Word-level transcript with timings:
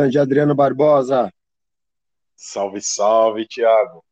Grande 0.00 0.18
Adriano 0.18 0.54
Barbosa. 0.54 1.30
Salve, 2.34 2.80
salve, 2.80 3.46
Thiago. 3.46 4.02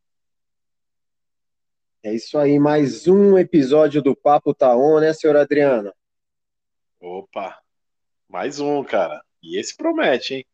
É 2.03 2.13
isso 2.13 2.37
aí, 2.37 2.59
mais 2.59 3.09
um 3.09 3.39
episódio 3.39 4.03
do 4.03 4.15
Papo 4.15 4.53
Taon, 4.53 5.01
né, 5.01 5.15
senhor 5.15 5.35
Adriano? 5.35 5.91
Opa, 7.01 7.59
mais 8.29 8.61
um, 8.61 8.85
cara. 8.85 9.23
E 9.43 9.59
esse 9.59 9.75
promete, 9.75 10.35
hein? 10.35 10.47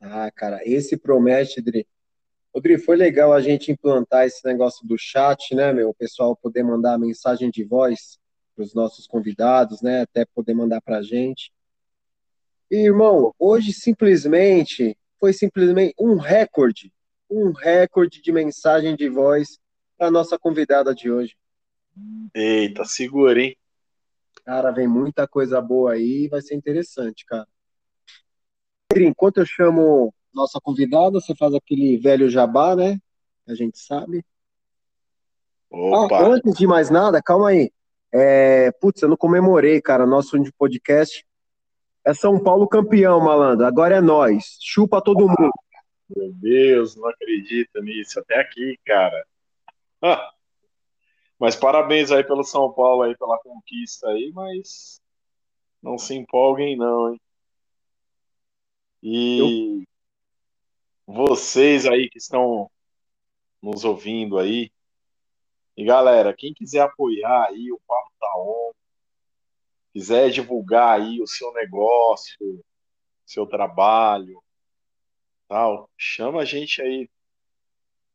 Ah, 0.00 0.30
cara, 0.30 0.60
esse 0.64 0.96
promete, 0.96 1.60
Dri. 1.60 1.84
Dri, 2.54 2.78
foi 2.78 2.94
legal 2.94 3.32
a 3.32 3.40
gente 3.40 3.72
implantar 3.72 4.26
esse 4.26 4.46
negócio 4.46 4.86
do 4.86 4.96
chat, 4.96 5.56
né, 5.56 5.72
meu? 5.72 5.88
O 5.88 5.94
pessoal 5.94 6.36
poder 6.36 6.62
mandar 6.62 6.96
mensagem 7.00 7.50
de 7.50 7.64
voz 7.64 8.16
para 8.54 8.62
os 8.62 8.74
nossos 8.74 9.08
convidados, 9.08 9.82
né? 9.82 10.02
Até 10.02 10.24
poder 10.24 10.54
mandar 10.54 10.80
para 10.80 10.98
a 10.98 11.02
gente. 11.02 11.52
Irmão, 12.74 13.34
hoje 13.38 13.70
simplesmente 13.70 14.96
foi 15.20 15.34
simplesmente 15.34 15.94
um 16.00 16.16
recorde, 16.16 16.90
um 17.28 17.52
recorde 17.52 18.22
de 18.22 18.32
mensagem 18.32 18.96
de 18.96 19.10
voz 19.10 19.58
para 19.98 20.10
nossa 20.10 20.38
convidada 20.38 20.94
de 20.94 21.10
hoje. 21.10 21.36
Eita, 22.34 22.86
segura, 22.86 23.42
hein? 23.42 23.56
Cara, 24.42 24.70
vem 24.70 24.88
muita 24.88 25.28
coisa 25.28 25.60
boa 25.60 25.92
aí, 25.92 26.28
vai 26.28 26.40
ser 26.40 26.54
interessante, 26.54 27.26
cara. 27.26 27.46
Enquanto 28.96 29.36
eu 29.36 29.44
chamo 29.44 30.14
nossa 30.32 30.58
convidada, 30.58 31.20
você 31.20 31.34
faz 31.36 31.52
aquele 31.54 31.98
velho 31.98 32.30
jabá, 32.30 32.74
né? 32.74 32.98
A 33.46 33.54
gente 33.54 33.78
sabe. 33.78 34.24
Opa. 35.70 36.16
Ah, 36.16 36.26
antes 36.26 36.54
de 36.54 36.66
mais 36.66 36.88
nada, 36.88 37.20
calma 37.22 37.50
aí. 37.50 37.70
É, 38.10 38.72
putz, 38.72 39.02
eu 39.02 39.10
não 39.10 39.16
comemorei, 39.16 39.78
cara, 39.82 40.06
nosso 40.06 40.38
podcast. 40.56 41.22
É 42.04 42.12
São 42.12 42.42
Paulo 42.42 42.68
campeão, 42.68 43.20
malandro. 43.20 43.66
Agora 43.66 43.96
é 43.96 44.00
nós. 44.00 44.58
Chupa 44.60 45.00
todo 45.00 45.28
mundo. 45.28 45.52
Meu 46.08 46.32
Deus, 46.32 46.96
não 46.96 47.08
acredito 47.08 47.80
nisso. 47.82 48.18
Até 48.20 48.40
aqui, 48.40 48.78
cara. 48.84 49.26
Ah. 50.04 50.32
Mas 51.38 51.54
parabéns 51.54 52.10
aí 52.10 52.24
pelo 52.24 52.42
São 52.42 52.72
Paulo 52.72 53.02
aí, 53.02 53.16
pela 53.16 53.38
conquista 53.38 54.08
aí, 54.08 54.32
mas 54.34 55.00
não 55.80 55.96
se 55.96 56.12
empolguem 56.12 56.76
não, 56.76 57.12
hein? 57.12 57.20
E 59.00 59.38
Eu... 59.38 59.84
vocês 61.06 61.86
aí 61.86 62.10
que 62.10 62.18
estão 62.18 62.68
nos 63.62 63.84
ouvindo 63.84 64.38
aí, 64.40 64.72
e 65.76 65.84
galera, 65.84 66.34
quem 66.36 66.52
quiser 66.52 66.80
apoiar 66.80 67.46
aí 67.48 67.72
o 67.72 67.80
Papo 67.86 68.12
tá 68.20 68.32
On, 68.36 68.72
quiser 69.92 70.30
divulgar 70.30 71.00
aí 71.00 71.20
o 71.20 71.26
seu 71.26 71.52
negócio, 71.52 72.64
seu 73.26 73.46
trabalho, 73.46 74.42
tal, 75.48 75.90
chama 75.96 76.42
a 76.42 76.44
gente 76.44 76.80
aí 76.80 77.08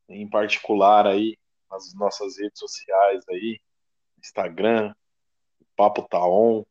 em 0.09 0.30
particular 0.30 1.05
aí 1.05 1.38
nas 1.70 1.94
nossas 1.94 2.38
redes 2.38 2.59
sociais 2.59 3.23
aí, 3.30 3.59
Instagram, 4.20 4.94
Papo 5.75 6.08
Tá 6.08 6.25
On. 6.25 6.66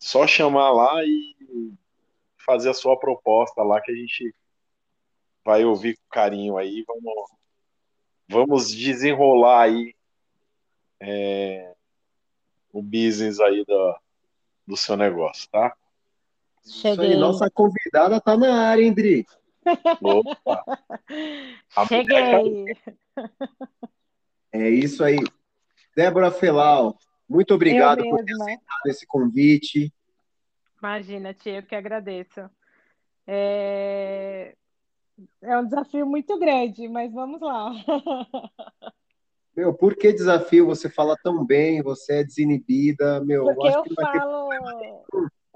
Só 0.00 0.26
chamar 0.26 0.70
lá 0.70 1.04
e 1.04 1.36
fazer 2.44 2.70
a 2.70 2.74
sua 2.74 2.98
proposta 2.98 3.62
lá 3.62 3.80
que 3.80 3.92
a 3.92 3.94
gente 3.94 4.34
vai 5.44 5.64
ouvir 5.64 5.96
com 5.96 6.08
carinho 6.10 6.56
aí. 6.56 6.84
Vamos, 6.86 7.30
vamos 8.28 8.70
desenrolar 8.70 9.64
aí 9.64 9.94
é, 11.00 11.74
o 12.72 12.82
business 12.82 13.40
aí 13.40 13.64
do, 13.64 13.96
do 14.66 14.76
seu 14.76 14.96
negócio, 14.96 15.48
tá? 15.50 15.74
Cheguei. 16.64 16.92
Isso 16.92 17.00
aí, 17.00 17.16
nossa 17.16 17.50
convidada 17.50 18.20
tá 18.20 18.36
na 18.36 18.68
área, 18.68 18.82
hein, 18.82 18.92
Dri? 18.92 19.26
Opa! 20.02 20.64
Cheguei! 21.88 22.76
É 24.52 24.68
isso 24.68 25.04
aí. 25.04 25.18
Débora 25.96 26.30
Felau, 26.30 26.96
muito 27.28 27.54
obrigado 27.54 28.02
por 28.02 28.24
ter 28.24 28.32
aceitado 28.32 28.86
esse 28.86 29.06
convite. 29.06 29.92
Imagina, 30.78 31.34
tia, 31.34 31.56
eu 31.56 31.62
que 31.62 31.74
agradeço. 31.74 32.48
É... 33.26 34.54
é 35.42 35.58
um 35.58 35.64
desafio 35.64 36.06
muito 36.06 36.38
grande, 36.38 36.88
mas 36.88 37.12
vamos 37.12 37.40
lá. 37.40 37.72
Meu, 39.58 39.74
por 39.74 39.94
que 39.96 40.12
desafio? 40.12 40.66
Você 40.66 40.88
fala 40.88 41.16
tão 41.20 41.44
bem, 41.44 41.82
você 41.82 42.20
é 42.20 42.24
desinibida, 42.24 43.20
meu. 43.24 43.46
Porque 43.46 43.66
eu, 43.66 43.72
eu 43.72 43.84
falo, 43.96 44.48
ter... 44.78 44.94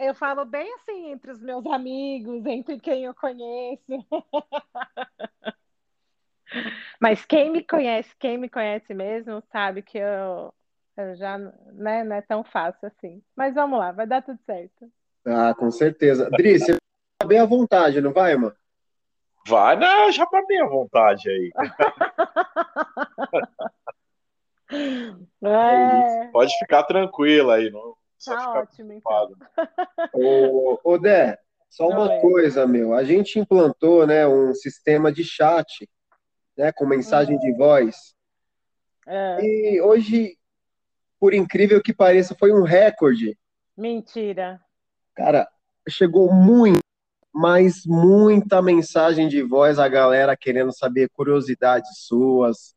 eu 0.09 0.15
falo 0.17 0.45
bem 0.45 0.75
assim 0.75 1.13
entre 1.13 1.31
os 1.31 1.41
meus 1.41 1.65
amigos, 1.67 2.45
entre 2.45 2.81
quem 2.81 3.05
eu 3.05 3.15
conheço. 3.15 3.85
Mas 7.01 7.25
quem 7.25 7.53
me 7.53 7.63
conhece, 7.63 8.13
quem 8.19 8.37
me 8.37 8.49
conhece 8.49 8.93
mesmo, 8.93 9.41
sabe 9.53 9.83
que 9.83 9.99
eu, 9.99 10.53
eu 10.97 11.15
já 11.15 11.39
né, 11.39 12.03
não 12.03 12.17
é 12.17 12.23
tão 12.23 12.43
fácil 12.43 12.89
assim. 12.89 13.23
Mas 13.37 13.55
vamos 13.55 13.79
lá, 13.79 13.93
vai 13.93 14.09
dar 14.09 14.21
tudo 14.21 14.41
certo. 14.45 14.91
Ah, 15.25 15.55
com 15.55 15.71
certeza. 15.71 16.29
Dri, 16.29 16.59
você 16.59 16.75
tá 17.21 17.27
bem 17.29 17.39
à 17.39 17.47
vontade, 17.47 18.01
não 18.01 18.13
vai, 18.13 18.35
mano? 18.35 18.57
Vai, 19.47 19.77
não, 19.77 20.11
já 20.11 20.27
tá 20.27 20.43
bem 20.49 20.61
à 20.61 20.67
vontade 20.67 21.31
aí. 21.31 21.53
É. 24.73 26.29
Pode 26.33 26.57
ficar 26.59 26.85
tranquila 26.85 27.57
aí, 27.57 27.71
não. 27.71 27.95
Tá 28.25 28.53
ótimo, 28.53 28.93
então. 28.93 29.33
Ô, 30.13 30.79
ô 30.85 30.99
Dé, 30.99 31.39
só 31.69 31.89
uma 31.89 32.21
coisa, 32.21 32.67
meu. 32.67 32.95
A 32.95 33.03
gente 33.03 33.39
implantou, 33.39 34.07
né, 34.07 34.27
um 34.27 34.55
sistema 34.55 35.11
de 35.11 35.25
chat, 35.25 35.89
né, 36.57 36.71
com 36.73 36.87
mensagem 36.87 37.39
de 37.39 37.53
voz. 37.53 38.15
É. 39.07 39.39
E 39.45 39.81
hoje, 39.81 40.39
por 41.19 41.35
incrível 41.35 41.83
que 41.83 41.93
pareça, 41.93 42.37
foi 42.39 42.53
um 42.53 42.63
recorde. 42.63 43.37
Mentira. 43.77 44.61
Cara, 45.15 45.49
chegou 45.89 46.33
muito, 46.33 46.81
mas 47.33 47.85
muita 47.87 48.63
mensagem 48.63 49.27
de 49.27 49.43
voz, 49.43 49.79
a 49.79 49.89
galera 49.89 50.37
querendo 50.37 50.73
saber 50.73 51.09
curiosidades 51.11 51.91
suas, 52.07 52.75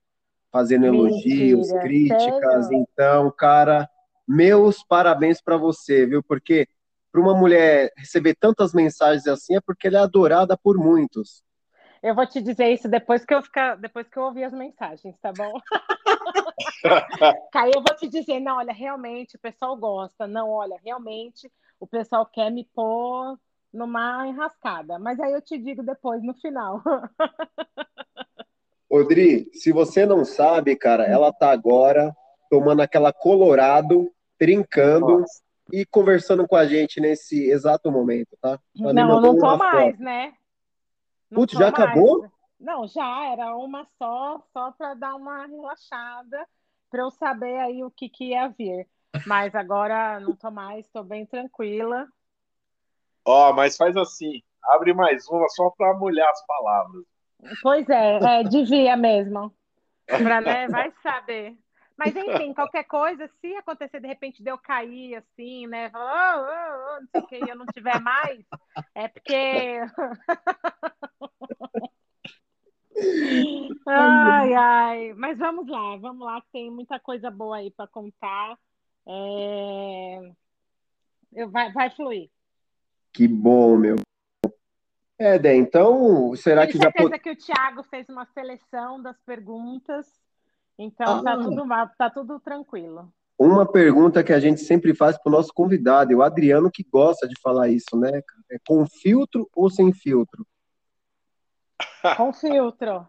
fazendo 0.55 0.85
elogios, 0.85 1.67
Mentira, 1.67 1.81
críticas. 1.81 2.67
sério? 2.67 2.77
Então, 2.77 3.29
cara, 3.29 3.89
meus 4.25 4.81
parabéns 4.81 5.41
para 5.41 5.57
você, 5.57 6.05
viu? 6.05 6.23
Porque 6.23 6.65
para 7.11 7.19
uma 7.19 7.33
mulher 7.33 7.91
receber 7.97 8.35
tantas 8.35 8.73
mensagens 8.73 9.27
assim 9.27 9.57
é 9.57 9.59
porque 9.59 9.89
ela 9.89 9.97
é 9.97 10.01
adorada 10.01 10.55
por 10.55 10.77
muitos. 10.77 11.43
Eu 12.01 12.15
vou 12.15 12.25
te 12.25 12.41
dizer 12.41 12.71
isso 12.71 12.87
depois 12.87 13.25
que 13.25 13.33
eu 13.33 13.41
ficar, 13.41 13.75
depois 13.75 14.07
que 14.07 14.17
eu 14.17 14.23
ouvir 14.23 14.45
as 14.45 14.53
mensagens, 14.53 15.17
tá 15.19 15.33
bom? 15.33 15.59
Aí 17.53 17.71
eu 17.75 17.83
vou 17.85 17.97
te 17.97 18.07
dizer, 18.07 18.39
não, 18.39 18.55
olha, 18.55 18.71
realmente 18.71 19.35
o 19.35 19.39
pessoal 19.39 19.75
gosta, 19.75 20.25
não, 20.25 20.49
olha, 20.51 20.79
realmente 20.85 21.51
o 21.81 21.87
pessoal 21.87 22.25
quer 22.25 22.49
me 22.49 22.63
pôr 22.73 23.37
numa 23.73 24.25
enrascada. 24.25 24.97
Mas 24.99 25.19
aí 25.19 25.33
eu 25.33 25.41
te 25.41 25.57
digo 25.57 25.83
depois, 25.83 26.23
no 26.23 26.33
final. 26.35 26.81
Odri, 28.89 29.49
se 29.53 29.71
você 29.71 30.05
não 30.05 30.23
sabe, 30.23 30.75
cara, 30.75 31.05
ela 31.05 31.33
tá 31.33 31.51
agora 31.51 32.15
tomando 32.49 32.81
aquela 32.81 33.11
colorado, 33.11 34.11
trincando 34.37 35.19
Nossa. 35.19 35.41
e 35.71 35.85
conversando 35.85 36.47
com 36.47 36.55
a 36.55 36.65
gente 36.65 37.01
nesse 37.01 37.49
exato 37.49 37.91
momento, 37.91 38.37
tá? 38.39 38.59
Ela 38.79 38.93
não, 38.93 39.21
não 39.21 39.37
tô 39.37 39.57
mais, 39.57 39.91
foto. 39.91 40.03
né? 40.03 40.33
Não 41.29 41.41
Putz, 41.41 41.53
já 41.57 41.71
mais. 41.71 41.73
acabou? 41.73 42.29
Não, 42.59 42.87
já 42.87 43.25
era 43.31 43.55
uma 43.55 43.85
só, 43.97 44.41
só 44.53 44.71
para 44.71 44.93
dar 44.93 45.15
uma 45.15 45.45
relaxada, 45.45 46.47
para 46.89 47.01
eu 47.01 47.11
saber 47.11 47.57
aí 47.57 47.83
o 47.83 47.91
que, 47.91 48.07
que 48.07 48.29
ia 48.29 48.47
vir. 48.47 48.87
Mas 49.25 49.55
agora 49.55 50.19
não 50.19 50.35
tô 50.35 50.51
mais, 50.51 50.87
tô 50.89 51.03
bem 51.03 51.25
tranquila. 51.25 52.07
Ó, 53.25 53.53
mas 53.53 53.75
faz 53.75 53.97
assim, 53.97 54.41
abre 54.63 54.93
mais 54.93 55.27
uma 55.27 55.49
só 55.49 55.69
para 55.71 55.93
molhar 55.95 56.29
as 56.29 56.45
palavras. 56.45 57.03
Pois 57.61 57.87
é, 57.89 58.39
é 58.39 58.43
devia 58.43 58.95
mesmo. 58.95 59.53
Pra, 60.07 60.41
né, 60.41 60.67
vai 60.67 60.91
saber. 61.03 61.55
Mas 61.97 62.15
enfim, 62.15 62.53
qualquer 62.53 62.83
coisa, 62.83 63.29
se 63.39 63.55
acontecer 63.55 64.01
de 64.01 64.07
repente 64.07 64.43
de 64.43 64.49
eu 64.49 64.57
cair 64.57 65.15
assim, 65.15 65.65
né? 65.67 65.89
falar, 65.89 66.37
"Oh, 66.37 66.41
oh, 66.41 66.97
oh", 66.97 67.01
não 67.01 67.07
sei 67.07 67.21
o 67.21 67.27
que, 67.27 67.37
e 67.37 67.49
eu 67.49 67.55
não 67.55 67.65
tiver 67.67 67.99
mais, 67.99 68.43
é 68.93 69.07
porque. 69.07 69.79
ai, 73.87 74.53
ai. 74.53 75.13
Mas 75.13 75.37
vamos 75.37 75.67
lá, 75.67 75.95
vamos 75.97 76.25
lá, 76.25 76.41
que 76.41 76.51
tem 76.51 76.69
muita 76.69 76.99
coisa 76.99 77.31
boa 77.31 77.57
aí 77.57 77.71
para 77.71 77.87
contar. 77.87 78.57
É... 79.07 80.31
Eu, 81.33 81.49
vai, 81.49 81.71
vai 81.71 81.89
fluir. 81.91 82.29
Que 83.13 83.27
bom, 83.27 83.77
meu. 83.77 83.95
É, 85.17 85.39
Dé, 85.39 85.55
então, 85.55 86.35
será 86.35 86.61
Tenho 86.61 86.71
que 86.73 86.77
já 86.77 86.83
certeza 86.83 87.09
pode... 87.09 87.21
que 87.21 87.31
o 87.31 87.35
Thiago 87.37 87.83
fez 87.83 88.07
uma 88.09 88.25
seleção 88.33 89.01
das 89.01 89.17
perguntas, 89.25 90.05
então 90.77 91.23
tá, 91.23 91.33
Ah. 91.33 91.37
tudo, 91.37 91.65
ma- 91.65 91.87
tá 91.87 92.09
tudo 92.09 92.39
tranquilo. 92.39 93.11
uma 93.39 93.65
pergunta 93.65 94.23
que 94.23 94.33
a 94.33 94.39
gente 94.39 94.59
sempre 94.61 94.93
faz 94.93 95.17
para 95.17 95.29
o 95.29 95.33
nosso 95.33 95.53
convidado, 95.53 96.11
e 96.11 96.15
o 96.15 96.21
Adriano 96.21 96.69
que 96.71 96.83
gosta 96.83 97.27
de 97.27 97.39
falar 97.41 97.69
isso, 97.69 97.97
né? 97.97 98.21
É 98.51 98.57
com 98.67 98.85
filtro 98.85 99.49
ou 99.55 99.69
sem 99.69 99.91
filtro? 99.93 100.45
Com 102.17 102.31
filtro. 102.31 103.07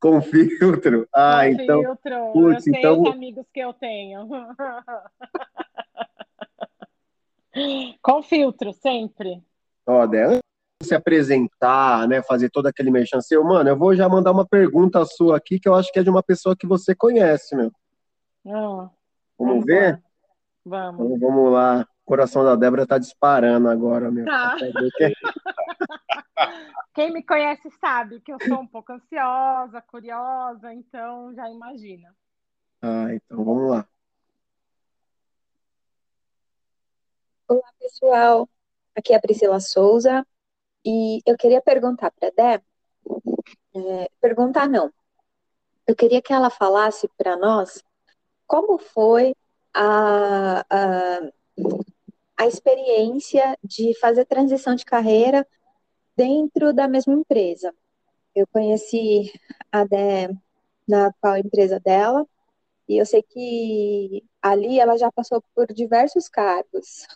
Com 0.00 0.20
filtro? 0.20 1.08
Ah, 1.14 1.42
com 1.44 1.62
então. 1.62 1.80
Filtro. 1.80 2.32
Putz, 2.32 2.66
eu 2.66 2.74
então... 2.74 3.02
os 3.02 3.08
amigos 3.10 3.46
que 3.52 3.60
eu 3.60 3.72
tenho. 3.72 4.28
com 8.02 8.22
filtro, 8.22 8.72
sempre. 8.72 9.42
Ó, 9.86 10.06
né? 10.06 10.38
Se 10.82 10.94
apresentar, 10.94 12.08
né, 12.08 12.22
fazer 12.22 12.50
todo 12.50 12.66
aquele 12.66 12.90
merchan 12.90 13.20
seu, 13.20 13.44
mano, 13.44 13.70
eu 13.70 13.76
vou 13.76 13.94
já 13.94 14.08
mandar 14.08 14.32
uma 14.32 14.46
pergunta 14.46 15.04
sua 15.04 15.36
aqui 15.36 15.58
que 15.58 15.68
eu 15.68 15.74
acho 15.74 15.92
que 15.92 15.98
é 15.98 16.02
de 16.02 16.10
uma 16.10 16.22
pessoa 16.22 16.56
que 16.56 16.66
você 16.66 16.94
conhece, 16.94 17.56
meu. 17.56 17.70
Ah, 18.46 18.50
vamos, 18.50 18.90
vamos 19.38 19.64
ver? 19.64 20.02
Vamos. 20.64 21.06
Então, 21.06 21.18
vamos 21.18 21.52
lá. 21.52 21.86
O 22.04 22.04
coração 22.04 22.44
da 22.44 22.56
Débora 22.56 22.86
tá 22.86 22.98
disparando 22.98 23.68
agora, 23.68 24.10
meu. 24.10 24.24
Tá. 24.24 24.56
Quem 26.94 27.12
me 27.12 27.22
conhece 27.22 27.70
sabe 27.80 28.20
que 28.20 28.32
eu 28.32 28.38
sou 28.46 28.60
um 28.60 28.66
pouco 28.66 28.92
ansiosa, 28.92 29.80
curiosa, 29.80 30.74
então 30.74 31.32
já 31.34 31.48
imagina. 31.48 32.14
Ah, 32.82 33.14
então 33.14 33.42
vamos 33.44 33.70
lá. 33.70 33.88
Olá, 37.48 37.72
pessoal. 37.78 38.48
Aqui 38.94 39.14
é 39.14 39.16
a 39.16 39.20
Priscila 39.20 39.60
Souza, 39.60 40.26
e 40.84 41.20
eu 41.26 41.36
queria 41.36 41.60
perguntar 41.60 42.10
para 42.10 42.30
Dé, 42.30 42.62
é, 43.74 44.10
perguntar 44.20 44.68
não, 44.68 44.92
eu 45.86 45.96
queria 45.96 46.22
que 46.22 46.32
ela 46.32 46.50
falasse 46.50 47.08
para 47.16 47.36
nós 47.36 47.82
como 48.46 48.78
foi 48.78 49.34
a, 49.74 50.64
a, 50.68 51.20
a 52.36 52.46
experiência 52.46 53.56
de 53.64 53.98
fazer 53.98 54.26
transição 54.26 54.74
de 54.74 54.84
carreira 54.84 55.46
dentro 56.16 56.72
da 56.72 56.86
mesma 56.86 57.14
empresa. 57.14 57.74
Eu 58.34 58.46
conheci 58.46 59.32
a 59.70 59.84
Dé 59.84 60.28
na 60.88 61.06
atual 61.06 61.38
empresa 61.38 61.78
dela, 61.80 62.26
e 62.88 62.98
eu 62.98 63.06
sei 63.06 63.22
que 63.22 64.24
ali 64.40 64.78
ela 64.78 64.96
já 64.98 65.10
passou 65.10 65.42
por 65.54 65.66
diversos 65.72 66.28
cargos. 66.28 67.06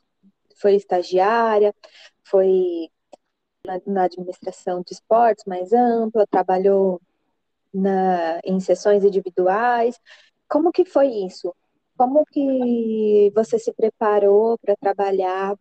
Foi 0.56 0.74
estagiária, 0.74 1.74
foi 2.24 2.88
na, 3.66 3.80
na 3.86 4.04
administração 4.04 4.82
de 4.82 4.94
esportes 4.94 5.44
mais 5.44 5.72
ampla, 5.72 6.26
trabalhou 6.26 7.00
na, 7.74 8.40
em 8.44 8.58
sessões 8.60 9.04
individuais. 9.04 10.00
Como 10.48 10.72
que 10.72 10.84
foi 10.84 11.08
isso? 11.08 11.54
Como 11.96 12.24
que 12.26 13.30
você 13.34 13.58
se 13.58 13.72
preparou 13.72 14.58
para 14.58 14.76
trabalhar 14.76 15.58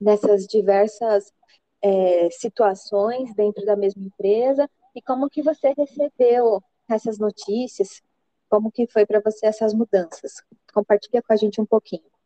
nessas 0.00 0.46
diversas 0.46 1.32
é, 1.82 2.30
situações 2.30 3.34
dentro 3.34 3.64
da 3.64 3.76
mesma 3.76 4.02
empresa 4.02 4.68
e 4.94 5.02
como 5.02 5.28
que 5.28 5.42
você 5.42 5.74
recebeu 5.76 6.62
essas 6.88 7.18
notícias? 7.18 8.02
Como 8.48 8.72
que 8.72 8.86
foi 8.86 9.04
para 9.04 9.20
você 9.20 9.46
essas 9.46 9.74
mudanças? 9.74 10.42
Compartilha 10.72 11.22
com 11.22 11.32
a 11.32 11.36
gente 11.36 11.60
um 11.60 11.66
pouquinho. 11.66 12.17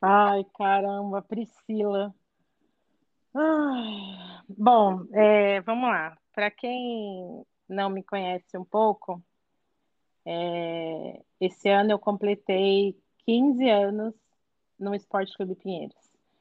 Ai, 0.00 0.44
caramba, 0.56 1.22
Priscila. 1.22 2.14
Ai, 3.34 4.40
bom, 4.48 5.06
é, 5.12 5.60
vamos 5.62 5.88
lá. 5.88 6.16
Para 6.32 6.50
quem 6.50 7.44
não 7.68 7.90
me 7.90 8.02
conhece 8.02 8.56
um 8.56 8.64
pouco, 8.64 9.22
é, 10.24 11.22
esse 11.40 11.68
ano 11.68 11.92
eu 11.92 11.98
completei 11.98 12.96
15 13.24 13.68
anos 13.68 14.14
no 14.78 14.94
Esporte 14.94 15.34
Clube 15.36 15.54
Pinheiros. 15.54 15.96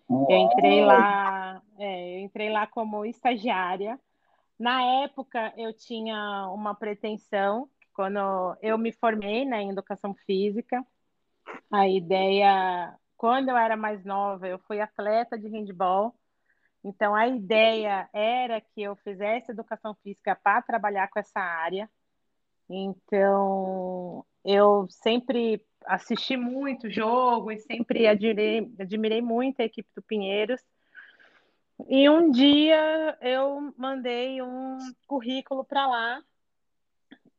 Eu 0.10 0.38
entrei 0.38 0.86
lá, 0.86 1.62
é, 1.78 2.18
eu 2.18 2.20
entrei 2.22 2.50
lá 2.50 2.68
como 2.68 3.06
estagiária. 3.06 4.00
Na 4.58 4.82
época 5.04 5.54
eu 5.58 5.74
tinha 5.74 6.50
uma 6.50 6.76
pretensão, 6.76 7.70
quando 7.94 8.20
eu 8.62 8.78
me 8.78 8.92
formei 8.92 9.46
né, 9.46 9.62
em 9.62 9.72
educação 9.72 10.14
física, 10.26 10.86
a 11.72 11.88
ideia 11.88 12.96
quando 13.26 13.50
eu 13.50 13.58
era 13.58 13.76
mais 13.76 14.06
nova, 14.06 14.48
eu 14.48 14.60
fui 14.60 14.80
atleta 14.80 15.36
de 15.36 15.48
handball. 15.48 16.14
Então, 16.84 17.16
a 17.16 17.28
ideia 17.28 18.08
era 18.14 18.62
que 18.62 18.84
eu 18.84 18.96
fizesse 18.98 19.50
educação 19.50 19.96
física 20.04 20.36
para 20.36 20.62
trabalhar 20.62 21.08
com 21.08 21.18
essa 21.18 21.40
área. 21.40 21.90
Então, 22.70 24.24
eu 24.44 24.88
sempre 24.92 25.60
assisti 25.88 26.38
muito 26.38 26.88
jogo 26.88 27.52
e 27.52 27.58
sempre 27.58 28.06
admirei, 28.06 28.72
admirei 28.80 29.24
muito 29.24 29.60
a 29.60 29.66
equipe 29.66 29.90
do 29.96 30.04
Pinheiros. 30.04 30.62
E 31.90 32.08
um 32.08 32.30
dia 32.30 33.18
eu 33.22 33.74
mandei 33.76 34.40
um 34.44 34.78
currículo 35.08 35.66
para 35.66 35.88
lá. 35.88 36.22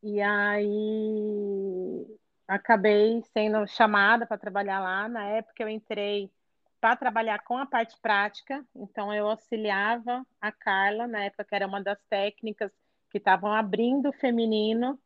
E 0.02 0.20
aí 0.20 2.18
acabei 2.46 3.22
sendo 3.32 3.66
chamada 3.66 4.26
para 4.26 4.38
trabalhar 4.38 4.80
lá. 4.80 5.08
Na 5.08 5.24
época 5.24 5.62
eu 5.62 5.68
entrei 5.68 6.30
para 6.80 6.96
trabalhar 6.96 7.38
com 7.40 7.56
a 7.58 7.66
parte 7.66 7.98
prática, 8.00 8.64
então 8.74 9.12
eu 9.12 9.28
auxiliava 9.28 10.24
a 10.40 10.52
Carla, 10.52 11.06
na 11.06 11.24
época 11.24 11.44
que 11.44 11.54
era 11.54 11.66
uma 11.66 11.82
das 11.82 11.98
técnicas 12.08 12.70
que 13.10 13.18
estavam 13.18 13.52
abrindo 13.52 14.10
o 14.10 14.12
feminino 14.12 14.98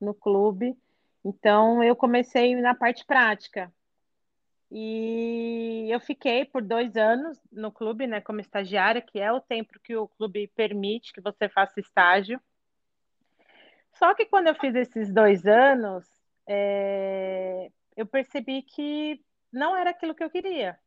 no 0.00 0.14
clube. 0.14 0.76
Então 1.24 1.82
eu 1.82 1.94
comecei 1.94 2.56
na 2.56 2.74
parte 2.74 3.04
prática. 3.04 3.72
E 4.70 5.88
eu 5.90 5.98
fiquei 6.00 6.44
por 6.44 6.62
dois 6.62 6.96
anos 6.96 7.38
no 7.50 7.72
clube, 7.72 8.06
né, 8.06 8.20
como 8.20 8.40
estagiária, 8.40 9.00
que 9.00 9.18
é 9.18 9.32
o 9.32 9.40
tempo 9.40 9.78
que 9.82 9.96
o 9.96 10.08
clube 10.08 10.46
permite 10.48 11.12
que 11.12 11.22
você 11.22 11.48
faça 11.48 11.80
estágio. 11.80 12.40
Só 13.94 14.14
que 14.14 14.26
quando 14.26 14.48
eu 14.48 14.54
fiz 14.54 14.74
esses 14.74 15.12
dois 15.12 15.46
anos, 15.46 16.04
é, 16.48 17.70
eu 17.94 18.06
percebi 18.06 18.62
que 18.62 19.22
não 19.52 19.76
era 19.76 19.90
aquilo 19.90 20.14
que 20.14 20.24
eu 20.24 20.30
queria. 20.30 20.78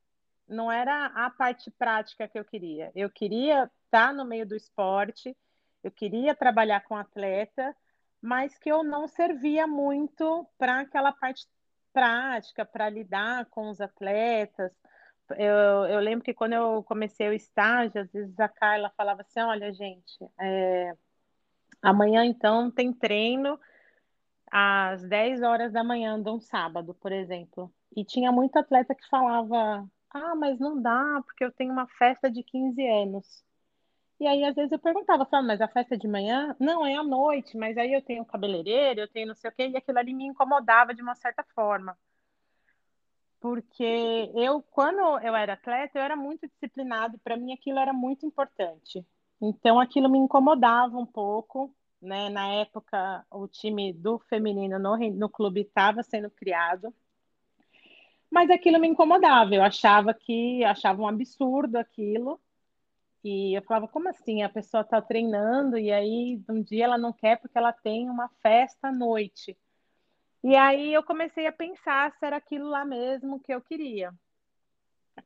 Não 0.48 0.72
era 0.72 1.06
a 1.06 1.30
parte 1.30 1.70
prática 1.70 2.28
que 2.28 2.38
eu 2.38 2.44
queria. 2.44 2.92
Eu 2.96 3.10
queria 3.10 3.70
estar 3.86 4.12
no 4.14 4.26
meio 4.26 4.46
do 4.46 4.56
esporte, 4.56 5.38
eu 5.84 5.92
queria 5.92 6.36
trabalhar 6.36 6.82
com 6.82 6.96
atleta, 6.96 7.76
mas 8.22 8.58
que 8.58 8.72
eu 8.72 8.84
não 8.84 9.08
servia 9.08 9.68
muito 9.68 10.48
para 10.58 10.82
aquela 10.82 11.12
parte 11.12 11.48
prática, 11.94 12.66
para 12.66 12.90
lidar 12.90 13.46
com 13.46 13.70
os 13.70 13.80
atletas. 13.80 14.72
Eu, 15.38 15.86
eu, 15.86 16.00
lembro 16.00 16.26
que 16.26 16.34
quando 16.34 16.54
eu 16.54 16.84
comecei 16.84 17.30
o 17.30 17.34
estágio, 17.34 18.02
às 18.02 18.12
vezes 18.12 18.38
a 18.40 18.50
Carla 18.50 18.92
falava 18.98 19.22
assim: 19.22 19.40
olha, 19.40 19.72
gente, 19.72 20.18
é, 20.40 20.96
amanhã 21.82 22.26
então 22.26 22.70
tem 22.70 22.92
treino 22.92 23.60
às 24.52 25.02
10 25.04 25.42
horas 25.42 25.72
da 25.72 25.84
manhã 25.84 26.22
de 26.22 26.30
um 26.30 26.40
sábado, 26.42 26.94
por 26.96 27.12
exemplo. 27.12 27.74
E 27.96 28.04
tinha 28.04 28.32
muito 28.32 28.58
atleta 28.58 28.94
que 28.94 29.08
falava: 29.10 29.88
Ah, 30.10 30.36
mas 30.36 30.60
não 30.60 30.82
dá, 30.82 31.22
porque 31.26 31.44
eu 31.44 31.52
tenho 31.52 31.72
uma 31.72 31.88
festa 31.88 32.30
de 32.30 32.44
15 32.44 32.86
anos. 32.86 33.44
E 34.20 34.28
aí, 34.28 34.44
às 34.44 34.54
vezes, 34.56 34.72
eu 34.72 34.78
perguntava, 34.78 35.26
falava, 35.26 35.48
mas 35.48 35.62
a 35.62 35.68
festa 35.68 35.96
é 35.96 35.98
de 35.98 36.08
manhã? 36.08 36.56
Não, 36.60 36.86
é 36.86 36.96
à 36.96 37.04
noite, 37.04 37.58
mas 37.58 37.76
aí 37.76 37.92
eu 37.92 38.04
tenho 38.04 38.24
cabeleireiro, 38.24 39.02
eu 39.02 39.08
tenho 39.08 39.30
não 39.30 39.36
sei 39.36 39.50
o 39.50 39.54
quê, 39.54 39.68
e 39.68 39.76
aquilo 39.76 39.98
ali 39.98 40.14
me 40.14 40.26
incomodava 40.26 40.94
de 40.94 41.02
uma 41.02 41.16
certa 41.16 41.44
forma. 41.56 41.98
Porque 43.40 44.32
eu, 44.36 44.62
quando 44.70 45.00
eu 45.26 45.36
era 45.36 45.54
atleta, 45.54 45.98
eu 45.98 46.04
era 46.04 46.16
muito 46.16 46.48
disciplinado, 46.48 47.18
para 47.24 47.36
mim 47.36 47.52
aquilo 47.52 47.80
era 47.80 47.92
muito 47.92 48.24
importante. 48.24 49.04
Então, 49.42 49.80
aquilo 49.80 50.08
me 50.08 50.20
incomodava 50.20 50.96
um 51.00 51.06
pouco, 51.06 51.74
né? 52.02 52.30
Na 52.30 52.48
época, 52.48 53.26
o 53.30 53.48
time 53.48 53.94
do 53.94 54.20
feminino 54.20 54.80
no, 54.80 54.98
no 54.98 55.30
clube 55.30 55.62
estava 55.62 56.02
sendo 56.04 56.30
criado, 56.30 56.94
mas 58.30 58.50
aquilo 58.50 58.80
me 58.80 58.88
incomodava. 58.88 59.54
Eu 59.54 59.62
achava 59.62 60.14
que 60.14 60.64
achava 60.64 61.02
um 61.02 61.08
absurdo 61.08 61.78
aquilo. 61.78 62.40
E 63.24 63.56
eu 63.56 63.62
falava, 63.62 63.88
como 63.88 64.10
assim? 64.10 64.42
A 64.42 64.50
pessoa 64.50 64.82
está 64.82 65.02
treinando 65.02 65.78
e 65.78 65.92
aí 65.92 66.42
um 66.50 66.62
dia 66.62 66.86
ela 66.86 66.98
não 66.98 67.14
quer 67.14 67.40
porque 67.40 67.58
ela 67.58 67.72
tem 67.72 68.10
uma 68.10 68.30
festa 68.42 68.88
à 68.88 68.92
noite. 68.92 69.56
E 70.44 70.56
aí 70.56 70.92
eu 70.92 71.04
comecei 71.04 71.46
a 71.46 71.52
pensar 71.52 72.12
se 72.14 72.26
era 72.26 72.38
aquilo 72.38 72.68
lá 72.68 72.84
mesmo 72.84 73.40
que 73.40 73.54
eu 73.54 73.62
queria. 73.62 74.12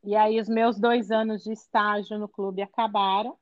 E 0.04 0.16
aí 0.16 0.40
os 0.40 0.50
meus 0.50 0.78
dois 0.78 1.10
anos 1.10 1.44
de 1.44 1.54
estágio 1.54 2.18
no 2.18 2.28
clube 2.28 2.62
acabaram 2.62 3.38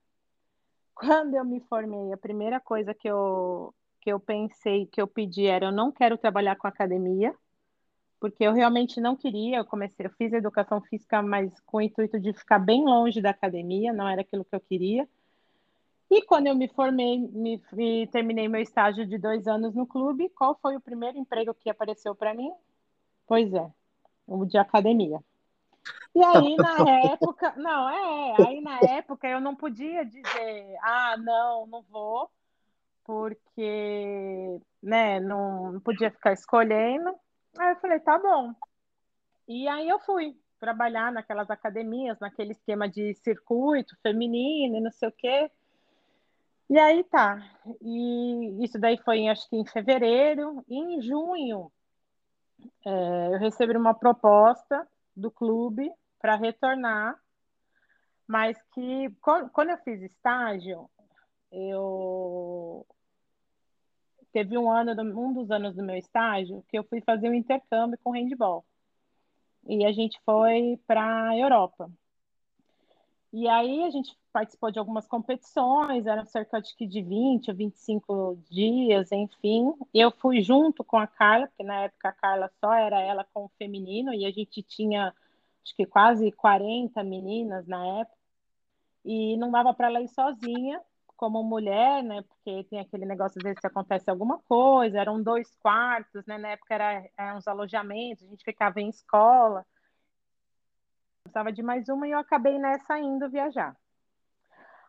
quando 0.95 1.35
eu 1.35 1.45
me 1.45 1.59
formei, 1.61 2.13
a 2.13 2.17
primeira 2.17 2.59
coisa 2.59 2.93
que 2.93 3.07
eu, 3.07 3.73
que 4.01 4.11
eu 4.11 4.19
pensei, 4.19 4.85
que 4.87 5.01
eu 5.01 5.07
pedi 5.07 5.47
era: 5.47 5.67
eu 5.67 5.71
não 5.71 5.91
quero 5.91 6.17
trabalhar 6.17 6.55
com 6.55 6.67
academia, 6.67 7.33
porque 8.19 8.43
eu 8.43 8.53
realmente 8.53 9.01
não 9.01 9.15
queria. 9.15 9.57
Eu 9.57 9.65
comecei, 9.65 10.05
eu 10.05 10.11
fiz 10.11 10.33
educação 10.33 10.81
física, 10.81 11.21
mas 11.21 11.51
com 11.61 11.77
o 11.77 11.81
intuito 11.81 12.19
de 12.19 12.33
ficar 12.33 12.59
bem 12.59 12.83
longe 12.83 13.21
da 13.21 13.31
academia, 13.31 13.93
não 13.93 14.07
era 14.07 14.21
aquilo 14.21 14.45
que 14.45 14.55
eu 14.55 14.61
queria. 14.61 15.07
E 16.09 16.21
quando 16.21 16.47
eu 16.47 16.55
me 16.55 16.67
formei, 16.67 17.17
me, 17.17 17.59
terminei 18.07 18.47
meu 18.47 18.61
estágio 18.61 19.05
de 19.05 19.17
dois 19.17 19.47
anos 19.47 19.73
no 19.73 19.87
clube, 19.87 20.29
qual 20.29 20.57
foi 20.61 20.75
o 20.75 20.81
primeiro 20.81 21.17
emprego 21.17 21.55
que 21.55 21.69
apareceu 21.69 22.13
para 22.13 22.35
mim? 22.35 22.51
Pois 23.25 23.51
é, 23.51 23.71
o 24.27 24.45
de 24.45 24.57
academia. 24.57 25.19
E 26.15 26.23
aí, 26.23 26.55
na 26.57 27.11
época, 27.11 27.53
não, 27.57 27.89
é, 27.89 28.47
aí 28.47 28.61
na 28.61 28.79
época 28.79 29.27
eu 29.27 29.41
não 29.41 29.55
podia 29.55 30.05
dizer, 30.05 30.77
ah, 30.81 31.15
não, 31.17 31.65
não 31.65 31.81
vou, 31.83 32.29
porque, 33.03 34.61
né, 34.81 35.19
não, 35.19 35.73
não 35.73 35.79
podia 35.79 36.11
ficar 36.11 36.31
escolhendo. 36.33 37.13
Aí 37.57 37.71
eu 37.71 37.75
falei, 37.77 37.99
tá 37.99 38.17
bom. 38.19 38.53
E 39.47 39.67
aí 39.67 39.89
eu 39.89 39.99
fui 39.99 40.37
trabalhar 40.59 41.11
naquelas 41.11 41.49
academias, 41.49 42.19
naquele 42.19 42.51
esquema 42.51 42.87
de 42.87 43.13
circuito 43.15 43.97
feminino 44.01 44.77
e 44.77 44.81
não 44.81 44.91
sei 44.91 45.09
o 45.09 45.11
quê. 45.11 45.51
E 46.69 46.79
aí 46.79 47.03
tá. 47.03 47.43
E 47.81 48.63
isso 48.63 48.79
daí 48.79 48.97
foi, 48.97 49.27
acho 49.27 49.49
que 49.49 49.57
em 49.57 49.65
fevereiro. 49.65 50.63
E 50.67 50.77
em 50.77 51.01
junho, 51.01 51.71
é, 52.85 53.27
eu 53.33 53.39
recebi 53.39 53.75
uma 53.75 53.93
proposta 53.93 54.87
do 55.15 55.31
clube 55.31 55.91
para 56.19 56.35
retornar, 56.35 57.19
mas 58.27 58.61
que 58.73 59.09
quando 59.21 59.69
eu 59.69 59.77
fiz 59.79 60.01
estágio, 60.01 60.89
eu 61.51 62.85
teve 64.31 64.57
um 64.57 64.71
ano, 64.71 64.99
um 65.15 65.33
dos 65.33 65.51
anos 65.51 65.75
do 65.75 65.83
meu 65.83 65.95
estágio, 65.95 66.63
que 66.67 66.77
eu 66.77 66.83
fui 66.83 67.01
fazer 67.01 67.29
um 67.29 67.33
intercâmbio 67.33 67.99
com 68.03 68.11
handball. 68.11 68.65
E 69.67 69.85
a 69.85 69.91
gente 69.91 70.19
foi 70.25 70.79
para 70.87 71.29
a 71.29 71.37
Europa. 71.37 71.89
E 73.33 73.47
aí 73.49 73.83
a 73.83 73.89
gente 73.89 74.15
participou 74.31 74.69
de 74.69 74.77
algumas 74.77 75.07
competições, 75.07 76.05
eram 76.05 76.23
cerca 76.23 76.61
de, 76.61 76.87
de 76.87 77.01
20 77.01 77.49
ou 77.49 77.57
25 77.57 78.37
dias, 78.47 79.11
enfim. 79.11 79.73
Eu 79.91 80.11
fui 80.11 80.43
junto 80.43 80.83
com 80.83 80.97
a 80.97 81.07
Carla, 81.07 81.47
porque 81.47 81.63
na 81.63 81.81
época 81.85 82.09
a 82.09 82.11
Carla 82.11 82.51
só 82.59 82.71
era 82.73 83.01
ela 83.01 83.25
com 83.33 83.45
o 83.45 83.51
feminino, 83.57 84.13
e 84.13 84.23
a 84.23 84.31
gente 84.31 84.61
tinha 84.61 85.13
acho 85.63 85.75
que 85.75 85.85
quase 85.85 86.31
40 86.31 87.03
meninas 87.03 87.65
na 87.67 87.83
época, 88.01 88.17
e 89.05 89.35
não 89.37 89.49
dava 89.51 89.73
para 89.73 89.87
ela 89.87 90.01
ir 90.01 90.09
sozinha, 90.09 90.79
como 91.17 91.43
mulher, 91.43 92.03
né? 92.03 92.21
Porque 92.23 92.65
tem 92.65 92.79
aquele 92.79 93.05
negócio, 93.05 93.39
às 93.39 93.43
vezes, 93.43 93.61
se 93.61 93.67
acontece 93.67 94.09
alguma 94.11 94.39
coisa, 94.39 94.99
eram 94.99 95.21
dois 95.23 95.55
quartos, 95.55 96.23
né? 96.27 96.37
Na 96.37 96.49
época 96.49 96.73
era, 96.75 97.09
eram 97.17 97.37
uns 97.37 97.47
alojamentos, 97.47 98.25
a 98.25 98.29
gente 98.29 98.43
ficava 98.43 98.79
em 98.79 98.89
escola. 98.89 99.65
Precisava 101.33 101.51
de 101.51 101.63
mais 101.63 101.89
uma 101.89 102.07
e 102.07 102.11
eu 102.11 102.19
acabei 102.19 102.59
nessa 102.59 102.99
indo 102.99 103.27
viajar. 103.27 103.75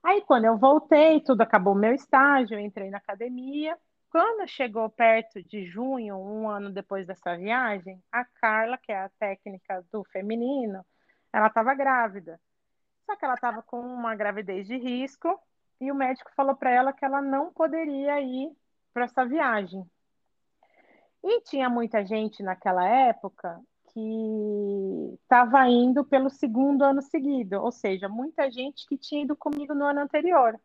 Aí, 0.03 0.21
quando 0.27 0.45
eu 0.45 0.59
voltei, 0.59 1.23
tudo 1.23 1.41
acabou 1.41 1.75
meu 1.75 1.95
estágio, 1.95 2.57
eu 2.57 2.61
entrei 2.61 2.91
na 2.91 2.99
academia. 2.99 3.79
Quando 4.11 4.47
chegou 4.47 4.91
perto 4.91 5.43
de 5.43 5.65
junho, 5.65 6.19
um 6.19 6.47
ano 6.51 6.71
depois 6.71 7.07
dessa 7.07 7.35
viagem, 7.35 7.99
a 8.13 8.27
Carla, 8.27 8.77
que 8.77 8.93
é 8.93 9.05
a 9.05 9.11
técnica 9.19 9.83
do 9.91 10.05
feminino, 10.13 10.85
ela 11.33 11.47
estava 11.47 11.73
grávida. 11.73 12.39
Só 13.07 13.17
que 13.17 13.25
ela 13.25 13.37
estava 13.37 13.63
com 13.63 13.81
uma 13.81 14.15
gravidez 14.15 14.67
de 14.67 14.77
risco 14.77 15.41
e 15.81 15.91
o 15.91 15.95
médico 15.95 16.31
falou 16.37 16.55
para 16.55 16.71
ela 16.71 16.93
que 16.93 17.07
ela 17.07 17.23
não 17.23 17.55
poderia 17.55 18.21
ir 18.21 18.55
para 18.93 19.05
essa 19.05 19.25
viagem. 19.25 19.83
E 21.23 21.41
tinha 21.41 21.71
muita 21.71 22.05
gente 22.05 22.43
naquela 22.43 22.87
época 22.87 23.59
que 23.95 25.19
estava 25.23 25.69
indo 25.69 26.05
pelo 26.05 26.29
segundo 26.29 26.83
ano 26.83 27.01
seguido, 27.01 27.63
ou 27.63 27.71
seja, 27.71 28.09
muita 28.09 28.51
gente 28.51 28.85
que 28.87 28.99
tinha 28.99 29.23
ido 29.23 29.37
comigo 29.37 29.73
no 29.73 29.85
ano 29.85 30.01
anterior. 30.01 30.59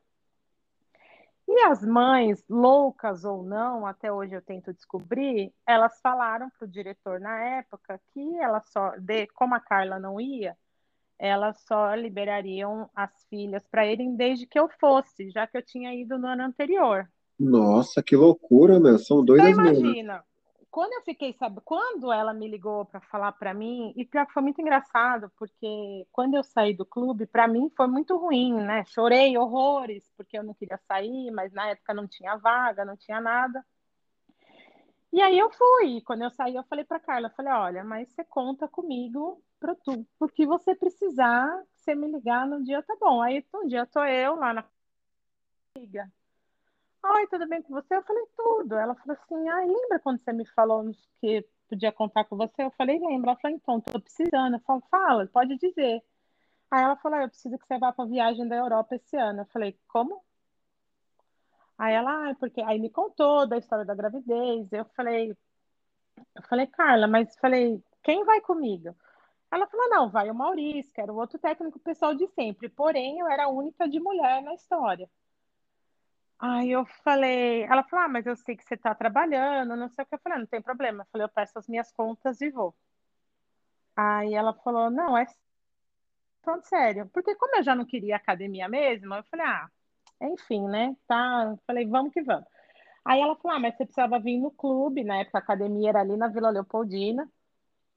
E 1.48 1.64
as 1.64 1.84
mães, 1.84 2.44
loucas 2.50 3.24
ou 3.24 3.44
não, 3.44 3.86
até 3.86 4.12
hoje 4.12 4.36
eu 4.36 4.42
tento 4.42 4.74
descobrir, 4.74 5.54
elas 5.66 6.00
falaram 6.02 6.50
para 6.50 6.66
o 6.66 6.70
diretor 6.70 7.20
na 7.20 7.40
época 7.58 8.02
que 8.14 8.38
ela 8.38 8.62
só, 8.62 8.96
de, 8.98 9.28
como 9.28 9.56
a 9.56 9.60
Carla 9.60 10.00
não 10.00 10.20
ia, 10.20 10.58
elas 11.18 11.60
só 11.68 11.94
liberariam 11.96 12.90
as 12.96 13.12
filhas 13.30 13.64
para 13.68 13.86
irem 13.86 14.16
desde 14.16 14.48
que 14.48 14.60
eu 14.60 14.70
fosse, 14.80 15.30
já 15.30 15.46
que 15.46 15.58
eu 15.58 15.62
tinha 15.62 15.94
ido 15.94 16.18
no 16.18 16.28
ano 16.28 16.44
anterior. 16.44 17.08
Nossa, 17.40 18.02
que 18.02 18.16
loucura, 18.16 18.80
meu. 18.80 18.98
São 19.00 19.24
doidas 19.24 19.50
então, 19.50 19.66
imagina, 19.66 20.24
quando 20.72 20.94
eu 20.94 21.02
fiquei, 21.02 21.34
sabe, 21.34 21.62
quando 21.66 22.12
ela 22.12 22.34
me 22.34 22.48
ligou 22.48 22.86
para 22.86 23.02
falar 23.02 23.32
para 23.32 23.54
mim, 23.54 23.94
e 23.96 24.06
pior 24.06 24.26
que 24.26 24.34
foi 24.34 24.44
muito 24.44 24.62
engraçado, 24.62 25.32
porque 25.38 26.06
quando 26.12 26.36
eu 26.36 26.44
saí 26.44 26.76
do 26.76 26.86
clube, 26.86 27.26
para 27.26 27.48
mim 27.48 27.72
foi 27.76 27.88
muito 27.88 28.16
ruim, 28.18 28.54
né? 28.54 28.84
Chorei 28.86 29.38
horrores, 29.38 30.12
porque 30.16 30.38
eu 30.38 30.44
não 30.44 30.54
queria 30.54 30.78
sair, 30.88 31.32
mas 31.32 31.52
na 31.54 31.70
época 31.70 31.94
não 31.94 32.08
tinha 32.08 32.36
vaga, 32.38 32.86
não 32.86 32.96
tinha 32.96 33.20
nada. 33.20 33.66
E 35.12 35.22
aí 35.22 35.40
eu 35.40 35.50
fui, 35.50 36.02
quando 36.02 36.24
eu 36.24 36.30
saí, 36.30 36.56
eu 36.56 36.64
falei 36.66 36.86
para 36.86 37.00
Carla, 37.00 37.28
eu 37.30 37.36
falei, 37.36 37.52
olha, 37.52 37.84
mas 37.84 38.10
você 38.10 38.24
conta 38.24 38.68
comigo 38.68 39.44
para 39.60 39.76
tudo, 39.76 40.06
porque 40.20 40.46
você 40.46 40.76
precisar, 40.76 41.50
você 41.76 41.96
me 41.96 42.08
ligar 42.08 42.46
no 42.48 42.64
dia, 42.64 42.84
tá 42.84 42.96
bom. 43.00 43.22
Aí 43.22 43.44
um 43.56 43.66
dia 43.68 43.88
tô 43.88 44.04
eu 44.06 44.36
lá 44.36 44.54
na 44.54 44.66
liga. 45.76 46.12
Oi, 47.04 47.28
tudo 47.28 47.48
bem 47.48 47.62
com 47.62 47.74
você? 47.74 47.96
Eu 47.96 48.04
falei 48.04 48.26
tudo. 48.36 48.76
Ela 48.76 48.96
falou 48.96 49.18
assim: 49.22 49.50
ai, 49.50 49.66
lembra 49.66 50.00
quando 50.00 50.20
você 50.20 50.32
me 50.34 50.46
falou 50.46 50.92
que 51.22 51.46
podia 51.68 51.92
contar 51.92 52.26
com 52.26 52.36
você? 52.38 52.64
Eu 52.64 52.72
falei, 52.72 53.00
lembra. 53.00 53.32
Ela 53.32 53.40
falou, 53.40 53.58
então, 53.58 53.82
tô 53.82 54.00
precisando. 54.00 54.56
Eu 54.56 54.60
falei, 54.62 54.84
fala, 54.90 55.28
pode 55.28 55.58
dizer. 55.58 56.04
Aí 56.72 56.84
ela 56.84 56.96
falou, 56.98 57.20
eu 57.20 57.30
preciso 57.30 57.58
que 57.58 57.68
você 57.68 57.80
vá 57.80 57.92
para 57.94 58.06
a 58.06 58.08
viagem 58.08 58.48
da 58.48 58.56
Europa 58.58 58.96
esse 58.96 59.18
ano. 59.18 59.42
Eu 59.42 59.46
falei, 59.48 59.78
como? 59.88 60.24
Aí 61.78 61.94
ela, 61.94 62.32
ah, 62.32 62.36
porque 62.36 62.62
aí 62.62 62.80
me 62.80 62.90
contou 62.90 63.48
da 63.48 63.58
história 63.58 63.86
da 63.86 63.96
gravidez. 63.96 64.72
Eu 64.72 64.86
falei, 64.96 65.32
eu 66.36 66.44
falei, 66.50 66.68
Carla, 66.68 67.08
mas 67.08 67.36
falei, 67.38 67.84
quem 68.04 68.24
vai 68.26 68.42
comigo? 68.42 68.96
Ela 69.52 69.68
falou: 69.68 69.90
não, 69.90 70.10
vai 70.10 70.30
o 70.30 70.36
Maurício, 70.36 70.94
que 70.94 71.02
era 71.02 71.12
o 71.12 71.18
outro 71.18 71.40
técnico 71.40 71.80
pessoal 71.80 72.14
de 72.16 72.28
sempre. 72.30 72.70
Porém, 72.70 73.20
eu 73.20 73.28
era 73.28 73.46
a 73.46 73.50
única 73.50 73.88
de 73.90 74.00
mulher 74.00 74.42
na 74.44 74.54
história. 74.54 75.10
Aí 76.40 76.72
eu 76.72 76.86
falei, 77.04 77.64
ela 77.64 77.84
falou: 77.84 78.06
ah, 78.06 78.10
mas 78.10 78.26
eu 78.26 78.36
sei 78.36 78.56
que 78.56 78.64
você 78.64 78.76
está 78.76 78.96
trabalhando, 78.96 79.76
não 79.76 79.90
sei 79.90 80.04
o 80.04 80.08
que. 80.08 80.16
Eu 80.16 80.20
falei: 80.20 80.38
ah, 80.38 80.40
não 80.40 80.48
tem 80.48 80.62
problema. 80.62 81.04
Eu 81.04 81.08
falei: 81.12 81.26
eu 81.26 81.30
peço 81.30 81.60
as 81.60 81.68
minhas 81.68 81.92
contas 81.92 82.42
e 82.42 82.50
vou. 82.50 82.74
Aí 83.96 84.34
ela 84.34 84.54
falou: 84.54 84.90
não, 84.90 85.18
é 85.18 85.26
falando 86.44 86.64
sério. 86.66 87.10
Porque 87.14 87.36
como 87.36 87.58
eu 87.58 87.64
já 87.64 87.76
não 87.76 87.86
queria 87.86 88.16
academia 88.16 88.70
mesmo, 88.70 89.14
eu 89.16 89.24
falei: 89.26 89.46
ah, 89.46 89.70
enfim, 90.22 90.68
né? 90.68 90.96
Tá. 91.08 91.50
Eu 91.52 91.60
falei: 91.68 91.86
vamos 91.88 92.14
que 92.14 92.22
vamos. 92.24 92.48
Aí 93.06 93.22
ela 93.22 93.36
falou: 93.38 93.58
ah, 93.58 93.60
mas 93.60 93.76
você 93.76 93.86
precisava 93.86 94.20
vir 94.20 94.40
no 94.40 94.52
clube. 94.52 95.04
Na 95.04 95.18
época 95.18 95.40
a 95.40 95.42
academia 95.42 95.90
era 95.90 96.02
ali 96.02 96.16
na 96.18 96.28
Vila 96.30 96.50
Leopoldina. 96.50 97.30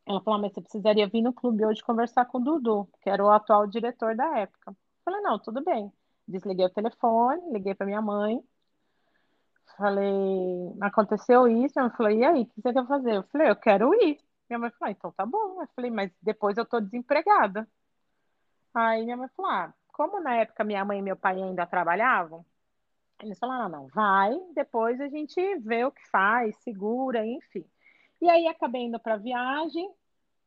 Ela 0.06 0.20
falou, 0.20 0.38
ah, 0.38 0.42
mas 0.42 0.52
você 0.52 0.60
precisaria 0.60 1.08
vir 1.08 1.22
no 1.22 1.32
clube 1.32 1.64
hoje 1.64 1.82
conversar 1.82 2.24
com 2.26 2.38
o 2.38 2.40
Dudu, 2.40 2.88
que 3.02 3.10
era 3.10 3.24
o 3.24 3.30
atual 3.30 3.66
diretor 3.66 4.16
da 4.16 4.38
época. 4.38 4.70
Eu 4.72 4.76
falei, 5.04 5.20
não, 5.22 5.38
tudo 5.38 5.62
bem. 5.62 5.92
Desliguei 6.32 6.66
o 6.66 6.70
telefone, 6.70 7.52
liguei 7.52 7.74
para 7.74 7.86
minha 7.86 8.02
mãe. 8.02 8.42
Falei, 9.76 10.76
aconteceu 10.80 11.46
isso. 11.48 11.78
Ela 11.78 11.90
falou, 11.90 12.12
e 12.12 12.24
aí, 12.24 12.42
o 12.42 12.46
que 12.46 12.62
você 12.62 12.72
quer 12.72 12.86
fazer? 12.86 13.16
Eu 13.16 13.22
falei, 13.24 13.50
eu 13.50 13.56
quero 13.56 13.94
ir. 14.02 14.18
Minha 14.48 14.58
mãe 14.58 14.70
falou, 14.70 14.88
ah, 14.88 14.90
então 14.90 15.12
tá 15.12 15.26
bom. 15.26 15.62
Eu 15.62 15.68
falei, 15.76 15.90
mas 15.90 16.10
depois 16.22 16.56
eu 16.56 16.64
tô 16.66 16.80
desempregada. 16.80 17.68
Aí 18.74 19.04
minha 19.04 19.16
mãe 19.16 19.28
falou, 19.36 19.50
ah, 19.50 19.74
como 19.88 20.20
na 20.20 20.36
época 20.36 20.64
minha 20.64 20.84
mãe 20.84 20.98
e 20.98 21.02
meu 21.02 21.16
pai 21.16 21.40
ainda 21.42 21.66
trabalhavam, 21.66 22.44
eles 23.22 23.38
falaram, 23.38 23.68
não, 23.68 23.82
não, 23.82 23.88
vai, 23.88 24.32
depois 24.54 25.00
a 25.00 25.08
gente 25.08 25.40
vê 25.58 25.84
o 25.84 25.92
que 25.92 26.04
faz, 26.10 26.56
segura, 26.58 27.24
enfim. 27.26 27.64
E 28.20 28.28
aí 28.28 28.46
acabei 28.48 28.82
indo 28.82 28.98
para 28.98 29.16
viagem, 29.16 29.90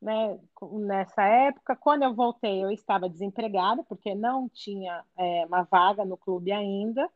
né, 0.02 0.40
nessa 0.72 1.24
época. 1.24 1.76
Quando 1.76 2.04
eu 2.04 2.14
voltei, 2.14 2.64
eu 2.64 2.72
estava 2.72 3.10
desempregada, 3.10 3.84
porque 3.84 4.14
não 4.16 4.50
tinha 4.50 5.04
é, 5.18 5.46
uma 5.46 5.64
vaga 5.64 6.06
no 6.06 6.18
clube 6.18 6.52
ainda. 6.52 7.10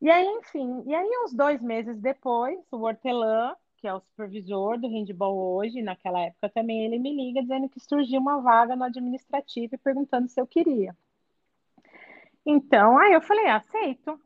E 0.00 0.10
aí, 0.10 0.26
enfim, 0.26 0.82
e 0.86 0.94
aí 0.94 1.08
uns 1.24 1.32
dois 1.32 1.60
meses 1.60 1.98
depois, 1.98 2.58
o 2.70 2.78
hortelã, 2.78 3.54
que 3.76 3.86
é 3.86 3.94
o 3.94 4.00
supervisor 4.00 4.78
do 4.78 4.88
handball 4.88 5.56
hoje, 5.56 5.82
naquela 5.82 6.20
época 6.20 6.48
também, 6.48 6.84
ele 6.84 6.98
me 6.98 7.14
liga 7.14 7.42
dizendo 7.42 7.68
que 7.68 7.80
surgiu 7.80 8.20
uma 8.20 8.40
vaga 8.40 8.74
no 8.74 8.84
administrativo 8.84 9.74
e 9.74 9.78
perguntando 9.78 10.28
se 10.28 10.40
eu 10.40 10.46
queria. 10.46 10.96
Então, 12.44 12.98
aí 12.98 13.12
eu 13.12 13.20
falei, 13.20 13.46
aceito. 13.48 14.18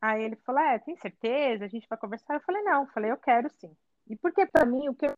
Aí 0.00 0.22
ele 0.24 0.36
falou, 0.36 0.60
é, 0.60 0.78
tem 0.80 0.96
certeza? 0.96 1.64
A 1.64 1.68
gente 1.68 1.88
vai 1.88 1.96
conversar? 1.96 2.34
Eu 2.34 2.40
falei, 2.40 2.62
não. 2.62 2.82
Eu 2.82 2.88
falei, 2.88 3.10
eu 3.10 3.16
quero 3.16 3.48
sim. 3.50 3.70
E 4.08 4.16
porque 4.16 4.44
para 4.46 4.66
mim 4.66 4.88
o 4.88 4.94
que 4.94 5.06
eu 5.06 5.16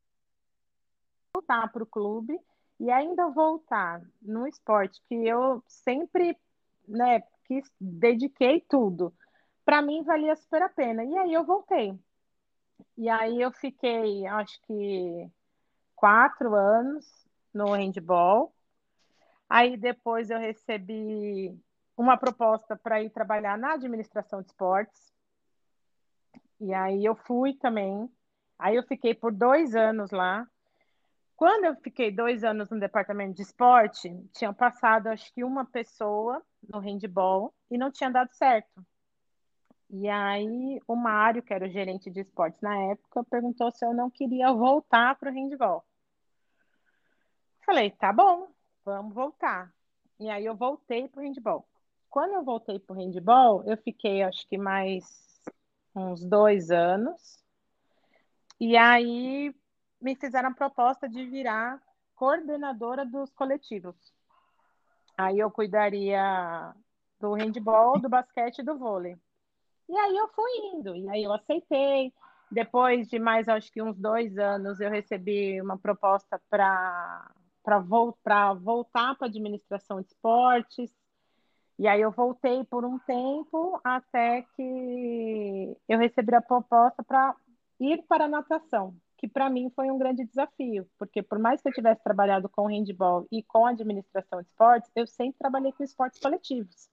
voltar 1.34 1.70
para 1.72 1.82
o 1.82 1.86
clube 1.86 2.38
e 2.78 2.90
ainda 2.90 3.28
voltar 3.30 4.00
no 4.22 4.46
esporte 4.46 5.02
que 5.08 5.14
eu 5.14 5.62
sempre, 5.66 6.38
né, 6.86 7.20
que 7.44 7.60
dediquei 7.80 8.60
tudo, 8.60 9.12
para 9.64 9.82
mim 9.82 10.02
valia 10.02 10.36
super 10.36 10.62
a 10.62 10.68
pena. 10.68 11.04
E 11.04 11.16
aí 11.18 11.32
eu 11.32 11.44
voltei. 11.44 11.98
E 12.96 13.08
aí 13.08 13.40
eu 13.40 13.50
fiquei, 13.50 14.26
acho 14.26 14.60
que 14.62 15.30
quatro 15.96 16.54
anos 16.54 17.06
no 17.52 17.72
handball. 17.72 18.54
Aí 19.48 19.76
depois 19.76 20.30
eu 20.30 20.38
recebi 20.38 21.56
uma 21.96 22.16
proposta 22.16 22.76
para 22.76 23.02
ir 23.02 23.10
trabalhar 23.10 23.56
na 23.58 23.74
administração 23.74 24.40
de 24.40 24.48
esportes. 24.48 25.12
E 26.60 26.72
aí 26.72 27.04
eu 27.04 27.14
fui 27.14 27.54
também. 27.54 28.10
Aí 28.58 28.76
eu 28.76 28.82
fiquei 28.84 29.14
por 29.14 29.32
dois 29.32 29.74
anos 29.74 30.10
lá. 30.10 30.46
Quando 31.36 31.64
eu 31.64 31.74
fiquei 31.76 32.10
dois 32.12 32.44
anos 32.44 32.70
no 32.70 32.78
departamento 32.78 33.34
de 33.34 33.42
esporte, 33.42 34.08
tinha 34.32 34.52
passado 34.52 35.08
acho 35.08 35.32
que 35.32 35.42
uma 35.42 35.64
pessoa 35.64 36.42
no 36.68 36.78
handball 36.78 37.52
e 37.70 37.76
não 37.76 37.90
tinha 37.90 38.10
dado 38.10 38.32
certo. 38.32 38.84
E 39.90 40.08
aí 40.08 40.80
o 40.86 40.96
Mário, 40.96 41.42
que 41.42 41.52
era 41.52 41.66
o 41.66 41.70
gerente 41.70 42.10
de 42.10 42.20
esportes 42.20 42.60
na 42.60 42.76
época, 42.90 43.24
perguntou 43.24 43.70
se 43.70 43.84
eu 43.84 43.92
não 43.92 44.10
queria 44.10 44.52
voltar 44.52 45.16
para 45.16 45.30
o 45.30 45.34
handball. 45.34 45.84
Falei, 47.66 47.90
tá 47.90 48.12
bom, 48.12 48.48
vamos 48.84 49.14
voltar. 49.14 49.72
E 50.20 50.28
aí 50.28 50.44
eu 50.44 50.54
voltei 50.54 51.08
para 51.08 51.20
o 51.20 51.24
handball. 51.24 51.66
Quando 52.08 52.34
eu 52.34 52.44
voltei 52.44 52.78
para 52.78 52.94
o 52.94 52.98
handball, 52.98 53.64
eu 53.64 53.76
fiquei 53.78 54.22
acho 54.22 54.46
que 54.48 54.56
mais 54.56 55.04
uns 55.94 56.24
dois 56.24 56.70
anos. 56.70 57.42
E 58.60 58.76
aí 58.76 59.54
me 60.04 60.14
fizeram 60.14 60.50
a 60.50 60.54
proposta 60.54 61.08
de 61.08 61.24
virar 61.24 61.80
coordenadora 62.14 63.06
dos 63.06 63.32
coletivos. 63.32 63.96
Aí 65.16 65.38
eu 65.38 65.50
cuidaria 65.50 66.74
do 67.18 67.32
handball, 67.32 67.98
do 67.98 68.08
basquete 68.08 68.58
e 68.58 68.62
do 68.62 68.76
vôlei. 68.76 69.16
E 69.88 69.96
aí 69.96 70.16
eu 70.16 70.28
fui 70.28 70.50
indo, 70.74 70.94
e 70.94 71.08
aí 71.08 71.24
eu 71.24 71.32
aceitei. 71.32 72.12
Depois 72.50 73.08
de 73.08 73.18
mais, 73.18 73.48
acho 73.48 73.72
que 73.72 73.82
uns 73.82 73.96
dois 73.96 74.36
anos, 74.36 74.78
eu 74.78 74.90
recebi 74.90 75.60
uma 75.60 75.78
proposta 75.78 76.38
para 76.50 77.78
vo 77.82 78.14
voltar 78.60 79.14
para 79.16 79.26
a 79.26 79.30
administração 79.30 80.02
de 80.02 80.08
esportes. 80.08 80.94
E 81.78 81.88
aí 81.88 82.02
eu 82.02 82.10
voltei 82.10 82.62
por 82.64 82.84
um 82.84 82.98
tempo 83.00 83.80
até 83.82 84.42
que 84.54 85.76
eu 85.88 85.98
recebi 85.98 86.34
a 86.34 86.42
proposta 86.42 87.02
para 87.02 87.34
ir 87.80 88.02
para 88.06 88.26
a 88.26 88.28
natação 88.28 88.94
que 89.24 89.28
para 89.28 89.48
mim 89.48 89.70
foi 89.74 89.90
um 89.90 89.96
grande 89.96 90.22
desafio, 90.26 90.86
porque 90.98 91.22
por 91.22 91.38
mais 91.38 91.62
que 91.62 91.68
eu 91.68 91.72
tivesse 91.72 92.04
trabalhado 92.04 92.46
com 92.46 92.66
handball 92.66 93.26
e 93.32 93.42
com 93.42 93.64
administração 93.64 94.42
de 94.42 94.48
esportes, 94.48 94.90
eu 94.94 95.06
sempre 95.06 95.38
trabalhei 95.38 95.72
com 95.72 95.82
esportes 95.82 96.20
coletivos. 96.20 96.90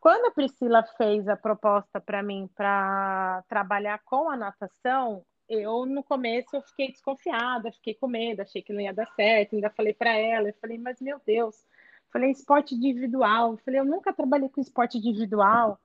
Quando 0.00 0.26
a 0.26 0.30
Priscila 0.32 0.82
fez 0.98 1.28
a 1.28 1.36
proposta 1.36 2.00
para 2.00 2.24
mim 2.24 2.50
para 2.56 3.44
trabalhar 3.48 4.00
com 4.04 4.28
a 4.28 4.36
natação, 4.36 5.24
eu 5.48 5.86
no 5.86 6.02
começo 6.02 6.56
eu 6.56 6.62
fiquei 6.62 6.90
desconfiada, 6.90 7.70
fiquei 7.70 7.94
com 7.94 8.08
medo, 8.08 8.42
achei 8.42 8.60
que 8.60 8.72
não 8.72 8.80
ia 8.80 8.92
dar 8.92 9.06
certo, 9.14 9.54
ainda 9.54 9.70
falei 9.70 9.94
para 9.94 10.10
ela, 10.10 10.48
eu 10.48 10.54
falei, 10.60 10.76
mas 10.76 11.00
meu 11.00 11.20
Deus, 11.24 11.64
falei 12.12 12.32
esporte 12.32 12.74
individual, 12.74 13.56
falei, 13.58 13.78
eu 13.78 13.84
nunca 13.84 14.12
trabalhei 14.12 14.48
com 14.48 14.60
esporte 14.60 14.98
individual. 14.98 15.78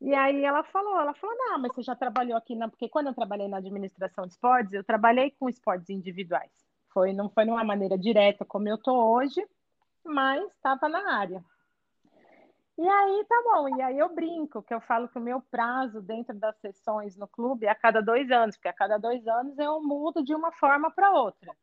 E 0.00 0.14
aí 0.14 0.44
ela 0.44 0.62
falou, 0.64 1.00
ela 1.00 1.12
falou, 1.14 1.36
não, 1.36 1.58
mas 1.58 1.74
você 1.74 1.82
já 1.82 1.96
trabalhou 1.96 2.36
aqui, 2.36 2.54
na... 2.54 2.68
porque 2.68 2.88
quando 2.88 3.08
eu 3.08 3.14
trabalhei 3.14 3.48
na 3.48 3.56
administração 3.58 4.26
de 4.26 4.32
esportes, 4.32 4.72
eu 4.72 4.84
trabalhei 4.84 5.32
com 5.32 5.48
esportes 5.48 5.90
individuais. 5.90 6.52
Foi, 6.92 7.12
não 7.12 7.28
foi 7.28 7.44
numa 7.44 7.64
maneira 7.64 7.98
direta 7.98 8.44
como 8.44 8.68
eu 8.68 8.76
estou 8.76 8.96
hoje, 8.96 9.44
mas 10.04 10.44
estava 10.52 10.88
na 10.88 11.16
área. 11.16 11.44
E 12.78 12.88
aí 12.88 13.24
tá 13.28 13.42
bom, 13.44 13.76
e 13.76 13.82
aí 13.82 13.98
eu 13.98 14.14
brinco, 14.14 14.62
que 14.62 14.72
eu 14.72 14.80
falo 14.80 15.08
que 15.08 15.18
o 15.18 15.22
meu 15.22 15.40
prazo 15.50 16.00
dentro 16.00 16.32
das 16.38 16.56
sessões 16.58 17.16
no 17.16 17.26
clube 17.26 17.66
é 17.66 17.70
a 17.70 17.74
cada 17.74 18.00
dois 18.00 18.30
anos, 18.30 18.56
porque 18.56 18.68
a 18.68 18.72
cada 18.72 18.98
dois 18.98 19.26
anos 19.26 19.58
eu 19.58 19.82
mudo 19.82 20.22
de 20.22 20.32
uma 20.32 20.52
forma 20.52 20.88
para 20.88 21.10
outra. 21.10 21.56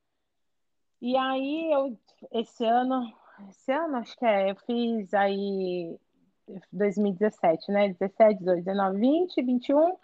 E 1.02 1.16
aí 1.16 1.72
eu, 1.72 1.98
esse 2.34 2.66
ano, 2.66 3.14
esse 3.50 3.72
ano 3.72 3.96
acho 3.96 4.18
que 4.18 4.26
é, 4.26 4.52
eu 4.52 4.58
fiz 4.58 5.14
aí 5.14 5.98
2017, 6.72 7.72
né? 7.72 7.90
17, 7.90 8.40
18, 8.40 8.64
19, 8.64 9.00
20, 9.00 9.42
21. 9.42 9.98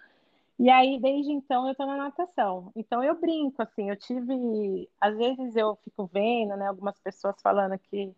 E 0.59 0.69
aí, 0.69 0.99
desde 0.99 1.31
então, 1.31 1.67
eu 1.67 1.75
tô 1.75 1.85
na 1.85 1.97
natação. 1.97 2.71
Então, 2.75 3.03
eu 3.03 3.19
brinco, 3.19 3.61
assim, 3.61 3.89
eu 3.89 3.95
tive... 3.95 4.89
Às 4.99 5.17
vezes 5.17 5.55
eu 5.55 5.75
fico 5.83 6.05
vendo, 6.11 6.55
né? 6.55 6.67
Algumas 6.67 6.99
pessoas 6.99 7.41
falando 7.41 7.77
que 7.79 8.13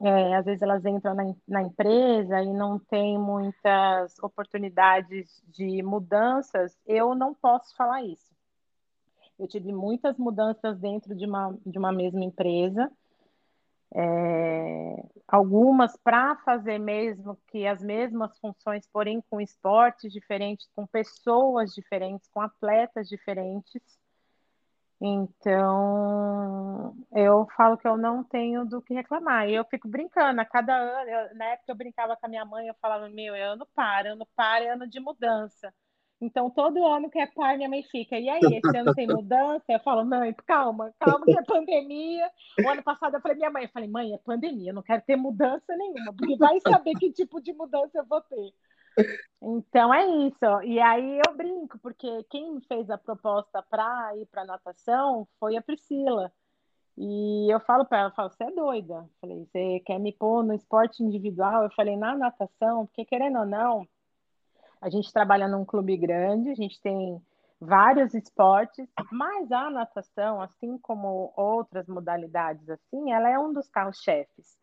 é, 0.00 0.36
às 0.36 0.44
vezes 0.44 0.62
elas 0.62 0.84
entram 0.84 1.14
na, 1.14 1.34
na, 1.46 1.62
empresa 1.62 2.42
e 2.42 2.52
não 2.52 2.78
tem 2.78 3.18
muitas 3.18 4.18
oportunidades 4.20 5.42
de 5.48 5.82
mudanças. 5.82 6.76
Eu 6.86 7.14
não 7.14 7.34
posso 7.34 7.74
falar 7.76 8.02
isso. 8.04 8.30
Eu 9.38 9.48
tive 9.48 9.72
muitas 9.72 10.16
mudanças 10.16 10.78
dentro 10.78 11.14
de 11.14 11.26
uma, 11.26 11.56
de 11.66 11.78
uma 11.78 11.92
mesma 11.92 12.24
empresa 12.24 12.90
é, 13.94 15.04
algumas 15.26 15.96
para 15.96 16.36
fazer 16.36 16.78
mesmo 16.78 17.36
que 17.48 17.66
as 17.66 17.82
mesmas 17.82 18.38
funções, 18.38 18.86
porém 18.92 19.22
com 19.28 19.40
esportes 19.40 20.12
diferentes, 20.12 20.68
com 20.74 20.86
pessoas 20.86 21.72
diferentes, 21.74 22.28
com 22.28 22.40
atletas 22.40 23.08
diferentes. 23.08 23.82
Então, 25.02 26.94
eu 27.12 27.46
falo 27.56 27.78
que 27.78 27.88
eu 27.88 27.96
não 27.96 28.22
tenho 28.22 28.66
do 28.66 28.82
que 28.82 28.92
reclamar. 28.92 29.48
E 29.48 29.54
eu 29.54 29.64
fico 29.64 29.88
brincando, 29.88 30.40
a 30.40 30.44
cada 30.44 30.76
ano, 30.76 31.10
eu, 31.10 31.34
na 31.36 31.46
época 31.46 31.72
eu 31.72 31.76
brincava 31.76 32.16
com 32.16 32.26
a 32.26 32.28
minha 32.28 32.44
mãe, 32.44 32.68
eu 32.68 32.74
falava, 32.82 33.08
meu, 33.08 33.34
é 33.34 33.42
ano 33.42 33.66
para, 33.74 34.12
ano 34.12 34.26
para, 34.36 34.64
é 34.64 34.68
ano 34.68 34.86
de 34.86 35.00
mudança. 35.00 35.72
Então, 36.20 36.50
todo 36.50 36.84
ano 36.86 37.08
que 37.08 37.18
é 37.18 37.26
par, 37.26 37.56
minha 37.56 37.68
mãe 37.68 37.82
fica. 37.82 38.18
E 38.18 38.28
aí, 38.28 38.40
esse 38.42 38.76
ano 38.76 38.94
tem 38.94 39.06
mudança? 39.06 39.64
Eu 39.68 39.80
falo, 39.80 40.04
mãe, 40.04 40.34
calma, 40.46 40.92
calma, 41.00 41.24
que 41.24 41.38
é 41.38 41.42
pandemia. 41.42 42.30
O 42.62 42.68
ano 42.68 42.82
passado 42.82 43.14
eu 43.14 43.20
falei, 43.22 43.38
minha 43.38 43.50
mãe, 43.50 43.64
eu 43.64 43.70
falei, 43.70 43.88
mãe, 43.88 44.12
é 44.12 44.18
pandemia, 44.18 44.70
eu 44.70 44.74
não 44.74 44.82
quero 44.82 45.02
ter 45.02 45.16
mudança 45.16 45.74
nenhuma, 45.76 46.12
porque 46.12 46.36
vai 46.36 46.60
saber 46.60 46.92
que 46.94 47.10
tipo 47.10 47.40
de 47.40 47.54
mudança 47.54 47.98
eu 47.98 48.04
vou 48.04 48.20
ter. 48.20 48.52
Então 49.40 49.94
é 49.94 50.06
isso. 50.26 50.62
E 50.64 50.78
aí 50.78 51.20
eu 51.26 51.34
brinco, 51.34 51.78
porque 51.78 52.22
quem 52.24 52.60
fez 52.62 52.90
a 52.90 52.98
proposta 52.98 53.62
para 53.62 54.14
ir 54.16 54.26
para 54.26 54.44
natação 54.44 55.26
foi 55.38 55.56
a 55.56 55.62
Priscila. 55.62 56.30
E 56.98 57.50
eu 57.50 57.60
falo 57.60 57.86
para 57.86 58.00
ela, 58.00 58.10
falo, 58.10 58.28
você 58.28 58.44
é 58.44 58.50
doida. 58.50 58.94
Eu 58.94 59.10
falei, 59.20 59.46
você 59.46 59.80
quer 59.86 59.98
me 59.98 60.12
pôr 60.12 60.44
no 60.44 60.52
esporte 60.52 61.02
individual? 61.02 61.64
Eu 61.64 61.70
falei, 61.70 61.96
na 61.96 62.14
natação, 62.14 62.84
porque 62.86 63.06
querendo 63.06 63.38
ou 63.38 63.46
não, 63.46 63.88
a 64.80 64.88
gente 64.88 65.12
trabalha 65.12 65.46
num 65.46 65.64
clube 65.64 65.96
grande, 65.96 66.50
a 66.50 66.54
gente 66.54 66.80
tem 66.80 67.20
vários 67.60 68.14
esportes, 68.14 68.88
mas 69.12 69.52
a 69.52 69.68
natação, 69.68 70.40
assim 70.40 70.78
como 70.78 71.32
outras 71.36 71.86
modalidades 71.86 72.68
assim, 72.68 73.12
ela 73.12 73.28
é 73.28 73.38
um 73.38 73.52
dos 73.52 73.68
carros-chefes. 73.68 74.58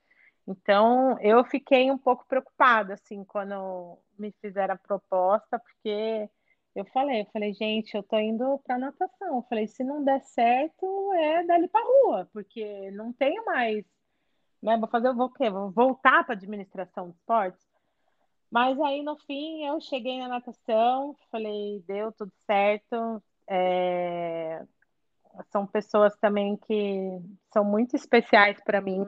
Então, 0.48 1.20
eu 1.20 1.44
fiquei 1.44 1.92
um 1.92 1.98
pouco 1.98 2.26
preocupada 2.28 2.94
assim 2.94 3.24
quando 3.26 4.00
me 4.18 4.34
fizeram 4.42 4.74
a 4.74 4.78
proposta, 4.78 5.60
porque 5.60 6.30
eu 6.74 6.86
falei, 6.86 7.22
eu 7.22 7.26
falei, 7.34 7.54
gente, 7.54 7.96
eu 7.96 8.04
tô 8.04 8.18
indo 8.18 8.60
para 8.60 8.78
natação. 8.78 9.38
Eu 9.38 9.46
falei, 9.50 9.68
se 9.68 9.84
não 9.84 10.04
der 10.04 10.22
certo, 10.22 11.14
é 11.14 11.44
dali 11.44 11.68
para 11.68 11.86
rua, 11.86 12.30
porque 12.32 12.92
não 12.92 13.12
tenho 13.12 13.44
mais, 13.46 13.84
né? 14.62 14.78
Vou 14.78 14.88
fazer, 14.88 15.14
vou 15.14 15.28
o 15.28 15.34
quê? 15.34 15.50
Vou 15.50 15.72
voltar 15.72 16.24
para 16.24 16.36
administração 16.36 17.10
de 17.10 17.16
esportes. 17.16 17.67
Mas 18.50 18.80
aí 18.80 19.04
no 19.04 19.18
fim 19.18 19.66
eu 19.66 19.80
cheguei 19.82 20.20
na 20.20 20.28
natação, 20.28 21.16
falei, 21.32 21.84
deu 21.88 22.12
tudo 22.12 22.32
certo. 22.46 23.22
É... 23.48 24.66
São 25.52 25.68
pessoas 25.68 26.16
também 26.18 26.58
que 26.58 27.20
são 27.54 27.64
muito 27.64 27.96
especiais 27.96 28.60
para 28.64 28.82
mim. 28.82 29.06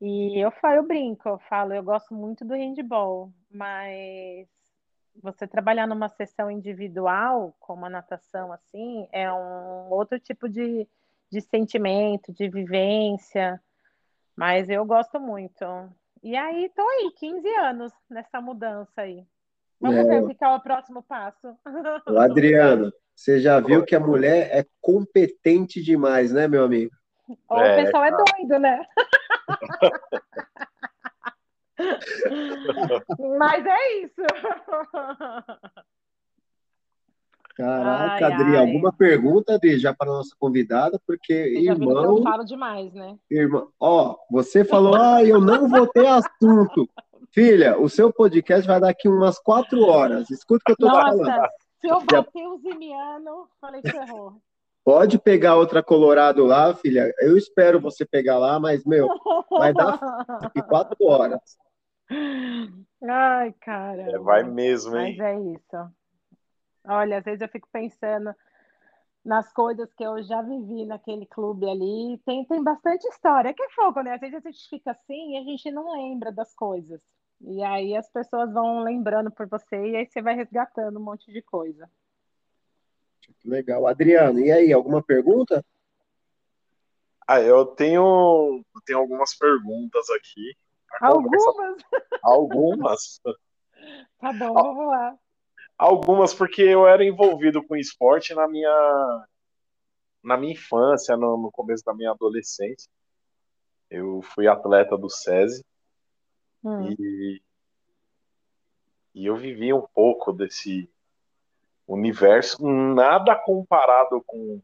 E 0.00 0.38
eu 0.38 0.50
falo, 0.50 0.76
eu 0.76 0.86
brinco, 0.86 1.28
eu 1.28 1.38
falo, 1.38 1.72
eu 1.72 1.82
gosto 1.82 2.14
muito 2.14 2.44
do 2.44 2.54
handball, 2.54 3.32
mas 3.50 4.46
você 5.22 5.46
trabalhar 5.46 5.86
numa 5.86 6.08
sessão 6.08 6.50
individual, 6.50 7.54
como 7.60 7.86
a 7.86 7.90
natação, 7.90 8.52
assim, 8.52 9.08
é 9.12 9.32
um 9.32 9.90
outro 9.90 10.18
tipo 10.18 10.48
de, 10.48 10.88
de 11.30 11.40
sentimento, 11.40 12.32
de 12.32 12.48
vivência. 12.48 13.60
Mas 14.36 14.68
eu 14.68 14.84
gosto 14.84 15.20
muito. 15.20 15.64
E 16.24 16.34
aí, 16.34 16.70
tô 16.74 16.80
aí, 16.80 17.12
15 17.18 17.46
anos 17.56 17.92
nessa 18.08 18.40
mudança 18.40 19.02
aí. 19.02 19.26
Vamos 19.78 19.98
é. 19.98 20.04
ver 20.04 20.22
o 20.22 20.34
que 20.34 20.42
é 20.42 20.48
o 20.48 20.60
próximo 20.60 21.02
passo. 21.02 21.54
O 22.08 22.18
Adriano, 22.18 22.90
você 23.14 23.38
já 23.40 23.60
viu 23.60 23.84
que 23.84 23.94
a 23.94 24.00
mulher 24.00 24.48
é 24.50 24.64
competente 24.80 25.82
demais, 25.82 26.32
né, 26.32 26.48
meu 26.48 26.64
amigo? 26.64 26.90
Ou 27.46 27.60
é, 27.60 27.74
o 27.74 27.84
pessoal 27.84 28.04
é 28.04 28.10
doido, 28.10 28.58
né? 28.58 28.86
Mas 33.38 33.66
é 33.66 33.92
isso. 33.98 34.22
Caraca, 37.54 38.26
ai, 38.26 38.32
Adri, 38.32 38.56
ai. 38.56 38.56
alguma 38.56 38.92
pergunta, 38.92 39.54
Adri, 39.54 39.78
já 39.78 39.94
para 39.94 40.10
nossa 40.10 40.34
convidada, 40.38 41.00
porque 41.06 41.52
Você 41.54 41.70
irmão. 41.70 42.16
eu 42.16 42.22
falo 42.22 42.44
demais, 42.44 42.92
né? 42.92 43.16
Irmão, 43.30 43.68
ó, 43.78 44.16
você 44.30 44.64
falou, 44.64 44.96
ah, 44.96 45.22
eu 45.22 45.40
não 45.40 45.68
vou 45.68 45.86
ter 45.86 46.06
assunto. 46.06 46.88
Filha, 47.30 47.78
o 47.78 47.88
seu 47.88 48.12
podcast 48.12 48.66
vai 48.66 48.80
dar 48.80 48.90
aqui 48.90 49.08
umas 49.08 49.38
quatro 49.38 49.82
horas. 49.84 50.30
Escuta 50.30 50.62
o 50.62 50.64
que 50.66 50.72
eu 50.72 50.76
tô 50.76 50.86
Nossa, 50.86 51.16
falando. 51.16 51.48
Se 51.80 51.88
eu 51.88 52.00
bater 52.00 52.46
o 52.46 52.58
Zimiano, 52.58 53.48
falei, 53.60 53.82
ferrou. 53.82 54.34
Pode 54.84 55.18
pegar 55.18 55.56
outra 55.56 55.82
Colorado 55.82 56.44
lá, 56.44 56.74
filha. 56.74 57.12
Eu 57.18 57.36
espero 57.36 57.80
você 57.80 58.04
pegar 58.04 58.38
lá, 58.38 58.60
mas, 58.60 58.84
meu, 58.84 59.08
vai 59.50 59.72
dar 59.72 59.98
aqui 60.42 60.60
quatro 60.62 60.96
horas. 61.06 61.40
Ai, 63.02 63.52
cara. 63.60 64.02
É, 64.02 64.18
vai 64.18 64.44
mesmo, 64.44 64.96
hein? 64.96 65.16
Mas 65.18 65.26
é 65.26 65.40
isso. 65.40 65.92
Olha, 66.86 67.18
às 67.18 67.24
vezes 67.24 67.40
eu 67.40 67.48
fico 67.48 67.68
pensando 67.72 68.34
nas 69.24 69.50
coisas 69.52 69.92
que 69.94 70.04
eu 70.04 70.22
já 70.22 70.42
vivi 70.42 70.84
naquele 70.84 71.24
clube 71.26 71.68
ali. 71.68 72.18
Tem, 72.26 72.44
tem 72.44 72.62
bastante 72.62 73.06
história. 73.08 73.54
Que 73.54 73.62
é 73.62 73.70
fogo, 73.70 74.02
né? 74.02 74.14
Às 74.14 74.20
vezes 74.20 74.36
a 74.36 74.50
gente 74.50 74.68
fica 74.68 74.90
assim 74.90 75.32
e 75.32 75.38
a 75.38 75.42
gente 75.42 75.70
não 75.70 75.92
lembra 75.92 76.30
das 76.30 76.54
coisas. 76.54 77.00
E 77.40 77.62
aí 77.62 77.96
as 77.96 78.08
pessoas 78.10 78.52
vão 78.52 78.82
lembrando 78.82 79.30
por 79.30 79.46
você 79.46 79.76
e 79.76 79.96
aí 79.96 80.06
você 80.06 80.20
vai 80.20 80.34
resgatando 80.34 80.98
um 80.98 81.02
monte 81.02 81.32
de 81.32 81.42
coisa. 81.42 81.90
Legal. 83.44 83.86
Adriano, 83.86 84.38
e 84.40 84.52
aí, 84.52 84.72
alguma 84.72 85.02
pergunta? 85.02 85.64
Ah, 87.26 87.40
eu 87.40 87.64
tenho, 87.64 88.62
eu 88.74 88.80
tenho 88.84 88.98
algumas 88.98 89.34
perguntas 89.34 90.10
aqui. 90.10 90.54
Algumas? 91.00 91.82
Algumas. 92.22 93.20
tá 94.20 94.32
bom, 94.32 94.52
vamos 94.52 94.86
lá. 94.86 95.18
Algumas 95.76 96.32
porque 96.32 96.62
eu 96.62 96.86
era 96.86 97.04
envolvido 97.04 97.62
com 97.64 97.76
esporte 97.76 98.34
na 98.34 98.48
minha 98.48 99.26
na 100.22 100.38
minha 100.38 100.54
infância, 100.54 101.16
no, 101.16 101.36
no 101.36 101.52
começo 101.52 101.84
da 101.84 101.92
minha 101.92 102.10
adolescência. 102.10 102.90
Eu 103.90 104.22
fui 104.22 104.48
atleta 104.48 104.96
do 104.96 105.10
SESI 105.10 105.62
hum. 106.64 106.90
e, 106.98 107.42
e 109.14 109.26
eu 109.26 109.36
vivi 109.36 109.72
um 109.72 109.86
pouco 109.94 110.32
desse 110.32 110.88
universo, 111.86 112.66
nada 112.66 113.36
comparado 113.36 114.22
com, 114.26 114.60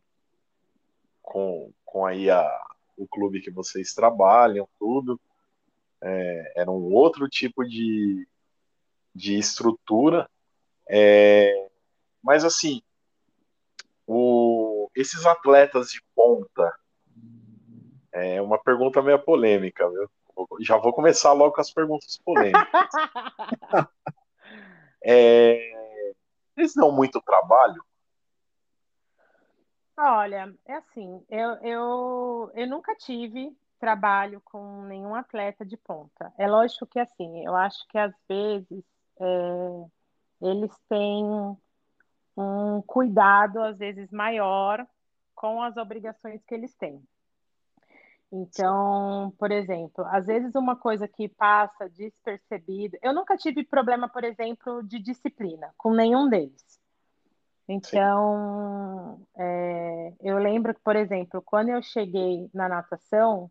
com, 1.21 1.71
com 1.85 2.07
aí 2.07 2.31
a, 2.31 2.67
o 2.97 3.07
clube 3.07 3.43
que 3.43 3.51
vocês 3.51 3.93
trabalham, 3.93 4.69
tudo. 4.79 5.21
É, 6.03 6.53
era 6.57 6.71
um 6.71 6.93
outro 6.93 7.29
tipo 7.29 7.63
de, 7.65 8.27
de 9.15 9.39
estrutura. 9.39 10.29
É, 10.93 11.69
mas 12.21 12.45
assim, 12.45 12.83
o, 14.05 14.91
esses 14.97 15.25
atletas 15.25 15.91
de 15.91 16.03
ponta, 16.17 16.75
é 18.13 18.43
uma 18.43 18.59
pergunta 18.59 19.01
meio 19.01 19.21
polêmica, 19.21 19.89
viu? 19.89 20.11
Já 20.61 20.77
vou 20.79 20.93
começar 20.93 21.33
logo 21.33 21.55
com 21.55 21.61
as 21.61 21.73
perguntas 21.73 22.19
polêmicas. 22.25 22.65
é, 25.05 26.03
eles 26.57 26.75
dão 26.75 26.91
muito 26.91 27.23
trabalho? 27.23 27.85
Olha, 29.97 30.53
é 30.67 30.75
assim, 30.75 31.25
eu, 31.29 31.51
eu, 31.63 32.51
eu 32.55 32.67
nunca 32.67 32.97
tive 32.97 33.57
trabalho 33.79 34.41
com 34.45 34.83
nenhum 34.83 35.15
atleta 35.15 35.65
de 35.65 35.77
ponta. 35.77 36.33
É 36.37 36.49
lógico 36.49 36.87
que 36.87 36.99
assim, 36.99 37.45
eu 37.47 37.55
acho 37.55 37.87
que 37.89 37.97
às 37.97 38.13
vezes 38.29 38.85
é, 39.21 39.85
eles 40.41 40.73
têm 40.89 41.25
um 42.37 42.83
cuidado 42.87 43.61
às 43.61 43.79
vezes 43.79 44.11
maior 44.11 44.87
com 45.35 45.63
as 45.63 45.77
obrigações 45.77 46.43
que 46.45 46.55
eles 46.55 46.75
têm. 46.75 47.03
Então, 48.33 49.33
por 49.39 49.51
exemplo, 49.51 50.05
às 50.07 50.27
vezes 50.27 50.55
uma 50.55 50.77
coisa 50.77 51.09
que 51.09 51.29
passa 51.29 51.89
despercebida. 51.89 52.97
Eu 53.03 53.13
nunca 53.13 53.37
tive 53.37 53.65
problema, 53.65 54.09
por 54.09 54.23
exemplo, 54.23 54.83
de 54.85 55.01
disciplina 55.01 55.73
com 55.77 55.93
nenhum 55.93 56.29
deles. 56.29 56.81
Então, 57.69 59.21
é, 59.37 60.13
eu 60.21 60.39
lembro 60.39 60.75
que, 60.75 60.81
por 60.81 60.97
exemplo, 60.97 61.43
quando 61.43 61.71
eu 61.71 61.83
cheguei 61.83 62.49
na 62.53 62.69
natação, 62.69 63.51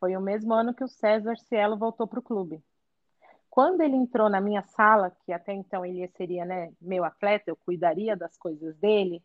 foi 0.00 0.16
o 0.16 0.20
mesmo 0.20 0.52
ano 0.52 0.74
que 0.74 0.84
o 0.84 0.88
César 0.88 1.36
Cielo 1.36 1.76
voltou 1.76 2.06
para 2.06 2.18
o 2.18 2.22
clube. 2.22 2.62
Quando 3.52 3.82
ele 3.82 3.96
entrou 3.96 4.30
na 4.30 4.40
minha 4.40 4.62
sala, 4.62 5.14
que 5.26 5.30
até 5.30 5.52
então 5.52 5.84
ele 5.84 6.08
seria 6.16 6.42
né, 6.42 6.72
meu 6.80 7.04
atleta, 7.04 7.50
eu 7.50 7.54
cuidaria 7.54 8.16
das 8.16 8.34
coisas 8.38 8.74
dele, 8.78 9.22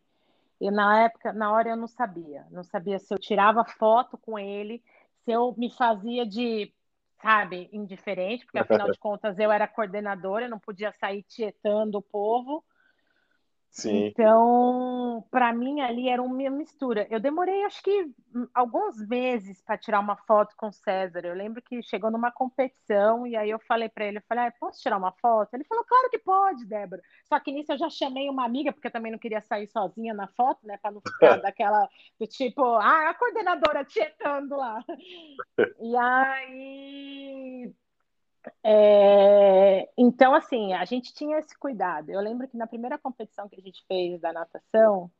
e 0.59 0.69
na 0.69 1.05
época, 1.05 1.31
na 1.31 1.49
hora 1.49 1.69
eu 1.69 1.77
não 1.77 1.87
sabia. 1.87 2.45
Não 2.51 2.61
sabia 2.61 2.99
se 2.99 3.13
eu 3.13 3.17
tirava 3.17 3.63
foto 3.63 4.17
com 4.17 4.37
ele, 4.37 4.83
se 5.23 5.31
eu 5.31 5.55
me 5.57 5.69
fazia 5.69 6.25
de, 6.25 6.73
sabe, 7.21 7.69
indiferente, 7.71 8.43
porque 8.43 8.59
afinal 8.59 8.91
de 8.91 8.99
contas 8.99 9.39
eu 9.39 9.49
era 9.49 9.65
coordenadora, 9.65 10.43
eu 10.43 10.49
não 10.49 10.59
podia 10.59 10.91
sair 10.99 11.23
tietando 11.23 11.97
o 11.97 12.01
povo. 12.01 12.65
Sim. 13.69 14.07
Então, 14.07 15.23
para 15.29 15.53
mim 15.53 15.81
ali 15.81 16.09
era 16.09 16.21
uma 16.21 16.49
mistura. 16.49 17.05
Eu 17.11 17.19
demorei 17.19 17.63
acho 17.63 17.83
que 17.83 18.11
alguns 18.53 18.97
meses 19.07 19.61
para 19.61 19.77
tirar 19.77 19.99
uma 19.99 20.15
foto 20.15 20.55
com 20.57 20.67
o 20.67 20.71
César. 20.71 21.25
Eu 21.25 21.35
lembro 21.35 21.61
que 21.61 21.81
chegou 21.83 22.09
numa 22.09 22.31
competição 22.31 23.25
e 23.27 23.35
aí 23.35 23.49
eu 23.49 23.59
falei 23.59 23.87
para 23.87 24.05
ele, 24.05 24.17
eu 24.17 24.23
falei: 24.27 24.45
ah, 24.45 24.53
"Posso 24.59 24.81
tirar 24.81 24.97
uma 24.97 25.11
foto?" 25.11 25.53
Ele 25.53 25.63
falou: 25.63 25.83
"Claro 25.85 26.09
que 26.09 26.17
pode, 26.17 26.65
Débora". 26.65 27.03
Só 27.25 27.39
que 27.39 27.51
nisso 27.51 27.71
eu 27.71 27.77
já 27.77 27.89
chamei 27.89 28.29
uma 28.29 28.45
amiga 28.45 28.73
porque 28.73 28.87
eu 28.87 28.91
também 28.91 29.11
não 29.11 29.19
queria 29.19 29.41
sair 29.41 29.67
sozinha 29.67 30.13
na 30.13 30.27
foto, 30.27 30.65
né, 30.65 30.77
para 30.77 30.91
não 30.91 31.01
ficar 31.01 31.37
daquela 31.45 31.87
do 32.19 32.25
tipo, 32.27 32.63
ah, 32.63 33.09
a 33.09 33.13
coordenadora 33.13 33.85
tietando 33.85 34.55
lá. 34.55 34.83
E 35.79 35.95
aí 35.95 37.73
é, 38.63 39.89
então, 39.97 40.33
assim, 40.33 40.73
a 40.73 40.85
gente 40.85 41.13
tinha 41.13 41.37
esse 41.39 41.57
cuidado. 41.57 42.09
Eu 42.09 42.21
lembro 42.21 42.47
que 42.47 42.57
na 42.57 42.67
primeira 42.67 42.97
competição 42.97 43.47
que 43.49 43.59
a 43.59 43.63
gente 43.63 43.85
fez 43.87 44.19
da 44.19 44.33
natação, 44.33 45.11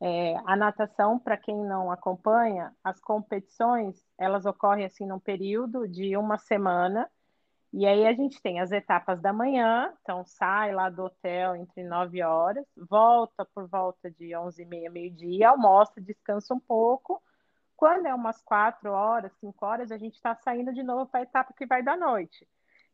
é, 0.00 0.36
a 0.44 0.56
natação, 0.56 1.18
para 1.18 1.36
quem 1.36 1.56
não 1.56 1.90
acompanha, 1.90 2.74
as 2.84 3.00
competições, 3.00 4.04
elas 4.18 4.44
ocorrem 4.44 4.84
assim 4.84 5.06
num 5.06 5.18
período 5.18 5.88
de 5.88 6.16
uma 6.16 6.36
semana, 6.36 7.10
e 7.72 7.86
aí 7.86 8.06
a 8.06 8.12
gente 8.12 8.40
tem 8.40 8.60
as 8.60 8.72
etapas 8.72 9.20
da 9.20 9.32
manhã, 9.32 9.92
então 10.02 10.24
sai 10.24 10.72
lá 10.72 10.88
do 10.88 11.04
hotel 11.04 11.56
entre 11.56 11.84
9 11.84 12.22
horas, 12.22 12.64
volta 12.76 13.44
por 13.54 13.66
volta 13.68 14.10
de 14.10 14.36
11 14.36 14.62
e 14.62 14.66
meia, 14.66 14.90
meio-dia, 14.90 15.50
almoça, 15.50 16.00
descansa 16.00 16.54
um 16.54 16.60
pouco, 16.60 17.22
quando 17.76 18.06
é 18.06 18.14
umas 18.14 18.40
quatro 18.42 18.90
horas, 18.90 19.32
cinco 19.38 19.64
horas, 19.64 19.92
a 19.92 19.98
gente 19.98 20.14
está 20.14 20.34
saindo 20.34 20.72
de 20.72 20.82
novo 20.82 21.06
para 21.06 21.20
a 21.20 21.22
etapa 21.22 21.52
que 21.56 21.66
vai 21.66 21.82
da 21.82 21.96
noite. 21.96 22.48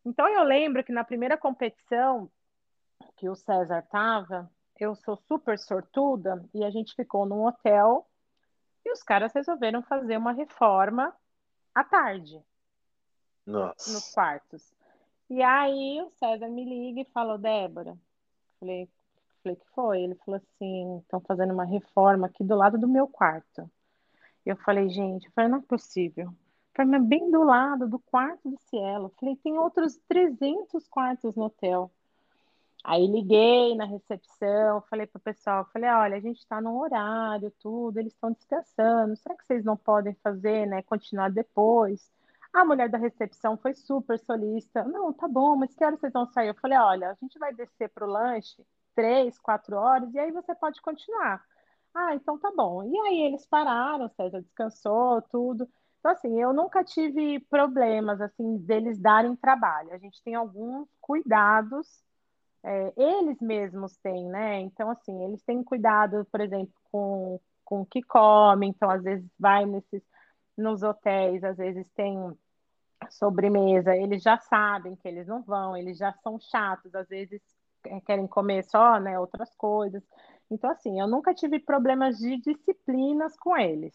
Então 0.04 0.28
eu 0.28 0.42
lembro 0.42 0.82
que 0.82 0.92
na 0.92 1.04
primeira 1.04 1.38
competição 1.38 2.30
que 3.16 3.28
o 3.28 3.34
César 3.34 3.78
estava, 3.78 4.50
eu 4.78 4.94
sou 4.96 5.16
super 5.16 5.58
sortuda 5.58 6.44
e 6.52 6.64
a 6.64 6.70
gente 6.70 6.94
ficou 6.94 7.24
num 7.24 7.46
hotel 7.46 8.06
e 8.84 8.92
os 8.92 9.02
caras 9.02 9.32
resolveram 9.32 9.82
fazer 9.82 10.16
uma 10.16 10.32
reforma 10.32 11.14
à 11.72 11.84
tarde 11.84 12.42
Nossa. 13.46 13.92
nos 13.92 14.12
quartos. 14.12 14.74
E 15.30 15.40
aí 15.40 16.02
o 16.02 16.10
César 16.10 16.48
me 16.48 16.64
liga 16.64 17.00
e 17.00 17.12
falou, 17.12 17.38
Débora, 17.38 17.96
falei, 18.58 18.88
falei 19.42 19.56
que 19.56 19.66
foi? 19.70 20.02
Ele 20.02 20.14
falou 20.16 20.40
assim, 20.40 20.98
estão 20.98 21.20
fazendo 21.20 21.54
uma 21.54 21.64
reforma 21.64 22.26
aqui 22.26 22.42
do 22.42 22.56
lado 22.56 22.76
do 22.76 22.88
meu 22.88 23.06
quarto. 23.06 23.70
Eu 24.44 24.56
falei, 24.56 24.88
gente, 24.88 25.26
eu 25.26 25.32
falei, 25.32 25.50
não 25.50 25.58
é 25.58 25.62
possível. 25.62 26.32
Mas 26.76 27.04
bem 27.04 27.30
do 27.30 27.42
lado 27.42 27.86
do 27.88 27.98
quarto 27.98 28.48
do 28.48 28.58
Cielo. 28.58 29.12
Falei, 29.20 29.36
tem 29.36 29.58
outros 29.58 29.96
300 30.08 30.88
quartos 30.88 31.34
no 31.36 31.44
hotel. 31.44 31.90
Aí 32.84 33.06
liguei 33.06 33.76
na 33.76 33.84
recepção, 33.84 34.82
falei 34.90 35.06
pro 35.06 35.20
pessoal, 35.20 35.64
falei, 35.72 35.88
olha, 35.88 36.16
a 36.16 36.20
gente 36.20 36.38
está 36.38 36.60
no 36.60 36.80
horário, 36.80 37.52
tudo, 37.60 37.98
eles 37.98 38.12
estão 38.12 38.32
descansando, 38.32 39.14
será 39.16 39.36
que 39.36 39.46
vocês 39.46 39.64
não 39.64 39.76
podem 39.76 40.14
fazer, 40.14 40.66
né, 40.66 40.82
continuar 40.82 41.30
depois? 41.30 42.10
A 42.52 42.64
mulher 42.64 42.88
da 42.88 42.98
recepção 42.98 43.56
foi 43.56 43.72
super 43.72 44.18
solista, 44.18 44.82
não, 44.82 45.12
tá 45.12 45.28
bom, 45.28 45.54
mas 45.54 45.72
que 45.72 45.84
horas 45.84 46.00
vocês 46.00 46.12
vão 46.12 46.26
sair? 46.26 46.48
Eu 46.48 46.54
falei, 46.54 46.76
olha, 46.76 47.10
a 47.10 47.14
gente 47.14 47.38
vai 47.38 47.54
descer 47.54 47.88
pro 47.88 48.04
lanche 48.04 48.66
três, 48.96 49.38
quatro 49.38 49.76
horas, 49.76 50.12
e 50.12 50.18
aí 50.18 50.32
você 50.32 50.52
pode 50.52 50.82
continuar. 50.82 51.40
Ah, 51.94 52.14
então 52.14 52.38
tá 52.38 52.50
bom. 52.56 52.82
E 52.84 52.98
aí 53.00 53.22
eles 53.22 53.46
pararam, 53.46 54.08
César 54.10 54.40
descansou, 54.40 55.20
tudo. 55.22 55.68
Então, 55.98 56.10
assim, 56.12 56.40
eu 56.40 56.52
nunca 56.52 56.82
tive 56.82 57.38
problemas, 57.50 58.20
assim, 58.20 58.56
deles 58.58 58.98
darem 58.98 59.36
trabalho. 59.36 59.92
A 59.92 59.98
gente 59.98 60.22
tem 60.22 60.34
alguns 60.34 60.88
cuidados, 61.00 62.02
é, 62.64 62.92
eles 62.96 63.40
mesmos 63.40 63.96
têm, 63.98 64.26
né? 64.28 64.60
Então, 64.60 64.90
assim, 64.90 65.24
eles 65.24 65.42
têm 65.44 65.62
cuidado, 65.62 66.26
por 66.32 66.40
exemplo, 66.40 66.74
com, 66.90 67.40
com 67.64 67.82
o 67.82 67.86
que 67.86 68.02
comem. 68.02 68.70
Então, 68.70 68.90
às 68.90 69.02
vezes, 69.02 69.26
vai 69.38 69.64
nesses, 69.66 70.02
nos 70.56 70.82
hotéis, 70.82 71.44
às 71.44 71.56
vezes 71.56 71.88
tem 71.94 72.16
sobremesa, 73.10 73.96
eles 73.96 74.22
já 74.22 74.38
sabem 74.38 74.96
que 74.96 75.08
eles 75.08 75.26
não 75.26 75.42
vão, 75.42 75.76
eles 75.76 75.98
já 75.98 76.12
são 76.22 76.38
chatos, 76.40 76.94
às 76.94 77.08
vezes 77.08 77.40
é, 77.84 78.00
querem 78.00 78.26
comer 78.26 78.64
só, 78.64 78.98
né, 79.00 79.18
outras 79.18 79.54
coisas. 79.56 80.02
Então, 80.52 80.70
assim, 80.70 81.00
eu 81.00 81.08
nunca 81.08 81.32
tive 81.32 81.58
problemas 81.58 82.18
de 82.18 82.36
disciplinas 82.36 83.34
com 83.38 83.56
eles. 83.56 83.94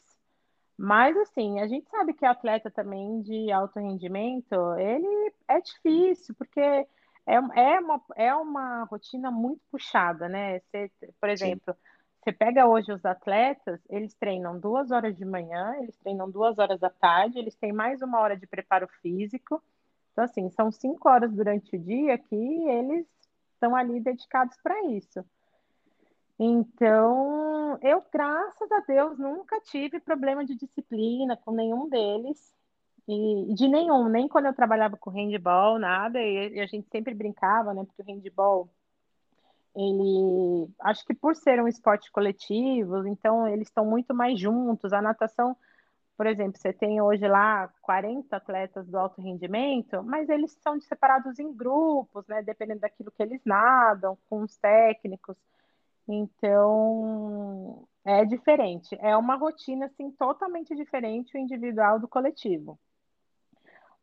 Mas, 0.75 1.15
assim, 1.17 1.59
a 1.59 1.67
gente 1.67 1.87
sabe 1.89 2.13
que 2.13 2.25
atleta 2.25 2.71
também 2.71 3.21
de 3.21 3.51
alto 3.51 3.79
rendimento, 3.79 4.55
ele 4.77 5.33
é 5.47 5.61
difícil, 5.61 6.33
porque 6.35 6.59
é, 6.59 6.87
é, 7.27 7.79
uma, 7.79 8.01
é 8.15 8.33
uma 8.33 8.83
rotina 8.85 9.29
muito 9.29 9.61
puxada, 9.71 10.27
né? 10.27 10.59
Você, 10.59 10.91
por 11.21 11.29
exemplo, 11.29 11.73
Sim. 11.73 11.79
você 12.23 12.31
pega 12.31 12.67
hoje 12.67 12.91
os 12.91 13.05
atletas, 13.05 13.79
eles 13.87 14.15
treinam 14.15 14.59
duas 14.59 14.89
horas 14.89 15.15
de 15.15 15.25
manhã, 15.25 15.75
eles 15.79 15.95
treinam 15.97 16.29
duas 16.29 16.57
horas 16.57 16.79
da 16.79 16.89
tarde, 16.89 17.37
eles 17.37 17.55
têm 17.55 17.71
mais 17.71 18.01
uma 18.01 18.19
hora 18.19 18.35
de 18.35 18.47
preparo 18.47 18.87
físico. 19.01 19.61
Então, 20.11 20.23
assim, 20.23 20.49
são 20.49 20.71
cinco 20.71 21.07
horas 21.07 21.31
durante 21.31 21.75
o 21.75 21.79
dia 21.79 22.17
que 22.17 22.35
eles 22.35 23.05
estão 23.53 23.75
ali 23.75 23.99
dedicados 23.99 24.57
para 24.63 24.85
isso. 24.85 25.23
Então, 26.39 27.79
eu, 27.81 28.03
graças 28.13 28.71
a 28.71 28.79
Deus, 28.81 29.17
nunca 29.17 29.59
tive 29.61 29.99
problema 29.99 30.45
de 30.45 30.55
disciplina 30.55 31.35
com 31.37 31.51
nenhum 31.51 31.89
deles. 31.89 32.55
E 33.07 33.53
de 33.55 33.67
nenhum, 33.69 34.09
nem 34.09 34.27
quando 34.27 34.47
eu 34.47 34.53
trabalhava 34.53 34.97
com 34.97 35.09
handball, 35.09 35.79
nada, 35.79 36.19
e, 36.21 36.59
a 36.59 36.65
gente 36.65 36.89
sempre 36.89 37.13
brincava, 37.13 37.73
né? 37.73 37.85
Porque 37.85 38.01
o 38.01 38.05
handball, 38.05 38.69
ele 39.75 40.69
acho 40.81 41.05
que 41.05 41.13
por 41.13 41.35
ser 41.35 41.61
um 41.61 41.67
esporte 41.67 42.11
coletivo, 42.11 43.07
então 43.07 43.47
eles 43.47 43.67
estão 43.69 43.85
muito 43.85 44.13
mais 44.13 44.39
juntos. 44.39 44.91
A 44.93 45.01
natação, 45.01 45.55
por 46.17 46.27
exemplo, 46.27 46.59
você 46.59 46.73
tem 46.73 47.01
hoje 47.01 47.27
lá 47.27 47.69
40 47.81 48.35
atletas 48.35 48.87
do 48.87 48.97
alto 48.97 49.21
rendimento, 49.21 50.03
mas 50.03 50.27
eles 50.29 50.51
são 50.61 50.79
separados 50.81 51.39
em 51.39 51.53
grupos, 51.53 52.27
né? 52.27 52.41
Dependendo 52.43 52.81
daquilo 52.81 53.11
que 53.11 53.23
eles 53.23 53.41
nadam, 53.45 54.17
com 54.29 54.41
os 54.41 54.57
técnicos. 54.57 55.37
Então, 56.07 57.87
é 58.05 58.23
diferente. 58.23 58.97
É 59.01 59.15
uma 59.17 59.35
rotina 59.35 59.87
assim 59.87 60.09
totalmente 60.11 60.75
diferente 60.75 61.35
o 61.35 61.39
individual 61.39 61.99
do 61.99 62.07
coletivo. 62.07 62.79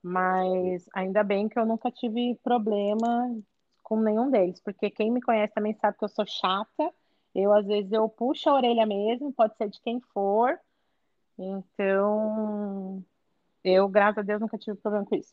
Mas 0.03 0.87
ainda 0.93 1.25
bem 1.25 1.49
que 1.49 1.59
eu 1.59 1.65
nunca 1.65 1.91
tive 1.91 2.39
problema 2.43 3.35
com 3.83 3.99
nenhum 4.01 4.31
deles, 4.31 4.61
porque 4.61 4.91
quem 4.91 5.11
me 5.11 5.23
conhece 5.23 5.55
também 5.55 5.75
sabe 5.75 5.97
que 5.97 6.05
eu 6.05 6.09
sou 6.09 6.27
chata. 6.27 6.93
Eu, 7.35 7.53
às 7.53 7.67
vezes, 7.67 7.91
eu 7.91 8.09
puxo 8.09 8.49
a 8.49 8.55
orelha 8.55 8.87
mesmo, 8.87 9.33
pode 9.33 9.57
ser 9.57 9.69
de 9.69 9.81
quem 9.81 10.01
for. 10.13 10.59
Então, 11.39 13.03
eu, 13.65 13.89
graças 13.89 14.19
a 14.19 14.23
Deus, 14.23 14.41
nunca 14.41 14.59
tive 14.59 14.77
problema 14.77 15.07
com 15.07 15.17
isso. 15.17 15.33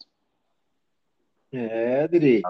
É, 1.51 2.03
Adri. 2.03 2.41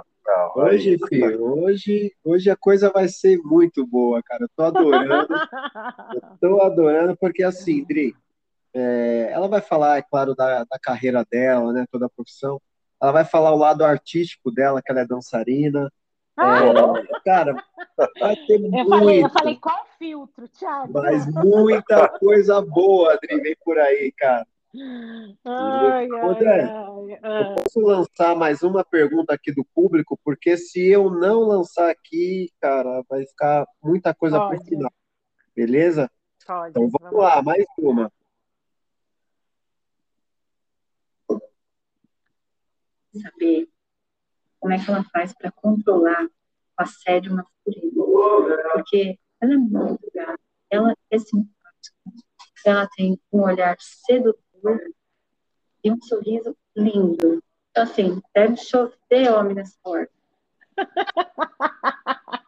Hoje, 0.56 0.98
filho, 1.08 1.64
hoje, 1.64 2.14
hoje 2.24 2.50
a 2.50 2.56
coisa 2.56 2.90
vai 2.90 3.08
ser 3.08 3.38
muito 3.40 3.86
boa, 3.86 4.22
cara. 4.24 4.44
Eu 4.44 4.50
tô 4.56 4.64
adorando. 4.64 5.34
eu 6.14 6.38
tô 6.40 6.62
adorando, 6.62 7.18
porque 7.18 7.44
assim, 7.44 7.84
Dri, 7.84 8.16
é, 8.74 9.30
ela 9.32 9.48
vai 9.48 9.62
falar, 9.62 9.98
é 9.98 10.02
claro, 10.02 10.36
da, 10.36 10.64
da, 10.64 10.80
carreira 10.80 11.26
dela, 11.30 11.74
né, 11.74 11.86
toda 11.92 12.06
a 12.06 12.10
profissão. 12.10 12.62
Ela 13.02 13.12
vai 13.12 13.26
falar 13.26 13.52
o 13.54 13.58
lado 13.58 13.84
artístico 13.84 14.52
dela, 14.52 14.82
que 14.82 14.92
ela 14.92 15.02
é 15.02 15.06
dançarina. 15.08 15.92
Ah. 16.38 16.60
É, 16.64 17.20
cara, 17.26 17.56
vai 18.20 18.36
ter 18.36 18.56
eu 18.56 18.70
muito. 18.70 18.90
Falei, 18.90 19.24
eu 19.24 19.30
falei, 19.30 19.56
qual 19.58 19.86
filtro, 19.98 20.48
Thiago? 20.48 20.94
Mas 20.94 21.26
muita 21.28 22.08
coisa 22.20 22.62
boa, 22.62 23.14
Adri, 23.14 23.40
vem 23.42 23.56
por 23.64 23.78
aí, 23.78 24.12
cara. 24.18 24.46
Ai, 24.74 26.08
André, 26.24 26.62
ai, 26.64 27.20
ai, 27.24 27.44
eu 27.44 27.56
posso 27.56 27.80
lançar 27.82 28.36
mais 28.38 28.64
uma 28.64 28.86
pergunta 28.86 29.34
aqui 29.34 29.52
do 29.52 29.66
público, 29.66 30.18
porque 30.24 30.56
se 30.56 30.88
eu 30.88 31.10
não 31.12 31.42
lançar 31.42 31.90
aqui, 31.90 32.50
cara, 32.60 33.04
vai 33.10 33.26
ficar 33.26 33.66
muita 33.84 34.14
coisa 34.14 34.40
por 34.40 34.58
final. 34.64 34.92
Beleza? 35.54 36.10
Pode, 36.48 36.70
então 36.70 36.84
vamos, 36.84 37.02
vamos 37.02 37.20
lá, 37.20 37.42
mais 37.42 37.66
uma. 37.78 38.12
saber 43.20 43.68
como 44.60 44.74
é 44.74 44.84
que 44.84 44.90
ela 44.90 45.04
faz 45.12 45.34
para 45.34 45.52
controlar 45.52 46.24
o 46.26 46.30
assédio 46.78 47.36
masculino. 47.36 48.06
Porque 48.74 49.20
ela 49.42 49.54
é 49.54 49.58
muito 49.58 50.12
gata, 50.14 50.40
ela 50.70 50.96
é 51.10 51.20
simpática, 51.20 51.96
ela 52.66 52.88
tem 52.96 53.20
um 53.32 53.42
olhar 53.42 53.76
sedutor 53.80 54.51
e 55.84 55.92
um 55.92 56.02
sorriso 56.02 56.56
lindo. 56.76 57.42
Então, 57.70 57.84
assim, 57.84 58.22
deve 58.34 58.58
chover 58.58 59.32
homem 59.32 59.56
nessa 59.56 59.78
porta. 59.82 60.12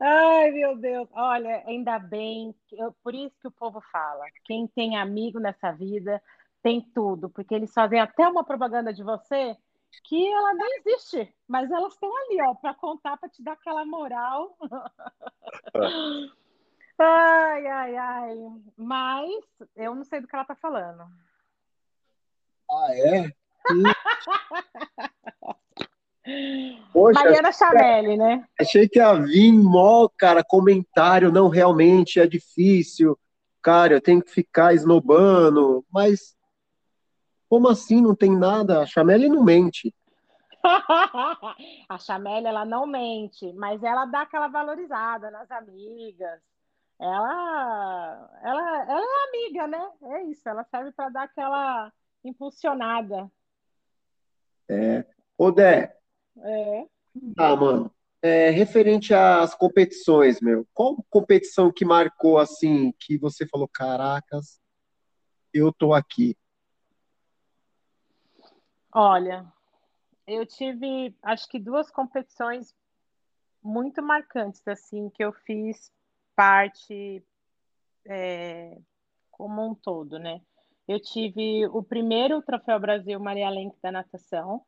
Ai, 0.00 0.50
meu 0.50 0.76
Deus. 0.76 1.08
Olha, 1.12 1.62
ainda 1.66 1.98
bem, 1.98 2.54
eu, 2.72 2.92
por 3.02 3.14
isso 3.14 3.36
que 3.40 3.48
o 3.48 3.52
povo 3.52 3.80
fala: 3.92 4.24
quem 4.44 4.66
tem 4.66 4.96
amigo 4.96 5.38
nessa 5.38 5.70
vida 5.72 6.22
tem 6.62 6.80
tudo, 6.94 7.28
porque 7.30 7.54
eles 7.54 7.72
fazem 7.72 8.00
até 8.00 8.26
uma 8.28 8.44
propaganda 8.44 8.92
de 8.92 9.02
você 9.02 9.56
que 10.04 10.32
ela 10.32 10.54
nem 10.54 10.78
existe, 10.78 11.34
mas 11.48 11.70
elas 11.70 11.92
estão 11.92 12.10
ali, 12.16 12.40
ó, 12.42 12.54
para 12.54 12.74
contar, 12.74 13.16
para 13.16 13.28
te 13.28 13.42
dar 13.42 13.52
aquela 13.52 13.84
moral. 13.84 14.56
ai, 17.02 17.66
ai, 17.66 17.96
ai. 17.96 18.36
Mas 18.76 19.42
eu 19.76 19.94
não 19.94 20.04
sei 20.04 20.20
do 20.20 20.28
que 20.28 20.34
ela 20.34 20.44
tá 20.44 20.54
falando. 20.54 21.04
Ah, 22.70 22.94
é? 22.94 23.32
Poxa, 26.92 27.20
Mariana 27.20 27.52
Chamelli, 27.52 28.16
né? 28.16 28.44
Achei 28.60 28.88
que 28.88 28.98
ia 28.98 29.14
vir 29.14 29.52
mó, 29.52 30.08
cara, 30.16 30.44
comentário, 30.44 31.32
não, 31.32 31.48
realmente 31.48 32.20
é 32.20 32.26
difícil, 32.26 33.18
cara, 33.62 33.94
eu 33.94 34.00
tenho 34.00 34.22
que 34.22 34.30
ficar 34.30 34.74
esnobando, 34.74 35.84
mas 35.90 36.36
como 37.48 37.68
assim 37.68 38.00
não 38.00 38.14
tem 38.14 38.36
nada? 38.36 38.80
A 38.80 38.86
Chameli 38.86 39.28
não 39.28 39.42
mente. 39.42 39.92
a 41.88 41.98
Chameli, 41.98 42.46
ela 42.46 42.64
não 42.64 42.86
mente, 42.86 43.52
mas 43.54 43.82
ela 43.82 44.04
dá 44.04 44.22
aquela 44.22 44.46
valorizada 44.46 45.30
nas 45.30 45.50
amigas. 45.50 46.40
Ela, 47.00 48.30
ela, 48.42 48.82
ela 48.82 49.00
é 49.00 49.28
amiga, 49.28 49.66
né? 49.66 49.90
É 50.02 50.24
isso, 50.24 50.46
ela 50.46 50.62
serve 50.64 50.92
para 50.92 51.08
dar 51.08 51.22
aquela 51.22 51.90
impulsionada. 52.22 53.32
É. 54.68 55.06
Ô, 55.38 55.50
Dé. 55.50 55.96
É. 56.36 56.86
Ah, 57.38 57.56
mano. 57.56 57.90
É, 58.22 58.50
referente 58.50 59.14
às 59.14 59.54
competições, 59.54 60.42
meu, 60.42 60.68
qual 60.74 61.02
competição 61.08 61.72
que 61.72 61.86
marcou 61.86 62.38
assim, 62.38 62.92
que 62.98 63.16
você 63.16 63.46
falou, 63.46 63.66
caracas, 63.66 64.60
eu 65.54 65.72
tô 65.72 65.94
aqui? 65.94 66.36
Olha, 68.92 69.50
eu 70.26 70.44
tive, 70.44 71.16
acho 71.22 71.48
que 71.48 71.58
duas 71.58 71.90
competições 71.90 72.74
muito 73.62 74.02
marcantes, 74.02 74.60
assim, 74.68 75.08
que 75.08 75.24
eu 75.24 75.32
fiz 75.32 75.90
parte 76.40 77.22
é, 78.06 78.78
como 79.30 79.62
um 79.62 79.74
todo, 79.74 80.18
né? 80.18 80.40
Eu 80.88 80.98
tive 80.98 81.66
o 81.66 81.82
primeiro 81.82 82.40
Troféu 82.40 82.80
Brasil 82.80 83.20
Maria 83.20 83.50
Lenk 83.50 83.76
da 83.82 83.92
natação, 83.92 84.64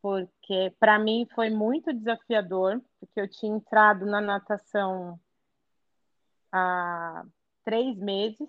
porque 0.00 0.72
para 0.78 0.96
mim 1.00 1.26
foi 1.34 1.50
muito 1.50 1.92
desafiador, 1.92 2.80
porque 3.00 3.20
eu 3.20 3.28
tinha 3.28 3.56
entrado 3.56 4.06
na 4.06 4.20
natação 4.20 5.18
há 6.52 7.24
três 7.64 7.98
meses 7.98 8.48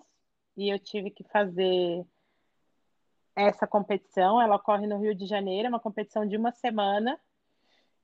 e 0.56 0.72
eu 0.72 0.78
tive 0.78 1.10
que 1.10 1.24
fazer 1.24 2.06
essa 3.34 3.66
competição. 3.66 4.40
Ela 4.40 4.54
ocorre 4.54 4.86
no 4.86 5.00
Rio 5.00 5.16
de 5.16 5.26
Janeiro, 5.26 5.66
é 5.66 5.68
uma 5.68 5.80
competição 5.80 6.24
de 6.24 6.36
uma 6.36 6.52
semana. 6.52 7.18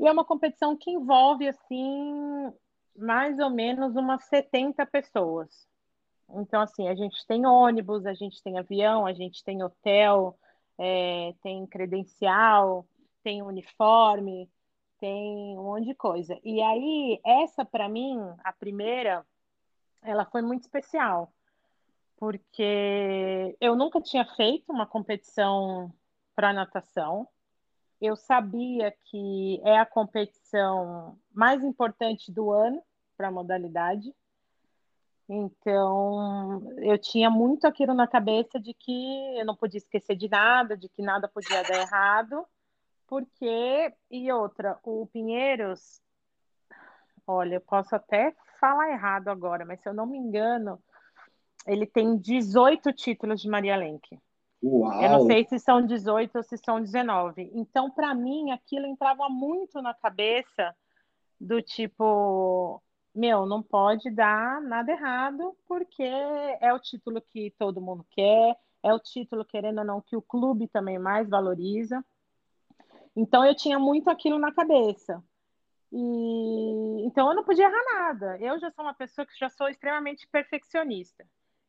E 0.00 0.08
é 0.08 0.10
uma 0.10 0.24
competição 0.24 0.76
que 0.76 0.90
envolve, 0.90 1.46
assim, 1.46 2.52
mais 2.96 3.38
ou 3.38 3.50
menos 3.50 3.96
umas 3.96 4.24
70 4.24 4.84
pessoas. 4.86 5.66
Então, 6.30 6.60
assim, 6.60 6.88
a 6.88 6.94
gente 6.94 7.26
tem 7.26 7.46
ônibus, 7.46 8.06
a 8.06 8.14
gente 8.14 8.42
tem 8.42 8.58
avião, 8.58 9.06
a 9.06 9.12
gente 9.12 9.44
tem 9.44 9.62
hotel, 9.62 10.38
é, 10.78 11.34
tem 11.42 11.66
credencial, 11.66 12.86
tem 13.22 13.42
uniforme, 13.42 14.50
tem 14.98 15.58
um 15.58 15.64
monte 15.64 15.86
de 15.86 15.94
coisa. 15.94 16.38
E 16.44 16.62
aí, 16.62 17.20
essa, 17.24 17.64
para 17.64 17.88
mim, 17.88 18.18
a 18.44 18.52
primeira, 18.52 19.26
ela 20.02 20.24
foi 20.24 20.42
muito 20.42 20.62
especial 20.62 21.32
porque 22.22 23.56
eu 23.60 23.74
nunca 23.74 24.00
tinha 24.00 24.24
feito 24.24 24.70
uma 24.70 24.86
competição 24.86 25.92
para 26.36 26.52
natação. 26.52 27.26
Eu 28.02 28.16
sabia 28.16 28.92
que 29.04 29.60
é 29.64 29.78
a 29.78 29.86
competição 29.86 31.16
mais 31.32 31.62
importante 31.62 32.32
do 32.32 32.50
ano 32.50 32.82
para 33.16 33.28
a 33.28 33.30
modalidade. 33.30 34.12
Então, 35.28 36.74
eu 36.78 36.98
tinha 36.98 37.30
muito 37.30 37.64
aquilo 37.64 37.94
na 37.94 38.08
cabeça 38.08 38.58
de 38.58 38.74
que 38.74 39.38
eu 39.38 39.46
não 39.46 39.54
podia 39.54 39.78
esquecer 39.78 40.16
de 40.16 40.28
nada, 40.28 40.76
de 40.76 40.88
que 40.88 41.00
nada 41.00 41.28
podia 41.28 41.62
dar 41.62 41.78
errado, 41.78 42.44
porque. 43.06 43.94
E 44.10 44.32
outra, 44.32 44.80
o 44.82 45.06
Pinheiros, 45.06 46.02
olha, 47.24 47.54
eu 47.54 47.60
posso 47.60 47.94
até 47.94 48.34
falar 48.58 48.90
errado 48.90 49.28
agora, 49.28 49.64
mas 49.64 49.80
se 49.80 49.88
eu 49.88 49.94
não 49.94 50.06
me 50.06 50.18
engano, 50.18 50.82
ele 51.68 51.86
tem 51.86 52.18
18 52.18 52.92
títulos 52.92 53.40
de 53.40 53.48
Maria 53.48 53.76
Lenk. 53.76 54.18
Uau. 54.62 55.02
Eu 55.02 55.10
não 55.10 55.26
sei 55.26 55.44
se 55.44 55.58
são 55.58 55.84
18 55.84 56.36
ou 56.36 56.42
se 56.42 56.56
são 56.58 56.80
19. 56.80 57.50
Então, 57.54 57.90
para 57.90 58.14
mim, 58.14 58.50
aquilo 58.52 58.86
entrava 58.86 59.28
muito 59.28 59.82
na 59.82 59.92
cabeça 59.92 60.74
do 61.40 61.60
tipo, 61.60 62.80
meu, 63.12 63.44
não 63.44 63.62
pode 63.62 64.10
dar 64.10 64.60
nada 64.62 64.92
errado, 64.92 65.56
porque 65.66 66.04
é 66.04 66.72
o 66.72 66.78
título 66.78 67.20
que 67.20 67.52
todo 67.58 67.80
mundo 67.80 68.06
quer, 68.10 68.56
é 68.82 68.94
o 68.94 69.00
título, 69.00 69.44
querendo 69.44 69.78
ou 69.78 69.84
não, 69.84 70.00
que 70.00 70.16
o 70.16 70.22
clube 70.22 70.68
também 70.68 70.98
mais 70.98 71.28
valoriza. 71.28 72.04
Então 73.16 73.44
eu 73.44 73.54
tinha 73.54 73.78
muito 73.78 74.08
aquilo 74.08 74.38
na 74.38 74.52
cabeça. 74.52 75.22
E 75.92 77.04
então 77.04 77.28
eu 77.28 77.34
não 77.34 77.44
podia 77.44 77.66
errar 77.66 77.84
nada. 77.94 78.38
Eu 78.38 78.58
já 78.58 78.70
sou 78.70 78.84
uma 78.84 78.94
pessoa 78.94 79.26
que 79.26 79.38
já 79.38 79.50
sou 79.50 79.68
extremamente 79.68 80.26
perfeccionista. 80.28 81.26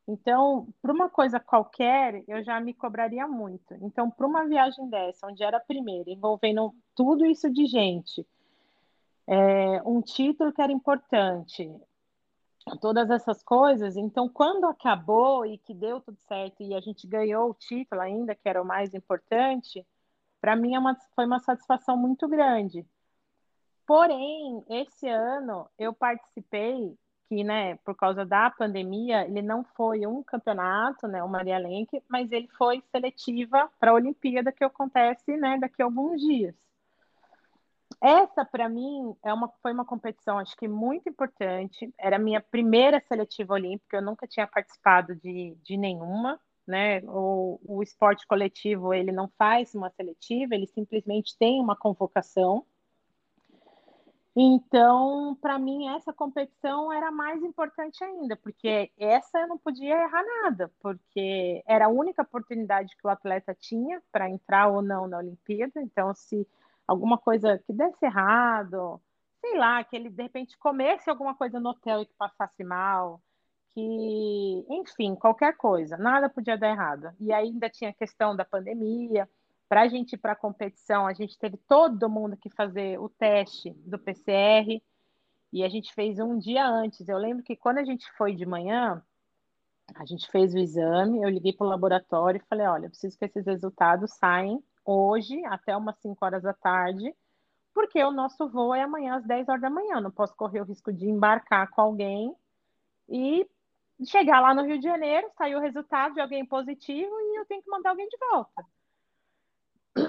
Então, 0.07 0.67
para 0.81 0.91
uma 0.91 1.09
coisa 1.09 1.39
qualquer, 1.39 2.23
eu 2.27 2.43
já 2.43 2.59
me 2.59 2.73
cobraria 2.73 3.25
muito. 3.27 3.73
Então, 3.81 4.11
para 4.11 4.27
uma 4.27 4.45
viagem 4.45 4.89
dessa, 4.89 5.27
onde 5.27 5.43
era 5.43 5.57
a 5.57 5.61
primeira, 5.61 6.09
envolvendo 6.09 6.73
tudo 6.93 7.25
isso 7.25 7.49
de 7.49 7.65
gente, 7.65 8.25
é, 9.25 9.81
um 9.83 10.01
título 10.01 10.51
que 10.51 10.61
era 10.61 10.71
importante, 10.71 11.71
todas 12.81 13.09
essas 13.09 13.41
coisas. 13.43 13.95
Então, 13.95 14.27
quando 14.27 14.65
acabou 14.65 15.45
e 15.45 15.57
que 15.57 15.73
deu 15.73 16.01
tudo 16.01 16.17
certo 16.27 16.61
e 16.61 16.73
a 16.73 16.81
gente 16.81 17.07
ganhou 17.07 17.49
o 17.49 17.53
título 17.53 18.01
ainda, 18.01 18.35
que 18.35 18.47
era 18.47 18.61
o 18.61 18.65
mais 18.65 18.93
importante, 18.93 19.85
para 20.41 20.55
mim 20.55 20.75
é 20.75 20.79
uma, 20.79 20.97
foi 21.15 21.25
uma 21.25 21.39
satisfação 21.39 21.95
muito 21.95 22.27
grande. 22.27 22.85
Porém, 23.85 24.63
esse 24.69 25.07
ano 25.07 25.69
eu 25.77 25.93
participei 25.93 26.97
que, 27.33 27.43
né, 27.43 27.75
por 27.77 27.95
causa 27.95 28.25
da 28.25 28.49
pandemia, 28.51 29.25
ele 29.25 29.41
não 29.41 29.63
foi 29.75 30.05
um 30.05 30.21
campeonato, 30.21 31.07
né, 31.07 31.23
o 31.23 31.27
Maria 31.27 31.57
Lenk, 31.57 32.01
mas 32.07 32.31
ele 32.31 32.47
foi 32.57 32.83
seletiva 32.91 33.69
para 33.79 33.91
a 33.91 33.95
Olimpíada 33.95 34.51
que 34.51 34.63
acontece, 34.63 35.35
né, 35.37 35.57
daqui 35.59 35.81
a 35.81 35.85
alguns 35.85 36.21
dias. 36.21 36.53
Essa, 38.01 38.43
para 38.43 38.67
mim, 38.67 39.15
é 39.23 39.33
uma, 39.33 39.47
foi 39.61 39.71
uma 39.71 39.85
competição, 39.85 40.37
acho 40.37 40.55
que 40.57 40.67
muito 40.67 41.07
importante. 41.07 41.93
Era 41.97 42.17
a 42.17 42.19
minha 42.19 42.41
primeira 42.41 43.01
seletiva 43.07 43.53
olímpica, 43.53 43.97
eu 43.97 44.01
nunca 44.01 44.27
tinha 44.27 44.45
participado 44.45 45.15
de, 45.15 45.55
de 45.63 45.77
nenhuma, 45.77 46.39
né? 46.67 46.99
O, 47.05 47.59
o 47.65 47.81
esporte 47.81 48.27
coletivo, 48.27 48.93
ele 48.93 49.11
não 49.11 49.29
faz 49.37 49.73
uma 49.73 49.89
seletiva, 49.89 50.53
ele 50.53 50.67
simplesmente 50.67 51.37
tem 51.37 51.61
uma 51.61 51.75
convocação. 51.75 52.65
Então, 54.35 55.37
para 55.39 55.59
mim, 55.59 55.89
essa 55.89 56.11
competição 56.11 56.91
era 56.91 57.11
mais 57.11 57.43
importante 57.43 58.03
ainda, 58.03 58.35
porque 58.35 58.91
essa 58.97 59.39
eu 59.39 59.47
não 59.47 59.59
podia 59.59 59.93
errar 59.93 60.23
nada, 60.43 60.71
porque 60.79 61.63
era 61.67 61.85
a 61.85 61.89
única 61.89 62.23
oportunidade 62.23 62.95
que 62.97 63.05
o 63.05 63.11
atleta 63.11 63.53
tinha 63.53 64.01
para 64.11 64.27
entrar 64.27 64.69
ou 64.69 64.81
não 64.81 65.07
na 65.07 65.19
Olimpíada. 65.19 65.79
Então, 65.81 66.13
se 66.15 66.47
alguma 66.87 67.17
coisa 67.17 67.59
que 67.59 67.71
desse 67.71 68.03
errado, 68.05 68.99
sei 69.39 69.55
lá, 69.57 69.83
que 69.83 69.95
ele 69.95 70.09
de 70.09 70.23
repente 70.23 70.57
comesse 70.57 71.09
alguma 71.09 71.35
coisa 71.35 71.59
no 71.59 71.69
hotel 71.69 72.01
e 72.01 72.05
que 72.07 72.13
passasse 72.15 72.63
mal, 72.63 73.21
que, 73.73 74.65
enfim, 74.69 75.15
qualquer 75.15 75.55
coisa, 75.57 75.97
nada 75.97 76.29
podia 76.29 76.57
dar 76.57 76.69
errado. 76.69 77.11
E 77.19 77.31
ainda 77.33 77.69
tinha 77.69 77.91
a 77.91 77.93
questão 77.93 78.35
da 78.35 78.45
pandemia. 78.45 79.29
Para 79.73 79.81
a 79.81 79.87
gente 79.87 80.13
ir 80.13 80.17
para 80.19 80.33
a 80.33 80.35
competição, 80.35 81.07
a 81.07 81.13
gente 81.13 81.35
teve 81.35 81.57
todo 81.57 82.07
mundo 82.07 82.37
que 82.37 82.47
fazer 82.47 82.99
o 82.99 83.09
teste 83.09 83.71
do 83.71 83.97
PCR 83.97 84.79
e 85.51 85.63
a 85.63 85.67
gente 85.67 85.91
fez 85.95 86.19
um 86.19 86.37
dia 86.37 86.63
antes. 86.63 87.09
Eu 87.09 87.17
lembro 87.17 87.43
que 87.43 87.55
quando 87.55 87.79
a 87.79 87.83
gente 87.83 88.05
foi 88.11 88.35
de 88.35 88.45
manhã, 88.45 89.03
a 89.95 90.05
gente 90.05 90.29
fez 90.29 90.53
o 90.53 90.59
exame, 90.59 91.23
eu 91.23 91.27
liguei 91.27 91.53
para 91.53 91.65
o 91.65 91.69
laboratório 91.71 92.39
e 92.39 92.47
falei: 92.47 92.67
olha, 92.67 92.85
eu 92.85 92.91
preciso 92.91 93.17
que 93.17 93.25
esses 93.25 93.47
resultados 93.47 94.13
saem 94.13 94.63
hoje 94.85 95.43
até 95.45 95.75
umas 95.75 95.97
5 96.01 96.23
horas 96.23 96.43
da 96.43 96.53
tarde, 96.53 97.11
porque 97.73 98.03
o 98.03 98.11
nosso 98.11 98.47
voo 98.47 98.75
é 98.75 98.83
amanhã 98.83 99.15
às 99.15 99.25
10 99.25 99.49
horas 99.49 99.61
da 99.61 99.71
manhã. 99.71 99.99
Não 99.99 100.11
posso 100.11 100.35
correr 100.35 100.61
o 100.61 100.65
risco 100.65 100.93
de 100.93 101.09
embarcar 101.09 101.67
com 101.71 101.81
alguém 101.81 102.31
e 103.09 103.49
chegar 104.05 104.39
lá 104.39 104.53
no 104.53 104.67
Rio 104.67 104.77
de 104.77 104.83
Janeiro, 104.83 105.31
sair 105.35 105.55
o 105.55 105.59
resultado 105.59 106.13
de 106.13 106.21
alguém 106.21 106.45
positivo 106.45 107.09
e 107.19 107.39
eu 107.39 107.45
tenho 107.47 107.63
que 107.63 107.71
mandar 107.71 107.89
alguém 107.89 108.07
de 108.07 108.17
volta. 108.19 108.63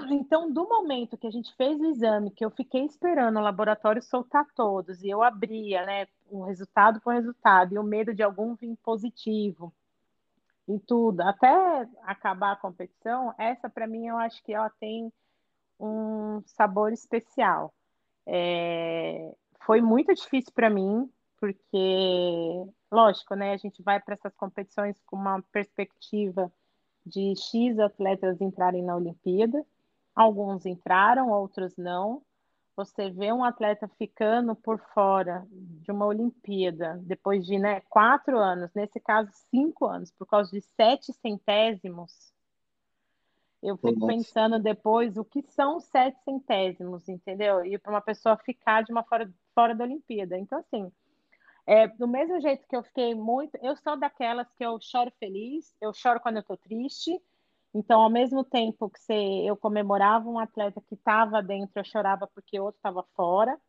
Então, 0.09 0.51
do 0.51 0.67
momento 0.67 1.17
que 1.17 1.27
a 1.27 1.31
gente 1.31 1.53
fez 1.55 1.79
o 1.79 1.85
exame, 1.85 2.31
que 2.31 2.43
eu 2.43 2.49
fiquei 2.49 2.83
esperando 2.85 3.37
o 3.37 3.41
laboratório 3.41 4.01
soltar 4.01 4.45
todos 4.55 5.03
e 5.03 5.09
eu 5.09 5.21
abria, 5.21 5.85
né, 5.85 6.07
o 6.29 6.43
resultado 6.43 6.99
por 7.01 7.13
resultado 7.13 7.73
e 7.73 7.77
o 7.77 7.83
medo 7.83 8.13
de 8.13 8.23
algum 8.23 8.55
vir 8.55 8.75
positivo, 8.83 9.71
em 10.67 10.79
tudo, 10.79 11.21
até 11.21 11.87
acabar 12.03 12.53
a 12.53 12.55
competição, 12.55 13.33
essa 13.37 13.69
para 13.69 13.85
mim 13.85 14.07
eu 14.07 14.17
acho 14.17 14.43
que 14.43 14.53
ela 14.53 14.69
tem 14.79 15.13
um 15.79 16.41
sabor 16.47 16.91
especial. 16.91 17.71
É, 18.25 19.31
foi 19.61 19.81
muito 19.81 20.13
difícil 20.15 20.51
para 20.53 20.69
mim, 20.69 21.07
porque, 21.39 22.65
lógico, 22.91 23.35
né, 23.35 23.53
a 23.53 23.57
gente 23.57 23.83
vai 23.83 23.99
para 23.99 24.15
essas 24.15 24.35
competições 24.35 24.99
com 25.05 25.15
uma 25.15 25.43
perspectiva 25.51 26.51
de 27.05 27.35
X 27.35 27.77
atletas 27.77 28.41
entrarem 28.41 28.81
na 28.81 28.95
Olimpíada. 28.95 29.63
Alguns 30.15 30.65
entraram, 30.65 31.29
outros 31.29 31.75
não 31.77 32.23
você 32.75 33.09
vê 33.09 33.31
um 33.31 33.43
atleta 33.43 33.87
ficando 33.97 34.53
por 34.53 34.79
fora 34.93 35.47
de 35.49 35.91
uma 35.91 36.05
Olimpíada 36.05 36.99
depois 37.03 37.45
de 37.45 37.57
né, 37.57 37.81
quatro 37.89 38.37
anos, 38.37 38.69
nesse 38.73 38.99
caso 38.99 39.31
cinco 39.49 39.85
anos, 39.85 40.11
por 40.11 40.27
causa 40.27 40.51
de 40.51 40.59
sete 40.75 41.13
centésimos, 41.13 42.33
eu 43.63 43.77
fico 43.77 43.99
Nossa. 44.01 44.13
pensando 44.13 44.59
depois 44.59 45.17
o 45.17 45.23
que 45.23 45.41
são 45.41 45.79
sete 45.79 46.21
centésimos, 46.23 47.07
entendeu? 47.07 47.65
E 47.65 47.79
para 47.79 47.91
uma 47.91 48.01
pessoa 48.01 48.37
ficar 48.37 48.83
de 48.83 48.91
uma 48.91 49.03
fora, 49.03 49.31
fora 49.55 49.73
da 49.73 49.85
Olimpíada. 49.85 50.37
Então, 50.37 50.59
assim, 50.59 50.91
é, 51.65 51.87
do 51.87 52.07
mesmo 52.07 52.39
jeito 52.41 52.67
que 52.67 52.75
eu 52.75 52.83
fiquei 52.83 53.15
muito. 53.15 53.57
Eu 53.63 53.75
sou 53.77 53.97
daquelas 53.97 54.47
que 54.53 54.63
eu 54.63 54.77
choro 54.79 55.11
feliz, 55.19 55.73
eu 55.81 55.93
choro 55.93 56.19
quando 56.19 56.35
eu 56.35 56.41
estou 56.41 56.57
triste, 56.57 57.19
então, 57.77 57.99
ao 57.99 58.09
mesmo 58.09 58.41
tempo 58.41 58.89
que 58.89 59.45
eu 59.45 59.57
comemorava 59.57 60.29
um 60.29 60.39
atleta 60.39 60.81
que 60.87 60.95
estava 60.95 61.43
dentro, 61.43 61.77
eu 61.77 61.83
chorava 61.83 62.25
porque 62.25 62.57
outro 62.57 62.77
estava 62.77 63.03
fora. 63.13 63.59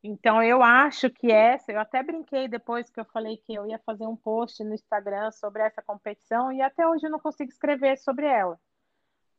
Então, 0.00 0.40
eu 0.40 0.62
acho 0.62 1.10
que 1.10 1.32
essa, 1.32 1.72
eu 1.72 1.80
até 1.80 2.00
brinquei 2.00 2.46
depois 2.46 2.88
que 2.88 3.00
eu 3.00 3.04
falei 3.06 3.38
que 3.38 3.52
eu 3.52 3.66
ia 3.66 3.80
fazer 3.80 4.06
um 4.06 4.14
post 4.14 4.62
no 4.62 4.72
Instagram 4.72 5.32
sobre 5.32 5.62
essa 5.62 5.82
competição 5.82 6.52
e 6.52 6.62
até 6.62 6.86
hoje 6.86 7.04
eu 7.06 7.10
não 7.10 7.18
consigo 7.18 7.50
escrever 7.50 7.98
sobre 7.98 8.26
ela. 8.26 8.56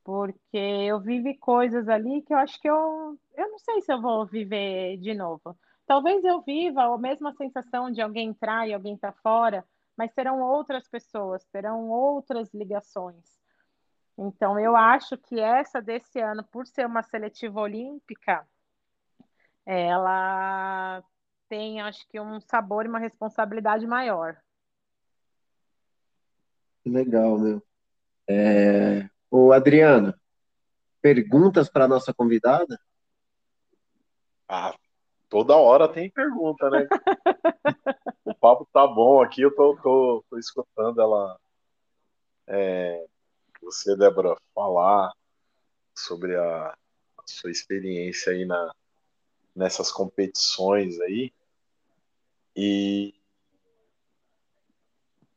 Porque 0.03 0.57
eu 0.57 0.99
vivi 0.99 1.37
coisas 1.37 1.87
ali 1.87 2.21
que 2.23 2.33
eu 2.33 2.37
acho 2.37 2.59
que 2.59 2.69
eu, 2.69 3.17
eu 3.33 3.49
não 3.49 3.59
sei 3.59 3.79
se 3.81 3.93
eu 3.93 4.01
vou 4.01 4.25
viver 4.25 4.97
de 4.97 5.13
novo. 5.13 5.57
Talvez 5.85 6.21
eu 6.25 6.41
viva 6.41 6.83
a 6.83 6.97
mesma 6.97 7.33
sensação 7.33 7.89
de 7.91 8.01
alguém 8.01 8.27
entrar 8.27 8.67
e 8.67 8.73
alguém 8.73 8.95
estar 8.95 9.13
tá 9.13 9.19
fora, 9.23 9.65
mas 9.97 10.13
serão 10.13 10.39
outras 10.41 10.87
pessoas, 10.87 11.43
terão 11.45 11.89
outras 11.89 12.53
ligações. 12.53 13.37
Então, 14.17 14.59
eu 14.59 14.75
acho 14.75 15.17
que 15.17 15.39
essa 15.39 15.81
desse 15.81 16.19
ano, 16.19 16.43
por 16.43 16.65
ser 16.67 16.85
uma 16.85 17.03
seletiva 17.03 17.59
olímpica, 17.59 18.47
ela 19.65 21.03
tem, 21.49 21.81
acho 21.81 22.07
que, 22.07 22.19
um 22.19 22.39
sabor 22.39 22.85
e 22.85 22.89
uma 22.89 22.99
responsabilidade 22.99 23.85
maior. 23.85 24.37
Legal, 26.85 27.37
meu. 27.37 27.63
É... 28.27 29.09
Ô, 29.29 29.51
Adriano, 29.51 30.13
perguntas 31.01 31.69
para 31.69 31.85
a 31.85 31.87
nossa 31.87 32.13
convidada? 32.13 32.79
Ah, 34.47 34.73
toda 35.27 35.55
hora 35.55 35.87
tem 35.87 36.09
pergunta, 36.09 36.69
né? 36.69 36.87
papo 38.39 38.67
tá 38.71 38.85
bom 38.87 39.21
aqui, 39.21 39.41
eu 39.41 39.55
tô, 39.55 39.75
tô, 39.77 40.23
tô 40.29 40.37
escutando 40.37 41.01
ela 41.01 41.39
é, 42.47 43.05
você, 43.61 43.95
Débora, 43.97 44.37
falar 44.55 45.11
sobre 45.93 46.35
a, 46.35 46.69
a 46.69 47.23
sua 47.25 47.51
experiência 47.51 48.31
aí 48.31 48.45
na, 48.45 48.73
nessas 49.55 49.91
competições 49.91 50.99
aí. 51.01 51.33
E, 52.55 53.13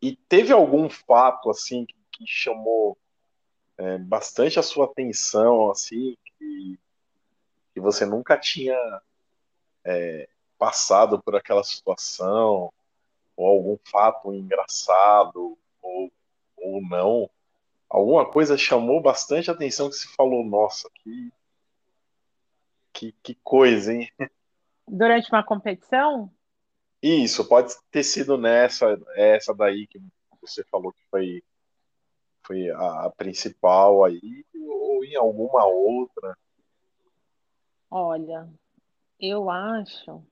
e 0.01 0.15
teve 0.17 0.53
algum 0.53 0.89
fato 0.89 1.51
assim 1.51 1.85
que, 1.85 1.95
que 2.13 2.27
chamou 2.27 2.97
é, 3.77 3.99
bastante 3.99 4.59
a 4.59 4.63
sua 4.63 4.85
atenção, 4.85 5.71
assim, 5.71 6.17
que, 6.25 6.79
que 7.75 7.81
você 7.81 8.07
nunca 8.07 8.39
tinha 8.39 8.77
é, 9.85 10.29
passado 10.59 11.21
por 11.23 11.35
aquela 11.35 11.65
situação, 11.65 12.73
ou 13.41 13.47
algum 13.47 13.79
fato 13.91 14.35
engraçado, 14.35 15.57
ou, 15.81 16.13
ou 16.59 16.83
não, 16.83 17.31
alguma 17.89 18.31
coisa 18.31 18.59
chamou 18.59 19.01
bastante 19.01 19.51
atenção 19.51 19.89
que 19.89 19.97
se 19.97 20.09
falou, 20.15 20.45
nossa, 20.45 20.91
que, 20.97 21.33
que, 22.93 23.13
que 23.23 23.35
coisa, 23.37 23.95
hein? 23.95 24.11
Durante 24.87 25.31
uma 25.31 25.43
competição? 25.43 26.31
Isso, 27.03 27.49
pode 27.49 27.73
ter 27.91 28.03
sido 28.03 28.37
nessa, 28.37 29.01
essa 29.15 29.55
daí 29.55 29.87
que 29.87 29.99
você 30.41 30.63
falou 30.65 30.93
que 30.93 31.03
foi, 31.11 31.43
foi 32.47 32.69
a, 32.71 33.07
a 33.07 33.11
principal 33.11 34.05
aí, 34.05 34.45
ou 34.55 35.03
em 35.03 35.17
alguma 35.17 35.65
outra. 35.65 36.37
Olha, 37.91 38.49
eu 39.19 39.49
acho 39.49 40.23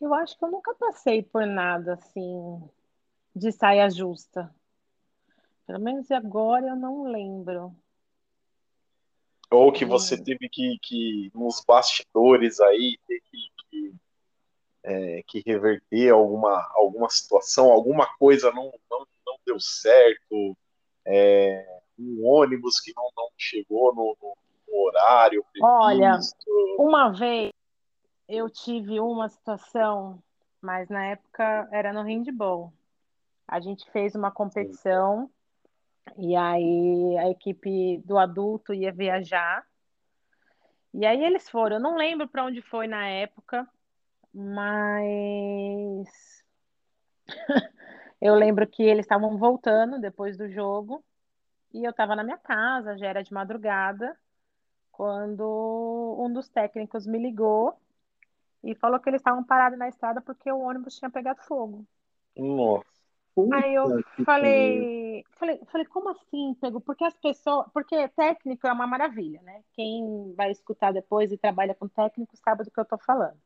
Eu 0.00 0.14
acho 0.14 0.38
que 0.38 0.44
eu 0.44 0.50
nunca 0.50 0.74
passei 0.74 1.22
por 1.22 1.44
nada 1.44 1.94
assim 1.94 2.62
de 3.34 3.52
saia 3.52 3.90
justa. 3.90 4.54
Pelo 5.66 5.80
menos 5.80 6.10
agora 6.10 6.68
eu 6.68 6.76
não 6.76 7.04
lembro. 7.04 7.74
Ou 9.50 9.72
que 9.72 9.84
você 9.84 10.14
hum. 10.14 10.24
teve 10.24 10.48
que, 10.48 10.78
que 10.82 11.30
nos 11.34 11.62
bastidores 11.66 12.60
aí, 12.60 12.98
ter 13.06 13.20
que, 13.30 13.94
é, 14.82 15.22
que 15.26 15.42
reverter 15.44 16.10
alguma, 16.10 16.70
alguma 16.74 17.08
situação, 17.10 17.70
alguma 17.70 18.06
coisa 18.18 18.50
não, 18.52 18.72
não, 18.90 19.06
não 19.26 19.36
deu 19.44 19.58
certo, 19.58 20.56
é, 21.06 21.80
um 21.98 22.26
ônibus 22.26 22.80
que 22.80 22.92
não, 22.94 23.10
não 23.16 23.28
chegou 23.36 23.94
no, 23.94 24.16
no, 24.20 24.36
no 24.68 24.86
horário. 24.86 25.44
Previsto. 25.52 25.66
Olha, 25.66 26.18
uma 26.78 27.10
vez 27.10 27.52
eu 28.28 28.50
tive 28.50 29.00
uma 29.00 29.28
situação, 29.28 30.22
mas 30.60 30.88
na 30.90 31.06
época 31.06 31.66
era 31.72 31.92
no 31.92 32.02
handball. 32.02 32.72
A 33.46 33.58
gente 33.58 33.90
fez 33.90 34.14
uma 34.14 34.30
competição 34.30 35.30
e 36.16 36.36
aí 36.36 37.16
a 37.18 37.30
equipe 37.30 37.98
do 38.04 38.18
adulto 38.18 38.74
ia 38.74 38.92
viajar. 38.92 39.66
E 40.92 41.06
aí 41.06 41.24
eles 41.24 41.48
foram. 41.48 41.76
Eu 41.76 41.82
não 41.82 41.96
lembro 41.96 42.28
para 42.28 42.44
onde 42.44 42.60
foi 42.60 42.86
na 42.86 43.06
época, 43.08 43.66
mas 44.34 44.84
eu 48.20 48.34
lembro 48.34 48.66
que 48.66 48.82
eles 48.82 49.06
estavam 49.06 49.38
voltando 49.38 49.98
depois 49.98 50.36
do 50.36 50.50
jogo 50.50 51.02
e 51.72 51.82
eu 51.82 51.90
estava 51.90 52.14
na 52.14 52.24
minha 52.24 52.38
casa, 52.38 52.98
já 52.98 53.06
era 53.06 53.22
de 53.22 53.32
madrugada, 53.32 54.14
quando 54.92 56.16
um 56.18 56.30
dos 56.32 56.48
técnicos 56.48 57.06
me 57.06 57.18
ligou 57.18 57.78
e 58.62 58.74
falou 58.74 58.98
que 59.00 59.08
eles 59.08 59.20
estavam 59.20 59.44
parados 59.44 59.78
na 59.78 59.88
estrada 59.88 60.20
porque 60.20 60.50
o 60.50 60.60
ônibus 60.60 60.96
tinha 60.98 61.10
pegado 61.10 61.40
fogo. 61.42 61.84
Nossa. 62.36 62.98
Aí 63.52 63.74
eu 63.74 64.02
falei, 64.24 65.24
falei, 65.32 65.60
falei, 65.66 65.86
como 65.86 66.10
assim, 66.10 66.54
pegou? 66.60 66.80
Porque 66.80 67.04
as 67.04 67.16
pessoas, 67.16 67.68
porque 67.72 68.08
técnico 68.08 68.66
é 68.66 68.72
uma 68.72 68.86
maravilha, 68.86 69.40
né? 69.42 69.62
Quem 69.74 70.34
vai 70.34 70.50
escutar 70.50 70.92
depois 70.92 71.30
e 71.30 71.38
trabalha 71.38 71.74
com 71.74 71.86
técnico 71.86 72.36
sabe 72.36 72.64
do 72.64 72.70
que 72.70 72.80
eu 72.80 72.84
tô 72.84 72.98
falando. 72.98 73.38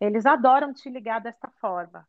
Eles 0.00 0.24
adoram 0.24 0.72
te 0.72 0.88
ligar 0.88 1.20
desta 1.20 1.48
forma. 1.60 2.08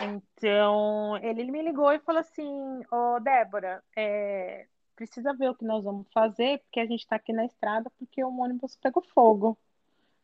Então, 0.00 1.16
ele 1.18 1.50
me 1.50 1.62
ligou 1.62 1.92
e 1.92 1.98
falou 2.00 2.20
assim: 2.20 2.80
Ô, 2.90 3.16
oh, 3.16 3.20
Débora, 3.20 3.82
é, 3.96 4.66
precisa 4.94 5.34
ver 5.34 5.50
o 5.50 5.54
que 5.54 5.64
nós 5.64 5.84
vamos 5.84 6.06
fazer, 6.12 6.60
porque 6.60 6.80
a 6.80 6.86
gente 6.86 7.00
está 7.00 7.16
aqui 7.16 7.32
na 7.32 7.44
estrada 7.44 7.90
porque 7.98 8.22
o 8.22 8.36
ônibus 8.36 8.76
pegou 8.76 9.02
fogo. 9.02 9.58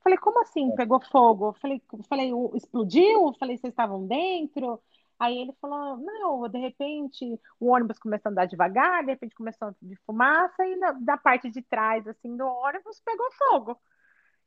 Falei, 0.02 0.18
como 0.18 0.40
assim 0.40 0.74
pegou 0.74 1.00
fogo? 1.00 1.52
Falei, 1.60 1.82
falei, 2.08 2.32
explodiu? 2.54 3.34
Falei, 3.38 3.58
vocês 3.58 3.72
estavam 3.72 4.06
dentro? 4.06 4.80
Aí 5.18 5.36
ele 5.38 5.52
falou, 5.60 5.98
não, 5.98 6.48
de 6.48 6.58
repente 6.58 7.38
o 7.60 7.68
ônibus 7.68 7.98
começou 7.98 8.30
a 8.30 8.32
andar 8.32 8.46
devagar, 8.46 9.04
de 9.04 9.10
repente 9.10 9.34
começou 9.34 9.68
a 9.68 9.74
de 9.82 9.94
fumaça 10.06 10.64
e 10.66 10.76
na, 10.76 10.92
da 10.92 11.18
parte 11.18 11.50
de 11.50 11.60
trás, 11.60 12.06
assim, 12.08 12.34
do 12.36 12.46
ônibus 12.46 13.00
pegou 13.04 13.26
fogo. 13.32 13.78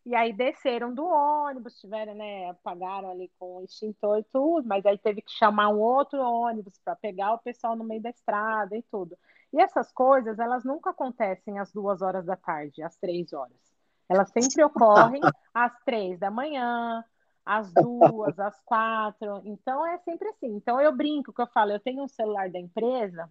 E 0.05 0.15
aí 0.15 0.33
desceram 0.33 0.93
do 0.93 1.05
ônibus, 1.05 1.79
tiveram, 1.79 2.15
né, 2.15 2.49
apagaram 2.49 3.11
ali 3.11 3.31
com 3.39 3.57
o 3.57 3.63
extintor 3.63 4.19
e 4.19 4.23
tudo, 4.23 4.67
mas 4.67 4.85
aí 4.85 4.97
teve 4.97 5.21
que 5.21 5.31
chamar 5.31 5.69
um 5.69 5.79
outro 5.79 6.19
ônibus 6.19 6.77
para 6.83 6.95
pegar 6.95 7.33
o 7.33 7.39
pessoal 7.39 7.75
no 7.75 7.83
meio 7.85 8.01
da 8.01 8.09
estrada 8.09 8.75
e 8.75 8.81
tudo. 8.83 9.17
E 9.53 9.61
essas 9.61 9.91
coisas, 9.91 10.39
elas 10.39 10.65
nunca 10.65 10.89
acontecem 10.89 11.59
às 11.59 11.71
duas 11.71 12.01
horas 12.01 12.25
da 12.25 12.35
tarde, 12.35 12.81
às 12.83 12.97
três 12.97 13.31
horas. 13.31 13.72
Elas 14.09 14.29
sempre 14.29 14.63
ocorrem 14.63 15.21
às 15.53 15.73
três 15.83 16.19
da 16.19 16.29
manhã, 16.29 17.03
às 17.45 17.73
duas, 17.73 18.37
às 18.39 18.59
quatro. 18.61 19.41
Então 19.45 19.85
é 19.85 19.97
sempre 19.99 20.27
assim. 20.29 20.55
Então 20.55 20.79
eu 20.79 20.95
brinco 20.95 21.33
que 21.33 21.41
eu 21.41 21.47
falo, 21.47 21.71
eu 21.71 21.79
tenho 21.79 22.03
um 22.03 22.07
celular 22.07 22.49
da 22.49 22.59
empresa 22.59 23.29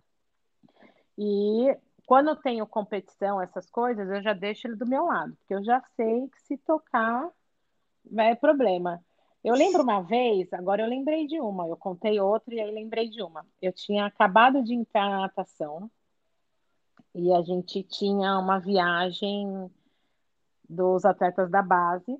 e 1.16 1.76
quando 2.06 2.28
eu 2.28 2.36
tenho 2.36 2.66
competição, 2.66 3.40
essas 3.40 3.70
coisas, 3.70 4.08
eu 4.08 4.22
já 4.22 4.32
deixo 4.32 4.66
ele 4.66 4.76
do 4.76 4.86
meu 4.86 5.04
lado, 5.06 5.34
porque 5.36 5.54
eu 5.54 5.64
já 5.64 5.80
sei 5.96 6.28
que 6.28 6.40
se 6.42 6.56
tocar 6.58 7.30
é 8.16 8.34
problema. 8.34 9.02
Eu 9.44 9.54
lembro 9.54 9.82
uma 9.82 10.02
vez, 10.02 10.52
agora 10.52 10.82
eu 10.82 10.88
lembrei 10.88 11.26
de 11.26 11.40
uma, 11.40 11.66
eu 11.66 11.76
contei 11.76 12.20
outra 12.20 12.54
e 12.54 12.60
aí 12.60 12.70
lembrei 12.70 13.08
de 13.08 13.22
uma. 13.22 13.44
Eu 13.60 13.72
tinha 13.72 14.06
acabado 14.06 14.62
de 14.62 14.74
entrar 14.74 15.08
na 15.08 15.20
natação 15.20 15.90
e 17.14 17.32
a 17.32 17.42
gente 17.42 17.82
tinha 17.82 18.38
uma 18.38 18.58
viagem 18.58 19.70
dos 20.72 21.04
atletas 21.04 21.50
da 21.50 21.62
base 21.62 22.18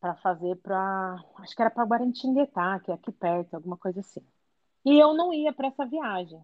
para 0.00 0.14
fazer 0.16 0.56
para, 0.56 1.16
acho 1.38 1.54
que 1.54 1.62
era 1.62 1.70
para 1.70 1.84
Guarantinguetá, 1.84 2.78
que 2.80 2.90
é 2.90 2.94
aqui 2.94 3.10
perto, 3.10 3.54
alguma 3.54 3.76
coisa 3.76 4.00
assim. 4.00 4.24
E 4.84 4.98
eu 4.98 5.12
não 5.14 5.32
ia 5.32 5.52
para 5.52 5.68
essa 5.68 5.84
viagem. 5.84 6.40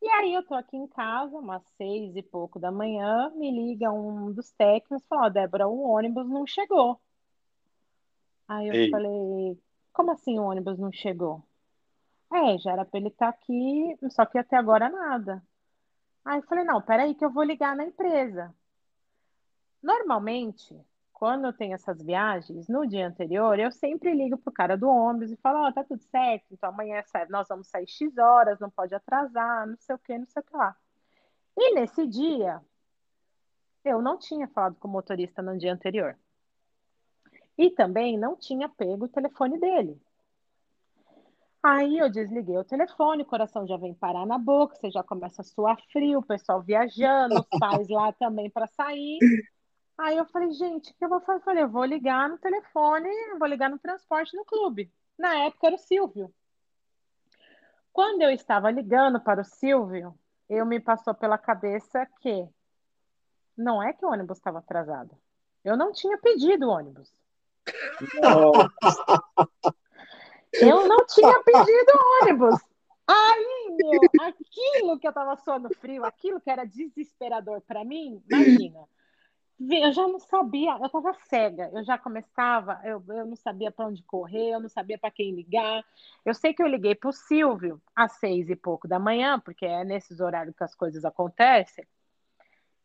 E 0.00 0.10
aí 0.10 0.34
eu 0.34 0.44
tô 0.44 0.54
aqui 0.54 0.76
em 0.76 0.86
casa, 0.86 1.36
umas 1.36 1.62
seis 1.76 2.14
e 2.16 2.22
pouco 2.22 2.58
da 2.58 2.70
manhã, 2.70 3.30
me 3.36 3.50
liga 3.50 3.90
um 3.90 4.32
dos 4.32 4.50
técnicos 4.52 5.02
e 5.02 5.06
fala, 5.06 5.26
oh, 5.26 5.30
Débora, 5.30 5.68
o 5.68 5.90
ônibus 5.90 6.28
não 6.28 6.46
chegou. 6.46 7.00
Aí 8.48 8.68
eu 8.68 8.74
Ei. 8.74 8.90
falei, 8.90 9.58
como 9.92 10.10
assim 10.12 10.38
o 10.38 10.44
ônibus 10.44 10.78
não 10.78 10.92
chegou? 10.92 11.42
É, 12.32 12.58
já 12.58 12.72
era 12.72 12.84
para 12.84 12.98
ele 12.98 13.08
estar 13.08 13.30
tá 13.32 13.38
aqui, 13.38 13.96
só 14.10 14.24
que 14.24 14.38
até 14.38 14.56
agora 14.56 14.88
nada. 14.88 15.42
Aí 16.24 16.38
eu 16.38 16.42
falei, 16.44 16.64
não, 16.64 16.80
peraí 16.80 17.14
que 17.14 17.24
eu 17.24 17.30
vou 17.30 17.42
ligar 17.42 17.76
na 17.76 17.84
empresa. 17.84 18.54
Normalmente, 19.82 20.78
quando 21.12 21.46
eu 21.46 21.52
tenho 21.52 21.74
essas 21.74 22.02
viagens, 22.02 22.68
no 22.68 22.86
dia 22.86 23.06
anterior, 23.06 23.58
eu 23.58 23.70
sempre 23.70 24.14
ligo 24.14 24.38
pro 24.38 24.52
cara 24.52 24.76
do 24.76 24.88
ônibus 24.88 25.30
e 25.30 25.36
falo, 25.36 25.58
ó, 25.58 25.68
oh, 25.68 25.72
tá 25.72 25.82
tudo 25.84 26.02
certo, 26.02 26.46
então 26.50 26.70
amanhã 26.70 27.02
nós 27.28 27.48
vamos 27.48 27.68
sair 27.68 27.88
X 27.88 28.16
horas, 28.16 28.58
não 28.60 28.70
pode 28.70 28.94
atrasar, 28.94 29.66
não 29.66 29.76
sei 29.78 29.94
o 29.94 29.98
que, 29.98 30.18
não 30.18 30.26
sei 30.26 30.42
o 30.42 30.44
que 30.44 30.56
lá. 30.56 30.76
E 31.56 31.74
nesse 31.74 32.06
dia, 32.06 32.60
eu 33.84 34.00
não 34.00 34.18
tinha 34.18 34.48
falado 34.48 34.76
com 34.76 34.88
o 34.88 34.90
motorista 34.90 35.42
no 35.42 35.58
dia 35.58 35.72
anterior. 35.72 36.16
E 37.58 37.70
também 37.70 38.18
não 38.18 38.36
tinha 38.36 38.68
pego 38.68 39.04
o 39.04 39.08
telefone 39.08 39.58
dele. 39.58 40.00
Aí 41.62 41.98
eu 41.98 42.10
desliguei 42.10 42.58
o 42.58 42.64
telefone, 42.64 43.22
o 43.22 43.26
coração 43.26 43.64
já 43.66 43.76
vem 43.76 43.94
parar 43.94 44.26
na 44.26 44.36
boca, 44.36 44.74
você 44.74 44.90
já 44.90 45.04
começa 45.04 45.42
a 45.42 45.44
suar 45.44 45.80
frio, 45.92 46.18
o 46.18 46.26
pessoal 46.26 46.60
viajando, 46.60 47.36
os 47.38 47.60
pais 47.60 47.88
lá 47.88 48.12
também 48.12 48.50
para 48.50 48.66
sair. 48.66 49.18
Aí 49.98 50.16
eu 50.16 50.24
falei, 50.26 50.50
gente, 50.52 50.90
o 50.90 50.94
que 50.94 51.04
eu 51.04 51.08
vou 51.08 51.20
fazer? 51.20 51.38
Eu 51.40 51.44
falei, 51.44 51.62
eu 51.62 51.68
vou 51.68 51.84
ligar 51.84 52.28
no 52.28 52.38
telefone, 52.38 53.08
vou 53.38 53.48
ligar 53.48 53.70
no 53.70 53.78
transporte 53.78 54.36
no 54.36 54.44
clube. 54.44 54.92
Na 55.18 55.34
época 55.44 55.66
era 55.66 55.76
o 55.76 55.78
Silvio. 55.78 56.34
Quando 57.92 58.22
eu 58.22 58.30
estava 58.30 58.70
ligando 58.70 59.20
para 59.20 59.42
o 59.42 59.44
Silvio, 59.44 60.18
eu 60.48 60.64
me 60.64 60.80
passou 60.80 61.14
pela 61.14 61.36
cabeça 61.36 62.06
que 62.20 62.48
não 63.56 63.82
é 63.82 63.92
que 63.92 64.04
o 64.04 64.10
ônibus 64.10 64.38
estava 64.38 64.58
atrasado. 64.58 65.16
Eu 65.62 65.76
não 65.76 65.92
tinha 65.92 66.18
pedido 66.18 66.66
o 66.66 66.70
ônibus. 66.70 67.12
Eu 70.52 70.88
não 70.88 71.06
tinha 71.06 71.42
pedido 71.42 71.92
ônibus. 72.22 72.60
Aí, 73.06 73.76
meu, 73.76 74.00
aquilo 74.20 74.98
que 74.98 75.06
eu 75.06 75.12
tava 75.12 75.36
suando 75.36 75.68
frio, 75.76 76.04
aquilo 76.04 76.40
que 76.40 76.50
era 76.50 76.64
desesperador 76.64 77.60
para 77.60 77.84
mim, 77.84 78.22
imagina. 78.30 78.88
Eu 79.60 79.92
já 79.92 80.08
não 80.08 80.18
sabia, 80.18 80.76
eu 80.80 80.88
tava 80.88 81.14
cega, 81.28 81.70
eu 81.72 81.84
já 81.84 81.96
começava, 81.96 82.80
eu, 82.84 83.02
eu 83.08 83.26
não 83.26 83.36
sabia 83.36 83.70
para 83.70 83.86
onde 83.86 84.02
correr, 84.02 84.50
eu 84.50 84.60
não 84.60 84.68
sabia 84.68 84.98
para 84.98 85.10
quem 85.10 85.34
ligar. 85.34 85.84
Eu 86.24 86.34
sei 86.34 86.52
que 86.52 86.62
eu 86.62 86.66
liguei 86.66 86.94
para 86.94 87.10
o 87.10 87.12
Silvio 87.12 87.80
às 87.94 88.12
seis 88.18 88.50
e 88.50 88.56
pouco 88.56 88.88
da 88.88 88.98
manhã, 88.98 89.38
porque 89.38 89.64
é 89.64 89.84
nesses 89.84 90.20
horários 90.20 90.56
que 90.56 90.64
as 90.64 90.74
coisas 90.74 91.04
acontecem. 91.04 91.86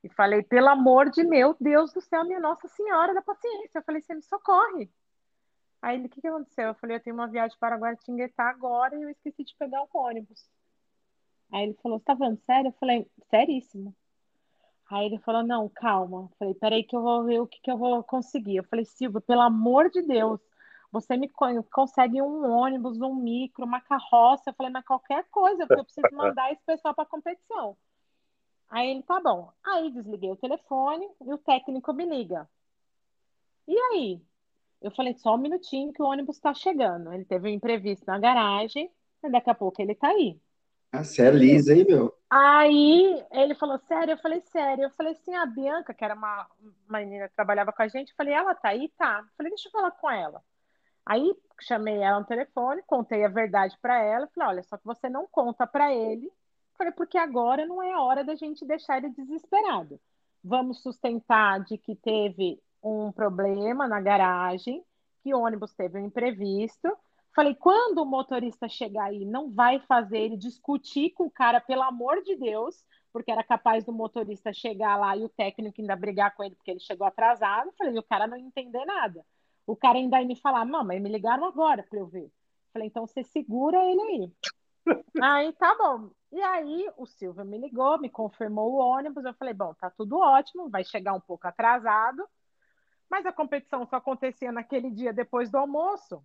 E 0.03 0.09
falei, 0.09 0.43
pelo 0.43 0.69
amor 0.69 1.09
de 1.09 1.23
meu 1.23 1.55
Deus 1.59 1.91
do 1.91 2.01
céu, 2.01 2.23
minha 2.23 2.39
Nossa 2.39 2.67
Senhora 2.67 3.13
da 3.13 3.21
Paciência. 3.21 3.79
Eu 3.79 3.83
falei, 3.83 4.01
você 4.01 4.13
me 4.13 4.21
socorre. 4.21 4.89
Aí 5.81 5.97
ele, 5.97 6.07
o 6.07 6.09
que, 6.09 6.21
que 6.21 6.27
aconteceu? 6.27 6.67
Eu 6.67 6.75
falei, 6.75 6.97
eu 6.97 7.01
tenho 7.01 7.15
uma 7.15 7.27
viagem 7.27 7.57
para 7.59 7.77
Guaratinguetá 7.77 8.49
agora 8.49 8.95
e 8.95 9.01
eu 9.01 9.09
esqueci 9.09 9.43
de 9.43 9.55
pegar 9.57 9.81
o 9.83 9.97
ônibus. 9.97 10.47
Aí 11.51 11.63
ele 11.63 11.73
falou, 11.81 11.99
você 11.99 12.05
tá 12.05 12.15
falando 12.15 12.39
sério? 12.45 12.69
Eu 12.69 12.73
falei, 12.73 13.09
seríssimo. 13.29 13.95
Aí 14.89 15.05
ele 15.05 15.19
falou, 15.19 15.43
não, 15.43 15.67
calma. 15.69 16.21
Eu 16.21 16.29
falei, 16.39 16.53
peraí 16.53 16.83
que 16.83 16.95
eu 16.95 17.01
vou 17.01 17.23
ver 17.23 17.41
o 17.41 17.47
que, 17.47 17.59
que 17.61 17.69
eu 17.69 17.77
vou 17.77 18.03
conseguir. 18.03 18.57
Eu 18.57 18.63
falei, 18.63 18.85
Silvio, 18.85 19.19
pelo 19.19 19.41
amor 19.41 19.89
de 19.89 20.01
Deus, 20.01 20.39
você 20.91 21.17
me 21.17 21.29
consegue 21.71 22.21
um 22.21 22.49
ônibus, 22.49 22.99
um 23.01 23.13
micro, 23.13 23.65
uma 23.65 23.81
carroça. 23.81 24.49
Eu 24.49 24.53
falei, 24.53 24.71
mas 24.71 24.85
qualquer 24.85 25.25
coisa, 25.29 25.67
porque 25.67 25.81
eu 25.81 25.85
preciso 25.85 26.15
mandar 26.15 26.51
esse 26.51 26.63
pessoal 26.65 26.93
para 26.93 27.05
competição. 27.05 27.75
Aí 28.69 28.89
ele, 28.91 29.03
tá 29.03 29.19
bom. 29.19 29.51
Aí 29.65 29.91
desliguei 29.91 30.31
o 30.31 30.37
telefone 30.37 31.07
e 31.21 31.33
o 31.33 31.37
técnico 31.37 31.93
me 31.93 32.05
liga. 32.05 32.49
E 33.67 33.77
aí? 33.77 34.21
Eu 34.81 34.91
falei, 34.91 35.13
só 35.15 35.35
um 35.35 35.37
minutinho 35.37 35.91
que 35.91 36.01
o 36.01 36.05
ônibus 36.05 36.37
está 36.37 36.53
chegando. 36.53 37.11
Ele 37.11 37.25
teve 37.25 37.49
um 37.49 37.53
imprevisto 37.53 38.05
na 38.05 38.19
garagem, 38.19 38.89
e 39.23 39.29
daqui 39.29 39.49
a 39.49 39.55
pouco 39.55 39.81
ele 39.81 39.93
está 39.93 40.09
aí. 40.09 40.39
Você 41.03 41.23
é 41.23 41.31
lisa, 41.31 41.73
hein, 41.73 41.85
meu? 41.87 42.13
Aí 42.29 43.25
ele 43.31 43.55
falou, 43.55 43.79
sério? 43.87 44.13
Eu 44.13 44.17
falei, 44.17 44.41
sério. 44.41 44.83
Eu 44.85 44.89
falei 44.91 45.13
assim, 45.13 45.33
a 45.33 45.45
Bianca, 45.45 45.93
que 45.93 46.03
era 46.03 46.13
uma, 46.13 46.47
uma 46.87 46.99
menina 46.99 47.29
que 47.29 47.35
trabalhava 47.35 47.71
com 47.71 47.81
a 47.81 47.87
gente, 47.87 48.09
eu 48.09 48.15
falei, 48.15 48.33
ela 48.33 48.53
tá 48.53 48.69
aí? 48.69 48.89
Tá. 48.97 49.19
Eu 49.19 49.35
falei, 49.37 49.51
deixa 49.51 49.67
eu 49.67 49.71
falar 49.71 49.91
com 49.91 50.09
ela. 50.09 50.43
Aí 51.05 51.33
chamei 51.61 51.97
ela 51.97 52.19
no 52.19 52.25
telefone, 52.25 52.83
contei 52.85 53.23
a 53.23 53.29
verdade 53.29 53.77
para 53.81 54.03
ela, 54.03 54.27
falei, 54.27 54.49
olha, 54.49 54.63
só 54.63 54.77
que 54.77 54.85
você 54.85 55.09
não 55.09 55.25
conta 55.27 55.65
para 55.65 55.93
ele. 55.93 56.31
Falei, 56.77 56.93
porque 56.93 57.17
agora 57.17 57.65
não 57.65 57.81
é 57.81 57.97
hora 57.97 58.23
da 58.23 58.35
gente 58.35 58.65
deixar 58.65 58.97
ele 58.97 59.09
desesperado. 59.09 59.99
Vamos 60.43 60.81
sustentar 60.83 61.61
de 61.61 61.77
que 61.77 61.95
teve 61.95 62.61
um 62.83 63.11
problema 63.11 63.87
na 63.87 63.99
garagem, 63.99 64.83
que 65.23 65.33
o 65.33 65.39
ônibus 65.39 65.73
teve 65.73 65.97
um 65.97 66.05
imprevisto. 66.05 66.95
Falei, 67.35 67.53
quando 67.55 67.99
o 67.99 68.05
motorista 68.05 68.67
chegar 68.67 69.05
aí, 69.05 69.23
não 69.23 69.51
vai 69.51 69.79
fazer 69.81 70.19
ele 70.19 70.37
discutir 70.37 71.11
com 71.11 71.25
o 71.25 71.31
cara, 71.31 71.61
pelo 71.61 71.83
amor 71.83 72.23
de 72.23 72.35
Deus, 72.35 72.83
porque 73.13 73.31
era 73.31 73.43
capaz 73.43 73.83
do 73.83 73.93
motorista 73.93 74.51
chegar 74.51 74.97
lá 74.97 75.15
e 75.15 75.23
o 75.23 75.29
técnico 75.29 75.81
ainda 75.81 75.95
brigar 75.95 76.35
com 76.35 76.43
ele 76.43 76.55
porque 76.55 76.71
ele 76.71 76.79
chegou 76.79 77.05
atrasado. 77.05 77.71
Falei, 77.77 77.97
o 77.97 78.03
cara 78.03 78.27
não 78.27 78.37
entender 78.37 78.85
nada. 78.85 79.25
O 79.65 79.75
cara 79.75 79.97
ainda 79.97 80.21
ia 80.21 80.27
me 80.27 80.35
falar, 80.35 80.65
mamãe, 80.65 80.99
me 80.99 81.09
ligaram 81.09 81.45
agora 81.45 81.83
para 81.83 81.99
eu 81.99 82.07
ver. 82.07 82.31
Falei, 82.73 82.87
então 82.87 83.05
você 83.05 83.23
segura 83.23 83.77
ele 83.85 84.01
aí. 84.01 84.33
aí 85.21 85.53
tá 85.53 85.75
bom. 85.75 86.09
E 86.31 86.41
aí 86.41 86.89
o 86.97 87.05
Silvio 87.05 87.45
me 87.45 87.57
ligou, 87.57 87.99
me 87.99 88.09
confirmou 88.09 88.73
o 88.73 88.77
ônibus. 88.77 89.25
Eu 89.25 89.33
falei, 89.33 89.53
bom, 89.53 89.73
tá 89.73 89.89
tudo 89.89 90.17
ótimo, 90.17 90.69
vai 90.69 90.83
chegar 90.83 91.13
um 91.13 91.19
pouco 91.19 91.47
atrasado. 91.47 92.27
Mas 93.09 93.25
a 93.25 93.31
competição 93.31 93.85
só 93.85 93.97
acontecia 93.97 94.51
naquele 94.51 94.91
dia 94.91 95.13
depois 95.13 95.49
do 95.49 95.57
almoço. 95.57 96.23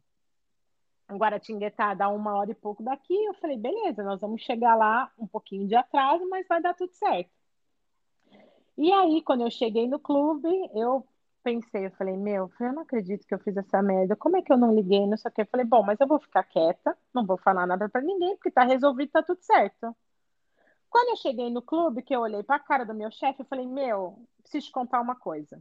Guaratinguetá 1.16 1.94
dá 1.94 2.08
uma 2.08 2.34
hora 2.36 2.50
e 2.50 2.54
pouco 2.54 2.82
daqui. 2.82 3.14
Eu 3.24 3.34
falei, 3.34 3.56
beleza, 3.56 4.02
nós 4.02 4.20
vamos 4.20 4.42
chegar 4.42 4.74
lá 4.74 5.10
um 5.18 5.26
pouquinho 5.26 5.66
de 5.66 5.74
atraso, 5.74 6.28
mas 6.28 6.46
vai 6.46 6.60
dar 6.60 6.74
tudo 6.74 6.92
certo. 6.92 7.30
E 8.76 8.92
aí, 8.92 9.22
quando 9.22 9.42
eu 9.42 9.50
cheguei 9.50 9.86
no 9.86 9.98
clube, 9.98 10.48
eu 10.74 11.06
pensei, 11.42 11.86
eu 11.86 11.90
falei, 11.92 12.16
meu, 12.16 12.50
eu 12.60 12.72
não 12.72 12.82
acredito 12.82 13.26
que 13.26 13.34
eu 13.34 13.38
fiz 13.38 13.56
essa 13.56 13.82
merda. 13.82 14.16
Como 14.16 14.36
é 14.36 14.42
que 14.42 14.52
eu 14.52 14.56
não 14.56 14.74
liguei? 14.74 15.06
Não 15.06 15.16
sei 15.16 15.30
o 15.30 15.34
que. 15.34 15.42
Eu 15.42 15.46
falei, 15.46 15.66
bom, 15.66 15.82
mas 15.82 16.00
eu 16.00 16.06
vou 16.06 16.18
ficar 16.18 16.44
quieta, 16.44 16.96
não 17.12 17.26
vou 17.26 17.36
falar 17.36 17.66
nada 17.66 17.88
para 17.88 18.00
ninguém, 18.00 18.36
porque 18.36 18.50
tá 18.50 18.64
resolvido, 18.64 19.10
tá 19.10 19.22
tudo 19.22 19.40
certo. 19.42 19.94
Quando 20.88 21.10
eu 21.10 21.16
cheguei 21.16 21.50
no 21.50 21.62
clube, 21.62 22.02
que 22.02 22.14
eu 22.14 22.20
olhei 22.20 22.42
para 22.42 22.56
a 22.56 22.60
cara 22.60 22.84
do 22.84 22.94
meu 22.94 23.10
chefe, 23.10 23.40
eu 23.40 23.46
falei, 23.46 23.66
meu, 23.66 24.18
preciso 24.42 24.66
te 24.66 24.72
contar 24.72 25.00
uma 25.00 25.16
coisa. 25.16 25.60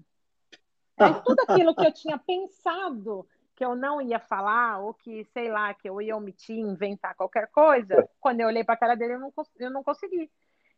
Aí 0.97 1.13
tudo 1.25 1.39
aquilo 1.47 1.73
que 1.73 1.85
eu 1.85 1.91
tinha 1.91 2.17
pensado 2.17 3.25
que 3.61 3.65
eu 3.65 3.75
não 3.75 4.01
ia 4.01 4.17
falar, 4.17 4.79
ou 4.79 4.91
que, 4.91 5.23
sei 5.25 5.51
lá, 5.51 5.71
que 5.71 5.87
eu 5.87 6.01
ia 6.01 6.17
omitir, 6.17 6.57
inventar 6.57 7.13
qualquer 7.13 7.45
coisa, 7.51 8.09
quando 8.19 8.39
eu 8.39 8.47
olhei 8.47 8.63
para 8.63 8.73
a 8.73 8.77
cara 8.77 8.95
dele, 8.95 9.13
eu 9.13 9.19
não, 9.19 9.31
eu 9.59 9.69
não 9.69 9.83
consegui. 9.83 10.31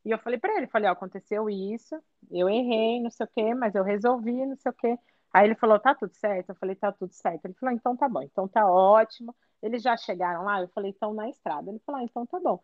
E 0.03 0.11
eu 0.11 0.19
falei 0.19 0.38
para 0.38 0.57
ele, 0.57 0.67
falei, 0.67 0.89
ó, 0.89 0.91
aconteceu 0.91 1.49
isso, 1.49 1.97
eu 2.29 2.49
errei, 2.49 3.01
não 3.01 3.09
sei 3.09 3.25
o 3.25 3.29
quê, 3.34 3.53
mas 3.55 3.73
eu 3.73 3.86
resolvi, 3.86 4.45
não 4.45 4.57
sei 4.57 4.69
o 4.69 4.75
quê. 4.75 4.99
Aí 5.31 5.47
ele 5.47 5.55
falou, 5.55 5.79
tá 5.79 5.95
tudo 5.95 6.13
certo? 6.13 6.49
Eu 6.49 6.55
falei, 6.55 6.75
tá 6.75 6.91
tudo 6.91 7.13
certo. 7.13 7.45
Ele 7.45 7.53
falou, 7.53 7.73
então 7.73 7.95
tá 7.95 8.09
bom, 8.09 8.21
então 8.21 8.49
tá 8.49 8.69
ótimo. 8.69 9.34
Eles 9.61 9.81
já 9.81 9.95
chegaram 9.95 10.43
lá? 10.43 10.59
Eu 10.59 10.67
falei, 10.67 10.91
estão 10.91 11.13
na 11.13 11.29
estrada. 11.29 11.69
Ele 11.69 11.79
falou, 11.86 12.01
ah, 12.01 12.03
então 12.03 12.25
tá 12.25 12.38
bom. 12.38 12.59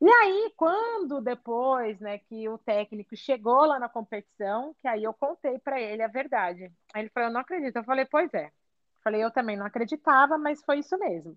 E 0.00 0.08
aí, 0.08 0.52
quando 0.56 1.20
depois, 1.20 1.98
né, 1.98 2.18
que 2.18 2.48
o 2.48 2.56
técnico 2.56 3.16
chegou 3.16 3.64
lá 3.66 3.80
na 3.80 3.88
competição, 3.88 4.72
que 4.80 4.86
aí 4.86 5.02
eu 5.02 5.12
contei 5.12 5.58
para 5.58 5.80
ele 5.80 6.02
a 6.04 6.08
verdade. 6.08 6.70
Aí 6.94 7.02
ele 7.02 7.10
falou, 7.10 7.30
eu 7.30 7.32
não 7.32 7.40
acredito. 7.40 7.74
Eu 7.74 7.84
falei, 7.84 8.04
pois 8.06 8.32
é. 8.32 8.52
Falei, 9.02 9.24
eu 9.24 9.30
também 9.30 9.56
não 9.56 9.66
acreditava, 9.66 10.36
mas 10.36 10.62
foi 10.62 10.78
isso 10.78 10.98
mesmo. 10.98 11.36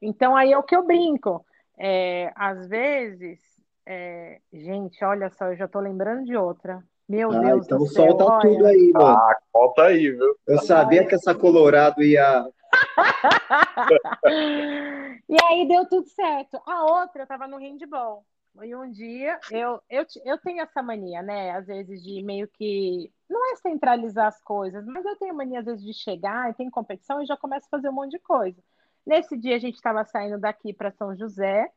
Então 0.00 0.36
aí 0.36 0.52
é 0.52 0.58
o 0.58 0.62
que 0.62 0.76
eu 0.76 0.84
brinco. 0.84 1.44
É, 1.78 2.32
às 2.34 2.66
vezes 2.66 3.38
é, 3.86 4.40
gente, 4.52 5.04
olha 5.04 5.30
só, 5.30 5.46
eu 5.46 5.56
já 5.56 5.68
tô 5.68 5.78
lembrando 5.78 6.24
de 6.24 6.36
outra. 6.36 6.82
Meu 7.08 7.30
ah, 7.30 7.38
Deus 7.38 7.66
então 7.66 7.78
do 7.78 7.86
céu. 7.86 8.06
Então 8.06 8.26
solta 8.26 8.34
olha. 8.34 8.54
tudo 8.54 8.66
aí, 8.66 8.92
mano. 8.92 9.06
Ah, 9.06 9.36
solta 9.52 9.82
aí, 9.84 10.10
viu? 10.10 10.36
Eu 10.46 10.58
sabia 10.58 11.06
que 11.06 11.14
essa 11.14 11.34
Colorado 11.34 12.02
ia. 12.02 12.44
e 15.28 15.36
aí 15.44 15.68
deu 15.68 15.88
tudo 15.88 16.08
certo. 16.08 16.60
A 16.66 16.84
outra, 16.84 17.22
eu 17.22 17.26
tava 17.26 17.46
no 17.46 17.58
handball. 17.58 18.24
E 18.62 18.74
um 18.74 18.90
dia, 18.90 19.38
eu, 19.50 19.80
eu, 19.88 20.06
eu 20.24 20.38
tenho 20.38 20.62
essa 20.62 20.82
mania, 20.82 21.22
né? 21.22 21.50
Às 21.50 21.66
vezes 21.66 22.02
de 22.02 22.22
meio 22.22 22.48
que. 22.48 23.12
Não 23.28 23.52
é 23.52 23.56
centralizar 23.56 24.26
as 24.28 24.40
coisas, 24.42 24.84
mas 24.86 25.04
eu 25.04 25.16
tenho 25.16 25.34
mania, 25.34 25.60
às 25.60 25.66
vezes, 25.66 25.84
de 25.84 25.92
chegar 25.92 26.50
e 26.50 26.54
tem 26.54 26.70
competição 26.70 27.20
e 27.20 27.26
já 27.26 27.36
começo 27.36 27.66
a 27.66 27.70
fazer 27.70 27.88
um 27.88 27.92
monte 27.92 28.12
de 28.12 28.18
coisa. 28.18 28.56
Nesse 29.04 29.36
dia, 29.36 29.56
a 29.56 29.58
gente 29.58 29.74
estava 29.74 30.04
saindo 30.04 30.38
daqui 30.38 30.72
para 30.72 30.90
São 30.92 31.14
José, 31.14 31.70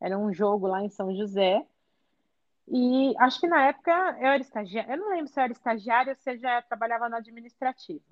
era 0.00 0.18
um 0.18 0.32
jogo 0.32 0.66
lá 0.66 0.82
em 0.82 0.88
São 0.88 1.14
José. 1.14 1.64
E 2.68 3.12
acho 3.18 3.40
que 3.40 3.48
na 3.48 3.66
época 3.66 3.90
eu 4.20 4.28
era 4.28 4.40
estagiária, 4.40 4.92
eu 4.92 4.98
não 4.98 5.10
lembro 5.10 5.26
se 5.26 5.38
eu 5.40 5.44
era 5.44 5.52
estagiária 5.52 6.12
ou 6.12 6.16
se 6.16 6.30
eu 6.30 6.38
já 6.38 6.62
trabalhava 6.62 7.08
no 7.08 7.16
administrativo. 7.16 8.04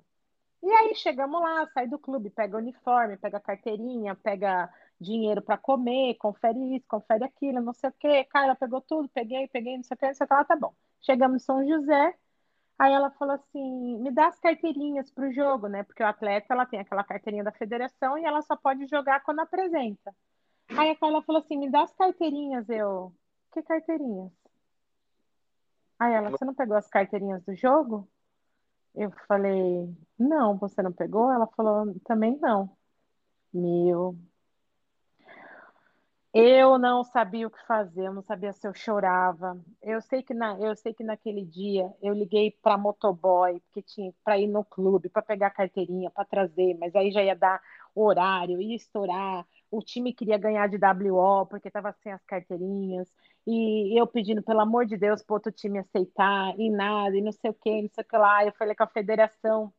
E 0.61 0.69
aí 0.69 0.93
chegamos 0.95 1.41
lá, 1.41 1.65
sai 1.73 1.87
do 1.87 1.97
clube, 1.97 2.29
pega 2.29 2.57
uniforme, 2.57 3.15
pega 3.15 3.39
carteirinha, 3.39 4.13
pega 4.15 4.69
dinheiro 4.99 5.41
para 5.41 5.57
comer, 5.57 6.15
confere 6.15 6.75
isso, 6.75 6.85
confere 6.87 7.23
aquilo, 7.23 7.61
não 7.61 7.73
sei 7.73 7.89
o 7.89 7.93
quê. 7.93 8.23
Cara, 8.25 8.55
pegou 8.55 8.81
tudo, 8.81 9.09
peguei, 9.09 9.47
peguei, 9.47 9.77
não 9.77 9.83
sei 9.83 9.95
o 9.95 9.97
quê, 9.97 10.07
não 10.07 10.13
sei 10.15 10.25
o 10.25 10.27
que, 10.27 10.45
tá 10.45 10.55
bom. 10.55 10.73
Chegamos 11.01 11.41
em 11.41 11.45
São 11.45 11.65
José, 11.67 12.13
aí 12.77 12.93
ela 12.93 13.09
falou 13.11 13.35
assim: 13.35 13.97
me 13.99 14.11
dá 14.11 14.27
as 14.27 14.39
carteirinhas 14.39 15.09
para 15.11 15.27
o 15.27 15.33
jogo, 15.33 15.67
né? 15.67 15.83
Porque 15.83 16.03
o 16.03 16.07
atleta 16.07 16.53
ela 16.53 16.65
tem 16.65 16.79
aquela 16.79 17.03
carteirinha 17.03 17.43
da 17.43 17.51
federação 17.51 18.17
e 18.17 18.25
ela 18.25 18.41
só 18.41 18.55
pode 18.55 18.87
jogar 18.87 19.21
quando 19.21 19.39
apresenta. 19.39 20.13
Aí 20.77 20.91
a 20.91 20.95
Carla 20.95 21.21
falou 21.23 21.41
assim: 21.41 21.57
me 21.57 21.69
dá 21.69 21.83
as 21.83 21.93
carteirinhas. 21.93 22.67
Eu, 22.69 23.13
que 23.53 23.61
carteirinhas? 23.63 24.31
Aí 25.99 26.13
ela, 26.13 26.29
você 26.29 26.45
não 26.45 26.53
pegou 26.53 26.77
as 26.77 26.87
carteirinhas 26.87 27.43
do 27.43 27.53
jogo? 27.55 28.07
Eu 28.95 29.11
falei, 29.27 29.93
não, 30.17 30.57
você 30.57 30.81
não 30.81 30.91
pegou? 30.91 31.31
Ela 31.31 31.47
falou, 31.47 31.93
também 32.05 32.37
não. 32.39 32.75
Meu. 33.53 34.17
Eu 36.31 36.77
não 36.77 37.03
sabia 37.03 37.47
o 37.47 37.49
que 37.51 37.65
fazer, 37.65 38.05
eu 38.05 38.13
não 38.13 38.21
sabia 38.21 38.53
se 38.53 38.67
eu 38.67 38.73
chorava. 38.73 39.59
Eu 39.81 39.99
sei 40.01 40.21
que, 40.21 40.31
na, 40.33 40.59
eu 40.59 40.75
sei 40.75 40.93
que 40.93 41.03
naquele 41.03 41.43
dia 41.43 41.91
eu 42.03 42.13
liguei 42.13 42.51
para 42.61 42.77
motoboy, 42.77 43.59
porque 43.61 43.81
tinha 43.81 44.13
para 44.23 44.37
ir 44.37 44.47
no 44.47 44.63
clube, 44.63 45.09
para 45.09 45.23
pegar 45.23 45.49
carteirinha, 45.49 46.11
para 46.11 46.25
trazer, 46.25 46.75
mas 46.79 46.95
aí 46.95 47.11
já 47.11 47.23
ia 47.23 47.35
dar 47.35 47.59
horário, 47.95 48.61
ia 48.61 48.75
estourar 48.75 49.45
o 49.71 49.81
time 49.83 50.11
queria 50.13 50.37
ganhar 50.37 50.67
de 50.67 50.77
WO 50.77 51.45
porque 51.45 51.67
estava 51.67 51.91
sem 52.01 52.11
as 52.11 52.23
carteirinhas, 52.25 53.07
e 53.45 53.99
eu 53.99 54.07
pedindo, 54.07 54.41
pelo 54.43 54.61
amor 54.61 54.85
de 54.85 54.97
Deus, 54.97 55.21
para 55.23 55.35
outro 55.35 55.51
time 55.51 55.77
aceitar, 55.79 56.53
e 56.59 56.69
nada, 56.71 57.15
e 57.15 57.21
não 57.21 57.31
sei 57.31 57.51
o 57.51 57.53
que, 57.53 57.81
não 57.83 57.89
sei 57.89 58.03
o 58.03 58.07
que 58.07 58.17
lá. 58.17 58.43
Eu 58.45 58.51
falei 58.53 58.75
com 58.75 58.83
a 58.83 58.87
federação. 58.87 59.71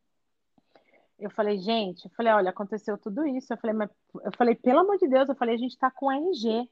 Eu 1.20 1.30
falei, 1.30 1.58
gente, 1.58 2.06
eu 2.06 2.10
falei, 2.12 2.32
olha, 2.32 2.50
aconteceu 2.50 2.96
tudo 2.96 3.26
isso. 3.26 3.52
Eu 3.52 3.58
falei, 3.58 3.76
mas 3.76 3.90
eu 4.24 4.32
falei, 4.36 4.54
pelo 4.54 4.80
amor 4.80 4.96
de 4.98 5.06
Deus, 5.06 5.28
eu 5.28 5.34
falei, 5.34 5.54
a 5.54 5.58
gente 5.58 5.72
está 5.72 5.90
com 5.90 6.10
RG. 6.10 6.68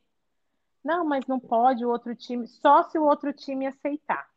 Não, 0.83 1.05
mas 1.05 1.27
não 1.27 1.39
pode 1.39 1.85
o 1.85 1.91
outro 1.91 2.15
time, 2.15 2.47
só 2.47 2.83
se 2.85 2.99
o 2.99 3.05
outro 3.05 3.33
time 3.33 3.67
aceitar. 3.67 4.29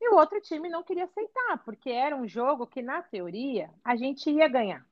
E 0.00 0.08
o 0.10 0.16
outro 0.16 0.40
time 0.40 0.68
não 0.68 0.82
queria 0.82 1.04
aceitar, 1.04 1.58
porque 1.64 1.90
era 1.90 2.16
um 2.16 2.26
jogo 2.26 2.66
que, 2.66 2.82
na 2.82 3.02
teoria, 3.02 3.70
a 3.84 3.94
gente 3.94 4.30
ia 4.30 4.48
ganhar. 4.48 4.84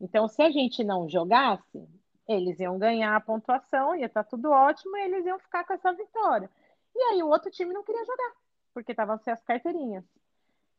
Então, 0.00 0.28
se 0.28 0.42
a 0.42 0.50
gente 0.50 0.84
não 0.84 1.08
jogasse, 1.08 1.88
eles 2.28 2.60
iam 2.60 2.78
ganhar 2.78 3.16
a 3.16 3.20
pontuação, 3.20 3.94
ia 3.94 4.06
estar 4.06 4.24
tá 4.24 4.30
tudo 4.30 4.50
ótimo, 4.50 4.96
e 4.96 5.00
eles 5.02 5.24
iam 5.24 5.38
ficar 5.38 5.64
com 5.64 5.72
essa 5.72 5.92
vitória. 5.92 6.50
E 6.94 6.98
aí 7.10 7.22
o 7.22 7.28
outro 7.28 7.50
time 7.50 7.72
não 7.72 7.84
queria 7.84 8.04
jogar, 8.04 8.32
porque 8.74 8.92
estavam 8.92 9.18
sem 9.18 9.32
as 9.32 9.42
carteirinhas. 9.42 10.04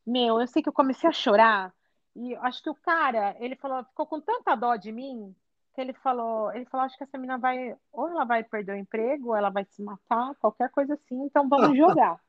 Meu, 0.08 0.40
eu 0.40 0.48
sei 0.48 0.64
que 0.64 0.70
eu 0.70 0.74
comecei 0.74 1.10
a 1.10 1.12
chorar, 1.12 1.74
e 2.16 2.34
acho 2.38 2.64
que 2.64 2.70
o 2.70 2.76
cara, 2.76 3.36
ele 3.40 3.56
falou, 3.58 3.84
ficou 3.84 4.08
com 4.08 4.22
tanta 4.22 4.56
dó 4.56 4.76
de 4.78 4.92
mim, 4.92 5.36
que 5.76 5.82
ele 5.82 5.94
falou, 5.94 6.52
ele 6.54 6.66
falou, 6.66 6.86
acho 6.86 6.98
que 6.98 7.04
essa 7.04 7.18
menina 7.18 7.38
vai, 7.38 7.76
ou 7.92 8.08
ela 8.08 8.24
vai 8.24 8.44
perder 8.44 8.72
o 8.72 8.78
emprego, 8.78 9.28
ou 9.30 9.36
ela 9.36 9.50
vai 9.50 9.66
se 9.66 9.84
matar, 9.84 10.34
qualquer 10.40 10.72
coisa 10.72 10.94
assim, 10.94 11.26
então 11.26 11.48
vamos 11.50 11.76
jogar. 11.78 12.20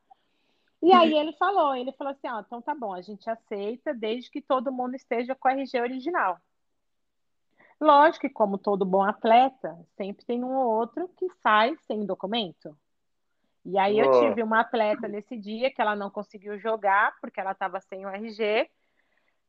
E 0.83 0.93
aí 0.93 1.17
ele 1.17 1.33
falou, 1.35 1.75
ele 1.75 1.93
falou 1.93 2.13
assim, 2.13 2.27
ah, 2.27 2.43
então 2.45 2.61
tá 2.61 2.75
bom, 2.75 2.93
a 2.93 3.01
gente 3.01 3.31
aceita, 3.31 3.95
desde 3.95 4.31
que 4.31 4.43
todo 4.43 4.73
mundo 4.73 4.95
esteja 4.95 5.35
com 5.35 5.49
a 5.49 5.53
RG 5.53 5.81
original. 5.81 6.39
Lógico 7.81 8.27
que, 8.27 8.29
como 8.29 8.59
todo 8.59 8.85
bom 8.85 9.05
atleta, 9.05 9.79
sempre 9.97 10.27
tem 10.27 10.43
um 10.45 10.53
ou 10.53 10.75
outro 10.75 11.09
que 11.17 11.29
sai 11.43 11.77
sem 11.87 12.05
documento. 12.05 12.77
E 13.71 13.77
aí 13.77 13.99
eu 13.99 14.11
tive 14.13 14.43
uma 14.43 14.61
atleta 14.61 15.07
nesse 15.07 15.37
dia 15.37 15.71
que 15.71 15.79
ela 15.79 15.95
não 15.95 16.11
conseguiu 16.11 16.59
jogar 16.59 17.15
porque 17.21 17.39
ela 17.39 17.53
estava 17.53 17.79
sem 17.83 18.07
o 18.07 18.09
RG. 18.09 18.67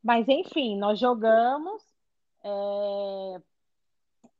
Mas 0.03 0.27
enfim, 0.27 0.77
nós 0.77 0.99
jogamos. 0.99 1.81
É... 2.43 3.41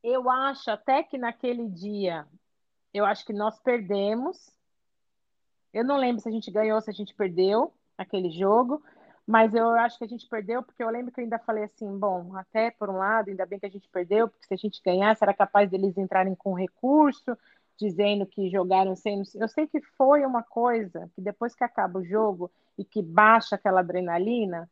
Eu 0.03 0.30
acho 0.30 0.69
até 0.69 1.01
que 1.01 1.17
naquele 1.17 1.65
dia, 1.69 2.27
eu 2.93 3.05
acho 3.05 3.25
que 3.25 3.32
nós 3.32 3.57
perdemos. 3.61 4.51
Eu 5.73 5.86
não 5.86 5.95
lembro 5.95 6.21
se 6.21 6.27
a 6.27 6.32
gente 6.32 6.51
ganhou, 6.51 6.82
se 6.82 6.89
a 6.89 6.93
gente 6.93 7.15
perdeu 7.15 7.73
aquele 7.97 8.30
jogo. 8.32 8.84
Mas 9.25 9.53
eu 9.53 9.69
acho 9.69 9.97
que 9.97 10.03
a 10.03 10.07
gente 10.07 10.27
perdeu, 10.27 10.61
porque 10.61 10.84
eu 10.84 10.89
lembro 10.89 11.13
que 11.13 11.21
eu 11.21 11.23
ainda 11.23 11.39
falei 11.39 11.63
assim, 11.63 11.97
bom, 11.97 12.36
até 12.36 12.71
por 12.71 12.89
um 12.89 12.97
lado, 12.97 13.30
ainda 13.30 13.45
bem 13.45 13.59
que 13.59 13.65
a 13.65 13.69
gente 13.69 13.88
perdeu, 13.88 14.27
porque 14.27 14.45
se 14.47 14.53
a 14.55 14.57
gente 14.57 14.82
ganhasse, 14.84 15.23
era 15.23 15.34
capaz 15.34 15.69
deles 15.69 15.97
entrarem 15.97 16.34
com 16.34 16.53
recurso, 16.53 17.38
dizendo 17.80 18.25
que 18.25 18.49
jogaram 18.49 18.95
sem. 18.95 19.23
Eu 19.36 19.47
sei 19.47 19.67
que 19.67 19.82
foi 19.97 20.25
uma 20.25 20.43
coisa 20.43 21.09
que 21.15 21.21
depois 21.21 21.55
que 21.55 21.63
acaba 21.63 21.99
o 21.99 22.05
jogo 22.05 22.51
e 22.77 22.84
que 22.84 23.01
baixa 23.01 23.55
aquela 23.55 23.80
adrenalina, 23.80 24.69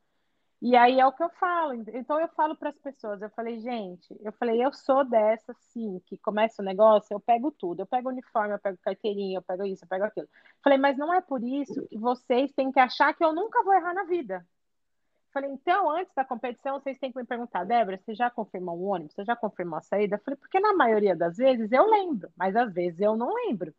E 0.62 0.76
aí 0.76 1.00
é 1.00 1.06
o 1.06 1.12
que 1.12 1.24
eu 1.24 1.30
falo. 1.32 1.74
Então 1.94 2.20
eu 2.20 2.28
falo 2.30 2.56
para 2.56 2.70
as 2.70 2.78
pessoas, 2.80 3.22
eu 3.22 3.30
falei, 3.30 3.60
gente, 3.60 4.16
eu 4.22 4.32
falei, 4.34 4.64
eu 4.64 4.74
sou 4.74 5.04
dessa 5.06 5.54
sim, 5.72 6.02
que 6.08 6.18
começa 6.18 6.62
o 6.62 6.66
negócio, 6.66 7.14
eu 7.14 7.20
pego 7.20 7.52
tudo, 7.52 7.82
eu 7.82 7.86
pego 7.88 8.10
uniforme, 8.10 8.56
eu 8.56 8.60
pego 8.60 8.78
carteirinha, 8.82 9.38
eu 9.38 9.44
pego 9.44 9.66
isso, 9.66 9.86
eu 9.86 9.90
pego 9.90 10.06
aquilo. 10.06 10.28
Falei, 10.64 10.78
mas 10.80 10.98
não 10.98 11.14
é 11.14 11.22
por 11.22 11.44
isso 11.44 11.86
que 11.88 11.98
vocês 11.98 12.52
têm 12.54 12.72
que 12.72 12.80
achar 12.80 13.14
que 13.14 13.24
eu 13.24 13.34
nunca 13.34 13.64
vou 13.64 13.74
errar 13.74 13.94
na 13.94 14.04
vida. 14.06 14.46
Falei, 15.38 15.52
então, 15.52 15.92
antes 15.92 16.12
da 16.16 16.26
competição, 16.26 16.80
vocês 16.80 16.98
têm 16.98 17.12
que 17.12 17.20
me 17.20 17.24
perguntar, 17.24 17.64
Débora, 17.64 18.00
você 18.04 18.16
já 18.16 18.28
confirmou 18.28 18.76
o 18.76 18.86
ônibus? 18.88 19.14
Você 19.14 19.24
já 19.24 19.36
confirmou 19.36 19.78
a 19.78 19.82
saída? 19.84 20.18
Falei, 20.18 20.36
porque 20.36 20.60
na 20.60 20.74
maioria 20.74 21.16
das 21.16 21.38
vezes 21.38 21.72
eu 21.72 21.86
lembro, 21.86 22.32
mas 22.36 22.56
às 22.56 22.74
vezes 22.74 23.00
eu 23.00 23.16
não 23.16 23.32
lembro. 23.36 23.72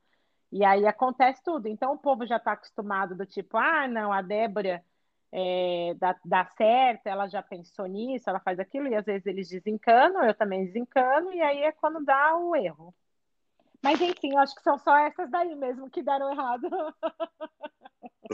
E 0.53 0.65
aí 0.65 0.87
acontece 0.87 1.43
tudo. 1.43 1.67
Então 1.67 1.93
o 1.93 1.99
povo 1.99 2.25
já 2.25 2.37
está 2.37 2.53
acostumado 2.53 3.17
do 3.17 3.27
tipo, 3.27 3.57
ah, 3.57 3.89
não, 3.89 4.13
a 4.13 4.23
Débora 4.23 4.85
é, 5.33 5.95
dá, 5.99 6.17
dá 6.25 6.45
certo, 6.57 7.09
ela 7.09 7.27
já 7.27 7.43
pensou 7.43 7.87
nisso, 7.87 8.31
ela 8.31 8.39
faz 8.39 8.61
aquilo, 8.61 8.87
e 8.87 8.95
às 8.95 9.05
vezes 9.05 9.27
eles 9.27 9.49
desencanam, 9.49 10.23
eu 10.25 10.35
também 10.35 10.65
desencano, 10.65 11.33
e 11.35 11.43
aí 11.43 11.63
é 11.65 11.73
quando 11.73 12.05
dá 12.05 12.37
o 12.37 12.55
erro. 12.55 12.95
Mas 13.83 14.01
enfim, 14.01 14.37
acho 14.37 14.55
que 14.55 14.63
são 14.63 14.79
só 14.79 14.97
essas 14.99 15.31
daí 15.31 15.55
mesmo 15.55 15.91
que 15.91 16.03
deram 16.03 16.31
errado. 16.31 16.69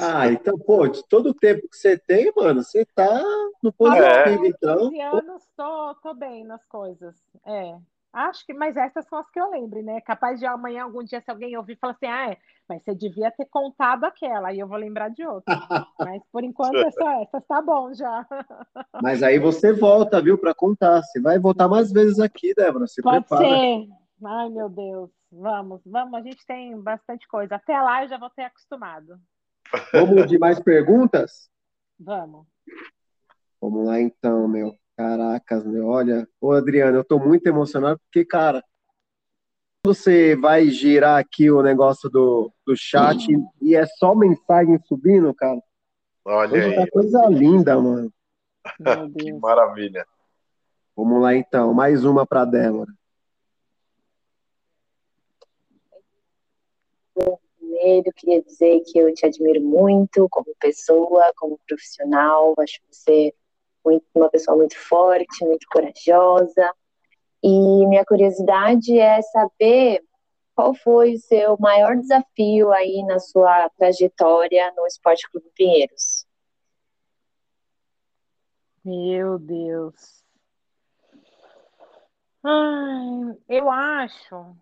Ah, 0.00 0.26
então, 0.26 0.58
pô, 0.58 0.88
de 0.88 1.06
todo 1.06 1.30
o 1.30 1.34
tempo 1.34 1.68
que 1.68 1.76
você 1.76 1.96
tem, 1.96 2.32
mano, 2.34 2.62
você 2.64 2.84
tá 2.84 3.22
no 3.62 3.72
positivo, 3.72 4.44
é. 4.44 4.48
então. 4.48 4.90
15 4.90 5.00
anos, 5.00 5.48
tô, 5.56 5.94
tô 6.02 6.14
bem 6.14 6.44
nas 6.44 6.64
coisas. 6.66 7.14
É. 7.46 7.78
Acho 8.12 8.46
que, 8.46 8.54
mas 8.54 8.76
essas 8.76 9.06
são 9.08 9.18
as 9.18 9.28
que 9.28 9.40
eu 9.40 9.50
lembro, 9.50 9.82
né? 9.82 10.00
Capaz 10.00 10.38
de 10.38 10.46
amanhã, 10.46 10.84
algum 10.84 11.02
dia, 11.02 11.20
se 11.20 11.30
alguém 11.30 11.56
ouvir, 11.56 11.76
falar 11.76 11.94
assim, 11.94 12.06
ah, 12.06 12.30
é, 12.30 12.38
mas 12.68 12.82
você 12.82 12.94
devia 12.94 13.30
ter 13.32 13.44
contado 13.46 14.04
aquela, 14.04 14.48
aí 14.48 14.60
eu 14.60 14.68
vou 14.68 14.78
lembrar 14.78 15.10
de 15.10 15.26
outra. 15.26 15.44
mas 15.98 16.22
por 16.30 16.44
enquanto 16.44 16.76
é 16.76 16.90
só 16.92 17.22
essas, 17.22 17.44
tá 17.46 17.60
bom 17.60 17.92
já. 17.92 18.26
mas 19.02 19.22
aí 19.22 19.38
você 19.38 19.72
volta, 19.72 20.22
viu, 20.22 20.38
para 20.38 20.54
contar. 20.54 21.02
Você 21.02 21.20
vai 21.20 21.38
voltar 21.40 21.68
mais 21.68 21.92
vezes 21.92 22.20
aqui, 22.20 22.54
Débora. 22.54 22.86
Se 22.86 23.02
Pode 23.02 23.26
prepara. 23.26 23.48
ser. 23.48 23.88
Ai, 24.24 24.48
meu 24.48 24.68
Deus. 24.68 25.10
Vamos, 25.36 25.80
vamos, 25.84 26.14
a 26.14 26.22
gente 26.22 26.46
tem 26.46 26.80
bastante 26.80 27.26
coisa. 27.26 27.56
Até 27.56 27.80
lá 27.80 28.04
eu 28.04 28.08
já 28.08 28.18
vou 28.18 28.30
ter 28.30 28.44
acostumado. 28.44 29.18
Vamos 29.92 30.28
de 30.28 30.38
mais 30.38 30.60
perguntas? 30.60 31.50
Vamos. 31.98 32.46
Vamos 33.60 33.86
lá 33.86 34.00
então, 34.00 34.46
meu. 34.46 34.74
Caracas, 34.96 35.66
meu, 35.66 35.88
olha, 35.88 36.28
ô 36.40 36.52
Adriano, 36.52 36.98
eu 36.98 37.04
tô 37.04 37.18
muito 37.18 37.44
emocionado 37.48 37.98
porque, 37.98 38.24
cara, 38.24 38.62
você 39.84 40.36
vai 40.36 40.68
girar 40.68 41.18
aqui 41.18 41.50
o 41.50 41.62
negócio 41.62 42.08
do, 42.08 42.52
do 42.64 42.76
chat 42.76 43.26
e 43.60 43.74
é 43.74 43.84
só 43.86 44.14
mensagem 44.14 44.78
subindo, 44.86 45.34
cara. 45.34 45.60
Olha 46.24 46.52
Hoje 46.52 46.64
aí. 46.66 46.76
Tá 46.76 46.90
coisa 46.92 47.26
linda, 47.28 47.80
mano. 47.80 48.12
que 49.18 49.32
maravilha. 49.32 50.06
Vamos 50.96 51.20
lá 51.20 51.34
então, 51.34 51.74
mais 51.74 52.04
uma 52.04 52.24
para 52.24 52.44
Débora. 52.44 52.92
Primeiro, 57.58 58.12
queria 58.14 58.42
dizer 58.42 58.80
que 58.80 58.98
eu 58.98 59.12
te 59.14 59.26
admiro 59.26 59.60
muito 59.60 60.28
como 60.30 60.54
pessoa, 60.58 61.32
como 61.36 61.58
profissional. 61.66 62.54
Acho 62.58 62.80
você 62.90 63.34
muito, 63.84 64.04
uma 64.14 64.30
pessoa 64.30 64.56
muito 64.56 64.76
forte, 64.78 65.44
muito 65.44 65.66
corajosa. 65.70 66.72
E 67.42 67.86
minha 67.86 68.04
curiosidade 68.04 68.98
é 68.98 69.20
saber 69.22 70.02
qual 70.54 70.74
foi 70.74 71.14
o 71.14 71.18
seu 71.18 71.56
maior 71.58 71.96
desafio 71.96 72.72
aí 72.72 73.02
na 73.04 73.18
sua 73.18 73.68
trajetória 73.70 74.72
no 74.76 74.86
Esporte 74.86 75.28
Clube 75.30 75.50
Pinheiros. 75.54 76.26
Meu 78.84 79.38
Deus. 79.38 80.22
Ai, 82.42 83.38
eu 83.48 83.70
acho 83.70 84.56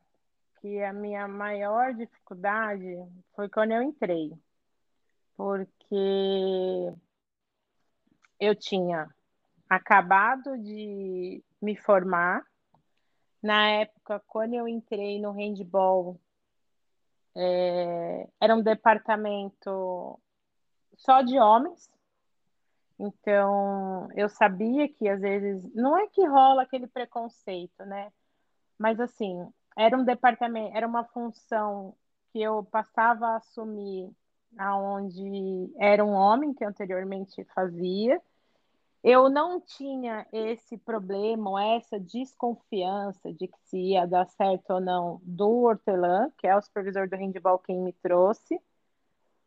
que 0.62 0.80
a 0.80 0.92
minha 0.92 1.26
maior 1.26 1.92
dificuldade 1.92 2.96
foi 3.34 3.48
quando 3.48 3.72
eu 3.72 3.82
entrei. 3.82 4.32
Porque 5.36 6.94
eu 8.38 8.54
tinha 8.54 9.12
acabado 9.68 10.56
de 10.58 11.42
me 11.60 11.76
formar. 11.76 12.44
Na 13.42 13.70
época, 13.70 14.22
quando 14.28 14.54
eu 14.54 14.68
entrei 14.68 15.20
no 15.20 15.32
handball, 15.32 16.20
é, 17.34 18.28
era 18.40 18.54
um 18.54 18.62
departamento 18.62 20.20
só 20.96 21.22
de 21.22 21.40
homens. 21.40 21.90
Então, 23.00 24.08
eu 24.14 24.28
sabia 24.28 24.88
que 24.88 25.08
às 25.08 25.20
vezes 25.20 25.74
não 25.74 25.98
é 25.98 26.06
que 26.06 26.24
rola 26.24 26.62
aquele 26.62 26.86
preconceito, 26.86 27.84
né? 27.84 28.12
Mas 28.78 29.00
assim, 29.00 29.52
era 29.76 29.96
um 29.96 30.04
departamento, 30.04 30.76
era 30.76 30.86
uma 30.86 31.04
função 31.04 31.94
que 32.32 32.40
eu 32.40 32.64
passava 32.64 33.26
a 33.26 33.36
assumir 33.36 34.10
aonde 34.58 35.72
era 35.78 36.04
um 36.04 36.12
homem 36.12 36.52
que 36.54 36.64
anteriormente 36.64 37.44
fazia 37.54 38.20
eu 39.02 39.28
não 39.28 39.60
tinha 39.60 40.26
esse 40.32 40.78
problema 40.78 41.50
ou 41.50 41.58
essa 41.58 41.98
desconfiança 41.98 43.32
de 43.32 43.48
que 43.48 43.58
se 43.64 43.76
ia 43.76 44.06
dar 44.06 44.26
certo 44.26 44.74
ou 44.74 44.80
não 44.80 45.20
do 45.24 45.64
hortelã, 45.64 46.30
que 46.38 46.46
é 46.46 46.56
o 46.56 46.62
supervisor 46.62 47.08
do 47.08 47.16
handball 47.16 47.58
quem 47.58 47.80
me 47.80 47.92
trouxe, 47.94 48.60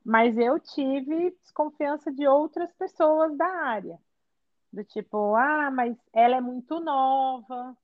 mas 0.03 0.37
eu 0.37 0.59
tive 0.59 1.31
desconfiança 1.41 2.11
de 2.11 2.27
outras 2.27 2.71
pessoas 2.73 3.35
da 3.37 3.47
área. 3.47 3.97
Do 4.73 4.83
tipo, 4.83 5.35
ah, 5.35 5.71
mas 5.71 5.97
ela 6.11 6.35
é 6.35 6.41
muito 6.41 6.81
nova, 6.81 7.77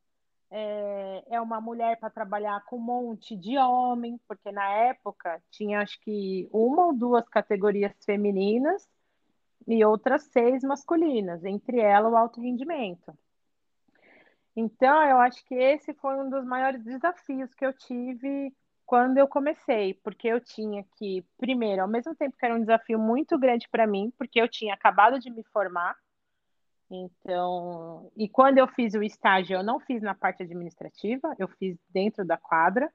é, 0.52 1.24
é 1.30 1.42
uma 1.42 1.62
mulher 1.62 1.98
para 1.98 2.10
trabalhar 2.10 2.64
com 2.66 2.76
um 2.76 2.82
monte 2.82 3.36
de 3.38 3.58
homem, 3.58 4.20
porque 4.28 4.52
na 4.52 4.70
época 4.70 5.42
tinha 5.50 5.80
acho 5.80 6.00
que 6.02 6.50
uma 6.52 6.88
ou 6.88 6.94
duas 6.94 7.28
categorias 7.30 7.94
femininas 8.06 8.88
e 9.68 9.84
outras 9.86 10.24
seis 10.24 10.62
masculinas, 10.62 11.44
entre 11.46 11.80
elas 11.80 12.12
o 12.12 12.18
alto 12.18 12.42
rendimento. 12.42 13.18
Então, 14.56 15.02
eu 15.04 15.18
acho 15.18 15.46
que 15.46 15.56
esse 15.56 15.94
foi 15.94 16.16
um 16.18 16.30
dos 16.30 16.44
maiores 16.44 16.84
desafios 16.84 17.54
que 17.54 17.66
eu 17.66 17.72
tive 17.72 18.54
quando 18.86 19.18
eu 19.18 19.26
comecei, 19.26 19.94
porque 19.94 20.28
eu 20.28 20.42
tinha 20.42 20.84
que, 20.98 21.26
primeiro, 21.38 21.82
ao 21.82 21.88
mesmo 21.88 22.14
tempo 22.14 22.36
que 22.38 22.46
era 22.46 22.54
um 22.54 22.60
desafio 22.60 23.00
muito 23.00 23.40
grande 23.40 23.70
para 23.70 23.88
mim, 23.88 24.12
porque 24.18 24.42
eu 24.42 24.50
tinha 24.50 24.74
acabado 24.74 25.18
de 25.18 25.30
me 25.30 25.44
formar, 25.54 25.96
então, 26.94 28.12
e 28.18 28.28
quando 28.28 28.58
eu 28.58 28.68
fiz 28.68 28.94
o 28.94 29.02
estágio, 29.02 29.56
eu 29.56 29.64
não 29.64 29.80
fiz 29.80 30.02
na 30.02 30.14
parte 30.14 30.44
administrativa, 30.44 31.34
eu 31.40 31.48
fiz 31.48 31.78
dentro 31.90 32.26
da 32.26 32.38
quadra. 32.38 32.92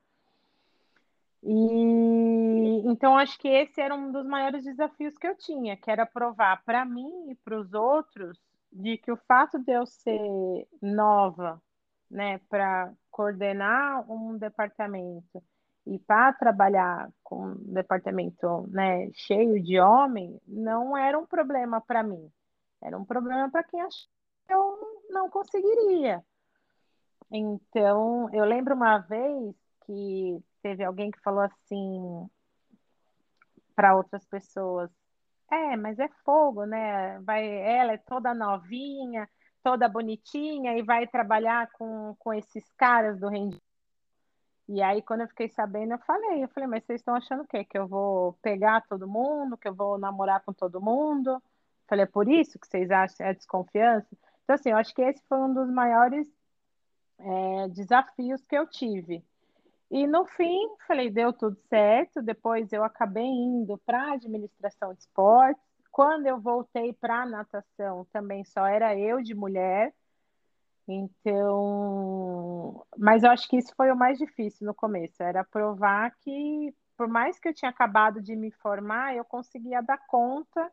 E 1.42 2.82
então 2.84 3.16
acho 3.16 3.38
que 3.38 3.49
esse 3.49 3.80
era 3.80 3.94
um 3.94 4.12
dos 4.12 4.26
maiores 4.26 4.64
desafios 4.64 5.16
que 5.16 5.26
eu 5.26 5.34
tinha, 5.36 5.76
que 5.76 5.90
era 5.90 6.05
provar 6.05 6.62
para 6.64 6.84
mim 6.84 7.30
e 7.30 7.34
para 7.36 7.59
os 7.59 7.72
outros 7.72 8.38
de 8.70 8.99
que 8.99 9.11
o 9.11 9.16
fato 9.16 9.59
de 9.59 9.72
eu 9.72 9.86
ser 9.86 10.68
nova, 10.82 11.62
né, 12.11 12.38
para 12.51 12.92
coordenar 13.11 14.11
um 14.11 14.36
departamento 14.36 15.42
e 15.86 15.99
para 15.99 16.32
trabalhar 16.34 17.09
com 17.22 17.47
um 17.47 17.72
departamento, 17.72 18.66
né, 18.68 19.09
cheio 19.14 19.62
de 19.62 19.80
homem, 19.80 20.38
não 20.47 20.97
era 20.97 21.18
um 21.18 21.26
problema 21.26 21.80
para 21.80 22.03
mim. 22.03 22.30
Era 22.87 22.97
um 22.97 23.05
problema 23.05 23.51
para 23.51 23.64
quem 23.64 23.80
achava 23.80 24.07
que 24.47 24.55
eu 24.55 24.78
não 25.11 25.28
conseguiria. 25.28 26.24
Então, 27.28 28.32
eu 28.32 28.45
lembro 28.45 28.76
uma 28.76 28.99
vez 28.99 29.57
que 29.84 30.41
teve 30.62 30.84
alguém 30.84 31.11
que 31.11 31.20
falou 31.20 31.41
assim 31.41 32.30
para 33.74 33.97
outras 33.97 34.24
pessoas: 34.26 34.89
é, 35.51 35.76
mas 35.76 35.99
é 35.99 36.09
fogo, 36.24 36.64
né? 36.64 37.18
Vai, 37.22 37.45
ela 37.49 37.95
é 37.95 37.99
toda 37.99 38.32
novinha, 38.32 39.28
toda 39.64 39.89
bonitinha 39.89 40.78
e 40.78 40.82
vai 40.82 41.09
trabalhar 41.09 41.68
com, 41.72 42.14
com 42.20 42.32
esses 42.32 42.64
caras 42.76 43.18
do 43.18 43.28
rendimento. 43.28 43.66
E 44.68 44.80
aí, 44.80 45.03
quando 45.03 45.22
eu 45.22 45.28
fiquei 45.28 45.49
sabendo, 45.49 45.95
eu 45.95 45.99
falei, 45.99 46.45
eu 46.45 46.49
falei, 46.49 46.68
mas 46.68 46.84
vocês 46.84 47.01
estão 47.01 47.16
achando 47.16 47.43
o 47.43 47.47
quê? 47.47 47.64
Que 47.64 47.78
eu 47.78 47.89
vou 47.89 48.34
pegar 48.43 48.87
todo 48.89 49.09
mundo, 49.09 49.57
que 49.57 49.66
eu 49.68 49.74
vou 49.74 49.99
namorar 49.99 50.45
com 50.45 50.53
todo 50.53 50.80
mundo? 50.80 51.43
Falei, 51.89 52.05
é 52.05 52.07
por 52.07 52.28
isso 52.28 52.59
que 52.59 52.66
vocês 52.66 52.91
acham 52.91 53.26
é 53.26 53.34
desconfiança? 53.34 54.09
Então, 54.45 54.55
assim, 54.55 54.70
eu 54.70 54.76
acho 54.76 54.95
que 54.95 55.03
esse 55.03 55.22
foi 55.28 55.39
um 55.39 55.53
dos 55.53 55.70
maiores 55.70 56.28
é, 57.18 57.68
desafios 57.68 58.45
que 58.47 58.57
eu 58.57 58.66
tive. 58.66 59.24
E 59.91 60.07
no 60.07 60.24
fim, 60.24 60.68
falei, 60.87 61.11
deu 61.11 61.32
tudo 61.32 61.57
certo. 61.68 62.20
Depois 62.22 62.72
eu 62.72 62.82
acabei 62.84 63.24
indo 63.24 63.78
para 63.78 64.12
administração 64.12 64.93
de 64.95 65.01
esportes. 65.01 65.62
Quando 65.93 66.26
eu 66.26 66.41
voltei 66.41 66.93
para 66.93 67.24
natação, 67.24 68.05
também 68.12 68.45
só 68.45 68.66
era 68.66 68.99
eu 68.99 69.22
de 69.22 69.34
mulher. 69.34 69.95
Então, 70.89 72.87
mas 72.97 73.24
eu 73.24 73.30
acho 73.30 73.49
que 73.49 73.57
isso 73.57 73.74
foi 73.76 73.91
o 73.91 73.97
mais 73.97 74.18
difícil 74.18 74.66
no 74.66 74.74
começo, 74.74 75.20
era 75.20 75.43
provar 75.43 76.14
que, 76.20 76.72
por 76.97 77.09
mais 77.09 77.41
que 77.41 77.49
eu 77.49 77.55
tinha 77.55 77.70
acabado 77.70 78.22
de 78.22 78.37
me 78.37 78.53
formar, 78.53 79.16
eu 79.16 79.24
conseguia 79.24 79.80
dar 79.82 79.99
conta 80.07 80.70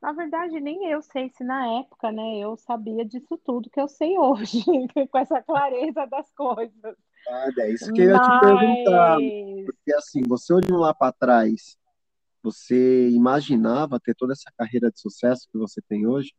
Na 0.00 0.12
verdade, 0.12 0.60
nem 0.60 0.86
eu 0.90 1.02
sei 1.02 1.28
se 1.30 1.42
na 1.42 1.80
época, 1.80 2.12
né, 2.12 2.38
eu 2.38 2.56
sabia 2.56 3.04
disso 3.04 3.36
tudo 3.44 3.68
que 3.68 3.80
eu 3.80 3.88
sei 3.88 4.16
hoje, 4.16 4.62
com 5.10 5.18
essa 5.18 5.42
clareza 5.42 6.06
das 6.06 6.30
coisas. 6.32 6.96
Ah, 7.28 7.50
é 7.58 7.70
isso 7.72 7.92
que 7.92 8.02
eu 8.02 8.10
ia 8.10 8.18
te 8.18 8.40
perguntar. 8.40 9.18
Porque 9.66 9.92
assim, 9.94 10.22
você 10.26 10.52
olhando 10.54 10.78
lá 10.78 10.94
para 10.94 11.12
trás, 11.12 11.76
você 12.42 13.08
imaginava 13.10 13.98
ter 13.98 14.14
toda 14.14 14.32
essa 14.32 14.50
carreira 14.56 14.90
de 14.90 15.00
sucesso 15.00 15.48
que 15.50 15.58
você 15.58 15.82
tem 15.82 16.06
hoje? 16.06 16.32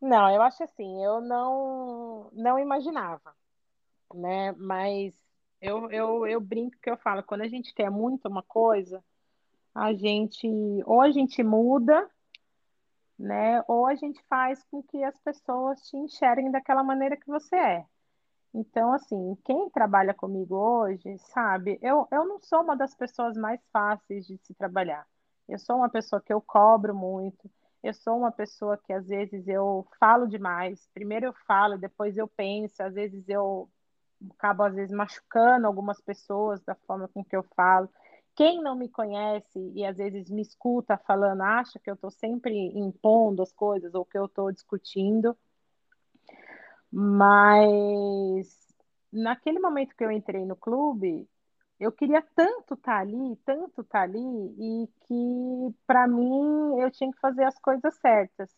Não, 0.00 0.30
eu 0.30 0.42
acho 0.42 0.62
assim, 0.62 1.02
eu 1.04 1.20
não, 1.20 2.30
não 2.32 2.58
imaginava, 2.58 3.34
né? 4.14 4.52
Mas 4.52 5.12
eu, 5.60 5.90
eu, 5.90 6.26
eu 6.26 6.40
brinco 6.40 6.76
que 6.80 6.90
eu 6.90 6.96
falo, 6.96 7.22
quando 7.22 7.42
a 7.42 7.48
gente 7.48 7.74
quer 7.74 7.90
muito 7.90 8.28
uma 8.28 8.42
coisa, 8.42 9.02
a 9.78 9.92
gente 9.94 10.48
ou 10.84 11.00
a 11.00 11.10
gente 11.10 11.42
muda, 11.42 12.08
né? 13.18 13.62
Ou 13.68 13.86
a 13.86 13.94
gente 13.94 14.20
faz 14.28 14.62
com 14.64 14.82
que 14.82 15.02
as 15.04 15.18
pessoas 15.20 15.80
te 15.88 15.96
enxerguem 15.96 16.50
daquela 16.50 16.82
maneira 16.82 17.16
que 17.16 17.26
você 17.26 17.54
é. 17.54 17.86
Então, 18.52 18.92
assim, 18.92 19.36
quem 19.44 19.70
trabalha 19.70 20.12
comigo 20.12 20.56
hoje, 20.56 21.16
sabe, 21.18 21.78
eu, 21.80 22.08
eu 22.10 22.26
não 22.26 22.40
sou 22.40 22.62
uma 22.62 22.76
das 22.76 22.94
pessoas 22.94 23.36
mais 23.36 23.60
fáceis 23.72 24.26
de 24.26 24.36
se 24.38 24.54
trabalhar. 24.54 25.06
Eu 25.48 25.58
sou 25.58 25.76
uma 25.76 25.88
pessoa 25.88 26.20
que 26.20 26.32
eu 26.32 26.40
cobro 26.40 26.94
muito, 26.94 27.48
eu 27.82 27.94
sou 27.94 28.18
uma 28.18 28.32
pessoa 28.32 28.76
que 28.76 28.92
às 28.92 29.06
vezes 29.06 29.46
eu 29.46 29.86
falo 30.00 30.26
demais. 30.26 30.88
Primeiro 30.92 31.26
eu 31.26 31.34
falo, 31.46 31.78
depois 31.78 32.16
eu 32.16 32.26
penso, 32.26 32.82
às 32.82 32.94
vezes 32.94 33.28
eu 33.28 33.68
acabo 34.30 34.64
às 34.64 34.74
vezes 34.74 34.94
machucando 34.94 35.66
algumas 35.66 36.00
pessoas 36.00 36.60
da 36.64 36.74
forma 36.74 37.06
com 37.08 37.24
que 37.24 37.36
eu 37.36 37.44
falo. 37.54 37.88
Quem 38.38 38.62
não 38.62 38.76
me 38.76 38.88
conhece 38.88 39.58
e 39.74 39.84
às 39.84 39.96
vezes 39.96 40.30
me 40.30 40.42
escuta 40.42 40.96
falando, 40.96 41.42
acha 41.42 41.76
que 41.80 41.90
eu 41.90 41.94
estou 41.94 42.08
sempre 42.08 42.54
impondo 42.78 43.42
as 43.42 43.52
coisas 43.52 43.92
ou 43.96 44.04
que 44.04 44.16
eu 44.16 44.26
estou 44.26 44.52
discutindo. 44.52 45.36
Mas 46.88 48.46
naquele 49.12 49.58
momento 49.58 49.96
que 49.96 50.04
eu 50.04 50.12
entrei 50.12 50.46
no 50.46 50.54
clube, 50.54 51.28
eu 51.80 51.90
queria 51.90 52.22
tanto 52.36 52.74
estar 52.74 52.92
tá 52.92 52.98
ali, 53.00 53.36
tanto 53.44 53.80
estar 53.80 53.98
tá 53.98 54.02
ali, 54.02 54.20
e 54.20 54.88
que 55.08 55.76
para 55.84 56.06
mim 56.06 56.80
eu 56.80 56.92
tinha 56.92 57.10
que 57.10 57.18
fazer 57.18 57.42
as 57.42 57.58
coisas 57.58 57.92
certas. 57.96 58.48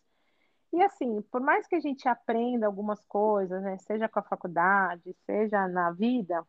E 0.71 0.79
assim, 0.83 1.23
por 1.23 1.41
mais 1.41 1.65
que 1.65 1.75
a 1.75 1.79
gente 1.79 2.07
aprenda 2.07 2.67
algumas 2.67 3.03
coisas, 3.05 3.63
né, 3.63 3.79
seja 3.79 4.07
com 4.07 4.19
a 4.19 4.23
faculdade, 4.23 5.15
seja 5.25 5.67
na 5.67 5.89
vida, 5.91 6.45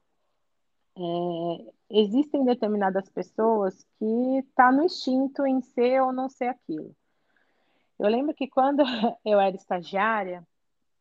é, 0.96 1.72
existem 1.90 2.44
determinadas 2.44 3.08
pessoas 3.08 3.86
que 3.98 4.46
tá 4.54 4.70
no 4.70 4.84
instinto 4.84 5.46
em 5.46 5.60
ser 5.60 6.00
ou 6.02 6.12
não 6.12 6.28
ser 6.28 6.48
aquilo. 6.48 6.94
Eu 7.98 8.08
lembro 8.08 8.34
que 8.34 8.48
quando 8.48 8.82
eu 9.24 9.40
era 9.40 9.56
estagiária, 9.56 10.46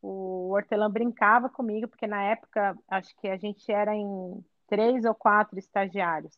o 0.02 0.52
Hortelã 0.52 0.90
brincava 0.90 1.50
comigo, 1.50 1.88
porque 1.88 2.08
na 2.08 2.24
época 2.24 2.78
acho 2.88 3.16
que 3.18 3.28
a 3.28 3.38
gente 3.38 3.72
era 3.72 3.96
em 3.96 4.44
três 4.68 5.06
ou 5.06 5.14
quatro 5.14 5.60
estagiários. 5.60 6.34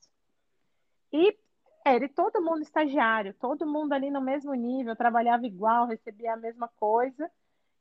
E 1.12 1.38
era 1.86 2.08
todo 2.10 2.42
mundo 2.42 2.62
estagiário, 2.62 3.34
todo 3.36 3.68
mundo 3.68 3.94
ali 3.94 4.10
no 4.10 4.22
mesmo 4.22 4.54
nível, 4.54 4.96
trabalhava 4.96 5.46
igual, 5.46 5.86
recebia 5.86 6.34
a 6.34 6.38
mesma 6.38 6.68
coisa. 6.80 7.30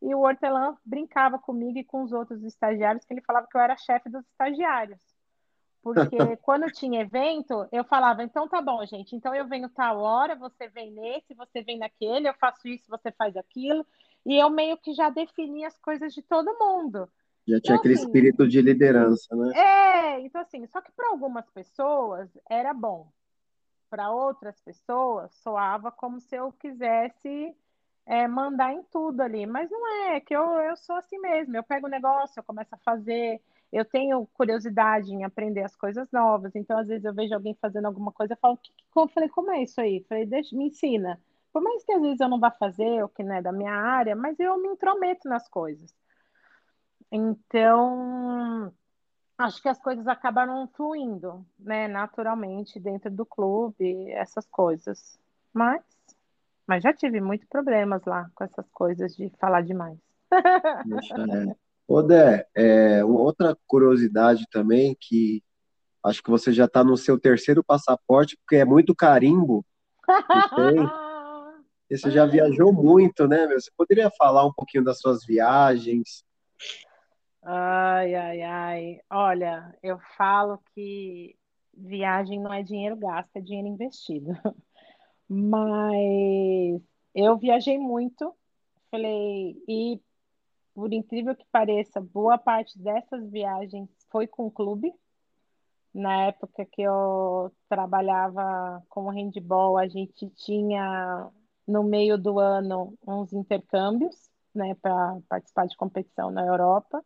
E 0.01 0.15
o 0.15 0.21
Hortelã 0.21 0.77
brincava 0.85 1.39
comigo 1.39 1.79
e 1.79 1.85
com 1.85 2.03
os 2.03 2.13
outros 2.13 2.43
estagiários, 2.43 3.05
que 3.05 3.15
ele 3.15 3.23
falava 3.23 3.47
que 3.47 3.57
eu 3.57 3.61
era 3.61 3.77
chefe 3.77 4.11
dos 4.11 4.27
estagiários. 4.27 5.01
Porque 5.83 6.37
quando 6.43 6.71
tinha 6.71 7.01
evento, 7.01 7.67
eu 7.73 7.83
falava, 7.85 8.23
então 8.23 8.49
tá 8.49 8.63
bom, 8.63 8.85
gente, 8.87 9.17
então 9.17 9.35
eu 9.35 9.47
venho 9.49 9.69
tal 9.69 9.99
hora, 9.99 10.37
você 10.37 10.69
vem 10.69 10.93
nesse, 10.93 11.35
você 11.35 11.61
vem 11.63 11.79
naquele, 11.79 12.29
eu 12.29 12.35
faço 12.35 12.69
isso, 12.69 12.89
você 12.89 13.11
faz 13.11 13.37
aquilo. 13.37 13.85
E 14.25 14.39
eu 14.39 14.49
meio 14.49 14.77
que 14.79 14.95
já 14.95 15.11
defini 15.11 15.65
as 15.65 15.77
coisas 15.79 16.15
de 16.15 16.23
todo 16.23 16.57
mundo. 16.59 17.09
Já 17.47 17.61
tinha 17.61 17.75
então, 17.75 17.77
aquele 17.77 17.95
assim, 17.95 18.05
espírito 18.05 18.47
de 18.47 18.63
liderança, 18.63 19.35
né? 19.35 19.53
É, 19.57 20.21
então 20.21 20.41
assim, 20.41 20.65
só 20.67 20.81
que 20.81 20.93
para 20.93 21.09
algumas 21.09 21.51
pessoas 21.51 22.31
era 22.49 22.73
bom. 22.73 23.09
Para 23.91 24.11
outras 24.11 24.61
pessoas 24.61 25.35
soava 25.43 25.91
como 25.91 26.21
se 26.21 26.37
eu 26.37 26.53
quisesse 26.53 27.55
é, 28.07 28.29
mandar 28.29 28.73
em 28.73 28.83
tudo 28.85 29.21
ali. 29.21 29.45
Mas 29.45 29.69
não 29.69 29.87
é, 29.87 30.17
é 30.17 30.21
que 30.21 30.35
eu, 30.35 30.45
eu 30.61 30.77
sou 30.77 30.95
assim 30.97 31.19
mesmo. 31.19 31.57
Eu 31.57 31.65
pego 31.65 31.89
o 31.89 31.91
negócio, 31.91 32.39
eu 32.39 32.45
começo 32.45 32.73
a 32.73 32.79
fazer. 32.79 33.41
Eu 33.73 33.85
tenho 33.85 34.27
curiosidade 34.35 35.11
em 35.13 35.25
aprender 35.25 35.63
as 35.63 35.75
coisas 35.75 36.11
novas. 36.13 36.55
Então, 36.55 36.79
às 36.79 36.87
vezes, 36.87 37.05
eu 37.05 37.15
vejo 37.15 37.35
alguém 37.35 37.57
fazendo 37.61 37.87
alguma 37.87 38.13
coisa, 38.13 38.35
eu 38.35 38.39
falo, 38.39 38.59
que, 38.59 38.71
que, 38.71 38.99
eu 38.99 39.09
falei, 39.09 39.29
como 39.31 39.51
é 39.51 39.63
isso 39.63 39.81
aí? 39.81 40.05
Falei, 40.09 40.27
deixa, 40.27 40.55
me 40.55 40.67
ensina. 40.67 41.19
Por 41.53 41.63
mais 41.63 41.85
que 41.85 41.93
às 41.93 42.03
vezes 42.03 42.21
eu 42.21 42.29
não 42.29 42.39
vá 42.39 42.51
fazer 42.51 43.03
o 43.03 43.09
que 43.09 43.23
não 43.23 43.35
é 43.35 43.43
da 43.43 43.53
minha 43.53 43.73
área, 43.73 44.15
mas 44.15 44.39
eu 44.39 44.59
me 44.59 44.69
intrometo 44.69 45.29
nas 45.29 45.49
coisas. 45.49 45.95
Então, 47.11 48.73
acho 49.37 49.61
que 49.61 49.69
as 49.69 49.79
coisas 49.79 50.07
acabaram 50.07 50.67
fluindo, 50.69 51.45
né, 51.59 51.89
naturalmente 51.89 52.81
dentro 52.81 53.11
do 53.11 53.27
clube, 53.27 54.11
essas 54.11 54.47
coisas. 54.47 55.19
Mas, 55.53 55.83
mas 56.67 56.83
já 56.83 56.93
tive 56.93 57.21
muitos 57.21 57.47
problemas 57.49 58.03
lá 58.05 58.31
com 58.35 58.45
essas 58.45 58.69
coisas 58.71 59.15
de 59.15 59.31
falar 59.39 59.63
demais. 59.63 59.99
Poxa, 60.31 61.15
é. 61.15 61.62
Ô, 61.87 62.03
Dé, 62.03 62.47
é, 62.55 63.05
outra 63.05 63.57
curiosidade 63.67 64.47
também 64.51 64.97
que 65.01 65.43
acho 66.05 66.23
que 66.23 66.31
você 66.31 66.53
já 66.53 66.65
está 66.65 66.83
no 66.83 66.97
seu 66.97 67.19
terceiro 67.19 67.63
passaporte, 67.63 68.37
porque 68.39 68.57
é 68.57 68.65
muito 68.65 68.95
carimbo 68.95 69.65
que 70.07 70.57
tem. 70.57 70.77
você 71.91 72.11
já 72.11 72.25
viajou 72.27 72.73
muito, 72.73 73.29
né, 73.29 73.47
meu? 73.47 73.61
Você 73.61 73.71
poderia 73.77 74.11
falar 74.17 74.47
um 74.47 74.53
pouquinho 74.53 74.83
das 74.83 74.99
suas 74.99 75.25
viagens? 75.25 76.25
Ai, 77.43 78.15
ai, 78.15 78.43
ai. 78.43 79.01
Olha, 79.11 79.77
eu 79.83 79.99
falo 80.17 80.59
que 80.75 81.37
viagem 81.75 82.41
não 82.41 82.53
é 82.53 82.63
dinheiro 82.63 82.97
gasto, 82.97 83.31
é 83.37 83.41
dinheiro 83.41 83.69
investido. 83.69 84.31
Mas 85.29 86.81
eu 87.15 87.37
viajei 87.39 87.79
muito, 87.79 88.35
falei, 88.91 89.63
e 89.69 90.01
por 90.75 90.93
incrível 90.93 91.35
que 91.35 91.45
pareça, 91.51 92.01
boa 92.01 92.39
parte 92.39 92.79
dessas 92.79 93.31
viagens 93.31 93.89
foi 94.11 94.27
com 94.27 94.47
o 94.47 94.51
clube. 94.51 94.93
Na 95.95 96.25
época 96.25 96.65
que 96.65 96.83
eu 96.83 97.53
trabalhava 97.69 98.83
com 98.89 99.11
handball, 99.11 99.77
a 99.77 99.87
gente 99.87 100.31
tinha 100.31 101.31
no 101.67 101.83
meio 101.85 102.17
do 102.17 102.39
ano 102.39 102.97
uns 103.07 103.33
intercâmbios, 103.33 104.31
né, 104.55 104.75
para 104.81 105.19
participar 105.29 105.67
de 105.67 105.77
competição 105.77 106.31
na 106.31 106.45
Europa. 106.45 107.05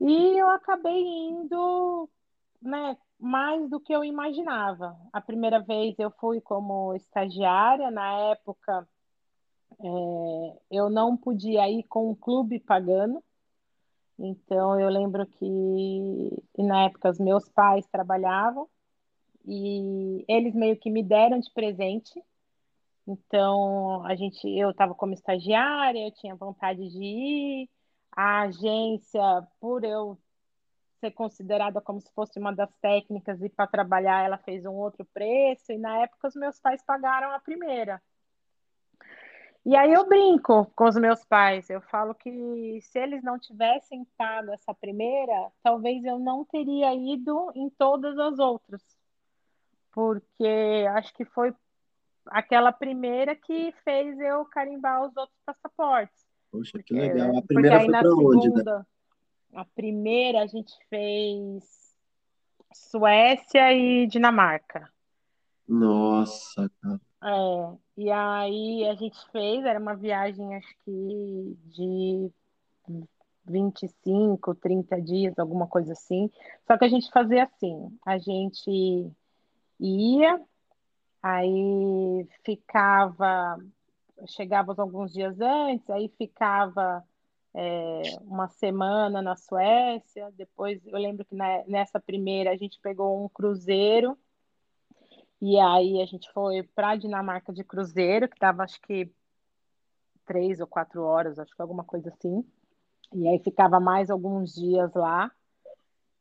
E 0.00 0.38
eu 0.38 0.48
acabei 0.48 1.02
indo, 1.02 2.08
né, 2.62 2.96
mais 3.18 3.68
do 3.68 3.78
que 3.78 3.92
eu 3.92 4.02
imaginava. 4.02 4.96
A 5.12 5.20
primeira 5.20 5.60
vez 5.60 5.94
eu 5.98 6.10
fui 6.12 6.40
como 6.40 6.94
estagiária, 6.94 7.90
na 7.90 8.10
época 8.30 8.88
é, 9.78 10.58
eu 10.70 10.90
não 10.90 11.16
podia 11.16 11.68
ir 11.70 11.84
com 11.84 12.10
o 12.10 12.16
clube 12.16 12.58
pagando, 12.60 13.22
então 14.18 14.78
eu 14.78 14.88
lembro 14.88 15.26
que 15.26 16.42
na 16.58 16.84
época 16.84 17.10
os 17.10 17.18
meus 17.18 17.48
pais 17.48 17.86
trabalhavam 17.86 18.68
e 19.46 20.24
eles 20.28 20.54
meio 20.54 20.76
que 20.76 20.90
me 20.90 21.02
deram 21.02 21.40
de 21.40 21.50
presente. 21.52 22.22
Então 23.06 24.04
a 24.04 24.14
gente, 24.14 24.46
eu 24.46 24.70
estava 24.70 24.94
como 24.94 25.14
estagiária, 25.14 26.06
eu 26.06 26.12
tinha 26.12 26.34
vontade 26.34 26.88
de 26.90 27.02
ir 27.02 27.70
a 28.12 28.42
agência, 28.42 29.22
por 29.60 29.84
eu 29.84 30.18
ser 31.00 31.12
considerada 31.12 31.80
como 31.80 32.00
se 32.00 32.12
fosse 32.12 32.38
uma 32.38 32.52
das 32.52 32.72
técnicas 32.76 33.40
e 33.42 33.48
para 33.48 33.66
trabalhar 33.66 34.24
ela 34.24 34.36
fez 34.38 34.64
um 34.66 34.74
outro 34.74 35.04
preço, 35.14 35.72
e 35.72 35.78
na 35.78 36.02
época 36.02 36.28
os 36.28 36.34
meus 36.34 36.60
pais 36.60 36.82
pagaram 36.84 37.32
a 37.32 37.40
primeira. 37.40 38.02
E 39.64 39.76
aí 39.76 39.92
eu 39.92 40.08
brinco 40.08 40.66
com 40.74 40.84
os 40.84 40.96
meus 40.96 41.22
pais, 41.24 41.68
eu 41.68 41.82
falo 41.82 42.14
que 42.14 42.80
se 42.80 42.98
eles 42.98 43.22
não 43.22 43.38
tivessem 43.38 44.06
pago 44.16 44.52
essa 44.52 44.72
primeira, 44.72 45.52
talvez 45.62 46.02
eu 46.04 46.18
não 46.18 46.44
teria 46.44 46.94
ido 46.94 47.52
em 47.54 47.68
todas 47.68 48.18
as 48.18 48.38
outras. 48.38 48.82
Porque 49.92 50.86
acho 50.94 51.12
que 51.12 51.26
foi 51.26 51.54
aquela 52.26 52.72
primeira 52.72 53.36
que 53.36 53.72
fez 53.84 54.18
eu 54.18 54.44
carimbar 54.46 55.02
os 55.02 55.14
outros 55.14 55.38
passaportes. 55.44 56.26
Poxa, 56.50 56.82
que 56.82 56.94
legal. 56.94 57.36
A 57.36 57.42
primeira 57.42 57.80
foi 57.80 57.90
para 57.90 58.14
onde? 58.14 58.48
Né? 58.48 58.84
A 59.54 59.64
primeira 59.64 60.42
a 60.42 60.46
gente 60.46 60.72
fez 60.88 61.94
Suécia 62.72 63.72
e 63.74 64.06
Dinamarca. 64.06 64.90
Nossa, 65.68 66.70
cara. 66.80 67.00
É, 67.22 67.76
e 67.96 68.10
aí 68.10 68.88
a 68.88 68.94
gente 68.94 69.18
fez, 69.30 69.64
era 69.64 69.78
uma 69.78 69.94
viagem 69.94 70.54
acho 70.54 70.74
que 70.84 71.58
de 71.66 72.30
25, 73.46 74.54
30 74.54 75.00
dias, 75.02 75.38
alguma 75.38 75.66
coisa 75.66 75.92
assim. 75.92 76.30
Só 76.66 76.78
que 76.78 76.84
a 76.84 76.88
gente 76.88 77.10
fazia 77.10 77.44
assim, 77.44 77.98
a 78.06 78.18
gente 78.18 79.10
ia, 79.78 80.40
Aí 81.22 82.26
ficava, 82.44 83.58
chegava 84.28 84.74
alguns 84.78 85.12
dias 85.12 85.38
antes, 85.40 85.88
aí 85.90 86.08
ficava 86.16 87.04
é, 87.54 88.02
uma 88.22 88.48
semana 88.48 89.20
na 89.20 89.36
Suécia. 89.36 90.32
Depois, 90.32 90.80
eu 90.86 90.98
lembro 90.98 91.24
que 91.26 91.34
na, 91.34 91.62
nessa 91.66 92.00
primeira 92.00 92.50
a 92.52 92.56
gente 92.56 92.80
pegou 92.80 93.22
um 93.22 93.28
cruzeiro 93.28 94.16
e 95.40 95.58
aí 95.58 96.02
a 96.02 96.06
gente 96.06 96.30
foi 96.32 96.62
para 96.62 96.90
a 96.90 96.96
Dinamarca 96.96 97.52
de 97.52 97.64
cruzeiro, 97.64 98.28
que 98.28 98.36
estava 98.36 98.62
acho 98.62 98.80
que 98.82 99.10
três 100.26 100.60
ou 100.60 100.66
quatro 100.66 101.02
horas, 101.02 101.38
acho 101.38 101.54
que 101.54 101.62
alguma 101.62 101.82
coisa 101.82 102.08
assim. 102.10 102.44
E 103.12 103.26
aí 103.26 103.38
ficava 103.40 103.80
mais 103.80 104.10
alguns 104.10 104.54
dias 104.54 104.92
lá. 104.94 105.30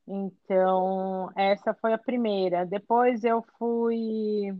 Então, 0.08 1.32
essa 1.36 1.74
foi 1.76 1.94
a 1.94 1.98
primeira. 1.98 2.66
Depois 2.66 3.24
eu 3.24 3.44
fui. 3.60 4.58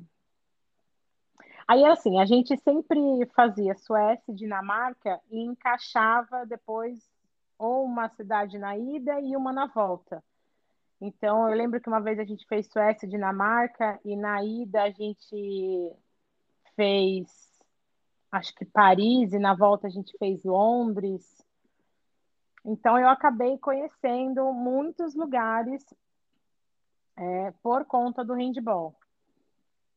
Aí, 1.68 1.84
assim, 1.86 2.20
a 2.20 2.26
gente 2.26 2.56
sempre 2.58 3.00
fazia 3.36 3.74
Suécia, 3.76 4.34
Dinamarca 4.34 5.20
e 5.32 5.40
encaixava 5.42 6.46
depois 6.46 7.00
ou 7.58 7.84
uma 7.84 8.10
cidade 8.10 8.58
na 8.58 8.78
ida 8.78 9.20
e 9.20 9.36
uma 9.36 9.52
na 9.52 9.66
volta. 9.66 10.24
Então, 11.02 11.50
eu 11.50 11.56
lembro 11.56 11.80
que 11.80 11.88
uma 11.88 12.02
vez 12.02 12.20
a 12.20 12.26
gente 12.26 12.46
fez 12.46 12.68
Suécia, 12.68 13.08
Dinamarca, 13.08 14.00
e 14.04 14.16
na 14.18 14.44
ida 14.44 14.84
a 14.84 14.92
gente 14.92 15.94
fez, 16.76 17.28
acho 18.32 18.54
que 18.56 18.66
Paris, 18.66 19.32
e 19.32 19.40
na 19.40 19.56
volta 19.56 19.88
a 19.88 19.90
gente 19.90 20.18
fez 20.18 20.44
Londres. 20.44 21.46
Então, 22.66 23.00
eu 23.00 23.08
acabei 23.08 23.58
conhecendo 23.58 24.52
muitos 24.52 25.16
lugares 25.16 25.84
é, 27.16 27.52
por 27.64 27.86
conta 27.86 28.24
do 28.24 28.34
handball. 28.34 28.94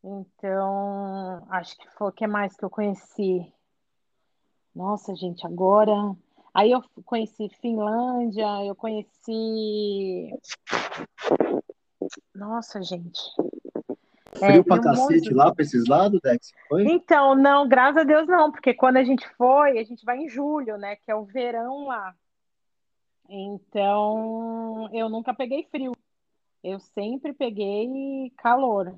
Então, 0.04 1.44
acho 1.50 1.76
que 1.76 1.88
foi 1.90 2.08
o 2.08 2.12
que 2.12 2.26
mais 2.26 2.56
que 2.56 2.64
eu 2.64 2.70
conheci. 2.70 3.52
Nossa, 4.74 5.14
gente, 5.14 5.46
agora 5.46 5.92
Aí 6.54 6.70
eu 6.70 6.82
conheci 7.04 7.48
Finlândia, 7.60 8.64
eu 8.64 8.74
conheci. 8.74 10.30
Nossa, 12.34 12.82
gente. 12.82 13.20
Frio 14.34 14.60
é, 14.60 14.62
pra 14.62 14.80
cacete 14.80 15.28
monte... 15.28 15.34
lá 15.34 15.54
pra 15.54 15.62
esses 15.62 15.86
lados, 15.86 16.20
Dex? 16.22 16.52
Foi? 16.68 16.84
Então, 16.84 17.34
não, 17.34 17.68
graças 17.68 18.02
a 18.02 18.04
Deus 18.04 18.26
não, 18.26 18.50
porque 18.50 18.74
quando 18.74 18.96
a 18.96 19.04
gente 19.04 19.26
foi, 19.36 19.78
a 19.78 19.84
gente 19.84 20.04
vai 20.04 20.18
em 20.18 20.28
julho, 20.28 20.76
né? 20.76 20.96
Que 20.96 21.10
é 21.10 21.14
o 21.14 21.24
verão 21.24 21.86
lá. 21.86 22.14
Então, 23.28 24.88
eu 24.92 25.08
nunca 25.08 25.32
peguei 25.32 25.66
frio. 25.70 25.92
Eu 26.62 26.78
sempre 26.80 27.32
peguei 27.32 28.30
calor. 28.36 28.94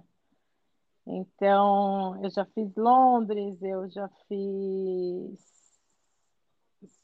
Então, 1.07 2.18
eu 2.22 2.30
já 2.30 2.44
fiz 2.46 2.74
Londres, 2.76 3.62
eu 3.62 3.88
já 3.90 4.09
fiz 4.28 5.53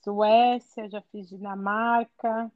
Suécia, 0.03 0.89
já 0.89 1.03
fiz 1.13 1.29
Dinamarca, 1.29 2.51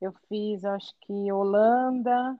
eu 0.00 0.12
fiz 0.28 0.64
acho 0.64 0.94
que 1.00 1.32
Holanda. 1.32 2.38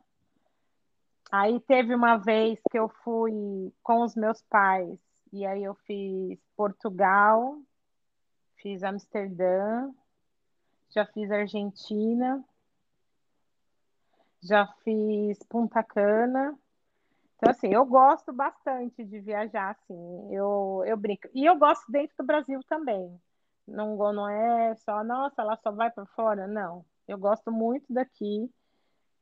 Aí 1.31 1.59
teve 1.61 1.95
uma 1.95 2.17
vez 2.17 2.61
que 2.71 2.79
eu 2.79 2.89
fui 2.89 3.73
com 3.83 4.03
os 4.03 4.15
meus 4.15 4.41
pais, 4.43 4.99
e 5.33 5.45
aí 5.45 5.65
eu 5.65 5.75
fiz 5.75 6.39
Portugal, 6.57 7.59
fiz 8.57 8.85
Amsterdã, 8.85 9.91
já 10.91 11.05
fiz 11.07 11.31
Argentina, 11.31 12.45
já 14.41 14.67
fiz 14.85 15.43
Punta 15.49 15.83
Cana. 15.83 16.57
Então, 17.37 17.51
assim, 17.51 17.69
eu 17.69 17.85
gosto 17.85 18.33
bastante 18.33 19.03
de 19.05 19.19
viajar, 19.19 19.71
assim, 19.71 20.33
eu, 20.33 20.85
eu 20.87 20.97
brinco. 20.97 21.29
E 21.35 21.45
eu 21.45 21.59
gosto 21.59 21.91
dentro 21.91 22.15
do 22.17 22.25
Brasil 22.25 22.61
também. 22.69 23.21
Não, 23.67 23.97
não 24.13 24.29
é 24.29 24.75
só, 24.77 25.03
nossa, 25.03 25.43
ela 25.43 25.57
só 25.57 25.73
vai 25.73 25.91
para 25.91 26.07
fora. 26.07 26.47
Não. 26.47 26.85
Eu 27.09 27.19
gosto 27.19 27.51
muito 27.51 27.93
daqui. 27.93 28.51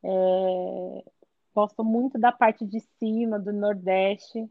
É, 0.04 1.04
gosto 1.54 1.84
muito 1.84 2.18
da 2.18 2.32
parte 2.32 2.66
de 2.66 2.80
cima, 2.98 3.38
do 3.38 3.52
Nordeste. 3.52 4.48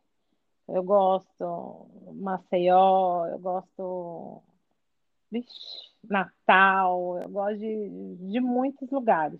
Eu 0.67 0.83
gosto 0.83 1.87
Maceió, 2.13 3.25
eu 3.27 3.39
gosto 3.39 4.41
Vixe, 5.31 5.49
Natal, 6.03 7.19
eu 7.21 7.29
gosto 7.29 7.57
de, 7.57 8.15
de 8.31 8.39
muitos 8.39 8.89
lugares. 8.89 9.39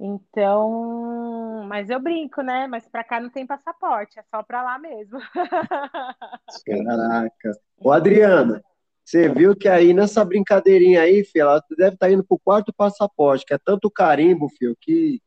Então, 0.00 1.64
mas 1.66 1.90
eu 1.90 2.00
brinco, 2.00 2.40
né? 2.40 2.66
Mas 2.66 2.86
para 2.88 3.02
cá 3.02 3.20
não 3.20 3.30
tem 3.30 3.46
passaporte, 3.46 4.18
é 4.18 4.22
só 4.30 4.42
para 4.42 4.62
lá 4.62 4.78
mesmo. 4.78 5.18
Caraca. 6.64 7.60
Ô, 7.78 7.90
Adriana, 7.90 8.62
você 9.08 9.26
viu 9.26 9.56
que 9.56 9.66
aí 9.66 9.94
nessa 9.94 10.22
brincadeirinha 10.22 11.00
aí, 11.00 11.24
filho, 11.24 11.44
ela 11.44 11.64
deve 11.78 11.94
estar 11.94 12.08
tá 12.08 12.12
indo 12.12 12.22
pro 12.22 12.38
quarto 12.38 12.70
passaporte, 12.74 13.46
que 13.46 13.54
é 13.54 13.58
tanto 13.58 13.90
carimbo, 13.90 14.50
filho, 14.50 14.76
que. 14.78 15.18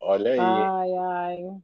Olha 0.00 0.30
aí. 0.30 0.38
Ai, 0.38 0.92
ai. 0.94 1.60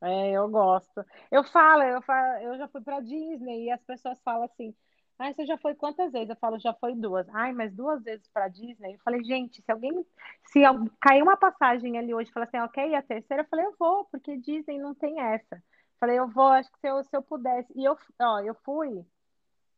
É, 0.00 0.30
eu 0.30 0.48
gosto. 0.48 1.04
Eu 1.30 1.44
falo, 1.44 1.82
eu 1.82 2.00
falo, 2.00 2.42
eu 2.42 2.56
já 2.56 2.66
fui 2.68 2.80
para 2.80 3.00
Disney 3.00 3.64
e 3.64 3.70
as 3.70 3.82
pessoas 3.82 4.18
falam 4.22 4.44
assim: 4.44 4.74
"Ai, 5.18 5.34
você 5.34 5.44
já 5.44 5.58
foi 5.58 5.74
quantas 5.74 6.10
vezes?" 6.10 6.30
Eu 6.30 6.36
falo: 6.36 6.58
"Já 6.58 6.72
foi 6.72 6.94
duas". 6.94 7.28
"Ai, 7.34 7.52
mas 7.52 7.74
duas 7.74 8.02
vezes 8.02 8.26
para 8.32 8.48
Disney?" 8.48 8.94
Eu 8.94 9.00
falei: 9.04 9.22
"Gente, 9.22 9.60
se 9.60 9.70
alguém 9.70 10.02
se 10.46 10.62
cair 10.98 11.22
uma 11.22 11.36
passagem 11.36 11.98
ali 11.98 12.14
hoje, 12.14 12.32
falar 12.32 12.46
assim: 12.46 12.58
"OK, 12.58 12.94
a 12.94 13.02
terceira?" 13.02 13.42
Eu 13.42 13.48
falei: 13.48 13.66
"Eu 13.66 13.74
vou, 13.78 14.06
porque 14.06 14.38
Disney 14.38 14.78
não 14.78 14.94
tem 14.94 15.20
essa". 15.20 15.56
Eu 15.56 15.62
falei: 16.00 16.18
"Eu 16.18 16.28
vou, 16.28 16.48
acho 16.48 16.72
que 16.72 16.78
se 16.80 16.88
eu, 16.88 17.04
se 17.04 17.14
eu 17.14 17.22
pudesse". 17.22 17.70
E 17.76 17.84
eu, 17.84 17.98
ó, 18.18 18.40
eu 18.40 18.54
fui 18.64 19.04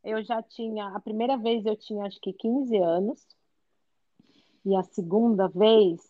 eu 0.04 0.22
já 0.22 0.42
tinha, 0.42 0.88
a 0.88 1.00
primeira 1.00 1.36
vez 1.36 1.64
eu 1.66 1.76
tinha 1.76 2.06
acho 2.06 2.20
que 2.20 2.32
15 2.32 2.76
anos, 2.78 3.26
e 4.64 4.76
a 4.76 4.82
segunda 4.82 5.48
vez, 5.48 6.00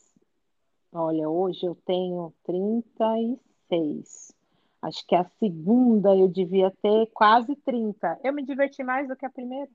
olha, 0.92 1.28
hoje 1.28 1.64
eu 1.64 1.74
tenho 1.86 2.32
36. 2.44 4.34
Acho 4.80 5.06
que 5.06 5.14
a 5.14 5.24
segunda 5.38 6.14
eu 6.16 6.28
devia 6.28 6.70
ter 6.82 7.06
quase 7.12 7.54
30. 7.56 8.18
Eu 8.22 8.32
me 8.32 8.44
diverti 8.44 8.82
mais 8.82 9.08
do 9.08 9.16
que 9.16 9.26
a 9.26 9.30
primeira. 9.30 9.70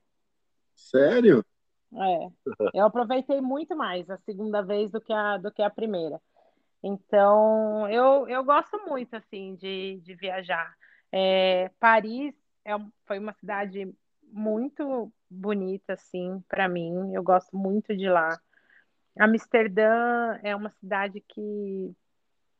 Sério? 0.76 1.46
É. 1.94 2.30
Eu 2.74 2.86
aproveitei 2.86 3.40
muito 3.40 3.76
mais 3.76 4.10
a 4.10 4.18
segunda 4.20 4.62
vez 4.62 4.90
do 4.92 5.00
que 5.00 5.14
a, 5.14 5.38
do 5.38 5.52
que 5.52 5.62
a 5.62 5.70
primeira. 5.70 6.20
Então, 6.82 7.88
eu, 7.90 8.28
eu 8.28 8.44
gosto 8.44 8.78
muito, 8.88 9.16
assim, 9.16 9.56
de, 9.56 10.02
de 10.04 10.16
viajar. 10.16 10.76
É, 11.12 11.70
Paris 11.80 12.36
é, 12.66 12.74
foi 13.06 13.20
uma 13.20 13.34
cidade 13.34 13.94
muito 14.34 15.14
bonita, 15.30 15.94
assim, 15.94 16.44
para 16.48 16.68
mim. 16.68 17.14
Eu 17.14 17.24
gosto 17.24 17.56
muito 17.56 17.96
de 17.96 18.10
lá. 18.10 18.40
Amsterdã 19.20 20.40
é 20.44 20.56
uma 20.56 20.72
cidade 20.72 21.22
que, 21.22 21.96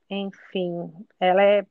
enfim, 0.10 0.94
ela 1.20 1.44
é, 1.44 1.66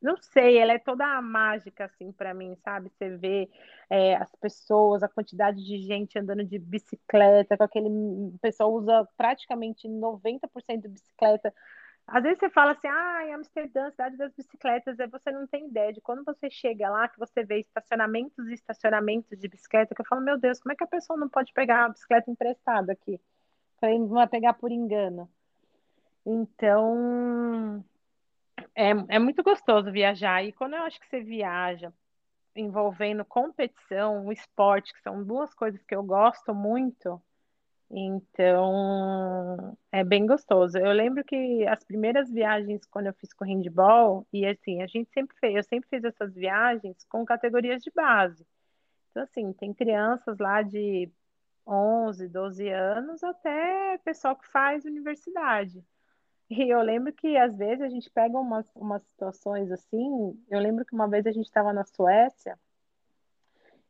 não 0.00 0.16
sei, 0.16 0.58
ela 0.58 0.72
é 0.72 0.78
toda 0.78 1.20
mágica, 1.20 1.84
assim, 1.84 2.10
para 2.12 2.32
mim, 2.32 2.56
sabe? 2.64 2.90
Você 2.90 3.16
vê 3.16 3.50
é, 3.90 4.16
as 4.16 4.34
pessoas, 4.36 5.02
a 5.02 5.08
quantidade 5.08 5.62
de 5.62 5.78
gente 5.82 6.18
andando 6.18 6.44
de 6.44 6.58
bicicleta, 6.58 7.56
com 7.56 7.64
aquele. 7.64 7.88
O 7.88 8.38
pessoal 8.40 8.72
usa 8.72 9.06
praticamente 9.16 9.86
90% 9.86 10.82
de 10.82 10.88
bicicleta 10.88 11.52
às 12.06 12.22
vezes 12.22 12.38
você 12.38 12.50
fala 12.50 12.72
assim, 12.72 12.86
ah, 12.86 13.26
em 13.26 13.34
Amsterdã, 13.34 13.90
cidade 13.90 14.16
das 14.16 14.32
bicicletas, 14.34 15.00
aí 15.00 15.06
você 15.06 15.30
não 15.30 15.46
tem 15.46 15.66
ideia 15.66 15.92
de 15.92 16.00
quando 16.00 16.22
você 16.24 16.50
chega 16.50 16.88
lá, 16.90 17.08
que 17.08 17.18
você 17.18 17.44
vê 17.44 17.60
estacionamentos 17.60 18.46
e 18.48 18.54
estacionamentos 18.54 19.38
de 19.38 19.48
bicicleta, 19.48 19.94
que 19.94 20.02
eu 20.02 20.06
falo, 20.06 20.22
meu 20.22 20.38
Deus, 20.38 20.60
como 20.60 20.72
é 20.72 20.76
que 20.76 20.84
a 20.84 20.88
pessoa 20.88 21.18
não 21.18 21.28
pode 21.28 21.52
pegar 21.52 21.86
a 21.86 21.88
bicicleta 21.88 22.30
emprestada 22.30 22.92
aqui? 22.92 23.20
Falei, 23.80 23.98
não 23.98 24.08
vai 24.08 24.26
pegar 24.26 24.54
por 24.54 24.70
engano. 24.70 25.30
Então, 26.26 27.84
é, 28.74 28.90
é 29.08 29.18
muito 29.18 29.42
gostoso 29.42 29.90
viajar. 29.90 30.44
E 30.44 30.52
quando 30.52 30.74
eu 30.74 30.82
acho 30.82 31.00
que 31.00 31.06
você 31.06 31.20
viaja 31.20 31.92
envolvendo 32.56 33.24
competição, 33.24 34.26
o 34.26 34.32
esporte, 34.32 34.92
que 34.92 35.02
são 35.02 35.24
duas 35.24 35.52
coisas 35.54 35.82
que 35.82 35.94
eu 35.94 36.02
gosto 36.02 36.54
muito, 36.54 37.20
então, 37.90 39.76
é 39.92 40.02
bem 40.04 40.26
gostoso. 40.26 40.78
Eu 40.78 40.92
lembro 40.92 41.24
que 41.24 41.66
as 41.66 41.84
primeiras 41.84 42.30
viagens 42.30 42.84
quando 42.86 43.06
eu 43.06 43.14
fiz 43.14 43.32
com 43.32 43.44
handball, 43.44 44.26
e 44.32 44.46
assim, 44.46 44.82
a 44.82 44.86
gente 44.86 45.10
sempre 45.12 45.36
fez, 45.38 45.54
eu 45.56 45.62
sempre 45.62 45.88
fiz 45.88 46.04
essas 46.04 46.34
viagens 46.34 47.04
com 47.08 47.24
categorias 47.24 47.82
de 47.82 47.90
base. 47.94 48.46
Então, 49.10 49.22
assim, 49.22 49.52
tem 49.52 49.72
crianças 49.72 50.38
lá 50.38 50.62
de 50.62 51.10
11, 51.66 52.28
12 52.28 52.68
anos 52.68 53.22
até 53.22 53.98
pessoal 53.98 54.36
que 54.36 54.48
faz 54.48 54.84
universidade. 54.84 55.84
E 56.50 56.70
eu 56.70 56.80
lembro 56.82 57.12
que 57.12 57.36
às 57.36 57.56
vezes 57.56 57.82
a 57.82 57.88
gente 57.88 58.10
pega 58.10 58.38
umas, 58.38 58.70
umas 58.74 59.02
situações 59.04 59.70
assim. 59.72 60.38
Eu 60.50 60.60
lembro 60.60 60.84
que 60.84 60.94
uma 60.94 61.08
vez 61.08 61.26
a 61.26 61.32
gente 61.32 61.46
estava 61.46 61.72
na 61.72 61.84
Suécia 61.84 62.58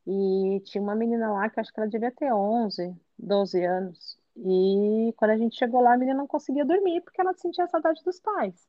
e 0.06 0.60
tinha 0.64 0.82
uma 0.82 0.94
menina 0.94 1.32
lá 1.32 1.48
que 1.48 1.58
acho 1.60 1.72
que 1.72 1.80
ela 1.80 1.88
devia 1.88 2.12
ter 2.12 2.32
11, 2.32 2.94
12 3.18 3.64
anos. 3.64 4.18
E 4.36 5.14
quando 5.16 5.30
a 5.32 5.36
gente 5.36 5.56
chegou 5.56 5.80
lá, 5.80 5.94
a 5.94 5.96
menina 5.96 6.18
não 6.18 6.26
conseguia 6.26 6.64
dormir 6.64 7.00
porque 7.02 7.20
ela 7.20 7.34
sentia 7.34 7.66
saudade 7.66 8.02
dos 8.04 8.20
pais. 8.20 8.68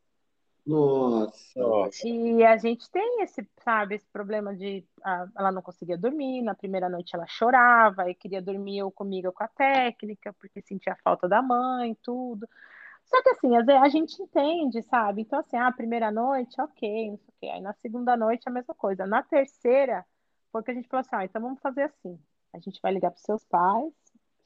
Nossa. 0.66 2.08
E 2.08 2.44
a 2.44 2.58
gente 2.58 2.90
tem 2.90 3.22
esse, 3.22 3.48
sabe, 3.64 3.96
esse 3.96 4.08
problema 4.08 4.56
de 4.56 4.84
ah, 5.04 5.28
ela 5.38 5.52
não 5.52 5.62
conseguia 5.62 5.98
dormir, 5.98 6.42
na 6.42 6.56
primeira 6.56 6.90
noite 6.90 7.16
ela 7.16 7.28
chorava 7.28 8.10
e 8.10 8.16
queria 8.16 8.42
dormir 8.42 8.80
eu 8.80 8.92
comigo 8.92 9.32
com 9.32 9.44
a 9.44 9.48
técnica, 9.48 10.34
porque 10.34 10.62
sentia 10.62 10.98
falta 11.04 11.28
da 11.28 11.42
mãe, 11.42 11.96
tudo. 12.02 12.48
Só 13.06 13.22
que 13.22 13.30
assim, 13.30 13.56
às 13.56 13.66
vezes 13.66 13.82
a 13.82 13.90
gente 13.90 14.20
entende, 14.22 14.82
sabe? 14.84 15.22
Então, 15.22 15.40
assim, 15.40 15.56
ah, 15.58 15.68
a 15.68 15.72
primeira 15.72 16.12
noite, 16.12 16.60
ok, 16.60 17.12
não 17.12 17.18
sei 17.18 17.30
o 17.30 17.34
quê. 17.40 17.48
Aí 17.48 17.62
na 17.62 17.74
segunda 17.74 18.18
noite 18.18 18.44
a 18.48 18.52
mesma 18.52 18.74
coisa. 18.74 19.06
Na 19.06 19.22
terceira, 19.22 20.04
porque 20.52 20.72
a 20.72 20.74
gente 20.74 20.88
falou 20.88 21.02
assim, 21.02 21.16
ah, 21.16 21.26
então 21.26 21.42
vamos 21.42 21.60
fazer 21.62 21.84
assim. 21.84 22.20
A 22.54 22.60
gente 22.60 22.80
vai 22.82 22.92
ligar 22.92 23.12
para 23.12 23.20
seus 23.20 23.44
pais, 23.46 23.94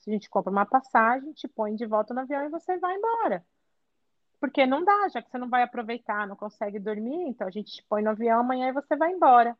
a 0.08 0.14
gente 0.14 0.30
compra 0.30 0.52
uma 0.52 0.66
passagem, 0.66 1.34
te 1.34 1.48
põe 1.48 1.76
de 1.76 1.86
volta 1.86 2.14
no 2.14 2.22
avião 2.22 2.46
e 2.46 2.50
você 2.50 2.78
vai 2.78 2.96
embora. 2.96 3.44
Porque 4.40 4.66
não 4.66 4.84
dá, 4.84 5.10
já 5.10 5.22
que 5.22 5.30
você 5.30 5.38
não 5.38 5.50
vai 5.50 5.64
aproveitar, 5.64 6.28
não 6.28 6.36
consegue 6.36 6.80
dormir, 6.80 7.28
então 7.28 7.48
a 7.48 7.52
gente 7.52 7.72
te 7.72 7.84
põe 7.90 8.02
no 8.02 8.12
avião 8.12 8.40
amanhã 8.40 8.70
e 8.70 8.74
você 8.74 8.96
vai 8.96 9.12
embora. 9.12 9.58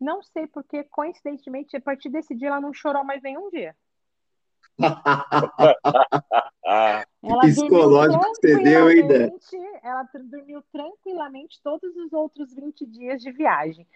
Não 0.00 0.22
sei 0.22 0.46
porque, 0.46 0.84
coincidentemente, 0.84 1.76
a 1.76 1.80
partir 1.80 2.08
desse 2.08 2.34
dia 2.34 2.48
ela 2.48 2.60
não 2.60 2.72
chorou 2.72 3.04
mais 3.04 3.22
nenhum 3.22 3.50
dia. 3.50 3.76
Ah, 4.78 7.04
Ela 7.22 7.40
psicológico 7.40 8.24
que 8.40 8.54
você 8.54 8.62
deu, 8.62 8.90
hein, 8.90 9.06
Dé? 9.06 9.30
Ela 9.82 10.08
dormiu 10.24 10.62
tranquilamente 10.72 11.60
todos 11.62 11.96
os 11.96 12.12
outros 12.12 12.54
20 12.54 12.86
dias 12.86 13.22
de 13.22 13.32
viagem. 13.32 13.86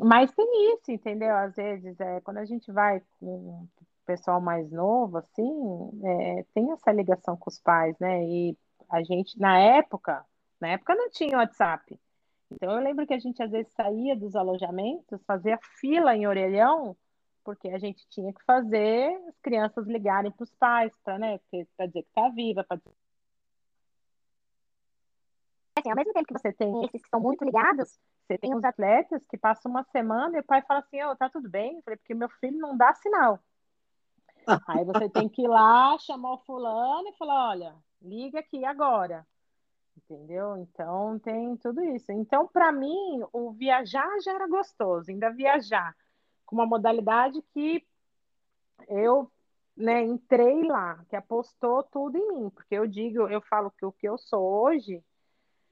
Mas 0.00 0.32
tem 0.32 0.74
isso, 0.74 0.90
entendeu? 0.90 1.34
Às 1.34 1.54
vezes, 1.54 1.98
é, 2.00 2.20
quando 2.20 2.38
a 2.38 2.44
gente 2.44 2.70
vai 2.72 3.02
com 3.20 3.66
pessoal 4.06 4.40
mais 4.40 4.70
novo, 4.70 5.18
assim, 5.18 6.00
é, 6.04 6.44
tem 6.54 6.70
essa 6.72 6.92
ligação 6.92 7.36
com 7.36 7.50
os 7.50 7.60
pais, 7.60 7.96
né? 7.98 8.24
E 8.24 8.56
a 8.90 9.02
gente, 9.02 9.38
na 9.38 9.58
época, 9.58 10.24
na 10.60 10.68
época 10.68 10.94
não 10.94 11.10
tinha 11.10 11.38
WhatsApp. 11.38 11.98
Então 12.50 12.70
eu 12.72 12.82
lembro 12.82 13.06
que 13.06 13.14
a 13.14 13.18
gente 13.18 13.42
às 13.42 13.50
vezes 13.50 13.72
saía 13.72 14.14
dos 14.14 14.36
alojamentos, 14.36 15.22
fazia 15.24 15.58
fila 15.80 16.14
em 16.16 16.26
orelhão, 16.26 16.96
porque 17.44 17.68
a 17.68 17.78
gente 17.78 18.06
tinha 18.08 18.32
que 18.32 18.44
fazer 18.44 19.14
as 19.28 19.38
crianças 19.40 19.86
ligarem 19.86 20.30
para 20.30 20.44
os 20.44 20.54
pais, 20.54 20.92
para 21.02 21.18
né, 21.18 21.40
para 21.76 21.86
dizer 21.86 22.02
que 22.02 22.08
está 22.08 22.28
viva, 22.28 22.64
para 22.64 22.78
assim, 25.82 25.90
ao 25.90 25.96
mesmo 25.96 26.12
tempo 26.12 26.26
que 26.26 26.38
você 26.38 26.52
tem 26.52 26.84
esses 26.84 27.00
que 27.00 27.06
estão 27.06 27.20
muito 27.20 27.44
ligados, 27.44 27.98
você 28.26 28.38
tem 28.38 28.54
os 28.54 28.62
atletas 28.62 29.26
que 29.26 29.36
passam 29.36 29.70
uma 29.70 29.84
semana 29.84 30.36
e 30.36 30.40
o 30.40 30.44
pai 30.44 30.62
fala 30.62 30.80
assim, 30.80 31.02
ô, 31.02 31.16
tá 31.16 31.28
tudo 31.28 31.48
bem? 31.48 31.76
Eu 31.76 31.82
falei, 31.82 31.96
porque 31.96 32.14
meu 32.14 32.28
filho 32.28 32.58
não 32.58 32.76
dá 32.76 32.94
sinal. 32.94 33.40
Aí 34.66 34.84
você 34.84 35.08
tem 35.08 35.28
que 35.28 35.42
ir 35.42 35.48
lá, 35.48 35.96
chamar 35.98 36.34
o 36.34 36.38
fulano 36.38 37.08
e 37.08 37.16
falar, 37.16 37.50
olha, 37.50 37.74
liga 38.00 38.40
aqui 38.40 38.64
agora. 38.64 39.26
Entendeu? 39.96 40.56
Então 40.56 41.18
tem 41.18 41.56
tudo 41.56 41.82
isso. 41.82 42.10
Então, 42.12 42.46
para 42.48 42.72
mim, 42.72 43.22
o 43.32 43.52
viajar 43.52 44.08
já 44.24 44.32
era 44.32 44.48
gostoso, 44.48 45.10
ainda 45.10 45.30
viajar 45.30 45.94
com 46.46 46.56
uma 46.56 46.66
modalidade 46.66 47.42
que 47.52 47.86
eu 48.88 49.30
né, 49.76 50.02
entrei 50.02 50.64
lá, 50.64 51.04
que 51.08 51.16
apostou 51.16 51.82
tudo 51.84 52.18
em 52.18 52.28
mim, 52.32 52.50
porque 52.50 52.74
eu 52.74 52.86
digo, 52.86 53.28
eu 53.28 53.40
falo 53.40 53.70
que 53.70 53.84
o 53.84 53.92
que 53.92 54.06
eu 54.06 54.18
sou 54.18 54.42
hoje 54.62 55.02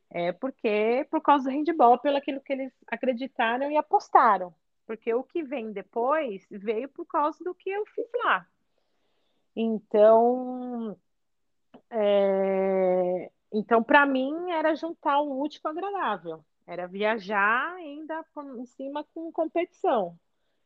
é 0.09 0.33
porque 0.33 1.07
por 1.11 1.21
causa 1.21 1.45
do 1.45 1.51
handball, 1.51 1.99
pelo 1.99 2.17
aquilo 2.17 2.41
que 2.41 2.53
eles 2.53 2.73
acreditaram 2.87 3.71
e 3.71 3.77
apostaram. 3.77 4.55
Porque 4.87 5.15
o 5.15 5.23
que 5.23 5.43
vem 5.43 5.71
depois 5.71 6.45
veio 6.51 6.89
por 6.89 7.07
causa 7.07 7.45
do 7.45 7.55
que 7.55 7.71
eu 7.71 7.87
fiz 7.87 8.09
lá. 8.25 8.45
Então, 9.55 10.97
é, 11.91 13.31
então 13.53 13.83
para 13.83 14.07
mim 14.07 14.51
era 14.51 14.75
juntar 14.75 15.21
o 15.21 15.41
útil 15.41 15.61
com 15.63 15.69
o 15.69 15.73
agradável. 15.73 16.45
Era 16.67 16.87
viajar 16.87 17.75
ainda 17.75 18.25
em 18.57 18.65
cima 18.67 19.05
com 19.13 19.33
competição. 19.33 20.17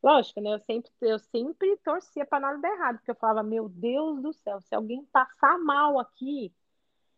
Lógico, 0.02 0.38
né? 0.40 0.52
Eu 0.52 0.58
sempre, 0.60 0.90
eu 1.00 1.18
sempre 1.18 1.78
torcia 1.78 2.26
para 2.26 2.40
nada 2.40 2.58
dar 2.58 2.74
errado, 2.74 2.96
porque 2.96 3.10
eu 3.10 3.14
falava, 3.14 3.42
meu 3.42 3.70
Deus 3.70 4.20
do 4.20 4.34
céu, 4.34 4.60
se 4.60 4.74
alguém 4.74 5.02
passar 5.06 5.58
mal 5.58 5.98
aqui, 5.98 6.52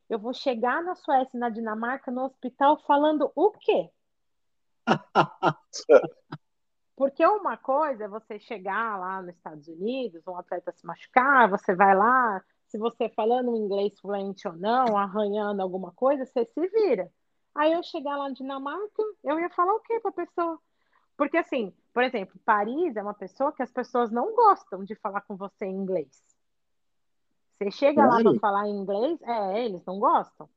eu 0.09 0.21
vou 0.21 0.33
chegar 0.33 0.85
na 0.85 0.95
Suécia 0.95 1.39
na 1.39 1.49
Dinamarca, 1.49 2.13
no 2.13 2.25
hospital, 2.25 2.79
falando 2.87 3.33
o 3.35 3.51
quê? 3.51 3.91
Porque 6.97 7.25
uma 7.27 7.59
coisa 7.59 8.05
é 8.05 8.09
você 8.09 8.39
chegar 8.39 8.99
lá 8.99 9.21
nos 9.21 9.37
Estados 9.37 9.69
Unidos, 9.69 10.27
um 10.27 10.37
atleta 10.37 10.73
se 10.73 10.87
machucar, 10.87 11.49
você 11.51 11.75
vai 11.75 11.95
lá, 11.95 12.43
se 12.69 12.79
você 12.79 13.11
falando 13.11 13.55
inglês 13.55 14.01
fluente 14.01 14.49
ou 14.49 14.55
não, 14.55 14.97
arranhando 14.97 15.61
alguma 15.61 15.93
coisa, 15.93 16.25
você 16.25 16.47
se 16.47 16.69
vira. 16.69 17.13
Aí 17.55 17.73
eu 17.73 17.83
chegar 17.83 18.17
lá 18.17 18.29
na 18.29 18.35
Dinamarca, 18.35 19.03
eu 19.23 19.39
ia 19.39 19.51
falar 19.51 19.75
o 19.75 19.81
quê 19.81 20.01
para 20.01 20.11
a 20.11 20.15
pessoa? 20.15 20.59
Porque 21.19 21.37
assim, 21.37 21.73
por 21.93 22.03
exemplo, 22.03 22.41
Paris 22.45 22.97
é 22.97 23.03
uma 23.03 23.15
pessoa 23.15 23.53
que 23.53 23.63
as 23.63 23.71
pessoas 23.71 24.11
não 24.11 24.35
gostam 24.35 24.83
de 24.83 24.95
falar 24.95 25.21
com 25.21 25.37
você 25.37 25.67
em 25.67 25.77
inglês. 25.77 26.23
Você 27.59 27.71
chega 27.71 28.05
lá 28.05 28.23
para 28.23 28.39
falar 28.39 28.69
em 28.69 28.77
inglês, 28.77 29.21
é, 29.23 29.65
eles 29.65 29.85
não 29.85 29.99
gostam. 29.99 30.49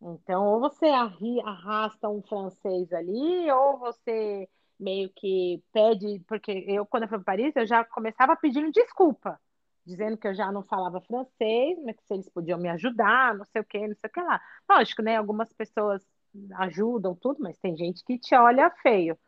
Então, 0.00 0.44
ou 0.46 0.60
você 0.60 0.86
arrasta 0.86 2.08
um 2.08 2.22
francês 2.22 2.92
ali, 2.92 3.50
ou 3.52 3.78
você 3.78 4.48
meio 4.82 5.10
que 5.14 5.62
pede, 5.72 6.20
porque 6.26 6.50
eu, 6.66 6.84
quando 6.84 7.04
eu 7.04 7.08
fui 7.08 7.18
para 7.18 7.36
Paris, 7.36 7.54
eu 7.56 7.66
já 7.66 7.84
começava 7.84 8.36
pedindo 8.36 8.70
desculpa, 8.72 9.40
dizendo 9.86 10.16
que 10.16 10.26
eu 10.26 10.34
já 10.34 10.50
não 10.50 10.62
falava 10.62 11.00
francês, 11.00 11.78
mas 11.84 11.96
que 11.96 12.04
se 12.04 12.14
eles 12.14 12.28
podiam 12.28 12.58
me 12.58 12.68
ajudar, 12.68 13.34
não 13.34 13.44
sei 13.44 13.62
o 13.62 13.64
que, 13.64 13.78
não 13.78 13.94
sei 13.94 14.08
o 14.08 14.12
que 14.12 14.20
lá. 14.20 14.40
Lógico, 14.68 15.02
né? 15.02 15.16
Algumas 15.16 15.52
pessoas 15.52 16.02
ajudam 16.56 17.14
tudo, 17.14 17.40
mas 17.40 17.58
tem 17.58 17.76
gente 17.76 18.04
que 18.04 18.18
te 18.18 18.34
olha 18.34 18.70
feio. 18.82 19.18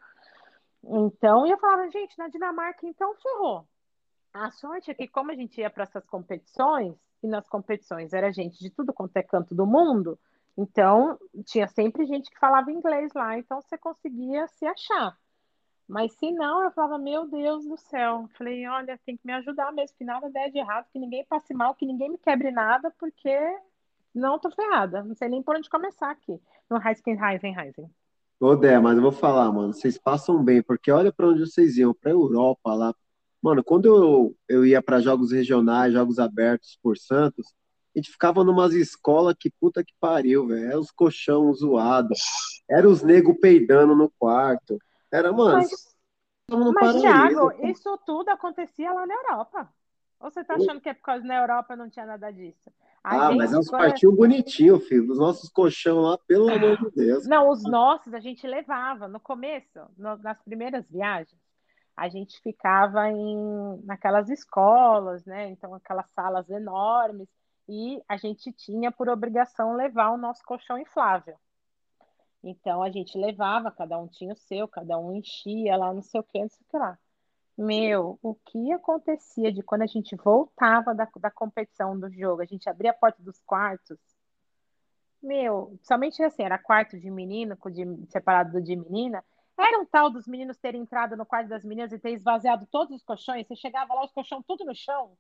Então, 0.83 1.47
eu 1.47 1.59
falava, 1.59 1.91
gente, 1.91 2.19
na 2.19 2.29
Dinamarca, 2.29 2.87
então 2.87 3.15
ferrou. 3.17 3.67
A 4.33 4.51
sorte 4.51 4.91
é 4.91 4.95
que, 4.95 5.07
como 5.07 5.31
a 5.31 5.35
gente 5.35 5.61
ia 5.61 5.71
para 5.71 5.85
essas 5.85 6.05
competições, 6.07 6.95
e 7.23 7.27
nas 7.27 7.49
competições 7.49 8.13
era 8.13 8.33
gente 8.33 8.59
de 8.59 8.71
tudo 8.71 8.93
quanto 8.93 9.17
é 9.17 9.23
canto 9.23 9.55
do 9.55 9.67
mundo, 9.67 10.19
então 10.57 11.19
tinha 11.47 11.67
sempre 11.69 12.05
gente 12.05 12.31
que 12.31 12.39
falava 12.39 12.71
inglês 12.71 13.13
lá, 13.15 13.39
então 13.39 13.61
você 13.63 13.79
conseguia 13.79 14.47
se 14.49 14.67
achar. 14.67 15.17
Mas 15.87 16.13
se 16.15 16.33
não, 16.33 16.63
eu 16.63 16.71
falava, 16.71 16.99
meu 16.99 17.27
Deus 17.27 17.67
do 17.67 17.77
céu. 17.77 18.29
Falei, 18.37 18.67
olha, 18.67 18.99
tem 19.05 19.17
que 19.17 19.27
me 19.27 19.33
ajudar 19.35 19.73
mesmo, 19.73 19.97
que 19.97 20.05
nada 20.05 20.31
der 20.31 20.51
de 20.51 20.59
errado, 20.59 20.87
que 20.93 20.99
ninguém 20.99 21.25
passe 21.25 21.53
mal, 21.53 21.75
que 21.75 21.85
ninguém 21.85 22.11
me 22.11 22.19
quebre 22.19 22.51
nada, 22.51 22.91
porque 22.99 23.37
não 24.15 24.39
tô 24.39 24.51
ferrada. 24.51 25.03
Não 25.03 25.15
sei 25.15 25.29
nem 25.29 25.43
por 25.43 25.57
onde 25.57 25.69
começar 25.69 26.11
aqui, 26.11 26.41
no 26.71 26.79
Heisen, 26.79 27.19
Heisen, 27.21 27.55
Heisen. 27.59 27.91
Ô, 28.41 28.57
Dé, 28.57 28.79
mas 28.79 28.97
eu 28.97 29.03
vou 29.03 29.13
falar, 29.13 29.51
mano, 29.53 29.73
vocês 29.73 29.97
passam 29.99 30.43
bem, 30.43 30.63
porque 30.63 30.91
olha 30.91 31.13
pra 31.13 31.29
onde 31.29 31.41
vocês 31.41 31.77
iam, 31.77 31.95
pra 31.95 32.11
Europa 32.11 32.75
lá. 32.75 32.95
Mano, 33.41 33.63
quando 33.63 33.87
eu, 33.87 34.37
eu 34.49 34.67
ia 34.67 34.83
pra 34.83 35.01
jogos 35.01 35.33
regionais, 35.33 35.93
jogos 35.93 36.19
abertos 36.19 36.79
por 36.83 36.97
Santos, 36.97 37.55
a 37.95 37.99
gente 37.99 38.11
ficava 38.11 38.43
numas 38.43 38.73
escolas 38.75 39.37
que 39.39 39.51
puta 39.61 39.85
que 39.85 39.93
pariu, 40.01 40.49
velho. 40.49 40.67
Era 40.67 40.81
os 40.81 40.91
colchão 40.91 41.53
zoados, 41.53 42.19
era 42.69 42.89
os 42.89 43.03
nego 43.03 43.39
peidando 43.39 43.95
no 43.95 44.11
quarto. 44.19 44.79
Era, 45.15 45.33
mano, 45.33 45.59
Mas- 45.59 45.97
Mas. 46.75 47.01
Thiago, 47.01 47.53
isso 47.69 47.97
tudo 48.05 48.31
acontecia 48.31 48.93
lá 48.93 49.07
na 49.07 49.15
Europa. 49.15 49.73
Ou 50.19 50.29
você 50.31 50.43
tá 50.43 50.55
achando 50.55 50.81
que 50.81 50.89
é 50.89 50.95
por 50.95 51.03
causa 51.03 51.25
na 51.25 51.37
Europa 51.37 51.77
não 51.77 51.89
tinha 51.89 52.05
nada 52.05 52.33
disso? 52.33 52.73
A 53.03 53.29
Ah, 53.29 53.33
mas 53.33 53.53
é 53.53 53.59
uns 53.59 53.69
quartinhos 53.69 54.17
bonitinhos, 54.17 54.87
filho. 54.89 55.07
Dos 55.07 55.19
nossos 55.19 55.49
colchão 55.51 56.01
lá, 56.01 56.19
pelo 56.19 56.51
amor 56.53 56.79
de 56.79 56.91
Deus. 56.91 57.27
Não, 57.29 57.49
os 57.49 57.63
nossos 57.63 58.13
a 58.13 58.19
gente 58.19 58.45
levava. 58.47 59.07
No 59.07 59.21
começo, 59.21 59.81
no- 59.97 60.17
nas 60.17 60.43
primeiras 60.43 60.85
viagens, 60.91 61.41
a 61.97 62.09
gente 62.09 62.41
ficava 62.41 63.09
em 63.09 63.81
naquelas 63.85 64.29
escolas, 64.29 65.25
né? 65.25 65.49
Então, 65.51 65.75
aquelas 65.75 66.11
salas 66.11 66.49
enormes, 66.51 67.29
e 67.69 68.03
a 68.09 68.17
gente 68.17 68.53
tinha 68.53 68.91
por 68.91 69.09
obrigação 69.09 69.75
levar 69.77 70.11
o 70.11 70.19
nosso 70.19 70.43
colchão 70.45 70.77
inflável. 70.79 71.37
Então, 72.45 72.83
a 72.83 72.91
gente 72.91 73.17
levava, 73.17 73.71
cada 73.71 73.99
um 73.99 74.07
tinha 74.07 74.35
o 74.35 74.37
seu, 74.37 74.69
cada 74.69 74.99
um 74.99 75.15
enchia 75.15 75.77
lá, 75.77 75.93
não 75.93 76.03
sei 76.03 76.21
o 76.21 76.25
que, 76.25 76.41
não 76.41 76.49
sei 76.49 76.61
o 76.61 76.71
que 76.71 76.77
lá. 76.77 76.99
Meu, 77.57 78.19
o 78.23 78.35
que 78.35 78.73
acontecia 78.73 79.51
de 79.51 79.63
quando 79.63 79.83
a 79.83 79.87
gente 79.87 80.15
voltava 80.17 80.95
da, 80.95 81.09
da 81.21 81.31
competição 81.31 81.99
do 81.99 82.11
jogo, 82.11 82.43
a 82.43 82.45
gente 82.45 82.69
abria 82.69 82.91
a 82.91 82.95
porta 82.95 83.23
dos 83.23 83.41
quartos, 83.47 83.99
meu, 85.25 85.79
somente 85.83 86.23
assim, 86.23 86.43
era 86.43 86.59
quarto 86.59 87.01
de 87.01 87.11
menino, 87.11 87.57
de, 87.73 88.07
separado 88.11 88.53
do 88.53 88.63
de 88.63 88.77
menina, 88.77 89.25
era 89.59 89.81
um 89.81 89.87
tal 89.87 90.11
dos 90.11 90.27
meninos 90.27 90.59
terem 90.59 90.83
entrado 90.83 91.17
no 91.17 91.25
quarto 91.25 91.49
das 91.49 91.65
meninas 91.65 91.93
e 91.93 91.99
ter 91.99 92.11
esvaziado 92.11 92.67
todos 92.71 92.95
os 92.95 93.03
colchões, 93.03 93.47
você 93.47 93.57
chegava 93.57 93.95
lá, 93.95 94.05
os 94.05 94.13
colchões 94.13 94.45
tudo 94.47 94.65
no 94.65 94.75
chão. 94.75 95.13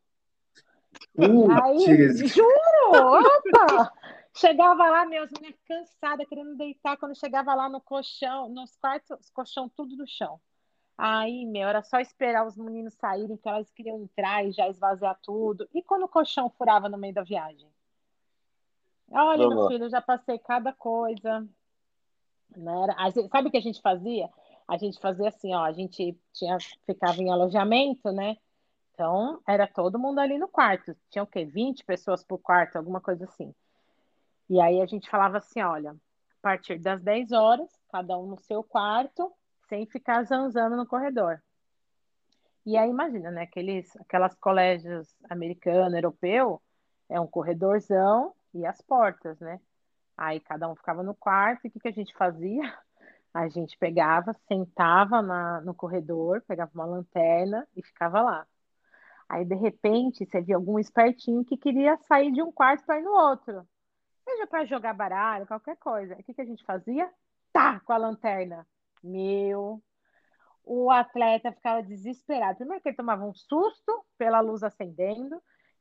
Aí, 1.18 2.06
Putz, 2.06 2.34
juro, 2.34 2.90
opa! 2.92 3.92
Chegava 4.36 4.88
lá, 4.90 5.06
meus 5.06 5.30
meninas 5.30 5.60
cansada, 5.66 6.26
querendo 6.26 6.56
deitar, 6.56 6.96
quando 6.96 7.16
chegava 7.16 7.54
lá 7.54 7.68
no 7.68 7.80
colchão, 7.80 8.48
nos 8.48 8.74
quartos, 8.76 9.18
os 9.20 9.30
colchão 9.30 9.68
tudo 9.68 9.96
no 9.96 10.06
chão. 10.08 10.40
Aí, 10.98 11.46
meu, 11.46 11.68
era 11.68 11.82
só 11.82 11.98
esperar 11.98 12.46
os 12.46 12.56
meninos 12.56 12.94
saírem, 12.94 13.36
que 13.36 13.48
elas 13.48 13.70
queriam 13.70 14.00
entrar 14.00 14.44
e 14.44 14.52
já 14.52 14.68
esvaziar 14.68 15.18
tudo. 15.22 15.68
E 15.72 15.82
quando 15.82 16.04
o 16.04 16.08
colchão 16.08 16.50
furava 16.50 16.88
no 16.88 16.98
meio 16.98 17.14
da 17.14 17.22
viagem? 17.22 17.68
Olha, 19.10 19.48
meu 19.48 19.68
filho, 19.68 19.84
eu 19.84 19.90
já 19.90 20.00
passei 20.00 20.38
cada 20.38 20.72
coisa. 20.72 21.46
Né? 22.56 22.72
Sabe 23.30 23.48
o 23.48 23.50
que 23.50 23.56
a 23.56 23.62
gente 23.62 23.80
fazia? 23.80 24.28
A 24.66 24.76
gente 24.76 24.98
fazia 24.98 25.28
assim, 25.28 25.54
ó, 25.54 25.64
a 25.64 25.72
gente 25.72 26.18
tinha, 26.32 26.58
ficava 26.86 27.20
em 27.20 27.30
alojamento, 27.30 28.10
né? 28.10 28.36
Então, 28.92 29.40
era 29.46 29.66
todo 29.66 29.98
mundo 29.98 30.18
ali 30.20 30.38
no 30.38 30.48
quarto. 30.48 30.96
Tinha 31.10 31.22
o 31.22 31.26
quê? 31.26 31.44
20 31.44 31.84
pessoas 31.84 32.24
por 32.24 32.38
quarto, 32.38 32.76
alguma 32.76 33.00
coisa 33.00 33.24
assim. 33.24 33.54
E 34.48 34.60
aí 34.60 34.80
a 34.80 34.86
gente 34.86 35.08
falava 35.08 35.38
assim, 35.38 35.60
olha, 35.62 35.92
a 35.92 35.96
partir 36.42 36.78
das 36.78 37.02
10 37.02 37.32
horas, 37.32 37.70
cada 37.90 38.18
um 38.18 38.26
no 38.26 38.38
seu 38.40 38.62
quarto, 38.62 39.32
sem 39.68 39.86
ficar 39.86 40.24
zanzando 40.24 40.76
no 40.76 40.86
corredor. 40.86 41.40
E 42.66 42.76
aí 42.76 42.88
imagina, 42.88 43.30
né? 43.30 43.42
Aqueles, 43.42 43.94
aquelas 43.96 44.34
colégios 44.36 45.14
americano, 45.28 45.96
europeu, 45.96 46.62
é 47.08 47.20
um 47.20 47.26
corredorzão 47.26 48.34
e 48.54 48.64
as 48.64 48.80
portas, 48.80 49.38
né? 49.40 49.60
Aí 50.16 50.40
cada 50.40 50.68
um 50.68 50.76
ficava 50.76 51.02
no 51.02 51.14
quarto, 51.14 51.64
e 51.64 51.68
o 51.68 51.70
que, 51.70 51.80
que 51.80 51.88
a 51.88 51.92
gente 51.92 52.14
fazia? 52.16 52.62
A 53.34 53.48
gente 53.48 53.76
pegava, 53.76 54.32
sentava 54.46 55.20
na, 55.20 55.60
no 55.62 55.74
corredor, 55.74 56.40
pegava 56.46 56.70
uma 56.72 56.84
lanterna 56.84 57.66
e 57.74 57.82
ficava 57.82 58.22
lá. 58.22 58.46
Aí, 59.28 59.44
de 59.44 59.56
repente, 59.56 60.24
você 60.24 60.40
via 60.40 60.54
algum 60.54 60.78
espertinho 60.78 61.44
que 61.44 61.56
queria 61.56 61.96
sair 62.06 62.30
de 62.30 62.40
um 62.40 62.52
quarto 62.52 62.86
para 62.86 63.00
ir 63.00 63.02
no 63.02 63.10
outro. 63.10 63.66
Seja 64.24 64.46
para 64.46 64.64
jogar 64.64 64.94
baralho, 64.94 65.46
qualquer 65.46 65.76
coisa. 65.76 66.14
O 66.14 66.22
que, 66.22 66.34
que 66.34 66.40
a 66.40 66.46
gente 66.46 66.64
fazia? 66.64 67.10
Tá, 67.52 67.80
com 67.80 67.92
a 67.92 67.96
lanterna. 67.96 68.66
Meu, 69.02 69.82
o 70.64 70.90
atleta 70.90 71.52
ficava 71.52 71.82
desesperado. 71.82 72.56
Primeiro 72.56 72.82
que 72.82 72.88
ele 72.88 72.96
tomava 72.96 73.24
um 73.24 73.34
susto 73.34 74.04
pela 74.16 74.40
luz 74.40 74.62
acendendo. 74.62 75.40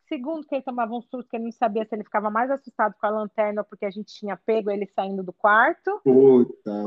Segundo, 0.10 0.46
que 0.46 0.54
ele 0.54 0.64
tomava 0.64 0.94
um 0.94 1.02
susto 1.02 1.30
que 1.30 1.38
ele 1.38 1.46
não 1.46 1.52
sabia 1.52 1.86
se 1.86 1.96
ele 1.96 2.04
ficava 2.04 2.30
mais 2.30 2.52
assustado 2.52 2.94
com 3.00 3.06
a 3.08 3.10
lanterna 3.10 3.64
porque 3.64 3.86
a 3.86 3.90
gente 3.90 4.14
tinha 4.14 4.36
pego 4.36 4.70
ele 4.70 4.86
saindo 4.88 5.24
do 5.24 5.32
quarto. 5.32 6.02
Puta, 6.04 6.86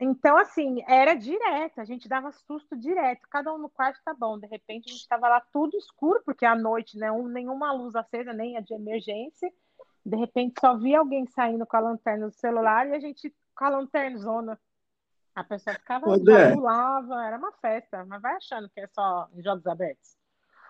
então, 0.00 0.36
assim, 0.36 0.84
era 0.86 1.14
direto, 1.14 1.80
a 1.80 1.84
gente 1.84 2.08
dava 2.08 2.30
susto 2.30 2.76
direto. 2.76 3.26
Cada 3.30 3.52
um 3.52 3.58
no 3.58 3.70
quarto 3.70 3.98
tá 4.04 4.14
bom. 4.14 4.38
De 4.38 4.46
repente, 4.46 4.90
a 4.90 4.92
gente 4.92 5.00
estava 5.00 5.28
lá 5.28 5.40
tudo 5.52 5.76
escuro, 5.78 6.20
porque 6.24 6.44
à 6.44 6.54
noite, 6.54 6.98
né, 6.98 7.10
um, 7.10 7.26
nenhuma 7.26 7.72
luz 7.72 7.96
acesa, 7.96 8.32
nem 8.34 8.56
a 8.58 8.60
de 8.60 8.74
emergência. 8.74 9.50
De 10.04 10.16
repente, 10.16 10.60
só 10.60 10.76
via 10.76 10.98
alguém 10.98 11.26
saindo 11.26 11.66
com 11.66 11.76
a 11.76 11.80
lanterna 11.80 12.28
do 12.28 12.34
celular 12.34 12.88
e 12.88 12.94
a 12.94 13.00
gente 13.00 13.34
com 13.54 13.64
a 13.64 13.68
lanterna 13.68 14.18
zona. 14.18 14.60
A 15.34 15.44
pessoa 15.44 15.74
ficava, 15.74 16.06
pulava, 16.06 17.24
era 17.24 17.38
uma 17.38 17.52
festa, 17.52 18.04
mas 18.04 18.20
vai 18.20 18.34
achando 18.36 18.68
que 18.70 18.80
é 18.80 18.86
só 18.88 19.28
em 19.34 19.42
jogos 19.42 19.66
abertos. 19.66 20.16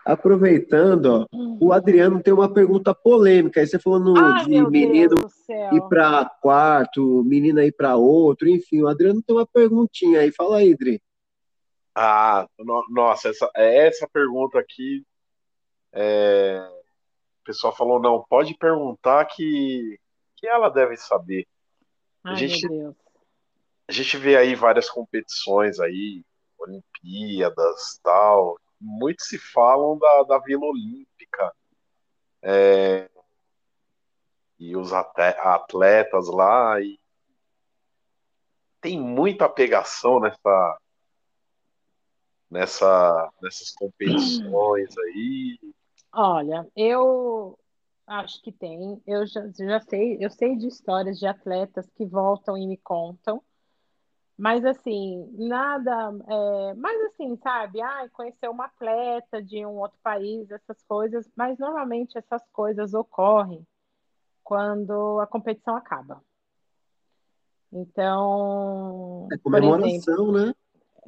Aproveitando, 0.05 1.07
ó, 1.07 1.27
o. 1.61 1.73
Adriano 1.73 2.23
tem 2.23 2.33
uma 2.33 2.53
pergunta 2.53 2.95
polêmica. 2.95 3.61
Aí 3.61 3.67
você 3.67 3.79
falou 3.79 4.01
no, 4.01 4.17
Ai, 4.17 4.45
de 4.45 4.67
menino 4.71 5.17
ir 5.73 5.89
para 5.89 6.25
quarto, 6.41 7.23
menina 7.25 7.65
ir 7.65 7.73
para 7.73 7.97
outro, 7.97 8.49
enfim. 8.49 8.83
O 8.83 8.89
Adriano 8.89 9.23
tem 9.23 9.37
uma 9.37 9.47
perguntinha 9.47 10.21
aí. 10.21 10.33
Fala 10.33 10.59
aí, 10.59 10.75
Dri. 10.75 11.03
Ah, 11.95 12.47
no, 12.59 12.85
nossa, 12.91 13.29
essa, 13.29 13.51
essa 13.55 14.09
pergunta 14.11 14.59
aqui. 14.59 15.05
É, 15.93 16.67
pessoal 17.49 17.75
falou: 17.75 17.99
não, 17.99 18.23
pode 18.29 18.55
perguntar 18.55 19.25
que, 19.25 19.99
que 20.37 20.47
ela 20.47 20.69
deve 20.69 20.99
saber. 20.99 21.47
Ai, 22.23 22.35
a 22.35 22.37
gente, 22.37 22.67
a 23.89 23.93
gente 23.93 24.17
vê 24.19 24.37
aí 24.37 24.55
várias 24.55 24.91
competições 24.91 25.81
aí, 25.81 26.23
Olimpíadas 26.59 27.99
tal. 28.03 28.61
Muitos 28.79 29.29
se 29.29 29.39
falam 29.39 29.99
da, 29.99 30.23
da 30.25 30.39
Vila 30.41 30.67
Olímpica. 30.67 31.53
É, 32.43 33.09
e 34.59 34.77
os 34.77 34.93
atletas 34.93 36.29
lá. 36.29 36.79
E 36.83 37.01
tem 38.79 39.01
muita 39.01 39.49
pegação 39.49 40.21
nessa, 40.21 40.79
nessa, 42.51 43.33
nessas 43.41 43.71
competições 43.71 44.99
aí. 44.99 45.59
Olha, 46.13 46.67
eu 46.77 47.59
acho 48.07 48.43
que 48.43 48.53
tem. 48.53 49.01
Eu 49.07 49.27
já, 49.27 49.47
já 49.49 49.81
sei, 49.81 50.17
eu 50.21 50.31
sei 50.31 50.57
de 50.57 50.67
histórias 50.67 51.19
de 51.19 51.27
atletas 51.27 51.89
que 51.97 52.05
voltam 52.07 52.57
e 52.57 52.67
me 52.67 52.77
contam 52.77 53.43
mas 54.39 54.65
assim, 54.65 55.29
nada. 55.37 56.17
É, 56.29 56.75
mas 56.75 57.03
assim, 57.07 57.37
sabe? 57.43 57.83
Ah, 57.83 58.09
conhecer 58.13 58.49
uma 58.49 58.67
atleta 58.67 59.43
de 59.43 59.67
um 59.67 59.81
outro 59.81 59.99
país, 60.01 60.49
essas 60.49 60.81
coisas. 60.85 61.29
Mas 61.35 61.59
normalmente 61.59 62.17
essas 62.17 62.49
coisas 62.53 62.95
ocorrem 62.95 63.67
quando 64.45 65.19
a 65.19 65.27
competição 65.27 65.75
acaba. 65.75 66.23
Então. 67.73 69.27
É 69.33 69.39
comemoração, 69.39 69.89
exemplo, 69.89 70.33
né? 70.33 70.55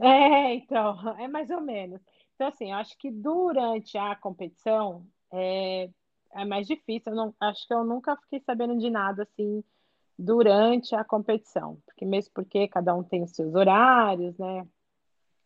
É, 0.01 0.55
então, 0.55 0.97
é 1.17 1.29
mais 1.29 1.49
ou 1.51 1.61
menos. 1.61 2.03
Então, 2.41 2.49
assim, 2.49 2.73
acho 2.73 2.97
que 2.97 3.11
durante 3.11 3.99
a 3.99 4.17
competição 4.17 5.07
é, 5.31 5.91
é 6.33 6.45
mais 6.47 6.67
difícil. 6.67 7.13
Eu 7.13 7.17
não, 7.17 7.35
acho 7.39 7.69
que 7.69 7.75
eu 7.75 7.85
nunca 7.85 8.17
fiquei 8.17 8.41
sabendo 8.41 8.79
de 8.79 8.89
nada 8.89 9.25
assim 9.25 9.63
durante 10.19 10.95
a 10.95 11.05
competição, 11.05 11.77
porque 11.85 12.07
mesmo 12.07 12.33
porque 12.35 12.67
cada 12.67 12.95
um 12.95 13.03
tem 13.03 13.23
os 13.23 13.33
seus 13.33 13.55
horários, 13.55 14.39
né? 14.39 14.67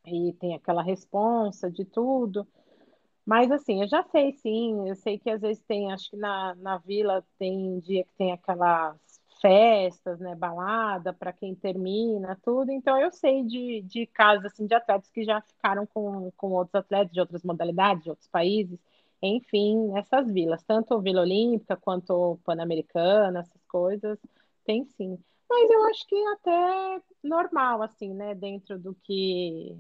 E 0.07 0.35
tem 0.35 0.55
aquela 0.55 0.85
responsa 0.85 1.69
de 1.69 1.85
tudo. 1.85 2.47
Mas 3.27 3.51
assim, 3.51 3.83
eu 3.83 3.89
já 3.89 4.05
sei 4.05 4.33
sim, 4.35 4.89
eu 4.89 4.95
sei 4.95 5.19
que 5.19 5.31
às 5.31 5.41
vezes 5.41 5.65
tem, 5.65 5.93
acho 5.93 6.11
que 6.11 6.17
na, 6.17 6.55
na 6.55 6.79
vila 6.79 7.27
tem 7.41 7.81
dia 7.81 8.05
que 8.05 8.15
tem 8.17 8.31
aquelas 8.31 9.14
festas, 9.45 10.19
né, 10.21 10.35
balada 10.35 11.13
para 11.13 11.31
quem 11.31 11.55
termina, 11.55 12.39
tudo. 12.43 12.71
Então 12.71 12.99
eu 12.99 13.13
sei 13.13 13.45
de, 13.45 13.83
de 13.83 14.07
casos 14.07 14.47
assim 14.47 14.67
de 14.67 14.75
atletas 14.75 15.11
que 15.11 15.23
já 15.23 15.39
ficaram 15.43 15.85
com, 15.85 16.33
com 16.35 16.53
outros 16.53 16.75
atletas 16.75 17.13
de 17.13 17.21
outras 17.21 17.43
modalidades, 17.43 18.05
de 18.05 18.09
outros 18.09 18.27
países, 18.29 18.79
enfim, 19.21 19.95
essas 19.99 20.31
vilas, 20.33 20.63
tanto 20.63 20.99
Vila 20.99 21.21
Olímpica 21.21 21.77
quanto 21.77 22.39
Pan-Americana, 22.43 23.41
essas 23.41 23.63
coisas. 23.67 24.19
Tem 24.65 24.87
sim. 24.87 25.19
Mas 25.49 25.71
eu 25.71 25.85
acho 25.85 26.07
que 26.07 26.17
até 26.29 27.03
normal, 27.23 27.83
assim, 27.83 28.15
né? 28.15 28.35
Dentro 28.35 28.79
do 28.79 28.95
que. 28.95 29.77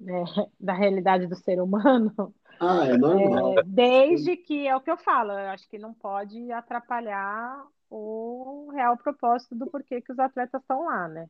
Né, 0.00 0.24
da 0.58 0.72
realidade 0.72 1.28
do 1.28 1.36
ser 1.36 1.60
humano. 1.60 2.34
Ah, 2.58 2.88
é 2.88 2.96
normal. 2.96 3.60
É, 3.60 3.62
desde 3.64 4.36
que 4.36 4.66
é 4.66 4.74
o 4.74 4.80
que 4.80 4.90
eu 4.90 4.96
falo, 4.96 5.32
eu 5.32 5.50
acho 5.50 5.68
que 5.68 5.78
não 5.78 5.94
pode 5.94 6.50
atrapalhar 6.50 7.64
o 7.90 8.70
real 8.72 8.96
propósito 8.96 9.54
do 9.54 9.66
porquê 9.66 10.00
que 10.00 10.12
os 10.12 10.18
atletas 10.18 10.60
estão 10.60 10.84
lá, 10.84 11.08
né? 11.08 11.28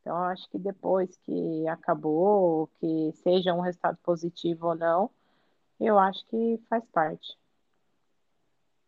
Então, 0.00 0.16
eu 0.16 0.24
acho 0.24 0.48
que 0.50 0.58
depois 0.58 1.16
que 1.24 1.68
acabou, 1.68 2.68
que 2.78 3.12
seja 3.22 3.52
um 3.52 3.60
resultado 3.60 3.98
positivo 4.02 4.68
ou 4.68 4.74
não, 4.76 5.10
eu 5.80 5.98
acho 5.98 6.24
que 6.28 6.60
faz 6.68 6.84
parte. 6.92 7.36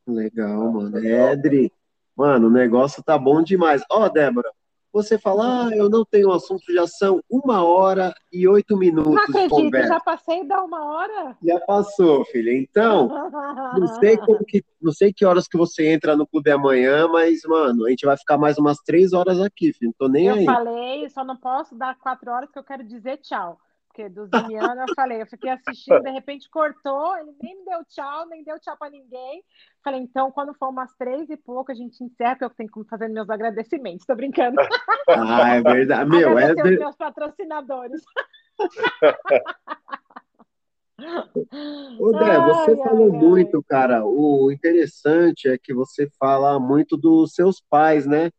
Legal, 0.06 0.72
mano. 0.72 0.98
Edri, 0.98 1.72
Mano, 2.18 2.48
o 2.48 2.50
negócio 2.50 3.00
tá 3.00 3.16
bom 3.16 3.40
demais. 3.40 3.80
Ó, 3.88 4.04
oh, 4.04 4.08
Débora, 4.08 4.50
você 4.92 5.18
fala, 5.18 5.66
ah, 5.66 5.76
eu 5.76 5.88
não 5.88 6.04
tenho 6.04 6.32
assunto, 6.32 6.72
já 6.72 6.86
são 6.86 7.22
uma 7.30 7.62
hora 7.62 8.14
e 8.32 8.48
oito 8.48 8.76
minutos. 8.76 9.12
Não 9.12 9.22
acredito, 9.22 9.50
conversa. 9.50 9.88
já 9.88 10.00
passei 10.00 10.44
da 10.46 10.62
uma 10.62 10.84
hora? 10.84 11.36
Já 11.42 11.60
passou, 11.60 12.24
filha. 12.26 12.52
Então, 12.52 13.08
não 13.76 13.86
sei 13.98 14.16
como 14.18 14.44
que, 14.44 14.64
não 14.80 14.92
sei 14.92 15.12
que 15.12 15.24
horas 15.24 15.46
que 15.46 15.56
você 15.56 15.88
entra 15.88 16.16
no 16.16 16.26
clube 16.26 16.50
amanhã, 16.50 17.06
mas, 17.08 17.40
mano, 17.44 17.86
a 17.86 17.90
gente 17.90 18.06
vai 18.06 18.16
ficar 18.16 18.38
mais 18.38 18.58
umas 18.58 18.78
três 18.78 19.12
horas 19.12 19.40
aqui, 19.40 19.72
filho. 19.72 19.88
Não 19.88 20.06
tô 20.06 20.12
nem 20.12 20.26
eu 20.26 20.34
aí. 20.34 20.46
Eu 20.46 20.52
falei, 20.52 21.08
só 21.10 21.24
não 21.24 21.36
posso 21.36 21.74
dar 21.74 21.96
quatro 21.98 22.30
horas 22.30 22.50
que 22.50 22.58
eu 22.58 22.64
quero 22.64 22.84
dizer 22.84 23.18
tchau 23.18 23.58
do 24.06 24.26
Zimiano 24.26 24.82
eu 24.82 24.94
falei, 24.94 25.22
eu 25.22 25.26
fiquei 25.26 25.50
assistindo, 25.50 26.02
de 26.02 26.10
repente 26.10 26.50
cortou, 26.50 27.16
ele 27.16 27.34
nem 27.42 27.56
me 27.56 27.64
deu 27.64 27.82
tchau, 27.86 28.26
nem 28.28 28.44
deu 28.44 28.60
tchau 28.60 28.76
para 28.76 28.90
ninguém. 28.90 29.42
Falei, 29.82 30.00
então, 30.00 30.30
quando 30.30 30.52
for 30.54 30.68
umas 30.68 30.94
três 30.96 31.30
e 31.30 31.36
pouco, 31.38 31.72
a 31.72 31.74
gente 31.74 32.04
encerra, 32.04 32.32
porque 32.32 32.44
eu 32.44 32.50
tenho 32.50 32.70
que 32.70 32.84
fazer 32.90 33.08
meus 33.08 33.30
agradecimentos. 33.30 34.04
Tô 34.04 34.14
brincando. 34.14 34.60
Ah, 35.08 35.54
é 35.54 35.62
verdade. 35.62 36.10
Meu, 36.10 36.38
é 36.38 36.52
ver... 36.54 36.78
meus 36.78 36.96
patrocinadores. 36.96 38.02
Ô, 41.98 42.12
Dé, 42.12 42.38
você 42.40 42.72
ai, 42.72 42.76
falou 42.76 43.12
ai, 43.12 43.18
muito, 43.18 43.56
ai. 43.58 43.62
cara. 43.68 44.04
O 44.04 44.50
interessante 44.50 45.48
é 45.48 45.56
que 45.56 45.72
você 45.72 46.10
fala 46.18 46.58
muito 46.58 46.96
dos 46.96 47.32
seus 47.32 47.60
pais, 47.70 48.04
né? 48.04 48.30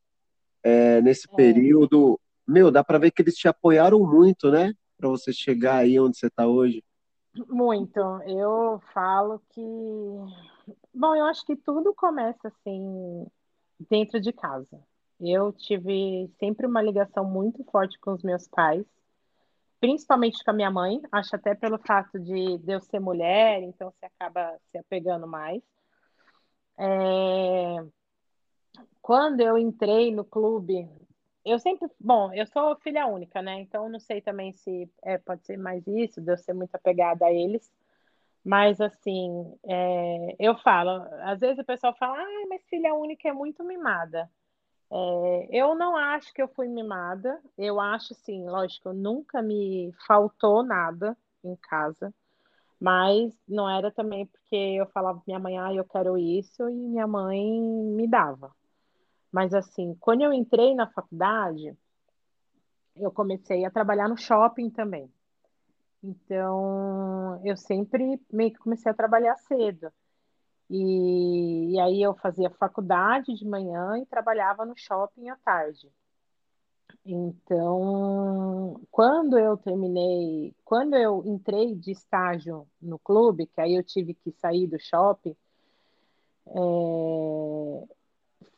É, 0.61 1.01
nesse 1.01 1.27
é. 1.31 1.35
período. 1.35 2.19
Meu, 2.47 2.69
dá 2.69 2.83
para 2.83 2.97
ver 2.97 3.11
que 3.11 3.21
eles 3.21 3.35
te 3.35 3.47
apoiaram 3.47 3.99
muito, 3.99 4.51
né? 4.51 4.73
Para 4.99 5.09
você 5.09 5.31
chegar 5.31 5.77
aí 5.77 5.99
onde 5.99 6.17
você 6.17 6.27
está 6.27 6.45
hoje? 6.45 6.83
Muito. 7.47 7.99
Eu 8.23 8.81
falo 8.93 9.41
que. 9.49 9.61
Bom, 10.93 11.15
eu 11.15 11.25
acho 11.25 11.45
que 11.45 11.55
tudo 11.55 11.93
começa 11.95 12.49
assim, 12.49 13.25
dentro 13.89 14.19
de 14.19 14.33
casa. 14.33 14.79
Eu 15.19 15.53
tive 15.53 16.29
sempre 16.39 16.65
uma 16.65 16.81
ligação 16.81 17.23
muito 17.23 17.63
forte 17.65 17.99
com 17.99 18.13
os 18.13 18.23
meus 18.23 18.47
pais, 18.47 18.85
principalmente 19.79 20.43
com 20.43 20.51
a 20.51 20.53
minha 20.53 20.71
mãe. 20.71 21.01
Acho 21.11 21.35
até 21.35 21.55
pelo 21.55 21.77
fato 21.77 22.19
de, 22.19 22.59
eu 22.67 22.81
ser 22.81 22.99
mulher, 22.99 23.61
então 23.63 23.91
você 23.91 24.05
acaba 24.05 24.57
se 24.71 24.77
apegando 24.77 25.27
mais. 25.27 25.61
É... 26.81 27.85
quando 29.01 29.41
eu 29.41 29.57
entrei 29.57 30.15
no 30.15 30.23
clube, 30.23 30.87
eu 31.51 31.59
sempre, 31.59 31.89
bom, 31.99 32.33
eu 32.33 32.45
sou 32.47 32.75
filha 32.77 33.07
única, 33.07 33.41
né? 33.41 33.59
Então 33.61 33.89
não 33.89 33.99
sei 33.99 34.21
também 34.21 34.51
se 34.53 34.89
é, 35.03 35.17
pode 35.17 35.45
ser 35.45 35.57
mais 35.57 35.85
isso, 35.87 36.21
de 36.21 36.31
eu 36.31 36.37
ser 36.37 36.53
muito 36.53 36.75
apegada 36.75 37.25
a 37.25 37.31
eles. 37.33 37.71
Mas 38.43 38.81
assim, 38.81 39.55
é, 39.65 40.35
eu 40.39 40.55
falo, 40.59 40.91
às 41.23 41.39
vezes 41.39 41.59
o 41.59 41.65
pessoal 41.65 41.95
fala, 41.97 42.17
ah, 42.19 42.45
mas 42.49 42.63
filha 42.69 42.93
única 42.95 43.29
é 43.29 43.33
muito 43.33 43.63
mimada. 43.63 44.29
É, 44.91 45.49
eu 45.51 45.75
não 45.75 45.95
acho 45.97 46.33
que 46.33 46.41
eu 46.41 46.47
fui 46.49 46.67
mimada. 46.67 47.41
Eu 47.57 47.79
acho, 47.79 48.13
sim, 48.15 48.47
lógico, 48.49 48.93
nunca 48.93 49.41
me 49.41 49.91
faltou 50.07 50.63
nada 50.63 51.17
em 51.43 51.55
casa. 51.57 52.13
Mas 52.79 53.33
não 53.47 53.69
era 53.69 53.91
também 53.91 54.25
porque 54.27 54.55
eu 54.55 54.87
falava 54.87 55.21
minha 55.27 55.39
mãe, 55.39 55.57
ah, 55.59 55.73
eu 55.73 55.85
quero 55.85 56.17
isso, 56.17 56.69
e 56.69 56.73
minha 56.75 57.07
mãe 57.07 57.41
me 57.61 58.07
dava. 58.07 58.51
Mas 59.31 59.53
assim, 59.53 59.95
quando 59.99 60.21
eu 60.21 60.33
entrei 60.33 60.73
na 60.73 60.87
faculdade, 60.87 61.75
eu 62.95 63.11
comecei 63.11 63.65
a 63.65 63.71
trabalhar 63.71 64.07
no 64.07 64.17
shopping 64.17 64.69
também. 64.69 65.11
Então, 66.03 67.41
eu 67.43 67.57
sempre 67.57 68.21
meio 68.31 68.51
que 68.51 68.59
comecei 68.59 68.91
a 68.91 68.95
trabalhar 68.95 69.35
cedo. 69.37 69.91
E, 70.69 71.73
e 71.73 71.79
aí 71.79 72.01
eu 72.01 72.13
fazia 72.15 72.49
faculdade 72.51 73.33
de 73.33 73.45
manhã 73.45 73.97
e 73.97 74.05
trabalhava 74.05 74.65
no 74.65 74.77
shopping 74.77 75.29
à 75.29 75.35
tarde. 75.37 75.91
Então, 77.05 78.79
quando 78.91 79.37
eu 79.37 79.57
terminei, 79.57 80.53
quando 80.63 80.95
eu 80.95 81.23
entrei 81.25 81.75
de 81.75 81.91
estágio 81.91 82.67
no 82.81 82.99
clube, 82.99 83.47
que 83.47 83.59
aí 83.59 83.75
eu 83.75 83.83
tive 83.83 84.13
que 84.13 84.31
sair 84.33 84.67
do 84.67 84.79
shopping, 84.79 85.35
é, 86.47 87.87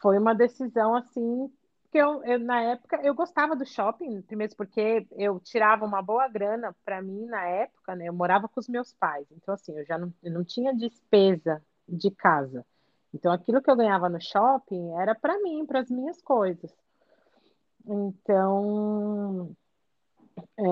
foi 0.02 0.18
uma 0.18 0.34
decisão 0.34 0.95
assim 0.95 1.52
que 1.91 1.98
eu, 1.98 2.23
eu, 2.23 2.40
na 2.40 2.61
época 2.61 3.02
eu 3.03 3.14
gostava 3.14 3.56
do 3.56 3.65
shopping, 3.65 4.22
primeiro 4.22 4.56
porque 4.56 5.06
eu 5.11 5.40
tirava 5.41 5.86
uma 5.86 6.02
boa 6.02 6.28
grana 6.30 6.76
para 6.86 7.02
mim 7.02 7.26
na 7.26 7.45
época, 7.45 7.95
né? 7.95 8.07
Eu 8.07 8.14
morava 8.14 8.48
com 8.48 8.60
os 8.60 8.69
meus 8.69 8.94
pais, 8.94 9.28
então 9.32 9.53
assim 9.53 9.78
eu 9.78 9.86
já 9.86 9.98
não, 9.98 10.14
eu 10.23 10.32
não 10.32 10.44
tinha 10.44 10.73
despesa 10.73 11.61
de 11.88 12.10
casa. 12.10 12.65
Então 13.14 13.32
aquilo 13.32 13.61
que 13.61 13.69
eu 13.69 13.76
ganhava 13.76 14.07
no 14.07 14.22
shopping 14.22 14.94
era 14.99 15.14
para 15.14 15.38
mim, 15.41 15.65
para 15.65 15.82
as 15.82 15.90
minhas 15.90 16.22
coisas. 16.22 16.72
Então, 17.86 19.53
é, 20.57 20.64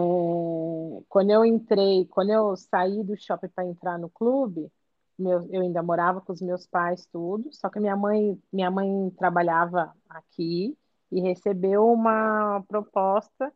quando 1.10 1.32
eu 1.32 1.44
entrei, 1.44 2.06
quando 2.06 2.30
eu 2.30 2.56
saí 2.56 3.04
do 3.04 3.18
shopping 3.18 3.50
para 3.50 3.66
entrar 3.66 3.98
no 3.98 4.10
clube, 4.10 4.72
meu, 5.20 5.48
eu 5.52 5.62
ainda 5.62 5.84
morava 5.84 6.22
com 6.22 6.32
os 6.34 6.42
meus 6.42 6.66
pais 6.66 7.06
tudo, 7.12 7.50
só 7.52 7.70
que 7.70 7.80
minha 7.80 7.96
mãe, 7.96 8.42
minha 8.52 8.72
mãe 8.72 8.88
trabalhava 9.18 9.94
aqui 10.10 10.78
e 11.12 11.22
recebeu 11.22 11.88
uma 11.92 12.64
proposta 12.68 13.52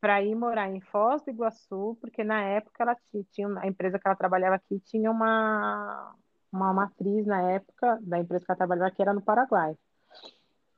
para 0.00 0.22
ir 0.22 0.34
morar 0.34 0.70
em 0.70 0.80
Foz 0.80 1.22
do 1.22 1.30
Iguaçu, 1.30 1.96
porque 2.00 2.22
na 2.22 2.40
época 2.42 2.82
ela 2.82 2.96
tinha 3.32 3.48
a 3.58 3.66
empresa 3.66 3.98
que 3.98 4.06
ela 4.06 4.16
trabalhava 4.16 4.56
aqui 4.56 4.80
tinha 4.80 5.10
uma 5.10 6.14
uma 6.50 6.72
matriz 6.72 7.26
na 7.26 7.42
época 7.50 7.98
da 8.02 8.18
empresa 8.18 8.44
que 8.44 8.50
ela 8.50 8.56
trabalhava 8.56 8.90
que 8.90 9.02
era 9.02 9.12
no 9.12 9.22
Paraguai. 9.22 9.76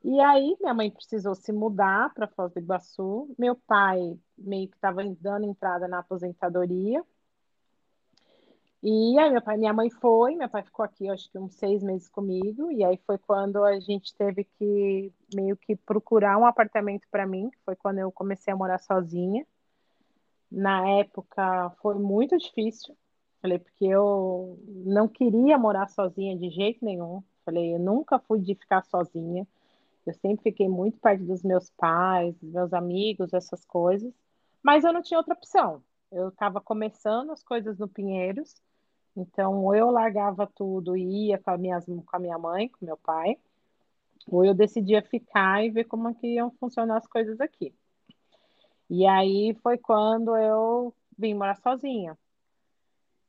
E 0.03 0.19
aí 0.19 0.57
minha 0.59 0.73
mãe 0.73 0.89
precisou 0.89 1.35
se 1.35 1.51
mudar 1.51 2.13
para 2.13 2.27
Foz 2.27 2.51
do 2.53 2.59
Iguaçu. 2.59 3.33
Meu 3.37 3.55
pai 3.55 4.17
meio 4.37 4.67
que 4.67 4.75
estava 4.75 5.01
dando 5.19 5.45
entrada 5.45 5.87
na 5.87 5.99
aposentadoria. 5.99 7.03
E 8.83 9.19
aí 9.19 9.29
meu 9.29 9.41
pai, 9.43 9.57
minha 9.57 9.73
mãe 9.73 9.91
foi, 9.91 10.35
meu 10.35 10.49
pai 10.49 10.63
ficou 10.63 10.83
aqui 10.83 11.07
acho 11.07 11.29
que 11.31 11.37
uns 11.37 11.53
seis 11.53 11.83
meses 11.83 12.09
comigo, 12.09 12.71
e 12.71 12.83
aí 12.83 12.97
foi 13.05 13.17
quando 13.19 13.63
a 13.63 13.79
gente 13.79 14.15
teve 14.15 14.43
que 14.43 15.13
meio 15.35 15.55
que 15.55 15.75
procurar 15.75 16.37
um 16.37 16.45
apartamento 16.45 17.07
para 17.11 17.27
mim, 17.27 17.51
foi 17.63 17.75
quando 17.75 17.99
eu 17.99 18.11
comecei 18.11 18.51
a 18.51 18.57
morar 18.57 18.79
sozinha. 18.79 19.45
Na 20.51 20.87
época 20.89 21.69
foi 21.81 21.95
muito 21.95 22.35
difícil, 22.37 22.97
falei, 23.39 23.59
porque 23.59 23.85
eu 23.85 24.59
não 24.67 25.07
queria 25.07 25.59
morar 25.59 25.87
sozinha 25.87 26.35
de 26.35 26.49
jeito 26.49 26.83
nenhum. 26.83 27.23
Falei, 27.45 27.75
eu 27.75 27.79
nunca 27.79 28.19
fui 28.19 28.39
de 28.39 28.55
ficar 28.55 28.83
sozinha. 28.85 29.47
Eu 30.05 30.13
sempre 30.13 30.43
fiquei 30.43 30.67
muito 30.67 30.99
perto 30.99 31.23
dos 31.23 31.43
meus 31.43 31.69
pais, 31.71 32.35
dos 32.37 32.51
meus 32.51 32.73
amigos, 32.73 33.33
essas 33.33 33.63
coisas. 33.65 34.11
Mas 34.63 34.83
eu 34.83 34.93
não 34.93 35.01
tinha 35.01 35.17
outra 35.17 35.33
opção. 35.33 35.83
Eu 36.11 36.29
estava 36.29 36.59
começando 36.59 37.31
as 37.31 37.43
coisas 37.43 37.77
no 37.77 37.87
Pinheiros, 37.87 38.55
então 39.15 39.63
ou 39.63 39.75
eu 39.75 39.89
largava 39.89 40.47
tudo 40.47 40.95
e 40.95 41.29
ia 41.29 41.37
com 41.37 41.51
a, 41.51 41.57
minha, 41.57 41.79
com 41.81 42.15
a 42.15 42.19
minha 42.19 42.37
mãe, 42.37 42.69
com 42.69 42.85
meu 42.85 42.97
pai, 42.97 43.37
ou 44.27 44.45
eu 44.45 44.53
decidia 44.53 45.01
ficar 45.01 45.63
e 45.63 45.69
ver 45.69 45.85
como 45.85 46.09
é 46.09 46.13
que 46.13 46.27
iam 46.27 46.51
funcionar 46.51 46.97
as 46.97 47.07
coisas 47.07 47.39
aqui. 47.39 47.73
E 48.89 49.05
aí 49.05 49.55
foi 49.63 49.77
quando 49.77 50.35
eu 50.35 50.93
vim 51.17 51.33
morar 51.33 51.55
sozinha. 51.57 52.17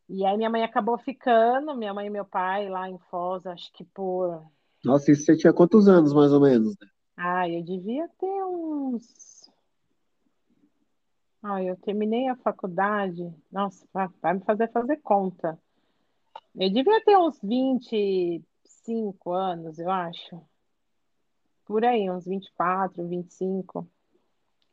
E 0.09 0.25
aí 0.27 0.37
minha 0.37 0.51
mãe 0.51 0.63
acabou 0.63 0.99
ficando, 0.99 1.75
minha 1.75 1.95
mãe 1.95 2.07
e 2.07 2.11
meu 2.11 2.25
pai 2.25 2.69
lá 2.69 2.89
em 2.89 2.99
Foz, 3.11 3.47
acho 3.47 3.73
que 3.73 3.85
por 3.85 4.43
nossa, 4.85 5.13
isso 5.13 5.25
você 5.25 5.37
tinha 5.37 5.53
quantos 5.53 5.87
anos, 5.87 6.13
mais 6.13 6.33
ou 6.33 6.41
menos? 6.41 6.77
Né? 6.81 6.89
Ah, 7.17 7.49
eu 7.49 7.63
devia 7.63 8.09
ter 8.19 8.45
uns. 8.45 9.49
Ah, 11.43 11.63
eu 11.63 11.77
terminei 11.77 12.29
a 12.29 12.37
faculdade. 12.37 13.33
Nossa, 13.51 13.87
vai 13.93 14.35
me 14.35 14.41
fazer 14.41 14.71
fazer 14.73 14.97
conta. 14.99 15.59
Eu 16.55 16.71
devia 16.71 17.03
ter 17.03 17.17
uns 17.17 17.41
25 17.43 19.33
anos, 19.33 19.79
eu 19.79 19.91
acho. 19.91 20.43
Por 21.65 21.85
aí, 21.85 22.11
uns 22.11 22.27
24, 22.27 23.07
25. 23.07 23.89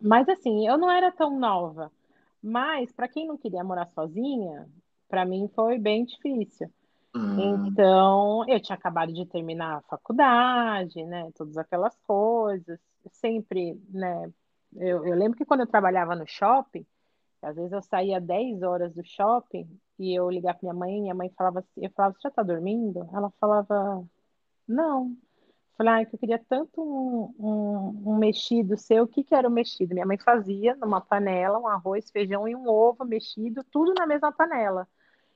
Mas 0.01 0.27
assim, 0.27 0.67
eu 0.67 0.77
não 0.77 0.91
era 0.91 1.11
tão 1.11 1.39
nova. 1.39 1.91
Mas 2.41 2.91
para 2.91 3.07
quem 3.07 3.27
não 3.27 3.37
queria 3.37 3.63
morar 3.63 3.87
sozinha, 3.87 4.67
para 5.07 5.25
mim 5.25 5.49
foi 5.55 5.77
bem 5.77 6.05
difícil. 6.05 6.71
Hum. 7.15 7.65
Então, 7.67 8.47
eu 8.47 8.61
tinha 8.61 8.75
acabado 8.75 9.13
de 9.13 9.25
terminar 9.25 9.77
a 9.77 9.81
faculdade, 9.81 11.03
né? 11.05 11.31
Todas 11.35 11.57
aquelas 11.57 11.97
coisas. 12.01 12.79
Sempre, 13.11 13.81
né? 13.89 14.31
Eu, 14.75 15.05
eu 15.05 15.15
lembro 15.15 15.37
que 15.37 15.45
quando 15.45 15.61
eu 15.61 15.67
trabalhava 15.67 16.15
no 16.15 16.27
shopping, 16.27 16.85
às 17.41 17.55
vezes 17.55 17.71
eu 17.71 17.81
saía 17.81 18.19
10 18.19 18.61
horas 18.61 18.93
do 18.93 19.03
shopping 19.03 19.67
e 19.99 20.15
eu 20.15 20.29
ligava 20.29 20.57
para 20.57 20.73
minha 20.73 20.79
mãe, 20.79 21.01
minha 21.01 21.13
mãe 21.13 21.29
falava 21.37 21.59
assim, 21.59 21.85
eu 21.85 21.91
falava, 21.91 22.15
você 22.15 22.21
já 22.23 22.31
tá 22.31 22.41
dormindo? 22.41 23.09
Ela 23.13 23.29
falava, 23.39 24.03
não. 24.67 25.07
Eu 25.09 25.85
falei, 25.85 25.93
ah, 25.93 26.05
que 26.05 26.15
eu 26.15 26.19
queria 26.19 26.39
tanto 26.39 26.81
um, 26.81 27.35
um, 27.37 28.11
um, 28.11 28.17
mexido 28.17 28.77
seu. 28.77 29.03
O 29.03 29.07
que, 29.07 29.23
que 29.23 29.35
era 29.35 29.47
o 29.47 29.51
mexido? 29.51 29.93
Minha 29.93 30.05
mãe 30.05 30.17
fazia 30.17 30.75
numa 30.75 31.01
panela 31.01 31.59
um 31.59 31.67
arroz, 31.67 32.09
feijão 32.09 32.47
e 32.47 32.55
um 32.55 32.67
ovo 32.67 33.03
mexido, 33.03 33.63
tudo 33.71 33.93
na 33.93 34.07
mesma 34.07 34.31
panela. 34.31 34.87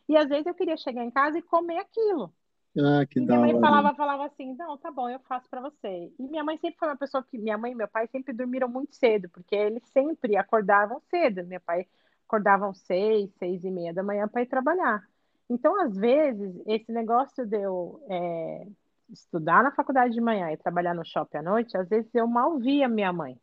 E 0.07 0.15
às 0.15 0.27
vezes 0.29 0.45
eu 0.45 0.53
queria 0.53 0.77
chegar 0.77 1.03
em 1.03 1.11
casa 1.11 1.37
e 1.37 1.41
comer 1.41 1.79
aquilo. 1.79 2.33
Ah, 2.77 3.05
que 3.05 3.19
e 3.19 3.25
minha 3.25 3.39
mãe 3.39 3.59
falava, 3.59 3.93
falava 3.93 4.25
assim, 4.25 4.55
não, 4.55 4.77
tá 4.77 4.89
bom, 4.89 5.07
eu 5.09 5.19
faço 5.19 5.47
para 5.49 5.61
você. 5.61 6.11
E 6.17 6.23
minha 6.27 6.43
mãe 6.43 6.57
sempre 6.57 6.79
foi 6.79 6.87
uma 6.87 6.97
pessoa 6.97 7.23
que, 7.23 7.37
minha 7.37 7.57
mãe 7.57 7.73
e 7.73 7.75
meu 7.75 7.87
pai 7.87 8.07
sempre 8.07 8.33
dormiram 8.33 8.67
muito 8.67 8.95
cedo, 8.95 9.29
porque 9.29 9.55
eles 9.55 9.83
sempre 9.89 10.35
acordavam 10.35 11.01
cedo. 11.09 11.45
Meu 11.45 11.61
pai 11.61 11.85
acordavam 12.33 12.73
seis, 12.73 13.31
seis 13.37 13.63
e 13.63 13.69
meia 13.69 13.93
da 13.93 14.01
manhã 14.01 14.27
para 14.27 14.41
ir 14.41 14.47
trabalhar. 14.47 15.03
Então, 15.47 15.79
às 15.79 15.95
vezes, 15.95 16.59
esse 16.65 16.91
negócio 16.91 17.45
de 17.45 17.61
eu 17.61 18.03
é, 18.09 18.67
estudar 19.11 19.63
na 19.63 19.71
faculdade 19.71 20.13
de 20.13 20.21
manhã 20.21 20.51
e 20.51 20.57
trabalhar 20.57 20.95
no 20.95 21.05
shopping 21.05 21.37
à 21.37 21.43
noite, 21.43 21.77
às 21.77 21.87
vezes 21.87 22.09
eu 22.15 22.25
mal 22.25 22.57
via 22.57 22.87
minha 22.87 23.13
mãe. 23.13 23.39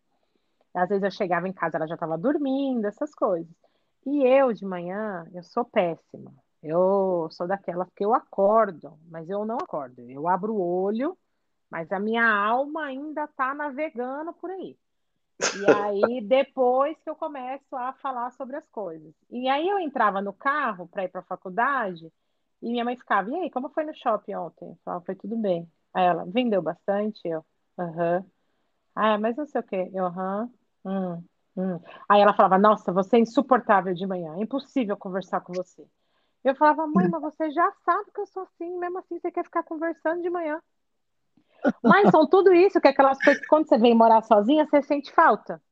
Às 0.75 0.89
vezes 0.89 1.05
eu 1.05 1.11
chegava 1.11 1.49
em 1.49 1.53
casa, 1.53 1.77
ela 1.77 1.87
já 1.87 1.95
estava 1.95 2.19
dormindo, 2.19 2.85
essas 2.87 3.15
coisas. 3.15 3.49
E 4.05 4.25
eu, 4.25 4.53
de 4.53 4.65
manhã, 4.65 5.25
eu 5.33 5.43
sou 5.45 5.65
péssima. 5.65 6.33
Eu 6.63 7.29
sou 7.31 7.47
daquela 7.47 7.87
que 7.95 8.05
eu 8.05 8.13
acordo, 8.13 8.99
mas 9.09 9.29
eu 9.31 9.45
não 9.45 9.57
acordo. 9.57 10.01
Eu 10.11 10.29
abro 10.29 10.53
o 10.53 10.83
olho, 10.83 11.17
mas 11.71 11.91
a 11.93 12.01
minha 12.01 12.27
alma 12.27 12.87
ainda 12.87 13.25
está 13.25 13.55
navegando 13.55 14.33
por 14.33 14.51
aí. 14.51 14.77
E 15.53 15.67
aí, 15.67 16.21
depois 16.23 16.97
que 17.03 17.11
eu 17.11 17.17
começo 17.17 17.75
a 17.77 17.93
falar 17.95 18.31
sobre 18.33 18.57
as 18.57 18.69
coisas. 18.69 19.13
E 19.31 19.49
aí, 19.49 19.69
eu 19.69 19.79
entrava 19.79 20.21
no 20.23 20.33
carro 20.33 20.89
para 20.89 21.05
ir 21.05 21.09
para 21.09 21.21
a 21.21 21.25
faculdade 21.25 22.13
e 22.63 22.71
minha 22.71 22.85
mãe 22.85 22.97
ficava: 22.97 23.31
E 23.31 23.35
aí, 23.37 23.51
como 23.51 23.69
foi 23.71 23.85
no 23.85 23.95
shopping 23.95 24.35
ontem? 24.37 24.69
Eu 24.71 24.79
falava: 24.85 25.05
Foi 25.05 25.15
tudo 25.17 25.37
bem. 25.37 25.71
Aí 25.95 26.05
ela: 26.05 26.25
Vendeu 26.27 26.63
bastante? 26.63 27.21
Eu: 27.27 27.45
Aham. 27.79 28.25
Ah, 28.95 29.19
mas 29.19 29.37
não 29.37 29.47
sei 29.47 29.61
o 29.61 29.65
quê. 29.65 29.91
Eu: 29.95 30.07
Aham. 30.07 30.51
Hum, 30.85 31.25
hum. 31.57 31.81
Aí 32.09 32.21
ela 32.21 32.35
falava: 32.35 32.59
Nossa, 32.59 32.93
você 32.93 33.17
é 33.17 33.21
insuportável 33.21 33.95
de 33.95 34.07
manhã. 34.07 34.37
É 34.37 34.43
impossível 34.43 34.97
conversar 34.97 35.41
com 35.43 35.55
você. 35.55 35.87
Eu 36.45 36.55
falava, 36.57 36.87
mãe, 36.87 37.09
mas 37.09 37.21
você 37.23 37.51
já 37.51 37.71
sabe 37.85 38.11
que 38.13 38.21
eu 38.21 38.27
sou 38.27 38.43
assim, 38.45 38.79
mesmo 38.79 38.99
assim 38.99 39.19
você 39.19 39.31
quer 39.31 39.45
ficar 39.45 39.63
conversando 39.63 40.23
de 40.23 40.31
manhã. 40.31 40.61
Mas 41.83 42.11
são 42.11 42.27
tudo 42.27 42.53
isso, 42.53 42.81
que 42.81 42.89
aquelas 42.89 43.19
coisas 43.23 43.41
que 43.41 43.49
quando 43.49 43.69
você 43.69 43.79
vem 43.79 43.95
morar 43.95 44.23
sozinha, 44.23 44.67
você 44.67 44.83
sente 44.83 45.13
falta. 45.13 45.63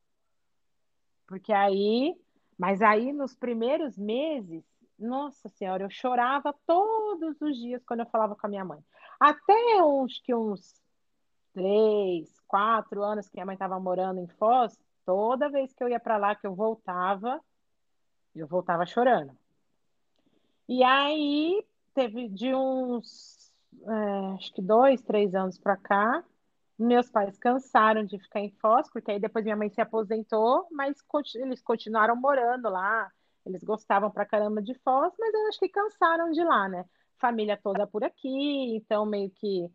Porque 1.26 1.52
aí, 1.52 2.16
mas 2.58 2.80
aí 2.82 3.12
nos 3.12 3.34
primeiros 3.34 3.96
meses, 3.98 4.64
nossa 4.98 5.48
senhora, 5.50 5.84
eu 5.84 5.90
chorava 5.90 6.54
todos 6.66 7.40
os 7.40 7.56
dias 7.56 7.84
quando 7.84 8.00
eu 8.00 8.06
falava 8.06 8.34
com 8.34 8.46
a 8.46 8.50
minha 8.50 8.64
mãe. 8.64 8.80
Até 9.20 9.82
uns 9.82 10.20
que 10.20 10.34
uns 10.34 10.80
três, 11.52 12.40
quatro 12.46 13.02
anos 13.02 13.28
que 13.28 13.36
minha 13.36 13.46
mãe 13.46 13.54
estava 13.54 13.78
morando 13.78 14.20
em 14.20 14.26
Foz, 14.26 14.78
toda 15.04 15.50
vez 15.50 15.72
que 15.72 15.82
eu 15.82 15.88
ia 15.88 16.00
para 16.00 16.16
lá, 16.16 16.34
que 16.34 16.46
eu 16.46 16.54
voltava, 16.54 17.40
eu 18.34 18.46
voltava 18.46 18.86
chorando. 18.86 19.36
E 20.68 20.82
aí 20.84 21.64
teve 21.94 22.28
de 22.28 22.54
uns, 22.54 23.37
é, 23.86 24.34
acho 24.34 24.52
que 24.54 24.62
dois, 24.62 25.00
três 25.02 25.34
anos 25.34 25.58
para 25.58 25.76
cá, 25.76 26.22
meus 26.78 27.10
pais 27.10 27.36
cansaram 27.38 28.04
de 28.04 28.18
ficar 28.18 28.40
em 28.40 28.50
Foz, 28.60 28.88
porque 28.90 29.10
aí 29.10 29.18
depois 29.18 29.44
minha 29.44 29.56
mãe 29.56 29.68
se 29.68 29.80
aposentou, 29.80 30.66
mas 30.70 30.96
eles 31.34 31.60
continuaram 31.60 32.14
morando 32.14 32.68
lá. 32.68 33.10
Eles 33.44 33.64
gostavam 33.64 34.10
pra 34.10 34.26
caramba 34.26 34.62
de 34.62 34.74
Foz, 34.84 35.12
mas 35.18 35.34
eu 35.34 35.48
acho 35.48 35.58
que 35.58 35.68
cansaram 35.68 36.30
de 36.30 36.44
lá, 36.44 36.68
né? 36.68 36.84
Família 37.18 37.58
toda 37.60 37.86
por 37.86 38.04
aqui, 38.04 38.76
então 38.76 39.04
meio 39.04 39.30
que, 39.30 39.68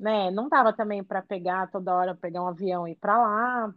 né, 0.00 0.30
não 0.30 0.48
dava 0.48 0.72
também 0.72 1.04
para 1.04 1.22
pegar 1.22 1.70
toda 1.70 1.94
hora 1.94 2.14
pegar 2.14 2.42
um 2.42 2.48
avião 2.48 2.88
e 2.88 2.92
ir 2.92 2.96
para 2.96 3.16
lá. 3.18 3.74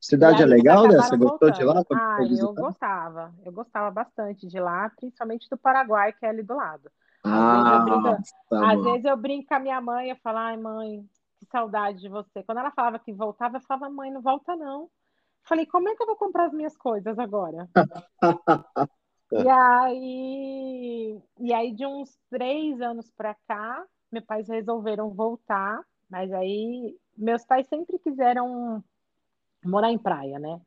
Cidade 0.00 0.42
é 0.42 0.46
legal, 0.46 0.88
né? 0.88 1.00
Você 1.00 1.16
gostou 1.16 1.50
de 1.50 1.62
lá? 1.62 1.84
Ah, 1.92 2.18
eu 2.22 2.52
gostava. 2.52 3.34
Eu 3.44 3.52
gostava 3.52 3.90
bastante 3.90 4.46
de 4.46 4.58
lá, 4.58 4.90
principalmente 4.90 5.48
do 5.48 5.56
Paraguai, 5.56 6.12
que 6.12 6.26
é 6.26 6.30
ali 6.30 6.42
do 6.42 6.54
lado. 6.54 6.90
Às, 7.24 7.32
ah, 7.32 7.62
vezes, 7.62 7.80
eu 7.80 7.92
brinco, 7.92 8.22
tá 8.48 8.72
às 8.72 8.82
vezes 8.82 9.04
eu 9.04 9.16
brinco 9.16 9.48
com 9.48 9.54
a 9.54 9.60
minha 9.60 9.80
mãe 9.80 10.10
e 10.10 10.16
falo, 10.16 10.38
ai, 10.38 10.56
mãe, 10.56 11.04
que 11.38 11.46
saudade 11.46 12.00
de 12.00 12.08
você. 12.08 12.42
Quando 12.42 12.58
ela 12.58 12.70
falava 12.70 12.98
que 12.98 13.12
voltava, 13.12 13.56
eu 13.56 13.60
falava, 13.62 13.92
mãe, 13.92 14.10
não 14.10 14.22
volta 14.22 14.54
não. 14.56 14.88
Falei, 15.42 15.66
como 15.66 15.88
é 15.88 15.94
que 15.94 16.02
eu 16.02 16.06
vou 16.06 16.16
comprar 16.16 16.46
as 16.46 16.52
minhas 16.52 16.76
coisas 16.76 17.18
agora? 17.18 17.68
e 19.32 19.48
aí, 19.48 21.22
e 21.38 21.54
aí 21.54 21.72
de 21.72 21.86
uns 21.86 22.18
três 22.30 22.80
anos 22.80 23.10
para 23.10 23.34
cá, 23.46 23.84
meus 24.10 24.24
pais 24.24 24.48
resolveram 24.48 25.10
voltar, 25.10 25.80
mas 26.10 26.32
aí 26.32 26.96
meus 27.16 27.44
pais 27.44 27.66
sempre 27.68 27.98
quiseram 27.98 28.82
morar 29.64 29.90
em 29.90 29.98
praia, 29.98 30.38
né? 30.38 30.60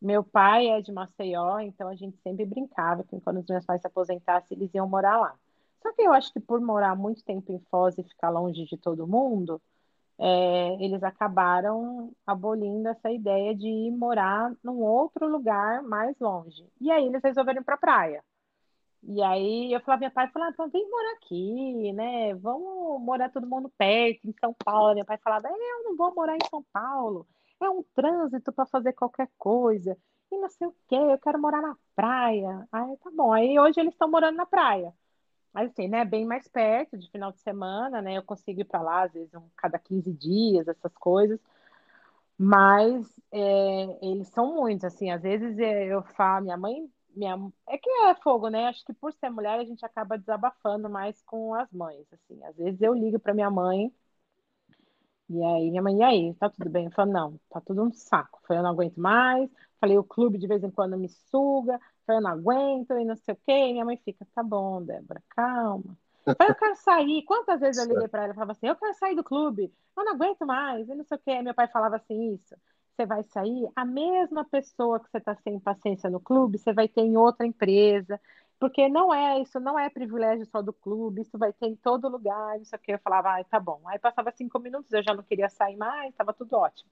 Meu 0.00 0.22
pai 0.22 0.68
é 0.68 0.80
de 0.80 0.92
Maceió, 0.92 1.58
então 1.60 1.88
a 1.88 1.94
gente 1.94 2.16
sempre 2.18 2.44
brincava 2.44 3.02
que 3.04 3.20
quando 3.20 3.40
os 3.40 3.46
meus 3.46 3.64
pais 3.64 3.80
se 3.80 3.86
aposentassem, 3.86 4.56
eles 4.56 4.72
iam 4.74 4.88
morar 4.88 5.18
lá. 5.18 5.34
Só 5.84 5.92
que 5.92 6.02
eu 6.02 6.12
acho 6.12 6.32
que 6.32 6.40
por 6.40 6.60
morar 6.60 6.96
muito 6.96 7.22
tempo 7.24 7.52
em 7.52 7.60
Foz 7.70 7.96
e 7.98 8.04
ficar 8.04 8.30
longe 8.30 8.64
de 8.64 8.76
todo 8.78 9.06
mundo, 9.06 9.60
é, 10.18 10.74
eles 10.84 11.02
acabaram 11.02 12.12
abolindo 12.26 12.88
essa 12.88 13.10
ideia 13.10 13.54
de 13.54 13.68
ir 13.68 13.90
morar 13.90 14.52
num 14.62 14.80
outro 14.80 15.28
lugar 15.28 15.82
mais 15.82 16.18
longe. 16.18 16.66
E 16.80 16.90
aí 16.90 17.06
eles 17.06 17.22
resolveram 17.22 17.60
ir 17.60 17.64
para 17.64 17.74
a 17.74 17.78
praia. 17.78 18.24
E 19.02 19.22
aí 19.22 19.72
eu 19.72 19.80
falava, 19.80 20.00
minha 20.00 20.10
pai 20.10 20.28
falava, 20.30 20.52
então 20.52 20.70
vem 20.70 20.88
morar 20.90 21.12
aqui, 21.12 21.92
né? 21.92 22.34
Vamos 22.36 23.02
morar 23.02 23.30
todo 23.30 23.46
mundo 23.46 23.70
perto, 23.76 24.26
em 24.28 24.34
São 24.40 24.54
Paulo. 24.64 24.94
Meu 24.94 25.04
pai 25.04 25.18
falava, 25.18 25.48
é, 25.48 25.52
eu 25.52 25.84
não 25.84 25.96
vou 25.96 26.14
morar 26.14 26.36
em 26.36 26.48
São 26.50 26.64
Paulo 26.72 27.26
é 27.64 27.70
um 27.70 27.82
trânsito 27.94 28.52
para 28.52 28.66
fazer 28.66 28.92
qualquer 28.92 29.28
coisa, 29.38 29.96
e 30.30 30.38
não 30.38 30.48
sei 30.50 30.66
o 30.66 30.76
quê, 30.88 30.96
eu 30.96 31.18
quero 31.18 31.40
morar 31.40 31.62
na 31.62 31.76
praia. 31.94 32.66
Aí 32.72 32.96
tá 32.98 33.10
bom, 33.10 33.32
aí 33.32 33.58
hoje 33.58 33.80
eles 33.80 33.92
estão 33.94 34.10
morando 34.10 34.36
na 34.36 34.46
praia. 34.46 34.94
Mas 35.54 35.70
assim, 35.70 35.88
né, 35.88 36.04
bem 36.04 36.26
mais 36.26 36.48
perto, 36.48 36.98
de 36.98 37.10
final 37.10 37.32
de 37.32 37.40
semana, 37.40 38.02
né, 38.02 38.18
eu 38.18 38.24
consigo 38.24 38.60
ir 38.60 38.64
para 38.64 38.82
lá, 38.82 39.04
às 39.04 39.12
vezes, 39.12 39.32
um, 39.34 39.48
cada 39.56 39.78
15 39.78 40.12
dias, 40.12 40.68
essas 40.68 40.94
coisas. 40.96 41.40
Mas 42.38 43.06
é, 43.32 44.06
eles 44.06 44.28
são 44.28 44.54
muitos, 44.54 44.84
assim, 44.84 45.10
às 45.10 45.22
vezes 45.22 45.56
é, 45.58 45.86
eu 45.86 46.02
falo, 46.16 46.44
minha 46.44 46.56
mãe, 46.56 46.90
minha, 47.14 47.36
é 47.68 47.78
que 47.78 47.88
é 47.88 48.14
fogo, 48.16 48.48
né? 48.48 48.66
Acho 48.66 48.84
que 48.84 48.92
por 48.92 49.12
ser 49.12 49.30
mulher 49.30 49.60
a 49.60 49.64
gente 49.64 49.84
acaba 49.86 50.18
desabafando 50.18 50.90
mais 50.90 51.20
com 51.22 51.54
as 51.54 51.70
mães, 51.72 52.06
assim. 52.12 52.42
Às 52.44 52.56
vezes 52.56 52.80
eu 52.82 52.92
ligo 52.94 53.18
para 53.20 53.34
minha 53.34 53.50
mãe 53.50 53.92
e 55.28 55.42
aí, 55.42 55.70
minha 55.70 55.82
mãe, 55.82 55.96
e 55.98 56.02
aí, 56.02 56.34
tá 56.34 56.50
tudo 56.50 56.68
bem? 56.70 56.84
Eu 56.86 56.90
falei, 56.92 57.12
não, 57.14 57.38
tá 57.50 57.60
tudo 57.60 57.82
um 57.82 57.92
saco. 57.92 58.40
Eu 58.50 58.56
eu 58.56 58.62
não 58.62 58.70
aguento 58.70 58.96
mais. 59.00 59.50
Falei, 59.80 59.96
o 59.98 60.04
clube 60.04 60.38
de 60.38 60.46
vez 60.46 60.62
em 60.62 60.70
quando 60.70 60.96
me 60.98 61.08
suga. 61.08 61.80
Eu 62.08 62.20
não 62.20 62.30
aguento 62.30 62.92
e 62.92 63.04
não 63.04 63.16
sei 63.16 63.34
o 63.34 63.38
quê. 63.44 63.52
E 63.52 63.72
minha 63.72 63.84
mãe 63.84 63.96
fica, 64.04 64.26
tá 64.34 64.42
bom, 64.42 64.82
Débora, 64.82 65.22
calma. 65.30 65.96
Eu 66.26 66.54
quero 66.54 66.76
sair. 66.76 67.22
Quantas 67.24 67.60
vezes 67.60 67.82
eu 67.82 67.92
liguei 67.92 68.08
para 68.08 68.24
ela 68.24 68.32
e 68.32 68.34
falava 68.34 68.52
assim, 68.52 68.66
eu 68.66 68.76
quero 68.76 68.94
sair 68.94 69.14
do 69.14 69.24
clube, 69.24 69.72
eu 69.96 70.04
não 70.04 70.12
aguento 70.12 70.46
mais, 70.46 70.88
e 70.88 70.94
não 70.94 71.04
sei 71.04 71.16
o 71.18 71.20
quê. 71.20 71.42
meu 71.42 71.54
pai 71.54 71.68
falava 71.68 71.96
assim, 71.96 72.34
isso. 72.34 72.54
Você 72.96 73.06
vai 73.06 73.24
sair, 73.24 73.68
a 73.74 73.84
mesma 73.84 74.44
pessoa 74.44 75.00
que 75.00 75.10
você 75.10 75.18
está 75.18 75.34
sem 75.34 75.58
paciência 75.58 76.08
no 76.08 76.20
clube, 76.20 76.58
você 76.58 76.72
vai 76.72 76.86
ter 76.86 77.00
em 77.00 77.16
outra 77.16 77.44
empresa, 77.44 78.20
porque 78.58 78.88
não 78.88 79.12
é 79.12 79.40
isso, 79.40 79.58
não 79.58 79.76
é 79.78 79.90
privilégio 79.90 80.46
só 80.46 80.62
do 80.62 80.72
clube, 80.72 81.22
isso 81.22 81.36
vai 81.36 81.52
ter 81.52 81.66
em 81.66 81.76
todo 81.76 82.08
lugar, 82.08 82.60
isso 82.60 82.74
aqui. 82.74 82.92
Eu 82.92 82.98
falava, 83.00 83.38
ah, 83.38 83.44
tá 83.44 83.58
bom. 83.58 83.80
Aí 83.86 83.98
passava 83.98 84.30
cinco 84.30 84.58
minutos, 84.60 84.92
eu 84.92 85.02
já 85.02 85.12
não 85.12 85.24
queria 85.24 85.48
sair 85.48 85.76
mais, 85.76 86.10
estava 86.10 86.32
tudo 86.32 86.56
ótimo. 86.56 86.88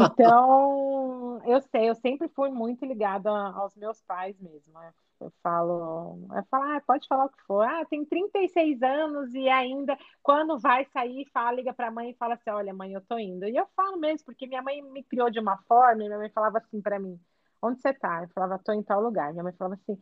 Então, 0.00 1.40
eu 1.46 1.60
sei, 1.60 1.88
eu 1.88 1.94
sempre 1.94 2.28
fui 2.28 2.50
muito 2.50 2.84
ligada 2.84 3.30
aos 3.30 3.76
meus 3.76 4.00
pais 4.02 4.38
mesmo. 4.40 4.78
Eu 5.20 5.32
falo, 5.42 6.28
eu 6.32 6.44
falo, 6.50 6.64
ah, 6.64 6.82
pode 6.86 7.06
falar 7.08 7.26
o 7.26 7.28
que 7.28 7.42
for. 7.42 7.62
Ah, 7.62 7.84
tem 7.84 8.04
36 8.04 8.82
anos 8.82 9.34
e 9.34 9.48
ainda, 9.48 9.96
quando 10.22 10.58
vai 10.58 10.84
sair, 10.86 11.26
fala, 11.32 11.52
liga 11.52 11.72
para 11.72 11.88
a 11.88 11.90
mãe 11.90 12.10
e 12.10 12.14
fala 12.14 12.34
assim: 12.34 12.50
olha, 12.50 12.72
mãe, 12.72 12.92
eu 12.92 13.00
tô 13.00 13.18
indo. 13.18 13.44
E 13.46 13.56
eu 13.56 13.66
falo 13.76 13.96
mesmo, 13.98 14.24
porque 14.24 14.46
minha 14.46 14.62
mãe 14.62 14.80
me 14.82 15.02
criou 15.02 15.30
de 15.30 15.40
uma 15.40 15.56
forma, 15.68 16.02
e 16.02 16.06
minha 16.06 16.18
mãe 16.18 16.30
falava 16.30 16.58
assim 16.58 16.80
para 16.80 16.98
mim: 16.98 17.18
onde 17.62 17.80
você 17.80 17.92
tá? 17.92 18.22
Eu 18.22 18.28
falava, 18.28 18.60
tô 18.64 18.72
em 18.72 18.82
tal 18.82 19.00
lugar. 19.00 19.32
Minha 19.32 19.44
mãe 19.44 19.52
falava 19.52 19.74
assim: 19.74 20.00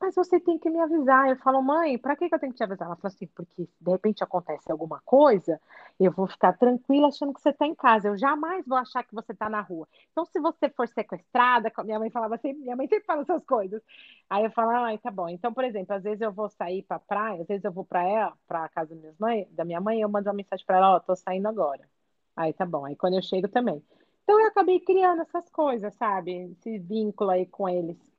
mas 0.00 0.14
você 0.14 0.38
tem 0.38 0.58
que 0.58 0.70
me 0.70 0.80
avisar. 0.80 1.28
Eu 1.28 1.36
falo, 1.36 1.60
mãe, 1.62 1.98
para 1.98 2.16
que, 2.16 2.28
que 2.28 2.34
eu 2.34 2.38
tenho 2.38 2.52
que 2.52 2.58
te 2.58 2.62
avisar? 2.62 2.86
Ela 2.86 2.96
falou 2.96 3.12
assim, 3.14 3.26
porque 3.28 3.64
se 3.66 3.70
de 3.80 3.90
repente 3.90 4.22
acontece 4.22 4.70
alguma 4.70 5.00
coisa, 5.04 5.60
eu 5.98 6.12
vou 6.12 6.26
ficar 6.26 6.52
tranquila 6.52 7.08
achando 7.08 7.34
que 7.34 7.40
você 7.40 7.50
está 7.50 7.66
em 7.66 7.74
casa. 7.74 8.08
Eu 8.08 8.16
jamais 8.16 8.64
vou 8.66 8.78
achar 8.78 9.02
que 9.02 9.14
você 9.14 9.32
está 9.32 9.50
na 9.50 9.60
rua. 9.60 9.88
Então, 10.12 10.24
se 10.24 10.38
você 10.40 10.68
for 10.70 10.86
sequestrada, 10.88 11.72
minha 11.84 11.98
mãe 11.98 12.10
falava 12.10 12.36
assim, 12.36 12.52
minha 12.54 12.76
mãe 12.76 12.86
sempre 12.86 13.06
fala 13.06 13.22
essas 13.22 13.44
coisas. 13.44 13.82
Aí 14.30 14.44
eu 14.44 14.50
falo, 14.52 14.70
ah, 14.70 14.96
tá 14.98 15.10
bom. 15.10 15.28
Então, 15.28 15.52
por 15.52 15.64
exemplo, 15.64 15.94
às 15.94 16.02
vezes 16.02 16.20
eu 16.20 16.32
vou 16.32 16.48
sair 16.48 16.82
para 16.84 16.98
praia, 17.00 17.42
às 17.42 17.48
vezes 17.48 17.64
eu 17.64 17.72
vou 17.72 17.84
para 17.84 18.02
ela, 18.02 18.32
para 18.46 18.68
casa 18.68 18.94
da 18.94 19.00
minha 19.00 19.14
mãe, 19.18 19.48
da 19.50 19.64
minha 19.64 19.80
mãe, 19.80 20.00
eu 20.00 20.08
mando 20.08 20.28
uma 20.28 20.34
mensagem 20.34 20.64
para 20.64 20.76
ela, 20.76 20.94
ó, 20.94 20.96
oh, 20.96 21.00
tô 21.00 21.16
saindo 21.16 21.48
agora. 21.48 21.88
Aí 22.36 22.52
tá 22.52 22.64
bom. 22.64 22.84
Aí 22.84 22.94
quando 22.96 23.14
eu 23.14 23.22
chego 23.22 23.48
também. 23.48 23.82
Então 24.22 24.38
eu 24.40 24.46
acabei 24.48 24.78
criando 24.80 25.22
essas 25.22 25.48
coisas, 25.50 25.94
sabe? 25.94 26.52
Esse 26.52 26.78
vínculo 26.78 27.30
aí 27.30 27.46
com 27.46 27.68
eles. 27.68 28.17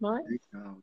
Mas... 0.00 0.24
Legal. 0.24 0.78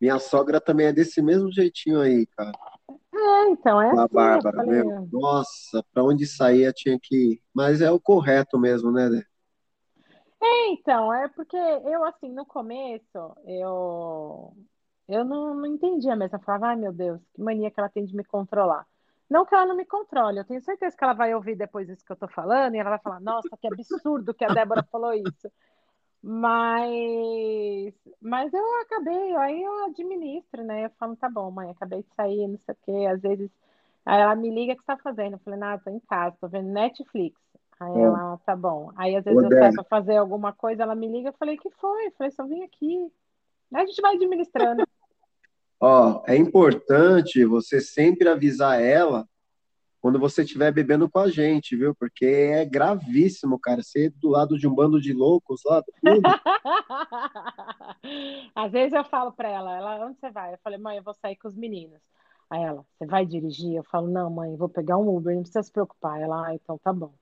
Minha 0.00 0.18
sogra 0.18 0.60
também 0.60 0.86
é 0.86 0.92
desse 0.92 1.22
mesmo 1.22 1.50
jeitinho 1.50 2.00
aí, 2.00 2.26
cara. 2.26 2.52
É, 2.90 3.48
então 3.50 3.80
é 3.80 3.88
a 3.88 4.04
assim, 4.04 4.14
Bárbara, 4.14 4.64
meu, 4.64 5.08
nossa, 5.10 5.82
para 5.92 6.04
onde 6.04 6.26
saía 6.26 6.72
tinha 6.72 6.98
que 7.00 7.32
ir. 7.32 7.42
Mas 7.54 7.80
é 7.80 7.90
o 7.90 8.00
correto 8.00 8.58
mesmo, 8.58 8.90
né, 8.90 9.08
né? 9.08 9.22
É, 10.42 10.68
então, 10.72 11.12
é 11.14 11.28
porque 11.28 11.56
eu, 11.56 12.04
assim, 12.04 12.30
no 12.30 12.44
começo, 12.44 13.34
eu, 13.46 14.52
eu 15.08 15.24
não, 15.24 15.54
não 15.54 15.66
entendia 15.66 16.14
mesmo. 16.14 16.36
Eu 16.36 16.42
falava, 16.42 16.66
ai 16.68 16.76
meu 16.76 16.92
Deus, 16.92 17.20
que 17.32 17.40
mania 17.40 17.70
que 17.70 17.80
ela 17.80 17.88
tem 17.88 18.04
de 18.04 18.14
me 18.14 18.24
controlar. 18.24 18.86
Não 19.30 19.46
que 19.46 19.54
ela 19.54 19.64
não 19.64 19.74
me 19.74 19.86
controle, 19.86 20.38
eu 20.38 20.44
tenho 20.44 20.60
certeza 20.60 20.94
que 20.94 21.02
ela 21.02 21.14
vai 21.14 21.34
ouvir 21.34 21.56
depois 21.56 21.88
isso 21.88 22.04
que 22.04 22.12
eu 22.12 22.16
tô 22.16 22.28
falando 22.28 22.74
e 22.74 22.78
ela 22.78 22.90
vai 22.90 22.98
falar, 22.98 23.20
nossa, 23.20 23.56
que 23.58 23.66
absurdo 23.66 24.34
que 24.34 24.44
a 24.44 24.48
Débora 24.48 24.86
falou 24.92 25.14
isso. 25.14 25.50
Mas, 26.26 27.92
mas 28.18 28.50
eu 28.54 28.80
acabei, 28.80 29.36
aí 29.36 29.62
eu 29.62 29.84
administro, 29.84 30.64
né? 30.64 30.86
Eu 30.86 30.90
falo, 30.98 31.14
tá 31.16 31.28
bom, 31.28 31.50
mãe, 31.50 31.70
acabei 31.70 32.02
de 32.02 32.08
sair, 32.16 32.48
não 32.48 32.58
sei 32.64 32.74
o 32.74 32.78
quê. 32.82 33.06
Às 33.06 33.20
vezes, 33.20 33.50
aí 34.06 34.22
ela 34.22 34.34
me 34.34 34.48
liga, 34.48 34.72
o 34.72 34.76
que 34.76 34.80
você 34.80 34.86
tá 34.86 34.96
fazendo? 34.96 35.34
Eu 35.34 35.38
falei, 35.40 35.60
nada, 35.60 35.82
tô 35.84 35.90
em 35.90 36.00
casa, 36.00 36.34
tô 36.40 36.48
vendo 36.48 36.70
Netflix. 36.70 37.38
Aí 37.78 37.94
é. 37.94 38.00
ela, 38.04 38.38
tá 38.46 38.56
bom. 38.56 38.90
Aí 38.96 39.14
às 39.14 39.22
vezes 39.22 39.42
eu 39.42 39.50
saio 39.50 39.74
pra 39.74 39.84
fazer 39.84 40.16
alguma 40.16 40.50
coisa, 40.54 40.82
ela 40.82 40.94
me 40.94 41.06
liga, 41.08 41.28
eu 41.28 41.34
falei, 41.34 41.58
que 41.58 41.68
foi? 41.72 42.06
Eu 42.06 42.12
falei, 42.12 42.30
só 42.30 42.46
vim 42.46 42.62
aqui. 42.62 43.12
Aí 43.74 43.82
a 43.82 43.86
gente 43.86 44.00
vai 44.00 44.14
administrando. 44.14 44.82
Ó, 45.78 46.22
é 46.26 46.36
importante 46.36 47.44
você 47.44 47.82
sempre 47.82 48.30
avisar 48.30 48.80
ela 48.80 49.28
quando 50.04 50.18
você 50.18 50.42
estiver 50.42 50.70
bebendo 50.70 51.08
com 51.08 51.18
a 51.18 51.30
gente, 51.30 51.74
viu? 51.74 51.94
Porque 51.94 52.26
é 52.26 52.62
gravíssimo, 52.62 53.58
cara, 53.58 53.82
ser 53.82 54.10
do 54.10 54.28
lado 54.28 54.58
de 54.58 54.68
um 54.68 54.74
bando 54.74 55.00
de 55.00 55.14
loucos 55.14 55.62
lá 55.64 55.80
do 55.80 55.90
clube. 55.98 56.28
Às 58.54 58.70
vezes 58.70 58.92
eu 58.92 59.02
falo 59.04 59.32
para 59.32 59.48
ela, 59.48 59.74
ela, 59.74 60.04
onde 60.04 60.20
você 60.20 60.30
vai? 60.30 60.52
Eu 60.52 60.58
falei, 60.62 60.78
mãe, 60.78 60.98
eu 60.98 61.02
vou 61.02 61.14
sair 61.14 61.36
com 61.36 61.48
os 61.48 61.56
meninos. 61.56 62.02
Aí 62.50 62.62
ela, 62.62 62.84
você 62.98 63.06
vai 63.06 63.24
dirigir? 63.24 63.76
Eu 63.76 63.84
falo, 63.84 64.06
não, 64.06 64.28
mãe, 64.28 64.54
vou 64.56 64.68
pegar 64.68 64.98
um 64.98 65.08
Uber, 65.08 65.34
não 65.34 65.40
precisa 65.40 65.62
se 65.62 65.72
preocupar. 65.72 66.20
Ela, 66.20 66.48
ah, 66.48 66.54
então 66.54 66.76
tá 66.76 66.92
bom. 66.92 67.14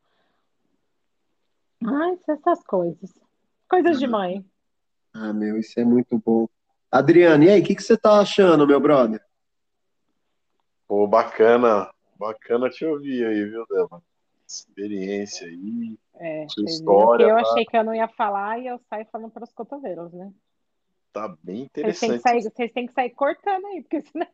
Ai, 1.86 2.18
essas 2.28 2.64
coisas. 2.64 3.14
Coisas 3.68 4.00
de 4.00 4.09
mãe. 4.09 4.44
Ah, 5.14 5.32
meu, 5.32 5.56
isso 5.56 5.78
é 5.78 5.84
muito 5.84 6.18
bom. 6.18 6.48
Adriane, 6.90 7.46
e 7.46 7.50
aí, 7.50 7.60
o 7.60 7.64
que, 7.64 7.76
que 7.76 7.82
você 7.84 7.96
tá 7.96 8.18
achando, 8.18 8.66
meu 8.66 8.80
brother? 8.80 9.24
Pô, 10.88 11.06
bacana 11.06 11.88
Bacana 12.23 12.70
te 12.70 12.86
ouvir 12.86 13.27
aí, 13.27 13.44
viu, 13.47 13.66
Débora? 13.66 14.01
Experiência 14.47 15.44
aí, 15.49 15.99
é, 16.15 16.47
sua 16.49 16.65
história. 16.66 17.24
Eu 17.24 17.35
tá? 17.35 17.40
achei 17.40 17.65
que 17.65 17.77
eu 17.77 17.82
não 17.82 17.93
ia 17.93 18.07
falar 18.07 18.61
e 18.61 18.69
eu 18.69 18.78
saio 18.89 19.05
falando 19.11 19.32
para 19.32 19.43
os 19.43 19.53
cotovelos, 19.53 20.12
né? 20.12 20.32
Tá 21.12 21.36
bem 21.43 21.69
Vocês 21.74 21.99
têm, 21.99 22.11
que 22.11 22.16
interessante. 22.16 22.23
sair, 22.23 22.43
vocês 22.43 22.73
têm 22.73 22.86
que 22.86 22.93
sair 22.93 23.11
cortando 23.11 23.66
aí, 23.66 23.82
porque 23.82 24.03
senão. 24.03 24.28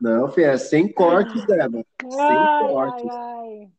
Não, 0.00 0.30
filho, 0.30 0.46
é 0.46 0.56
sem 0.56 0.86
cortes, 0.94 1.44
Débora. 1.46 1.84
Sem 2.00 2.68
cortes. 2.68 3.10
ai, 3.10 3.62
ai. 3.62 3.70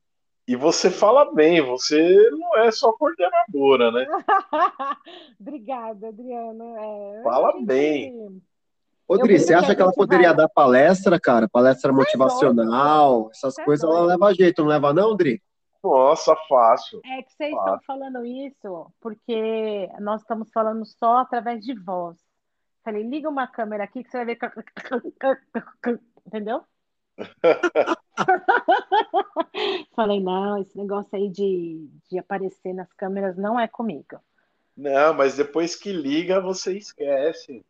E 0.46 0.56
você 0.58 0.90
fala 0.90 1.34
bem, 1.34 1.62
você 1.62 2.30
não 2.32 2.58
é 2.58 2.70
só 2.70 2.92
coordenadora, 2.92 3.92
né? 3.92 4.08
Obrigada, 5.40 6.10
Adriana. 6.10 6.66
É, 6.82 7.24
Fala 7.24 7.62
bem. 7.62 8.42
Ô, 9.10 9.16
Eu 9.16 9.22
Dri, 9.22 9.28
brinco 9.30 9.42
você 9.42 9.48
que 9.48 9.54
acha 9.56 9.76
que 9.76 9.82
ela 9.82 9.92
poderia 9.92 10.28
vai- 10.28 10.38
dar 10.38 10.50
palestra, 10.50 11.20
cara? 11.20 11.50
Palestra 11.50 11.92
motivacional, 11.92 13.28
essas 13.32 13.56
Você 13.56 13.62
é 13.62 13.66
coisas, 13.66 13.90
ela 13.90 14.04
leva 14.04 14.32
jeito, 14.36 14.62
não 14.62 14.70
leva 14.70 14.94
não, 14.94 15.16
Dri? 15.16 15.42
Nossa, 15.84 16.36
fácil. 16.48 17.02
É 17.04 17.24
que 17.24 17.34
vocês 17.34 17.52
estão 17.52 17.80
falando 17.88 18.24
isso 18.24 18.86
porque 19.02 19.90
nós 20.00 20.22
estamos 20.22 20.52
falando 20.52 20.86
só 20.86 21.18
através 21.18 21.66
de 21.66 21.74
voz. 21.74 22.20
Falei, 22.84 23.02
liga 23.02 23.28
uma 23.28 23.48
câmera 23.48 23.86
aqui 23.86 24.04
que 24.04 24.12
você 24.12 24.24
vai 24.24 24.36
ver. 24.36 24.38
Entendeu? 26.28 26.62
Falei, 29.96 30.20
não, 30.22 30.62
esse 30.62 30.78
negócio 30.78 31.18
aí 31.18 31.30
de, 31.30 31.90
de 32.10 32.20
aparecer 32.20 32.74
nas 32.74 32.92
câmeras 32.94 33.38
não 33.38 33.60
é 33.60 33.68
comigo. 33.68 34.20
Não, 34.80 35.14
mas 35.14 35.36
depois 35.36 35.76
que 35.76 35.92
liga, 35.92 36.40
você 36.40 36.78
esquece. 36.78 37.62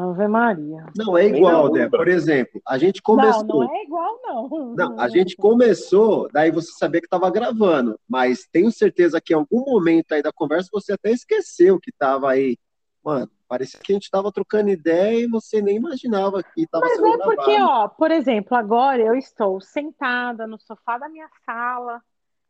Ave 0.00 0.26
Maria. 0.28 0.86
Não, 0.96 1.18
é 1.18 1.26
igual, 1.26 1.70
Débora. 1.70 2.04
Por 2.04 2.08
exemplo, 2.08 2.62
a 2.66 2.78
gente 2.78 3.02
Não, 3.06 3.16
começou. 3.16 3.64
não 3.64 3.74
é 3.74 3.82
igual, 3.82 4.20
não. 4.22 4.74
Não, 4.74 5.00
a 5.00 5.08
gente 5.08 5.36
começou, 5.36 6.28
daí 6.32 6.50
você 6.50 6.70
sabia 6.72 7.00
que 7.00 7.06
estava 7.06 7.30
gravando, 7.30 7.98
mas 8.08 8.46
tenho 8.50 8.70
certeza 8.70 9.20
que 9.20 9.34
em 9.34 9.36
algum 9.36 9.64
momento 9.66 10.12
aí 10.12 10.22
da 10.22 10.32
conversa 10.32 10.68
você 10.72 10.92
até 10.92 11.10
esqueceu 11.10 11.78
que 11.80 11.90
estava 11.90 12.30
aí. 12.30 12.56
Mano, 13.04 13.30
parecia 13.46 13.78
que 13.82 13.92
a 13.92 13.96
gente 13.96 14.04
estava 14.04 14.32
trocando 14.32 14.70
ideia 14.70 15.24
e 15.24 15.26
você 15.26 15.60
nem 15.60 15.76
imaginava 15.76 16.42
que 16.42 16.62
estava 16.62 16.86
Mas 16.86 16.96
sendo 16.96 17.08
é 17.08 17.18
porque, 17.18 17.54
gravado. 17.56 17.70
ó, 17.84 17.88
por 17.88 18.10
exemplo, 18.10 18.56
agora 18.56 19.02
eu 19.02 19.14
estou 19.14 19.60
sentada 19.60 20.46
no 20.46 20.58
sofá 20.58 20.96
da 20.96 21.08
minha 21.08 21.28
sala, 21.44 22.00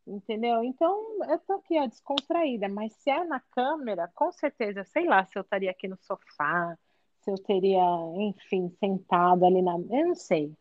entendeu? 0.06 0.62
Então 0.62 1.22
eu 1.28 1.38
tô 1.40 1.54
aqui, 1.54 1.78
ó, 1.78 1.86
descontraída. 1.86 2.68
Mas 2.68 2.92
se 2.94 3.10
é 3.10 3.24
na 3.24 3.40
câmera, 3.40 4.10
com 4.14 4.30
certeza, 4.32 4.84
sei 4.84 5.06
lá, 5.06 5.24
se 5.24 5.38
eu 5.38 5.42
estaria 5.42 5.70
aqui 5.70 5.88
no 5.88 5.96
sofá, 5.96 6.76
se 7.20 7.30
eu 7.30 7.36
teria, 7.36 7.82
enfim, 8.16 8.70
sentado 8.78 9.44
ali 9.44 9.62
na. 9.62 9.72
Eu 9.72 10.08
não 10.08 10.14
sei. 10.14 10.52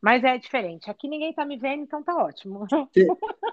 Mas 0.00 0.22
é 0.22 0.36
diferente. 0.36 0.90
Aqui 0.90 1.08
ninguém 1.08 1.32
tá 1.32 1.46
me 1.46 1.56
vendo, 1.56 1.82
então 1.82 2.02
tá 2.02 2.14
ótimo. 2.14 2.66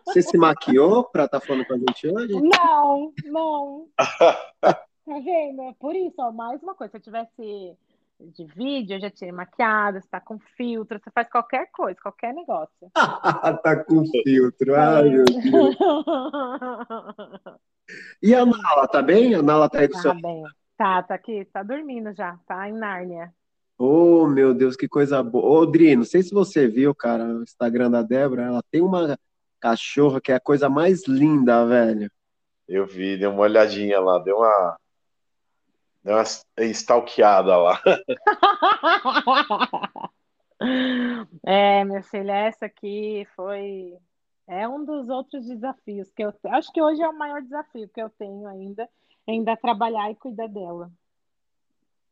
Você 0.05 0.21
se 0.21 0.37
maquiou 0.37 1.05
para 1.05 1.23
estar 1.23 1.39
falando 1.39 1.65
com 1.65 1.75
a 1.75 1.77
gente 1.77 2.07
hoje? 2.07 2.33
Não, 2.41 3.13
não. 3.25 3.87
Tá 5.03 5.17
vendo? 5.17 5.63
É 5.63 5.73
por 5.79 5.95
isso, 5.95 6.15
ó, 6.19 6.31
mais 6.31 6.61
uma 6.61 6.75
coisa. 6.75 6.91
Se 6.91 6.97
eu 6.97 7.01
tivesse 7.01 7.75
de 8.33 8.45
vídeo, 8.45 8.95
eu 8.95 9.01
já 9.01 9.09
tinha 9.09 9.33
maquiado, 9.33 9.99
você 10.01 10.07
tá 10.09 10.19
com 10.19 10.37
filtro, 10.55 10.99
você 10.99 11.09
faz 11.11 11.29
qualquer 11.29 11.69
coisa, 11.71 11.99
qualquer 12.01 12.33
negócio. 12.33 12.91
tá 13.63 13.83
com 13.83 14.05
filtro. 14.23 14.75
Ai, 14.75 15.09
meu 15.09 15.25
Deus. 15.25 15.75
E 18.21 18.33
a 18.35 18.45
Nala, 18.45 18.87
tá 18.87 19.01
bem? 19.01 19.33
A 19.35 19.41
Nala 19.41 19.69
tá 19.69 19.79
aí 19.79 19.87
do 19.87 19.93
Tá 19.93 19.99
seu. 19.99 20.13
bem. 20.15 20.43
Tá, 20.77 21.03
tá 21.03 21.15
aqui, 21.15 21.45
tá 21.45 21.61
dormindo 21.63 22.13
já, 22.13 22.37
tá 22.47 22.67
em 22.69 22.73
Nárnia. 22.73 23.31
Oh, 23.77 24.27
meu 24.27 24.53
Deus, 24.53 24.75
que 24.75 24.87
coisa 24.87 25.21
boa. 25.23 25.61
Ô, 25.61 25.65
Dri, 25.65 25.95
não 25.95 26.03
sei 26.03 26.21
se 26.23 26.33
você 26.33 26.67
viu, 26.67 26.93
cara, 26.93 27.23
o 27.25 27.43
Instagram 27.43 27.89
da 27.91 28.01
Débora, 28.01 28.43
ela 28.43 28.63
tem 28.71 28.81
uma 28.81 29.17
cachorra 29.59 30.21
que 30.21 30.31
é 30.31 30.35
a 30.35 30.39
coisa 30.39 30.69
mais 30.69 31.07
linda, 31.07 31.65
velho. 31.65 32.09
Eu 32.67 32.85
vi, 32.85 33.17
dei 33.17 33.27
uma 33.27 33.41
olhadinha 33.41 33.99
lá, 33.99 34.19
deu 34.19 34.37
uma. 34.37 34.77
Deu 36.03 36.15
uma 36.15 36.23
stalkeada 36.71 37.57
lá. 37.57 37.81
É, 41.43 41.83
minha 41.83 42.03
filha, 42.03 42.33
essa 42.33 42.67
aqui 42.67 43.27
foi. 43.35 43.97
É 44.47 44.67
um 44.67 44.85
dos 44.85 45.09
outros 45.09 45.47
desafios 45.47 46.11
que 46.11 46.23
eu. 46.23 46.31
Acho 46.51 46.71
que 46.71 46.81
hoje 46.81 47.01
é 47.01 47.07
o 47.07 47.17
maior 47.17 47.41
desafio 47.41 47.89
que 47.89 48.01
eu 48.01 48.11
tenho 48.11 48.47
ainda, 48.47 48.87
ainda 49.27 49.57
trabalhar 49.57 50.11
e 50.11 50.15
cuidar 50.15 50.47
dela. 50.47 50.91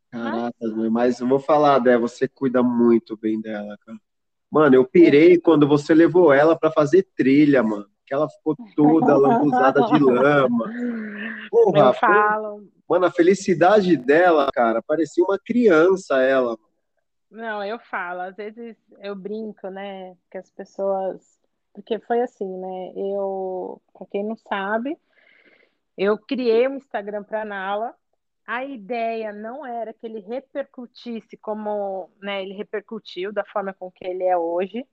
Caraca, 0.10 0.56
meu, 0.60 0.90
mas 0.90 1.20
eu 1.20 1.28
vou 1.28 1.40
falar, 1.40 1.78
Dé, 1.78 1.96
você 1.96 2.28
cuida 2.28 2.64
muito 2.64 3.16
bem 3.16 3.40
dela, 3.40 3.78
cara. 3.86 4.00
Mano, 4.50 4.76
eu 4.76 4.84
pirei 4.84 5.40
quando 5.40 5.68
você 5.68 5.94
levou 5.94 6.34
ela 6.34 6.58
pra 6.58 6.72
fazer 6.72 7.04
trilha, 7.16 7.62
mano. 7.62 7.88
Que 8.10 8.16
ela 8.16 8.28
ficou 8.28 8.56
toda 8.76 9.16
lambuzada 9.16 9.84
de 9.84 10.00
lama. 10.04 10.66
Porra, 11.52 11.94
foi- 11.94 12.10
falo, 12.10 12.68
mano, 12.90 13.06
a 13.06 13.12
felicidade 13.12 13.96
dela, 13.96 14.50
cara, 14.52 14.82
parecia 14.82 15.24
uma 15.24 15.38
criança 15.38 16.20
ela. 16.20 16.58
Não, 17.30 17.64
eu 17.64 17.78
falo, 17.78 18.22
às 18.22 18.36
vezes 18.36 18.76
eu 19.00 19.16
brinco, 19.16 19.70
né, 19.70 20.18
que 20.32 20.40
as 20.40 20.50
pessoas, 20.50 21.40
porque 21.72 22.00
foi 22.00 22.22
assim, 22.22 22.48
né, 22.48 22.94
eu, 22.96 23.80
pra 23.94 24.08
quem 24.08 24.24
não 24.24 24.36
sabe, 24.36 24.98
eu 25.96 26.18
criei 26.18 26.68
um 26.68 26.78
Instagram 26.78 27.24
para 27.24 27.46
Nala, 27.46 27.94
a 28.48 28.66
ideia 28.66 29.32
não 29.32 29.64
era 29.64 29.94
que 29.94 30.08
ele 30.08 30.20
repercutisse 30.22 31.38
como, 31.38 32.10
né, 32.20 32.42
ele 32.42 32.56
repercutiu 32.56 33.32
da 33.32 33.46
forma 33.46 33.72
com 33.72 33.92
que 33.92 34.04
ele 34.04 34.24
é 34.24 34.36
hoje, 34.36 34.84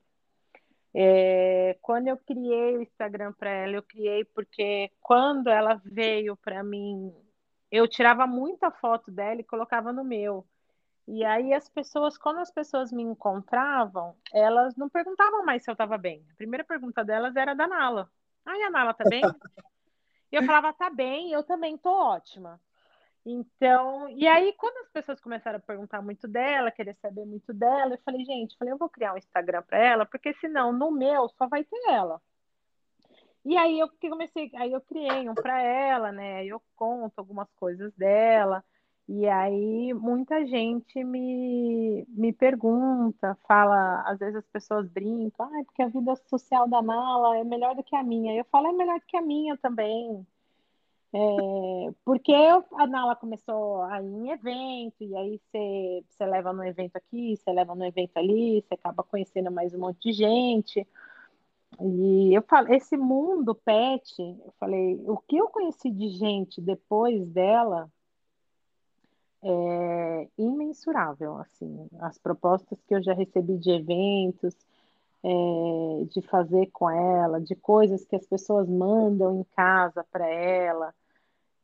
É, 0.98 1.77
quando 1.82 2.09
eu 2.09 2.16
criei 2.16 2.78
o 2.78 2.82
Instagram 2.82 3.31
para 3.35 3.51
ela, 3.51 3.74
eu 3.74 3.82
criei 3.82 4.24
porque 4.24 4.90
quando 5.02 5.48
ela 5.48 5.74
veio 5.85 6.35
para 6.39 6.64
mim, 6.64 7.14
eu 7.70 7.86
tirava 7.86 8.27
muita 8.27 8.70
foto 8.70 9.10
dela 9.10 9.39
e 9.39 9.44
colocava 9.44 9.93
no 9.93 10.02
meu. 10.02 10.47
E 11.06 11.23
aí 11.23 11.52
as 11.52 11.68
pessoas, 11.68 12.16
quando 12.16 12.39
as 12.39 12.51
pessoas 12.51 12.90
me 12.90 13.02
encontravam, 13.02 14.16
elas 14.32 14.74
não 14.74 14.89
perguntavam 14.89 15.44
mais 15.44 15.62
se 15.62 15.70
eu 15.70 15.73
estava 15.73 15.98
bem. 15.98 16.24
A 16.32 16.35
primeira 16.35 16.64
pergunta 16.64 17.05
delas 17.05 17.36
era 17.36 17.52
da 17.52 17.68
Nala. 17.68 18.10
Ai, 18.43 18.62
a 18.62 18.70
Nala 18.70 18.94
tá 18.94 19.05
bem? 19.05 19.23
E 20.32 20.36
eu 20.36 20.43
falava, 20.44 20.73
tá 20.73 20.89
bem, 20.89 21.31
eu 21.31 21.44
também 21.44 21.77
tô 21.77 21.90
ótima. 21.90 22.59
Então, 23.28 24.09
e 24.11 24.24
aí 24.24 24.53
quando 24.53 24.77
as 24.78 24.89
pessoas 24.90 25.20
começaram 25.20 25.59
a 25.59 25.61
perguntar 25.61 26.01
muito 26.01 26.28
dela, 26.28 26.70
querer 26.70 26.97
saber 27.03 27.27
muito 27.27 27.53
dela, 27.53 27.94
eu 27.94 28.01
falei, 28.05 28.24
gente, 28.24 28.53
eu 28.53 28.59
falei, 28.59 28.73
eu 28.73 28.78
vou 28.78 28.89
criar 28.89 29.15
um 29.15 29.19
Instagram 29.19 29.62
para 29.62 29.78
ela, 29.78 30.07
porque 30.07 30.32
senão 30.35 30.73
no 30.73 30.93
meu 30.93 31.28
só 31.31 31.48
vai 31.48 31.65
ter 31.65 31.77
ela. 31.89 32.23
E 33.44 33.57
aí 33.57 33.81
eu 33.81 33.89
comecei, 34.01 34.51
aí 34.55 34.73
eu 34.73 34.81
criei 34.81 35.28
um 35.28 35.35
para 35.35 35.61
ela, 35.61 36.12
né? 36.12 36.44
Eu 36.44 36.62
conto 36.77 37.19
algumas 37.19 37.48
coisas 37.57 37.93
dela. 37.94 38.65
E 39.09 39.27
aí 39.28 39.93
muita 39.94 40.47
gente 40.47 41.03
me, 41.05 42.05
me 42.09 42.32
pergunta, 42.32 43.36
fala, 43.47 44.03
às 44.03 44.19
vezes 44.19 44.36
as 44.36 44.47
pessoas 44.47 44.89
brincam, 44.89 45.47
ah, 45.47 45.65
porque 45.65 45.82
a 45.82 45.89
vida 45.89 46.15
social 46.28 46.69
da 46.69 46.82
Nala 46.82 47.39
é 47.39 47.44
melhor 47.44 47.74
do 47.74 47.85
que 47.85 47.97
a 47.97 48.03
minha. 48.05 48.35
Eu 48.35 48.44
falo, 48.47 48.69
é 48.69 48.73
melhor 48.73 49.01
do 49.01 49.07
que 49.07 49.16
a 49.16 49.23
minha 49.23 49.57
também. 49.57 50.27
É, 51.19 51.95
porque 52.05 52.31
a 52.35 52.87
Nala 52.87 53.17
começou 53.17 53.81
a 53.85 54.03
ir 54.03 54.07
em 54.07 54.31
evento, 54.33 54.97
e 55.01 55.17
aí 55.17 55.41
você, 55.41 56.05
você 56.11 56.27
leva 56.27 56.53
no 56.53 56.63
evento 56.63 56.97
aqui, 56.97 57.35
você 57.37 57.51
leva 57.53 57.75
no 57.75 57.87
evento 57.87 58.19
ali, 58.19 58.61
você 58.61 58.75
acaba 58.75 59.03
conhecendo 59.03 59.51
mais 59.51 59.73
um 59.73 59.79
monte 59.79 59.99
de 60.03 60.13
gente. 60.13 60.87
E 61.81 62.35
eu 62.35 62.43
falo, 62.43 62.71
esse 62.71 62.99
mundo 62.99 63.55
pet, 63.55 64.15
eu 64.21 64.53
falei, 64.61 65.03
o 65.07 65.17
que 65.17 65.39
eu 65.39 65.49
conheci 65.49 65.91
de 65.91 66.11
gente 66.11 66.61
depois 66.61 67.27
dela 67.29 67.91
é 69.43 70.29
imensurável, 70.37 71.39
assim, 71.39 71.89
as 71.99 72.19
propostas 72.19 72.79
que 72.87 72.95
eu 72.95 73.03
já 73.03 73.15
recebi 73.15 73.57
de 73.57 73.71
eventos, 73.71 74.55
é, 75.25 76.05
de 76.11 76.21
fazer 76.21 76.67
com 76.73 76.91
ela, 76.91 77.41
de 77.41 77.55
coisas 77.55 78.05
que 78.05 78.17
as 78.17 78.27
pessoas 78.27 78.69
mandam 78.69 79.41
em 79.41 79.45
casa 79.57 80.05
para 80.13 80.27
ela. 80.27 80.95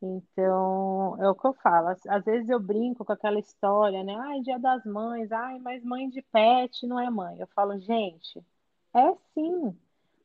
Então, 0.05 1.15
é 1.17 1.29
o 1.29 1.35
que 1.35 1.47
eu 1.47 1.53
falo. 1.53 1.95
Às, 2.09 2.25
vezes 2.25 2.49
eu 2.49 2.59
brinco 2.59 3.05
com 3.05 3.13
aquela 3.13 3.39
história, 3.39 4.03
né? 4.03 4.13
Ai, 4.15 4.41
dia 4.41 4.59
das 4.59 4.83
mães, 4.83 5.31
ai, 5.31 5.59
mas 5.59 5.81
mãe 5.81 6.09
de 6.09 6.21
pet 6.21 6.85
não 6.85 6.99
é 6.99 7.09
mãe. 7.09 7.39
Eu 7.39 7.47
falo, 7.47 7.79
gente, 7.79 8.43
é 8.93 9.15
sim. 9.33 9.73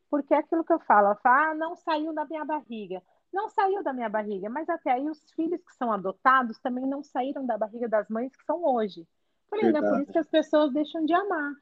Porque 0.09 0.33
é 0.33 0.39
aquilo 0.39 0.65
que 0.65 0.73
eu 0.73 0.79
falo, 0.79 1.07
ela 1.07 1.15
fala, 1.15 1.51
ah, 1.51 1.55
não 1.55 1.77
saiu 1.77 2.13
da 2.13 2.25
minha 2.25 2.43
barriga. 2.43 3.01
Não 3.31 3.47
saiu 3.47 3.81
da 3.81 3.93
minha 3.93 4.09
barriga, 4.09 4.49
mas 4.49 4.67
até 4.67 4.91
aí 4.91 5.07
os 5.07 5.31
filhos 5.31 5.63
que 5.63 5.73
são 5.75 5.93
adotados 5.93 6.59
também 6.59 6.85
não 6.85 7.01
saíram 7.01 7.45
da 7.45 7.57
barriga 7.57 7.87
das 7.87 8.09
mães 8.09 8.35
que 8.35 8.43
são 8.43 8.65
hoje. 8.65 9.07
Falei, 9.49 9.71
né? 9.71 9.79
Por 9.81 10.01
isso 10.01 10.11
que 10.11 10.19
as 10.19 10.27
pessoas 10.27 10.73
deixam 10.73 11.05
de 11.05 11.13
amar. 11.13 11.53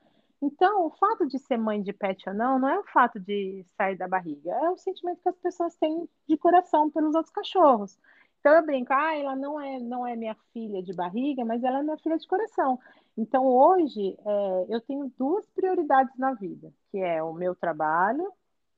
Então, 0.41 0.85
o 0.85 0.91
fato 0.91 1.25
de 1.25 1.39
ser 1.39 1.57
mãe 1.57 1.81
de 1.81 1.91
pet 1.91 2.29
ou 2.29 2.35
não, 2.35 2.59
não 2.59 2.69
é 2.69 2.79
o 2.79 2.83
fato 2.83 3.19
de 3.19 3.65
sair 3.75 3.97
da 3.97 4.07
barriga, 4.07 4.51
é 4.51 4.69
o 4.69 4.77
sentimento 4.77 5.21
que 5.21 5.29
as 5.29 5.37
pessoas 5.37 5.75
têm 5.75 6.07
de 6.27 6.37
coração 6.37 6.91
pelos 6.91 7.15
outros 7.15 7.33
cachorros. 7.33 7.97
Então 8.39 8.53
eu 8.55 8.65
brinco, 8.65 8.93
ah, 8.93 9.15
ela 9.15 9.35
não 9.35 9.59
é, 9.59 9.79
não 9.79 10.07
é 10.07 10.15
minha 10.15 10.35
filha 10.53 10.81
de 10.81 10.93
barriga, 10.93 11.43
mas 11.43 11.63
ela 11.63 11.79
é 11.79 11.83
minha 11.83 11.97
filha 11.97 12.17
de 12.17 12.27
coração. 12.27 12.79
Então 13.17 13.45
hoje 13.45 14.17
é, 14.25 14.65
eu 14.69 14.79
tenho 14.81 15.11
duas 15.17 15.45
prioridades 15.49 16.15
na 16.17 16.33
vida, 16.33 16.71
que 16.91 16.99
é 16.99 17.21
o 17.21 17.33
meu 17.33 17.55
trabalho 17.55 18.31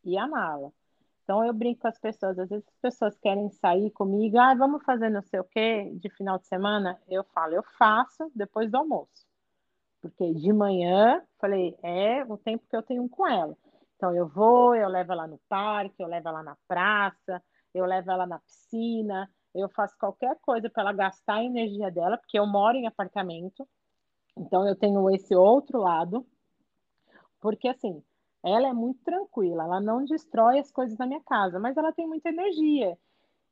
e 0.04 0.18
a 0.18 0.28
Nala. 0.28 0.72
Então 1.24 1.46
eu 1.46 1.54
brinco 1.54 1.82
com 1.82 1.88
as 1.88 2.00
pessoas, 2.00 2.40
às 2.40 2.50
vezes 2.50 2.66
as 2.68 2.80
pessoas 2.82 3.18
querem 3.20 3.50
sair 3.52 3.92
comigo, 3.92 4.40
ah, 4.40 4.56
vamos 4.56 4.84
fazer 4.84 5.10
não 5.10 5.22
sei 5.22 5.40
o 5.40 5.44
quê 5.44 5.92
de 5.94 6.10
final 6.10 6.40
de 6.40 6.48
semana. 6.48 7.00
Eu 7.08 7.24
falo, 7.26 7.54
eu 7.54 7.64
faço 7.78 8.32
depois 8.34 8.72
do 8.72 8.78
almoço. 8.78 9.29
Porque 10.02 10.34
de 10.34 10.54
manhã, 10.54 11.22
falei, 11.40 11.78
é 11.84 12.24
o 12.26 12.38
tempo 12.38 12.66
que 12.70 12.76
eu 12.76 12.84
tenho 12.84 13.08
com 13.10 13.28
ela. 13.28 13.56
Então 13.96 14.16
eu 14.16 14.28
vou, 14.28 14.74
eu 14.76 14.88
levo 14.88 15.12
ela 15.12 15.28
no 15.28 15.40
parque, 15.50 16.02
eu 16.02 16.08
levo 16.08 16.30
ela 16.30 16.42
na 16.42 16.58
praça, 16.68 17.44
eu 17.74 17.86
levo 17.86 18.10
ela 18.10 18.26
na 18.26 18.40
piscina, 18.40 19.30
eu 19.54 19.68
faço 19.70 19.98
qualquer 19.98 20.38
coisa 20.42 20.70
para 20.70 20.84
ela 20.84 20.94
gastar 20.94 21.36
a 21.36 21.44
energia 21.44 21.92
dela, 21.92 22.18
porque 22.18 22.40
eu 22.40 22.48
moro 22.48 22.78
em 22.78 22.88
apartamento. 22.88 23.68
Então 24.38 24.66
eu 24.68 24.76
tenho 24.76 25.10
esse 25.10 25.36
outro 25.36 25.80
lado. 25.80 26.26
Porque 27.42 27.68
assim, 27.68 28.02
ela 28.44 28.70
é 28.70 28.74
muito 28.74 29.04
tranquila, 29.04 29.64
ela 29.64 29.82
não 29.82 30.06
destrói 30.06 30.60
as 30.60 30.72
coisas 30.72 30.98
na 30.98 31.06
minha 31.06 31.22
casa, 31.22 31.60
mas 31.60 31.76
ela 31.76 31.92
tem 31.92 32.08
muita 32.08 32.30
energia. 32.30 32.98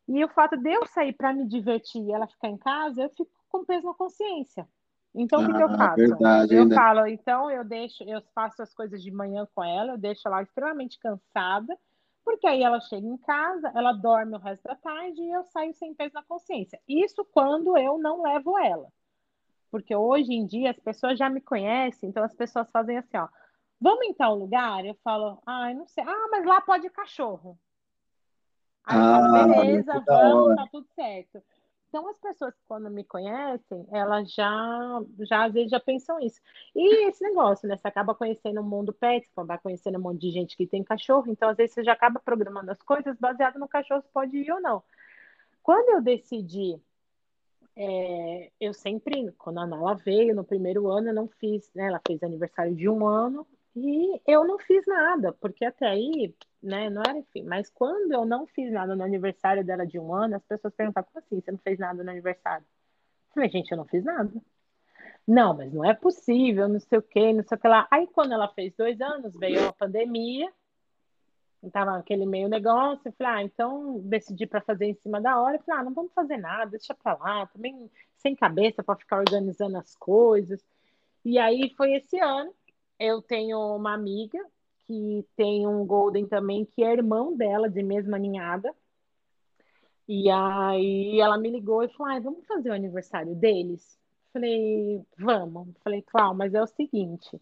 E 0.07 0.24
o 0.24 0.30
fato 0.30 0.56
de 0.56 0.72
eu 0.72 0.86
sair 0.88 1.11
para 1.11 1.34
me 1.34 1.45
divertir 1.45 2.02
e 2.02 2.11
ela 2.11 2.28
ficar 2.28 2.48
em 2.48 2.57
casa, 2.57 3.02
eu 3.02 3.10
fico 3.10 3.30
com 3.49 3.65
peso 3.65 3.86
na 3.86 3.94
consciência. 3.94 4.68
Então, 5.18 5.39
ah, 5.39 5.44
o 5.44 5.45
que, 5.48 5.53
que, 5.53 5.64
eu 5.64 5.68
ah, 5.68 5.77
faço? 5.77 5.95
Verdade, 5.95 6.56
eu 6.56 6.61
ainda. 6.64 6.76
falo, 6.76 7.07
então 7.07 7.52
eu 7.52 7.64
deixo, 7.64 8.03
eu 8.03 8.22
faço 8.34 8.61
as 8.61 8.73
coisas 8.73 9.02
de 9.02 9.11
manhã 9.11 9.48
com 9.53 9.64
ela, 9.64 9.94
eu 9.94 9.98
deixo 9.98 10.27
ela 10.27 10.41
extremamente 10.41 10.99
cansada, 10.99 11.77
porque 12.23 12.45
aí 12.45 12.61
ela 12.61 12.80
chega 12.81 13.07
em 13.07 13.18
casa, 13.18 13.72
ela 13.76 13.94
dorme 13.94 14.35
o 14.35 14.39
resto 14.39 14.64
da 14.64 14.76
tarde 14.76 15.22
e 15.22 15.31
eu 15.31 15.44
saio 15.45 15.73
sem 15.73 15.94
peso 15.94 16.14
na 16.14 16.23
consciência. 16.23 16.80
Isso 16.88 17.26
quando 17.31 17.77
eu 17.77 17.98
não 17.98 18.22
levo 18.22 18.57
ela. 18.60 18.88
Porque 19.72 19.95
hoje 19.95 20.34
em 20.34 20.45
dia 20.45 20.72
as 20.72 20.80
pessoas 20.80 21.18
já 21.18 21.30
me 21.30 21.41
conhecem, 21.41 22.10
então 22.10 22.23
as 22.23 22.34
pessoas 22.34 22.69
fazem 22.72 22.98
assim, 22.98 23.18
ó, 23.18 23.27
Vamos 23.80 24.07
em 24.07 24.14
tal 24.14 24.35
lugar? 24.35 24.84
Eu 24.85 24.95
falo, 25.03 25.39
ai, 25.45 25.73
não 25.73 25.88
sei. 25.88 26.03
Ah, 26.03 26.27
mas 26.31 26.45
lá 26.45 26.60
pode 26.61 26.89
cachorro. 26.89 27.57
Aí 28.84 28.98
ah, 28.98 29.02
eu 29.02 29.03
falo, 29.03 29.35
ah, 29.35 29.48
beleza, 29.48 30.03
vamos, 30.06 30.56
tá 30.56 30.68
tudo 30.72 30.88
certo. 30.95 31.44
Então, 31.90 32.08
as 32.10 32.20
pessoas 32.20 32.54
quando 32.68 32.90
me 32.90 33.04
conhecem, 33.04 33.88
elas 33.92 34.32
já, 34.34 35.02
já 35.20 35.46
às 35.46 35.54
vezes 35.54 35.72
já 35.72 35.80
pensam 35.80 36.20
isso. 36.20 36.42
E 36.76 37.08
esse 37.08 37.24
negócio, 37.24 37.68
né? 37.68 37.78
Você 37.78 37.88
acaba 37.88 38.14
conhecendo 38.14 38.60
o 38.62 38.64
mundo 38.64 38.92
pet, 38.94 39.26
você 39.28 39.44
vai 39.46 39.58
conhecendo 39.58 39.98
um 39.98 40.02
monte 40.02 40.22
de 40.22 40.32
gente 40.32 40.58
que 40.58 40.68
tem 40.68 40.84
cachorro, 40.84 41.26
então 41.30 41.50
às 41.50 41.58
vezes 41.58 41.74
você 41.74 41.84
já 41.84 41.94
acaba 41.94 42.20
programando 42.20 42.72
as 42.72 42.82
coisas 42.82 43.18
baseado 43.18 43.58
no 43.58 43.68
cachorro 43.68 44.02
se 44.02 44.10
pode 44.10 44.38
ir 44.38 44.52
ou 44.52 44.62
não. 44.62 44.84
Quando 45.64 45.90
eu 45.90 46.02
decidi, 46.02 46.80
é, 47.76 48.52
eu 48.60 48.74
sempre, 48.74 49.32
quando 49.38 49.60
a 49.60 49.68
Nala 49.68 49.96
veio, 49.96 50.36
no 50.36 50.44
primeiro 50.44 50.90
ano, 50.90 51.10
eu 51.10 51.14
não 51.14 51.28
fiz, 51.28 51.72
né? 51.74 51.88
Ela 51.88 52.02
fez 52.06 52.22
aniversário 52.22 52.76
de 52.76 52.90
um 52.90 53.08
ano, 53.08 53.48
e 53.80 54.22
eu 54.26 54.44
não 54.45 54.58
fiz 54.58 54.84
nada, 54.88 55.32
porque 55.34 55.64
até 55.64 55.88
aí, 55.88 56.34
né, 56.62 56.90
não 56.90 57.02
era 57.02 57.18
enfim. 57.18 57.44
Mas 57.44 57.70
quando 57.70 58.12
eu 58.12 58.26
não 58.26 58.48
fiz 58.48 58.72
nada 58.72 58.95
no 58.95 59.04
aniversário 59.04 59.64
dela 59.64 59.86
de 59.86 59.99
um 59.99 60.14
ano, 60.14 60.36
as 60.36 60.44
pessoas 60.44 60.74
perguntavam, 60.74 61.10
como 61.12 61.24
assim, 61.24 61.40
você 61.40 61.52
não 61.52 61.60
fez 61.60 61.78
nada 61.78 62.04
no 62.04 62.10
aniversário? 62.10 62.66
Eu 63.30 63.34
falei, 63.36 63.49
gente, 63.49 63.72
eu 63.72 63.78
não 63.78 63.86
fiz 63.86 64.04
nada. 64.04 64.32
Não, 65.28 65.56
mas 65.56 65.72
não 65.72 65.86
é 65.86 65.94
possível, 65.94 66.68
não 66.68 66.80
sei 66.80 66.98
o 66.98 67.02
quê, 67.02 67.34
não 67.34 67.44
sei 67.44 67.56
o 67.56 67.62
que 67.62 67.68
lá. 67.68 67.88
Aí 67.91 68.08
quando 68.08 68.34
ela 68.34 68.48
fez 68.48 68.74
dois 68.76 68.99
anos, 68.99 69.36
veio 69.36 69.68
a 69.68 69.74
pandemia, 69.74 70.52
estava 71.62 71.98
aquele 71.98 72.26
meio 72.26 72.48
negócio, 72.48 73.08
eu 73.08 73.14
falei, 73.14 73.34
ah, 73.34 73.44
então 73.44 73.99
decidi 73.99 74.48
para 74.48 74.62
fazer 74.62 74.86
em 74.86 74.95
cima 74.95 75.22
da 75.22 75.40
hora, 75.40 75.58
eu 75.58 75.62
falei, 75.64 75.82
ah, 75.82 75.84
não 75.84 75.94
vamos 75.94 76.14
fazer 76.14 76.38
nada, 76.38 76.72
deixa 76.72 76.95
para 76.95 77.16
lá, 77.16 77.45
também 77.48 77.91
sem 78.16 78.36
cabeça 78.36 78.82
para 78.82 78.95
ficar 78.95 79.20
organizando 79.20 79.78
as 79.78 79.95
coisas. 79.95 80.64
E 81.24 81.38
aí 81.38 81.74
foi 81.76 81.94
esse 81.94 82.18
ano, 82.20 82.54
eu 82.99 83.22
tenho 83.22 83.60
uma 83.76 83.94
amiga 83.94 84.40
que 84.86 85.26
tem 85.36 85.68
um 85.68 85.86
Golden 85.86 86.28
também, 86.28 86.65
que 86.65 86.84
é 86.84 86.94
irmão 86.94 87.36
dela, 87.36 87.69
de 87.69 87.84
mesma 87.84 88.18
ninhada. 88.18 88.74
E 90.07 90.30
aí 90.30 91.19
ela 91.19 91.38
me 91.38 91.52
ligou 91.52 91.84
e 91.84 91.90
falou: 91.90 92.14
ah, 92.14 92.19
vamos 92.19 92.45
fazer 92.45 92.69
o 92.69 92.74
aniversário 92.74 93.36
deles? 93.36 93.99
Falei, 94.32 95.03
vamos. 95.18 95.69
Falei, 95.84 96.02
qual? 96.02 96.34
Mas 96.34 96.53
é 96.53 96.61
o 96.61 96.68
seguinte. 96.68 97.41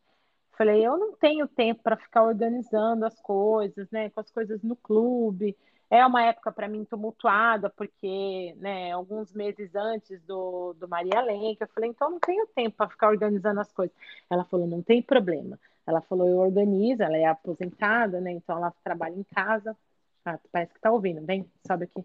Falei, 0.57 0.85
eu 0.85 0.97
não 0.97 1.13
tenho 1.13 1.47
tempo 1.47 1.83
para 1.83 1.97
ficar 1.97 2.23
organizando 2.23 3.05
as 3.05 3.19
coisas, 3.21 3.89
né? 3.91 4.09
Com 4.09 4.21
as 4.21 4.31
coisas 4.31 4.63
no 4.63 4.75
clube. 4.75 5.55
É 5.89 6.03
uma 6.05 6.23
época 6.23 6.51
para 6.51 6.67
mim 6.67 6.83
tumultuada, 6.83 7.69
porque, 7.69 8.55
né, 8.57 8.91
alguns 8.91 9.31
meses 9.33 9.75
antes 9.75 10.21
do, 10.23 10.73
do 10.73 10.87
Maria 10.87 11.21
Lenca, 11.21 11.65
eu 11.65 11.69
falei, 11.69 11.89
então 11.91 12.09
não 12.09 12.19
tenho 12.19 12.47
tempo 12.47 12.75
para 12.75 12.89
ficar 12.89 13.09
organizando 13.09 13.59
as 13.59 13.71
coisas. 13.71 13.95
Ela 14.29 14.43
falou, 14.45 14.67
não 14.67 14.81
tem 14.81 15.01
problema. 15.01 15.59
Ela 15.85 16.01
falou, 16.01 16.27
eu 16.27 16.37
organizo, 16.37 17.03
ela 17.03 17.17
é 17.17 17.25
aposentada, 17.25 18.19
né, 18.19 18.31
então 18.31 18.57
ela 18.57 18.73
trabalha 18.83 19.15
em 19.15 19.23
casa. 19.23 19.77
Ah, 20.25 20.39
parece 20.51 20.73
que 20.73 20.81
tá 20.81 20.91
ouvindo, 20.91 21.23
vem, 21.23 21.49
sobe 21.67 21.85
aqui. 21.85 22.03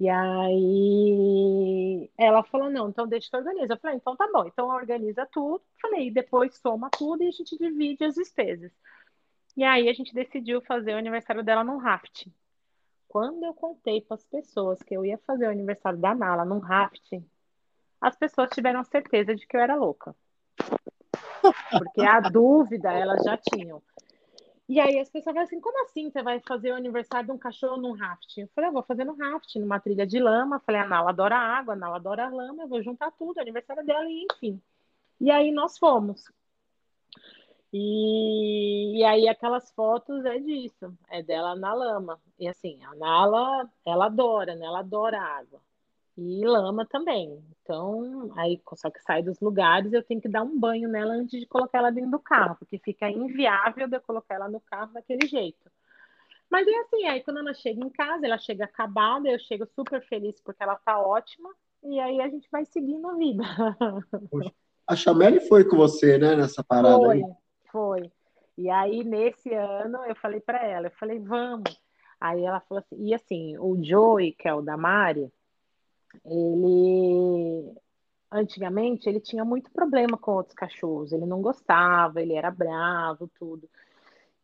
E 0.00 0.08
aí 0.08 2.10
ela 2.16 2.42
falou, 2.42 2.70
não, 2.70 2.88
então 2.88 3.06
deixa 3.06 3.28
que 3.30 3.36
eu 3.36 3.40
organizo. 3.40 3.72
Eu 3.72 3.78
falei, 3.78 3.96
então 3.96 4.16
tá 4.16 4.28
bom, 4.32 4.46
então 4.46 4.68
organiza 4.68 5.26
tudo. 5.30 5.62
Falei, 5.80 6.10
depois 6.10 6.56
soma 6.56 6.90
tudo 6.90 7.22
e 7.22 7.28
a 7.28 7.30
gente 7.30 7.56
divide 7.58 8.04
as 8.04 8.14
despesas. 8.14 8.72
E 9.56 9.62
aí 9.62 9.88
a 9.88 9.92
gente 9.92 10.14
decidiu 10.14 10.60
fazer 10.62 10.94
o 10.94 10.98
aniversário 10.98 11.44
dela 11.44 11.62
num 11.62 11.76
raft. 11.76 12.26
Quando 13.10 13.42
eu 13.42 13.52
contei 13.52 14.00
para 14.00 14.14
as 14.14 14.24
pessoas 14.24 14.80
que 14.84 14.94
eu 14.94 15.04
ia 15.04 15.18
fazer 15.26 15.48
o 15.48 15.50
aniversário 15.50 15.98
da 15.98 16.14
Nala 16.14 16.44
num 16.44 16.60
rafting, 16.60 17.28
as 18.00 18.16
pessoas 18.16 18.50
tiveram 18.50 18.84
certeza 18.84 19.34
de 19.34 19.44
que 19.48 19.56
eu 19.56 19.60
era 19.60 19.74
louca. 19.74 20.14
Porque 21.76 22.02
a 22.02 22.20
dúvida 22.20 22.92
elas 22.92 23.24
já 23.24 23.36
tinham. 23.36 23.82
E 24.68 24.78
aí 24.78 25.00
as 25.00 25.10
pessoas 25.10 25.34
falam 25.34 25.42
assim: 25.42 25.60
como 25.60 25.82
assim 25.82 26.08
você 26.08 26.22
vai 26.22 26.38
fazer 26.46 26.70
o 26.70 26.76
aniversário 26.76 27.26
de 27.26 27.32
um 27.32 27.38
cachorro 27.38 27.78
num 27.78 27.96
rafting? 27.96 28.42
Eu 28.42 28.48
falei: 28.54 28.70
eu 28.70 28.74
vou 28.74 28.84
fazer 28.84 29.02
no 29.02 29.16
rafting, 29.16 29.58
numa 29.58 29.80
trilha 29.80 30.06
de 30.06 30.20
lama. 30.20 30.56
Eu 30.56 30.60
falei: 30.60 30.80
a 30.80 30.86
Nala 30.86 31.10
adora 31.10 31.36
água, 31.36 31.74
a 31.74 31.76
Nala 31.76 31.96
adora 31.96 32.28
lama, 32.28 32.62
eu 32.62 32.68
vou 32.68 32.80
juntar 32.80 33.10
tudo, 33.10 33.40
aniversário 33.40 33.84
dela, 33.84 34.08
e 34.08 34.24
enfim. 34.30 34.62
E 35.20 35.32
aí 35.32 35.50
nós 35.50 35.76
fomos. 35.76 36.30
E, 37.72 38.98
e 38.98 39.04
aí 39.04 39.28
aquelas 39.28 39.70
fotos 39.72 40.24
é 40.24 40.38
disso, 40.38 40.92
é 41.08 41.22
dela 41.22 41.54
na 41.54 41.72
lama. 41.72 42.20
E 42.38 42.48
assim, 42.48 42.82
a 42.84 42.94
Nala, 42.96 43.68
ela 43.86 44.06
adora, 44.06 44.56
né? 44.56 44.66
Ela 44.66 44.80
adora 44.80 45.20
água. 45.20 45.60
E 46.18 46.44
lama 46.44 46.84
também. 46.84 47.40
Então, 47.62 48.32
aí 48.36 48.60
só 48.74 48.90
que 48.90 49.00
sai 49.00 49.22
dos 49.22 49.38
lugares, 49.40 49.92
eu 49.92 50.02
tenho 50.02 50.20
que 50.20 50.28
dar 50.28 50.42
um 50.42 50.58
banho 50.58 50.88
nela 50.88 51.14
antes 51.14 51.38
de 51.38 51.46
colocar 51.46 51.78
ela 51.78 51.92
dentro 51.92 52.10
do 52.10 52.18
carro, 52.18 52.56
porque 52.56 52.78
fica 52.78 53.08
inviável 53.08 53.86
de 53.86 53.96
eu 53.96 54.00
colocar 54.00 54.34
ela 54.34 54.48
no 54.48 54.60
carro 54.60 54.92
daquele 54.92 55.26
jeito. 55.26 55.70
Mas 56.50 56.66
é 56.66 56.78
assim, 56.80 57.06
aí 57.06 57.22
quando 57.22 57.38
ela 57.38 57.54
chega 57.54 57.80
em 57.82 57.88
casa, 57.88 58.26
ela 58.26 58.38
chega 58.38 58.64
acabada, 58.64 59.28
eu 59.28 59.38
chego 59.38 59.64
super 59.66 60.02
feliz 60.08 60.40
porque 60.40 60.62
ela 60.62 60.74
tá 60.74 61.00
ótima, 61.00 61.48
e 61.84 62.00
aí 62.00 62.20
a 62.20 62.28
gente 62.28 62.48
vai 62.50 62.64
seguindo 62.64 63.06
a 63.08 63.14
vida. 63.14 63.44
A 64.86 64.96
Chameli 64.96 65.38
foi 65.38 65.62
com 65.62 65.76
você, 65.76 66.18
né, 66.18 66.34
nessa 66.34 66.64
parada 66.64 66.98
foi. 66.98 67.22
aí? 67.22 67.39
Foi. 67.70 68.10
E 68.56 68.68
aí, 68.68 69.04
nesse 69.04 69.52
ano, 69.54 70.04
eu 70.04 70.14
falei 70.16 70.40
para 70.40 70.64
ela, 70.66 70.88
eu 70.88 70.92
falei, 70.92 71.18
vamos. 71.18 71.80
Aí 72.20 72.44
ela 72.44 72.60
falou 72.60 72.84
assim, 72.84 72.96
e 73.02 73.14
assim, 73.14 73.56
o 73.58 73.82
Joey, 73.82 74.32
que 74.32 74.46
é 74.46 74.54
o 74.54 74.60
da 74.60 74.76
Mari, 74.76 75.32
ele 76.24 77.74
antigamente 78.30 79.08
ele 79.08 79.20
tinha 79.20 79.44
muito 79.44 79.70
problema 79.72 80.16
com 80.16 80.32
outros 80.32 80.54
cachorros, 80.54 81.12
ele 81.12 81.26
não 81.26 81.42
gostava, 81.42 82.20
ele 82.22 82.34
era 82.34 82.50
bravo, 82.50 83.28
tudo. 83.38 83.68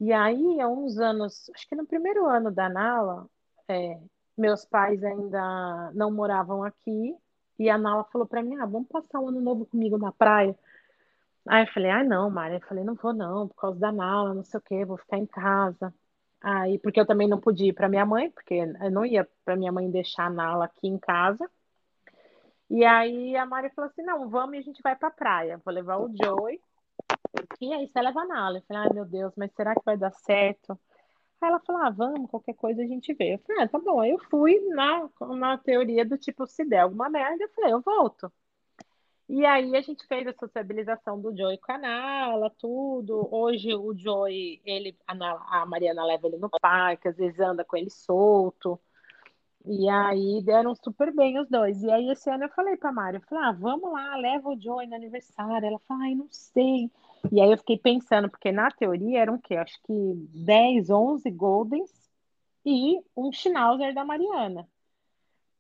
E 0.01 0.13
aí, 0.13 0.61
há 0.61 0.69
uns 0.69 0.99
anos, 0.99 1.51
acho 1.55 1.69
que 1.69 1.77
no 1.77 1.87
primeiro 1.87 2.27
ano 2.27 2.51
da 2.51 2.69
Nala, 2.69 3.27
é, 3.69 3.99
meus 4.37 4.65
pais 4.65 5.03
ainda 5.05 5.91
não 5.95 6.11
moravam 6.11 6.65
aqui, 6.65 7.17
e 7.59 7.71
a 7.71 7.79
Nala 7.79 8.05
falou 8.05 8.27
para 8.27 8.43
mim: 8.43 8.57
ah, 8.57 8.67
vamos 8.67 8.89
passar 8.89 9.21
o 9.21 9.29
ano 9.29 9.41
novo 9.41 9.67
comigo 9.67 9.97
na 9.97 10.13
praia. 10.13 10.57
Aí 11.49 11.65
eu 11.65 11.73
falei, 11.73 11.91
ah, 11.91 12.05
não, 12.05 12.31
Mari. 12.31 12.55
Eu 12.57 12.61
falei, 12.63 12.85
não 12.85 12.95
vou 12.95 13.13
não, 13.13 13.49
por 13.49 13.57
causa 13.57 13.79
da 13.79 13.93
mala, 13.93 14.35
não 14.35 14.45
sei 14.45 14.59
o 14.59 14.63
quê, 14.63 14.85
vou 14.85 14.99
ficar 14.99 15.19
em 15.19 15.27
casa. 15.27 15.95
Aí, 16.41 16.79
porque 16.79 17.01
eu 17.01 17.07
também 17.07 17.29
não 17.29 17.41
podia 17.41 17.69
ir 17.69 17.73
para 17.73 17.89
minha 17.89 18.05
mãe, 18.07 18.31
porque 18.31 18.55
eu 18.55 18.91
não 18.91 19.05
ia 19.05 19.29
para 19.45 19.57
minha 19.57 19.73
mãe 19.73 19.91
deixar 19.91 20.27
a 20.27 20.31
Nala 20.31 20.67
aqui 20.67 20.87
em 20.87 20.99
casa. 20.99 21.49
E 22.69 22.85
aí 22.85 23.37
a 23.37 23.47
Mari 23.47 23.71
falou 23.71 23.91
assim: 23.91 24.03
não, 24.03 24.29
vamos 24.29 24.57
e 24.57 24.59
a 24.59 24.63
gente 24.63 24.83
vai 24.83 24.97
pra 24.97 25.11
praia. 25.11 25.61
Vou 25.65 25.73
levar 25.73 25.99
o 25.99 26.13
Joey. 26.17 26.61
E 27.61 27.73
aí 27.73 27.89
você 27.89 28.01
leva 28.01 28.21
a 28.23 28.27
Nala. 28.27 28.59
Eu 28.59 28.63
falei, 28.63 28.83
ai 28.89 28.95
meu 28.95 29.05
Deus, 29.05 29.33
mas 29.37 29.53
será 29.55 29.75
que 29.75 29.85
vai 29.85 29.97
dar 29.97 30.13
certo? 30.13 30.79
Aí 31.41 31.49
ela 31.49 31.61
falou: 31.61 31.83
ah, 31.83 31.91
vamos, 31.91 32.31
qualquer 32.31 32.55
coisa 32.55 32.83
a 32.83 32.87
gente 32.87 33.15
vê. 33.15 33.35
Eu 33.35 33.39
falei, 33.41 33.65
ah, 33.65 33.69
tá 33.69 33.79
bom. 33.79 34.01
Aí 34.01 34.11
eu 34.11 34.19
fui 34.31 34.61
na, 34.71 35.09
na 35.37 35.59
teoria 35.59 36.05
do 36.05 36.19
tipo, 36.19 36.47
se 36.47 36.65
der 36.65 36.81
alguma 36.81 37.09
merda, 37.09 37.45
eu 37.45 37.51
falei, 37.55 37.73
eu 37.73 37.81
volto. 37.83 38.33
E 39.29 39.45
aí 39.45 39.75
a 39.77 39.81
gente 39.81 40.07
fez 40.07 40.27
a 40.27 40.33
sociabilização 40.33 41.21
do 41.21 41.37
Joey 41.37 41.59
com 41.59 41.73
a 41.73 41.79
Nala, 41.79 42.49
tudo. 42.59 43.29
Hoje 43.33 43.75
o 43.75 43.93
Joey, 43.97 44.61
ele, 44.65 44.97
a, 45.07 45.15
Nala, 45.15 45.45
a 45.49 45.67
Mariana 45.67 46.05
leva 46.05 46.29
ele 46.29 46.37
no 46.39 46.49
parque, 46.61 47.09
às 47.09 47.17
vezes 47.17 47.41
anda 47.41 47.65
com 47.65 47.77
ele 47.77 47.91
solto. 47.91 48.81
E 49.65 49.89
aí 49.89 50.41
deram 50.45 50.77
super 50.77 51.13
bem 51.13 51.41
os 51.41 51.49
dois. 51.49 51.83
E 51.83 51.91
aí 51.91 52.09
esse 52.11 52.31
ano 52.31 52.45
eu 52.45 52.49
falei 52.51 52.77
pra 52.77 52.93
Mari, 52.93 53.17
eu 53.17 53.23
falei, 53.23 53.45
ah, 53.47 53.53
vamos 53.53 53.93
lá, 53.93 54.17
leva 54.17 54.49
o 54.51 54.61
Joey 54.61 54.87
no 54.87 54.95
aniversário. 54.95 55.67
Ela 55.67 55.81
falou, 55.89 56.05
ai, 56.05 56.15
não 56.15 56.29
sei. 56.31 56.89
E 57.33 57.41
aí 57.41 57.51
eu 57.51 57.59
fiquei 57.59 57.77
pensando, 57.79 58.31
porque 58.31 58.53
na 58.53 58.71
teoria 58.71 59.21
eram 59.21 59.35
o 59.35 59.41
quê? 59.41 59.57
Acho 59.57 59.77
que 59.83 59.93
10, 60.35 60.89
11 60.89 61.29
Goldens 61.33 61.91
e 62.65 63.01
um 63.17 63.33
Schnauzer 63.33 63.93
da 63.93 64.05
Mariana. 64.05 64.69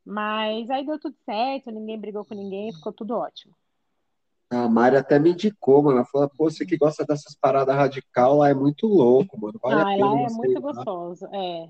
Mas 0.06 0.70
aí 0.70 0.86
deu 0.86 1.00
tudo 1.00 1.16
certo, 1.24 1.72
ninguém 1.72 1.98
brigou 1.98 2.24
com 2.24 2.34
ninguém, 2.34 2.72
ficou 2.72 2.92
tudo 2.92 3.16
ótimo. 3.16 3.52
A 4.48 4.68
Mari 4.68 4.96
até 4.96 5.18
me 5.18 5.32
indicou, 5.32 5.82
mano. 5.82 5.98
Ela 5.98 6.06
falou, 6.06 6.28
pô, 6.28 6.48
você 6.48 6.64
que 6.64 6.76
gosta 6.76 7.04
dessas 7.04 7.34
paradas 7.34 7.74
radical 7.74 8.36
lá 8.36 8.48
é 8.48 8.54
muito 8.54 8.86
louco, 8.86 9.38
mano. 9.40 9.58
Vale 9.60 9.80
ah, 9.80 10.06
lá 10.06 10.20
é 10.20 10.28
muito 10.30 10.60
gostoso, 10.60 11.26
é. 11.32 11.68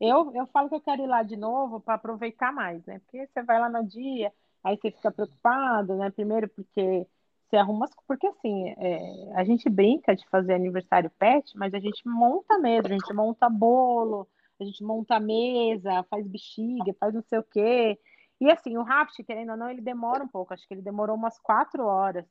Eu, 0.00 0.32
eu 0.34 0.46
falo 0.46 0.70
que 0.70 0.74
eu 0.74 0.80
quero 0.80 1.02
ir 1.02 1.06
lá 1.06 1.22
de 1.22 1.36
novo 1.36 1.78
para 1.78 1.94
aproveitar 1.94 2.50
mais, 2.52 2.84
né? 2.86 3.00
Porque 3.00 3.26
você 3.26 3.42
vai 3.42 3.60
lá 3.60 3.68
no 3.68 3.86
dia, 3.86 4.32
aí 4.64 4.76
você 4.76 4.90
fica 4.90 5.12
preocupado, 5.12 5.94
né? 5.96 6.10
Primeiro 6.10 6.48
porque 6.48 7.06
você 7.48 7.56
arruma 7.56 7.84
as... 7.84 7.90
Porque 8.08 8.26
assim, 8.26 8.70
é, 8.78 9.32
a 9.34 9.44
gente 9.44 9.68
brinca 9.68 10.16
de 10.16 10.26
fazer 10.30 10.54
aniversário 10.54 11.10
pet, 11.18 11.56
mas 11.56 11.74
a 11.74 11.78
gente 11.78 12.00
monta 12.08 12.58
mesmo, 12.58 12.86
a 12.86 12.92
gente 12.92 13.12
monta 13.12 13.48
bolo, 13.50 14.26
a 14.60 14.64
gente 14.64 14.82
monta 14.84 15.18
mesa, 15.18 16.04
faz 16.04 16.26
bexiga, 16.26 16.94
faz 16.98 17.14
não 17.14 17.22
sei 17.22 17.38
o 17.38 17.44
quê. 17.44 17.98
E 18.40 18.50
assim, 18.50 18.76
o 18.76 18.82
raft, 18.82 19.22
querendo 19.24 19.50
ou 19.52 19.56
não, 19.56 19.70
ele 19.70 19.80
demora 19.80 20.24
um 20.24 20.28
pouco, 20.28 20.52
acho 20.52 20.66
que 20.66 20.74
ele 20.74 20.82
demorou 20.82 21.16
umas 21.16 21.38
quatro 21.38 21.84
horas. 21.84 22.26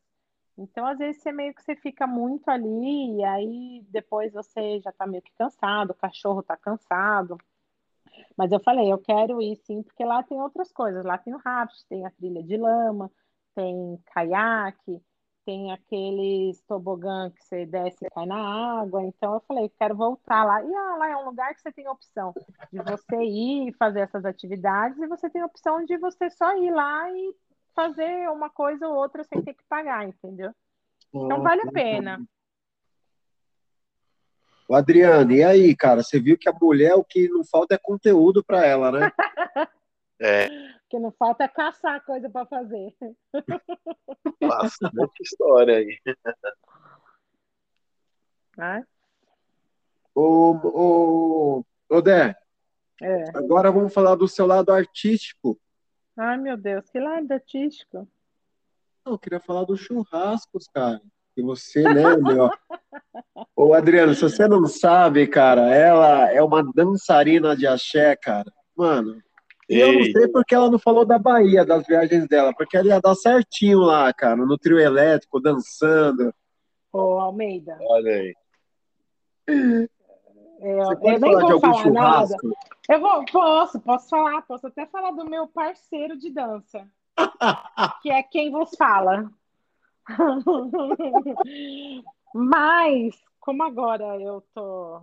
Então, 0.57 0.85
às 0.85 0.98
vezes, 0.98 1.22
você 1.22 1.31
meio 1.31 1.53
que 1.53 1.64
você 1.64 1.76
fica 1.76 2.06
muito 2.06 2.49
ali, 2.49 3.18
e 3.18 3.23
aí 3.23 3.85
depois 3.89 4.34
você 4.34 4.80
já 4.81 4.91
tá 4.91 5.07
meio 5.07 5.23
que 5.23 5.31
cansado, 5.34 5.91
o 5.91 5.95
cachorro 5.95 6.43
tá 6.43 6.57
cansado. 6.57 7.38
Mas 8.38 8.52
eu 8.52 8.60
falei, 8.60 8.91
eu 8.91 8.98
quero 8.98 9.41
ir 9.41 9.56
sim, 9.57 9.81
porque 9.81 10.03
lá 10.03 10.22
tem 10.23 10.39
outras 10.41 10.72
coisas. 10.72 11.06
Lá 11.06 11.18
tem 11.18 11.34
o 11.34 11.38
raft, 11.38 11.76
tem 11.88 12.06
a 12.06 12.11
trilha 12.11 12.43
de 12.43 12.57
lama, 12.57 13.11
tem 13.56 13.98
caiaque, 14.14 15.02
tem 15.51 15.69
aqueles 15.69 16.61
tobogã 16.61 17.29
que 17.29 17.43
você 17.43 17.65
desce 17.65 18.05
e 18.05 18.09
cai 18.09 18.25
na 18.25 18.79
água. 18.79 19.03
Então 19.03 19.33
eu 19.33 19.41
falei, 19.41 19.69
quero 19.77 19.93
voltar 19.93 20.45
lá. 20.45 20.63
E 20.63 20.73
ah, 20.73 20.95
lá 20.95 21.09
é 21.09 21.17
um 21.17 21.25
lugar 21.25 21.53
que 21.53 21.61
você 21.61 21.71
tem 21.73 21.85
a 21.85 21.91
opção 21.91 22.33
de 22.71 22.79
você 22.81 23.17
ir 23.17 23.67
e 23.67 23.73
fazer 23.73 23.99
essas 23.99 24.23
atividades, 24.23 24.97
e 24.97 25.07
você 25.07 25.29
tem 25.29 25.41
a 25.41 25.45
opção 25.45 25.83
de 25.83 25.97
você 25.97 26.29
só 26.29 26.55
ir 26.57 26.71
lá 26.71 27.11
e 27.11 27.35
fazer 27.75 28.29
uma 28.29 28.49
coisa 28.49 28.87
ou 28.87 28.95
outra 28.95 29.25
sem 29.25 29.41
ter 29.41 29.53
que 29.53 29.63
pagar, 29.67 30.07
entendeu? 30.07 30.53
Então 31.13 31.41
vale 31.41 31.61
a 31.63 31.71
pena. 31.71 32.23
O 34.69 34.73
Adriano, 34.75 35.33
e 35.33 35.43
aí, 35.43 35.75
cara? 35.75 36.01
Você 36.01 36.17
viu 36.17 36.37
que 36.37 36.47
a 36.47 36.53
mulher, 36.53 36.95
o 36.95 37.03
que 37.03 37.27
não 37.27 37.43
falta 37.43 37.75
é 37.75 37.77
conteúdo 37.77 38.41
para 38.41 38.65
ela, 38.65 38.91
né? 38.91 39.11
É, 40.23 40.47
que 40.91 40.99
não 40.99 41.09
falta 41.13 41.45
é 41.45 41.47
caçar 41.47 42.03
coisa 42.03 42.30
para 42.30 42.45
fazer. 42.45 42.93
bastante 44.41 45.23
história 45.23 45.77
aí. 45.77 45.97
Né? 48.57 48.85
Ô, 50.13 50.51
ô, 50.61 51.65
ô 51.89 52.01
Dé, 52.01 52.35
É. 53.01 53.23
agora 53.38 53.72
vamos 53.72 53.93
falar 53.93 54.15
do 54.15 54.27
seu 54.27 54.45
lado 54.45 54.69
artístico. 54.73 55.57
Ai, 56.18 56.38
meu 56.38 56.57
Deus, 56.57 56.89
que 56.89 56.99
lado 56.99 57.31
artístico. 57.31 58.05
Eu 59.05 59.18
queria 59.18 59.39
falar 59.39 59.63
dos 59.63 59.80
churrascos, 59.80 60.68
cara. 60.68 61.01
Que 61.34 61.41
você, 61.41 61.81
né, 61.81 62.18
meu? 62.18 62.49
Ô, 63.55 63.73
Adriano, 63.73 64.13
se 64.13 64.23
você 64.23 64.45
não 64.45 64.68
sabe, 64.68 65.26
cara, 65.26 65.73
ela 65.73 66.30
é 66.30 66.43
uma 66.43 66.61
dançarina 66.73 67.55
de 67.55 67.65
axé, 67.65 68.13
cara. 68.18 68.51
Mano, 68.76 69.23
e 69.72 69.80
eu 69.80 69.93
não 69.93 70.02
Ei, 70.02 70.11
sei 70.11 70.27
porque 70.27 70.53
ela 70.53 70.69
não 70.69 70.77
falou 70.77 71.06
da 71.06 71.18
Bahia, 71.18 71.65
das 71.65 71.88
viagens 71.88 72.27
dela, 72.27 72.53
porque 72.53 72.76
ela 72.76 72.88
ia 72.88 72.99
dar 72.99 73.15
certinho 73.15 73.80
lá, 73.80 74.11
cara, 74.14 74.35
no 74.35 74.57
trio 74.57 74.77
elétrico, 74.77 75.39
dançando. 75.39 76.34
Ô, 76.91 77.18
Almeida, 77.19 77.77
olha 77.81 78.11
aí. 78.11 78.35
eu, 79.48 79.88
Você 80.84 80.93
eu 80.93 80.99
pode 80.99 81.19
nem 81.19 81.31
falar 81.31 81.43
de 81.43 81.45
vou 81.45 81.53
algum 81.53 81.61
falar 81.61 81.91
nada. 81.91 82.27
churrasco? 82.27 82.57
Eu 82.89 82.99
vou, 82.99 83.26
posso, 83.31 83.80
posso 83.80 84.10
falar, 84.10 84.41
posso 84.41 84.68
até 84.68 84.85
falar 84.88 85.11
do 85.11 85.23
meu 85.23 85.48
parceiro 85.48 86.18
de 86.18 86.30
dança, 86.30 86.85
que 88.02 88.11
é 88.11 88.22
quem 88.23 88.52
vos 88.52 88.72
fala. 88.77 89.31
Mas, 92.34 93.15
como 93.39 93.64
agora 93.64 94.19
eu 94.19 94.43
tô 94.53 95.02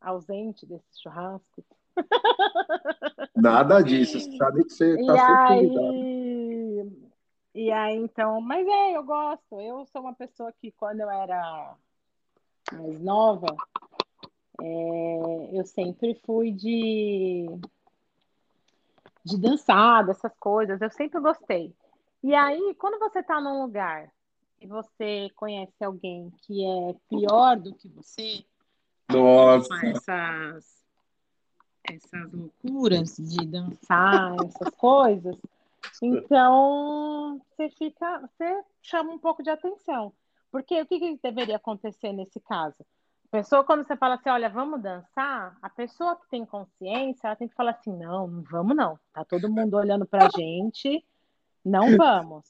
ausente 0.00 0.64
desse 0.64 1.02
churrasco, 1.02 1.62
Nada 3.36 3.80
disso, 3.82 4.18
você 4.20 4.36
sabe 4.36 4.64
que 4.64 4.72
você 4.72 4.94
e 4.94 5.06
tá 5.06 5.18
sempre 5.18 5.78
aí, 5.78 7.08
e 7.54 7.72
aí, 7.72 7.96
então, 7.96 8.40
mas 8.40 8.66
é, 8.66 8.96
eu 8.96 9.02
gosto. 9.02 9.60
Eu 9.60 9.84
sou 9.86 10.02
uma 10.02 10.14
pessoa 10.14 10.52
que 10.60 10.70
quando 10.72 11.00
eu 11.00 11.10
era 11.10 11.74
mais 12.72 13.00
nova, 13.00 13.56
é, 14.60 15.58
eu 15.58 15.64
sempre 15.64 16.14
fui 16.24 16.52
de, 16.52 17.46
de 19.24 19.38
dançar, 19.38 20.06
dessas 20.06 20.32
coisas. 20.38 20.80
Eu 20.80 20.90
sempre 20.90 21.20
gostei. 21.20 21.74
E 22.22 22.34
aí, 22.34 22.74
quando 22.78 22.98
você 22.98 23.22
tá 23.22 23.40
num 23.40 23.62
lugar 23.62 24.08
e 24.60 24.66
você 24.66 25.28
conhece 25.34 25.82
alguém 25.82 26.30
que 26.42 26.64
é 26.64 26.94
pior 27.08 27.56
do 27.56 27.74
que 27.74 27.88
você, 27.88 28.44
Nossa, 29.08 29.74
essas, 29.86 30.77
essas 31.90 32.32
loucuras 32.32 33.16
de 33.16 33.46
dançar, 33.46 34.34
essas 34.44 34.74
coisas, 34.74 35.36
então 36.02 37.40
você 37.50 37.70
fica, 37.70 38.20
você 38.20 38.62
chama 38.82 39.12
um 39.12 39.18
pouco 39.18 39.42
de 39.42 39.50
atenção. 39.50 40.12
Porque 40.50 40.80
o 40.80 40.86
que, 40.86 40.98
que 40.98 41.20
deveria 41.22 41.56
acontecer 41.56 42.12
nesse 42.12 42.40
caso? 42.40 42.84
A 43.26 43.36
pessoa, 43.36 43.62
quando 43.62 43.86
você 43.86 43.94
fala 43.96 44.14
assim, 44.14 44.30
olha, 44.30 44.48
vamos 44.48 44.80
dançar, 44.80 45.58
a 45.60 45.68
pessoa 45.68 46.16
que 46.16 46.26
tem 46.30 46.46
consciência, 46.46 47.26
ela 47.26 47.36
tem 47.36 47.46
que 47.46 47.54
falar 47.54 47.72
assim, 47.72 47.94
não, 47.94 48.26
não 48.26 48.42
vamos 48.42 48.74
não. 48.74 48.98
Tá 49.12 49.22
todo 49.24 49.50
mundo 49.50 49.76
olhando 49.76 50.06
pra 50.06 50.28
gente, 50.34 51.04
não 51.62 51.94
vamos. 51.96 52.46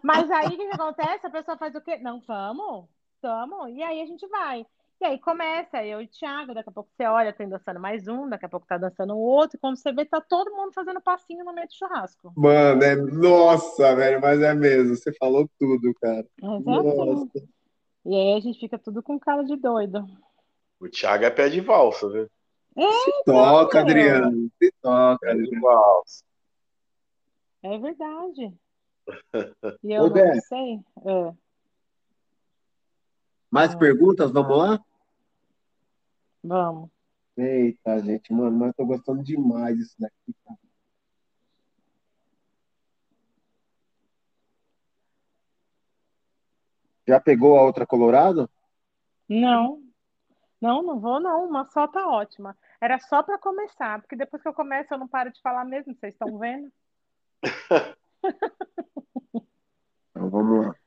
Mas 0.00 0.30
aí 0.30 0.46
o 0.46 0.50
que, 0.50 0.68
que 0.68 0.74
acontece? 0.74 1.26
A 1.26 1.30
pessoa 1.30 1.56
faz 1.56 1.74
o 1.74 1.80
quê? 1.80 1.98
Não, 1.98 2.20
vamos, 2.20 2.86
vamos. 3.20 3.70
E 3.70 3.82
aí 3.82 4.00
a 4.00 4.06
gente 4.06 4.26
vai. 4.28 4.64
E 5.02 5.04
aí 5.04 5.18
começa, 5.18 5.84
eu 5.84 6.00
e 6.00 6.04
o 6.04 6.08
Thiago, 6.08 6.54
daqui 6.54 6.68
a 6.68 6.72
pouco 6.72 6.88
você 6.96 7.04
olha, 7.06 7.32
tem 7.32 7.48
dançando 7.48 7.80
mais 7.80 8.06
um, 8.06 8.28
daqui 8.28 8.46
a 8.46 8.48
pouco 8.48 8.64
tá 8.68 8.78
dançando 8.78 9.14
o 9.14 9.18
outro, 9.18 9.56
e 9.56 9.60
quando 9.60 9.76
você 9.76 9.92
vê, 9.92 10.04
tá 10.04 10.20
todo 10.20 10.54
mundo 10.54 10.72
fazendo 10.72 11.00
passinho 11.00 11.44
no 11.44 11.52
meio 11.52 11.66
do 11.66 11.74
churrasco. 11.74 12.32
mano, 12.36 12.84
é 12.84 12.94
nossa, 12.94 13.96
velho, 13.96 14.20
mas 14.20 14.40
é 14.40 14.54
mesmo, 14.54 14.94
você 14.94 15.12
falou 15.14 15.50
tudo, 15.58 15.92
cara. 16.00 16.24
Mas 16.40 16.84
é. 16.84 16.94
Nossa. 16.94 17.48
E 18.06 18.14
aí 18.14 18.36
a 18.36 18.40
gente 18.40 18.60
fica 18.60 18.78
tudo 18.78 19.02
com 19.02 19.18
cara 19.18 19.42
de 19.42 19.56
doido. 19.56 20.06
O 20.78 20.88
Thiago 20.88 21.24
é 21.24 21.30
pé 21.30 21.48
de 21.48 21.60
valsa, 21.60 22.08
viu? 22.08 22.30
Se 22.76 23.24
toca, 23.26 23.78
meu. 23.78 23.90
Adriano, 23.90 24.50
se 24.56 24.72
toca, 24.80 25.18
Pé 25.26 25.34
de 25.34 25.60
valsa. 25.60 26.24
É 27.64 27.76
verdade. 27.76 28.54
E 29.82 29.98
Ô, 29.98 30.06
eu 30.06 30.10
Dé. 30.10 30.32
não 30.32 30.40
sei. 30.42 30.80
É. 31.04 31.34
Mais 33.50 33.74
perguntas? 33.74 34.30
Vamos 34.30 34.56
lá? 34.56 34.80
Vamos. 36.42 36.90
Eita, 37.36 37.98
gente, 38.00 38.32
mano, 38.32 38.58
mas 38.58 38.74
tô 38.74 38.84
gostando 38.84 39.22
demais 39.22 39.76
disso 39.76 39.94
daqui, 39.98 40.34
cara. 40.44 40.58
Já 47.06 47.20
pegou 47.20 47.58
a 47.58 47.64
outra 47.64 47.86
Colorado? 47.86 48.48
Não, 49.28 49.82
não, 50.60 50.82
não 50.82 51.00
vou, 51.00 51.18
não. 51.20 51.46
Uma 51.48 51.64
só 51.66 51.88
tá 51.88 52.06
ótima. 52.06 52.56
Era 52.80 52.98
só 52.98 53.22
para 53.22 53.38
começar, 53.38 54.00
porque 54.00 54.14
depois 54.14 54.42
que 54.42 54.48
eu 54.48 54.54
começo 54.54 54.92
eu 54.92 54.98
não 54.98 55.08
paro 55.08 55.32
de 55.32 55.40
falar 55.40 55.64
mesmo, 55.64 55.94
vocês 55.94 56.14
estão 56.14 56.38
vendo? 56.38 56.72
Então 60.14 60.28
vamos 60.28 60.66
lá. 60.66 60.81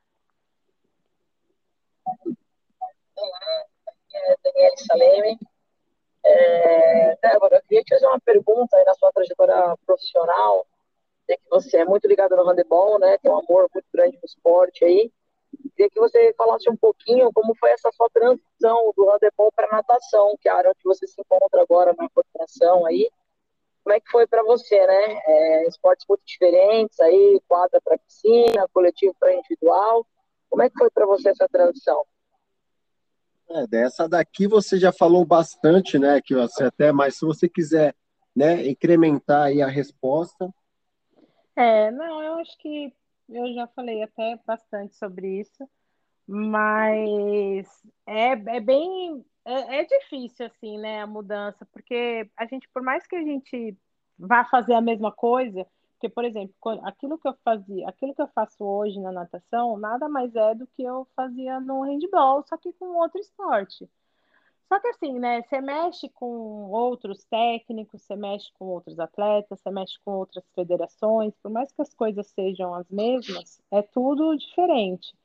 Daniele 4.43 4.77
Salemi. 4.77 5.39
É, 6.23 7.15
Débora, 7.22 7.57
eu 7.57 7.61
queria 7.64 7.84
te 7.84 7.93
fazer 7.93 8.07
uma 8.07 8.19
pergunta 8.19 8.84
na 8.84 8.93
sua 8.95 9.11
trajetória 9.11 9.76
profissional. 9.85 10.65
Que 11.27 11.39
você 11.49 11.77
é 11.77 11.85
muito 11.85 12.07
ligada 12.07 12.35
no 12.35 12.43
handebol, 12.43 12.99
né? 12.99 13.18
Tem 13.18 13.31
um 13.31 13.39
amor 13.39 13.69
muito 13.73 13.88
grande 13.93 14.18
no 14.18 14.26
esporte 14.26 14.84
aí. 14.85 15.11
Queria 15.76 15.89
que 15.89 15.99
você 15.99 16.34
falasse 16.38 16.69
um 16.69 16.76
pouquinho 16.76 17.31
como 17.34 17.56
foi 17.56 17.72
essa 17.72 17.91
sua 17.91 18.10
transição 18.10 18.91
do 18.95 19.10
handebol 19.10 19.52
para 19.56 19.68
natação, 19.72 20.35
que 20.39 20.47
é 20.47 20.52
a 20.52 20.56
área 20.56 20.69
onde 20.69 20.84
você 20.84 21.07
se 21.07 21.19
encontra 21.19 21.61
agora 21.61 21.93
na 21.97 22.10
coordenação 22.10 22.85
aí. 22.85 23.10
Como 23.84 23.95
é 23.95 23.99
que 23.99 24.10
foi 24.10 24.26
para 24.26 24.43
você, 24.43 24.85
né? 24.85 25.22
É, 25.27 25.68
esportes 25.68 26.06
muito 26.10 26.23
diferentes 26.26 26.99
aí, 26.99 27.39
quadra 27.47 27.80
para 27.81 27.97
piscina, 27.99 28.68
coletivo 28.73 29.15
para 29.19 29.34
individual. 29.34 30.06
Como 30.49 30.64
é 30.64 30.69
que 30.69 30.77
foi 30.77 30.89
para 30.89 31.06
você 31.06 31.30
essa 31.30 31.47
transição? 31.47 32.03
É, 33.49 33.67
dessa 33.67 34.07
daqui 34.09 34.47
você 34.47 34.77
já 34.77 34.91
falou 34.91 35.26
bastante, 35.26 35.99
né? 35.99 36.22
Que 36.22 36.34
você 36.34 36.65
até, 36.65 36.91
mas 36.91 37.17
se 37.17 37.26
você 37.26 37.47
quiser, 37.47 37.95
né, 38.35 38.67
incrementar 38.67 39.43
aí 39.43 39.61
a 39.61 39.67
resposta, 39.67 40.49
É, 41.55 41.89
não, 41.91 42.22
eu 42.22 42.35
acho 42.39 42.57
que 42.57 42.93
eu 43.30 43.53
já 43.53 43.67
falei 43.67 44.03
até 44.03 44.39
bastante 44.45 44.95
sobre 44.95 45.39
isso, 45.39 45.69
mas 46.27 47.67
é, 48.05 48.31
é 48.31 48.59
bem 48.59 49.26
é, 49.45 49.80
é 49.80 49.85
difícil, 49.85 50.45
assim, 50.47 50.77
né, 50.80 51.01
a 51.01 51.07
mudança, 51.07 51.65
porque 51.72 52.30
a 52.35 52.45
gente, 52.45 52.67
por 52.73 52.81
mais 52.81 53.05
que 53.07 53.15
a 53.15 53.23
gente 53.23 53.77
vá 54.17 54.43
fazer 54.45 54.73
a 54.73 54.81
mesma 54.81 55.11
coisa, 55.11 55.65
porque, 56.06 56.10
por 56.10 56.26
exemplo, 56.26 56.53
aquilo 56.84 57.18
que 57.18 57.27
eu 57.27 57.36
fazia, 57.44 57.88
aquilo 57.88 58.14
que 58.14 58.22
eu 58.22 58.27
faço 58.27 58.64
hoje 58.64 58.99
na 58.99 59.11
natação, 59.11 59.77
nada 59.77 60.07
mais 60.07 60.36
é 60.36 60.53
do 60.53 60.68
que 60.68 60.84
eu 60.84 61.07
fazia 61.15 61.60
no 61.60 61.82
handball, 61.82 62.44
só 62.48 62.57
que 62.57 62.72
com 62.73 62.98
outro 62.98 63.19
esporte. 63.19 63.90
Só 64.68 64.80
que 64.80 64.88
assim, 64.88 65.19
né? 65.19 65.41
Você 65.44 65.61
mexe 65.61 66.10
com 66.10 66.69
outros 66.72 67.23
técnicos, 67.26 68.02
você 68.02 68.15
mexe 68.15 68.52
com 68.57 68.65
outros 68.65 68.99
atletas, 68.99 69.60
você 69.60 69.72
mexe 69.72 69.99
com 70.03 70.11
outras 70.11 70.44
federações, 70.53 71.34
por 71.41 71.52
mais 71.52 71.72
que 71.72 71.82
as 71.82 71.94
coisas 71.94 72.27
sejam 72.27 72.73
as 72.73 72.90
mesmas, 72.90 73.61
é 73.72 73.82
tudo 73.82 74.36
diferente. 74.36 75.15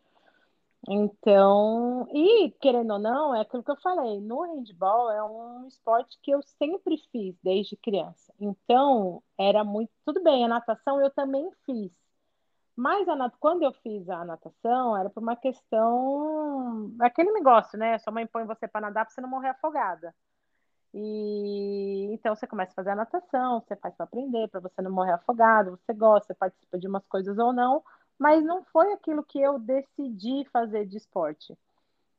Então, 0.89 2.09
e 2.11 2.51
querendo 2.61 2.95
ou 2.95 2.99
não, 2.99 3.35
é 3.35 3.43
aquilo 3.43 3.63
que 3.63 3.71
eu 3.71 3.77
falei, 3.77 4.21
no 4.21 4.43
handball 4.43 5.11
é 5.11 5.23
um 5.23 5.67
esporte 5.67 6.19
que 6.23 6.31
eu 6.31 6.43
sempre 6.59 6.97
fiz 7.13 7.37
desde 7.43 7.77
criança. 7.77 8.33
Então, 8.41 9.23
era 9.39 9.63
muito, 9.63 9.93
tudo 10.05 10.23
bem, 10.23 10.45
a 10.45 10.49
natação 10.49 11.01
eu 11.01 11.11
também 11.11 11.51
fiz. 11.67 11.93
Mas 12.75 13.07
a, 13.09 13.31
quando 13.39 13.63
eu 13.63 13.73
fiz 13.83 14.09
a 14.09 14.25
natação, 14.25 14.97
era 14.97 15.11
por 15.11 15.23
uma 15.23 15.37
questão, 15.37 16.95
aquele 17.01 17.31
negócio, 17.33 17.79
né? 17.79 17.99
Sua 17.99 18.13
mãe 18.13 18.27
põe 18.27 18.45
você 18.47 18.67
para 18.67 18.81
nadar 18.83 19.05
para 19.05 19.15
você 19.15 19.21
não 19.21 19.29
morrer 19.29 19.51
afogada. 19.51 20.15
E 20.95 22.09
então 22.13 22.35
você 22.35 22.47
começa 22.47 22.73
a 22.73 22.75
fazer 22.75 22.91
a 22.91 22.97
natação, 22.97 23.61
você 23.61 23.77
faz 23.77 23.95
para 23.95 24.05
aprender, 24.05 24.49
para 24.49 24.61
você 24.61 24.83
não 24.83 24.91
morrer 24.91 25.13
afogado, 25.13 25.79
você 25.85 25.93
gosta, 25.93 26.29
você 26.29 26.35
participa 26.35 26.79
de 26.79 26.89
umas 26.89 27.07
coisas 27.07 27.39
ou 27.39 27.53
não, 27.53 27.83
mas 28.21 28.45
não 28.45 28.63
foi 28.65 28.93
aquilo 28.93 29.25
que 29.25 29.41
eu 29.41 29.59
decidi 29.59 30.45
fazer 30.53 30.85
de 30.85 30.99
esporte. 30.99 31.57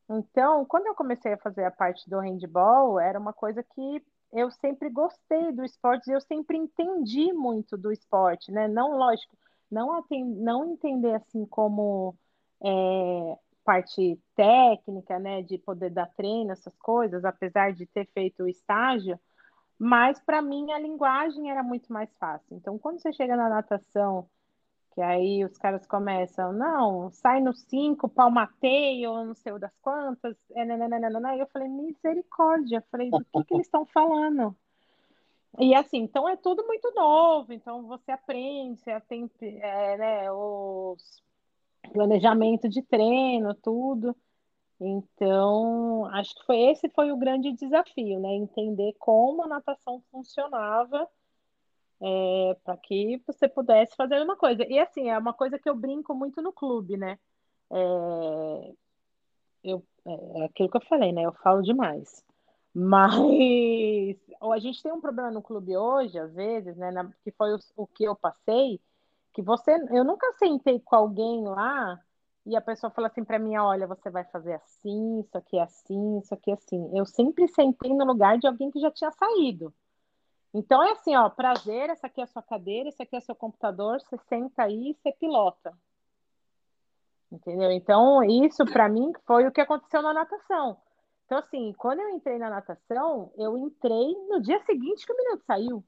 Então, 0.09 0.65
quando 0.65 0.87
eu 0.87 0.95
comecei 0.95 1.33
a 1.33 1.37
fazer 1.37 1.63
a 1.63 1.69
parte 1.69 2.09
do 2.09 2.19
handball, 2.19 2.99
era 2.99 3.19
uma 3.19 3.31
coisa 3.31 3.61
que 3.61 4.03
eu 4.33 4.49
sempre 4.49 4.89
gostei 4.89 5.51
do 5.51 5.63
esporte, 5.63 6.09
eu 6.09 6.19
sempre 6.19 6.57
entendi 6.57 7.31
muito 7.31 7.77
do 7.77 7.91
esporte, 7.91 8.51
né? 8.51 8.67
Não, 8.67 8.97
lógico, 8.97 9.37
não, 9.69 9.93
atend, 9.93 10.39
não 10.39 10.71
entender 10.71 11.13
assim 11.13 11.45
como 11.45 12.15
é, 12.63 13.37
parte 13.63 14.19
técnica, 14.35 15.19
né, 15.19 15.43
de 15.43 15.59
poder 15.59 15.91
dar 15.91 16.07
treino, 16.17 16.51
essas 16.51 16.75
coisas, 16.79 17.23
apesar 17.23 17.73
de 17.73 17.85
ter 17.85 18.07
feito 18.07 18.43
o 18.43 18.49
estágio, 18.49 19.19
mas 19.77 20.19
para 20.19 20.41
mim 20.41 20.71
a 20.71 20.79
linguagem 20.79 21.51
era 21.51 21.61
muito 21.61 21.93
mais 21.93 22.11
fácil. 22.15 22.57
Então, 22.57 22.79
quando 22.79 22.99
você 22.99 23.13
chega 23.13 23.35
na 23.35 23.49
natação 23.49 24.27
que 24.93 25.01
aí 25.01 25.43
os 25.45 25.57
caras 25.57 25.85
começam, 25.87 26.51
não, 26.51 27.09
sai 27.11 27.39
no 27.39 27.53
5, 27.53 28.09
palmateio, 28.09 29.25
não 29.25 29.33
sei 29.33 29.53
o 29.53 29.59
das 29.59 29.75
quantas, 29.81 30.35
é, 30.51 30.65
nananana. 30.65 31.35
eu 31.37 31.47
falei, 31.47 31.67
misericórdia, 31.67 32.77
eu 32.77 32.83
falei, 32.91 33.09
do 33.09 33.23
que, 33.23 33.43
que 33.45 33.53
eles 33.53 33.67
estão 33.67 33.85
falando? 33.85 34.55
E 35.59 35.73
assim, 35.75 35.99
então 35.99 36.27
é 36.27 36.35
tudo 36.35 36.65
muito 36.65 36.91
novo, 36.93 37.51
então 37.51 37.83
você 37.83 38.11
aprende, 38.11 38.81
você 38.81 38.99
tem 39.01 39.29
é, 39.41 39.97
né, 39.97 40.31
os 40.31 41.21
planejamento 41.91 42.69
de 42.69 42.81
treino, 42.81 43.53
tudo. 43.55 44.15
Então, 44.79 46.05
acho 46.07 46.33
que 46.35 46.45
foi 46.45 46.57
esse 46.57 46.89
foi 46.89 47.11
o 47.11 47.17
grande 47.17 47.51
desafio, 47.51 48.19
né? 48.19 48.33
Entender 48.33 48.93
como 48.97 49.43
a 49.43 49.47
natação 49.47 50.01
funcionava 50.11 51.07
é, 52.01 52.57
para 52.63 52.77
que 52.77 53.21
você 53.27 53.47
pudesse 53.47 53.95
fazer 53.95 54.21
uma 54.21 54.35
coisa. 54.35 54.63
E 54.67 54.79
assim, 54.79 55.09
é 55.09 55.17
uma 55.17 55.33
coisa 55.33 55.59
que 55.59 55.69
eu 55.69 55.75
brinco 55.75 56.13
muito 56.15 56.41
no 56.41 56.51
clube, 56.51 56.97
né? 56.97 57.19
É, 57.71 58.73
eu, 59.63 59.85
é, 60.05 60.41
é 60.41 60.45
aquilo 60.45 60.69
que 60.69 60.77
eu 60.77 60.85
falei, 60.85 61.11
né? 61.11 61.23
Eu 61.23 61.33
falo 61.33 61.61
demais. 61.61 62.23
Mas 62.73 63.13
a 64.41 64.59
gente 64.59 64.81
tem 64.81 64.91
um 64.91 65.01
problema 65.01 65.31
no 65.31 65.41
clube 65.41 65.75
hoje, 65.77 66.17
às 66.17 66.33
vezes, 66.33 66.75
né? 66.77 66.91
Na, 66.91 67.11
que 67.23 67.31
foi 67.31 67.53
o, 67.53 67.59
o 67.77 67.87
que 67.87 68.03
eu 68.03 68.15
passei, 68.15 68.79
que 69.33 69.41
você. 69.41 69.71
Eu 69.91 70.03
nunca 70.03 70.31
sentei 70.33 70.79
com 70.79 70.95
alguém 70.95 71.43
lá 71.43 71.99
e 72.45 72.55
a 72.55 72.61
pessoa 72.61 72.91
fala 72.91 73.07
assim 73.07 73.23
para 73.23 73.39
mim: 73.39 73.57
olha, 73.57 73.87
você 73.87 74.09
vai 74.09 74.23
fazer 74.25 74.53
assim, 74.53 75.19
isso 75.21 75.37
aqui 75.37 75.57
é 75.57 75.63
assim, 75.63 76.19
isso 76.19 76.33
aqui 76.33 76.51
é 76.51 76.53
assim. 76.55 76.97
Eu 76.97 77.05
sempre 77.05 77.47
sentei 77.49 77.93
no 77.93 78.05
lugar 78.05 78.37
de 78.39 78.47
alguém 78.47 78.71
que 78.71 78.79
já 78.79 78.91
tinha 78.91 79.11
saído. 79.11 79.73
Então 80.53 80.83
é 80.83 80.91
assim, 80.91 81.15
ó, 81.15 81.29
prazer, 81.29 81.89
essa 81.89 82.07
aqui 82.07 82.19
é 82.19 82.23
a 82.25 82.27
sua 82.27 82.41
cadeira, 82.41 82.89
esse 82.89 83.01
aqui 83.01 83.15
é 83.15 83.19
o 83.19 83.21
seu 83.21 83.35
computador, 83.35 84.01
você 84.01 84.17
senta 84.27 84.63
aí 84.63 84.91
e 84.91 84.93
você 84.93 85.11
pilota. 85.13 85.73
Entendeu? 87.31 87.71
Então, 87.71 88.21
isso 88.23 88.65
para 88.65 88.89
mim 88.89 89.13
foi 89.25 89.47
o 89.47 89.51
que 89.51 89.61
aconteceu 89.61 90.01
na 90.01 90.13
natação. 90.13 90.77
Então, 91.25 91.37
assim, 91.37 91.71
quando 91.77 92.01
eu 92.01 92.09
entrei 92.09 92.37
na 92.37 92.49
natação, 92.49 93.31
eu 93.37 93.57
entrei 93.57 94.13
no 94.27 94.41
dia 94.41 94.59
seguinte 94.65 95.05
que 95.05 95.13
o 95.13 95.15
menino 95.15 95.41
saiu. 95.47 95.83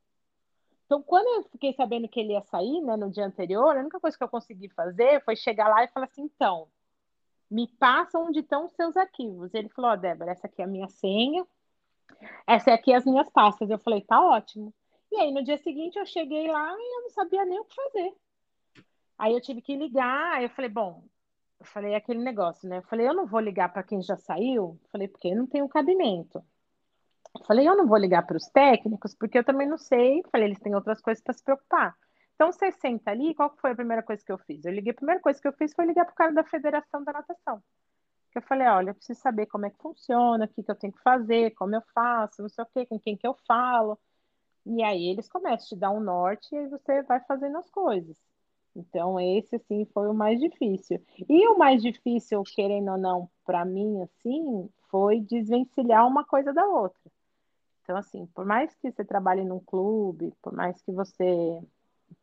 Então, 0.85 1.01
quando 1.01 1.27
eu 1.27 1.49
fiquei 1.49 1.73
sabendo 1.73 2.07
que 2.07 2.19
ele 2.19 2.31
ia 2.31 2.41
sair, 2.43 2.79
né, 2.81 2.95
no 2.95 3.09
dia 3.09 3.25
anterior, 3.25 3.75
a 3.75 3.81
única 3.81 3.99
coisa 3.99 4.17
que 4.17 4.23
eu 4.23 4.29
consegui 4.29 4.69
fazer 4.69 5.21
foi 5.25 5.35
chegar 5.35 5.67
lá 5.67 5.83
e 5.83 5.89
falar 5.89 6.05
assim, 6.05 6.23
então, 6.23 6.69
me 7.51 7.67
passa 7.67 8.17
onde 8.17 8.39
estão 8.39 8.65
os 8.65 8.73
seus 8.73 8.95
arquivos. 8.95 9.53
Ele 9.53 9.67
falou, 9.69 9.91
ó, 9.91 9.93
oh, 9.95 9.97
Débora, 9.97 10.31
essa 10.31 10.47
aqui 10.47 10.61
é 10.61 10.65
a 10.65 10.67
minha 10.67 10.87
senha, 10.87 11.45
essa 12.47 12.73
aqui 12.73 12.91
é 12.91 12.95
as 12.95 13.05
minhas 13.05 13.29
pastas. 13.29 13.69
Eu 13.69 13.79
falei, 13.79 14.01
tá 14.01 14.21
ótimo. 14.21 14.73
E 15.11 15.17
aí, 15.17 15.31
no 15.31 15.43
dia 15.43 15.57
seguinte, 15.57 15.97
eu 15.97 16.05
cheguei 16.05 16.47
lá 16.47 16.71
e 16.71 16.97
eu 16.97 17.01
não 17.03 17.09
sabia 17.11 17.45
nem 17.45 17.59
o 17.59 17.65
que 17.65 17.75
fazer. 17.75 18.13
Aí 19.17 19.33
eu 19.33 19.41
tive 19.41 19.61
que 19.61 19.75
ligar, 19.75 20.33
aí 20.33 20.45
eu 20.45 20.49
falei, 20.49 20.69
bom, 20.69 21.03
eu 21.59 21.65
falei 21.65 21.95
aquele 21.95 22.19
negócio, 22.19 22.67
né? 22.67 22.79
Eu 22.79 22.83
falei, 22.83 23.07
eu 23.07 23.13
não 23.13 23.25
vou 23.25 23.39
ligar 23.39 23.71
para 23.71 23.83
quem 23.83 24.01
já 24.01 24.17
saiu, 24.17 24.79
eu 24.81 24.89
falei, 24.91 25.07
porque 25.07 25.33
não 25.35 25.45
tem 25.45 25.61
um 25.61 25.67
cabimento. 25.67 26.43
Eu 27.35 27.45
falei, 27.45 27.67
eu 27.67 27.75
não 27.75 27.87
vou 27.87 27.97
ligar 27.97 28.25
para 28.25 28.37
os 28.37 28.47
técnicos, 28.47 29.15
porque 29.15 29.37
eu 29.37 29.43
também 29.43 29.67
não 29.67 29.77
sei. 29.77 30.19
Eu 30.19 30.29
falei, 30.31 30.47
eles 30.47 30.59
têm 30.59 30.75
outras 30.75 31.01
coisas 31.01 31.23
para 31.23 31.33
se 31.33 31.43
preocupar. 31.43 31.95
Então, 32.35 32.51
você 32.51 32.71
senta 32.71 33.11
ali, 33.11 33.35
qual 33.35 33.55
foi 33.57 33.71
a 33.71 33.75
primeira 33.75 34.03
coisa 34.03 34.23
que 34.25 34.31
eu 34.31 34.37
fiz? 34.39 34.65
Eu 34.65 34.73
liguei, 34.73 34.91
a 34.91 34.95
primeira 34.95 35.21
coisa 35.21 35.39
que 35.39 35.47
eu 35.47 35.53
fiz 35.53 35.73
foi 35.73 35.85
ligar 35.85 36.05
para 36.05 36.13
o 36.13 36.15
cara 36.15 36.33
da 36.33 36.43
Federação 36.43 37.03
da 37.03 37.13
Natação 37.13 37.63
que 38.33 38.39
eu 38.39 38.41
falei, 38.41 38.67
olha, 38.67 38.89
eu 38.89 38.95
preciso 38.95 39.19
saber 39.21 39.45
como 39.45 39.65
é 39.67 39.69
que 39.69 39.77
funciona, 39.77 40.45
o 40.45 40.47
que, 40.47 40.63
que 40.63 40.71
eu 40.71 40.75
tenho 40.75 40.91
que 40.91 41.01
fazer, 41.01 41.51
como 41.51 41.75
eu 41.75 41.81
faço, 41.93 42.41
não 42.41 42.49
sei 42.49 42.63
o 42.63 42.67
quê, 42.67 42.85
com 42.85 42.99
quem 42.99 43.15
que 43.15 43.27
eu 43.27 43.35
falo. 43.47 43.97
E 44.65 44.83
aí 44.83 45.07
eles 45.09 45.29
começam 45.29 45.65
a 45.65 45.69
te 45.69 45.75
dar 45.75 45.91
um 45.91 45.99
norte 45.99 46.53
e 46.53 46.57
aí 46.57 46.67
você 46.67 47.03
vai 47.03 47.19
fazendo 47.21 47.57
as 47.57 47.69
coisas. 47.69 48.17
Então, 48.75 49.19
esse, 49.19 49.55
assim, 49.55 49.85
foi 49.93 50.09
o 50.09 50.13
mais 50.13 50.39
difícil. 50.39 50.99
E 51.29 51.47
o 51.47 51.57
mais 51.57 51.81
difícil, 51.81 52.41
querendo 52.43 52.91
ou 52.91 52.97
não, 52.97 53.29
para 53.45 53.63
mim, 53.63 54.01
assim, 54.01 54.67
foi 54.89 55.21
desvencilhar 55.21 56.07
uma 56.07 56.25
coisa 56.25 56.51
da 56.51 56.65
outra. 56.65 56.99
Então, 57.83 57.97
assim, 57.97 58.25
por 58.27 58.45
mais 58.45 58.73
que 58.75 58.91
você 58.91 59.05
trabalhe 59.05 59.43
num 59.43 59.59
clube, 59.59 60.33
por 60.41 60.53
mais 60.53 60.81
que 60.81 60.91
você 60.91 61.61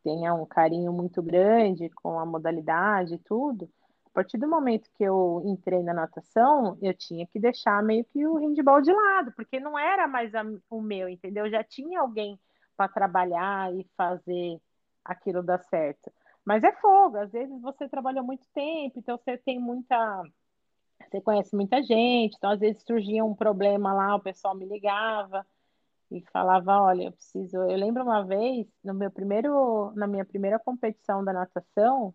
tenha 0.02 0.34
um 0.34 0.46
carinho 0.46 0.92
muito 0.92 1.22
grande 1.22 1.88
com 1.90 2.18
a 2.18 2.26
modalidade 2.26 3.14
e 3.14 3.18
tudo, 3.18 3.70
a 4.12 4.14
partir 4.14 4.38
do 4.38 4.48
momento 4.48 4.90
que 4.96 5.04
eu 5.04 5.40
entrei 5.44 5.82
na 5.82 5.94
natação, 5.94 6.76
eu 6.82 6.92
tinha 6.92 7.26
que 7.26 7.38
deixar 7.38 7.82
meio 7.82 8.04
que 8.04 8.26
o 8.26 8.36
handball 8.36 8.82
de 8.82 8.92
lado, 8.92 9.32
porque 9.32 9.60
não 9.60 9.78
era 9.78 10.08
mais 10.08 10.34
a, 10.34 10.42
o 10.68 10.82
meu, 10.82 11.08
entendeu? 11.08 11.48
Já 11.48 11.62
tinha 11.62 12.00
alguém 12.00 12.38
para 12.76 12.88
trabalhar 12.88 13.72
e 13.72 13.86
fazer 13.96 14.60
aquilo 15.04 15.42
dar 15.42 15.60
certo. 15.60 16.12
Mas 16.44 16.64
é 16.64 16.72
fogo, 16.72 17.18
às 17.18 17.30
vezes 17.30 17.60
você 17.60 17.88
trabalha 17.88 18.22
muito 18.22 18.44
tempo, 18.52 18.98
então 18.98 19.16
você 19.16 19.38
tem 19.38 19.60
muita. 19.60 20.24
Você 21.08 21.20
conhece 21.20 21.54
muita 21.54 21.82
gente, 21.82 22.36
então 22.36 22.50
às 22.50 22.60
vezes 22.60 22.82
surgia 22.82 23.24
um 23.24 23.34
problema 23.34 23.92
lá, 23.92 24.16
o 24.16 24.20
pessoal 24.20 24.54
me 24.56 24.66
ligava 24.66 25.46
e 26.10 26.20
falava, 26.32 26.80
olha, 26.82 27.04
eu 27.04 27.12
preciso. 27.12 27.56
Eu 27.58 27.76
lembro 27.76 28.02
uma 28.02 28.24
vez, 28.24 28.66
no 28.82 28.92
meu 28.92 29.10
primeiro, 29.10 29.92
na 29.94 30.06
minha 30.06 30.24
primeira 30.24 30.58
competição 30.58 31.24
da 31.24 31.32
natação, 31.32 32.14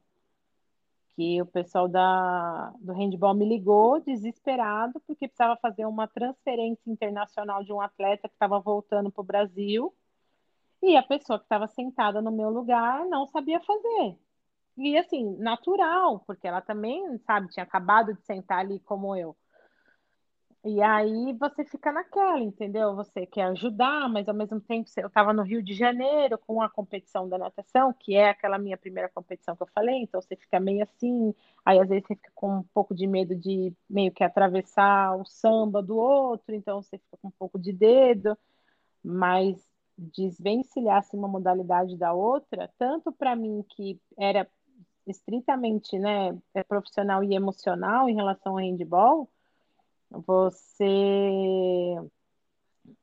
que 1.15 1.41
o 1.41 1.45
pessoal 1.45 1.87
da, 1.87 2.73
do 2.79 2.93
handball 2.93 3.33
me 3.33 3.45
ligou 3.45 4.01
desesperado 4.01 4.99
porque 5.07 5.27
precisava 5.27 5.57
fazer 5.57 5.85
uma 5.85 6.07
transferência 6.07 6.89
internacional 6.91 7.63
de 7.63 7.71
um 7.71 7.81
atleta 7.81 8.27
que 8.27 8.35
estava 8.35 8.59
voltando 8.59 9.11
para 9.11 9.21
o 9.21 9.25
Brasil 9.25 9.93
e 10.81 10.97
a 10.97 11.03
pessoa 11.03 11.39
que 11.39 11.45
estava 11.45 11.67
sentada 11.67 12.21
no 12.21 12.31
meu 12.31 12.49
lugar 12.49 13.05
não 13.05 13.25
sabia 13.27 13.59
fazer. 13.61 14.17
E 14.77 14.97
assim, 14.97 15.37
natural, 15.37 16.19
porque 16.27 16.47
ela 16.47 16.61
também, 16.61 17.17
sabe, 17.19 17.49
tinha 17.49 17.63
acabado 17.63 18.13
de 18.13 18.21
sentar 18.23 18.59
ali 18.59 18.79
como 18.81 19.15
eu. 19.15 19.35
E 20.67 20.81
aí 20.81 21.31
você 21.33 21.63
fica 21.63 21.91
naquela, 21.91 22.39
entendeu? 22.39 22.95
Você 22.95 23.23
quer 23.27 23.43
ajudar, 23.43 24.09
mas 24.09 24.27
ao 24.27 24.33
mesmo 24.33 24.59
tempo 24.59 24.89
eu 24.97 25.07
estava 25.07 25.31
no 25.31 25.43
Rio 25.43 25.61
de 25.61 25.75
Janeiro 25.75 26.39
com 26.39 26.59
a 26.59 26.67
competição 26.67 27.29
da 27.29 27.37
natação, 27.37 27.93
que 27.93 28.15
é 28.15 28.29
aquela 28.29 28.57
minha 28.57 28.75
primeira 28.75 29.07
competição 29.07 29.55
que 29.55 29.61
eu 29.61 29.67
falei, 29.67 29.97
então 30.01 30.19
você 30.19 30.35
fica 30.35 30.59
meio 30.59 30.81
assim, 30.81 31.35
aí 31.63 31.79
às 31.79 31.87
vezes 31.87 32.07
você 32.07 32.15
fica 32.15 32.31
com 32.33 32.57
um 32.57 32.63
pouco 32.73 32.95
de 32.95 33.05
medo 33.05 33.35
de 33.35 33.71
meio 33.87 34.11
que 34.11 34.23
atravessar 34.23 35.15
o 35.15 35.23
samba 35.23 35.83
do 35.83 35.97
outro, 35.97 36.55
então 36.55 36.81
você 36.81 36.97
fica 36.97 37.15
com 37.21 37.27
um 37.27 37.31
pouco 37.37 37.59
de 37.59 37.71
dedo, 37.71 38.35
mas 39.03 39.63
desvencilhar-se 39.95 41.15
uma 41.15 41.27
modalidade 41.27 41.95
da 41.95 42.11
outra, 42.11 42.71
tanto 42.79 43.11
para 43.11 43.35
mim 43.35 43.63
que 43.69 44.01
era 44.17 44.47
estritamente 45.05 45.99
né, 45.99 46.35
profissional 46.67 47.23
e 47.23 47.35
emocional 47.35 48.09
em 48.09 48.15
relação 48.15 48.53
ao 48.53 48.63
handball, 48.63 49.29
você 50.09 51.97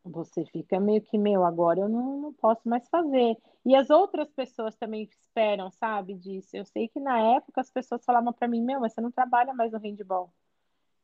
você 0.04 0.44
fica 0.46 0.78
meio 0.78 1.02
que, 1.02 1.18
meu, 1.18 1.44
agora 1.44 1.80
eu 1.80 1.88
não, 1.88 2.20
não 2.20 2.32
posso 2.32 2.68
mais 2.68 2.88
fazer. 2.88 3.36
E 3.64 3.74
as 3.74 3.90
outras 3.90 4.30
pessoas 4.30 4.76
também 4.76 5.02
esperam, 5.02 5.70
sabe, 5.70 6.14
disso. 6.14 6.56
Eu 6.56 6.64
sei 6.64 6.88
que 6.88 7.00
na 7.00 7.18
época 7.36 7.60
as 7.60 7.70
pessoas 7.70 8.04
falavam 8.04 8.32
para 8.32 8.48
mim, 8.48 8.62
meu, 8.62 8.80
mas 8.80 8.92
você 8.92 9.00
não 9.00 9.10
trabalha 9.10 9.52
mais 9.54 9.72
no 9.72 9.78
handball. 9.78 10.32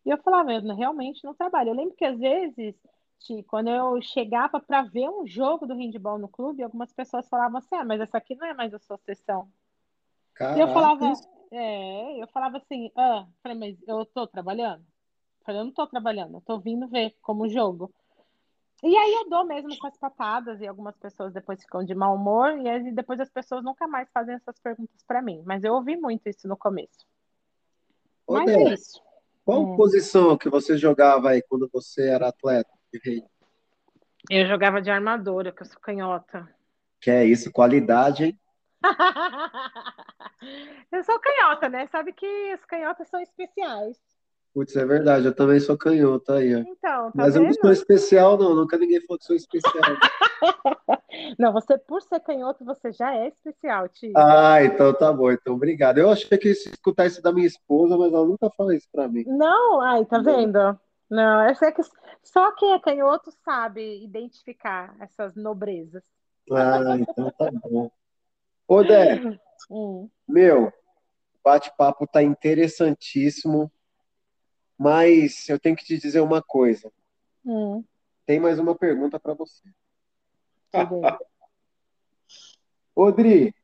E 0.05 0.11
eu 0.11 0.19
falava, 0.19 0.53
eu 0.53 0.75
realmente 0.75 1.25
não 1.25 1.35
trabalho. 1.35 1.71
Eu 1.71 1.75
lembro 1.75 1.95
que 1.95 2.05
às 2.05 2.19
vezes, 2.19 2.75
quando 3.47 3.69
eu 3.69 4.01
chegava 4.01 4.61
para 4.61 4.83
ver 4.83 5.09
um 5.09 5.27
jogo 5.27 5.67
do 5.67 5.75
handball 5.75 6.19
no 6.19 6.29
clube, 6.29 6.63
algumas 6.63 6.93
pessoas 6.93 7.29
falavam 7.29 7.59
assim, 7.59 7.75
ah, 7.75 7.85
mas 7.85 8.01
essa 8.01 8.19
aqui 8.19 8.35
não 8.35 8.47
é 8.47 8.55
mais 8.55 8.73
a 8.73 8.79
sua 8.79 8.99
sessão. 8.99 9.51
Caraca. 10.35 10.59
E 10.59 10.63
eu 10.63 10.69
falava, 10.69 11.13
é, 11.51 12.23
eu 12.23 12.29
falava 12.29 12.57
assim, 12.59 12.91
ah, 12.97 13.27
falei, 13.43 13.59
mas 13.59 13.89
eu 13.89 14.05
tô 14.07 14.27
trabalhando? 14.27 14.85
Falei, 15.49 15.63
eu 15.63 15.65
não 15.65 15.73
tô 15.73 15.87
trabalhando, 15.87 16.37
eu 16.37 16.41
tô 16.43 16.61
vindo 16.61 16.87
ver 16.87 17.15
como 17.23 17.49
jogo. 17.49 17.91
E 18.83 18.97
aí 18.97 19.15
eu 19.15 19.29
dou 19.29 19.47
mesmo 19.47 19.73
essas 19.73 19.97
patadas 19.97 20.61
e 20.61 20.67
algumas 20.67 20.97
pessoas 20.97 21.33
depois 21.33 21.61
ficam 21.61 21.83
de 21.83 21.95
mau 21.95 22.15
humor 22.15 22.57
e 22.59 22.69
aí 22.69 22.93
depois 22.93 23.19
as 23.19 23.31
pessoas 23.31 23.65
nunca 23.65 23.89
mais 23.89 24.09
fazem 24.13 24.35
essas 24.35 24.59
perguntas 24.61 25.03
para 25.07 25.23
mim. 25.23 25.43
Mas 25.47 25.65
eu 25.65 25.73
ouvi 25.73 25.97
muito 25.97 26.29
isso 26.29 26.47
no 26.47 26.57
começo. 26.57 27.07
Ô, 28.27 28.35
Mas 28.35 28.51
é 28.51 28.75
isso. 28.75 29.03
Qual 29.45 29.73
é. 29.73 29.77
posição 29.77 30.37
que 30.37 30.51
você 30.51 30.77
jogava 30.77 31.31
aí 31.31 31.43
quando 31.43 31.69
você 31.73 32.11
era 32.11 32.29
atleta 32.29 32.71
Eu 34.31 34.47
jogava 34.47 34.83
de 34.83 34.91
armadora, 34.91 35.51
que 35.51 35.63
eu 35.63 35.67
sou 35.67 35.81
canhota. 35.81 36.47
Que 37.01 37.11
é 37.11 37.25
isso, 37.25 37.51
qualidade, 37.51 38.27
hein? 38.27 38.41
eu 40.93 41.03
sou 41.03 41.19
canhota, 41.19 41.69
né? 41.69 41.87
Sabe 41.87 42.13
que 42.13 42.27
as 42.53 42.65
canhotas 42.65 43.09
são 43.09 43.21
especiais. 43.21 43.99
Putz, 44.59 44.75
é 44.75 44.85
verdade, 44.85 45.25
eu 45.25 45.33
também 45.33 45.61
sou 45.61 45.79
canhoto 45.79 46.33
aí, 46.33 46.53
ó. 46.53 46.59
Então, 46.59 46.81
tá 46.83 47.13
Mas 47.15 47.35
vendo? 47.35 47.45
eu 47.45 47.47
não 47.47 47.53
sou 47.53 47.71
especial, 47.71 48.37
não. 48.37 48.57
Nunca 48.57 48.77
ninguém 48.77 49.01
falou 49.03 49.17
que 49.17 49.25
sou 49.25 49.37
especial. 49.37 49.73
não, 51.39 51.53
você, 51.53 51.79
por 51.79 52.03
ser 52.03 52.19
canhoto, 52.19 52.65
você 52.65 52.91
já 52.91 53.15
é 53.15 53.29
especial, 53.29 53.89
tio. 53.89 54.15
Ah, 54.17 54.61
então 54.65 54.93
tá 54.93 55.13
bom, 55.13 55.31
então 55.31 55.55
obrigado. 55.55 55.99
Eu 55.99 56.11
achei 56.11 56.37
que 56.37 56.49
ia 56.49 56.53
escutar 56.53 57.07
isso 57.07 57.23
da 57.23 57.33
minha 57.33 57.47
esposa, 57.47 57.97
mas 57.97 58.13
ela 58.13 58.27
nunca 58.27 58.51
falou 58.51 58.73
isso 58.73 58.89
pra 58.91 59.07
mim. 59.07 59.23
Não, 59.29 59.81
ai, 59.81 60.05
tá 60.05 60.19
vendo? 60.19 60.59
Não, 61.09 61.49
eu 61.49 61.55
sei 61.55 61.71
que 61.71 61.83
só 62.25 62.51
quem 62.57 62.73
é 62.73 62.81
canhoto 62.81 63.31
sabe 63.45 64.03
identificar 64.03 64.93
essas 64.99 65.37
nobrezas. 65.37 66.03
Ah, 66.51 66.97
então 66.99 67.31
tá 67.39 67.49
bom. 67.63 67.93
Ô, 68.67 68.83
Dé, 68.83 69.21
hum. 69.71 70.11
meu, 70.27 70.73
bate-papo 71.45 72.09
tá 72.09 72.25
interessantíssimo. 72.25 73.71
Mas 74.79 75.49
eu 75.49 75.59
tenho 75.59 75.75
que 75.75 75.85
te 75.85 75.99
dizer 75.99 76.21
uma 76.21 76.41
coisa. 76.41 76.93
Hum. 77.45 77.85
Tem 78.25 78.39
mais 78.39 78.59
uma 78.59 78.75
pergunta 78.75 79.19
para 79.19 79.35
você. 79.35 79.69
Odri, 82.95 83.55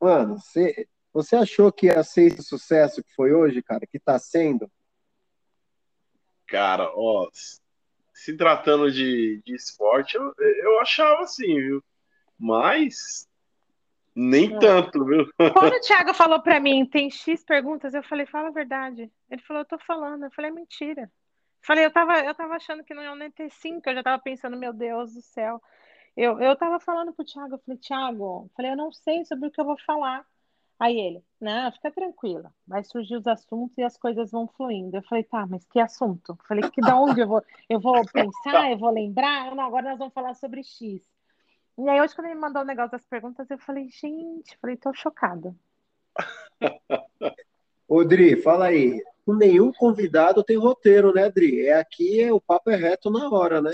mano, 0.00 0.38
você, 0.38 0.88
você 1.12 1.36
achou 1.36 1.70
que 1.70 1.86
ia 1.86 2.02
ser 2.02 2.24
esse 2.24 2.42
sucesso 2.42 3.02
que 3.04 3.14
foi 3.14 3.32
hoje, 3.32 3.62
cara? 3.62 3.86
Que 3.86 3.98
tá 3.98 4.18
sendo? 4.18 4.70
Cara, 6.46 6.90
ó, 6.94 7.28
se 8.12 8.36
tratando 8.36 8.90
de, 8.90 9.42
de 9.44 9.54
esporte, 9.54 10.16
eu, 10.16 10.34
eu 10.38 10.80
achava 10.80 11.22
assim, 11.22 11.54
viu? 11.54 11.84
Mas 12.38 13.28
nem 14.14 14.54
é. 14.54 14.58
tanto, 14.58 15.04
viu? 15.04 15.26
Quando 15.36 15.74
o 15.74 15.80
Thiago 15.80 16.14
falou 16.14 16.40
para 16.40 16.60
mim, 16.60 16.84
tem 16.84 17.10
X 17.10 17.44
perguntas, 17.44 17.94
eu 17.94 18.02
falei, 18.02 18.26
fala 18.26 18.48
a 18.48 18.52
verdade. 18.52 19.10
Ele 19.30 19.42
falou, 19.42 19.62
eu 19.62 19.66
tô 19.66 19.78
falando. 19.78 20.24
Eu 20.24 20.30
falei, 20.32 20.50
mentira. 20.50 21.10
falei, 21.62 21.84
eu 21.84 21.90
tava, 21.90 22.20
eu 22.20 22.34
tava 22.34 22.54
achando 22.54 22.84
que 22.84 22.94
não 22.94 23.02
ia 23.02 23.14
nem 23.14 23.30
ter 23.30 23.50
cinco, 23.50 23.88
eu 23.88 23.94
já 23.94 24.02
tava 24.02 24.22
pensando, 24.22 24.56
meu 24.56 24.72
Deus 24.72 25.14
do 25.14 25.22
céu. 25.22 25.60
Eu, 26.16 26.38
eu 26.40 26.54
tava 26.56 26.78
falando 26.78 27.12
pro 27.12 27.24
Thiago, 27.24 27.54
eu 27.54 27.58
falei, 27.58 27.78
Thiago, 27.78 28.50
falei, 28.54 28.72
eu 28.72 28.76
não 28.76 28.92
sei 28.92 29.24
sobre 29.24 29.48
o 29.48 29.50
que 29.50 29.60
eu 29.60 29.64
vou 29.64 29.78
falar. 29.78 30.26
Aí 30.78 30.98
ele, 30.98 31.24
não, 31.40 31.70
fica 31.70 31.92
tranquila, 31.92 32.52
vai 32.66 32.82
surgir 32.82 33.14
os 33.14 33.26
assuntos 33.26 33.78
e 33.78 33.84
as 33.84 33.96
coisas 33.96 34.32
vão 34.32 34.48
fluindo. 34.48 34.96
Eu 34.96 35.02
falei, 35.04 35.22
tá, 35.22 35.46
mas 35.46 35.64
que 35.64 35.78
assunto? 35.78 36.32
Eu 36.32 36.38
falei, 36.48 36.68
que 36.70 36.80
da 36.80 37.00
onde 37.00 37.20
eu 37.20 37.28
vou, 37.28 37.42
eu 37.68 37.78
vou 37.78 37.94
pensar, 38.12 38.70
eu 38.70 38.76
vou 38.76 38.90
lembrar? 38.90 39.54
Não, 39.54 39.64
agora 39.64 39.90
nós 39.90 39.98
vamos 39.98 40.12
falar 40.12 40.34
sobre 40.34 40.62
X. 40.64 41.00
E 41.78 41.88
aí, 41.88 42.00
hoje, 42.00 42.14
quando 42.14 42.26
ele 42.26 42.34
me 42.34 42.40
mandou 42.40 42.62
o 42.62 42.66
negócio 42.66 42.92
das 42.92 43.06
perguntas, 43.06 43.50
eu 43.50 43.58
falei, 43.58 43.88
gente, 43.88 44.56
falei, 44.60 44.76
tô 44.76 44.92
chocada. 44.92 45.54
Ô, 47.88 48.04
Dri, 48.04 48.40
fala 48.40 48.66
aí. 48.66 49.02
Com 49.24 49.34
nenhum 49.34 49.72
convidado 49.72 50.42
tem 50.42 50.56
roteiro, 50.56 51.12
né, 51.14 51.30
Dri? 51.30 51.66
É 51.66 51.78
aqui, 51.78 52.30
o 52.30 52.40
papo 52.40 52.70
é 52.70 52.76
reto 52.76 53.08
na 53.08 53.28
hora, 53.30 53.62
né? 53.62 53.72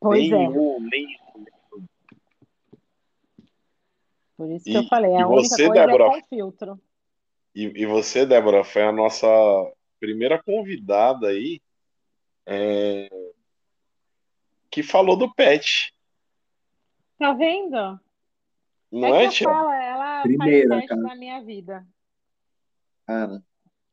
Pois 0.00 0.28
nenhum, 0.28 0.76
é. 0.76 0.88
Nenhum. 0.90 1.18
Por 4.36 4.50
isso 4.50 4.64
que 4.64 4.72
e, 4.72 4.74
eu 4.74 4.84
falei, 4.84 5.14
a 5.14 5.28
única 5.28 5.48
você, 5.48 5.66
coisa 5.68 5.86
Débora, 5.86 6.04
é 6.04 6.08
com 6.08 6.26
filtro. 6.26 6.80
E, 7.54 7.82
e, 7.82 7.86
você, 7.86 8.26
Débora, 8.26 8.64
foi 8.64 8.82
a 8.82 8.92
nossa 8.92 9.26
primeira 10.00 10.42
convidada 10.42 11.28
aí 11.28 11.62
é, 12.44 13.08
que 14.70 14.82
falou 14.82 15.16
do 15.16 15.32
pet. 15.32 15.93
Tá 17.24 17.32
vendo? 17.32 18.00
Não 18.92 19.14
é, 19.14 19.24
é 19.24 19.28
que 19.30 19.44
falo, 19.44 19.72
ela 19.72 20.22
Primeira, 20.22 20.68
faz 20.68 20.86
parte 20.86 21.02
da 21.02 21.14
minha 21.16 21.42
vida. 21.42 21.86
Cara. 23.06 23.42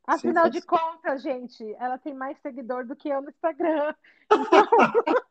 Afinal 0.06 0.50
de 0.50 0.62
contas, 0.62 1.22
gente, 1.22 1.64
ela 1.76 1.98
tem 1.98 2.14
mais 2.14 2.38
seguidor 2.40 2.86
do 2.86 2.94
que 2.94 3.08
eu 3.08 3.22
no 3.22 3.30
Instagram. 3.30 3.96
Então... 4.30 4.54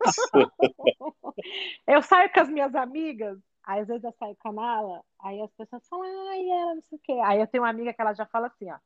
eu 1.86 2.01
saio 2.01 2.32
com 2.32 2.40
as 2.40 2.48
minhas 2.48 2.74
amigas, 2.74 3.39
aí 3.62 3.81
às 3.81 3.89
vezes 3.89 4.05
eu 4.05 4.12
saio 4.12 4.35
com 4.36 4.48
a 4.48 4.52
Nala, 4.52 5.05
aí 5.18 5.43
as 5.43 5.52
pessoas 5.52 5.86
falam, 5.86 6.28
ai, 6.31 6.48
ela 6.48 6.74
não 6.77 6.82
sei 6.82 6.97
o 6.97 7.01
quê. 7.02 7.20
Aí 7.22 7.39
eu 7.39 7.47
tenho 7.47 7.62
uma 7.62 7.68
amiga 7.70 7.93
que 7.93 8.01
ela 8.01 8.14
já 8.14 8.24
fala 8.24 8.47
assim, 8.47 8.70
ó. 8.70 8.78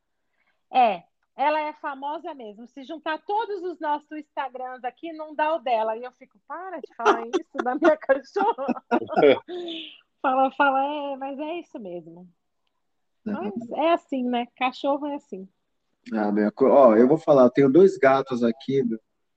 É, 0.77 1.05
ela 1.37 1.61
é 1.61 1.73
famosa 1.75 2.33
mesmo. 2.35 2.67
Se 2.69 2.85
juntar 2.85 3.19
todos 3.27 3.63
os 3.63 3.81
nossos 3.81 4.11
Instagrams 4.13 4.85
aqui, 4.85 5.13
não 5.13 5.35
dá 5.35 5.55
o 5.55 5.59
dela. 5.59 5.97
E 5.97 6.05
eu 6.05 6.13
fico, 6.13 6.39
para 6.47 6.79
de 6.79 6.95
falar 6.95 7.25
isso 7.27 7.57
da 7.63 7.75
minha 7.75 7.97
cachorra. 7.97 8.83
fala, 10.23 10.51
fala, 10.53 10.85
é, 10.85 11.17
mas 11.17 11.39
é 11.39 11.59
isso 11.59 11.79
mesmo. 11.79 12.29
Mas 13.25 13.53
é 13.73 13.93
assim, 13.93 14.23
né? 14.23 14.47
Cachorro 14.57 15.07
é 15.07 15.17
assim. 15.17 15.49
Ah, 16.13 16.31
meu, 16.31 16.53
ó, 16.61 16.95
eu 16.95 17.09
vou 17.09 17.17
falar, 17.17 17.45
eu 17.45 17.51
tenho 17.51 17.73
dois 17.73 17.97
gatos 17.97 18.45
aqui. 18.45 18.85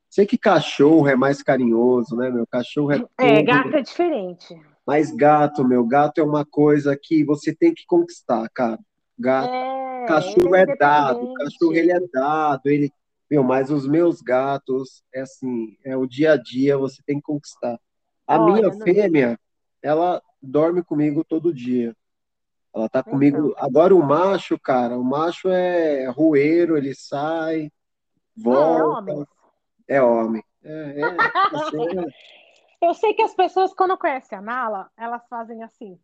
Sei 0.09 0.25
que 0.25 0.37
cachorro 0.37 1.07
é 1.07 1.15
mais 1.15 1.41
carinhoso, 1.41 2.15
né, 2.15 2.29
meu? 2.29 2.45
Cachorro 2.45 2.91
é. 2.91 3.01
É, 3.17 3.41
gato 3.41 3.75
é 3.75 3.81
diferente. 3.81 4.53
Mas 4.85 5.11
gato, 5.11 5.65
meu, 5.65 5.85
gato 5.85 6.19
é 6.19 6.23
uma 6.23 6.45
coisa 6.45 6.97
que 7.01 7.23
você 7.23 7.55
tem 7.55 7.73
que 7.73 7.85
conquistar, 7.85 8.47
cara. 8.53 8.79
Gato. 9.17 9.49
É 9.49 9.86
cachorro 10.07 10.55
é, 10.55 10.61
é 10.63 10.75
dado, 10.75 11.33
cachorro 11.33 11.73
ele 11.73 11.91
é 11.91 11.99
dado, 12.11 12.61
ele, 12.65 12.91
meu, 13.29 13.43
mas 13.43 13.69
os 13.69 13.87
meus 13.87 14.21
gatos, 14.21 15.03
é 15.13 15.21
assim, 15.21 15.77
é 15.83 15.95
o 15.95 16.07
dia 16.07 16.33
a 16.33 16.37
dia, 16.37 16.77
você 16.77 17.01
tem 17.05 17.17
que 17.17 17.23
conquistar. 17.23 17.79
A 18.25 18.39
Olha, 18.39 18.53
minha 18.53 18.69
não... 18.69 18.79
fêmea, 18.79 19.39
ela 19.81 20.21
dorme 20.41 20.83
comigo 20.83 21.23
todo 21.23 21.53
dia. 21.53 21.95
Ela 22.73 22.89
tá 22.89 23.01
comigo. 23.01 23.49
Então. 23.49 23.65
Agora 23.65 23.95
o 23.95 24.03
macho, 24.03 24.59
cara, 24.59 24.97
o 24.97 25.03
macho 25.03 25.49
é 25.49 26.05
rueiro, 26.09 26.77
ele 26.77 26.93
sai, 26.93 27.71
volta. 28.35 29.13
Não, 29.13 29.13
é 29.17 29.21
homem. 29.21 29.27
É 29.87 30.01
homem. 30.01 30.43
É, 30.63 31.01
é, 31.01 31.07
é. 32.05 32.87
Eu 32.87 32.93
sei 32.93 33.13
que 33.13 33.23
as 33.23 33.33
pessoas, 33.33 33.73
quando 33.73 33.97
conhecem 33.97 34.37
a 34.37 34.41
Nala, 34.41 34.91
elas 34.95 35.27
fazem 35.27 35.63
assim. 35.63 35.99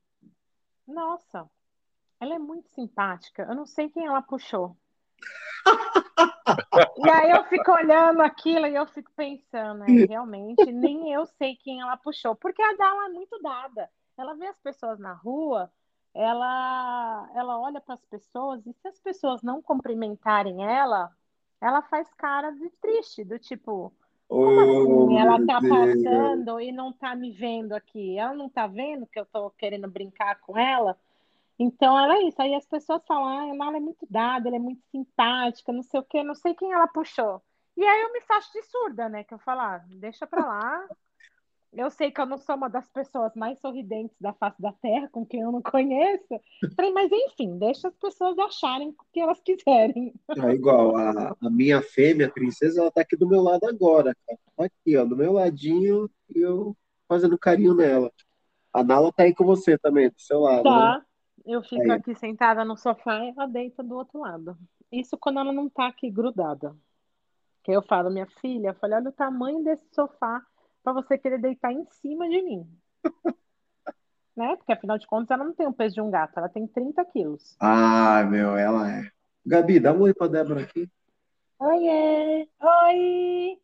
Nossa, 0.88 1.46
ela 2.20 2.36
é 2.36 2.40
muito 2.40 2.70
simpática. 2.70 3.44
Eu 3.44 3.56
não 3.56 3.66
sei 3.66 3.90
quem 3.90 4.06
ela 4.06 4.22
puxou. 4.22 4.76
e 6.98 7.10
aí 7.10 7.32
eu 7.32 7.44
fico 7.46 7.72
olhando 7.72 8.22
aquilo 8.22 8.68
e 8.68 8.76
eu 8.76 8.86
fico 8.88 9.12
pensando, 9.16 9.80
né, 9.80 10.06
realmente, 10.08 10.72
nem 10.72 11.12
eu 11.12 11.26
sei 11.26 11.56
quem 11.56 11.82
ela 11.82 11.98
puxou, 11.98 12.36
porque 12.36 12.62
a 12.62 12.76
Dala 12.76 13.06
é 13.06 13.10
muito 13.10 13.40
dada. 13.42 13.90
Ela 14.18 14.36
vê 14.36 14.48
as 14.48 14.60
pessoas 14.60 15.00
na 15.00 15.14
rua, 15.14 15.72
ela, 16.14 17.30
ela 17.34 17.60
olha 17.60 17.82
para 17.82 17.96
as 17.96 18.06
pessoas 18.06 18.66
e 18.66 18.74
se 18.74 18.88
as 18.88 19.00
pessoas 19.00 19.42
não 19.42 19.62
cumprimentarem 19.62 20.64
ela, 20.64 21.12
ela 21.60 21.82
faz 21.82 22.14
cara 22.14 22.52
de 22.52 22.70
triste, 22.82 23.24
do 23.24 23.40
tipo, 23.40 23.92
como 24.28 24.48
oh, 24.48 24.60
assim? 24.60 25.20
Ela 25.20 25.46
tá 25.46 25.60
Deus. 25.60 25.70
passando 25.70 26.60
e 26.60 26.72
não 26.72 26.92
tá 26.92 27.16
me 27.16 27.32
vendo 27.32 27.74
aqui. 27.74 28.18
Ela 28.18 28.34
não 28.34 28.50
tá 28.50 28.68
vendo 28.68 29.08
que 29.08 29.20
eu 29.20 29.26
tô 29.26 29.50
querendo 29.52 29.88
brincar 29.90 30.40
com 30.42 30.58
ela? 30.58 30.98
Então, 31.58 31.98
ela 31.98 32.16
é 32.16 32.24
isso. 32.24 32.42
Aí 32.42 32.54
as 32.56 32.66
pessoas 32.66 33.02
falam, 33.08 33.28
ah, 33.28 33.48
ela 33.48 33.78
é 33.78 33.80
muito 33.80 34.06
dada, 34.10 34.48
ela 34.48 34.58
é 34.58 34.60
muito 34.60 34.82
simpática, 34.92 35.72
não 35.72 35.84
sei 35.84 36.00
o 36.00 36.04
quê, 36.04 36.24
não 36.24 36.36
sei 36.36 36.54
quem 36.54 36.72
ela 36.72 36.88
puxou. 36.88 37.42
E 37.76 37.84
aí 37.84 38.02
eu 38.02 38.14
me 38.14 38.22
faço 38.22 38.52
de 38.54 38.62
surda, 38.64 39.10
né? 39.10 39.24
Que 39.24 39.34
eu 39.34 39.40
falo, 39.40 39.62
ah, 39.62 39.84
deixa 39.88 40.28
pra 40.28 40.46
lá. 40.46 40.88
eu 41.74 41.90
sei 41.90 42.12
que 42.12 42.22
eu 42.22 42.26
não 42.26 42.38
sou 42.38 42.56
uma 42.56 42.70
das 42.70 42.88
pessoas 42.90 43.34
mais 43.36 43.60
sorridentes 43.60 44.16
da 44.20 44.32
face 44.34 44.62
da 44.62 44.72
Terra, 44.74 45.10
com 45.12 45.26
quem 45.26 45.42
eu 45.42 45.52
não 45.52 45.62
conheço. 45.62 46.40
Falei, 46.76 46.92
mas 46.92 47.12
enfim, 47.12 47.58
deixa 47.58 47.88
as 47.88 47.96
pessoas 47.96 48.38
acharem 48.38 48.90
o 48.90 48.96
que 49.12 49.20
elas 49.20 49.40
quiserem. 49.46 50.14
É 50.30 50.52
igual, 50.52 50.96
a, 50.96 51.36
a 51.42 51.50
minha 51.50 51.82
fêmea, 51.82 52.28
a 52.28 52.32
princesa, 52.32 52.82
ela 52.82 52.92
tá 52.92 53.02
aqui 53.02 53.16
do 53.16 53.28
meu 53.28 53.42
lado 53.42 53.66
agora, 53.68 54.16
cara. 54.28 54.40
Tá 54.56 54.66
aqui, 54.66 54.96
ó, 54.98 55.06
do 55.06 55.18
meu 55.18 55.34
ladinho, 55.34 56.10
e 56.36 56.40
eu 56.40 56.76
fazendo 57.08 57.38
carinho 57.38 57.74
nela. 57.74 58.12
A 58.72 58.84
Nala 58.84 59.12
tá 59.12 59.24
aí 59.24 59.34
com 59.36 59.46
você 59.46 59.78
também, 59.78 60.10
do 60.10 60.20
seu 60.20 60.40
lado. 60.40 60.64
Tá. 60.64 60.98
Né? 61.00 61.06
Eu 61.46 61.62
fico 61.62 61.84
aí. 61.84 61.92
aqui 61.92 62.16
sentada 62.16 62.64
no 62.64 62.78
sofá 62.78 63.20
e 63.24 63.30
ela 63.30 63.48
deita 63.48 63.84
do 63.84 63.96
outro 63.96 64.20
lado. 64.20 64.58
Isso 64.92 65.18
quando 65.18 65.40
ela 65.40 65.52
não 65.52 65.70
tá 65.70 65.88
aqui 65.88 66.10
grudada. 66.10 66.76
Que 67.64 67.72
eu 67.72 67.82
falo, 67.82 68.10
minha 68.10 68.28
filha, 68.42 68.70
eu 68.70 68.74
falei, 68.76 68.98
olha 68.98 69.10
o 69.10 69.14
tamanho 69.14 69.64
desse 69.64 69.86
sofá 69.92 70.42
para 70.84 70.94
você 70.94 71.18
querer 71.18 71.40
deitar 71.40 71.72
em 71.72 71.86
cima 71.86 72.28
de 72.30 72.42
mim. 72.42 72.68
né? 74.36 74.56
Porque 74.56 74.74
afinal 74.74 74.98
de 74.98 75.08
contas 75.08 75.32
ela 75.32 75.44
não 75.44 75.54
tem 75.54 75.68
o 75.68 75.74
peso 75.74 75.96
de 75.96 76.02
um 76.02 76.10
gato, 76.10 76.38
ela 76.38 76.50
tem 76.50 76.68
30 76.68 77.04
quilos. 77.06 77.56
Ah, 77.60 78.24
meu, 78.24 78.58
ela 78.58 78.92
é. 78.92 79.12
Gabi, 79.46 79.80
dá 79.80 79.94
um 79.94 80.02
oi 80.02 80.14
pra 80.14 80.28
Débora 80.28 80.64
aqui. 80.64 80.90
Oiê! 81.60 82.48
Oi! 82.60 83.60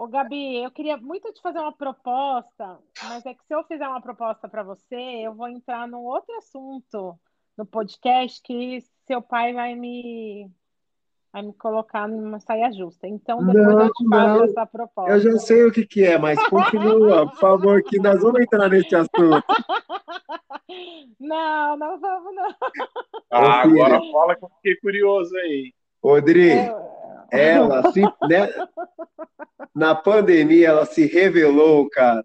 Ô, 0.00 0.08
Gabi, 0.08 0.64
eu 0.64 0.70
queria 0.70 0.96
muito 0.96 1.30
te 1.30 1.42
fazer 1.42 1.58
uma 1.58 1.74
proposta, 1.76 2.78
mas 3.02 3.26
é 3.26 3.34
que 3.34 3.44
se 3.44 3.54
eu 3.54 3.62
fizer 3.64 3.86
uma 3.86 4.00
proposta 4.00 4.48
para 4.48 4.62
você, 4.62 4.96
eu 4.96 5.34
vou 5.34 5.46
entrar 5.46 5.86
num 5.86 6.02
outro 6.02 6.34
assunto 6.38 7.20
no 7.54 7.66
podcast 7.66 8.40
que 8.42 8.78
seu 9.06 9.20
pai 9.20 9.52
vai 9.52 9.74
me 9.74 10.50
vai 11.30 11.42
me 11.42 11.52
colocar 11.52 12.08
numa 12.08 12.40
saia 12.40 12.72
justa. 12.72 13.06
Então, 13.06 13.44
depois 13.44 13.62
não, 13.62 13.80
eu 13.82 13.92
te 13.92 14.08
faço 14.08 14.38
não. 14.38 14.44
essa 14.44 14.66
proposta. 14.66 15.12
Eu 15.12 15.20
já 15.20 15.38
sei 15.38 15.64
o 15.64 15.70
que, 15.70 15.86
que 15.86 16.02
é, 16.02 16.16
mas 16.16 16.42
continua, 16.48 17.28
por 17.28 17.38
favor, 17.38 17.82
que 17.82 17.98
nós 17.98 18.22
vamos 18.22 18.40
entrar 18.40 18.70
nesse 18.70 18.96
assunto. 18.96 19.12
Não, 21.18 21.76
não 21.76 22.00
vamos, 22.00 22.34
não. 22.34 22.54
Ah, 23.30 23.62
agora 23.62 24.00
fala 24.12 24.36
que 24.36 24.44
eu 24.44 24.48
fiquei 24.48 24.76
curioso 24.76 25.36
aí. 25.36 25.74
Rodri, 26.02 26.52
ela, 27.30 27.92
se, 27.92 28.02
né, 28.28 28.48
na 29.74 29.94
pandemia, 29.94 30.68
ela 30.68 30.86
se 30.86 31.06
revelou, 31.06 31.88
cara, 31.90 32.24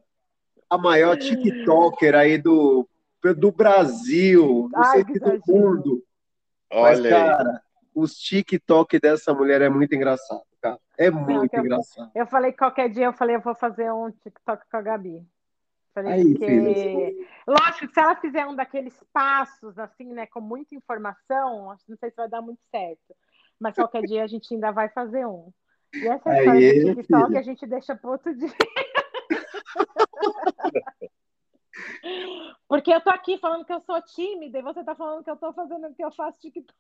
a 0.69 0.77
maior 0.77 1.18
TikToker 1.18 2.15
aí 2.15 2.38
do, 2.38 2.88
do 3.38 3.52
Brasil, 3.52 4.69
não 4.72 4.84
Ai, 4.84 4.91
sei 4.91 5.03
que 5.06 5.19
do 5.19 5.41
mundo. 5.48 6.03
Olha 6.72 7.02
Mas, 7.02 7.10
cara, 7.10 7.61
os 7.94 8.15
TikTok 8.15 8.99
dessa 8.99 9.34
mulher 9.34 9.61
é 9.61 9.69
muito 9.69 9.95
engraçado, 9.95 10.44
cara. 10.61 10.80
É 10.98 11.10
muito 11.10 11.56
Não, 11.56 11.64
engraçado. 11.64 12.11
Eu, 12.14 12.23
eu, 12.23 12.27
falei 12.27 12.52
que 12.52 12.57
qualquer 12.57 12.90
dia 12.90 13.06
eu 13.06 13.14
falei, 13.14 13.36
eu 13.36 13.41
vou 13.41 13.56
fazer 13.56 13.91
um 13.91 14.11
TikTok 14.11 14.64
com 14.69 14.77
a 14.77 14.82
Gabi. 14.82 15.26
Falei 15.94 16.11
Aí, 16.11 16.38
filho, 16.38 17.26
Lógico, 17.48 17.94
se 17.94 17.99
ela 17.99 18.15
fizer 18.18 18.45
um 18.45 18.53
daqueles 18.53 19.02
passos, 19.14 19.80
assim, 19.80 20.11
né, 20.14 20.26
com 20.26 20.41
muita 20.41 20.76
informação, 20.76 21.73
não 21.88 21.98
sei 21.98 22.10
se 22.10 22.18
vai 22.18 22.27
dar 22.27 22.41
muito 22.41 22.60
certo. 22.69 23.15
Mas 23.60 23.76
qualquer 23.76 24.03
dia 24.03 24.23
a 24.23 24.27
gente 24.27 24.53
ainda 24.53 24.72
vai 24.72 24.90
fazer 24.90 25.26
um. 25.26 25.52
E 25.94 26.07
essa 26.07 26.30
Aí, 26.30 26.40
história 26.40 26.84
do 26.84 26.95
TikTok 26.95 27.26
filho. 27.27 27.40
a 27.40 27.41
gente 27.41 27.68
deixa 27.68 27.95
para 27.95 28.11
outro 28.11 28.36
dia. 28.36 28.49
Porque 32.68 32.91
eu 32.94 33.02
tô 33.02 33.10
aqui 33.10 33.38
falando 33.38 33.65
que 33.65 33.73
eu 33.73 33.82
sou 33.82 34.02
tímida 34.02 34.60
e 34.60 34.61
você 34.61 34.84
tá 34.84 34.95
falando 34.95 35.23
que 35.23 35.30
eu 35.30 35.38
tô 35.38 35.53
fazendo 35.53 35.94
que 35.94 36.03
eu 36.03 36.11
faço 36.11 36.40
TikTok. 36.40 36.73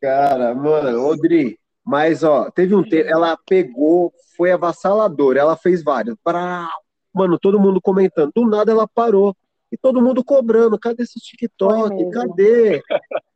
Cara, 0.00 0.54
mano, 0.54 1.06
Odri, 1.06 1.58
mas 1.84 2.22
ó, 2.22 2.50
teve 2.50 2.74
um 2.74 2.82
tempo, 2.82 3.08
ela 3.08 3.36
pegou, 3.46 4.12
foi 4.36 4.50
avassaladora, 4.50 5.40
ela 5.40 5.56
fez 5.56 5.82
vários. 5.82 6.16
Pra... 6.22 6.68
Mano, 7.12 7.38
todo 7.38 7.60
mundo 7.60 7.80
comentando. 7.80 8.32
Do 8.34 8.46
nada 8.48 8.72
ela 8.72 8.88
parou. 8.88 9.36
E 9.70 9.76
todo 9.76 10.00
mundo 10.00 10.24
cobrando, 10.24 10.78
cadê 10.78 11.02
esse 11.02 11.18
TikTok? 11.18 12.10
Cadê? 12.10 12.82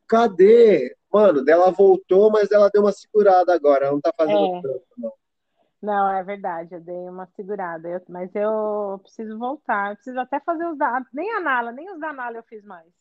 Cadê? 0.09 0.97
Mano, 1.13 1.45
dela 1.45 1.71
voltou, 1.71 2.31
mas 2.31 2.51
ela 2.51 2.71
deu 2.71 2.83
uma 2.83 2.93
segurada 2.93 3.55
agora. 3.55 3.87
Ela 3.87 3.95
não 3.95 4.01
tá 4.01 4.13
fazendo 4.17 4.57
é. 4.57 4.63
tanto, 4.63 4.87
não. 4.97 5.13
Não, 5.81 6.11
é 6.11 6.25
verdade, 6.25 6.75
eu 6.75 6.81
dei 6.81 7.09
uma 7.09 7.27
segurada, 7.37 7.89
eu, 7.89 8.03
mas 8.09 8.35
eu 8.35 8.99
preciso 9.01 9.39
voltar, 9.39 9.91
eu 9.91 9.95
preciso 9.95 10.19
até 10.19 10.41
fazer 10.41 10.67
os 10.67 10.77
da 10.77 11.05
nem 11.13 11.33
a 11.35 11.41
Nala, 11.41 11.71
nem 11.71 11.89
os 11.93 12.01
da 12.01 12.13
Nala 12.13 12.37
eu 12.37 12.43
fiz 12.43 12.65
mais. 12.65 12.93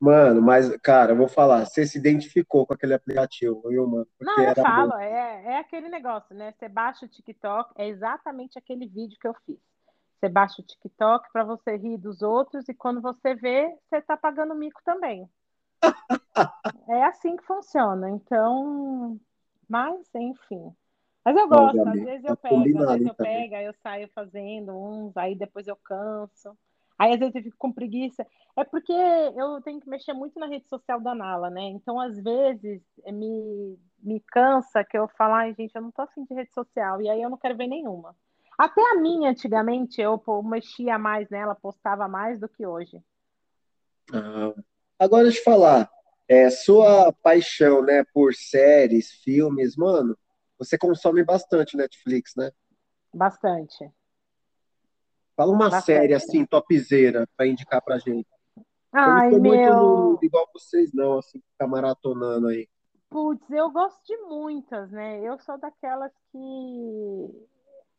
Mano, 0.00 0.40
mas, 0.40 0.74
cara, 0.78 1.12
eu 1.12 1.16
vou 1.16 1.28
falar, 1.28 1.66
você 1.66 1.84
se 1.84 1.98
identificou 1.98 2.66
com 2.66 2.72
aquele 2.72 2.94
aplicativo, 2.94 3.60
viu, 3.68 3.86
mano? 3.86 4.08
Não, 4.18 4.42
eu 4.42 4.54
falo, 4.54 4.94
é, 4.94 5.44
é 5.44 5.58
aquele 5.58 5.90
negócio, 5.90 6.34
né? 6.34 6.54
Você 6.58 6.70
baixa 6.70 7.04
o 7.04 7.08
TikTok, 7.08 7.74
é 7.76 7.86
exatamente 7.88 8.58
aquele 8.58 8.86
vídeo 8.86 9.18
que 9.20 9.28
eu 9.28 9.34
fiz. 9.44 9.58
Você 10.18 10.28
baixa 10.30 10.62
o 10.62 10.64
TikTok 10.64 11.30
para 11.30 11.44
você 11.44 11.76
rir 11.76 11.98
dos 11.98 12.22
outros 12.22 12.66
e 12.66 12.72
quando 12.72 13.02
você 13.02 13.34
vê, 13.34 13.68
você 13.90 14.00
tá 14.00 14.16
pagando 14.16 14.54
mico 14.54 14.80
também. 14.86 15.28
É 16.88 17.04
assim 17.04 17.36
que 17.36 17.44
funciona. 17.44 18.10
Então, 18.10 19.18
mas, 19.68 20.08
enfim. 20.14 20.74
Mas 21.24 21.36
eu 21.36 21.48
gosto, 21.48 21.86
às 21.86 22.02
vezes 22.02 22.24
eu 22.24 22.36
tá 22.36 22.48
pego, 22.48 22.82
às 22.82 22.90
vezes 22.92 23.06
eu 23.06 23.14
pego, 23.14 23.54
aí 23.54 23.64
eu 23.66 23.74
saio 23.74 24.08
fazendo 24.14 24.72
uns, 24.72 25.16
aí 25.16 25.34
depois 25.34 25.66
eu 25.68 25.76
canso. 25.76 26.56
Aí 26.98 27.12
às 27.12 27.18
vezes 27.18 27.34
eu 27.34 27.42
fico 27.42 27.56
com 27.58 27.72
preguiça. 27.72 28.26
É 28.56 28.64
porque 28.64 28.92
eu 28.92 29.60
tenho 29.62 29.80
que 29.80 29.88
mexer 29.88 30.12
muito 30.12 30.38
na 30.38 30.46
rede 30.46 30.68
social 30.68 31.00
da 31.00 31.14
Nala, 31.14 31.48
né? 31.48 31.62
Então, 31.62 32.00
às 32.00 32.18
vezes, 32.18 32.82
eh, 33.04 33.12
me, 33.12 33.78
me 34.02 34.20
cansa 34.20 34.84
que 34.84 34.98
eu 34.98 35.08
falo, 35.08 35.34
ai, 35.34 35.54
gente, 35.54 35.74
eu 35.74 35.82
não 35.82 35.90
tô 35.90 36.02
afim 36.02 36.24
de 36.24 36.34
rede 36.34 36.52
social, 36.52 37.00
e 37.00 37.08
aí 37.08 37.22
eu 37.22 37.30
não 37.30 37.38
quero 37.38 37.56
ver 37.56 37.68
nenhuma. 37.68 38.14
Até 38.58 38.82
a 38.92 38.96
minha, 38.96 39.30
antigamente, 39.30 40.00
eu 40.00 40.22
mexia 40.44 40.98
mais 40.98 41.30
nela, 41.30 41.54
postava 41.54 42.06
mais 42.06 42.38
do 42.38 42.48
que 42.48 42.66
hoje. 42.66 43.02
Ah, 44.12 44.52
agora, 45.00 45.24
deixa 45.24 45.40
eu 45.40 45.44
falar, 45.44 45.90
é, 46.28 46.50
sua 46.50 47.12
paixão, 47.12 47.82
né, 47.82 48.04
por 48.12 48.34
séries, 48.34 49.10
filmes, 49.10 49.76
mano, 49.76 50.16
você 50.58 50.76
consome 50.78 51.24
bastante 51.24 51.76
Netflix, 51.76 52.34
né? 52.36 52.50
Bastante. 53.12 53.90
Fala 55.34 55.52
uma 55.52 55.70
bastante. 55.70 55.86
série 55.86 56.14
assim, 56.14 56.44
topzera, 56.44 57.26
para 57.36 57.46
indicar 57.46 57.82
pra 57.82 57.98
gente. 57.98 58.28
Ai, 58.92 59.28
eu 59.28 59.32
não 59.32 59.40
meu... 59.40 59.52
muito 59.52 59.72
no, 59.72 60.18
igual 60.22 60.48
vocês, 60.52 60.92
não, 60.92 61.18
assim, 61.18 61.40
ficar 61.52 61.66
maratonando 61.66 62.48
aí. 62.48 62.68
Putz, 63.08 63.50
eu 63.50 63.70
gosto 63.70 64.04
de 64.04 64.16
muitas, 64.18 64.90
né? 64.92 65.20
Eu 65.20 65.38
sou 65.40 65.58
daquelas 65.58 66.12
que. 66.30 66.38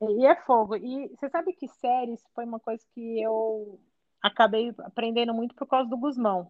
E 0.04 0.26
é 0.26 0.36
fogo. 0.36 0.76
E 0.78 1.10
você 1.10 1.30
sabe 1.30 1.54
que 1.54 1.68
séries 1.68 2.22
foi 2.34 2.46
uma 2.46 2.60
coisa 2.60 2.84
que 2.94 3.22
eu 3.22 3.80
acabei 4.22 4.74
aprendendo 4.80 5.34
muito 5.34 5.54
por 5.56 5.68
causa 5.68 5.90
do 5.90 5.98
Guzmão. 5.98 6.50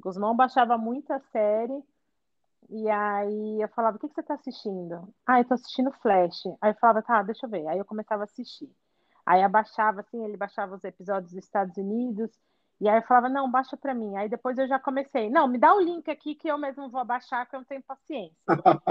Guzmão 0.00 0.34
baixava 0.34 0.76
muita 0.78 1.18
série 1.32 1.82
e 2.68 2.88
aí 2.88 3.60
eu 3.60 3.68
falava, 3.68 3.96
o 3.96 4.00
que, 4.00 4.08
que 4.08 4.14
você 4.14 4.20
está 4.20 4.34
assistindo? 4.34 5.12
Ah, 5.26 5.40
eu 5.40 5.44
tô 5.44 5.54
assistindo 5.54 5.90
Flash. 6.00 6.46
Aí 6.60 6.70
eu 6.70 6.76
falava, 6.76 7.02
tá, 7.02 7.22
deixa 7.22 7.46
eu 7.46 7.50
ver. 7.50 7.66
Aí 7.66 7.78
eu 7.78 7.84
começava 7.84 8.22
a 8.22 8.24
assistir. 8.24 8.70
Aí 9.26 9.42
abaixava, 9.42 10.00
assim, 10.00 10.24
ele 10.24 10.36
baixava 10.36 10.76
os 10.76 10.84
episódios 10.84 11.32
dos 11.32 11.44
Estados 11.44 11.76
Unidos. 11.76 12.30
E 12.80 12.88
aí 12.88 12.96
eu 12.98 13.02
falava, 13.02 13.28
não, 13.28 13.50
baixa 13.50 13.76
para 13.76 13.92
mim. 13.92 14.16
Aí 14.16 14.28
depois 14.28 14.56
eu 14.56 14.68
já 14.68 14.78
comecei, 14.78 15.28
não, 15.28 15.48
me 15.48 15.58
dá 15.58 15.74
o 15.74 15.80
link 15.80 16.08
aqui 16.10 16.34
que 16.34 16.48
eu 16.48 16.56
mesmo 16.56 16.88
vou 16.88 17.04
baixar, 17.04 17.44
que 17.46 17.56
eu 17.56 17.60
não 17.60 17.64
tenho 17.66 17.82
paciência. 17.82 18.36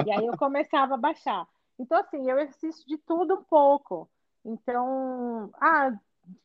e 0.05 0.11
aí 0.11 0.25
eu 0.25 0.37
começava 0.37 0.95
a 0.95 0.97
baixar. 0.97 1.47
Então, 1.79 1.97
assim, 1.97 2.29
eu 2.29 2.37
assisto 2.37 2.85
de 2.85 2.97
tudo 2.97 3.35
um 3.35 3.43
pouco. 3.43 4.09
Então, 4.43 5.49
ah, 5.59 5.91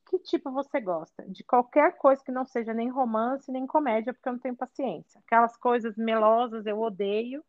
que 0.06 0.18
tipo 0.18 0.50
você 0.50 0.80
gosta? 0.80 1.24
De 1.28 1.42
qualquer 1.44 1.96
coisa 1.96 2.22
que 2.22 2.32
não 2.32 2.44
seja 2.44 2.72
nem 2.72 2.88
romance, 2.88 3.50
nem 3.50 3.66
comédia, 3.66 4.12
porque 4.12 4.28
eu 4.28 4.32
não 4.32 4.40
tenho 4.40 4.56
paciência. 4.56 5.20
Aquelas 5.26 5.56
coisas 5.56 5.96
melosas 5.96 6.66
eu 6.66 6.80
odeio. 6.80 7.44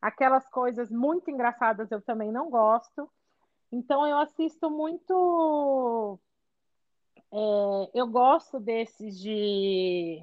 Aquelas 0.00 0.46
coisas 0.48 0.90
muito 0.90 1.30
engraçadas 1.30 1.90
eu 1.90 2.00
também 2.00 2.30
não 2.30 2.50
gosto. 2.50 3.10
Então 3.72 4.06
eu 4.06 4.18
assisto 4.18 4.70
muito. 4.70 6.18
É, 7.30 7.90
eu 7.94 8.06
gosto 8.06 8.58
desses 8.58 9.18
de, 9.18 10.22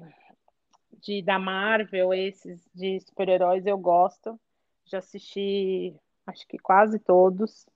de 1.00 1.22
da 1.22 1.38
Marvel, 1.38 2.12
esses 2.12 2.68
de 2.74 3.00
super-heróis 3.00 3.66
eu 3.66 3.78
gosto. 3.78 4.38
Já 4.84 4.98
assisti, 4.98 5.94
acho 6.26 6.46
que 6.48 6.58
quase 6.58 6.98
todos. 6.98 7.66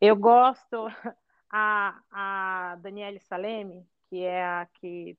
Eu 0.00 0.16
gosto 0.16 0.86
a, 1.50 2.00
a 2.10 2.76
Daniele 2.76 3.20
Saleme, 3.20 3.86
que 4.08 4.22
é 4.22 4.44
a 4.44 4.66
que 4.74 5.16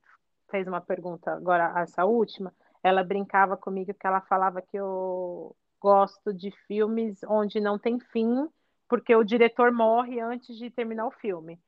fez 0.49 0.67
uma 0.67 0.81
pergunta 0.81 1.31
agora, 1.31 1.73
essa 1.79 2.05
última, 2.05 2.53
ela 2.83 3.03
brincava 3.03 3.55
comigo 3.55 3.93
que 3.93 4.07
ela 4.07 4.21
falava 4.21 4.61
que 4.61 4.77
eu 4.77 5.55
gosto 5.79 6.33
de 6.33 6.51
filmes 6.67 7.23
onde 7.27 7.59
não 7.59 7.79
tem 7.79 7.99
fim, 7.99 8.47
porque 8.87 9.15
o 9.15 9.23
diretor 9.23 9.71
morre 9.71 10.19
antes 10.19 10.57
de 10.57 10.69
terminar 10.69 11.07
o 11.07 11.11
filme. 11.11 11.59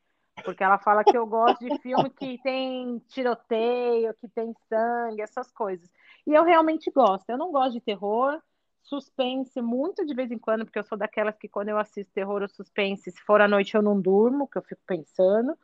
Porque 0.43 0.63
ela 0.63 0.79
fala 0.79 1.03
que 1.03 1.17
eu 1.17 1.25
gosto 1.27 1.59
de 1.63 1.77
filme 1.79 2.09
que 2.09 2.37
tem 2.41 2.99
tiroteio, 3.07 4.13
que 4.15 4.27
tem 4.27 4.53
sangue, 4.67 5.21
essas 5.21 5.51
coisas. 5.51 5.89
E 6.25 6.33
eu 6.33 6.43
realmente 6.43 6.91
gosto. 6.91 7.29
Eu 7.29 7.37
não 7.37 7.51
gosto 7.51 7.73
de 7.73 7.81
terror, 7.81 8.41
suspense 8.83 9.61
muito 9.61 10.05
de 10.05 10.13
vez 10.13 10.31
em 10.31 10.37
quando, 10.37 10.65
porque 10.65 10.77
eu 10.77 10.83
sou 10.83 10.97
daquelas 10.97 11.37
que 11.37 11.47
quando 11.47 11.69
eu 11.69 11.77
assisto 11.77 12.11
terror 12.13 12.41
ou 12.41 12.47
suspense, 12.47 13.11
se 13.11 13.21
for 13.21 13.41
à 13.41 13.47
noite 13.47 13.75
eu 13.75 13.81
não 13.81 13.99
durmo, 13.99 14.47
que 14.47 14.57
eu 14.57 14.61
fico 14.61 14.81
pensando. 14.85 15.57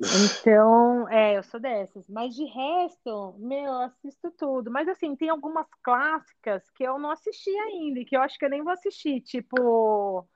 Então, 0.00 1.08
é, 1.08 1.38
eu 1.38 1.42
sou 1.42 1.60
dessas. 1.60 2.04
Mas 2.08 2.34
de 2.34 2.44
resto, 2.44 3.34
meu, 3.38 3.64
eu 3.64 3.80
assisto 3.82 4.30
tudo. 4.32 4.70
Mas 4.70 4.88
assim, 4.88 5.14
tem 5.14 5.28
algumas 5.28 5.66
clássicas 5.82 6.68
que 6.70 6.82
eu 6.82 6.98
não 6.98 7.10
assisti 7.10 7.50
ainda, 7.50 8.00
e 8.00 8.04
que 8.04 8.16
eu 8.16 8.22
acho 8.22 8.38
que 8.38 8.44
eu 8.44 8.50
nem 8.50 8.62
vou 8.62 8.72
assistir, 8.72 9.20
tipo 9.20 10.26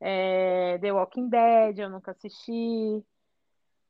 é, 0.00 0.78
The 0.78 0.92
Walking 0.92 1.28
Dead, 1.28 1.78
eu 1.78 1.90
nunca 1.90 2.10
assisti. 2.10 3.02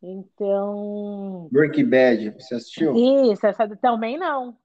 Então. 0.03 1.49
Breaking 1.51 1.89
Bad, 1.89 2.31
você 2.31 2.55
assistiu? 2.55 2.95
Isso, 2.95 3.47
essa 3.47 3.69
também 3.77 4.19
não. 4.19 4.57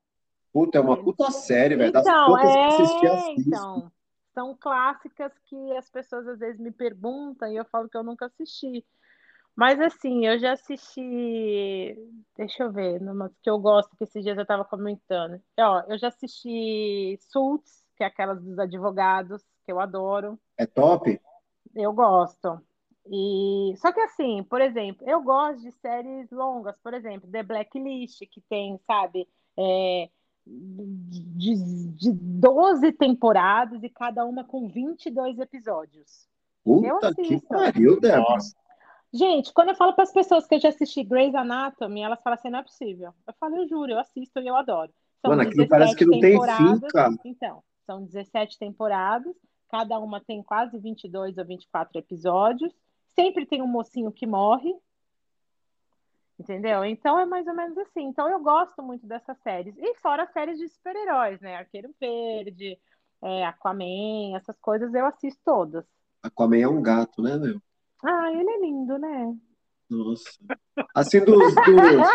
Puta, 0.54 0.78
é 0.78 0.82
uma 0.82 1.02
puta 1.02 1.32
série, 1.32 1.76
velho. 1.76 1.92
Das 1.92 2.04
Então, 2.04 2.26
poucas 2.28 2.52
que 2.52 2.60
é, 2.60 2.68
assisti, 2.68 3.08
assisto. 3.08 3.40
então. 3.50 3.92
São 4.34 4.56
clássicas 4.56 5.32
que 5.46 5.72
as 5.76 5.90
pessoas 5.90 6.26
às 6.28 6.40
vezes 6.40 6.60
me 6.60 6.72
perguntam 6.72 7.52
e 7.52 7.58
eu 7.58 7.66
falo 7.66 7.90
que 7.90 7.98
eu 7.98 8.04
nunca 8.04 8.28
assisti. 8.28 8.86
Mas 9.56 9.80
assim, 9.80 10.26
eu 10.26 10.40
já 10.40 10.54
assisti. 10.54 11.96
Deixa 12.38 12.64
eu 12.64 12.72
ver, 12.72 13.02
numas 13.02 13.32
que 13.42 13.50
eu 13.50 13.60
gosto, 13.60 13.96
que 13.98 14.06
esses 14.06 14.24
dias 14.24 14.38
eu 14.38 14.44
estava 14.44 14.64
comentando. 14.64 15.42
Ó, 15.60 15.84
eu 15.90 15.98
já 15.98 16.08
assisti 16.08 17.18
Suits, 17.30 17.86
que 17.98 18.04
é 18.04 18.08
aquelas 18.08 18.42
dos 18.42 18.58
advogados, 18.58 19.44
que 19.66 19.72
eu 19.72 19.80
adoro. 19.80 20.40
É 20.58 20.66
top? 20.66 21.20
Eu 21.76 21.92
gosto. 21.94 22.62
E 23.08 23.74
só 23.78 23.92
que 23.92 24.00
assim, 24.00 24.44
por 24.44 24.62
exemplo, 24.62 25.08
eu 25.10 25.22
gosto 25.22 25.62
de 25.62 25.72
séries 25.74 26.30
longas, 26.32 26.78
por 26.82 26.94
exemplo, 26.94 27.30
The 27.30 27.44
Blacklist, 27.44 28.22
que 28.30 28.42
tem, 28.42 28.80
sabe, 28.86 29.28
é, 29.58 30.10
de, 30.46 31.92
de 31.96 32.12
12 32.12 32.92
temporadas 32.94 33.84
e 33.84 33.90
cada 33.90 34.26
uma 34.26 34.44
com 34.44 34.68
22 34.68 35.40
episódios. 35.40 36.28
Eu 36.66 36.82
Puta 36.82 37.14
que 37.16 37.22
assisto. 37.22 37.48
pariu, 37.48 38.00
Débora. 38.00 38.40
Gente, 39.14 39.54
quando 39.54 39.70
eu 39.70 39.76
falo 39.76 39.94
para 39.94 40.04
as 40.04 40.14
pessoas 40.14 40.48
que 40.48 40.56
eu 40.56 40.60
já 40.60 40.70
assisti 40.70 41.04
Grey's 41.04 41.36
Anatomy, 41.36 42.02
elas 42.02 42.22
falam 42.22 42.36
assim, 42.40 42.50
não 42.50 42.60
é 42.60 42.64
possível. 42.64 43.14
Eu 43.28 43.34
falo, 43.40 43.58
eu 43.58 43.68
juro, 43.68 43.92
eu 43.92 44.00
assisto 44.00 44.40
e 44.40 44.48
eu 44.48 44.56
adoro. 44.56 44.92
São 45.22 45.32
Mano, 45.32 45.42
aquilo 45.42 45.68
parece 45.68 45.96
que 45.96 46.06
não 46.06 46.14
tem 46.14 46.22
fim, 46.22 46.30
temporadas. 46.32 46.92
cara. 46.92 47.14
Então, 47.26 47.64
são 47.86 48.04
17 48.06 48.58
temporadas, 48.58 49.36
cada 49.70 50.00
uma 50.00 50.22
tem 50.22 50.42
quase 50.42 50.78
22 50.80 51.38
ou 51.38 51.46
24 51.46 52.00
episódios. 52.00 52.74
Sempre 53.14 53.46
tem 53.46 53.62
um 53.62 53.68
mocinho 53.68 54.12
que 54.12 54.26
morre. 54.26 54.74
Entendeu? 56.42 56.84
Então 56.84 57.20
é 57.20 57.26
mais 57.26 57.46
ou 57.46 57.54
menos 57.54 57.78
assim. 57.78 58.02
Então 58.02 58.28
eu 58.28 58.40
gosto 58.40 58.82
muito 58.82 59.06
dessas 59.06 59.38
séries. 59.44 59.78
E 59.78 59.94
fora 60.02 60.24
as 60.24 60.34
séries 60.34 60.58
de 60.58 60.68
super-heróis, 60.68 61.40
né? 61.40 61.58
Arqueiro 61.58 61.94
Verde, 62.00 62.80
é, 63.22 63.46
Aquaman, 63.46 64.36
essas 64.36 64.58
coisas 64.60 64.92
eu 64.92 65.06
assisto 65.06 65.40
todas. 65.46 65.86
Aquaman 66.24 66.58
é 66.58 66.68
um 66.68 66.82
gato, 66.82 67.22
né, 67.22 67.38
meu? 67.38 67.62
Ah, 68.04 68.32
ele 68.32 68.50
é 68.50 68.60
lindo, 68.60 68.98
né? 68.98 69.38
Nossa. 69.88 70.32
Assim, 70.96 71.24
dos, 71.24 71.54
dos, 71.54 72.10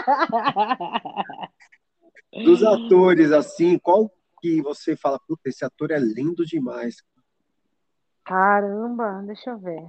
dos 2.44 2.64
atores, 2.64 3.30
assim, 3.30 3.78
qual 3.78 4.10
que 4.40 4.60
você 4.60 4.96
fala, 4.96 5.20
puta, 5.20 5.48
esse 5.48 5.64
ator 5.64 5.92
é 5.92 5.98
lindo 6.00 6.44
demais. 6.44 6.96
Caramba, 8.24 9.22
deixa 9.24 9.50
eu 9.50 9.58
ver. 9.58 9.86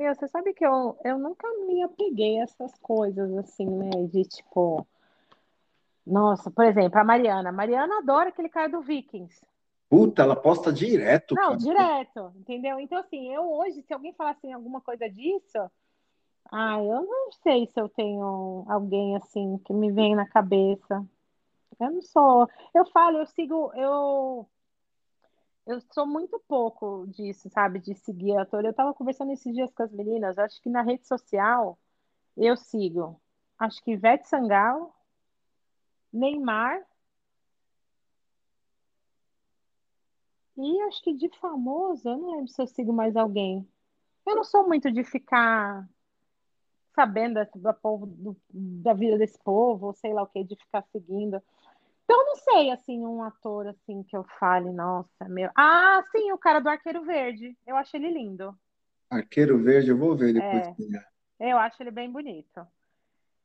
Meu, 0.00 0.14
você 0.14 0.26
sabe 0.28 0.54
que 0.54 0.64
eu, 0.64 0.98
eu 1.04 1.18
nunca 1.18 1.46
me 1.66 1.82
apeguei 1.82 2.40
a 2.40 2.44
essas 2.44 2.72
coisas 2.78 3.36
assim, 3.36 3.66
né? 3.66 3.90
De 4.10 4.24
tipo. 4.24 4.86
Nossa, 6.06 6.50
por 6.50 6.64
exemplo, 6.64 6.98
a 6.98 7.04
Mariana. 7.04 7.50
A 7.50 7.52
Mariana 7.52 7.98
adora 7.98 8.30
aquele 8.30 8.48
cara 8.48 8.66
do 8.66 8.80
Vikings. 8.80 9.44
Puta, 9.90 10.22
ela 10.22 10.34
posta 10.34 10.72
direto, 10.72 11.34
Não, 11.34 11.48
cara. 11.48 11.58
direto, 11.58 12.32
entendeu? 12.34 12.80
Então, 12.80 12.96
assim, 12.96 13.30
eu 13.30 13.42
hoje, 13.52 13.82
se 13.82 13.92
alguém 13.92 14.14
falar 14.14 14.30
assim, 14.30 14.50
alguma 14.54 14.80
coisa 14.80 15.06
disso, 15.06 15.70
ah, 16.50 16.82
eu 16.82 17.02
não 17.02 17.30
sei 17.42 17.66
se 17.66 17.78
eu 17.78 17.86
tenho 17.90 18.64
alguém 18.68 19.16
assim 19.16 19.58
que 19.66 19.74
me 19.74 19.92
vem 19.92 20.14
na 20.16 20.26
cabeça. 20.26 21.06
Eu 21.78 21.90
não 21.90 22.00
sou. 22.00 22.48
Eu 22.74 22.86
falo, 22.86 23.18
eu 23.18 23.26
sigo, 23.26 23.70
eu 23.74 24.48
eu 25.70 25.80
sou 25.92 26.06
muito 26.06 26.38
pouco 26.48 27.06
disso, 27.08 27.48
sabe? 27.50 27.78
De 27.80 27.94
seguir 27.94 28.36
ator. 28.36 28.64
Eu 28.64 28.74
tava 28.74 28.94
conversando 28.94 29.32
esses 29.32 29.54
dias 29.54 29.72
com 29.72 29.82
as 29.82 29.92
meninas, 29.92 30.38
acho 30.38 30.60
que 30.62 30.68
na 30.70 30.82
rede 30.82 31.06
social 31.06 31.78
eu 32.36 32.56
sigo. 32.56 33.20
Acho 33.58 33.82
que 33.84 33.92
Ivete 33.92 34.28
Sangalo, 34.28 34.92
Neymar 36.12 36.86
e 40.56 40.80
acho 40.82 41.02
que 41.02 41.12
de 41.14 41.28
famoso, 41.40 42.08
eu 42.08 42.16
não 42.18 42.30
lembro 42.32 42.48
se 42.48 42.60
eu 42.62 42.66
sigo 42.66 42.92
mais 42.92 43.16
alguém. 43.16 43.66
Eu 44.26 44.36
não 44.36 44.44
sou 44.44 44.66
muito 44.68 44.90
de 44.92 45.04
ficar 45.04 45.88
sabendo 46.94 47.34
desse- 47.34 47.58
da, 47.58 47.72
povo, 47.72 48.06
do- 48.06 48.36
da 48.50 48.92
vida 48.94 49.16
desse 49.18 49.38
povo, 49.42 49.86
ou 49.86 49.92
sei 49.94 50.12
lá 50.12 50.22
o 50.22 50.26
que, 50.26 50.44
de 50.44 50.56
ficar 50.56 50.82
seguindo. 50.92 51.42
Então, 52.10 52.22
eu 52.22 52.26
não 52.26 52.34
sei, 52.34 52.70
assim, 52.72 53.06
um 53.06 53.22
ator, 53.22 53.68
assim, 53.68 54.02
que 54.02 54.16
eu 54.16 54.24
fale, 54.40 54.72
nossa, 54.72 55.28
meu... 55.28 55.48
Ah, 55.56 56.02
sim, 56.10 56.32
o 56.32 56.38
cara 56.38 56.58
do 56.58 56.68
Arqueiro 56.68 57.04
Verde. 57.04 57.56
Eu 57.64 57.76
acho 57.76 57.96
ele 57.96 58.10
lindo. 58.10 58.52
Arqueiro 59.08 59.62
Verde, 59.62 59.90
eu 59.90 59.96
vou 59.96 60.16
ver 60.16 60.34
depois. 60.34 60.66
É. 61.38 61.46
é. 61.46 61.52
Eu 61.52 61.58
acho 61.58 61.80
ele 61.80 61.92
bem 61.92 62.10
bonito. 62.10 62.66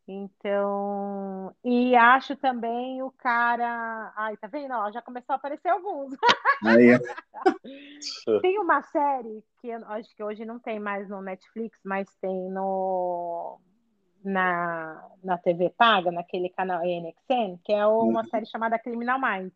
Então, 0.08 1.56
e 1.64 1.96
acho 1.96 2.36
também 2.38 3.04
o 3.04 3.12
cara... 3.12 4.12
Ai, 4.16 4.36
tá 4.38 4.48
vendo? 4.48 4.74
Ó, 4.74 4.92
já 4.92 5.02
começou 5.04 5.34
a 5.34 5.36
aparecer 5.36 5.70
alguns. 5.70 6.18
Aí, 6.66 6.90
é. 6.90 7.00
Tem 8.42 8.58
uma 8.58 8.82
série 8.82 9.44
que 9.62 9.72
acho 9.72 10.16
que 10.16 10.24
hoje 10.24 10.44
não 10.44 10.58
tem 10.58 10.80
mais 10.80 11.08
no 11.08 11.22
Netflix, 11.22 11.78
mas 11.84 12.08
tem 12.20 12.50
no 12.50 13.60
na, 14.26 15.10
na 15.24 15.38
TV 15.38 15.70
paga, 15.70 16.12
naquele 16.12 16.50
canal 16.50 16.80
ANXN, 16.82 17.58
que 17.64 17.72
é 17.72 17.86
uma 17.86 18.22
Uhum. 18.22 18.30
série 18.30 18.46
chamada 18.46 18.80
Criminal 18.80 19.20
Minds. 19.20 19.54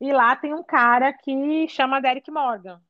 E 0.00 0.12
lá 0.12 0.36
tem 0.36 0.52
um 0.54 0.62
cara 0.62 1.12
que 1.12 1.66
chama 1.68 2.00
Derek 2.00 2.30
Morgan. 2.30 2.80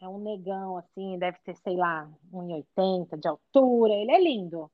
É 0.00 0.08
um 0.08 0.18
negão, 0.18 0.78
assim, 0.78 1.18
deve 1.18 1.38
ter, 1.44 1.54
sei 1.56 1.76
lá, 1.76 2.08
1,80 2.32 3.18
de 3.18 3.28
altura. 3.28 3.92
Ele 3.92 4.10
é 4.10 4.20
lindo. 4.20 4.70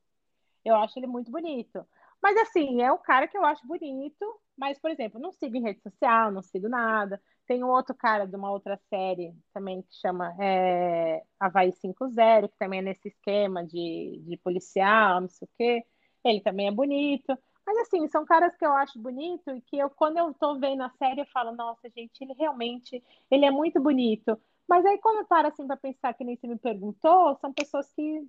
Eu 0.65 0.77
acho 0.77 0.99
ele 0.99 1.07
muito 1.09 1.31
bonito. 1.31 1.85
Mas, 2.23 2.37
assim, 2.39 2.81
é 2.81 2.93
um 2.93 2.99
cara 2.99 3.27
que 3.27 3.37
eu 3.37 3.45
acho 3.45 3.67
bonito. 3.67 4.41
Mas, 4.57 4.79
por 4.79 4.91
exemplo, 4.91 5.21
não 5.21 5.33
sigo 5.33 5.57
em 5.57 5.63
rede 5.63 5.81
social, 5.81 6.31
não 6.31 6.43
sigo 6.43 6.69
nada. 6.69 7.21
Tem 7.47 7.63
um 7.63 7.69
outro 7.69 7.95
cara 7.95 8.27
de 8.27 8.35
uma 8.35 8.51
outra 8.51 8.79
série 8.91 9.33
também 9.55 9.83
que 9.83 9.95
chama 9.95 10.35
é, 10.41 11.23
Havaí 11.39 11.73
5.0, 11.73 12.49
que 12.49 12.59
também 12.59 12.81
é 12.81 12.83
nesse 12.83 13.09
esquema 13.09 13.65
de, 13.65 14.21
de 14.27 14.37
policial, 14.39 15.21
não 15.21 15.29
sei 15.29 15.47
o 15.47 15.51
quê. 15.57 15.85
Ele 16.25 16.41
também 16.41 16.67
é 16.67 16.73
bonito. 16.73 17.39
Mas, 17.65 17.79
assim, 17.79 18.07
são 18.09 18.25
caras 18.25 18.57
que 18.57 18.65
eu 18.65 18.73
acho 18.73 18.99
bonito 18.99 19.51
e 19.51 19.61
que 19.61 19.79
eu, 19.79 19.91
quando 19.91 20.19
eu 20.19 20.33
tô 20.35 20.59
vendo 20.59 20.83
a 20.83 20.91
série, 20.91 21.21
eu 21.21 21.27
falo, 21.27 21.55
nossa, 21.55 21.89
gente, 21.91 22.21
ele 22.21 22.33
realmente, 22.35 23.03
ele 23.31 23.45
é 23.45 23.51
muito 23.51 23.81
bonito. 23.81 24.39
Mas 24.69 24.85
aí, 24.85 24.99
quando 24.99 25.19
eu 25.19 25.27
paro, 25.27 25.49
assim, 25.49 25.67
para 25.67 25.77
pensar, 25.77 26.15
que 26.15 26.25
nem 26.25 26.37
você 26.37 26.47
me 26.47 26.57
perguntou, 26.57 27.37
são 27.41 27.53
pessoas 27.53 27.89
que 27.93 28.27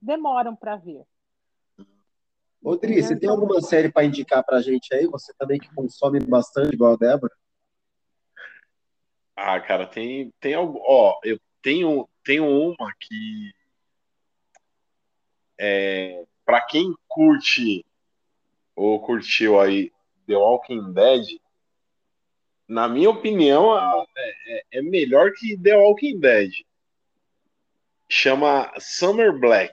demoram 0.00 0.54
para 0.54 0.76
vir. 0.76 1.02
Ô, 2.62 2.76
Dri, 2.76 3.02
você 3.02 3.14
tem 3.14 3.28
alguma 3.28 3.60
série 3.60 3.92
para 3.92 4.04
indicar 4.04 4.42
pra 4.42 4.62
gente 4.62 4.94
aí? 4.94 5.06
Você 5.06 5.34
também 5.34 5.58
que 5.58 5.72
consome 5.74 6.18
bastante, 6.20 6.74
igual 6.74 6.94
a 6.94 6.96
Débora? 6.96 7.32
Ah, 9.36 9.60
cara, 9.60 9.86
tem, 9.86 10.32
tem 10.40 10.54
algo. 10.54 10.80
Ó, 10.86 11.18
eu 11.24 11.38
tenho, 11.62 12.08
tenho 12.22 12.46
uma 12.46 12.92
que. 13.00 13.52
É, 15.58 16.24
para 16.44 16.60
quem 16.60 16.94
curte 17.08 17.84
ou 18.74 19.00
curtiu 19.00 19.60
aí 19.60 19.92
The 20.26 20.36
Walking 20.36 20.92
Dead, 20.92 21.24
na 22.68 22.88
minha 22.88 23.10
opinião, 23.10 23.76
é, 24.16 24.62
é- 24.72 24.82
melhor 24.82 25.32
que 25.32 25.56
The 25.56 25.76
Walking 25.76 26.18
Dead. 26.18 26.50
Chama 28.08 28.72
Summer 28.78 29.38
Black. 29.38 29.72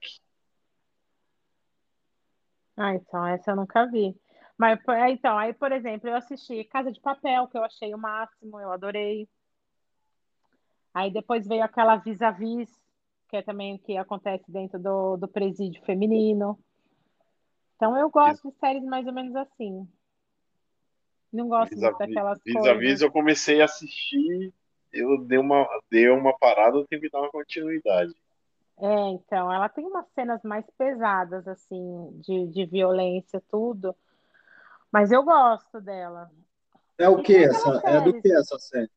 Ah, 2.78 2.96
então, 2.96 3.28
essa 3.28 3.52
eu 3.52 3.56
nunca 3.56 3.86
vi. 3.86 4.16
Mas, 4.58 4.80
é, 4.90 5.10
então, 5.12 5.38
aí, 5.38 5.54
por 5.54 5.72
exemplo, 5.72 6.10
eu 6.10 6.16
assisti 6.16 6.64
Casa 6.66 6.92
de 6.92 7.00
Papel, 7.00 7.48
que 7.48 7.58
eu 7.58 7.64
achei 7.64 7.94
o 7.94 7.98
máximo, 7.98 8.60
eu 8.60 8.72
adorei. 8.72 9.28
Aí 10.94 11.12
depois 11.12 11.48
veio 11.48 11.64
aquela 11.64 11.96
Vis-a-Vis, 11.96 12.70
que 13.30 13.38
é 13.38 13.42
também 13.42 13.76
o 13.76 13.80
que 13.80 13.96
acontece 13.98 14.52
dentro 14.52 14.78
do, 14.78 15.18
do 15.18 15.28
presídio 15.28 15.82
feminino. 15.84 16.60
Então, 17.76 17.98
eu 17.98 18.10
gosto 18.10 18.52
de 18.52 18.58
séries 18.60 18.84
mais 18.84 19.08
ou 19.08 19.14
menos 19.14 19.36
assim. 19.36 19.88
Não 21.32 21.48
gosto 21.48 21.78
muito 21.78 21.98
daquelas 21.98 22.40
Vis-a-vis 22.44 22.80
coisas. 22.80 23.02
eu 23.02 23.12
comecei 23.12 23.62
a 23.62 23.66
assistir, 23.66 24.54
eu 24.92 25.24
dei 25.24 25.38
uma, 25.38 25.66
dei 25.90 26.10
uma 26.10 26.38
parada, 26.38 26.78
eu 26.78 26.86
tenho 26.86 27.02
que 27.02 27.10
dar 27.10 27.22
uma 27.22 27.32
continuidade. 27.32 28.14
É, 28.78 29.10
então, 29.10 29.52
ela 29.52 29.70
tem 29.70 29.86
umas 29.86 30.06
cenas 30.14 30.42
mais 30.44 30.66
pesadas, 30.78 31.48
assim, 31.48 32.10
de, 32.20 32.48
de 32.48 32.66
violência, 32.66 33.42
tudo. 33.50 33.96
Mas 34.92 35.12
eu 35.12 35.24
gosto 35.24 35.80
dela. 35.80 36.30
É 36.98 37.08
o 37.08 37.22
que 37.22 37.38
essa? 37.38 37.82
É 37.86 38.02
do 38.02 38.22
que 38.22 38.32
essa 38.32 38.60
série? 38.60 38.90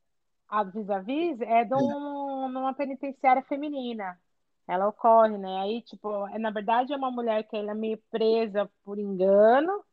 A 0.49 0.63
Vis-a-Vis 0.65 1.41
é 1.41 1.65
de 1.65 1.75
um- 1.75 2.49
numa 2.49 2.75
penitenciária 2.75 3.43
feminina. 3.43 4.19
ela 4.67 4.89
ocorre, 4.89 5.37
né? 5.37 5.61
Aí, 5.61 5.83
tipo, 5.83 6.27
é, 6.29 6.39
na 6.39 6.51
verdade 6.51 6.93
é 6.93 6.97
uma 6.97 7.11
mulher 7.11 7.45
que 7.45 7.55
ela 7.57 7.73
é 7.73 7.75
meio 7.75 7.99
presa 8.11 8.71
por 8.83 8.99
engano, 8.99 9.85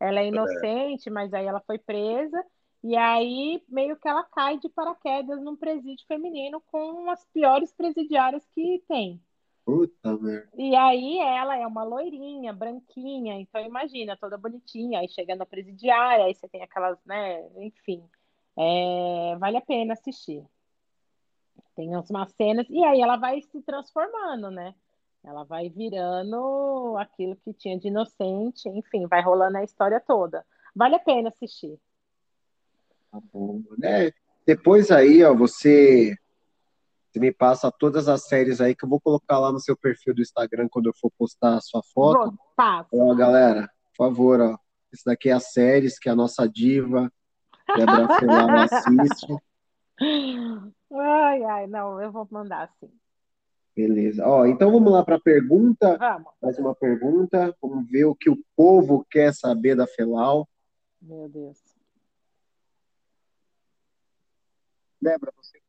ela 0.00 0.20
é 0.20 0.26
inocente, 0.28 1.08
é. 1.08 1.12
mas 1.12 1.32
aí 1.34 1.46
ela 1.46 1.60
foi 1.60 1.78
presa, 1.78 2.44
e 2.82 2.96
aí 2.96 3.62
meio 3.68 3.96
que 3.96 4.08
ela 4.08 4.24
cai 4.24 4.58
de 4.58 4.68
paraquedas 4.68 5.40
num 5.42 5.56
presídio 5.56 6.06
feminino 6.08 6.60
com 6.62 7.10
as 7.10 7.24
piores 7.26 7.72
presidiárias 7.72 8.44
que 8.54 8.82
tem. 8.88 9.22
Puta 9.64 10.16
merda. 10.16 10.48
E 10.58 10.74
aí 10.74 11.18
ela 11.18 11.56
é 11.56 11.66
uma 11.66 11.84
loirinha, 11.84 12.52
branquinha, 12.52 13.34
então 13.40 13.60
imagina, 13.60 14.16
toda 14.16 14.38
bonitinha, 14.38 15.00
aí 15.00 15.08
chegando 15.08 15.42
a 15.42 15.46
presidiária, 15.46 16.24
aí 16.24 16.34
você 16.34 16.48
tem 16.48 16.62
aquelas, 16.62 16.98
né, 17.04 17.46
enfim. 17.58 18.02
É, 18.58 19.36
vale 19.38 19.56
a 19.56 19.60
pena 19.60 19.92
assistir. 19.92 20.44
Tem 21.74 21.94
umas 21.94 22.32
cenas, 22.32 22.66
e 22.70 22.82
aí 22.84 23.00
ela 23.00 23.16
vai 23.16 23.42
se 23.42 23.60
transformando, 23.62 24.50
né? 24.50 24.74
Ela 25.22 25.44
vai 25.44 25.68
virando 25.68 26.96
aquilo 26.98 27.36
que 27.36 27.52
tinha 27.52 27.78
de 27.78 27.88
inocente, 27.88 28.68
enfim, 28.68 29.06
vai 29.06 29.20
rolando 29.20 29.58
a 29.58 29.64
história 29.64 30.00
toda. 30.00 30.44
Vale 30.74 30.94
a 30.94 31.00
pena 31.00 31.28
assistir. 31.28 31.78
Tá 33.10 33.20
bom, 33.32 33.62
né? 33.76 34.10
Depois 34.46 34.90
aí, 34.90 35.24
ó, 35.24 35.34
você, 35.34 36.16
você 37.10 37.18
me 37.18 37.32
passa 37.32 37.72
todas 37.72 38.08
as 38.08 38.26
séries 38.26 38.60
aí 38.60 38.74
que 38.74 38.84
eu 38.84 38.88
vou 38.88 39.00
colocar 39.00 39.38
lá 39.38 39.50
no 39.50 39.58
seu 39.58 39.76
perfil 39.76 40.14
do 40.14 40.22
Instagram 40.22 40.68
quando 40.70 40.86
eu 40.86 40.94
for 40.94 41.10
postar 41.18 41.56
a 41.56 41.60
sua 41.60 41.82
foto. 41.92 42.38
Passa. 42.54 42.88
Ó, 42.92 43.14
galera, 43.14 43.68
por 43.88 44.06
favor, 44.06 44.40
ó. 44.40 44.56
Isso 44.92 45.02
daqui 45.04 45.28
é 45.28 45.32
as 45.32 45.52
séries 45.52 45.98
que 45.98 46.08
a 46.08 46.14
nossa 46.14 46.48
diva, 46.48 47.12
Débora 47.76 48.18
Felar, 48.18 48.64
assiste. 48.64 49.36
Ai, 50.92 51.42
ai, 51.44 51.66
não, 51.66 52.00
eu 52.00 52.10
vou 52.10 52.26
mandar 52.30 52.70
sim. 52.80 52.90
Beleza. 53.74 54.26
Ó, 54.26 54.46
então 54.46 54.72
vamos 54.72 54.90
lá 54.90 55.04
para 55.04 55.16
a 55.16 55.20
pergunta. 55.20 55.98
Vamos. 55.98 56.32
Mais 56.40 56.58
uma 56.58 56.74
pergunta. 56.74 57.54
Vamos 57.60 57.90
ver 57.90 58.06
o 58.06 58.14
que 58.14 58.30
o 58.30 58.42
povo 58.56 59.06
quer 59.10 59.34
saber 59.34 59.74
da 59.74 59.86
Felau. 59.86 60.48
Meu 61.00 61.28
Deus. 61.28 61.62
Lembra, 65.00 65.30
você 65.36 65.60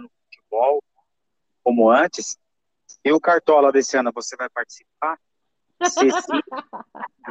no 0.00 0.10
futebol 0.10 0.82
como 1.62 1.90
antes? 1.90 2.38
E 3.02 3.10
o 3.10 3.20
Cartola 3.20 3.72
desse 3.72 3.96
ano, 3.96 4.12
você 4.14 4.36
vai 4.36 4.48
participar? 4.50 5.18
Sim, 5.82 6.08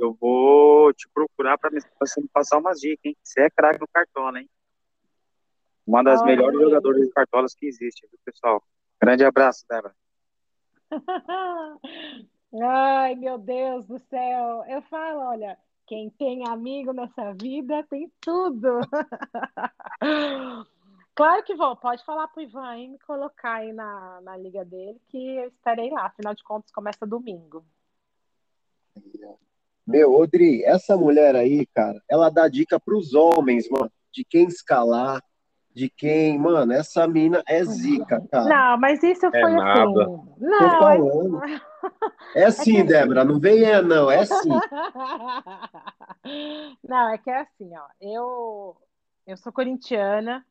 eu 0.01 0.13
vou 0.19 0.93
te 0.93 1.07
procurar 1.09 1.57
para 1.57 1.71
você 1.99 2.21
me 2.21 2.27
passar 2.27 2.57
umas 2.57 2.79
dicas, 2.79 3.05
hein? 3.05 3.17
Você 3.23 3.41
é 3.41 3.49
craque 3.49 3.79
no 3.79 3.87
Cartola, 3.87 4.39
hein? 4.39 4.49
Uma 5.85 6.03
das 6.03 6.23
melhores 6.23 6.59
jogadoras 6.59 7.01
de 7.01 7.11
Cartolas 7.11 7.53
que 7.53 7.65
existe, 7.65 8.07
viu, 8.07 8.19
pessoal? 8.23 8.63
Grande 9.01 9.25
abraço, 9.25 9.65
Débora. 9.67 9.93
Ai, 12.61 13.15
meu 13.15 13.37
Deus 13.37 13.85
do 13.87 13.99
céu. 13.99 14.63
Eu 14.67 14.81
falo, 14.83 15.19
olha, 15.21 15.57
quem 15.85 16.09
tem 16.11 16.47
amigo 16.47 16.93
nessa 16.93 17.33
vida 17.33 17.83
tem 17.89 18.11
tudo. 18.21 18.79
claro 21.15 21.43
que 21.43 21.55
vou. 21.55 21.75
Pode 21.75 22.05
falar 22.05 22.27
pro 22.29 22.41
Ivan 22.41 22.77
e 22.77 22.87
me 22.89 22.99
colocar 22.99 23.55
aí 23.55 23.73
na, 23.73 24.21
na 24.21 24.37
liga 24.37 24.63
dele, 24.63 25.01
que 25.09 25.37
eu 25.37 25.49
estarei 25.49 25.89
lá. 25.89 26.05
Afinal 26.05 26.33
de 26.33 26.43
contas, 26.43 26.71
começa 26.71 27.05
domingo. 27.05 27.65
Meu, 29.85 30.13
Odri, 30.13 30.63
essa 30.63 30.95
mulher 30.95 31.35
aí, 31.35 31.65
cara, 31.73 32.01
ela 32.09 32.29
dá 32.29 32.47
dica 32.47 32.79
pros 32.79 33.13
homens, 33.13 33.69
mano, 33.69 33.91
de 34.13 34.23
quem 34.23 34.47
escalar, 34.47 35.21
de 35.73 35.89
quem, 35.89 36.37
mano, 36.37 36.71
essa 36.71 37.07
mina 37.07 37.43
é 37.47 37.63
zica, 37.63 38.23
cara. 38.31 38.45
Não, 38.45 38.77
mas 38.77 39.01
isso 39.03 39.25
é 39.25 39.31
foi 39.31 39.41
assim. 39.41 39.55
nada. 39.55 40.03
assim. 40.05 40.21
Não, 40.39 40.59
Tô 40.59 40.69
falando. 40.69 41.41
É 42.35 42.45
assim, 42.45 42.77
é 42.77 42.83
Débora, 42.83 43.25
não 43.25 43.39
venha 43.39 43.81
não, 43.81 44.09
é 44.09 44.19
assim. 44.19 44.49
Não, 46.87 47.09
é 47.09 47.17
que 47.17 47.29
é 47.29 47.41
assim, 47.41 47.69
ó. 47.75 47.85
Eu, 47.99 48.77
eu 49.27 49.35
sou 49.35 49.51
corintiana 49.51 50.45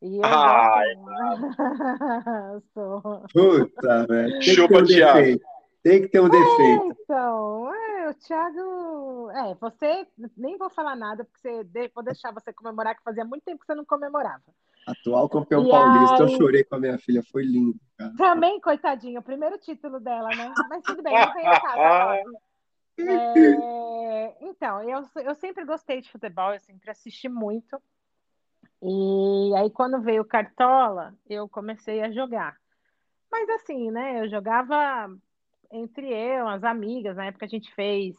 e 0.00 0.16
eu 0.16 0.24
Ai, 0.24 0.88
sou. 2.74 3.22
Puta, 3.32 4.06
velho. 4.08 4.42
Chupa, 4.42 4.82
que 4.82 4.94
Thiago. 4.94 5.40
Defeito. 5.82 6.00
Tem 6.00 6.02
que 6.02 6.08
ter 6.08 6.20
um 6.20 6.28
defeito. 6.28 6.82
É, 6.82 6.86
então, 6.86 7.74
é, 7.74 8.10
o 8.10 8.14
Thiago. 8.14 9.30
É, 9.30 9.54
você. 9.54 10.06
Nem 10.36 10.56
vou 10.56 10.70
falar 10.70 10.96
nada, 10.96 11.24
porque 11.24 11.40
você, 11.40 11.90
vou 11.94 12.04
deixar 12.04 12.32
você 12.32 12.52
comemorar, 12.52 12.96
que 12.96 13.02
fazia 13.02 13.24
muito 13.24 13.44
tempo 13.44 13.60
que 13.60 13.66
você 13.66 13.74
não 13.74 13.84
comemorava. 13.84 14.42
Atual 14.86 15.28
campeão 15.28 15.64
E 15.64 15.70
paulista, 15.70 16.22
eu 16.22 16.26
aí? 16.26 16.36
chorei 16.36 16.64
com 16.64 16.74
a 16.74 16.80
minha 16.80 16.98
filha, 16.98 17.22
foi 17.30 17.44
lindo, 17.44 17.78
cara. 17.96 18.12
Também, 18.16 18.60
coitadinho, 18.60 19.20
o 19.20 19.22
primeiro 19.22 19.56
título 19.58 20.00
dela, 20.00 20.28
né? 20.30 20.52
Mas 20.68 20.82
tudo 20.82 21.02
bem, 21.02 21.14
não 21.14 21.32
vem 21.32 21.46
a 21.46 21.60
casa 21.60 21.80
agora. 21.80 22.24
É, 22.98 24.36
então, 24.40 24.82
eu, 24.82 25.02
eu 25.24 25.34
sempre 25.36 25.64
gostei 25.64 26.00
de 26.00 26.10
futebol, 26.10 26.52
eu 26.52 26.60
sempre 26.60 26.90
assisti 26.90 27.28
muito. 27.28 27.80
E 28.82 29.54
aí, 29.56 29.70
quando 29.70 30.00
veio 30.00 30.22
o 30.22 30.26
Cartola, 30.26 31.14
eu 31.28 31.48
comecei 31.48 32.02
a 32.02 32.10
jogar. 32.10 32.56
Mas 33.30 33.48
assim, 33.50 33.90
né? 33.90 34.20
Eu 34.20 34.28
jogava 34.28 35.08
entre 35.72 36.12
eu, 36.12 36.46
as 36.46 36.62
amigas, 36.62 37.16
na 37.16 37.26
época 37.26 37.46
a 37.46 37.48
gente 37.48 37.74
fez, 37.74 38.14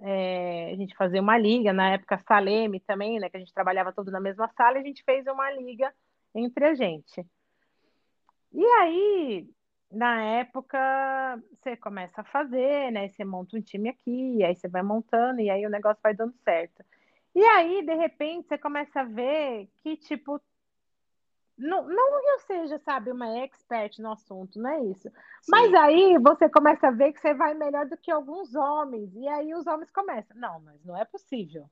é, 0.00 0.72
a 0.72 0.76
gente 0.76 0.96
fazia 0.96 1.20
uma 1.20 1.36
liga, 1.38 1.72
na 1.72 1.90
época 1.90 2.18
Saleme 2.26 2.80
também, 2.80 3.20
né? 3.20 3.28
Que 3.28 3.36
a 3.36 3.40
gente 3.40 3.52
trabalhava 3.52 3.92
todo 3.92 4.10
na 4.10 4.20
mesma 4.20 4.48
sala, 4.56 4.78
a 4.78 4.82
gente 4.82 5.04
fez 5.04 5.26
uma 5.26 5.50
liga 5.52 5.92
entre 6.34 6.64
a 6.64 6.74
gente. 6.74 7.24
E 8.52 8.64
aí, 8.64 9.48
na 9.92 10.22
época, 10.22 10.78
você 11.52 11.76
começa 11.76 12.22
a 12.22 12.24
fazer, 12.24 12.90
né? 12.90 13.08
Você 13.08 13.24
monta 13.24 13.56
um 13.56 13.60
time 13.60 13.90
aqui, 13.90 14.42
aí 14.42 14.56
você 14.56 14.66
vai 14.66 14.82
montando, 14.82 15.40
e 15.40 15.50
aí 15.50 15.66
o 15.66 15.70
negócio 15.70 16.00
vai 16.02 16.14
dando 16.14 16.34
certo. 16.42 16.82
E 17.34 17.44
aí, 17.44 17.84
de 17.84 17.94
repente, 17.94 18.48
você 18.48 18.56
começa 18.56 19.00
a 19.00 19.04
ver 19.04 19.68
que, 19.82 19.96
tipo, 19.96 20.40
não, 21.56 21.86
não 21.88 22.20
que 22.20 22.30
eu 22.30 22.38
seja, 22.40 22.78
sabe, 22.78 23.12
uma 23.12 23.38
expert 23.38 23.98
no 24.00 24.12
assunto, 24.12 24.58
não 24.58 24.70
é 24.70 24.84
isso. 24.84 25.10
Mas 25.48 25.72
aí 25.74 26.18
você 26.18 26.48
começa 26.48 26.88
a 26.88 26.90
ver 26.90 27.12
que 27.12 27.20
você 27.20 27.34
vai 27.34 27.54
melhor 27.54 27.86
do 27.86 27.96
que 27.96 28.10
alguns 28.10 28.54
homens, 28.54 29.14
e 29.14 29.26
aí 29.28 29.54
os 29.54 29.66
homens 29.66 29.90
começam, 29.90 30.36
não, 30.36 30.60
mas 30.60 30.84
não 30.84 30.96
é 30.96 31.04
possível. 31.04 31.68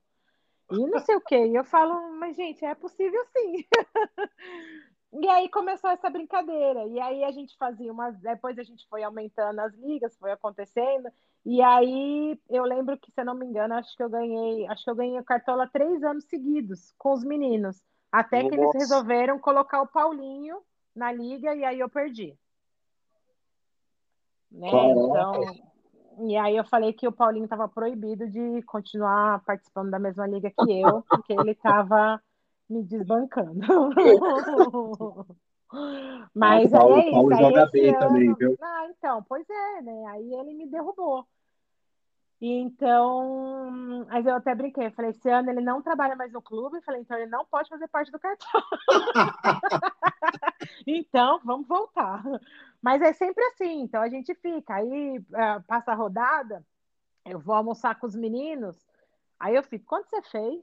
E 0.71 0.77
não 0.77 0.99
sei 0.99 1.15
o 1.15 1.21
quê. 1.21 1.47
E 1.47 1.55
eu 1.55 1.63
falo, 1.63 2.11
mas 2.17 2.35
gente, 2.35 2.63
é 2.65 2.73
possível 2.73 3.23
sim. 3.25 3.65
E 5.15 5.29
aí 5.29 5.47
começou 5.47 5.91
essa 5.91 6.09
brincadeira. 6.09 6.87
E 6.87 6.99
aí 6.99 7.23
a 7.23 7.31
gente 7.31 7.55
fazia 7.55 7.91
umas. 7.91 8.17
Depois 8.17 8.57
a 8.57 8.63
gente 8.63 8.87
foi 8.87 9.03
aumentando 9.03 9.59
as 9.59 9.71
ligas, 9.75 10.17
foi 10.17 10.31
acontecendo. 10.31 11.07
E 11.45 11.61
aí 11.61 12.39
eu 12.49 12.63
lembro 12.63 12.97
que, 12.97 13.11
se 13.11 13.21
eu 13.21 13.25
não 13.25 13.35
me 13.35 13.45
engano, 13.45 13.75
acho 13.75 13.95
que 13.95 14.01
eu 14.01 14.09
ganhei, 14.09 14.65
acho 14.67 14.83
que 14.83 14.89
eu 14.89 14.95
ganhei 14.95 15.21
Cartola 15.23 15.69
três 15.71 16.03
anos 16.03 16.23
seguidos 16.25 16.93
com 16.97 17.13
os 17.13 17.23
meninos. 17.23 17.83
Até 18.13 18.41
que 18.41 18.53
eles 18.53 18.59
Nossa. 18.67 18.77
resolveram 18.77 19.39
colocar 19.39 19.81
o 19.81 19.87
Paulinho 19.87 20.59
na 20.95 21.11
liga 21.11 21.55
e 21.55 21.65
aí 21.65 21.79
eu 21.79 21.89
perdi. 21.89 22.37
Né? 24.51 24.69
Então. 24.69 25.43
E 26.19 26.37
aí 26.37 26.55
eu 26.55 26.63
falei 26.63 26.93
que 26.93 27.07
o 27.07 27.11
Paulinho 27.11 27.45
estava 27.45 27.67
proibido 27.67 28.29
de 28.29 28.61
continuar 28.67 29.43
participando 29.43 29.89
da 29.89 29.97
mesma 29.97 30.27
liga 30.27 30.51
que 30.51 30.71
eu, 30.83 31.03
porque 31.09 31.33
ele 31.33 31.53
estava 31.53 32.21
me 32.69 32.83
desbancando. 32.83 33.61
Mas 36.35 36.71
Ah, 36.71 36.77
Paulo- 36.77 36.93
aí 36.93 37.07
é 37.07 37.07
o 37.07 37.11
Paulo 37.11 37.31
isso. 37.31 37.33
Aí 37.33 37.49
joga 37.49 37.65
bem 37.71 37.89
ano... 37.89 37.97
também, 37.99 38.33
viu? 38.35 38.57
Ah, 38.61 38.87
então, 38.91 39.23
pois 39.23 39.49
é, 39.49 39.81
né? 39.81 40.05
Aí 40.09 40.35
ele 40.35 40.53
me 40.53 40.67
derrubou. 40.67 41.25
Então, 42.45 43.71
mas 44.09 44.25
eu 44.25 44.35
até 44.35 44.53
brinquei, 44.53 44.91
falei, 44.91 45.11
esse 45.11 45.29
ano 45.29 45.49
ele 45.49 45.61
não 45.61 45.81
trabalha 45.81 46.13
mais 46.13 46.29
no 46.33 46.41
clube, 46.41 46.81
falei, 46.81 46.99
então 46.99 47.17
ele 47.17 47.31
não 47.31 47.45
pode 47.45 47.69
fazer 47.69 47.87
parte 47.87 48.11
do 48.11 48.19
cartão. 48.19 48.61
então, 50.85 51.39
vamos 51.45 51.65
voltar. 51.65 52.21
Mas 52.81 53.01
é 53.01 53.13
sempre 53.13 53.41
assim, 53.45 53.83
então 53.83 54.01
a 54.01 54.09
gente 54.09 54.35
fica, 54.35 54.75
aí 54.75 55.23
eh, 55.33 55.59
passa 55.65 55.93
a 55.93 55.95
rodada, 55.95 56.61
eu 57.25 57.39
vou 57.39 57.55
almoçar 57.55 57.97
com 57.97 58.07
os 58.07 58.15
meninos, 58.15 58.75
aí 59.39 59.55
eu 59.55 59.63
fico, 59.63 59.85
quanto 59.85 60.09
você 60.09 60.21
fez? 60.23 60.61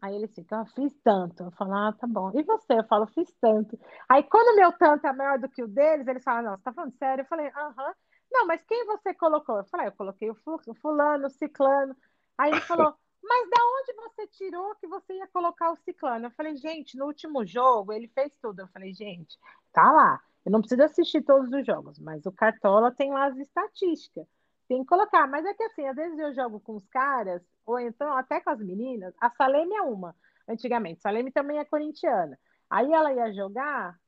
Aí 0.00 0.14
eles 0.14 0.34
ficam, 0.34 0.62
ah, 0.62 0.66
fiz 0.66 0.96
tanto. 1.04 1.42
Eu 1.42 1.50
falo, 1.50 1.74
ah, 1.74 1.92
tá 1.92 2.06
bom. 2.06 2.30
E 2.32 2.42
você? 2.42 2.72
Eu 2.78 2.84
falo, 2.84 3.06
fiz 3.08 3.30
tanto. 3.38 3.78
Aí 4.08 4.22
quando 4.22 4.54
o 4.54 4.56
meu 4.56 4.72
tanto 4.72 5.06
é 5.06 5.12
maior 5.12 5.38
do 5.38 5.48
que 5.48 5.62
o 5.62 5.68
deles, 5.68 6.06
eles 6.06 6.24
falam, 6.24 6.42
não, 6.52 6.56
você 6.56 6.62
tá 6.62 6.72
falando 6.72 6.96
sério? 6.96 7.22
Eu 7.22 7.26
falei, 7.26 7.48
aham. 7.48 7.94
Não, 8.38 8.46
mas 8.46 8.62
quem 8.64 8.86
você 8.86 9.12
colocou? 9.12 9.56
Eu 9.58 9.64
falei, 9.64 9.86
"Ah, 9.86 9.88
eu 9.88 9.92
coloquei 9.96 10.30
o 10.30 10.34
fu- 10.36 10.60
o 10.68 10.74
fulano, 10.74 11.26
o 11.26 11.30
ciclano. 11.30 11.96
Aí 12.36 12.52
ele 12.52 12.60
falou, 12.60 12.94
mas 13.22 13.50
da 13.50 13.56
onde 13.60 13.92
você 13.94 14.26
tirou 14.28 14.76
que 14.76 14.86
você 14.86 15.14
ia 15.14 15.26
colocar 15.26 15.72
o 15.72 15.76
ciclano? 15.76 16.26
Eu 16.26 16.30
falei, 16.30 16.56
gente, 16.56 16.96
no 16.96 17.06
último 17.06 17.44
jogo 17.44 17.92
ele 17.92 18.06
fez 18.08 18.32
tudo. 18.40 18.60
Eu 18.60 18.68
falei, 18.68 18.94
gente, 18.94 19.36
tá 19.72 19.90
lá. 19.90 20.20
Eu 20.44 20.52
não 20.52 20.60
preciso 20.60 20.84
assistir 20.84 21.22
todos 21.22 21.52
os 21.52 21.66
jogos, 21.66 21.98
mas 21.98 22.24
o 22.26 22.32
Cartola 22.32 22.92
tem 22.92 23.12
lá 23.12 23.26
as 23.26 23.36
estatísticas. 23.38 24.24
Tem 24.68 24.82
que 24.82 24.86
colocar. 24.88 25.26
Mas 25.26 25.44
é 25.44 25.52
que 25.54 25.64
assim, 25.64 25.86
às 25.88 25.96
vezes 25.96 26.16
eu 26.18 26.32
jogo 26.32 26.60
com 26.60 26.76
os 26.76 26.86
caras, 26.86 27.42
ou 27.66 27.78
então 27.80 28.12
até 28.16 28.40
com 28.40 28.50
as 28.50 28.60
meninas. 28.60 29.12
A 29.20 29.30
Saleme 29.30 29.74
é 29.74 29.82
uma, 29.82 30.14
antigamente. 30.48 31.00
Saleme 31.02 31.32
também 31.32 31.58
é 31.58 31.64
corintiana. 31.64 32.38
Aí 32.70 32.92
ela 32.92 33.12
ia 33.12 33.32
jogar 33.32 33.98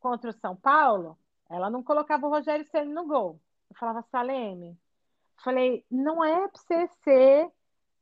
contra 0.00 0.30
o 0.30 0.32
São 0.32 0.56
Paulo. 0.56 1.18
Ela 1.50 1.68
não 1.68 1.82
colocava 1.82 2.26
o 2.26 2.30
Rogério 2.30 2.64
Ceni 2.64 2.92
no 2.92 3.06
gol. 3.06 3.40
Eu 3.70 3.76
falava, 3.76 4.02
Saleme, 4.10 4.78
falei, 5.42 5.84
não 5.90 6.24
é 6.24 6.48
para 6.48 6.60
você 6.60 6.86
ser 7.02 7.50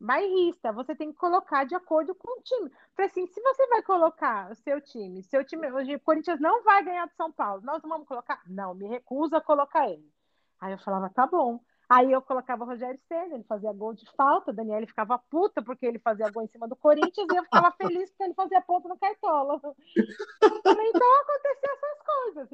bairrista, 0.02 0.72
você 0.72 0.94
tem 0.96 1.12
que 1.12 1.18
colocar 1.18 1.64
de 1.64 1.74
acordo 1.74 2.14
com 2.14 2.38
o 2.38 2.42
time. 2.42 2.70
Falei 2.96 3.10
assim, 3.10 3.26
se 3.26 3.40
você 3.40 3.66
vai 3.68 3.82
colocar 3.82 4.50
o 4.50 4.54
seu 4.56 4.80
time, 4.80 5.22
seu 5.22 5.44
time, 5.44 5.68
o 5.68 6.00
Corinthians 6.00 6.40
não 6.40 6.62
vai 6.64 6.82
ganhar 6.82 7.06
de 7.06 7.14
São 7.14 7.30
Paulo, 7.30 7.62
nós 7.62 7.82
não 7.82 7.90
vamos 7.90 8.08
colocar? 8.08 8.42
Não, 8.46 8.74
me 8.74 8.88
recuso 8.88 9.36
a 9.36 9.40
colocar 9.40 9.88
ele. 9.88 10.12
Aí 10.60 10.72
eu 10.72 10.78
falava, 10.78 11.08
tá 11.08 11.26
bom. 11.26 11.60
Aí 11.88 12.10
eu 12.10 12.22
colocava 12.22 12.64
o 12.64 12.66
Rogério 12.66 12.98
Senna, 13.06 13.34
ele 13.34 13.44
fazia 13.44 13.72
gol 13.72 13.92
de 13.92 14.10
falta, 14.16 14.50
o 14.50 14.54
Daniel 14.54 14.86
ficava 14.86 15.18
puta 15.18 15.62
porque 15.62 15.84
ele 15.84 15.98
fazia 15.98 16.30
gol 16.30 16.42
em 16.42 16.48
cima 16.48 16.66
do 16.66 16.74
Corinthians 16.74 17.26
e 17.30 17.36
eu 17.36 17.44
ficava 17.44 17.70
feliz 17.72 18.08
porque 18.10 18.24
ele 18.24 18.34
fazia 18.34 18.62
ponto 18.62 18.88
no 18.88 18.96
cartola. 18.96 19.60
então 19.62 21.20
acontecia 21.20 21.72
essas 21.74 22.01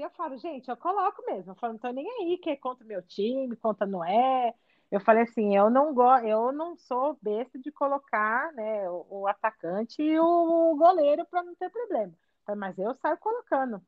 eu 0.09 0.11
falo, 0.17 0.37
gente, 0.39 0.69
eu 0.69 0.77
coloco 0.77 1.25
mesmo. 1.27 1.53
Eu 1.53 1.57
falo, 1.57 1.75
não 1.75 1.81
tô 1.81 1.91
nem 1.91 2.09
aí 2.21 2.39
que 2.39 2.51
é 2.51 2.57
contra 2.57 2.85
o 2.85 2.89
meu 2.89 3.03
time, 3.03 3.55
contra 3.57 3.87
não 3.87 4.05
é. 4.05 4.55
Eu 4.91 5.01
falei 5.01 5.25
assim, 5.25 5.55
eu 5.55 5.69
não 5.69 5.93
go 5.93 6.17
eu 6.19 6.51
não 6.51 6.77
sou 6.77 7.19
besta 7.21 7.59
de 7.59 7.71
colocar 7.71 8.51
né, 8.55 8.89
o, 8.89 9.07
o 9.11 9.27
atacante 9.27 10.03
e 10.03 10.19
o 10.19 10.75
goleiro 10.77 11.27
para 11.31 11.43
não 11.43 11.55
ter 11.55 11.71
problema. 11.71 12.13
Mas 12.57 12.79
eu 12.79 12.95
saio 12.95 13.19
colocando. 13.19 13.83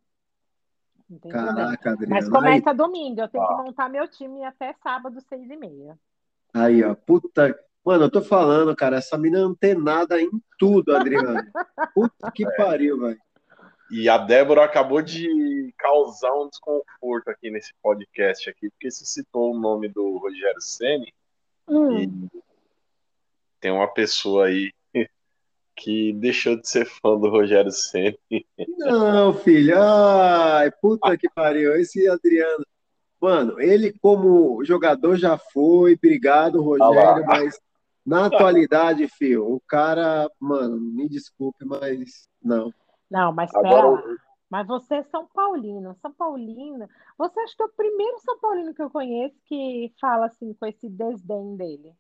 Caraca, 1.28 1.92
Adriana. 1.92 2.14
Mas 2.14 2.28
começa 2.28 2.70
aí... 2.70 2.76
domingo, 2.76 3.20
eu 3.22 3.28
tenho 3.28 3.42
ah. 3.42 3.48
que 3.48 3.62
montar 3.62 3.88
meu 3.88 4.06
time 4.06 4.44
até 4.44 4.74
sábado, 4.74 5.20
seis 5.22 5.48
e 5.50 5.56
meia. 5.56 5.98
Aí, 6.52 6.84
ó, 6.84 6.94
puta. 6.94 7.58
Mano, 7.82 8.04
eu 8.04 8.10
tô 8.10 8.20
falando, 8.20 8.76
cara, 8.76 8.98
essa 8.98 9.16
menina 9.16 9.42
não 9.42 9.54
tem 9.54 9.74
nada 9.74 10.20
em 10.20 10.30
tudo, 10.58 10.94
Adriana. 10.94 11.50
Puta 11.94 12.30
que 12.30 12.44
pariu, 12.54 13.00
velho. 13.00 13.18
E 13.90 14.08
a 14.08 14.18
Débora 14.18 14.64
acabou 14.64 15.02
de 15.02 15.74
causar 15.76 16.32
um 16.34 16.48
desconforto 16.48 17.28
aqui 17.28 17.50
nesse 17.50 17.72
podcast 17.82 18.48
aqui, 18.48 18.70
porque 18.70 18.90
você 18.90 19.04
citou 19.04 19.52
o 19.52 19.58
nome 19.58 19.88
do 19.88 20.18
Rogério 20.18 20.60
Ceni 20.60 21.12
hum. 21.68 21.98
e 21.98 22.40
tem 23.60 23.70
uma 23.70 23.88
pessoa 23.88 24.46
aí 24.46 24.72
que 25.74 26.12
deixou 26.12 26.60
de 26.60 26.68
ser 26.68 26.84
fã 26.84 27.18
do 27.18 27.30
Rogério 27.30 27.72
Ceni. 27.72 28.18
Não, 28.78 29.34
filho. 29.34 29.74
Ai, 29.80 30.70
puta 30.70 31.16
que 31.16 31.28
pariu. 31.28 31.74
Esse 31.74 32.08
Adriano. 32.08 32.64
Mano, 33.20 33.60
ele 33.60 33.92
como 34.00 34.64
jogador 34.64 35.16
já 35.16 35.36
foi, 35.36 35.94
obrigado, 35.94 36.62
Rogério, 36.62 37.26
mas 37.26 37.60
na 38.04 38.26
atualidade, 38.26 39.06
filho, 39.08 39.46
o 39.46 39.60
cara, 39.68 40.30
mano, 40.40 40.80
me 40.80 41.06
desculpe, 41.06 41.64
mas 41.66 42.26
não. 42.42 42.72
Não, 43.10 43.32
mas 43.32 43.50
espera 43.52 44.18
Mas 44.48 44.66
você 44.66 44.96
é 44.96 45.02
São 45.04 45.26
Paulino, 45.26 45.96
São 46.00 46.12
Paulino. 46.12 46.88
Você 47.18 47.40
acha 47.40 47.56
que 47.56 47.62
é 47.62 47.66
o 47.66 47.70
primeiro 47.70 48.18
São 48.20 48.38
Paulino 48.38 48.74
que 48.74 48.82
eu 48.82 48.90
conheço 48.90 49.36
que 49.44 49.92
fala 50.00 50.26
assim 50.26 50.54
com 50.54 50.66
esse 50.66 50.88
desdém 50.88 51.56
dele? 51.56 51.94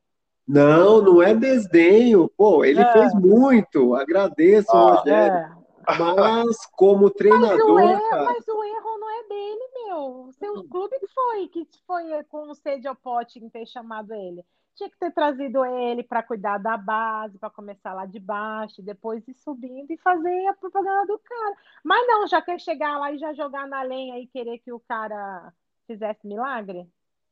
Não, 0.46 1.00
não 1.00 1.22
é 1.22 1.34
desdenho. 1.34 2.28
Pô, 2.36 2.64
ele 2.64 2.80
é. 2.80 2.92
fez 2.92 3.14
muito. 3.14 3.94
Agradeço, 3.94 4.70
ah, 4.72 4.96
Rogério. 4.96 5.36
É. 5.36 5.60
Mas 5.98 6.66
como 6.72 7.10
treinador. 7.10 7.48
Mas 7.48 7.64
o, 7.64 7.78
erro, 7.78 8.10
cara... 8.10 8.24
mas 8.24 8.48
o, 8.48 8.64
erro, 8.64 8.98
não 8.98 9.10
é 9.10 9.28
dele, 9.28 9.68
meu. 9.84 10.26
O 10.26 10.32
seu 10.32 10.64
clube 10.68 10.98
que 10.98 11.06
foi, 11.08 11.48
que 11.48 11.68
foi 11.86 12.24
com 12.24 12.50
o 12.50 12.54
sede 12.54 12.86
ao 12.86 12.96
pote 12.96 13.38
em 13.38 13.48
ter 13.48 13.66
chamado 13.66 14.12
ele. 14.12 14.44
Tinha 14.74 14.88
que 14.88 14.98
ter 14.98 15.12
trazido 15.12 15.64
ele 15.64 16.02
para 16.02 16.22
cuidar 16.22 16.58
da 16.58 16.76
base, 16.76 17.38
para 17.38 17.50
começar 17.50 17.92
lá 17.92 18.06
de 18.06 18.18
baixo, 18.18 18.82
depois 18.82 19.26
ir 19.28 19.34
subindo 19.34 19.90
e 19.90 19.98
fazer 19.98 20.46
a 20.46 20.54
propaganda 20.54 21.06
do 21.06 21.18
cara. 21.18 21.56
Mas 21.84 22.06
não, 22.06 22.26
já 22.26 22.40
quer 22.40 22.58
chegar 22.58 22.98
lá 22.98 23.12
e 23.12 23.18
já 23.18 23.34
jogar 23.34 23.66
na 23.66 23.82
lenha 23.82 24.18
e 24.18 24.26
querer 24.26 24.58
que 24.58 24.72
o 24.72 24.80
cara 24.80 25.52
fizesse 25.86 26.26
milagre? 26.26 26.88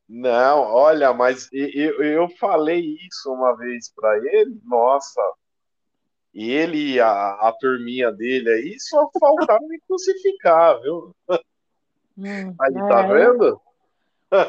Não, 0.07 0.61
olha, 0.61 1.13
mas 1.13 1.49
eu, 1.53 2.03
eu 2.03 2.29
falei 2.37 2.97
isso 3.07 3.31
uma 3.31 3.55
vez 3.55 3.93
para 3.93 4.17
ele, 4.17 4.59
nossa, 4.65 5.21
ele 6.33 6.93
e 6.93 6.99
a, 6.99 7.31
a 7.33 7.51
turminha 7.59 8.11
dele 8.11 8.49
aí 8.49 8.79
só 8.79 9.09
faltaram 9.19 9.67
me 9.67 9.79
crucificar, 9.81 10.79
viu? 10.81 11.15
Hum, 12.17 12.55
aí, 12.59 12.73
tá 12.73 12.79
é. 12.79 12.89
tá 12.89 13.01
vendo? 13.03 13.61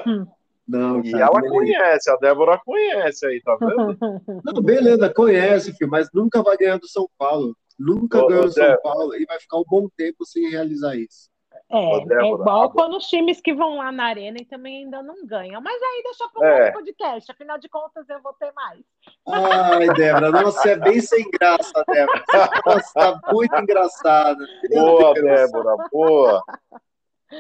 Hum. 0.06 0.26
Não, 0.66 1.04
e 1.04 1.12
ela 1.12 1.40
conhece, 1.40 2.10
a 2.10 2.16
Débora 2.16 2.60
conhece 2.64 3.26
aí, 3.26 3.40
tá 3.42 3.56
vendo? 3.56 3.98
Não, 4.44 4.62
beleza, 4.62 5.12
conhece, 5.12 5.72
filho, 5.72 5.90
mas 5.90 6.08
nunca 6.14 6.42
vai 6.42 6.56
ganhar 6.56 6.78
do 6.78 6.86
São 6.86 7.08
Paulo. 7.18 7.56
Nunca 7.78 8.24
ganhou 8.26 8.44
do 8.44 8.52
São 8.52 8.76
Paulo 8.82 9.14
e 9.16 9.24
vai 9.24 9.40
ficar 9.40 9.58
um 9.58 9.64
bom 9.66 9.88
tempo 9.96 10.24
sem 10.24 10.48
realizar 10.48 10.94
isso. 10.96 11.30
É, 11.72 12.00
Débora, 12.04 12.24
é 12.24 12.28
igual 12.32 12.70
quando 12.72 12.96
os 12.96 13.06
times 13.06 13.40
que 13.40 13.54
vão 13.54 13.76
lá 13.76 13.92
na 13.92 14.04
arena 14.06 14.38
e 14.40 14.44
também 14.44 14.84
ainda 14.84 15.02
não 15.02 15.24
ganham. 15.24 15.60
Mas 15.60 15.80
aí 15.80 16.02
deixa 16.02 16.28
para 16.28 16.40
o 16.40 16.44
é. 16.44 16.72
podcast, 16.72 17.30
afinal 17.30 17.58
de 17.58 17.68
contas 17.68 18.08
eu 18.08 18.20
vou 18.20 18.32
ter 18.34 18.52
mais. 18.52 18.80
Ai, 19.28 19.88
Débora, 19.94 20.30
nossa, 20.30 20.68
é 20.68 20.76
bem 20.76 21.00
sem 21.00 21.30
graça, 21.30 21.84
Débora. 21.88 22.24
Nossa, 22.66 22.92
tá 22.92 23.20
muito 23.32 23.56
engraçada. 23.56 24.44
Boa, 24.68 25.14
Débora, 25.14 25.76
boa. 25.92 26.42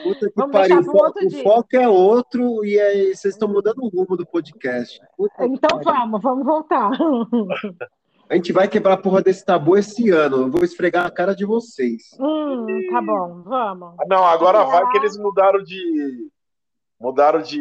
Puta 0.02 0.30
que 0.30 0.36
Vamos 0.36 0.52
pariu, 0.52 0.80
o, 0.80 1.26
o 1.26 1.42
foco 1.42 1.76
é 1.76 1.88
outro 1.88 2.64
e 2.64 2.80
aí 2.80 3.14
vocês 3.14 3.34
estão 3.34 3.48
mudando 3.48 3.82
o 3.82 3.88
rumo 3.88 4.16
do 4.16 4.24
podcast. 4.24 5.00
Puta 5.16 5.44
então 5.44 5.80
vamos, 5.82 6.22
vamos 6.22 6.46
voltar. 6.46 6.90
A 8.28 8.36
gente 8.36 8.52
vai 8.52 8.68
quebrar 8.68 8.94
a 8.94 8.96
porra 8.96 9.20
desse 9.20 9.44
tabu 9.44 9.76
esse 9.76 10.08
ano. 10.10 10.42
Eu 10.42 10.50
vou 10.50 10.62
esfregar 10.62 11.04
a 11.04 11.10
cara 11.10 11.34
de 11.34 11.44
vocês. 11.44 12.16
Hum, 12.20 12.64
tá 12.88 13.02
bom, 13.02 13.42
vamos. 13.42 13.96
Ah, 13.98 14.04
não, 14.08 14.24
agora 14.24 14.62
vai 14.64 14.88
que 14.92 14.98
eles 14.98 15.18
mudaram 15.18 15.60
de. 15.64 16.30
Mudaram 17.00 17.42
de... 17.42 17.58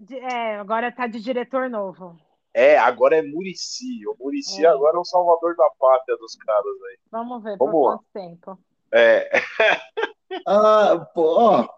de. 0.00 0.16
É, 0.18 0.56
agora 0.56 0.90
tá 0.90 1.06
de 1.06 1.20
diretor 1.20 1.70
novo. 1.70 2.18
É, 2.52 2.76
agora 2.76 3.16
é 3.16 3.22
Murici. 3.22 4.04
O 4.08 4.16
Murici 4.18 4.64
é. 4.64 4.68
agora 4.68 4.96
é 4.96 5.00
o 5.00 5.04
salvador 5.04 5.54
da 5.54 5.70
pátria 5.78 6.16
dos 6.16 6.34
caras 6.34 6.82
aí. 6.90 6.98
Vamos 7.12 7.40
ver 7.44 7.56
Vamos 7.56 7.72
por 7.72 7.84
lá. 7.84 7.96
quanto 7.96 8.06
tempo. 8.12 8.58
É. 8.92 9.30
ah, 10.46 11.06
ó, 11.16 11.68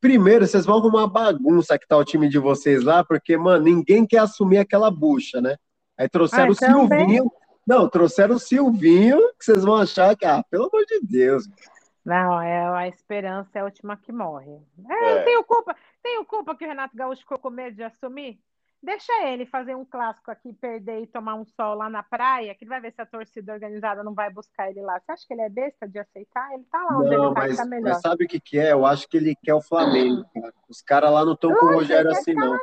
primeiro, 0.00 0.46
vocês 0.46 0.66
vão 0.66 0.78
arrumar 0.78 1.06
bagunça 1.06 1.78
que 1.78 1.86
tá 1.86 1.96
o 1.96 2.04
time 2.04 2.28
de 2.28 2.38
vocês 2.38 2.82
lá, 2.82 3.04
porque, 3.04 3.36
mano, 3.36 3.64
ninguém 3.64 4.06
quer 4.06 4.18
assumir 4.18 4.58
aquela 4.58 4.90
bucha, 4.90 5.40
né? 5.40 5.56
Aí 5.98 6.08
trouxeram 6.08 6.46
ah, 6.46 6.50
o 6.50 6.52
então 6.52 6.88
Silvinho. 6.88 7.30
Não, 7.66 7.88
trouxeram 7.88 8.36
o 8.36 8.38
Silvinho, 8.38 9.18
que 9.38 9.44
vocês 9.44 9.64
vão 9.64 9.76
achar 9.76 10.16
que, 10.16 10.26
ah, 10.26 10.44
pelo 10.50 10.66
amor 10.66 10.84
de 10.86 11.00
Deus. 11.00 11.48
Não, 12.04 12.40
é 12.40 12.66
a 12.66 12.86
esperança 12.86 13.50
é 13.54 13.60
a 13.62 13.64
última 13.64 13.96
que 13.96 14.12
morre. 14.12 14.60
É, 14.90 15.12
é. 15.12 15.22
Tenho 15.24 15.42
culpa, 15.42 15.74
tenho 16.02 16.24
culpa 16.26 16.54
que 16.54 16.64
o 16.64 16.68
Renato 16.68 16.94
Gaúcho 16.94 17.22
ficou 17.22 17.38
com 17.38 17.48
medo 17.48 17.76
de 17.76 17.82
assumir. 17.82 18.38
Deixa 18.84 19.12
ele 19.28 19.46
fazer 19.46 19.74
um 19.74 19.84
clássico 19.84 20.30
aqui, 20.30 20.52
perder 20.52 21.00
e 21.00 21.06
tomar 21.06 21.36
um 21.36 21.44
sol 21.46 21.74
lá 21.74 21.88
na 21.88 22.02
praia, 22.02 22.54
que 22.54 22.66
vai 22.66 22.82
ver 22.82 22.92
se 22.92 23.00
a 23.00 23.06
torcida 23.06 23.54
organizada 23.54 24.04
não 24.04 24.12
vai 24.12 24.30
buscar 24.30 24.70
ele 24.70 24.82
lá. 24.82 25.00
Você 25.00 25.12
acha 25.12 25.24
que 25.26 25.32
ele 25.32 25.40
é 25.40 25.48
besta 25.48 25.88
de 25.88 25.98
aceitar? 25.98 26.52
Ele 26.52 26.64
tá 26.70 26.84
lá 26.84 26.98
onde 26.98 27.16
não, 27.16 27.26
ele 27.28 27.34
tá, 27.34 27.40
mas, 27.40 27.56
tá 27.56 27.64
melhor. 27.64 27.92
Mas 27.94 28.00
sabe 28.02 28.26
o 28.26 28.28
que, 28.28 28.38
que 28.38 28.58
é? 28.58 28.72
Eu 28.72 28.84
acho 28.84 29.08
que 29.08 29.16
ele 29.16 29.34
quer 29.42 29.54
o 29.54 29.62
Flamengo, 29.62 30.26
cara. 30.34 30.52
Os 30.68 30.82
caras 30.82 31.10
lá 31.10 31.24
não 31.24 31.32
estão 31.32 31.54
com 31.54 31.64
o 31.64 31.72
Rogério 31.72 32.10
assim, 32.10 32.34
não. 32.34 32.58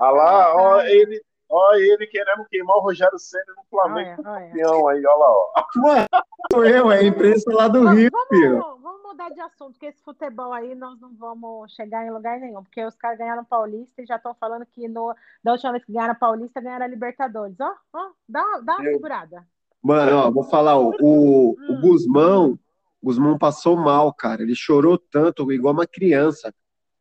Ah 0.00 0.10
lá, 0.10 0.56
ó, 0.56 0.80
ele, 0.82 1.22
Olha 1.50 1.80
ele 1.80 2.06
querendo 2.06 2.44
queimar 2.44 2.76
o 2.76 2.80
Rogério 2.80 3.18
Senna 3.18 3.54
no 3.56 3.64
Flamengo 3.70 4.22
olha, 4.24 4.48
campeão 4.48 4.82
olha. 4.82 4.98
aí, 4.98 5.06
olha 5.06 5.16
lá, 5.16 5.30
ó. 5.30 5.52
Ué, 5.86 6.06
sou 6.52 6.64
eu, 6.64 6.92
é 6.92 6.98
a 6.98 7.02
imprensa 7.02 7.50
lá 7.52 7.68
do 7.68 7.88
Rio, 7.88 8.10
vamos, 8.12 8.28
filho. 8.28 8.78
Vamos 8.82 9.02
mudar 9.02 9.30
de 9.30 9.40
assunto, 9.40 9.72
porque 9.72 9.86
esse 9.86 10.02
futebol 10.02 10.52
aí 10.52 10.74
nós 10.74 11.00
não 11.00 11.14
vamos 11.16 11.72
chegar 11.74 12.06
em 12.06 12.10
lugar 12.10 12.38
nenhum, 12.38 12.62
porque 12.62 12.84
os 12.84 12.94
caras 12.96 13.18
ganharam 13.18 13.44
Paulista 13.44 14.02
e 14.02 14.06
já 14.06 14.16
estão 14.16 14.34
falando 14.34 14.66
que 14.66 14.86
no, 14.88 15.14
da 15.42 15.52
última 15.52 15.72
vez 15.72 15.84
que 15.84 15.92
ganharam 15.92 16.14
Paulista, 16.14 16.60
ganharam 16.60 16.84
a 16.84 16.88
Libertadores. 16.88 17.58
Ó, 17.58 17.72
ó, 17.94 18.10
dá, 18.28 18.44
dá 18.62 18.76
uma 18.76 18.84
eu... 18.84 18.94
segurada. 18.94 19.46
Mano, 19.82 20.16
ó, 20.18 20.30
vou 20.30 20.44
falar, 20.44 20.76
ó, 20.76 20.92
o, 21.00 21.52
hum. 21.52 21.56
o 21.70 21.80
Guzmão, 21.80 22.58
Guzmão 23.02 23.38
passou 23.38 23.74
mal, 23.74 24.12
cara. 24.12 24.42
Ele 24.42 24.54
chorou 24.54 24.98
tanto, 24.98 25.50
igual 25.50 25.72
uma 25.72 25.86
criança. 25.86 26.52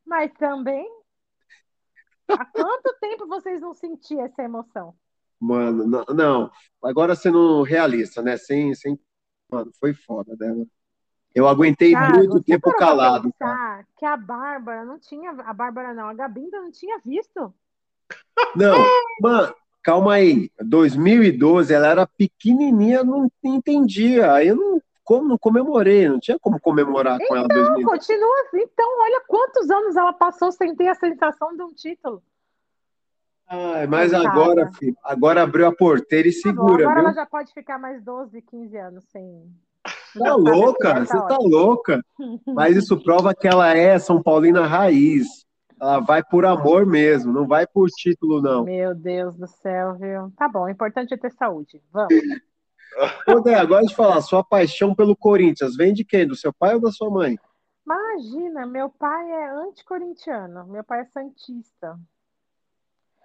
Mas 0.05 0.31
também 0.39 0.96
Há 2.29 2.45
quanto 2.45 2.95
tempo 2.99 3.27
vocês 3.27 3.61
não 3.61 3.73
sentiam 3.73 4.25
essa 4.25 4.43
emoção? 4.43 4.93
Mano, 5.39 5.85
não, 5.85 6.05
não. 6.15 6.51
agora 6.83 7.15
sendo 7.15 7.61
realista, 7.61 8.21
né? 8.21 8.37
Sem, 8.37 8.73
sem... 8.73 8.99
Mano, 9.49 9.71
foi 9.79 9.93
foda, 9.93 10.35
né? 10.39 10.65
Eu 11.33 11.47
aguentei 11.47 11.91
cara, 11.91 12.17
muito 12.17 12.41
tempo 12.41 12.71
calado. 12.75 13.31
Que 13.97 14.05
a 14.05 14.17
Bárbara 14.17 14.83
não 14.83 14.97
tinha. 14.97 15.29
A 15.29 15.53
Bárbara 15.53 15.93
não, 15.93 16.09
a 16.09 16.13
Gabinda 16.13 16.59
não 16.59 16.71
tinha 16.71 16.99
visto. 17.05 17.53
Não, 18.55 18.75
mano, 19.21 19.53
calma 19.83 20.15
aí. 20.15 20.49
2012, 20.59 21.71
ela 21.71 21.87
era 21.87 22.07
pequenininha, 22.07 23.03
não 23.03 23.31
entendia. 23.43 24.33
Aí 24.33 24.47
eu 24.47 24.55
não, 24.55 24.81
como, 25.07 25.25
não 25.25 25.37
comemorei, 25.37 26.09
não 26.09 26.19
tinha 26.19 26.37
como 26.37 26.59
comemorar 26.59 27.15
então, 27.15 27.27
com 27.29 27.35
ela. 27.37 27.47
Então, 27.49 27.81
continua 27.81 28.41
assim. 28.41 28.59
Então, 28.59 28.99
olha 28.99 29.23
quantos 29.25 29.69
anos 29.69 29.95
ela 29.95 30.11
passou 30.11 30.51
sem 30.51 30.75
ter 30.75 30.89
a 30.89 30.95
sensação 30.95 31.55
de 31.55 31.63
um 31.63 31.73
título. 31.73 32.21
Ai, 33.47 33.87
mas 33.87 34.13
agora, 34.13 34.69
filho, 34.73 34.97
agora 35.01 35.43
abriu 35.43 35.65
a 35.65 35.73
porteira 35.73 36.27
e 36.27 36.33
segura. 36.33 36.83
Tá 36.83 36.83
bom, 36.83 36.89
agora 36.89 36.95
viu? 36.95 37.03
ela 37.05 37.13
já 37.13 37.25
pode 37.25 37.53
ficar 37.53 37.79
mais 37.79 38.03
12, 38.03 38.41
15 38.41 38.77
anos 38.77 39.05
sem. 39.05 39.49
tá 40.19 40.35
louca, 40.35 40.89
é, 40.89 40.93
tá 40.93 41.05
você 41.05 41.17
tá 41.25 41.37
louca. 41.39 42.03
Mas 42.45 42.75
isso 42.75 42.99
prova 43.01 43.33
que 43.33 43.47
ela 43.47 43.73
é 43.73 43.97
São 43.97 44.21
Paulina 44.21 44.67
raiz. 44.67 45.25
Ela 45.79 45.99
vai 45.99 46.21
por 46.21 46.45
amor 46.45 46.85
mesmo, 46.85 47.31
não 47.31 47.47
vai 47.47 47.65
por 47.65 47.87
título, 47.87 48.41
não. 48.41 48.65
Meu 48.65 48.93
Deus 48.93 49.37
do 49.37 49.47
céu, 49.47 49.95
viu? 49.95 50.33
Tá 50.35 50.49
bom, 50.49 50.63
o 50.63 50.69
importante 50.69 51.13
é 51.13 51.17
ter 51.17 51.31
saúde. 51.31 51.81
Vamos. 51.93 52.09
Ô, 53.27 53.39
Dé, 53.41 53.55
agora 53.55 53.83
de 53.83 53.95
falar, 53.95 54.21
sua 54.21 54.43
paixão 54.43 54.95
pelo 54.95 55.15
Corinthians 55.15 55.75
vem 55.75 55.93
de 55.93 56.03
quem? 56.03 56.27
Do 56.27 56.35
seu 56.35 56.53
pai 56.53 56.75
ou 56.75 56.81
da 56.81 56.91
sua 56.91 57.09
mãe? 57.09 57.37
Imagina, 57.85 58.65
meu 58.65 58.89
pai 58.89 59.31
é 59.31 59.49
anticorintiano, 59.49 60.67
meu 60.67 60.83
pai 60.83 61.01
é 61.01 61.05
santista. 61.05 61.99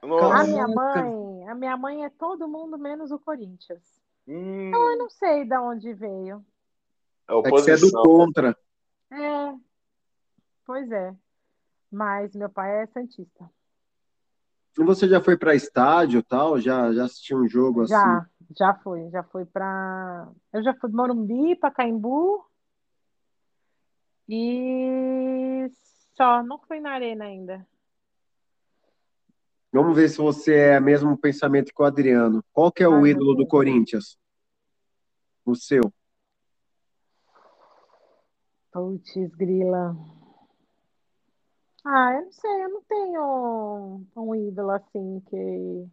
Nossa. 0.02 0.40
A 0.40 0.44
minha 0.44 0.68
mãe, 0.68 1.48
a 1.48 1.55
minha 1.55 1.76
mãe 1.76 2.05
é 2.05 2.10
todo 2.10 2.48
mundo 2.48 2.76
menos 2.76 3.10
o 3.10 3.18
Corinthians. 3.18 3.82
Hum. 4.26 4.68
Então 4.68 4.93
eu 4.93 4.98
não 4.98 5.10
sei 5.10 5.44
de 5.44 5.56
onde 5.56 5.93
veio. 5.94 6.44
É, 7.28 7.39
é 7.39 7.43
que 7.43 7.51
você 7.51 7.72
é 7.72 7.76
do 7.76 7.90
contra. 7.90 8.56
É. 9.10 9.55
Pois 10.64 10.90
é. 10.90 11.14
Mas 11.90 12.34
meu 12.34 12.48
pai 12.48 12.82
é 12.82 12.86
santista. 12.86 13.51
E 14.78 14.82
você 14.82 15.09
já 15.09 15.20
foi 15.20 15.36
para 15.36 15.55
estádio 15.55 16.22
tal? 16.22 16.59
Já 16.59 16.93
já 16.93 17.05
assistiu 17.05 17.39
um 17.39 17.48
jogo 17.48 17.86
já, 17.86 18.18
assim? 18.18 18.26
Já, 18.59 18.74
fui, 18.74 19.10
já 19.10 19.23
fui 19.23 19.44
para 19.44 20.28
eu 20.52 20.62
já 20.62 20.74
fui 20.74 20.90
de 20.90 20.97
Morumbi, 20.97 21.56
Pacaembu 21.56 22.44
e 24.28 25.70
só, 26.14 26.43
não 26.43 26.59
fui 26.59 26.81
na 26.81 26.93
arena 26.93 27.24
ainda. 27.24 27.66
Vamos 29.73 29.97
ver 29.97 30.09
se 30.09 30.19
você 30.19 30.55
é 30.55 30.78
o 30.78 30.82
mesmo 30.82 31.16
pensamento 31.16 31.73
que 31.74 31.82
o 31.82 31.85
Adriano. 31.85 32.44
Qual 32.52 32.70
que 32.70 32.82
é 32.82 32.89
o 32.89 33.05
Ai, 33.05 33.10
ídolo 33.10 33.35
do 33.35 33.47
Corinthians? 33.47 34.19
O 35.44 35.55
seu. 35.55 35.93
Putz, 38.70 39.14
grila. 39.35 39.97
Ah, 41.85 42.12
eu 42.14 42.24
não 42.27 42.32
sei, 42.32 42.64
eu 42.64 42.69
não 42.69 42.82
tenho 42.82 44.06
um 44.16 44.35
ídolo 44.35 44.70
assim 44.70 45.20
que, 45.28 45.89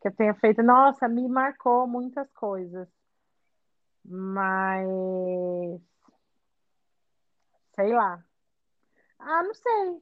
que 0.00 0.08
eu 0.08 0.14
tenha 0.14 0.34
feito. 0.34 0.62
Nossa, 0.62 1.08
me 1.08 1.28
marcou 1.28 1.86
muitas 1.86 2.30
coisas. 2.32 2.88
Mas 4.04 4.88
sei 7.74 7.92
lá. 7.94 8.22
Ah, 9.18 9.42
não 9.42 9.54
sei. 9.54 10.00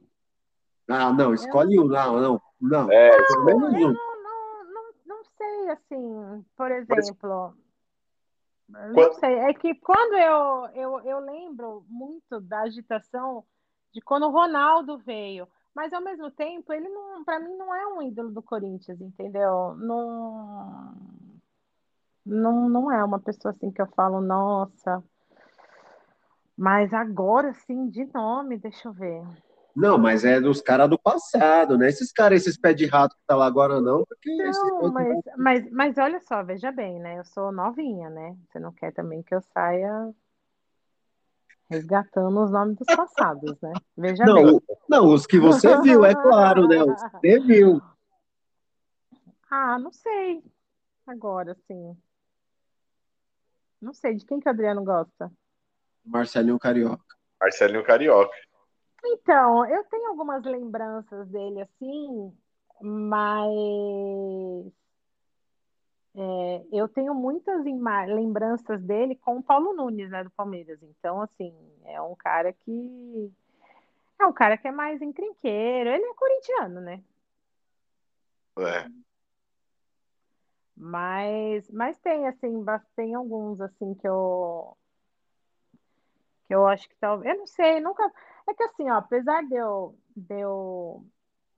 Ah, 0.89 1.13
não, 1.13 1.33
escolhe 1.33 1.79
um, 1.79 1.85
não, 1.85 2.19
não, 2.19 2.41
não. 2.61 2.91
É, 2.91 3.11
menos 3.45 3.73
um. 3.73 3.93
Não, 3.93 4.23
não, 4.23 4.73
não, 4.73 4.93
não 5.05 5.23
sei, 5.23 5.69
assim, 5.69 6.45
por 6.55 6.71
exemplo. 6.71 7.53
Mas... 8.69 8.93
Não 8.93 9.13
sei, 9.13 9.35
é 9.35 9.53
que 9.53 9.75
quando 9.75 10.17
eu, 10.17 10.69
eu, 10.75 10.99
eu 11.01 11.19
lembro 11.19 11.85
muito 11.87 12.39
da 12.41 12.61
agitação 12.61 13.45
de 13.93 14.01
quando 14.01 14.27
o 14.27 14.31
Ronaldo 14.31 14.97
veio, 14.97 15.47
mas 15.77 15.93
ao 15.93 16.01
mesmo 16.01 16.31
tempo 16.31 16.73
ele 16.73 16.89
não, 16.89 17.23
para 17.23 17.39
mim 17.39 17.55
não 17.55 17.73
é 17.73 17.85
um 17.85 18.01
ídolo 18.01 18.31
do 18.31 18.41
Corinthians, 18.41 18.99
entendeu? 18.99 19.75
Não, 19.77 20.91
não, 22.25 22.67
não 22.67 22.91
é 22.91 23.03
uma 23.03 23.19
pessoa 23.19 23.51
assim 23.51 23.69
que 23.69 23.79
eu 23.79 23.85
falo, 23.95 24.19
nossa. 24.19 25.03
Mas 26.57 26.91
agora 26.95 27.53
sim, 27.53 27.87
de 27.89 28.05
nome, 28.11 28.57
deixa 28.57 28.87
eu 28.87 28.91
ver. 28.91 29.21
Não, 29.75 29.99
mas 29.99 30.25
é 30.25 30.41
dos 30.41 30.61
caras 30.61 30.89
do 30.89 30.97
passado, 30.97 31.77
né? 31.77 31.89
Esses 31.89 32.11
caras, 32.11 32.41
esses 32.41 32.57
pés 32.57 32.75
de 32.75 32.87
rato 32.87 33.15
que 33.15 33.21
tá 33.27 33.35
lá 33.35 33.45
agora, 33.45 33.79
não. 33.79 34.03
Porque 34.03 34.35
não, 34.35 34.91
mas, 34.91 35.19
mas, 35.37 35.71
mas 35.71 35.97
olha 35.99 36.19
só, 36.21 36.43
veja 36.43 36.71
bem, 36.71 36.97
né? 36.99 37.19
Eu 37.19 37.25
sou 37.25 37.51
novinha, 37.51 38.09
né? 38.09 38.35
Você 38.49 38.57
não 38.59 38.73
quer 38.73 38.91
também 38.93 39.21
que 39.21 39.35
eu 39.35 39.41
saia 39.53 40.11
resgatando 41.69 42.43
os 42.43 42.51
nomes 42.51 42.77
dos 42.77 42.87
passados, 42.95 43.59
né? 43.61 43.73
Veja 43.95 44.25
não, 44.25 44.35
bem. 44.35 44.61
Não, 44.89 45.13
os 45.13 45.25
que 45.25 45.39
você 45.39 45.79
viu, 45.81 46.05
é 46.05 46.13
claro, 46.15 46.67
né? 46.67 46.83
Os 46.83 47.03
que 47.03 47.09
você 47.19 47.39
viu. 47.39 47.81
Ah, 49.49 49.77
não 49.79 49.91
sei. 49.91 50.43
Agora, 51.05 51.55
sim. 51.67 51.97
Não 53.81 53.93
sei, 53.93 54.15
de 54.15 54.25
quem 54.25 54.39
que 54.39 54.47
o 54.47 54.51
Adriano 54.51 54.83
gosta? 54.83 55.31
Marcelinho 56.03 56.59
Carioca. 56.59 57.03
Marcelinho 57.39 57.83
Carioca. 57.83 58.35
Então, 59.05 59.65
eu 59.65 59.83
tenho 59.85 60.09
algumas 60.09 60.43
lembranças 60.43 61.27
dele 61.29 61.61
assim, 61.61 62.33
mas 62.81 63.51
é, 66.19 66.65
eu 66.71 66.87
tenho 66.87 67.13
muitas 67.13 67.63
lembranças 67.63 68.81
dele 68.81 69.15
com 69.15 69.37
o 69.37 69.43
Paulo 69.43 69.71
Nunes, 69.73 70.09
né, 70.09 70.23
do 70.23 70.31
Palmeiras. 70.31 70.81
Então, 70.81 71.21
assim, 71.21 71.53
é 71.85 72.01
um 72.01 72.15
cara 72.15 72.51
que 72.51 73.31
é 74.19 74.25
um 74.25 74.33
cara 74.33 74.57
que 74.57 74.67
é 74.67 74.71
mais 74.71 74.99
encrenqueiro. 74.99 75.91
Ele 75.91 76.03
é 76.03 76.13
corintiano, 76.15 76.81
né? 76.81 77.03
É. 78.57 78.89
Mas, 80.75 81.69
mas 81.69 81.99
tem 81.99 82.27
assim, 82.27 82.65
tem 82.95 83.13
alguns 83.13 83.61
assim 83.61 83.93
que 83.93 84.07
eu 84.07 84.75
que 86.47 86.55
eu 86.55 86.65
acho 86.65 86.89
que 86.89 86.95
talvez, 86.95 87.31
eu 87.31 87.39
não 87.39 87.45
sei, 87.45 87.79
nunca 87.79 88.11
é 88.47 88.53
que 88.55 88.63
assim, 88.63 88.89
ó, 88.89 88.95
apesar 88.95 89.43
de 89.43 89.53
eu, 89.53 89.95
de 90.15 90.39
eu 90.39 91.05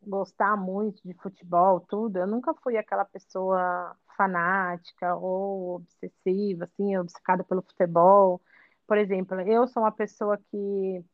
gostar 0.02 0.57
muito 0.57 1.02
de 1.07 1.14
futebol, 1.14 1.80
tudo, 1.80 2.18
eu 2.18 2.27
nunca 2.27 2.53
fui 2.56 2.76
aquela 2.76 3.06
pessoa 3.06 3.95
fanática 4.20 5.16
ou 5.16 5.76
obsessiva, 5.78 6.66
assim, 6.66 6.98
obcecada 6.98 7.44
pelo 7.44 7.62
futebol. 7.62 8.41
Por 8.86 8.98
exemplo, 8.98 9.40
eu 9.41 9.68
sou 9.68 9.84
uma 9.84 9.91
pessoa 9.91 10.38
que 10.52 11.06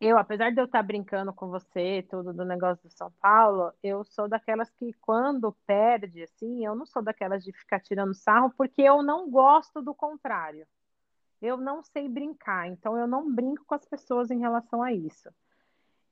eu, 0.00 0.16
apesar 0.16 0.50
de 0.50 0.60
eu 0.60 0.64
estar 0.64 0.82
brincando 0.82 1.32
com 1.32 1.48
você, 1.48 2.06
tudo 2.08 2.32
do 2.32 2.44
negócio 2.44 2.88
do 2.88 2.90
São 2.90 3.10
Paulo, 3.20 3.72
eu 3.82 4.04
sou 4.04 4.28
daquelas 4.28 4.70
que 4.70 4.92
quando 4.94 5.54
perde, 5.66 6.22
assim, 6.22 6.64
eu 6.64 6.74
não 6.74 6.86
sou 6.86 7.02
daquelas 7.02 7.44
de 7.44 7.52
ficar 7.52 7.80
tirando 7.80 8.14
sarro, 8.14 8.50
porque 8.56 8.80
eu 8.82 9.02
não 9.02 9.28
gosto 9.30 9.82
do 9.82 9.94
contrário 9.94 10.66
eu 11.40 11.56
não 11.56 11.82
sei 11.82 12.08
brincar, 12.08 12.68
então 12.68 12.98
eu 12.98 13.06
não 13.06 13.32
brinco 13.32 13.64
com 13.64 13.74
as 13.74 13.84
pessoas 13.84 14.30
em 14.30 14.40
relação 14.40 14.82
a 14.82 14.92
isso. 14.92 15.28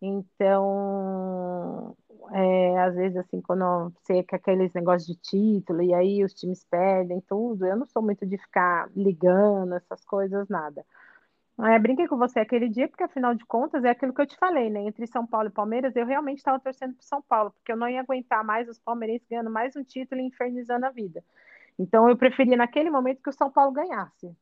Então, 0.01 1.97
é, 2.33 2.79
às 2.81 2.95
vezes, 2.95 3.17
assim, 3.17 3.41
quando 3.41 3.93
você 4.03 4.23
quer 4.23 4.37
aqueles 4.37 4.73
negócios 4.73 5.07
de 5.07 5.21
título 5.21 5.83
e 5.83 5.95
aí 5.95 6.25
os 6.25 6.35
times 6.35 6.65
perdem 6.71 7.21
tudo, 7.23 7.67
eu 7.67 7.77
não 7.77 7.87
sou 7.87 8.03
muito 8.03 8.27
de 8.27 8.37
ficar 8.39 8.91
ligando 8.95 9.75
essas 9.75 10.05
coisas, 10.05 10.49
nada. 10.49 10.85
É, 11.59 11.79
brinquei 11.79 12.07
com 12.07 12.19
você 12.19 12.41
aquele 12.41 12.69
dia, 12.69 12.87
porque 12.87 13.03
afinal 13.03 13.35
de 13.35 13.45
contas 13.47 13.83
é 13.83 13.89
aquilo 13.91 14.13
que 14.13 14.21
eu 14.21 14.27
te 14.27 14.37
falei, 14.37 14.69
né? 14.69 14.81
Entre 14.81 15.07
São 15.07 15.27
Paulo 15.27 15.49
e 15.49 15.53
Palmeiras, 15.53 15.97
eu 15.97 16.05
realmente 16.05 16.39
estava 16.39 16.61
torcendo 16.61 16.95
para 16.95 17.03
São 17.03 17.23
Paulo, 17.23 17.51
porque 17.51 17.73
eu 17.73 17.77
não 17.77 17.89
ia 17.89 18.01
aguentar 18.01 18.45
mais 18.45 18.69
os 18.69 18.79
palmeirenses 18.79 19.27
ganhando 19.29 19.51
mais 19.51 19.75
um 19.75 19.83
título 19.83 20.21
e 20.21 20.25
infernizando 20.25 20.85
a 20.85 20.91
vida. 20.91 21.25
Então 21.79 22.09
eu 22.11 22.17
preferia 22.17 22.57
naquele 22.57 22.91
momento 22.91 23.23
que 23.23 23.31
o 23.31 23.33
São 23.33 23.51
Paulo 23.51 23.73
ganhasse. 23.73 24.37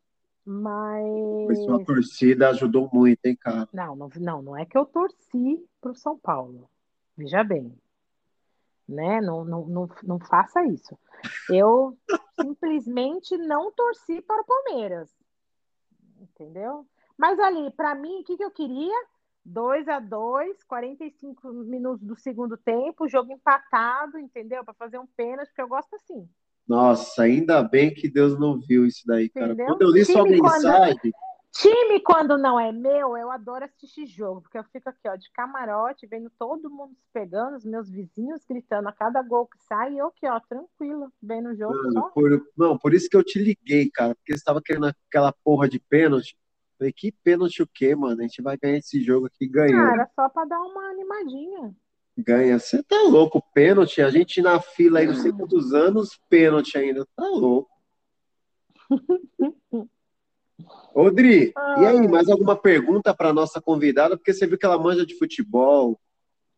Mas. 0.45 1.65
Sua 1.65 1.85
torcida 1.85 2.51
ajudou 2.51 2.89
muito, 2.93 3.25
hein, 3.25 3.37
cara? 3.37 3.69
Não, 3.73 3.97
não, 3.97 4.11
não, 4.17 4.43
não 4.43 4.57
é 4.57 4.67
que 4.67 4.77
eu 4.77 4.85
torci 4.85 5.65
para 5.81 5.93
o 5.93 5.95
São 5.95 6.19
Paulo. 6.19 6.69
Veja 7.17 7.43
bem. 7.43 7.75
Né? 8.87 9.21
Não, 9.21 9.45
não, 9.45 9.67
não, 9.67 9.89
não 10.03 10.21
faça 10.21 10.63
isso. 10.65 10.99
Eu 11.49 11.97
simplesmente 12.41 13.37
não 13.39 13.73
torci 13.73 14.21
para 14.21 14.43
o 14.43 14.45
Palmeiras. 14.45 15.11
Entendeu? 16.21 16.87
Mas 17.17 17.39
ali, 17.39 17.71
para 17.71 17.95
mim, 17.95 18.21
o 18.21 18.25
que, 18.25 18.37
que 18.37 18.45
eu 18.45 18.51
queria? 18.51 19.07
2 19.45 19.89
a 19.89 20.01
2 20.01 20.65
45 20.65 21.53
minutos 21.53 22.07
do 22.07 22.17
segundo 22.17 22.57
tempo, 22.57 23.09
jogo 23.09 23.33
empatado, 23.33 24.19
entendeu? 24.19 24.65
Para 24.65 24.75
fazer 24.75 24.99
um 24.99 25.07
pênalti, 25.07 25.49
porque 25.49 25.63
eu 25.63 25.69
gosto 25.69 25.95
assim. 25.97 26.29
Nossa, 26.67 27.23
ainda 27.23 27.63
bem 27.63 27.93
que 27.93 28.09
Deus 28.09 28.39
não 28.39 28.59
viu 28.59 28.87
isso 28.87 29.03
daí, 29.07 29.29
cara. 29.29 29.53
Entendeu? 29.53 29.67
Quando 29.67 29.83
eu 29.83 29.91
li 29.91 30.05
time 30.05 30.15
sua 30.15 30.25
mensagem. 30.25 30.99
Quando... 30.99 31.25
Time, 31.57 32.01
quando 32.01 32.37
não 32.37 32.59
é 32.59 32.73
meu, 32.73 33.17
eu 33.17 33.31
adoro 33.31 33.65
assistir 33.65 34.07
jogo, 34.07 34.43
porque 34.43 34.59
eu 34.59 34.65
fico 34.65 34.89
aqui, 34.89 35.09
ó, 35.09 35.15
de 35.15 35.31
camarote, 35.31 36.05
vendo 36.05 36.29
todo 36.37 36.69
mundo 36.69 36.95
se 36.97 37.07
pegando, 37.13 37.57
os 37.57 37.65
meus 37.65 37.89
vizinhos 37.89 38.45
gritando 38.45 38.89
a 38.89 38.93
cada 38.93 39.23
gol 39.23 39.47
que 39.47 39.57
sai, 39.69 39.95
e 39.95 39.99
eu 39.99 40.09
aqui, 40.09 40.27
ó, 40.27 40.41
tranquilo, 40.41 41.13
vendo 41.23 41.51
o 41.51 41.55
jogo. 41.55 41.75
Mano, 41.75 42.11
por, 42.13 42.45
não, 42.57 42.77
por 42.77 42.93
isso 42.93 43.09
que 43.09 43.17
eu 43.17 43.23
te 43.23 43.39
liguei, 43.39 43.89
cara, 43.89 44.17
porque 44.17 44.33
você 44.33 44.39
estava 44.39 44.61
querendo 44.61 44.87
aquela 44.87 45.33
porra 45.45 45.69
de 45.69 45.79
pênalti. 45.79 46.37
Falei, 46.77 46.93
que 46.93 47.13
pênalti 47.23 47.63
o 47.63 47.69
quê, 47.73 47.95
mano? 47.95 48.19
A 48.19 48.23
gente 48.23 48.43
vai 48.43 48.57
ganhar 48.57 48.79
esse 48.79 49.01
jogo 49.01 49.27
aqui 49.27 49.47
ganhando. 49.47 49.91
Cara, 49.91 50.11
só 50.17 50.29
pra 50.29 50.45
dar 50.45 50.61
uma 50.61 50.91
animadinha. 50.91 51.73
Ganha. 52.17 52.59
Você 52.59 52.83
tá 52.83 53.03
louco, 53.03 53.43
pênalti. 53.53 54.01
A 54.01 54.11
gente 54.11 54.41
na 54.41 54.61
fila 54.61 55.01
aí, 55.01 55.07
não 55.07 55.15
sei 55.15 55.33
quantos 55.33 55.73
anos, 55.73 56.21
pênalti 56.29 56.79
ainda. 56.79 57.07
Tá 57.17 57.27
louco. 57.27 57.71
Odri, 60.95 61.53
e 61.79 61.85
aí, 61.85 62.07
mais 62.07 62.29
alguma 62.29 62.55
pergunta 62.55 63.13
para 63.13 63.33
nossa 63.33 63.61
convidada? 63.61 64.17
Porque 64.17 64.33
você 64.33 64.47
viu 64.47 64.57
que 64.57 64.65
ela 64.65 64.79
manja 64.79 65.05
de 65.05 65.19
futebol. 65.19 66.01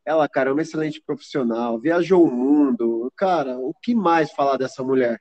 Ela, 0.04 0.28
cara, 0.28 0.50
é 0.50 0.52
uma 0.52 0.62
excelente 0.62 1.00
profissional, 1.00 1.80
viajou 1.80 2.22
o 2.22 2.30
mundo. 2.30 3.10
Cara, 3.16 3.58
o 3.58 3.74
que 3.82 3.94
mais 3.94 4.30
falar 4.30 4.58
dessa 4.58 4.84
mulher? 4.84 5.20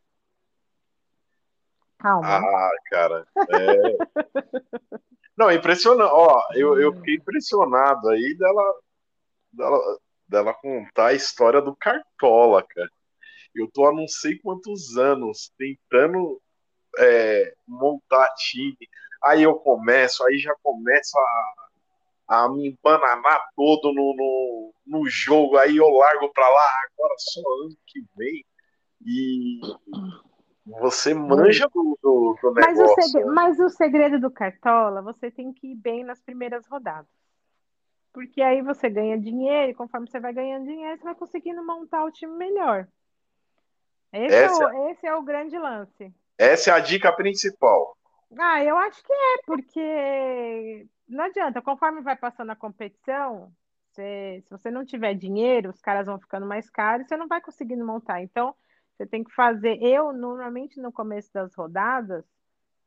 Calma. 1.97 2.27
Ah, 2.27 2.71
cara. 2.89 3.25
É... 3.49 3.97
Não, 5.35 5.51
impressionante. 5.51 6.11
Ó, 6.13 6.41
eu, 6.53 6.79
eu 6.79 6.93
fiquei 6.93 7.15
impressionado 7.15 8.09
aí 8.09 8.35
dela, 8.37 8.79
dela, 9.51 9.99
dela 10.27 10.53
contar 10.53 11.07
a 11.07 11.13
história 11.13 11.61
do 11.61 11.75
Cartola, 11.75 12.63
cara. 12.63 12.89
Eu 13.53 13.69
tô 13.71 13.87
há 13.87 13.93
não 13.93 14.07
sei 14.07 14.37
quantos 14.39 14.97
anos 14.97 15.51
tentando 15.57 16.41
é, 16.97 17.53
montar 17.67 18.27
time. 18.35 18.77
Aí 19.23 19.43
eu 19.43 19.55
começo, 19.55 20.25
aí 20.25 20.37
já 20.37 20.53
começo 20.61 21.17
a, 21.17 22.43
a 22.43 22.49
me 22.49 22.69
embananar 22.69 23.41
todo 23.55 23.93
no, 23.93 24.13
no, 24.15 24.73
no 24.85 25.09
jogo. 25.09 25.57
Aí 25.57 25.77
eu 25.77 25.89
largo 25.89 26.31
pra 26.33 26.47
lá, 26.47 26.69
agora 26.91 27.15
só 27.17 27.41
ano 27.63 27.77
que 27.87 28.03
vem. 28.17 28.45
E 29.05 29.59
você 30.65 31.13
manja 31.13 31.67
do, 31.73 31.97
do, 32.01 32.37
do 32.41 32.53
Mas 32.53 32.77
o, 32.77 32.81
negócio. 32.81 33.03
segredo, 33.03 33.33
mas 33.33 33.59
o 33.59 33.69
segredo 33.69 34.19
do 34.19 34.31
Cartola, 34.31 35.01
você 35.01 35.31
tem 35.31 35.53
que 35.53 35.71
ir 35.71 35.75
bem 35.75 36.03
nas 36.03 36.21
primeiras 36.21 36.67
rodadas. 36.67 37.07
Porque 38.15 38.41
aí 38.41 38.61
você 38.61 38.89
ganha 38.89 39.19
dinheiro, 39.19 39.71
e 39.71 39.75
conforme 39.75 40.09
você 40.09 40.21
vai 40.21 40.31
ganhando 40.31 40.63
dinheiro, 40.65 40.97
você 40.97 41.03
vai 41.03 41.15
conseguindo 41.15 41.61
montar 41.65 42.05
o 42.05 42.11
time 42.11 42.33
melhor. 42.33 42.87
Esse, 44.13 44.33
é, 44.33 44.45
Essa- 44.45 44.73
o, 44.73 44.89
esse 44.89 45.05
é 45.05 45.13
o 45.13 45.21
grande 45.21 45.57
lance. 45.59 46.13
Essa 46.37 46.71
é 46.71 46.73
a 46.73 46.79
dica 46.79 47.11
principal. 47.11 47.97
Ah, 48.39 48.63
eu 48.63 48.77
acho 48.77 49.03
que 49.03 49.11
é, 49.11 49.37
porque 49.45 50.87
não 51.09 51.25
adianta, 51.25 51.61
conforme 51.61 52.01
vai 52.01 52.15
passando 52.15 52.51
a 52.51 52.55
competição, 52.55 53.51
você- 53.91 54.41
se 54.45 54.49
você 54.49 54.71
não 54.71 54.85
tiver 54.85 55.13
dinheiro, 55.13 55.69
os 55.69 55.81
caras 55.81 56.05
vão 56.07 56.17
ficando 56.17 56.45
mais 56.45 56.69
caros, 56.69 57.07
você 57.07 57.17
não 57.17 57.27
vai 57.27 57.41
conseguindo 57.41 57.85
montar. 57.85 58.21
Então, 58.21 58.55
você 58.95 59.05
tem 59.05 59.25
que 59.25 59.31
fazer. 59.31 59.77
Eu, 59.83 60.13
normalmente, 60.13 60.79
no 60.79 60.89
começo 60.89 61.33
das 61.33 61.53
rodadas, 61.53 62.23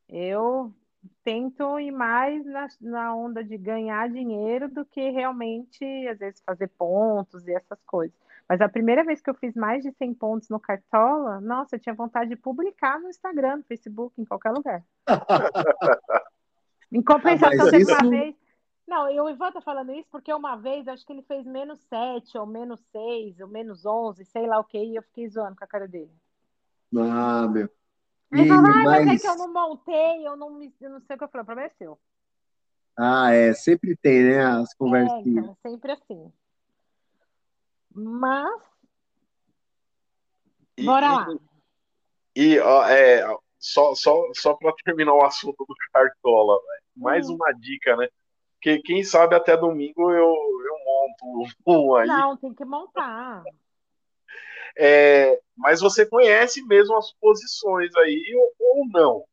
eu 0.08 0.72
tento 1.24 1.78
ir 1.78 1.90
mais 1.90 2.44
na, 2.44 2.68
na 2.80 3.14
onda 3.14 3.42
de 3.44 3.56
ganhar 3.56 4.08
dinheiro 4.10 4.68
do 4.68 4.84
que 4.84 5.10
realmente, 5.10 5.84
às 6.08 6.18
vezes, 6.18 6.42
fazer 6.44 6.68
pontos 6.68 7.46
e 7.46 7.52
essas 7.54 7.80
coisas. 7.84 8.16
Mas 8.48 8.60
a 8.60 8.68
primeira 8.68 9.04
vez 9.04 9.20
que 9.20 9.28
eu 9.28 9.34
fiz 9.34 9.54
mais 9.54 9.82
de 9.82 9.92
100 9.92 10.14
pontos 10.14 10.48
no 10.48 10.58
Cartola, 10.58 11.40
nossa, 11.40 11.76
eu 11.76 11.80
tinha 11.80 11.94
vontade 11.94 12.30
de 12.30 12.36
publicar 12.36 12.98
no 12.98 13.08
Instagram, 13.10 13.58
no 13.58 13.62
Facebook, 13.64 14.20
em 14.20 14.24
qualquer 14.24 14.50
lugar. 14.52 14.82
Em 16.90 17.02
compensação, 17.02 17.68
Ah, 17.68 17.76
isso- 17.76 17.92
uma 17.92 18.10
vez. 18.10 18.34
Não, 18.86 19.10
eu, 19.10 19.24
o 19.24 19.30
Ivan 19.30 19.52
tá 19.52 19.60
falando 19.60 19.92
isso 19.92 20.08
porque 20.10 20.32
uma 20.32 20.56
vez 20.56 20.88
acho 20.88 21.04
que 21.04 21.12
ele 21.12 21.20
fez 21.22 21.44
menos 21.44 21.78
7, 21.80 22.38
ou 22.38 22.46
menos 22.46 22.80
6, 22.90 23.38
ou 23.40 23.46
menos 23.46 23.84
11, 23.84 24.24
sei 24.24 24.46
lá 24.46 24.58
o 24.58 24.64
que, 24.64 24.78
e 24.82 24.96
eu 24.96 25.02
fiquei 25.02 25.28
zoando 25.28 25.54
com 25.56 25.64
a 25.64 25.66
cara 25.68 25.86
dele. 25.86 26.10
Ah, 26.96 27.46
meu. 27.46 27.68
Ele 28.30 28.46
falou, 28.46 28.66
ah, 28.66 28.84
mas 28.84 29.02
é 29.02 29.04
mais- 29.06 29.22
que 29.22 29.28
eu 29.28 29.36
não 29.36 29.52
montei, 29.52 30.26
eu 30.26 30.36
não, 30.36 30.50
me, 30.50 30.74
eu 30.80 30.90
não 30.90 31.00
sei 31.00 31.16
o 31.16 31.18
que 31.18 31.24
eu 31.24 31.28
falei, 31.28 31.42
o 31.42 31.46
problema 31.46 31.62
é 31.66 31.70
seu. 31.70 31.98
Ah, 32.96 33.32
é, 33.32 33.54
sempre 33.54 33.96
tem, 33.96 34.22
né, 34.24 34.44
as 34.44 34.72
É, 34.72 34.76
conversinhas. 34.76 35.44
então, 35.44 35.56
sempre 35.62 35.92
assim. 35.92 36.32
Mas, 37.94 38.60
E, 40.76 40.84
bora 40.84 41.06
e- 41.06 41.14
lá. 41.14 41.26
E 42.36 42.58
ó, 42.60 42.86
é, 42.86 43.24
só, 43.58 43.94
só, 43.94 44.22
só 44.34 44.54
para 44.54 44.72
terminar 44.84 45.14
o 45.14 45.24
assunto 45.24 45.64
do 45.66 45.74
Cartola, 45.92 46.54
velho, 46.60 46.82
mais 46.96 47.28
Hum. 47.28 47.34
uma 47.34 47.52
dica, 47.52 47.96
né? 47.96 48.08
Que 48.60 48.80
quem 48.82 49.02
sabe 49.02 49.34
até 49.34 49.56
domingo 49.56 50.10
eu, 50.10 50.34
eu 50.34 50.78
monto 50.84 51.52
um 51.66 51.94
aí. 51.96 52.06
Não, 52.08 52.36
tem 52.36 52.52
que 52.52 52.64
montar. 52.64 53.42
É, 54.78 55.40
mas 55.56 55.80
você 55.80 56.06
conhece 56.06 56.62
mesmo 56.64 56.96
as 56.96 57.12
posições 57.14 57.94
aí 57.96 58.32
ou, 58.36 58.78
ou 58.78 58.88
não? 58.88 59.24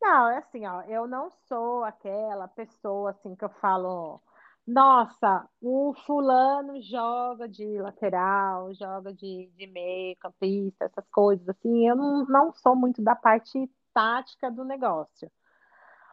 Não, 0.00 0.28
é 0.28 0.38
assim, 0.38 0.66
ó, 0.66 0.82
eu 0.82 1.06
não 1.06 1.30
sou 1.48 1.84
aquela 1.84 2.48
pessoa 2.48 3.10
assim 3.10 3.34
que 3.34 3.44
eu 3.44 3.50
falo, 3.60 4.20
nossa, 4.66 5.48
o 5.60 5.94
fulano 6.06 6.80
joga 6.82 7.48
de 7.48 7.80
lateral, 7.80 8.72
joga 8.74 9.12
de, 9.12 9.50
de 9.56 9.66
meio, 9.66 10.16
campista, 10.18 10.84
essas 10.84 11.08
coisas 11.10 11.48
assim. 11.48 11.88
Eu 11.88 11.96
não, 11.96 12.24
não 12.26 12.52
sou 12.54 12.76
muito 12.76 13.02
da 13.02 13.16
parte 13.16 13.70
tática 13.92 14.50
do 14.50 14.64
negócio. 14.64 15.30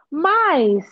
Mas 0.10 0.86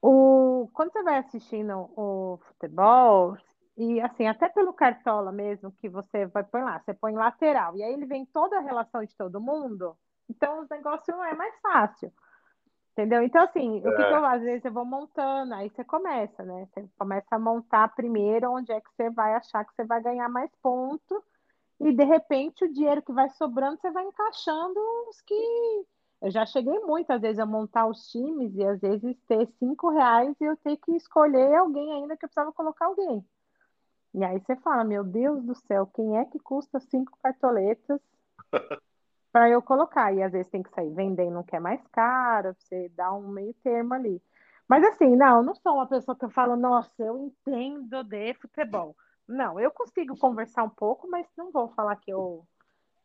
o, 0.00 0.68
quando 0.72 0.92
você 0.92 1.02
vai 1.02 1.18
assistindo 1.18 1.90
o 1.96 2.38
futebol, 2.48 3.36
e 3.80 3.98
assim, 3.98 4.26
até 4.26 4.46
pelo 4.50 4.74
cartola 4.74 5.32
mesmo, 5.32 5.72
que 5.72 5.88
você 5.88 6.26
vai 6.26 6.44
pôr 6.44 6.62
lá, 6.62 6.78
você 6.78 6.92
põe 6.92 7.14
lateral, 7.14 7.74
e 7.74 7.82
aí 7.82 7.94
ele 7.94 8.04
vem 8.04 8.26
toda 8.26 8.58
a 8.58 8.60
relação 8.60 9.02
de 9.02 9.16
todo 9.16 9.40
mundo, 9.40 9.96
então 10.28 10.60
o 10.60 10.66
negócio 10.70 11.14
é 11.22 11.34
mais 11.34 11.58
fácil. 11.62 12.12
Entendeu? 12.92 13.22
Então, 13.22 13.42
assim, 13.42 13.78
o 13.78 13.96
que, 13.96 14.04
que 14.04 14.12
eu 14.12 14.26
às 14.26 14.42
vezes 14.42 14.64
eu 14.66 14.72
vou 14.72 14.84
montando, 14.84 15.54
aí 15.54 15.70
você 15.70 15.82
começa, 15.82 16.42
né? 16.44 16.66
Você 16.66 16.86
começa 16.98 17.36
a 17.36 17.38
montar 17.38 17.94
primeiro 17.94 18.52
onde 18.52 18.70
é 18.70 18.80
que 18.82 18.90
você 18.94 19.08
vai 19.08 19.34
achar 19.34 19.64
que 19.64 19.74
você 19.74 19.84
vai 19.84 20.02
ganhar 20.02 20.28
mais 20.28 20.50
ponto, 20.62 21.24
e 21.80 21.90
de 21.90 22.04
repente 22.04 22.66
o 22.66 22.72
dinheiro 22.72 23.00
que 23.00 23.12
vai 23.12 23.30
sobrando, 23.30 23.80
você 23.80 23.90
vai 23.90 24.04
encaixando 24.04 24.78
os 25.08 25.22
que. 25.22 25.86
Eu 26.20 26.30
já 26.30 26.44
cheguei 26.44 26.78
muitas 26.80 27.18
vezes 27.22 27.38
a 27.38 27.46
montar 27.46 27.86
os 27.86 28.10
times 28.10 28.54
e 28.54 28.62
às 28.62 28.78
vezes 28.78 29.16
ter 29.26 29.46
cinco 29.58 29.88
reais 29.88 30.36
e 30.38 30.44
eu 30.44 30.54
ter 30.58 30.76
que 30.76 30.94
escolher 30.94 31.54
alguém 31.54 31.90
ainda 31.94 32.14
que 32.14 32.26
eu 32.26 32.28
precisava 32.28 32.52
colocar 32.52 32.84
alguém. 32.84 33.24
E 34.14 34.24
aí 34.24 34.40
você 34.40 34.56
fala, 34.56 34.84
meu 34.84 35.04
Deus 35.04 35.42
do 35.44 35.54
céu, 35.54 35.86
quem 35.86 36.18
é 36.18 36.24
que 36.24 36.38
custa 36.40 36.80
cinco 36.80 37.16
cartoletas 37.22 38.00
para 39.32 39.48
eu 39.48 39.62
colocar? 39.62 40.12
E 40.12 40.22
às 40.22 40.32
vezes 40.32 40.50
tem 40.50 40.62
que 40.62 40.70
sair 40.70 40.92
vendendo 40.92 41.38
um 41.38 41.42
que 41.42 41.56
é 41.56 41.60
mais 41.60 41.80
caro, 41.88 42.54
você 42.58 42.88
dá 42.90 43.12
um 43.12 43.28
meio 43.28 43.54
termo 43.62 43.94
ali. 43.94 44.20
Mas 44.68 44.84
assim, 44.84 45.16
não, 45.16 45.38
eu 45.38 45.42
não 45.42 45.54
sou 45.54 45.74
uma 45.74 45.86
pessoa 45.86 46.16
que 46.16 46.24
eu 46.24 46.30
falo, 46.30 46.56
nossa, 46.56 47.02
eu 47.02 47.18
entendo 47.18 48.04
de 48.04 48.34
futebol. 48.34 48.96
Não, 49.28 49.58
eu 49.60 49.70
consigo 49.70 50.16
conversar 50.16 50.64
um 50.64 50.70
pouco, 50.70 51.08
mas 51.08 51.26
não 51.36 51.50
vou 51.52 51.68
falar 51.70 51.96
que 51.96 52.10
eu 52.12 52.44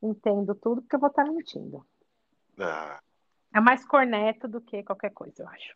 entendo 0.01 0.55
tudo, 0.55 0.81
porque 0.81 0.95
eu 0.95 0.99
vou 0.99 1.09
estar 1.09 1.25
mentindo. 1.25 1.85
Ah, 2.59 2.99
É 3.53 3.59
mais 3.59 3.85
corneto 3.85 4.47
do 4.47 4.61
que 4.61 4.83
qualquer 4.83 5.11
coisa, 5.11 5.43
eu 5.43 5.47
acho. 5.49 5.75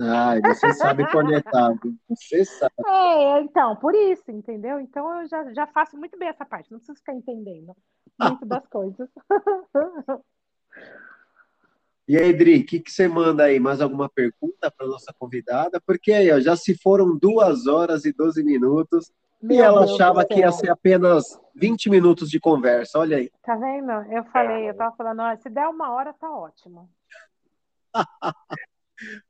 Ai, 0.00 0.40
você 0.40 0.72
sabe 0.74 1.10
cornetar, 1.10 1.74
viu? 1.82 1.96
você 2.08 2.44
sabe. 2.44 2.72
É, 2.86 3.40
então, 3.40 3.74
por 3.76 3.94
isso, 3.94 4.30
entendeu? 4.30 4.78
Então 4.78 5.20
eu 5.20 5.26
já, 5.26 5.52
já 5.52 5.66
faço 5.66 5.96
muito 5.96 6.16
bem 6.16 6.28
essa 6.28 6.46
parte, 6.46 6.70
não 6.70 6.78
preciso 6.78 6.98
ficar 6.98 7.14
entendendo 7.14 7.74
muito 8.18 8.46
das 8.46 8.66
coisas. 8.68 9.08
E 12.10 12.16
aí, 12.16 12.32
Dri, 12.32 12.60
o 12.60 12.64
que, 12.64 12.80
que 12.80 12.90
você 12.90 13.06
manda 13.06 13.44
aí? 13.44 13.60
Mais 13.60 13.82
alguma 13.82 14.08
pergunta 14.08 14.70
para 14.70 14.86
nossa 14.86 15.12
convidada? 15.18 15.78
Porque 15.78 16.10
aí, 16.10 16.32
ó, 16.32 16.40
já 16.40 16.56
se 16.56 16.74
foram 16.74 17.14
duas 17.18 17.66
horas 17.66 18.06
e 18.06 18.14
12 18.14 18.42
minutos 18.42 19.12
e 19.42 19.46
Meu 19.48 19.62
ela 19.62 19.84
Deus 19.84 19.92
achava 19.92 20.24
que 20.24 20.38
ia 20.38 20.50
ser 20.50 20.70
apenas 20.70 21.38
20 21.54 21.90
minutos 21.90 22.30
de 22.30 22.40
conversa. 22.40 22.98
Olha 22.98 23.18
aí. 23.18 23.30
Tá 23.42 23.56
vendo? 23.56 23.90
Eu 24.10 24.24
falei, 24.24 24.70
eu 24.70 24.74
tava 24.74 24.96
falando, 24.96 25.20
olha, 25.20 25.36
se 25.36 25.50
der 25.50 25.68
uma 25.68 25.92
hora, 25.92 26.14
tá 26.14 26.30
ótimo. 26.30 26.88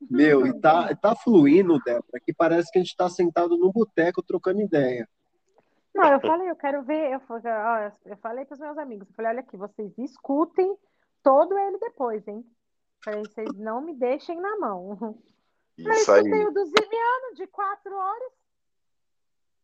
Meu, 0.09 0.45
e 0.45 0.59
tá, 0.59 0.93
tá 0.95 1.15
fluindo, 1.15 1.79
Débora, 1.83 2.19
que 2.23 2.33
parece 2.33 2.71
que 2.71 2.79
a 2.79 2.81
gente 2.81 2.91
está 2.91 3.09
sentado 3.09 3.57
num 3.57 3.71
boteco 3.71 4.23
trocando 4.23 4.61
ideia. 4.61 5.07
Não, 5.93 6.13
eu 6.13 6.19
falei, 6.21 6.49
eu 6.49 6.55
quero 6.55 6.83
ver. 6.83 7.11
Eu, 7.11 7.21
eu 8.05 8.17
falei 8.17 8.45
para 8.45 8.53
os 8.53 8.59
meus 8.59 8.77
amigos, 8.77 9.07
eu 9.09 9.15
falei, 9.15 9.31
olha 9.31 9.39
aqui, 9.41 9.57
vocês 9.57 9.91
escutem 9.97 10.75
todo 11.23 11.57
ele 11.57 11.77
depois, 11.77 12.27
hein? 12.27 12.45
Falei, 13.03 13.21
vocês 13.21 13.53
não 13.55 13.81
me 13.81 13.93
deixem 13.93 14.39
na 14.39 14.57
mão. 14.57 15.17
Isso 15.77 16.11
aí. 16.11 16.21
escutei 16.21 16.45
o 16.45 16.51
do 16.51 16.65
Zimiano 16.65 17.35
de 17.35 17.47
quatro 17.47 17.95
horas. 17.95 18.31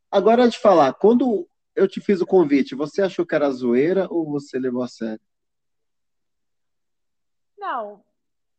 Agora, 0.09 0.47
de 0.47 0.57
falar, 0.57 0.93
quando 0.93 1.47
eu 1.75 1.87
te 1.87 1.99
fiz 1.99 2.21
o 2.21 2.25
convite, 2.25 2.73
você 2.73 3.01
achou 3.01 3.25
que 3.25 3.35
era 3.35 3.51
zoeira 3.51 4.07
ou 4.09 4.25
você 4.25 4.57
levou 4.57 4.81
a 4.83 4.87
sério? 4.87 5.21
Não, 7.57 8.01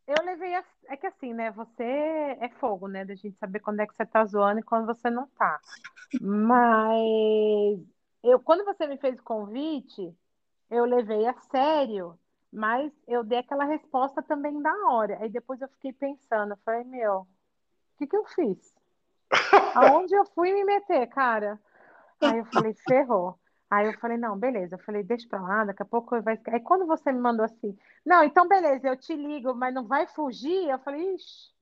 eu 0.06 0.24
levei 0.24 0.55
a... 0.55 0.64
É 0.89 0.97
que 0.97 1.07
assim, 1.07 1.35
né? 1.35 1.51
Você 1.53 1.83
é 1.83 2.49
fogo, 2.61 2.89
né? 2.89 3.05
Da 3.05 3.15
gente 3.15 3.37
saber 3.39 3.61
quando 3.61 3.81
é 3.81 3.87
que 3.87 3.95
você 3.95 4.07
tá 4.07 4.25
zoando 4.25 4.61
e 4.61 4.63
quando 4.63 4.87
você 4.87 5.11
não 5.11 5.27
tá. 5.29 5.61
Mas 6.21 7.81
eu, 8.23 8.41
quando 8.41 8.65
você 8.65 8.87
me 8.87 8.97
fez 8.99 9.19
o 9.19 9.23
convite, 9.23 10.17
eu 10.71 10.85
levei 10.85 11.27
a 11.27 11.35
sério, 11.51 12.19
mas 12.53 12.93
eu 13.07 13.23
dei 13.23 13.39
aquela 13.39 13.65
resposta 13.65 14.23
também 14.23 14.61
da 14.61 14.73
hora. 14.89 15.19
Aí 15.21 15.29
depois 15.29 15.61
eu 15.61 15.69
fiquei 15.69 15.93
pensando, 15.93 16.53
eu 16.53 16.59
falei, 16.65 16.85
meu, 16.85 17.21
o 17.21 17.27
que 17.99 18.07
que 18.07 18.17
eu 18.17 18.25
fiz? 18.27 18.75
Aonde 19.77 20.15
eu 20.15 20.25
fui 20.27 20.53
me 20.53 20.65
meter, 20.65 21.07
cara? 21.09 21.61
Aí 22.21 22.39
eu 22.39 22.45
falei, 22.47 22.75
ferrou. 22.75 23.39
Aí 23.70 23.86
eu 23.86 23.98
falei, 23.98 24.16
não, 24.16 24.38
beleza. 24.38 24.76
Eu 24.76 24.78
falei, 24.80 25.02
deixa 25.02 25.28
pra 25.28 25.40
lá, 25.40 25.64
daqui 25.64 25.82
a 25.82 25.86
pouco 25.86 26.20
vai. 26.22 26.38
Aí 26.48 26.60
quando 26.60 26.86
você 26.86 27.12
me 27.12 27.18
mandou 27.18 27.44
assim, 27.44 27.76
não, 28.05 28.22
então 28.22 28.47
beleza, 28.48 28.88
eu 28.88 28.97
te 28.97 29.14
ligo, 29.14 29.55
mas 29.55 29.74
não 29.74 29.84
vai 29.86 30.06
fugir? 30.06 30.68
Eu 30.68 30.78
falei, 30.78 31.14
ixi. 31.14 31.55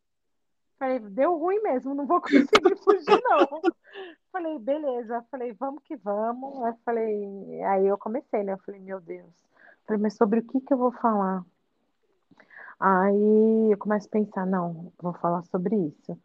Falei, 0.78 0.98
deu 0.98 1.38
ruim 1.38 1.62
mesmo, 1.62 1.94
não 1.94 2.06
vou 2.06 2.20
conseguir 2.22 2.76
fugir, 2.82 3.22
não. 3.22 3.62
Falei, 4.30 4.58
beleza. 4.58 5.24
Falei, 5.30 5.52
vamos 5.52 5.82
que 5.84 5.96
vamos. 5.96 6.62
Aí 6.62 6.74
falei, 6.84 7.62
aí 7.62 7.86
eu 7.86 7.96
comecei, 7.96 8.42
né? 8.42 8.52
Eu 8.52 8.58
falei, 8.58 8.80
meu 8.80 9.00
Deus. 9.00 9.32
Falei, 9.86 10.02
mas 10.02 10.14
sobre 10.14 10.40
o 10.40 10.42
que 10.42 10.60
que 10.60 10.74
eu 10.74 10.78
vou 10.78 10.92
falar? 10.92 11.44
Aí 12.78 13.70
eu 13.70 13.78
começo 13.78 14.08
a 14.08 14.10
pensar, 14.10 14.46
não, 14.46 14.92
vou 15.00 15.14
falar 15.14 15.42
sobre 15.44 15.76
isso. 15.76 16.18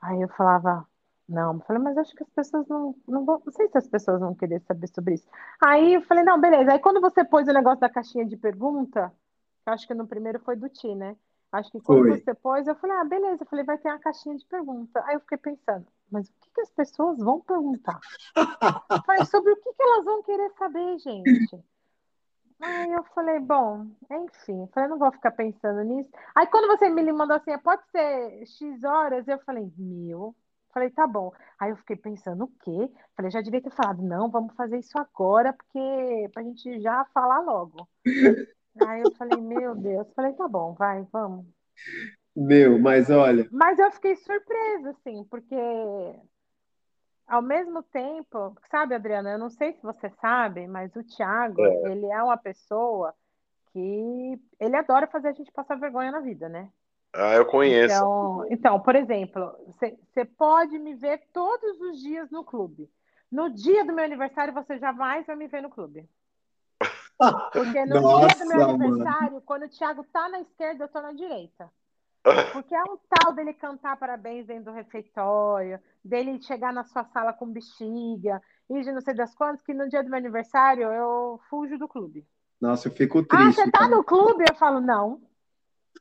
Aí 0.00 0.20
eu 0.22 0.28
falava, 0.28 0.86
não, 1.30 1.54
eu 1.54 1.60
falei, 1.60 1.80
mas 1.80 1.96
acho 1.96 2.14
que 2.14 2.24
as 2.24 2.30
pessoas 2.30 2.66
não, 2.66 2.94
não 3.06 3.24
vão, 3.24 3.40
não 3.44 3.52
sei 3.52 3.68
se 3.68 3.78
as 3.78 3.86
pessoas 3.86 4.18
vão 4.18 4.34
querer 4.34 4.60
saber 4.62 4.88
sobre 4.88 5.14
isso. 5.14 5.28
Aí 5.62 5.94
eu 5.94 6.02
falei, 6.02 6.24
não, 6.24 6.40
beleza. 6.40 6.72
Aí 6.72 6.80
quando 6.80 7.00
você 7.00 7.24
pôs 7.24 7.46
o 7.46 7.52
negócio 7.52 7.80
da 7.80 7.88
caixinha 7.88 8.26
de 8.26 8.36
pergunta, 8.36 9.12
acho 9.64 9.86
que 9.86 9.94
no 9.94 10.08
primeiro 10.08 10.40
foi 10.40 10.56
do 10.56 10.68
Ti, 10.68 10.92
né? 10.94 11.16
Acho 11.52 11.70
que 11.70 11.80
quando 11.80 12.08
Foi. 12.08 12.18
você 12.18 12.34
pôs, 12.34 12.66
eu 12.66 12.74
falei, 12.76 12.96
ah, 12.96 13.04
beleza. 13.04 13.42
Eu 13.42 13.46
falei, 13.46 13.64
vai 13.64 13.78
ter 13.78 13.88
uma 13.88 13.98
caixinha 13.98 14.36
de 14.36 14.44
pergunta. 14.46 15.02
Aí 15.06 15.14
eu 15.14 15.20
fiquei 15.20 15.38
pensando, 15.38 15.86
mas 16.10 16.28
o 16.28 16.32
que, 16.40 16.50
que 16.54 16.60
as 16.60 16.70
pessoas 16.70 17.18
vão 17.18 17.40
perguntar? 17.40 17.98
Eu 18.36 19.02
falei, 19.04 19.24
sobre 19.26 19.52
o 19.52 19.56
que, 19.56 19.72
que 19.72 19.82
elas 19.82 20.04
vão 20.04 20.22
querer 20.22 20.50
saber, 20.50 20.98
gente? 20.98 21.64
Aí 22.60 22.92
eu 22.92 23.02
falei, 23.14 23.40
bom, 23.40 23.86
enfim, 24.10 24.60
eu 24.60 24.66
falei, 24.68 24.88
não 24.88 24.98
vou 24.98 25.10
ficar 25.10 25.30
pensando 25.30 25.82
nisso. 25.82 26.10
Aí 26.34 26.46
quando 26.46 26.66
você 26.66 26.88
me 26.88 27.10
mandou 27.12 27.36
assim, 27.36 27.56
pode 27.58 27.82
ser 27.90 28.46
X 28.46 28.84
horas, 28.84 29.26
eu 29.26 29.38
falei, 29.40 29.72
mil. 29.78 30.34
Falei, 30.72 30.90
tá 30.90 31.06
bom. 31.06 31.32
Aí 31.58 31.70
eu 31.70 31.76
fiquei 31.76 31.96
pensando, 31.96 32.44
o 32.44 32.52
quê? 32.62 32.90
Falei, 33.16 33.30
já 33.30 33.40
devia 33.40 33.60
ter 33.60 33.72
falado, 33.72 34.02
não, 34.02 34.30
vamos 34.30 34.54
fazer 34.54 34.78
isso 34.78 34.96
agora, 34.98 35.52
porque 35.52 36.30
pra 36.32 36.42
gente 36.42 36.80
já 36.80 37.04
falar 37.12 37.40
logo. 37.40 37.88
Aí 38.86 39.02
eu 39.02 39.10
falei, 39.16 39.36
meu 39.40 39.74
Deus. 39.74 40.06
Falei, 40.14 40.32
tá 40.34 40.46
bom, 40.46 40.74
vai, 40.74 41.06
vamos. 41.12 41.46
Meu, 42.36 42.78
mas 42.78 43.10
olha, 43.10 43.48
Mas 43.50 43.78
eu 43.78 43.90
fiquei 43.90 44.14
surpresa, 44.16 44.90
assim, 44.90 45.24
porque 45.24 45.56
ao 47.26 47.42
mesmo 47.42 47.82
tempo, 47.82 48.56
sabe, 48.70 48.94
Adriana, 48.94 49.32
eu 49.32 49.38
não 49.38 49.50
sei 49.50 49.72
se 49.72 49.82
você 49.82 50.10
sabe, 50.20 50.66
mas 50.66 50.94
o 50.96 51.02
Thiago, 51.02 51.60
É. 51.60 51.90
ele 51.90 52.06
é 52.06 52.22
uma 52.22 52.36
pessoa 52.36 53.14
que 53.72 54.40
ele 54.58 54.76
adora 54.76 55.06
fazer 55.06 55.28
a 55.28 55.32
gente 55.32 55.50
passar 55.52 55.78
vergonha 55.78 56.10
na 56.10 56.20
vida, 56.20 56.48
né? 56.48 56.68
Ah, 57.12 57.34
eu 57.34 57.44
conheço. 57.46 57.94
Então, 57.94 58.46
então, 58.50 58.80
por 58.80 58.94
exemplo, 58.94 59.52
você 60.12 60.24
pode 60.24 60.78
me 60.78 60.94
ver 60.94 61.22
todos 61.32 61.80
os 61.80 62.00
dias 62.00 62.30
no 62.30 62.44
clube. 62.44 62.88
No 63.30 63.48
dia 63.50 63.84
do 63.84 63.92
meu 63.92 64.04
aniversário, 64.04 64.52
você 64.54 64.78
jamais 64.78 65.26
vai 65.26 65.36
me 65.36 65.46
ver 65.46 65.62
no 65.62 65.70
clube. 65.70 66.08
Porque 67.52 67.84
no 67.84 67.98
dia 67.98 68.00
do 68.00 68.02
Nossa, 68.02 68.44
meu 68.46 68.66
mano. 68.66 68.70
aniversário, 68.70 69.40
quando 69.42 69.64
o 69.64 69.68
Thiago 69.68 70.04
tá 70.04 70.28
na 70.28 70.40
esquerda, 70.40 70.84
eu 70.84 70.88
tô 70.88 71.00
na 71.00 71.12
direita. 71.12 71.70
Porque 72.52 72.74
é 72.74 72.82
um 72.82 72.98
tal 73.08 73.32
dele 73.32 73.52
cantar 73.52 73.96
parabéns 73.96 74.46
dentro 74.46 74.64
do 74.64 74.72
refeitório, 74.72 75.80
dele 76.04 76.42
chegar 76.42 76.72
na 76.72 76.84
sua 76.84 77.04
sala 77.04 77.32
com 77.32 77.46
bexiga, 77.46 78.42
e 78.68 78.80
de 78.82 78.92
não 78.92 79.00
sei 79.00 79.14
das 79.14 79.34
quantas, 79.34 79.62
que 79.62 79.74
no 79.74 79.88
dia 79.88 80.02
do 80.02 80.10
meu 80.10 80.18
aniversário 80.18 80.92
eu 80.92 81.40
fujo 81.48 81.78
do 81.78 81.88
clube. 81.88 82.26
Nossa, 82.60 82.88
eu 82.88 82.92
fico 82.92 83.20
Ah, 83.20 83.26
triste. 83.44 83.54
você 83.54 83.70
tá 83.70 83.80
cara. 83.80 83.96
no 83.96 84.04
clube? 84.04 84.44
Eu 84.48 84.56
falo, 84.56 84.80
não. 84.80 85.20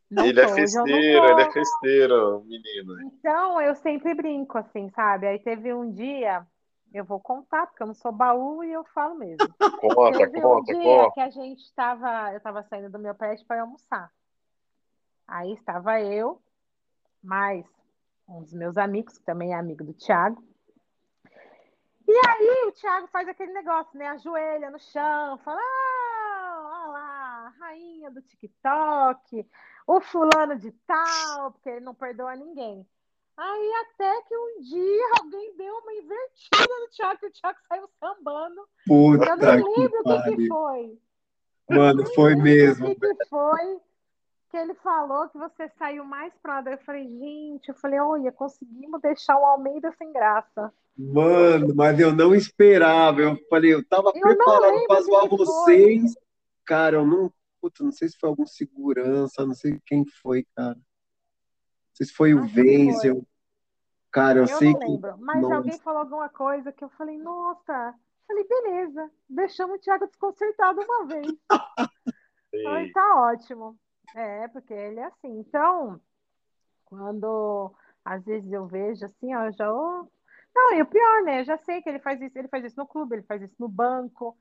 Não 0.09 0.25
Ele 0.25 0.39
é 0.39 0.43
tô, 0.43 0.49
não 0.49 0.55
festeiro, 0.55 1.25
ele 1.25 1.41
é 1.41 1.51
festeiro, 1.51 2.43
menino. 2.45 3.01
Então, 3.03 3.61
eu 3.61 3.75
sempre 3.75 4.13
brinco, 4.15 4.57
assim, 4.57 4.89
sabe? 4.89 5.27
Aí 5.27 5.37
teve 5.39 5.71
um 5.73 5.91
dia, 5.91 6.45
eu 6.93 7.05
vou 7.05 7.19
contar, 7.19 7.67
porque 7.67 7.83
eu 7.83 7.87
não 7.87 7.93
sou 7.93 8.11
baú 8.11 8.63
e 8.63 8.71
eu 8.71 8.83
falo 8.85 9.15
mesmo. 9.15 9.47
Conta, 9.79 10.17
Teve 10.17 10.39
um 10.39 10.41
conta, 10.41 10.73
dia 10.73 10.83
conta. 10.83 11.13
que 11.13 11.19
a 11.21 11.29
gente 11.29 11.59
estava, 11.61 12.31
eu 12.31 12.37
estava 12.37 12.63
saindo 12.63 12.89
do 12.89 12.97
meu 12.97 13.13
prédio 13.13 13.45
para 13.45 13.61
almoçar. 13.61 14.11
Aí 15.27 15.53
estava 15.53 16.01
eu, 16.01 16.41
mais 17.23 17.63
um 18.27 18.41
dos 18.41 18.53
meus 18.53 18.77
amigos, 18.77 19.17
que 19.19 19.23
também 19.25 19.53
é 19.53 19.55
amigo 19.55 19.83
do 19.83 19.93
Thiago. 19.93 20.43
E 22.07 22.11
aí 22.27 22.67
o 22.67 22.71
Thiago 22.71 23.07
faz 23.09 23.27
aquele 23.27 23.53
negócio, 23.53 23.95
né? 23.97 24.07
Ajoelha 24.07 24.71
no 24.71 24.79
chão, 24.79 25.37
fala: 25.37 25.59
ah, 25.61 26.61
olha 26.65 26.91
lá, 26.91 27.53
rainha 27.59 28.09
do 28.09 28.21
TikTok, 28.23 29.45
o 29.89 29.99
fulano 30.01 30.55
de 30.55 30.71
tal, 30.85 31.51
porque 31.51 31.67
ele 31.67 31.79
não 31.79 31.95
perdoa 31.95 32.35
ninguém. 32.35 32.85
Aí 33.35 33.73
até 33.81 34.21
que 34.21 34.37
um 34.37 34.61
dia 34.61 35.05
alguém 35.19 35.55
deu 35.57 35.73
uma 35.77 35.93
invertida 35.93 36.79
no 36.79 36.87
Thiago, 36.89 37.19
e 37.23 37.27
o 37.27 37.31
Thiago 37.31 37.59
saiu 37.67 37.89
sambando. 37.99 38.59
Eu 38.59 38.67
Puta 38.85 39.35
não 39.35 39.37
que 39.37 39.79
lembro 39.79 40.01
o 40.05 40.23
que, 40.23 40.35
que 40.35 40.47
foi. 40.47 40.99
Mano, 41.71 42.05
foi 42.13 42.35
mesmo. 42.35 42.85
O 42.87 42.95
que, 42.95 43.15
que 43.15 43.25
foi 43.29 43.79
que 44.51 44.57
ele 44.57 44.75
falou 44.75 45.27
que 45.29 45.37
você 45.39 45.69
saiu 45.79 46.03
mais 46.03 46.33
pra? 46.41 46.63
Eu 46.67 46.77
falei, 46.79 47.07
gente, 47.07 47.69
eu 47.69 47.75
falei, 47.75 47.99
olha, 47.99 48.31
conseguimos 48.31 49.01
deixar 49.01 49.39
o 49.39 49.45
Almeida 49.45 49.91
sem 49.97 50.11
graça. 50.13 50.71
Mano, 50.95 51.73
mas 51.75 51.99
eu 51.99 52.13
não 52.13 52.35
esperava. 52.35 53.21
Eu 53.21 53.37
falei, 53.49 53.73
eu 53.73 53.83
tava 53.87 54.11
Eu 54.13 54.13
não 54.13 54.21
preparado 54.21 54.87
que 54.87 55.01
zoar 55.01 55.27
vocês. 55.29 56.15
Cara, 56.63 56.97
eu 56.97 57.07
não. 57.07 57.31
Puta, 57.61 57.83
não 57.83 57.91
sei 57.91 58.07
se 58.09 58.17
foi 58.17 58.29
algum 58.29 58.45
segurança, 58.45 59.45
não 59.45 59.53
sei 59.53 59.79
quem 59.85 60.05
foi, 60.05 60.45
cara. 60.55 60.75
Não 60.75 60.83
sei 61.93 62.05
se 62.05 62.13
foi 62.13 62.33
o 62.33 62.39
Acho 62.39 62.53
que 62.53 62.61
Wenzel. 62.61 63.27
Cara, 64.11 64.39
eu, 64.39 64.43
Eu 64.43 64.57
sei 64.57 64.71
não 64.73 64.79
que. 64.79 64.85
lembro. 64.85 65.17
Mas 65.19 65.41
Nossa. 65.41 65.55
alguém 65.55 65.79
falou 65.79 66.01
alguma 66.01 66.29
coisa 66.29 66.71
que 66.71 66.83
eu 66.83 66.89
falei, 66.89 67.17
nossa. 67.17 67.93
Falei, 68.27 68.47
beleza, 68.47 69.11
deixamos 69.27 69.77
o 69.77 69.79
Thiago 69.79 70.07
desconcertado 70.07 70.81
uma 70.81 71.05
vez. 71.07 71.27
Falei, 72.63 72.85
Ei, 72.85 72.91
tá 72.91 73.15
ótimo. 73.15 73.77
É, 74.15 74.47
porque 74.47 74.73
ele 74.73 74.99
é 74.99 75.05
assim. 75.05 75.39
Então, 75.39 75.99
quando 76.85 77.73
às 78.03 78.23
vezes 78.25 78.51
eu 78.51 78.65
vejo 78.65 79.05
assim, 79.05 79.35
ó, 79.35 79.45
eu 79.45 79.53
já. 79.53 79.71
ô. 79.71 80.09
Não, 80.55 80.73
e 80.73 80.81
o 80.81 80.85
pior, 80.85 81.23
né? 81.23 81.41
Eu 81.41 81.45
já 81.45 81.57
sei 81.59 81.81
que 81.81 81.89
ele 81.89 81.99
faz 81.99 82.19
isso, 82.21 82.37
ele 82.37 82.47
faz 82.47 82.65
isso 82.65 82.77
no 82.77 82.87
clube, 82.87 83.15
ele 83.15 83.23
faz 83.23 83.41
isso 83.41 83.55
no 83.59 83.69
banco, 83.69 84.35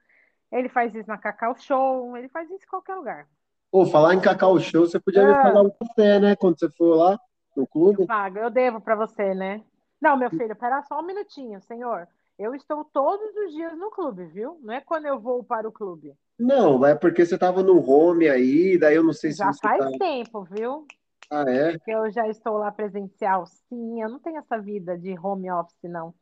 ele 0.53 0.69
faz 0.69 0.95
isso 0.95 1.09
na 1.09 1.19
Cacau 1.19 1.55
Show, 1.57 2.17
ele 2.17 2.29
faz 2.29 2.51
isso 2.51 2.65
em 2.65 2.69
qualquer 2.69 2.95
lugar. 2.95 3.29
Pô, 3.71 3.85
falar 3.87 4.15
em 4.15 4.21
Cacau 4.21 4.59
Show, 4.59 4.87
você 4.87 4.99
podia 4.99 5.25
me 5.25 5.33
Ah. 5.33 5.43
pagar 5.43 5.63
um 5.63 5.71
café, 5.71 6.19
né? 6.19 6.37
Quando 6.37 6.59
você 6.59 6.71
for 6.71 6.95
lá 6.95 7.19
no 7.57 7.67
clube. 7.67 8.03
Eu 8.03 8.07
pago, 8.07 8.39
eu 8.39 8.51
devo 8.51 8.81
para 8.81 8.97
você, 8.97 9.35
né? 9.35 9.63
Não, 10.01 10.17
meu 10.17 10.31
filho, 10.31 10.55
pera 10.57 10.83
só 10.83 11.01
um 11.01 11.05
minutinho, 11.07 11.61
senhor. 11.63 12.07
Eu 12.39 12.55
estou 12.55 12.85
todos 12.85 13.35
os 13.37 13.53
dias 13.53 13.77
no 13.77 13.91
clube, 13.91 14.25
viu? 14.27 14.59
Não 14.63 14.73
é 14.73 14.81
quando 14.81 15.07
eu 15.07 15.19
vou 15.19 15.43
para 15.43 15.69
o 15.69 15.73
clube. 15.73 16.15
Não, 16.39 16.87
é 16.87 16.95
porque 16.95 17.27
você 17.27 17.37
tava 17.37 17.65
no 17.65 17.79
home 17.85 18.29
aí, 18.29 18.79
daí 18.79 18.95
eu 18.95 19.03
não 19.03 19.13
sei 19.13 19.33
se 19.33 19.39
Já 19.39 19.53
você 19.53 19.59
faz 19.61 19.79
tá. 19.85 19.99
tempo, 19.99 20.45
viu? 20.45 20.87
Ah, 21.31 21.45
é? 21.47 21.77
Que 21.81 21.91
eu 21.91 22.09
já 22.11 22.29
estou 22.29 22.57
lá 22.59 22.71
presencial. 22.71 23.45
Sim, 23.47 24.01
eu 24.01 24.09
não 24.09 24.21
tenho 24.21 24.39
essa 24.39 24.57
vida 24.57 24.97
de 24.97 25.19
home 25.19 25.51
office, 25.51 25.77
não. 25.83 26.15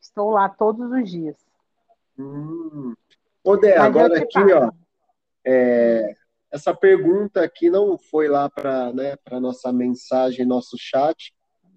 Estou 0.00 0.30
lá 0.30 0.50
todos 0.50 0.92
os 0.92 1.10
dias. 1.10 1.36
Hum. 2.18 2.94
Ô, 3.44 3.56
Dé, 3.58 3.76
agora 3.76 4.18
aqui, 4.18 4.38
ó. 4.52 4.70
É, 5.46 6.14
essa 6.50 6.74
pergunta 6.74 7.42
aqui 7.42 7.68
não 7.68 7.98
foi 7.98 8.26
lá 8.26 8.48
para 8.48 8.90
né, 8.92 9.16
para 9.16 9.38
nossa 9.38 9.70
mensagem, 9.70 10.46
nosso 10.46 10.76
chat, 10.78 11.34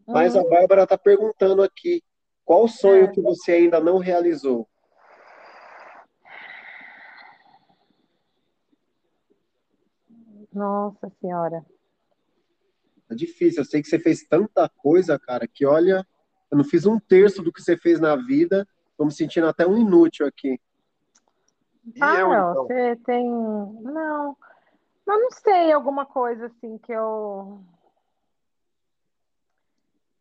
mas 0.08 0.36
a 0.36 0.42
Uhum. 0.42 0.50
Bárbara 0.50 0.84
está 0.84 0.98
perguntando 0.98 1.62
aqui: 1.62 2.02
qual 2.46 2.64
o 2.64 2.68
sonho 2.70 3.06
É. 3.06 3.12
que 3.12 3.22
você 3.22 3.52
ainda 3.52 3.82
não 3.82 3.98
realizou? 3.98 4.66
Nossa 10.54 11.12
Senhora. 11.22 11.66
É 13.10 13.16
difícil, 13.16 13.62
eu 13.62 13.66
sei 13.66 13.82
que 13.82 13.88
você 13.88 14.00
fez 14.00 14.24
tanta 14.24 14.68
coisa, 14.70 15.18
cara, 15.20 15.48
que 15.48 15.66
olha, 15.66 16.06
eu 16.52 16.58
não 16.58 16.64
fiz 16.64 16.86
um 16.86 17.00
terço 17.00 17.42
do 17.42 17.52
que 17.54 17.62
você 17.62 17.78
fez 17.78 18.00
na 18.00 18.16
vida, 18.16 18.68
tô 18.98 19.06
me 19.06 19.12
sentindo 19.12 19.48
até 19.48 19.66
um 19.68 19.78
inútil 19.78 20.26
aqui. 20.26 20.60
E 21.96 22.04
Ah, 22.04 22.20
eu, 22.20 22.30
não, 22.30 22.52
então? 22.52 22.68
você 22.68 22.96
tem. 23.06 23.30
Não, 23.30 24.38
eu 25.06 25.20
não 25.22 25.32
sei, 25.32 25.72
alguma 25.72 26.06
coisa 26.06 26.48
assim 26.48 26.78
que 26.80 26.92
eu. 26.92 27.62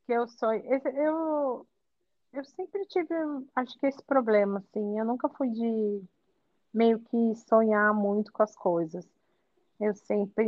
Que 0.06 0.12
eu 0.12 0.26
sonho. 0.28 0.62
Esse- 0.72 0.88
Eu, 0.88 1.66
eu 2.32 2.44
sempre 2.44 2.84
tive, 2.86 3.14
acho 3.56 3.78
que 3.78 3.86
esse 3.86 4.02
problema, 4.04 4.58
assim. 4.60 4.98
Eu 4.98 5.04
nunca 5.04 5.28
fui 5.28 5.48
de 5.50 6.02
meio 6.72 7.00
que 7.00 7.34
sonhar 7.48 7.92
muito 7.94 8.32
com 8.32 8.42
as 8.42 8.54
coisas. 8.54 9.06
Eu 9.80 9.94
sempre. 9.94 10.46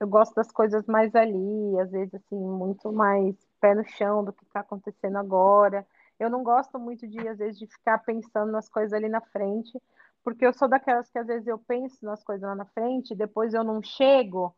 Eu 0.00 0.06
gosto 0.06 0.32
das 0.34 0.52
coisas 0.52 0.86
mais 0.86 1.12
ali, 1.16 1.80
às 1.80 1.90
vezes, 1.90 2.14
assim, 2.14 2.36
muito 2.38 2.92
mais 2.92 3.34
pé 3.60 3.74
no 3.74 3.84
chão 3.84 4.24
do 4.24 4.32
que 4.32 4.44
está 4.44 4.60
acontecendo 4.60 5.18
agora. 5.18 5.84
Eu 6.20 6.30
não 6.30 6.44
gosto 6.44 6.78
muito 6.78 7.06
de, 7.08 7.26
às 7.26 7.38
vezes, 7.38 7.58
de 7.58 7.66
ficar 7.66 7.98
pensando 7.98 8.52
nas 8.52 8.68
coisas 8.68 8.92
ali 8.92 9.08
na 9.08 9.20
frente, 9.20 9.80
porque 10.28 10.44
eu 10.44 10.52
sou 10.52 10.68
daquelas 10.68 11.08
que, 11.08 11.18
às 11.18 11.26
vezes, 11.26 11.46
eu 11.46 11.58
penso 11.58 12.04
nas 12.04 12.22
coisas 12.22 12.46
lá 12.46 12.54
na 12.54 12.66
frente, 12.66 13.14
depois 13.14 13.54
eu 13.54 13.64
não 13.64 13.82
chego, 13.82 14.54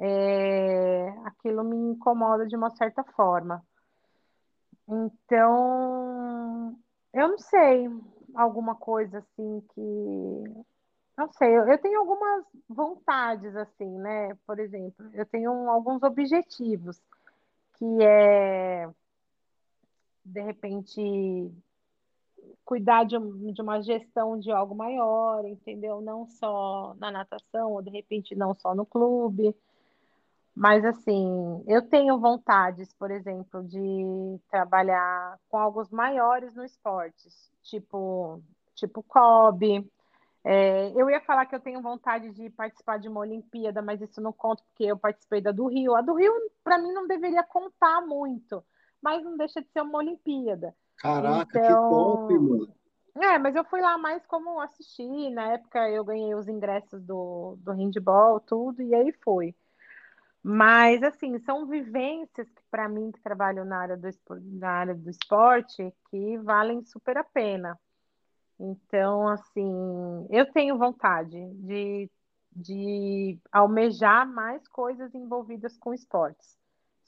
é, 0.00 1.08
aquilo 1.24 1.62
me 1.62 1.76
incomoda 1.76 2.44
de 2.48 2.56
uma 2.56 2.70
certa 2.70 3.04
forma. 3.04 3.64
Então, 4.88 6.76
eu 7.12 7.28
não 7.28 7.38
sei, 7.38 7.88
alguma 8.34 8.74
coisa 8.74 9.18
assim 9.18 9.62
que. 9.72 10.64
Não 11.16 11.30
sei, 11.34 11.56
eu, 11.56 11.78
tenho 11.78 12.00
algumas 12.00 12.44
vontades, 12.68 13.54
assim, 13.54 13.88
né? 13.98 14.36
Por 14.44 14.58
exemplo, 14.58 15.08
eu 15.14 15.24
tenho 15.24 15.52
alguns 15.70 16.02
objetivos, 16.02 17.00
que 17.74 18.02
é, 18.02 18.90
de 20.24 20.40
repente, 20.40 21.52
cuidar 22.64 23.04
de, 23.04 23.16
de 23.52 23.62
uma 23.62 23.80
gestão 23.82 24.38
de 24.38 24.50
algo 24.50 24.74
maior, 24.74 25.44
entendeu? 25.44 26.00
Não 26.00 26.26
só 26.26 26.94
na 26.98 27.10
natação, 27.10 27.72
ou 27.72 27.82
de 27.82 27.90
repente 27.90 28.34
não 28.34 28.54
só 28.54 28.74
no 28.74 28.86
clube. 28.86 29.54
Mas 30.54 30.84
assim, 30.84 31.64
eu 31.66 31.82
tenho 31.82 32.18
vontades, 32.18 32.92
por 32.94 33.10
exemplo, 33.10 33.62
de 33.64 34.38
trabalhar 34.48 35.38
com 35.48 35.58
algo 35.58 35.82
maiores 35.90 36.54
no 36.54 36.64
esporte, 36.64 37.28
tipo, 37.62 38.40
tipo 38.74 39.02
Kobe. 39.02 39.90
É, 40.44 40.92
eu 40.94 41.10
ia 41.10 41.20
falar 41.22 41.46
que 41.46 41.54
eu 41.54 41.60
tenho 41.60 41.80
vontade 41.82 42.30
de 42.30 42.50
participar 42.50 42.98
de 42.98 43.08
uma 43.08 43.20
Olimpíada, 43.20 43.82
mas 43.82 44.00
isso 44.00 44.20
não 44.20 44.32
conta 44.32 44.62
porque 44.64 44.84
eu 44.84 44.96
participei 44.96 45.40
da 45.40 45.50
do 45.50 45.66
Rio. 45.66 45.96
A 45.96 46.02
do 46.02 46.14
Rio, 46.14 46.32
para 46.62 46.78
mim, 46.78 46.92
não 46.92 47.06
deveria 47.06 47.42
contar 47.42 48.02
muito, 48.02 48.62
mas 49.02 49.24
não 49.24 49.36
deixa 49.36 49.60
de 49.60 49.68
ser 49.70 49.80
uma 49.82 49.98
Olimpíada. 49.98 50.74
Caraca, 51.04 51.58
então... 51.58 51.68
que 51.68 51.74
top, 51.90 52.38
mano. 52.38 52.74
É, 53.16 53.38
mas 53.38 53.54
eu 53.54 53.64
fui 53.66 53.80
lá 53.80 53.98
mais 53.98 54.24
como 54.26 54.58
assistir. 54.58 55.30
Na 55.30 55.52
época 55.52 55.88
eu 55.90 56.02
ganhei 56.02 56.34
os 56.34 56.48
ingressos 56.48 57.02
do, 57.02 57.56
do 57.58 57.72
handball, 57.72 58.40
tudo, 58.40 58.82
e 58.82 58.94
aí 58.94 59.12
foi. 59.22 59.54
Mas, 60.42 61.02
assim, 61.02 61.38
são 61.40 61.66
vivências 61.66 62.50
que, 62.50 62.62
para 62.70 62.88
mim, 62.88 63.12
que 63.12 63.20
trabalho 63.20 63.64
na 63.64 63.78
área, 63.78 63.96
do, 63.96 64.08
na 64.58 64.70
área 64.70 64.94
do 64.94 65.10
esporte, 65.10 65.92
que 66.10 66.38
valem 66.38 66.82
super 66.84 67.18
a 67.18 67.24
pena. 67.24 67.78
Então, 68.58 69.28
assim, 69.28 70.26
eu 70.30 70.50
tenho 70.52 70.78
vontade 70.78 71.38
de, 71.54 72.10
de 72.50 73.38
almejar 73.52 74.26
mais 74.26 74.66
coisas 74.68 75.14
envolvidas 75.14 75.76
com 75.78 75.92
esportes, 75.92 76.58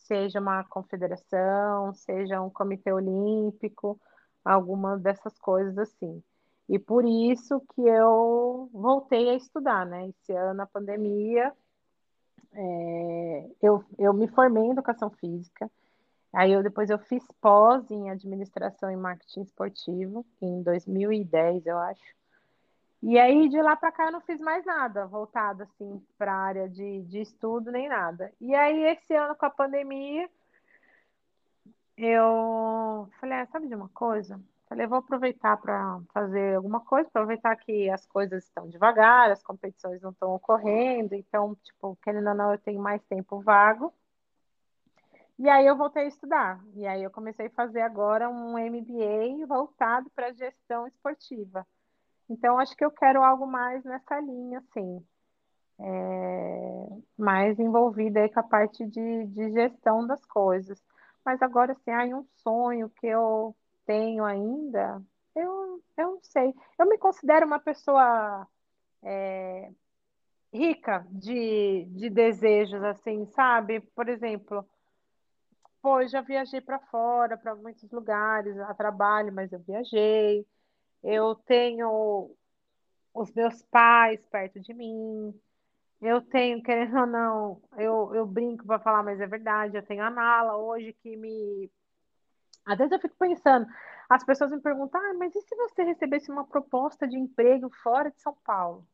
seja 0.07 0.41
uma 0.41 0.65
confederação, 0.65 1.93
seja 1.95 2.41
um 2.41 2.51
comitê 2.51 2.93
olímpico, 2.93 4.01
alguma 4.45 4.99
dessas 4.99 5.39
coisas 5.39 5.77
assim. 5.79 6.23
E 6.69 6.79
por 6.79 7.05
isso 7.05 7.61
que 7.75 7.83
eu 7.83 8.69
voltei 8.73 9.31
a 9.31 9.35
estudar, 9.35 9.87
né? 9.87 10.09
Esse 10.09 10.33
ano, 10.33 10.63
a 10.63 10.67
pandemia, 10.67 11.53
é, 12.53 13.51
eu, 13.63 13.85
eu 13.99 14.13
me 14.13 14.27
formei 14.29 14.65
em 14.65 14.71
educação 14.71 15.11
física, 15.11 15.71
aí 16.33 16.53
eu 16.53 16.63
depois 16.63 16.91
eu 16.91 16.99
fiz 16.99 17.25
pós 17.41 17.89
em 17.91 18.11
administração 18.11 18.91
e 18.91 18.97
marketing 18.97 19.43
esportivo 19.43 20.27
em 20.41 20.63
2010, 20.63 21.67
eu 21.67 21.79
acho. 21.79 22.17
E 23.09 23.21
aí 23.21 23.49
de 23.49 23.63
lá 23.63 23.77
para 23.77 23.93
cá 23.93 24.07
eu 24.07 24.13
não 24.13 24.21
fiz 24.21 24.41
mais 24.41 24.65
nada 24.65 25.07
voltado 25.07 25.63
assim 25.63 26.05
para 26.19 26.33
a 26.33 26.39
área 26.39 26.69
de, 26.69 27.03
de 27.05 27.21
estudo 27.21 27.71
nem 27.71 27.89
nada. 27.89 28.33
E 28.41 28.53
aí 28.53 28.83
esse 28.83 29.15
ano 29.15 29.37
com 29.37 29.47
a 29.47 29.51
pandemia 29.51 30.29
eu 31.97 33.09
falei, 33.21 33.39
ah, 33.39 33.47
sabe 33.47 33.69
de 33.69 33.77
uma 33.77 33.89
coisa? 33.91 34.41
Falei, 34.69 34.89
vou 34.89 34.99
aproveitar 34.99 35.57
para 35.57 36.01
fazer 36.13 36.57
alguma 36.57 36.81
coisa, 36.81 37.09
aproveitar 37.09 37.55
que 37.55 37.89
as 37.89 38.05
coisas 38.07 38.43
estão 38.43 38.69
devagar, 38.69 39.31
as 39.31 39.41
competições 39.41 40.03
não 40.03 40.11
estão 40.11 40.35
ocorrendo, 40.35 41.15
então, 41.15 41.55
tipo, 41.63 41.97
querendo 42.03 42.31
ou 42.31 42.35
não, 42.35 42.53
eu 42.53 42.59
tenho 42.59 42.83
mais 42.83 43.01
tempo 43.05 43.41
vago. 43.41 43.95
E 45.39 45.49
aí 45.49 45.65
eu 45.65 45.77
voltei 45.77 46.03
a 46.05 46.09
estudar. 46.09 46.61
E 46.75 46.85
aí 46.87 47.05
eu 47.05 47.11
comecei 47.13 47.47
a 47.47 47.51
fazer 47.51 47.83
agora 47.83 48.29
um 48.29 48.59
MBA 48.59 49.47
voltado 49.47 50.11
para 50.11 50.33
gestão 50.33 50.89
esportiva. 50.89 51.65
Então, 52.29 52.59
acho 52.59 52.77
que 52.77 52.85
eu 52.85 52.91
quero 52.91 53.23
algo 53.23 53.47
mais 53.47 53.85
nessa 53.85 54.19
linha, 54.21 54.59
assim. 54.61 55.05
É, 55.79 56.87
mais 57.19 57.59
envolvida 57.59 58.21
aí 58.21 58.29
com 58.31 58.41
a 58.41 58.43
parte 58.43 58.85
de, 58.87 59.27
de 59.27 59.53
gestão 59.53 60.07
das 60.07 60.25
coisas. 60.27 60.83
Mas 61.25 61.43
agora, 61.43 61.73
assim, 61.73 61.91
há 61.91 62.05
um 62.17 62.27
sonho 62.37 62.89
que 62.91 63.07
eu 63.07 63.55
tenho 63.87 64.25
ainda, 64.25 65.03
eu, 65.35 65.83
eu 65.97 66.13
não 66.13 66.21
sei. 66.23 66.55
Eu 66.79 66.87
me 66.89 66.99
considero 66.99 67.47
uma 67.47 67.61
pessoa 67.61 68.47
é, 69.03 69.71
rica 70.53 71.07
de, 71.11 71.87
de 71.91 72.11
desejos, 72.11 72.83
assim, 72.85 73.27
sabe? 73.29 73.81
Por 73.95 74.09
exemplo, 74.09 74.67
pô, 75.83 76.01
eu 76.01 76.09
já 76.09 76.21
viajei 76.21 76.61
para 76.61 76.79
fora, 76.79 77.37
para 77.37 77.55
muitos 77.55 77.91
lugares, 77.91 78.59
a 78.61 78.75
trabalho, 78.75 79.33
mas 79.33 79.53
eu 79.53 79.61
viajei. 79.61 80.47
Eu 81.07 81.35
tenho 81.35 82.31
os 83.15 83.33
meus 83.33 83.63
pais 83.63 84.21
perto 84.27 84.61
de 84.61 84.75
mim. 84.75 85.35
Eu 86.03 86.21
tenho, 86.21 86.63
querendo 86.63 86.99
ou 86.99 87.07
não, 87.07 87.63
eu, 87.79 88.15
eu 88.15 88.27
brinco 88.27 88.67
para 88.67 88.81
falar, 88.81 89.03
mas 89.03 89.21
é 89.21 89.27
verdade. 89.27 89.77
Eu 89.77 89.87
tenho 89.87 90.03
a 90.03 90.11
Nala 90.11 90.57
hoje 90.57 90.93
que 90.93 91.17
me 91.17 91.71
às 92.67 92.77
vezes 92.77 92.93
eu 92.93 92.99
fico 92.99 93.15
pensando, 93.17 93.65
as 94.11 94.25
pessoas 94.25 94.51
me 94.51 94.61
perguntam, 94.61 95.01
ah, 95.01 95.15
mas 95.15 95.35
e 95.37 95.41
se 95.41 95.55
você 95.55 95.85
recebesse 95.85 96.29
uma 96.31 96.45
proposta 96.45 97.07
de 97.07 97.17
emprego 97.17 97.71
fora 97.71 98.11
de 98.11 98.21
São 98.21 98.37
Paulo? 98.45 98.85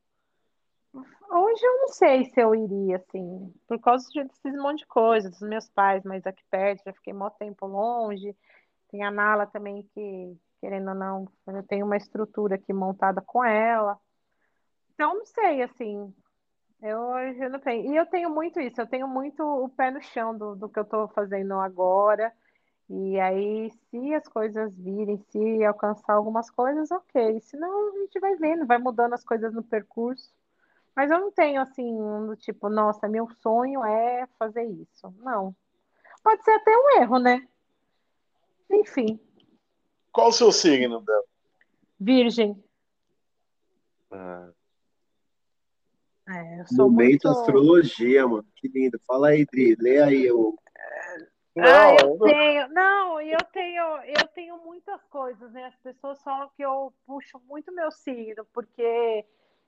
Hoje 0.95 1.65
eu 1.65 1.79
não 1.79 1.89
sei 1.89 2.27
se 2.27 2.39
eu 2.39 2.55
iria, 2.55 2.97
assim, 2.97 3.51
por 3.67 3.81
causa 3.81 4.07
desses 4.13 4.61
monte 4.61 4.81
de 4.81 4.87
coisas, 4.87 5.31
dos 5.31 5.49
meus 5.49 5.71
pais, 5.71 6.05
mas 6.05 6.27
aqui 6.27 6.45
perto, 6.51 6.85
já 6.85 6.93
fiquei 6.93 7.15
muito 7.15 7.33
tempo 7.39 7.67
longe. 7.67 8.37
Tem 8.91 9.03
a 9.03 9.11
Nala 9.11 9.47
também, 9.47 9.89
que, 9.95 10.37
querendo 10.63 10.91
ou 10.91 10.95
não, 10.95 11.29
eu 11.49 11.63
tenho 11.65 11.85
uma 11.85 11.97
estrutura 11.97 12.55
aqui 12.55 12.73
montada 12.73 13.21
com 13.21 13.45
ela. 13.45 13.99
Então, 14.95 15.13
não 15.19 15.27
sei, 15.27 15.61
assim, 15.61 16.15
eu, 16.81 17.01
eu 17.19 17.51
não 17.51 17.59
tenho. 17.59 17.93
E 17.93 17.97
eu 17.97 18.07
tenho 18.07 18.31
muito 18.31 18.61
isso, 18.61 18.81
eu 18.81 18.87
tenho 18.87 19.09
muito 19.09 19.43
o 19.43 19.69
pé 19.69 19.91
no 19.91 20.01
chão 20.01 20.39
do, 20.39 20.55
do 20.55 20.69
que 20.69 20.79
eu 20.79 20.85
estou 20.85 21.09
fazendo 21.09 21.55
agora. 21.55 22.33
E 22.89 23.19
aí, 23.19 23.73
se 23.91 24.15
as 24.15 24.29
coisas 24.29 24.73
virem, 24.77 25.19
se 25.31 25.65
alcançar 25.65 26.13
algumas 26.13 26.49
coisas, 26.49 26.93
ok. 26.93 27.41
Senão 27.41 27.89
a 27.89 27.99
gente 27.99 28.21
vai 28.21 28.37
vendo, 28.37 28.65
vai 28.65 28.79
mudando 28.79 29.15
as 29.15 29.25
coisas 29.25 29.53
no 29.53 29.65
percurso. 29.65 30.33
Mas 30.95 31.11
eu 31.11 31.19
não 31.19 31.33
tenho 31.33 31.61
assim, 31.61 31.97
do 32.27 32.37
tipo, 32.37 32.69
nossa, 32.69 33.09
meu 33.09 33.29
sonho 33.41 33.85
é 33.85 34.29
fazer 34.39 34.63
isso. 34.63 35.13
Não. 35.19 35.57
Pode 36.23 36.45
ser 36.45 36.53
até 36.53 36.71
um 36.71 37.03
erro, 37.03 37.19
né? 37.19 37.49
Enfim. 38.71 39.19
Qual 40.13 40.29
o 40.29 40.33
seu 40.33 40.53
signo, 40.53 41.01
Bel? 41.01 41.25
Virgem. 41.99 42.63
Ah. 44.11 44.51
É, 46.29 46.61
eu 46.61 46.67
sou 46.67 46.91
Momento 46.91 47.27
muito... 47.27 47.29
astrologia, 47.29 48.27
mano. 48.27 48.47
Que 48.55 48.69
lindo. 48.69 49.01
Fala 49.07 49.29
aí, 49.29 49.45
Dri. 49.47 49.77
Lê 49.81 50.01
aí 50.01 50.31
o, 50.31 50.57
não, 51.55 51.65
ah, 51.65 51.97
eu 52.01 52.19
tenho, 52.19 52.69
não, 52.69 53.21
eu 53.21 53.39
tenho, 53.53 53.83
eu 54.05 54.27
tenho 54.29 54.65
muitas 54.65 55.03
coisas, 55.05 55.53
né? 55.53 55.67
As 55.67 55.77
pessoas 55.77 56.23
falam 56.23 56.51
que 56.57 56.63
eu 56.63 56.95
puxo 57.07 57.39
muito 57.47 57.71
meu 57.73 57.91
signo, 57.91 58.47
porque 58.55 59.27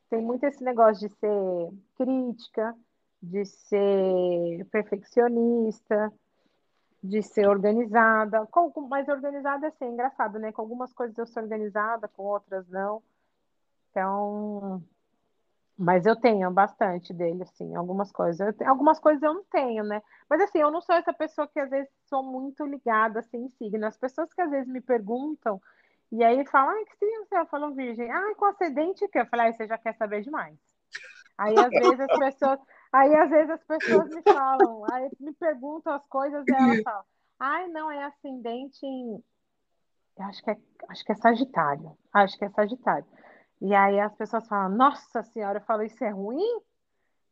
tem 0.08 0.22
muito 0.22 0.44
esse 0.44 0.64
negócio 0.64 1.06
de 1.06 1.14
ser 1.14 1.70
crítica, 1.94 2.74
de 3.22 3.44
ser 3.44 4.64
perfeccionista, 4.70 6.10
de 7.04 7.22
ser 7.22 7.46
organizada. 7.46 8.46
Com, 8.46 8.72
mais 8.88 9.06
organizada 9.08 9.66
é 9.66 9.68
assim, 9.68 9.84
é 9.84 9.88
engraçado, 9.88 10.38
né? 10.38 10.50
Com 10.50 10.62
algumas 10.62 10.92
coisas 10.94 11.16
eu 11.18 11.26
sou 11.26 11.42
organizada, 11.42 12.08
com 12.08 12.22
outras 12.22 12.66
não. 12.68 13.02
Então, 13.90 14.82
mas 15.76 16.06
eu 16.06 16.16
tenho 16.16 16.50
bastante 16.50 17.12
dele, 17.12 17.42
assim, 17.42 17.74
algumas 17.74 18.10
coisas. 18.10 18.56
Tenho, 18.56 18.70
algumas 18.70 18.98
coisas 18.98 19.22
eu 19.22 19.34
não 19.34 19.44
tenho, 19.44 19.84
né? 19.84 20.02
Mas 20.30 20.40
assim, 20.40 20.58
eu 20.58 20.70
não 20.70 20.80
sou 20.80 20.94
essa 20.94 21.12
pessoa 21.12 21.46
que 21.46 21.60
às 21.60 21.68
vezes 21.68 21.90
sou 22.06 22.22
muito 22.22 22.64
ligada 22.64 23.20
assim, 23.20 23.44
em 23.44 23.48
signo. 23.50 23.86
As 23.86 23.98
pessoas 23.98 24.32
que 24.32 24.40
às 24.40 24.50
vezes 24.50 24.66
me 24.66 24.80
perguntam, 24.80 25.60
e 26.10 26.24
aí 26.24 26.46
falam, 26.46 26.70
ah, 26.70 26.84
que 26.86 26.96
signo 26.96 27.26
você 27.26 27.36
é? 27.36 27.40
Eu 27.40 27.46
falo 27.46 27.74
virgem. 27.74 28.10
Ah, 28.10 28.34
com 28.36 28.46
ascendente 28.46 29.06
que? 29.08 29.18
Eu 29.18 29.26
falei, 29.26 29.48
ah, 29.48 29.52
você 29.52 29.66
já 29.66 29.76
quer 29.76 29.94
saber 29.94 30.22
demais. 30.22 30.56
Aí 31.36 31.54
às 31.58 31.68
vezes 31.70 32.00
as 32.00 32.18
pessoas, 32.18 32.60
aí 32.94 33.14
às 33.16 33.28
vezes 33.28 33.50
as 33.50 33.64
pessoas 33.64 34.08
me 34.10 34.22
falam, 34.22 34.84
aí 34.92 35.10
me 35.18 35.32
perguntam 35.34 35.92
as 35.92 36.06
coisas 36.06 36.44
e 36.46 36.54
elas 36.54 36.82
falam, 36.82 37.04
ai, 37.38 37.68
não, 37.68 37.90
é 37.90 38.04
ascendente 38.04 38.86
em. 38.86 39.22
Eu 40.16 40.24
acho 40.26 40.42
que 40.42 40.50
é, 40.50 40.56
acho 40.88 41.04
que 41.04 41.12
é 41.12 41.16
Sagitário. 41.16 41.98
Acho 42.12 42.38
que 42.38 42.44
é 42.44 42.50
Sagitário. 42.50 43.06
E 43.60 43.74
aí 43.74 43.98
as 43.98 44.14
pessoas 44.14 44.46
falam, 44.46 44.76
nossa 44.76 45.22
senhora, 45.24 45.58
eu 45.58 45.64
falo, 45.64 45.82
isso 45.82 46.02
é 46.04 46.10
ruim? 46.10 46.60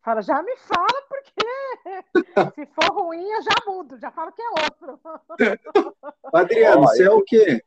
Fala, 0.05 0.21
já 0.21 0.43
me 0.43 0.57
fala, 0.57 1.03
porque 1.09 2.55
se 2.57 2.67
for 2.75 2.93
ruim, 2.93 3.25
eu 3.25 3.43
já 3.43 3.55
mudo, 3.67 3.99
já 4.01 4.11
falo 4.11 4.33
que 4.33 4.43
é 4.43 4.49
outro. 4.49 5.01
Adriano, 6.35 6.83
você 6.83 7.05
é 7.05 7.11
o 7.11 7.23
quê? 7.23 7.63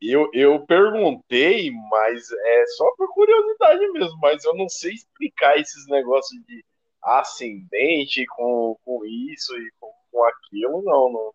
Eu, 0.00 0.30
eu 0.32 0.64
perguntei, 0.66 1.72
mas 1.90 2.30
é 2.30 2.66
só 2.76 2.88
por 2.96 3.12
curiosidade 3.14 3.90
mesmo, 3.92 4.18
mas 4.20 4.44
eu 4.44 4.54
não 4.54 4.68
sei 4.68 4.92
explicar 4.92 5.56
esses 5.58 5.86
negócios 5.88 6.40
de 6.44 6.64
ascendente 7.02 8.24
com, 8.26 8.76
com 8.84 9.04
isso 9.04 9.56
e 9.56 9.70
com, 9.80 9.90
com 10.10 10.24
aquilo, 10.24 10.82
não. 10.82 11.12
não. 11.12 11.32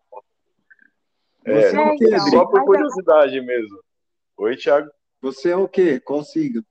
É, 1.44 1.64
é 1.64 1.70
então, 1.70 2.30
só 2.30 2.46
por 2.46 2.64
curiosidade 2.64 3.40
mesmo. 3.40 3.78
Oi, 4.36 4.56
Thiago. 4.56 4.90
Você 5.20 5.50
é 5.50 5.56
o 5.56 5.68
quê? 5.68 6.00
Signo? 6.24 6.64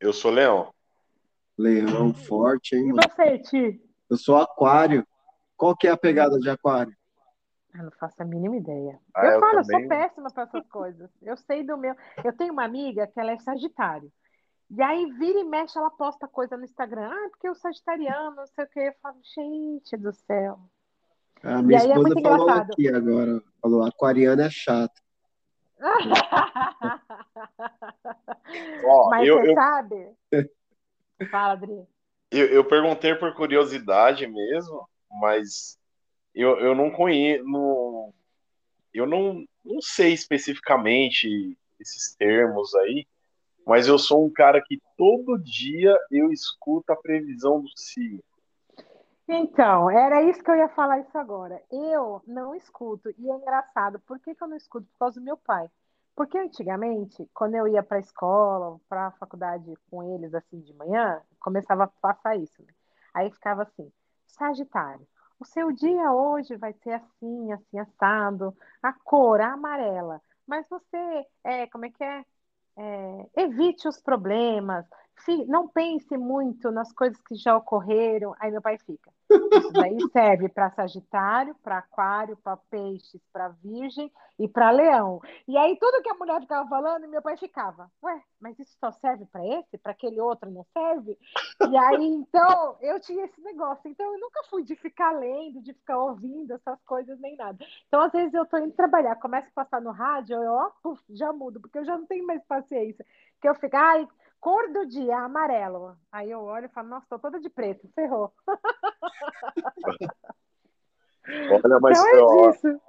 Eu 0.00 0.12
sou 0.12 0.30
leão. 0.30 0.72
Leão 1.56 2.14
forte, 2.14 2.76
hein? 2.76 2.88
E 2.88 2.92
você, 2.92 3.38
Ti? 3.38 3.82
Eu 4.08 4.16
sou 4.16 4.36
aquário. 4.36 5.04
Qual 5.56 5.76
que 5.76 5.88
é 5.88 5.90
a 5.90 5.96
pegada 5.96 6.38
de 6.38 6.48
aquário? 6.48 6.96
Eu 7.74 7.84
não 7.84 7.90
faço 7.92 8.22
a 8.22 8.24
mínima 8.24 8.56
ideia. 8.56 8.98
Ah, 9.14 9.26
eu, 9.26 9.32
eu 9.32 9.40
falo, 9.40 9.62
também... 9.62 9.76
eu 9.76 9.80
sou 9.80 9.88
péssima 9.88 10.30
para 10.30 10.42
essas 10.44 10.68
coisas. 10.68 11.10
Eu 11.20 11.36
sei 11.36 11.64
do 11.64 11.76
meu. 11.76 11.94
Eu 12.24 12.32
tenho 12.32 12.52
uma 12.52 12.64
amiga 12.64 13.06
que 13.08 13.18
ela 13.18 13.32
é 13.32 13.38
Sagitário. 13.38 14.10
E 14.70 14.82
aí, 14.82 15.10
vira 15.12 15.38
e 15.40 15.44
mexe, 15.44 15.78
ela 15.78 15.90
posta 15.90 16.28
coisa 16.28 16.56
no 16.56 16.64
Instagram. 16.64 17.08
Ah, 17.10 17.28
porque 17.30 17.48
o 17.48 17.54
sagitariano, 17.54 18.36
não 18.36 18.46
sei 18.46 18.64
o 18.64 18.68
que. 18.68 18.80
Eu 18.80 18.94
falo, 19.02 19.16
gente 19.34 19.96
do 19.96 20.12
céu. 20.12 20.58
A 21.42 21.62
minha 21.62 21.78
E 21.78 21.82
aí 21.82 21.86
é 21.92 21.94
esposa 21.94 22.14
muito 22.14 22.22
falou 22.22 22.42
engraçado. 22.42 22.72
aqui 22.72 22.88
agora, 22.88 23.42
falou, 23.62 23.82
aquariano 23.82 24.42
é 24.42 24.50
chato. 24.50 25.00
Ó, 28.84 29.10
Mas 29.10 29.26
eu, 29.26 29.40
você 29.40 29.50
eu, 29.50 29.54
sabe? 29.54 30.14
Fala, 31.30 31.52
Adri. 31.54 31.86
eu, 32.30 32.46
eu 32.46 32.64
perguntei 32.64 33.14
por 33.14 33.34
curiosidade 33.34 34.26
mesmo, 34.26 34.88
mas 35.20 35.78
eu, 36.34 36.58
eu 36.60 36.74
não 36.74 36.90
conheço. 36.90 37.44
Não, 37.44 38.12
eu 38.92 39.06
não, 39.06 39.44
não 39.64 39.80
sei 39.80 40.12
especificamente 40.12 41.56
esses 41.80 42.14
termos 42.16 42.74
aí, 42.74 43.06
mas 43.68 43.86
eu 43.86 43.98
sou 43.98 44.24
um 44.24 44.32
cara 44.32 44.62
que 44.64 44.80
todo 44.96 45.38
dia 45.38 45.94
eu 46.10 46.32
escuto 46.32 46.90
a 46.90 46.96
previsão 46.96 47.60
do 47.60 47.68
signo. 47.76 48.24
Então, 49.28 49.90
era 49.90 50.22
isso 50.22 50.42
que 50.42 50.50
eu 50.50 50.56
ia 50.56 50.70
falar 50.70 51.00
isso 51.00 51.18
agora. 51.18 51.62
Eu 51.70 52.22
não 52.26 52.54
escuto, 52.54 53.10
e 53.18 53.30
é 53.30 53.34
engraçado, 53.34 54.00
por 54.00 54.18
que, 54.20 54.34
que 54.34 54.42
eu 54.42 54.48
não 54.48 54.56
escuto? 54.56 54.86
Por 54.86 54.98
causa 54.98 55.20
do 55.20 55.24
meu 55.24 55.36
pai. 55.36 55.68
Porque 56.16 56.38
antigamente, 56.38 57.28
quando 57.34 57.56
eu 57.56 57.68
ia 57.68 57.82
para 57.82 57.98
a 57.98 58.00
escola, 58.00 58.80
para 58.88 59.08
a 59.08 59.12
faculdade 59.12 59.74
com 59.90 60.02
eles, 60.14 60.34
assim, 60.34 60.60
de 60.60 60.72
manhã, 60.72 61.20
começava 61.38 61.84
a 61.84 61.88
passar 61.88 62.36
isso. 62.36 62.62
Né? 62.62 62.72
Aí 63.12 63.30
ficava 63.30 63.64
assim, 63.64 63.92
Sagitário, 64.26 65.06
o 65.38 65.44
seu 65.44 65.70
dia 65.72 66.10
hoje 66.10 66.56
vai 66.56 66.72
ser 66.72 66.92
assim, 66.92 67.52
assim, 67.52 67.78
assado, 67.78 68.56
a 68.82 68.94
cor, 68.94 69.42
a 69.42 69.52
amarela, 69.52 70.22
mas 70.46 70.66
você, 70.68 71.26
é, 71.44 71.66
como 71.66 71.84
é 71.84 71.90
que 71.90 72.02
é? 72.02 72.24
É, 72.78 73.42
evite 73.42 73.88
os 73.88 74.00
problemas, 74.00 74.86
não 75.46 75.68
pense 75.68 76.16
muito 76.16 76.70
nas 76.70 76.92
coisas 76.92 77.20
que 77.22 77.34
já 77.34 77.56
ocorreram. 77.56 78.34
Aí 78.38 78.50
meu 78.50 78.62
pai 78.62 78.78
fica. 78.78 79.10
Isso 79.30 79.72
daí 79.72 79.98
serve 80.12 80.48
para 80.48 80.70
Sagitário, 80.70 81.54
para 81.62 81.78
Aquário, 81.78 82.36
para 82.36 82.56
Peixes, 82.56 83.20
para 83.32 83.48
Virgem 83.48 84.10
e 84.38 84.48
para 84.48 84.70
Leão. 84.70 85.20
E 85.46 85.56
aí 85.56 85.76
tudo 85.78 86.02
que 86.02 86.08
a 86.08 86.14
mulher 86.14 86.40
ficava 86.40 86.68
falando, 86.68 87.08
meu 87.08 87.20
pai 87.20 87.36
ficava. 87.36 87.90
Ué, 88.02 88.22
mas 88.40 88.58
isso 88.58 88.76
só 88.78 88.90
serve 88.92 89.26
para 89.26 89.46
esse? 89.46 89.76
Para 89.76 89.92
aquele 89.92 90.20
outro 90.20 90.50
não 90.50 90.64
serve? 90.72 91.18
E 91.68 91.76
aí 91.76 92.06
então 92.06 92.76
eu 92.80 92.98
tinha 93.00 93.24
esse 93.24 93.40
negócio. 93.42 93.88
Então 93.90 94.12
eu 94.14 94.20
nunca 94.20 94.42
fui 94.44 94.62
de 94.62 94.76
ficar 94.76 95.12
lendo, 95.12 95.60
de 95.60 95.74
ficar 95.74 95.98
ouvindo 95.98 96.54
essas 96.54 96.80
coisas 96.84 97.18
nem 97.20 97.36
nada. 97.36 97.58
Então 97.86 98.00
às 98.00 98.12
vezes 98.12 98.32
eu 98.32 98.46
tô 98.46 98.56
indo 98.58 98.72
trabalhar, 98.72 99.16
começo 99.16 99.48
a 99.48 99.64
passar 99.64 99.80
no 99.80 99.90
rádio, 99.90 100.42
eu 100.42 100.52
ó, 100.52 100.70
já 101.10 101.32
mudo, 101.32 101.60
porque 101.60 101.78
eu 101.78 101.84
já 101.84 101.98
não 101.98 102.06
tenho 102.06 102.26
mais 102.26 102.42
paciência. 102.44 103.04
Que 103.40 103.48
eu 103.48 103.54
fico, 103.54 103.76
ai, 103.76 104.08
cor 104.40 104.72
do 104.72 104.86
dia, 104.86 105.18
amarelo. 105.18 105.96
Aí 106.12 106.30
eu 106.30 106.40
olho 106.42 106.66
e 106.66 106.70
falo, 106.70 106.88
nossa, 106.88 107.06
tô 107.08 107.18
toda 107.18 107.40
de 107.40 107.48
preto, 107.50 107.88
ferrou. 107.94 108.32
Olha, 111.50 111.80
mas 111.80 111.98
Então 111.98 112.14
é 112.16 112.22
ó, 112.22 112.50
disso. 112.50 112.80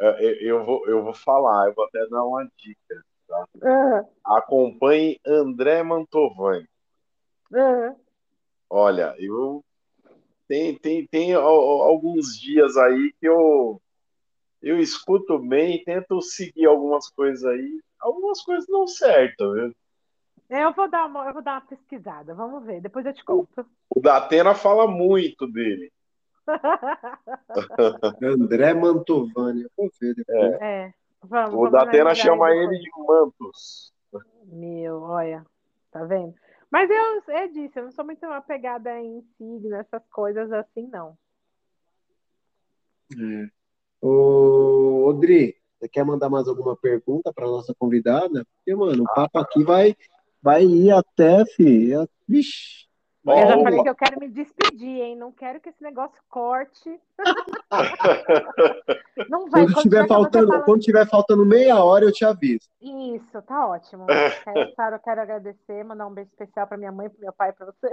eu, 0.00 0.34
eu 0.40 0.64
vou, 0.64 0.86
eu 0.88 1.02
vou 1.02 1.14
falar, 1.14 1.68
eu 1.68 1.74
vou 1.74 1.84
até 1.84 2.06
dar 2.08 2.24
uma 2.24 2.44
dica. 2.56 3.04
Ah, 3.62 4.04
Acompanhe 4.24 5.18
André 5.26 5.82
Mantovani. 5.82 6.68
ah. 7.54 7.94
Olha, 8.70 9.14
eu 9.18 9.64
tem, 10.46 10.76
tem, 10.78 11.06
tem 11.06 11.34
al- 11.34 11.44
al- 11.44 11.82
alguns 11.82 12.38
dias 12.38 12.76
aí 12.76 13.12
que 13.18 13.26
eu 13.26 13.80
eu 14.60 14.78
escuto 14.80 15.38
bem, 15.38 15.82
tento 15.84 16.20
seguir 16.20 16.66
algumas 16.66 17.08
coisas 17.10 17.44
aí. 17.44 17.80
Algumas 18.00 18.42
coisas 18.42 18.66
não 18.68 18.86
certas, 18.86 19.52
viu? 19.54 19.72
Eu 20.48 20.72
vou 20.72 20.88
dar 20.88 21.06
uma, 21.06 21.26
eu 21.26 21.34
vou 21.34 21.42
dar 21.42 21.54
uma 21.54 21.66
pesquisada, 21.66 22.34
vamos 22.34 22.64
ver, 22.64 22.80
depois 22.80 23.04
eu 23.04 23.12
te 23.12 23.22
conto. 23.24 23.66
O 23.90 24.00
Datena 24.00 24.54
fala 24.54 24.86
muito 24.86 25.46
dele. 25.46 25.92
André 28.22 28.72
Mantovani, 28.72 29.64
eu 29.64 29.70
vou 29.76 29.90
ver 30.00 30.14
depois. 30.14 30.52
É, 30.60 30.94
vamos. 31.22 31.52
O 31.52 31.56
vamos 31.56 31.72
Datena 31.72 32.00
analisar 32.02 32.22
chama 32.22 32.46
aí 32.46 32.58
ele 32.58 32.78
depois. 32.78 32.82
de 32.82 33.06
Mantos. 33.06 33.92
Meu, 34.46 35.02
olha, 35.02 35.44
tá 35.90 36.04
vendo? 36.04 36.34
Mas 36.70 36.88
eu, 36.90 37.34
é 37.34 37.48
disso, 37.48 37.78
eu 37.78 37.84
não 37.84 37.92
sou 37.92 38.04
muito 38.04 38.24
apegada 38.24 38.98
em 39.00 39.22
signo, 39.36 39.74
essas 39.74 40.02
coisas 40.10 40.50
assim, 40.52 40.86
não. 40.86 41.16
É. 43.12 43.48
Ô, 44.00 45.06
Odri, 45.08 45.56
você 45.78 45.88
quer 45.88 46.04
mandar 46.04 46.28
mais 46.28 46.46
alguma 46.48 46.76
pergunta 46.76 47.32
para 47.32 47.46
nossa 47.46 47.74
convidada? 47.78 48.46
Porque, 48.56 48.74
mano, 48.74 49.04
o 49.04 49.14
papo 49.14 49.38
aqui 49.38 49.62
vai, 49.64 49.96
vai 50.42 50.64
ir 50.64 50.90
até, 50.90 51.44
filho. 51.46 52.08
Vixe. 52.26 52.86
Eu 53.26 53.46
já 53.46 53.58
falei 53.62 53.82
que 53.82 53.88
eu 53.90 53.94
quero 53.94 54.18
me 54.20 54.28
despedir, 54.28 55.02
hein? 55.02 55.14
Não 55.16 55.30
quero 55.30 55.60
que 55.60 55.68
esse 55.68 55.82
negócio 55.82 56.18
corte. 56.30 56.98
Não 59.28 59.50
vai. 59.50 59.64
Quando 59.64 59.82
tiver 59.82 59.84
tiver 60.04 60.08
faltando, 60.08 60.46
falando- 60.48 60.64
quando 60.64 60.80
tiver 60.80 61.06
faltando 61.06 61.44
meia 61.44 61.82
hora, 61.82 62.04
eu 62.06 62.12
te 62.12 62.24
aviso. 62.24 62.68
Isso, 62.80 63.42
tá 63.42 63.66
ótimo. 63.66 64.06
Quero, 64.44 64.74
Sara, 64.74 64.96
eu 64.96 65.00
quero 65.00 65.20
agradecer, 65.20 65.84
mandar 65.84 66.06
um 66.06 66.14
beijo 66.14 66.30
especial 66.30 66.66
para 66.66 66.78
minha 66.78 66.92
mãe, 66.92 67.10
para 67.10 67.20
meu 67.20 67.32
pai, 67.32 67.52
para 67.52 67.66
você. 67.66 67.90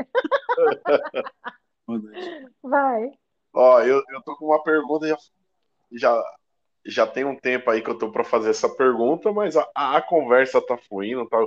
Vai. 2.63 3.11
Ó, 3.53 3.79
eu, 3.81 4.01
eu 4.09 4.21
tô 4.23 4.35
com 4.37 4.45
uma 4.45 4.63
pergunta, 4.63 5.07
já, 5.07 5.17
já, 5.91 6.23
já 6.85 7.07
tem 7.07 7.25
um 7.25 7.37
tempo 7.37 7.69
aí 7.69 7.81
que 7.81 7.89
eu 7.89 7.97
tô 7.97 8.11
para 8.11 8.23
fazer 8.23 8.49
essa 8.51 8.69
pergunta, 8.69 9.31
mas 9.31 9.55
a, 9.57 9.67
a 9.75 10.01
conversa 10.01 10.61
tá 10.65 10.77
fluindo, 10.77 11.27
tá, 11.27 11.37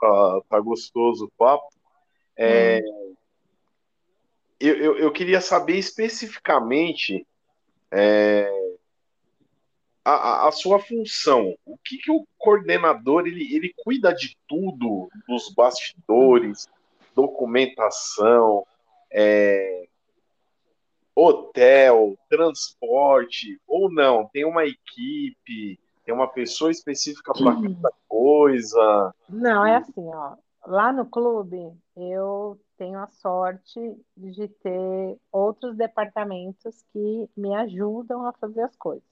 tá, 0.00 0.40
tá 0.48 0.60
gostoso 0.60 1.26
o 1.26 1.30
papo. 1.36 1.68
É, 2.36 2.80
eu, 4.58 4.74
eu, 4.76 4.98
eu 4.98 5.12
queria 5.12 5.40
saber 5.40 5.76
especificamente 5.76 7.26
é, 7.90 8.50
a, 10.04 10.12
a- 10.12 10.48
a 10.48 10.52
sua 10.52 10.78
função. 10.78 11.54
O 11.64 11.76
que, 11.78 11.98
que 11.98 12.10
o 12.10 12.26
coordenador 12.38 13.26
ele, 13.26 13.54
ele 13.54 13.74
cuida 13.84 14.12
de 14.14 14.36
tudo, 14.46 15.08
dos 15.28 15.52
bastidores, 15.54 16.68
documentação, 17.14 18.66
é, 19.10 19.86
hotel, 21.14 22.16
transporte, 22.28 23.58
ou 23.66 23.90
não? 23.90 24.28
Tem 24.28 24.44
uma 24.44 24.64
equipe, 24.64 25.78
tem 26.06 26.14
uma 26.14 26.28
pessoa 26.28 26.70
específica 26.70 27.32
para 27.34 27.60
cada 27.60 27.92
coisa. 28.08 29.12
Não, 29.28 29.66
é 29.66 29.76
assim, 29.76 30.08
ó. 30.14 30.36
Lá 30.64 30.92
no 30.92 31.04
clube, 31.04 31.72
eu 31.96 32.58
tenho 32.78 32.98
a 33.00 33.08
sorte 33.08 33.80
de 34.16 34.46
ter 34.48 35.18
outros 35.32 35.76
departamentos 35.76 36.84
que 36.92 37.28
me 37.36 37.52
ajudam 37.56 38.24
a 38.24 38.32
fazer 38.32 38.62
as 38.62 38.76
coisas. 38.76 39.02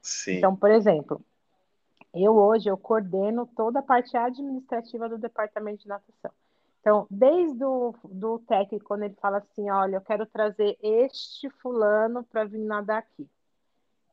Sim. 0.00 0.38
Então, 0.38 0.54
por 0.54 0.70
exemplo, 0.70 1.20
eu 2.14 2.36
hoje 2.36 2.68
eu 2.68 2.76
coordeno 2.76 3.48
toda 3.56 3.80
a 3.80 3.82
parte 3.82 4.16
administrativa 4.16 5.08
do 5.08 5.18
departamento 5.18 5.82
de 5.82 5.88
natação. 5.88 6.30
Então, 6.80 7.06
desde 7.10 7.64
o 7.64 7.94
do 8.04 8.38
técnico, 8.40 8.84
quando 8.84 9.04
ele 9.04 9.16
fala 9.20 9.38
assim, 9.38 9.70
olha, 9.70 9.96
eu 9.96 10.00
quero 10.02 10.26
trazer 10.26 10.76
este 10.82 11.48
fulano 11.48 12.22
para 12.24 12.44
vir 12.44 12.58
nadar 12.58 12.98
aqui. 12.98 13.26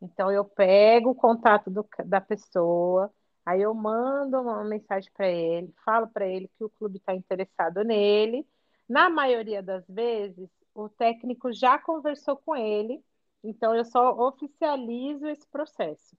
Então, 0.02 0.32
eu 0.32 0.44
pego 0.46 1.12
o 1.12 1.16
contato 1.16 1.70
do- 1.70 1.88
da 2.06 2.20
pessoa, 2.22 3.12
aí 3.46 3.62
eu 3.62 3.74
mando 3.74 4.40
uma 4.42 4.64
mensagem 4.64 5.12
para 5.14 5.28
ele, 5.30 5.74
falo 5.86 6.08
para 6.08 6.28
ele 6.28 6.48
que 6.58 6.64
o 6.64 6.70
clube 6.70 6.98
está 6.98 7.14
interessado 7.16 7.84
nele. 7.84 8.48
Na 8.90 9.10
maioria 9.10 9.62
das 9.62 9.86
vezes, 9.88 10.50
o 10.74 10.90
técnico 10.90 11.52
já 11.54 11.78
conversou 11.80 12.36
com 12.38 12.56
ele, 12.56 13.04
então 13.44 13.76
eu 13.76 13.86
só 13.86 14.12
oficializo 14.28 15.28
esse 15.28 15.48
processo. 15.48 16.16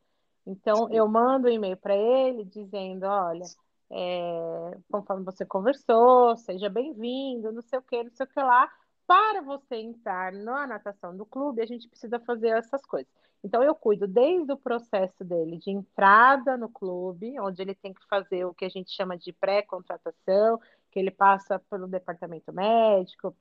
Então, 0.47 0.89
eu 0.91 1.07
mando 1.09 1.47
um 1.49 1.51
e-mail 1.51 1.77
para 1.77 1.95
ele 1.97 2.45
dizendo: 2.45 3.05
olha, 3.07 3.51
é, 3.91 4.79
conforme 4.91 5.25
você 5.25 5.45
conversou, 5.47 6.37
seja 6.37 6.69
bem-vindo, 6.69 7.53
não 7.53 7.63
sei 7.63 7.79
o 7.79 7.83
que, 7.83 8.03
não 8.03 8.11
sei 8.13 8.27
o 8.27 8.29
que 8.29 8.41
lá. 8.41 8.71
Para 9.07 9.43
você 9.43 9.77
entrar 9.77 10.33
na 10.33 10.67
natação 10.67 11.17
do 11.17 11.27
clube, 11.27 11.61
a 11.61 11.67
gente 11.67 11.89
precisa 11.89 12.19
fazer 12.21 12.49
essas 12.49 12.85
coisas. 12.85 13.11
Então, 13.45 13.63
eu 13.63 13.75
cuido 13.75 14.07
desde 14.07 14.53
o 14.53 14.57
processo 14.57 15.25
dele 15.25 15.59
de 15.59 15.71
entrada 15.71 16.57
no 16.57 16.69
clube, 16.69 17.39
onde 17.41 17.61
ele 17.61 17.75
tem 17.75 17.93
que 17.93 18.07
fazer 18.07 18.45
o 18.45 18.55
que 18.55 18.65
a 18.65 18.69
gente 18.69 18.93
chama 18.93 19.19
de 19.19 19.33
pré-contratação, 19.33 20.61
que 20.91 20.99
ele 20.99 21.11
passa 21.11 21.59
pelo 21.59 21.89
departamento 21.89 22.53
médico, 22.53 23.35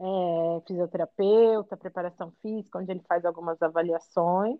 é, 0.00 0.60
fisioterapeuta, 0.66 1.76
preparação 1.76 2.32
física, 2.42 2.78
onde 2.78 2.90
ele 2.90 3.02
faz 3.08 3.24
algumas 3.24 3.60
avaliações. 3.62 4.58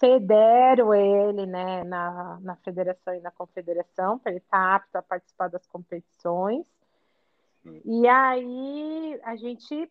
Federo 0.00 0.92
ele 0.94 1.46
né, 1.46 1.84
na, 1.84 2.40
na 2.40 2.56
federação 2.56 3.14
e 3.14 3.20
na 3.20 3.30
confederação, 3.30 4.18
para 4.18 4.32
ele 4.32 4.40
estar 4.40 4.74
apto 4.74 4.96
a 4.96 5.02
participar 5.02 5.48
das 5.48 5.66
competições. 5.66 6.66
E 7.84 8.06
aí 8.08 9.20
a 9.22 9.36
gente 9.36 9.90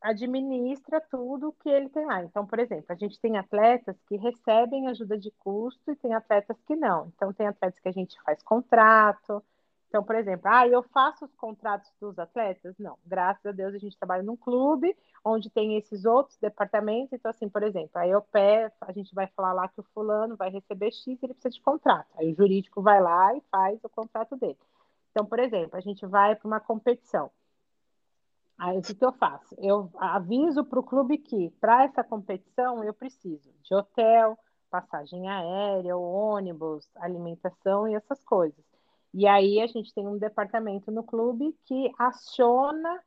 administra 0.00 1.00
tudo 1.00 1.54
que 1.60 1.68
ele 1.68 1.88
tem 1.88 2.06
lá. 2.06 2.22
Então, 2.22 2.46
por 2.46 2.58
exemplo, 2.58 2.86
a 2.88 2.94
gente 2.94 3.18
tem 3.20 3.36
atletas 3.36 3.96
que 4.08 4.16
recebem 4.16 4.88
ajuda 4.88 5.18
de 5.18 5.30
custo 5.32 5.90
e 5.90 5.96
tem 5.96 6.14
atletas 6.14 6.56
que 6.66 6.76
não. 6.76 7.08
Então, 7.16 7.32
tem 7.32 7.46
atletas 7.46 7.80
que 7.80 7.88
a 7.88 7.92
gente 7.92 8.20
faz 8.22 8.42
contrato, 8.42 9.42
Então, 9.88 10.04
por 10.04 10.16
exemplo, 10.16 10.50
ah, 10.52 10.66
eu 10.68 10.82
faço 10.82 11.24
os 11.24 11.34
contratos 11.36 11.90
dos 12.00 12.18
atletas? 12.18 12.74
Não, 12.78 12.98
graças 13.06 13.46
a 13.46 13.52
Deus 13.52 13.74
a 13.74 13.78
gente 13.78 13.96
trabalha 13.96 14.22
num 14.22 14.36
clube 14.36 14.96
onde 15.24 15.48
tem 15.50 15.76
esses 15.76 16.04
outros 16.04 16.38
departamentos. 16.38 17.12
Então, 17.12 17.30
assim, 17.30 17.48
por 17.48 17.62
exemplo, 17.62 17.90
a 17.94 18.06
EOPE, 18.06 18.72
a 18.80 18.92
gente 18.92 19.14
vai 19.14 19.26
falar 19.28 19.52
lá 19.52 19.68
que 19.68 19.80
o 19.80 19.86
fulano 19.94 20.36
vai 20.36 20.50
receber 20.50 20.92
X, 20.92 21.06
ele 21.22 21.34
precisa 21.34 21.50
de 21.50 21.60
contrato. 21.62 22.08
Aí 22.16 22.32
o 22.32 22.36
jurídico 22.36 22.82
vai 22.82 23.00
lá 23.00 23.34
e 23.36 23.42
faz 23.50 23.82
o 23.84 23.88
contrato 23.88 24.36
dele. 24.36 24.58
Então, 25.16 25.24
por 25.24 25.38
exemplo, 25.38 25.78
a 25.78 25.80
gente 25.80 26.04
vai 26.04 26.36
para 26.36 26.46
uma 26.46 26.60
competição. 26.60 27.30
Aí 28.58 28.76
o 28.76 28.82
que, 28.82 28.94
que 28.94 29.02
eu 29.02 29.14
faço? 29.14 29.54
Eu 29.56 29.90
aviso 29.96 30.62
para 30.62 30.78
o 30.78 30.82
clube 30.82 31.16
que 31.16 31.48
para 31.58 31.84
essa 31.84 32.04
competição 32.04 32.84
eu 32.84 32.92
preciso 32.92 33.50
de 33.62 33.74
hotel, 33.74 34.38
passagem 34.70 35.26
aérea, 35.26 35.96
ônibus, 35.96 36.86
alimentação 36.96 37.88
e 37.88 37.94
essas 37.94 38.22
coisas. 38.24 38.62
E 39.14 39.26
aí 39.26 39.58
a 39.62 39.66
gente 39.66 39.94
tem 39.94 40.06
um 40.06 40.18
departamento 40.18 40.90
no 40.90 41.02
clube 41.02 41.56
que 41.64 41.90
aciona 41.98 43.02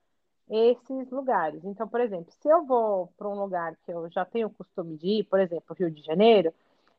esses 0.49 1.11
lugares. 1.11 1.63
Então, 1.63 1.87
por 1.87 2.01
exemplo, 2.01 2.33
se 2.41 2.49
eu 2.49 2.65
vou 2.65 3.13
para 3.19 3.29
um 3.29 3.39
lugar 3.39 3.75
que 3.85 3.91
eu 3.91 4.09
já 4.09 4.25
tenho 4.25 4.47
o 4.47 4.53
costume 4.55 4.97
de 4.97 5.19
ir, 5.19 5.25
por 5.25 5.39
exemplo, 5.39 5.75
Rio 5.77 5.91
de 5.91 6.01
Janeiro, 6.01 6.51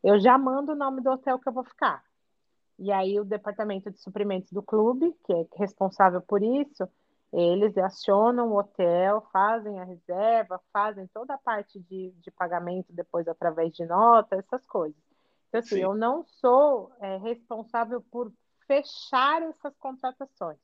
eu 0.05 0.21
já 0.21 0.39
mando 0.39 0.71
o 0.71 0.77
nome 0.77 1.01
do 1.01 1.11
hotel 1.11 1.37
que 1.37 1.49
eu 1.49 1.53
vou 1.53 1.65
ficar. 1.65 2.09
E 2.81 2.91
aí 2.91 3.21
o 3.21 3.25
departamento 3.25 3.91
de 3.91 4.01
suprimentos 4.01 4.51
do 4.53 4.63
clube, 4.63 5.15
que 5.27 5.33
é 5.35 5.47
responsável 5.57 6.23
por 6.23 6.43
isso, 6.43 6.89
eles 7.31 7.77
acionam 7.77 8.49
o 8.49 8.59
hotel, 8.59 9.21
fazem 9.31 9.79
a 9.79 9.85
reserva, 9.85 10.59
fazem 10.73 11.07
toda 11.09 11.35
a 11.35 11.39
parte 11.39 11.79
de, 11.79 12.11
de 12.13 12.31
pagamento 12.31 12.91
depois 12.91 13.29
através 13.29 13.75
de 13.75 13.85
nota, 13.85 14.37
essas 14.37 14.65
coisas. 14.65 14.99
Então, 15.49 15.61
assim, 15.61 15.77
Sim. 15.77 15.83
eu 15.83 15.95
não 15.95 16.25
sou 16.25 16.91
é, 17.01 17.19
responsável 17.19 18.03
por 18.11 18.33
fechar 18.67 19.43
essas 19.43 19.77
contratações, 19.77 20.59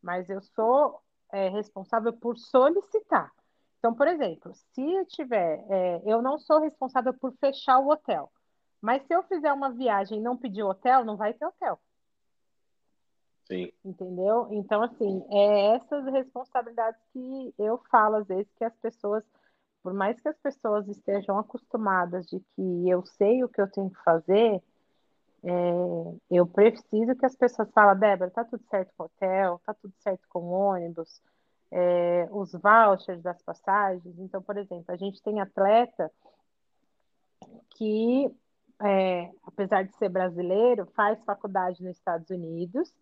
mas 0.00 0.30
eu 0.30 0.40
sou 0.40 1.02
é, 1.32 1.48
responsável 1.48 2.12
por 2.12 2.38
solicitar. 2.38 3.32
Então, 3.80 3.94
por 3.94 4.06
exemplo, 4.06 4.52
se 4.54 4.80
eu 4.80 5.04
tiver, 5.06 5.64
é, 5.68 6.02
eu 6.06 6.22
não 6.22 6.38
sou 6.38 6.60
responsável 6.60 7.12
por 7.14 7.32
fechar 7.40 7.80
o 7.80 7.90
hotel, 7.90 8.30
mas 8.80 9.02
se 9.06 9.14
eu 9.14 9.22
fizer 9.24 9.52
uma 9.52 9.70
viagem 9.70 10.18
e 10.18 10.22
não 10.22 10.36
pedir 10.36 10.62
hotel, 10.62 11.04
não 11.04 11.16
vai 11.16 11.34
ter 11.34 11.44
hotel. 11.44 11.78
Sim. 13.44 13.72
Entendeu? 13.84 14.48
Então, 14.50 14.82
assim, 14.82 15.24
é 15.30 15.74
essas 15.76 16.04
responsabilidades 16.06 17.00
que 17.12 17.54
eu 17.58 17.78
falo 17.90 18.16
às 18.16 18.26
vezes 18.26 18.52
que 18.56 18.64
as 18.64 18.76
pessoas, 18.76 19.24
por 19.82 19.94
mais 19.94 20.20
que 20.20 20.28
as 20.28 20.36
pessoas 20.38 20.86
estejam 20.86 21.38
acostumadas 21.38 22.26
de 22.26 22.40
que 22.54 22.88
eu 22.88 23.04
sei 23.06 23.42
o 23.42 23.48
que 23.48 23.60
eu 23.60 23.70
tenho 23.70 23.90
que 23.90 24.02
fazer, 24.04 24.62
é, 25.42 25.50
eu 26.30 26.46
preciso 26.46 27.14
que 27.16 27.24
as 27.24 27.36
pessoas 27.36 27.70
falem, 27.70 27.98
Débora, 27.98 28.30
tá 28.30 28.44
tudo 28.44 28.62
certo 28.68 28.92
com 28.96 29.04
o 29.04 29.06
hotel, 29.06 29.60
tá 29.64 29.72
tudo 29.74 29.94
certo 29.98 30.28
com 30.28 30.40
o 30.40 30.50
ônibus, 30.50 31.22
é, 31.70 32.28
os 32.30 32.52
vouchers 32.52 33.22
das 33.22 33.40
passagens. 33.42 34.18
Então, 34.18 34.42
por 34.42 34.56
exemplo, 34.56 34.86
a 34.88 34.96
gente 34.96 35.22
tem 35.22 35.40
atleta 35.40 36.10
que, 37.76 38.30
é, 38.80 39.30
apesar 39.44 39.84
de 39.84 39.94
ser 39.96 40.08
brasileiro, 40.08 40.86
faz 40.94 41.22
faculdade 41.24 41.82
nos 41.82 41.96
Estados 41.96 42.30
Unidos 42.30 42.92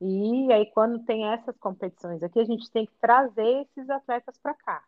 e 0.00 0.52
aí, 0.52 0.66
quando 0.66 1.04
tem 1.04 1.26
essas 1.26 1.56
competições 1.58 2.22
aqui, 2.22 2.38
a 2.38 2.44
gente 2.44 2.70
tem 2.70 2.86
que 2.86 2.94
trazer 3.00 3.62
esses 3.62 3.90
atletas 3.90 4.38
para 4.38 4.54
cá. 4.54 4.82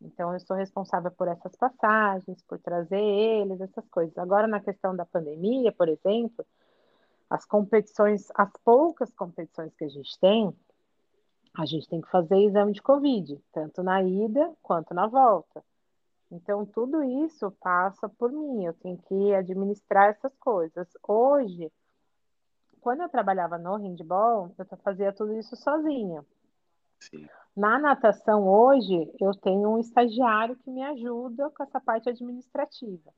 Então, 0.00 0.32
eu 0.32 0.40
sou 0.40 0.56
responsável 0.56 1.10
por 1.10 1.26
essas 1.28 1.56
passagens, 1.56 2.42
por 2.42 2.58
trazer 2.58 3.00
eles, 3.00 3.60
essas 3.60 3.88
coisas. 3.88 4.16
Agora, 4.18 4.46
na 4.46 4.60
questão 4.60 4.94
da 4.94 5.06
pandemia, 5.06 5.72
por 5.72 5.88
exemplo, 5.88 6.44
as 7.30 7.46
competições, 7.46 8.28
as 8.34 8.50
poucas 8.62 9.10
competições 9.14 9.74
que 9.74 9.84
a 9.84 9.88
gente 9.88 10.18
tem, 10.18 10.54
a 11.56 11.64
gente 11.64 11.88
tem 11.88 12.00
que 12.00 12.10
fazer 12.10 12.36
exame 12.36 12.72
de 12.72 12.82
Covid, 12.82 13.40
tanto 13.52 13.82
na 13.82 14.02
ida 14.02 14.52
quanto 14.60 14.92
na 14.92 15.06
volta. 15.06 15.64
Então, 16.32 16.64
tudo 16.64 17.02
isso 17.04 17.50
passa 17.60 18.08
por 18.08 18.32
mim, 18.32 18.64
eu 18.64 18.72
tenho 18.72 18.96
que 19.06 19.34
administrar 19.34 20.08
essas 20.08 20.34
coisas. 20.38 20.88
Hoje, 21.06 21.70
quando 22.80 23.02
eu 23.02 23.08
trabalhava 23.10 23.58
no 23.58 23.76
handball, 23.76 24.50
eu 24.56 24.64
fazia 24.78 25.12
tudo 25.12 25.34
isso 25.34 25.54
sozinha. 25.56 26.24
Sim. 26.98 27.28
Na 27.54 27.78
natação 27.78 28.48
hoje, 28.48 29.12
eu 29.20 29.32
tenho 29.34 29.68
um 29.68 29.78
estagiário 29.78 30.56
que 30.56 30.70
me 30.70 30.82
ajuda 30.82 31.50
com 31.50 31.62
essa 31.64 31.78
parte 31.78 32.08
administrativa. 32.08 33.12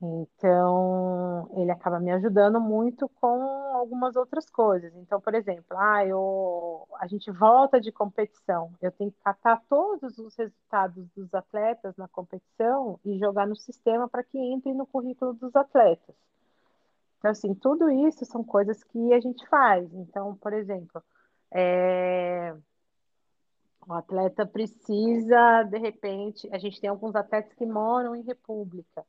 Então, 0.00 1.50
ele 1.56 1.70
acaba 1.70 2.00
me 2.00 2.10
ajudando 2.12 2.58
muito 2.58 3.06
com 3.20 3.57
algumas 3.78 4.16
outras 4.16 4.48
coisas. 4.50 4.94
Então, 4.96 5.20
por 5.20 5.34
exemplo, 5.34 5.76
ah, 5.76 6.04
eu, 6.04 6.86
a 7.00 7.06
gente 7.06 7.30
volta 7.30 7.80
de 7.80 7.90
competição. 7.92 8.72
Eu 8.80 8.92
tenho 8.92 9.10
que 9.10 9.20
catar 9.22 9.62
todos 9.68 10.18
os 10.18 10.34
resultados 10.36 11.06
dos 11.16 11.32
atletas 11.34 11.96
na 11.96 12.08
competição 12.08 12.98
e 13.04 13.18
jogar 13.18 13.46
no 13.46 13.56
sistema 13.56 14.08
para 14.08 14.22
que 14.22 14.38
entre 14.38 14.72
no 14.74 14.86
currículo 14.86 15.32
dos 15.34 15.54
atletas. 15.56 16.14
Então, 17.18 17.30
assim, 17.30 17.54
tudo 17.54 17.90
isso 17.90 18.24
são 18.24 18.44
coisas 18.44 18.82
que 18.84 19.12
a 19.12 19.20
gente 19.20 19.46
faz. 19.48 19.92
Então, 19.94 20.36
por 20.36 20.52
exemplo, 20.52 21.02
é... 21.50 22.54
o 23.86 23.92
atleta 23.92 24.46
precisa, 24.46 25.64
de 25.64 25.78
repente, 25.78 26.48
a 26.52 26.58
gente 26.58 26.80
tem 26.80 26.88
alguns 26.90 27.16
atletas 27.16 27.52
que 27.54 27.66
moram 27.66 28.14
em 28.14 28.22
república. 28.22 29.04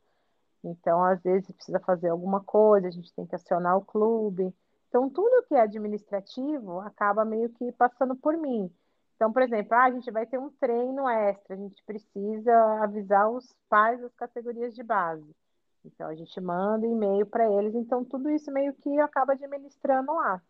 Então, 0.63 1.03
às 1.03 1.21
vezes, 1.21 1.51
precisa 1.51 1.79
fazer 1.79 2.09
alguma 2.09 2.41
coisa, 2.41 2.87
a 2.87 2.91
gente 2.91 3.13
tem 3.13 3.25
que 3.25 3.35
acionar 3.35 3.77
o 3.77 3.85
clube. 3.85 4.53
Então, 4.87 5.09
tudo 5.09 5.45
que 5.47 5.55
é 5.55 5.61
administrativo 5.61 6.79
acaba 6.81 7.23
meio 7.23 7.49
que 7.49 7.71
passando 7.73 8.15
por 8.15 8.35
mim. 8.35 8.71
Então, 9.15 9.33
por 9.33 9.41
exemplo, 9.41 9.75
ah, 9.75 9.83
a 9.83 9.91
gente 9.91 10.09
vai 10.11 10.25
ter 10.25 10.37
um 10.37 10.49
treino 10.49 11.07
extra, 11.09 11.53
a 11.53 11.57
gente 11.57 11.83
precisa 11.83 12.53
avisar 12.81 13.29
os 13.29 13.53
pais 13.69 13.99
das 13.99 14.13
categorias 14.15 14.73
de 14.73 14.81
base. 14.81 15.35
Então 15.83 16.07
a 16.07 16.15
gente 16.15 16.39
manda 16.41 16.85
e-mail 16.85 17.25
para 17.25 17.49
eles, 17.51 17.73
então 17.75 18.03
tudo 18.03 18.29
isso 18.29 18.51
meio 18.51 18.73
que 18.73 18.99
acaba 18.99 19.33
administrando 19.33 20.13
lá. 20.13 20.41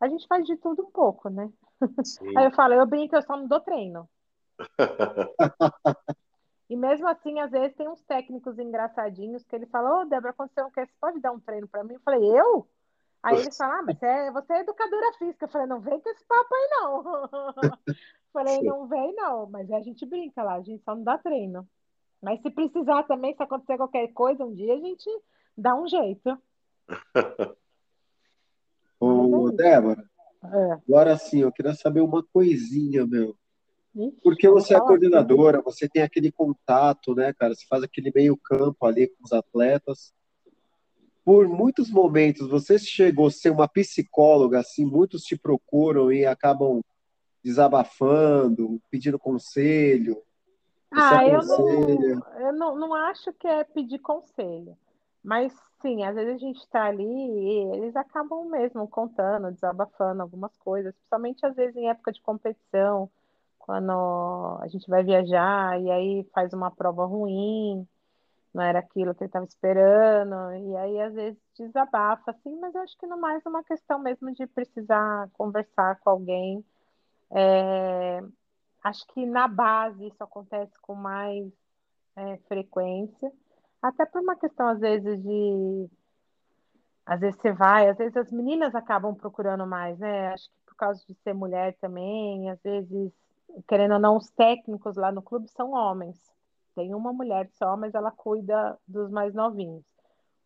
A 0.00 0.08
gente 0.08 0.26
faz 0.26 0.46
de 0.46 0.56
tudo 0.56 0.82
um 0.82 0.90
pouco, 0.90 1.28
né? 1.28 1.50
Sim. 2.04 2.36
Aí 2.36 2.46
eu 2.46 2.50
falo, 2.52 2.74
eu 2.74 2.86
brinco, 2.86 3.16
eu 3.16 3.22
só 3.22 3.36
não 3.36 3.46
dou 3.46 3.60
treino. 3.60 4.08
e 6.70 6.76
mesmo 6.76 7.08
assim, 7.08 7.40
às 7.40 7.50
vezes 7.50 7.76
tem 7.76 7.88
uns 7.88 8.00
técnicos 8.02 8.56
engraçadinhos 8.56 9.42
que 9.44 9.56
ele 9.56 9.66
fala, 9.66 9.90
ô 9.90 10.00
oh, 10.02 10.04
Débora, 10.04 10.30
aconteceu 10.30 10.66
o 10.66 10.70
que? 10.70 10.86
Você 10.86 10.92
pode 11.00 11.18
dar 11.18 11.32
um 11.32 11.40
treino 11.40 11.66
para 11.66 11.82
mim? 11.82 11.94
Eu 11.94 12.00
falei, 12.00 12.22
eu? 12.24 12.64
Aí 13.20 13.38
eles 13.38 13.56
falam, 13.56 13.80
ah, 13.80 13.82
mas 13.82 13.98
você 13.98 14.06
é, 14.06 14.30
você 14.30 14.52
é 14.52 14.60
educadora 14.60 15.12
física. 15.18 15.46
Eu 15.46 15.48
falei, 15.48 15.66
não 15.66 15.80
vem 15.80 16.00
com 16.00 16.08
esse 16.08 16.24
papo 16.24 16.54
aí, 16.54 16.68
não. 16.70 17.02
falei, 18.32 18.62
não 18.62 18.86
vem, 18.86 19.12
não. 19.16 19.50
Mas 19.50 19.68
a 19.72 19.80
gente 19.80 20.06
brinca 20.06 20.44
lá, 20.44 20.54
a 20.54 20.62
gente 20.62 20.84
só 20.84 20.94
não 20.94 21.02
dá 21.02 21.18
treino. 21.18 21.68
Mas 22.22 22.40
se 22.40 22.48
precisar 22.50 23.02
também, 23.02 23.34
se 23.34 23.42
acontecer 23.42 23.76
qualquer 23.76 24.06
coisa 24.12 24.44
um 24.44 24.54
dia, 24.54 24.74
a 24.74 24.78
gente 24.78 25.10
dá 25.58 25.74
um 25.74 25.88
jeito. 25.88 26.40
Ô, 29.00 29.48
é 29.48 29.52
Débora, 29.52 30.08
é. 30.44 30.72
agora 30.72 31.18
sim, 31.18 31.40
eu 31.40 31.50
queria 31.50 31.74
saber 31.74 32.00
uma 32.00 32.22
coisinha, 32.22 33.04
meu. 33.04 33.36
Porque 34.22 34.48
você 34.48 34.74
é 34.74 34.76
assim. 34.76 34.86
coordenadora, 34.86 35.60
você 35.60 35.88
tem 35.88 36.02
aquele 36.02 36.30
contato, 36.30 37.14
né, 37.14 37.32
cara? 37.32 37.54
Você 37.54 37.66
faz 37.66 37.82
aquele 37.82 38.12
meio 38.14 38.36
campo 38.36 38.86
ali 38.86 39.08
com 39.08 39.24
os 39.24 39.32
atletas. 39.32 40.12
Por 41.24 41.48
muitos 41.48 41.90
momentos, 41.90 42.48
você 42.48 42.78
chegou 42.78 43.26
a 43.26 43.30
ser 43.30 43.50
uma 43.50 43.68
psicóloga, 43.68 44.60
assim, 44.60 44.84
muitos 44.84 45.22
te 45.22 45.36
procuram 45.36 46.12
e 46.12 46.24
acabam 46.24 46.80
desabafando, 47.42 48.80
pedindo 48.90 49.18
conselho. 49.18 50.22
Ah, 50.92 51.24
eu 51.24 51.44
não, 51.44 52.40
eu 52.40 52.52
não, 52.52 52.76
não 52.76 52.94
acho 52.94 53.32
que 53.32 53.46
é 53.46 53.64
pedir 53.64 53.98
conselho. 53.98 54.76
Mas 55.22 55.54
sim, 55.80 56.02
às 56.02 56.14
vezes 56.14 56.34
a 56.34 56.38
gente 56.38 56.58
está 56.58 56.84
ali 56.84 57.04
e 57.04 57.76
eles 57.76 57.94
acabam 57.94 58.48
mesmo 58.48 58.88
contando, 58.88 59.52
desabafando 59.52 60.22
algumas 60.22 60.56
coisas, 60.56 60.94
principalmente 60.94 61.44
às 61.44 61.54
vezes 61.54 61.76
em 61.76 61.88
época 61.88 62.12
de 62.12 62.20
competição, 62.22 63.10
quando 63.60 64.58
a 64.60 64.68
gente 64.68 64.88
vai 64.88 65.04
viajar 65.04 65.80
e 65.80 65.90
aí 65.90 66.24
faz 66.34 66.52
uma 66.52 66.70
prova 66.70 67.04
ruim, 67.06 67.86
não 68.52 68.62
era 68.62 68.80
aquilo 68.80 69.14
que 69.14 69.22
ele 69.24 69.28
estava 69.28 69.44
esperando, 69.44 70.52
e 70.54 70.76
aí 70.76 71.00
às 71.00 71.14
vezes 71.14 71.38
desabafa, 71.56 72.32
assim, 72.32 72.58
mas 72.58 72.74
eu 72.74 72.82
acho 72.82 72.98
que 72.98 73.06
não 73.06 73.20
mais 73.20 73.44
é 73.46 73.48
uma 73.48 73.62
questão 73.64 73.98
mesmo 74.00 74.32
de 74.34 74.46
precisar 74.46 75.28
conversar 75.34 76.00
com 76.00 76.10
alguém. 76.10 76.64
É, 77.30 78.20
Acho 78.82 79.06
que 79.08 79.26
na 79.26 79.46
base 79.46 80.06
isso 80.06 80.22
acontece 80.22 80.72
com 80.80 80.94
mais 80.94 81.52
é, 82.16 82.38
frequência, 82.48 83.30
até 83.82 84.06
por 84.06 84.22
uma 84.22 84.36
questão, 84.36 84.68
às 84.68 84.80
vezes, 84.80 85.22
de. 85.22 85.90
Às 87.04 87.20
vezes 87.20 87.40
você 87.40 87.52
vai, 87.52 87.88
às 87.88 87.98
vezes 87.98 88.16
as 88.16 88.30
meninas 88.30 88.74
acabam 88.74 89.14
procurando 89.14 89.66
mais, 89.66 89.98
né? 89.98 90.28
Acho 90.28 90.44
que 90.48 90.56
por 90.66 90.76
causa 90.76 91.04
de 91.06 91.14
ser 91.22 91.34
mulher 91.34 91.76
também, 91.80 92.50
às 92.50 92.60
vezes, 92.62 93.12
querendo 93.68 93.94
ou 93.94 94.00
não, 94.00 94.16
os 94.16 94.30
técnicos 94.30 94.96
lá 94.96 95.12
no 95.12 95.22
clube 95.22 95.48
são 95.48 95.72
homens. 95.72 96.16
Tem 96.74 96.94
uma 96.94 97.12
mulher 97.12 97.48
só, 97.52 97.76
mas 97.76 97.94
ela 97.94 98.10
cuida 98.10 98.78
dos 98.86 99.10
mais 99.10 99.34
novinhos. 99.34 99.84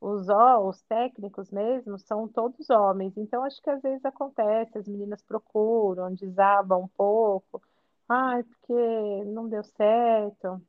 os, 0.01 0.29
os 0.29 0.83
técnicos 0.85 1.51
mesmo 1.51 1.99
são 1.99 2.29
todos 2.29 2.71
homens. 2.71 3.17
Então, 3.17 3.45
acho 3.45 3.61
que 3.63 3.71
às 3.71 3.83
vezes 3.83 4.05
acontece, 4.05 4.79
as 4.79 4.89
meninas 4.89 5.23
procuram, 5.23 6.15
desabam 6.15 6.83
um 6.83 6.89
pouco. 6.89 7.63
Ai, 8.09 8.43
porque 8.45 9.25
não 9.27 9.49
deu 9.49 9.65
certo. 9.65 10.63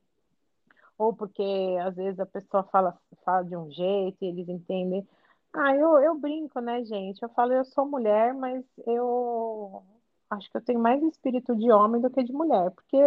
Ou 0.97 1.13
porque 1.13 1.43
às 1.81 1.95
vezes 1.95 2.19
a 2.19 2.25
pessoa 2.25 2.63
fala, 2.63 2.97
fala 3.23 3.43
de 3.43 3.55
um 3.55 3.69
jeito 3.71 4.17
e 4.23 4.27
eles 4.27 4.47
entendem. 4.49 5.07
Ah, 5.53 5.75
eu, 5.75 5.99
eu 5.99 6.15
brinco, 6.19 6.59
né, 6.59 6.83
gente? 6.85 7.21
Eu 7.23 7.29
falo, 7.29 7.53
eu 7.53 7.65
sou 7.65 7.85
mulher, 7.85 8.33
mas 8.33 8.63
eu 8.85 9.83
acho 10.29 10.49
que 10.49 10.57
eu 10.57 10.61
tenho 10.61 10.79
mais 10.79 11.01
espírito 11.03 11.55
de 11.55 11.71
homem 11.71 12.01
do 12.01 12.09
que 12.09 12.23
de 12.23 12.33
mulher. 12.33 12.71
Porque 12.71 12.97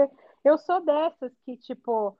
eu 0.44 0.58
sou 0.58 0.84
dessas 0.84 1.32
que, 1.44 1.56
tipo, 1.56 2.16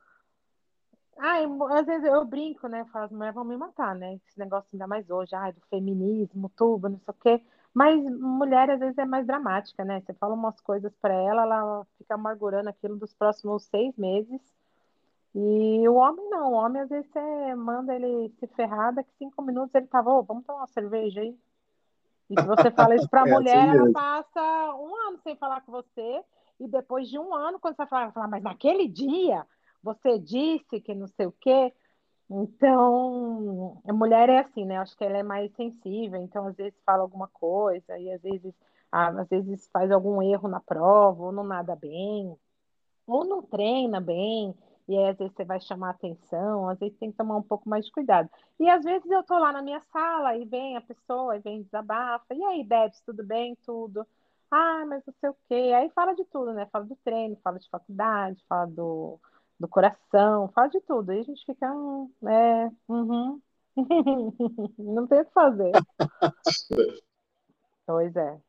Ai, 1.19 1.45
às 1.73 1.87
vezes 1.87 2.05
eu 2.05 2.25
brinco, 2.25 2.69
né? 2.69 2.85
Falo, 2.93 3.07
as 3.07 3.11
mulheres 3.11 3.35
vão 3.35 3.45
me 3.45 3.57
matar, 3.57 3.95
né? 3.95 4.15
Esse 4.15 4.39
negócio 4.39 4.69
ainda 4.73 4.87
mais 4.87 5.09
hoje, 5.11 5.35
ai, 5.35 5.53
do 5.53 5.61
feminismo, 5.69 6.49
tudo, 6.57 6.89
não 6.89 6.99
sei 7.01 7.13
o 7.13 7.15
quê. 7.15 7.45
Mas 7.75 8.01
mulher 8.05 8.71
às 8.71 8.79
vezes 8.81 8.97
é 8.99 9.05
mais 9.05 9.27
dramática, 9.27 9.85
né? 9.85 10.01
Você 10.01 10.15
fala 10.15 10.35
umas 10.35 10.61
coisas 10.61 10.93
para 11.01 11.13
ela, 11.15 11.43
ela 11.43 11.87
fica 11.99 12.15
amargurando 12.15 12.69
aquilo 12.69 12.97
dos 12.97 13.13
próximos 13.15 13.65
seis 13.65 13.97
meses. 13.97 14.41
E 15.35 15.89
o 15.89 15.95
homem 15.95 16.29
não, 16.31 16.53
o 16.53 16.55
homem 16.57 16.83
às 16.83 16.89
vezes 16.89 17.11
você 17.11 17.55
manda 17.55 17.95
ele 17.95 18.31
se 18.39 18.47
ferrar, 18.49 18.95
daqui 18.95 19.11
cinco 19.19 19.43
minutos 19.43 19.75
ele 19.75 19.87
tava, 19.87 20.11
oh, 20.11 20.23
vamos 20.23 20.45
tomar 20.47 20.61
uma 20.61 20.67
cerveja 20.69 21.21
aí. 21.21 21.37
E 22.31 22.41
se 22.41 22.47
você 22.47 22.71
fala 22.71 22.95
isso 22.95 23.09
pra 23.09 23.23
é 23.27 23.33
mulher, 23.33 23.69
assim 23.69 23.79
ela 23.79 23.93
passa 23.93 24.75
um 24.75 24.95
ano 25.09 25.19
sem 25.23 25.37
falar 25.37 25.61
com 25.63 25.73
você, 25.73 26.23
e 26.61 26.67
depois 26.67 27.09
de 27.09 27.19
um 27.19 27.35
ano, 27.35 27.59
quando 27.59 27.75
você 27.75 27.79
vai 27.79 27.87
falar, 27.87 28.03
ela 28.05 28.13
fala, 28.13 28.29
mas 28.29 28.43
naquele 28.43 28.89
dia 28.89 29.47
você 29.83 30.19
disse 30.19 30.81
que 30.81 30.95
não 30.95 31.07
sei 31.07 31.27
o 31.27 31.35
quê. 31.41 31.73
Então, 32.31 33.81
a 33.89 33.93
mulher 33.93 34.29
é 34.29 34.41
assim, 34.41 34.65
né? 34.65 34.77
Acho 34.77 34.97
que 34.97 35.05
ela 35.05 35.17
é 35.17 35.23
mais 35.23 35.51
sensível, 35.55 36.21
então 36.21 36.47
às 36.47 36.57
vezes 36.57 36.79
fala 36.85 37.03
alguma 37.03 37.29
coisa 37.29 37.97
e 37.99 38.11
às 38.13 38.21
vezes, 38.21 38.55
às 38.93 39.29
vezes 39.29 39.69
faz 39.73 39.91
algum 39.91 40.21
erro 40.21 40.49
na 40.49 40.61
prova, 40.61 41.25
ou 41.25 41.33
não 41.33 41.45
nada 41.45 41.75
bem, 41.75 42.37
ou 43.07 43.25
não 43.25 43.41
treina 43.41 44.01
bem, 44.01 44.55
e 44.89 44.97
aí 44.97 45.09
às 45.11 45.19
vezes 45.19 45.35
você 45.35 45.45
vai 45.45 45.61
chamar 45.61 45.91
atenção, 45.91 46.69
às 46.69 46.79
vezes 46.79 46.97
tem 46.99 47.11
que 47.11 47.17
tomar 47.19 47.37
um 47.37 47.43
pouco 47.43 47.69
mais 47.69 47.85
de 47.85 47.93
cuidado. 47.93 48.29
E 48.59 48.69
às 48.69 48.83
vezes 48.83 49.11
eu 49.11 49.23
tô 49.23 49.39
lá 49.39 49.53
na 49.53 49.63
minha 49.63 49.81
sala 49.93 50.37
e 50.37 50.45
vem 50.45 50.77
a 50.77 50.81
pessoa, 50.81 51.37
e 51.37 51.41
vem 51.41 51.63
desabafa, 51.63 52.35
e 52.35 52.43
aí, 52.45 52.65
Debs, 52.65 53.01
tudo 53.03 53.25
bem? 53.25 53.57
Tudo. 53.65 54.07
Ah, 54.51 54.85
mas 54.87 55.05
não 55.07 55.15
sei 55.21 55.31
o 55.31 55.37
quê. 55.49 55.73
Aí 55.77 55.91
fala 55.91 56.15
de 56.15 56.25
tudo, 56.27 56.53
né? 56.55 56.67
Fala 56.73 56.85
do 56.87 56.97
treino, 57.05 57.37
fala 57.45 57.59
de 57.59 57.69
faculdade, 57.69 58.43
fala 58.49 58.67
do 58.67 59.21
do 59.59 59.67
coração, 59.69 60.49
fala 60.55 60.69
de 60.69 60.81
tudo. 60.83 61.11
Aí 61.11 61.21
a 61.21 61.25
gente 61.25 61.45
fica, 61.45 61.71
hum, 61.73 62.11
é, 62.29 62.71
uhum. 62.89 63.41
não 64.79 65.07
tem 65.07 65.21
o 65.21 65.25
que 65.25 65.33
fazer. 65.33 65.73
pois 67.87 68.15
é. 68.17 68.41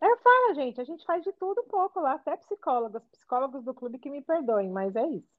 É, 0.00 0.16
fala, 0.18 0.54
gente, 0.54 0.80
a 0.80 0.84
gente 0.84 1.04
faz 1.06 1.24
de 1.24 1.32
tudo 1.32 1.62
um 1.62 1.68
pouco 1.68 1.98
lá, 2.00 2.14
até 2.14 2.36
psicólogos, 2.36 3.02
psicólogos 3.12 3.64
do 3.64 3.72
clube 3.72 3.98
que 3.98 4.10
me 4.10 4.20
perdoem, 4.20 4.68
mas 4.70 4.94
é 4.94 5.06
isso. 5.06 5.34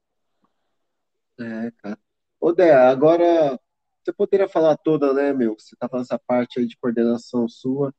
É, 1.40 1.72
cara. 1.78 2.00
Ô, 2.40 2.54
agora 2.90 3.60
você 4.04 4.14
poderia 4.14 4.48
falar 4.48 4.78
toda, 4.78 5.14
né, 5.14 5.34
meu? 5.34 5.56
Você 5.58 5.76
tá 5.76 5.90
falando 5.90 6.06
essa 6.06 6.20
parte 6.20 6.60
aí 6.60 6.66
de 6.66 6.78
coordenação 6.78 7.48
sua 7.48 7.94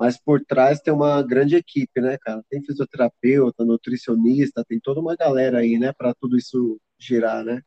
mas 0.00 0.18
por 0.18 0.42
trás 0.42 0.80
tem 0.80 0.94
uma 0.94 1.22
grande 1.22 1.56
equipe, 1.56 2.00
né, 2.00 2.16
cara? 2.16 2.42
Tem 2.48 2.62
fisioterapeuta, 2.62 3.66
nutricionista, 3.66 4.64
tem 4.66 4.80
toda 4.80 4.98
uma 4.98 5.14
galera 5.14 5.58
aí, 5.58 5.78
né, 5.78 5.92
para 5.92 6.14
tudo 6.14 6.38
isso 6.38 6.80
girar, 6.98 7.44
né? 7.44 7.62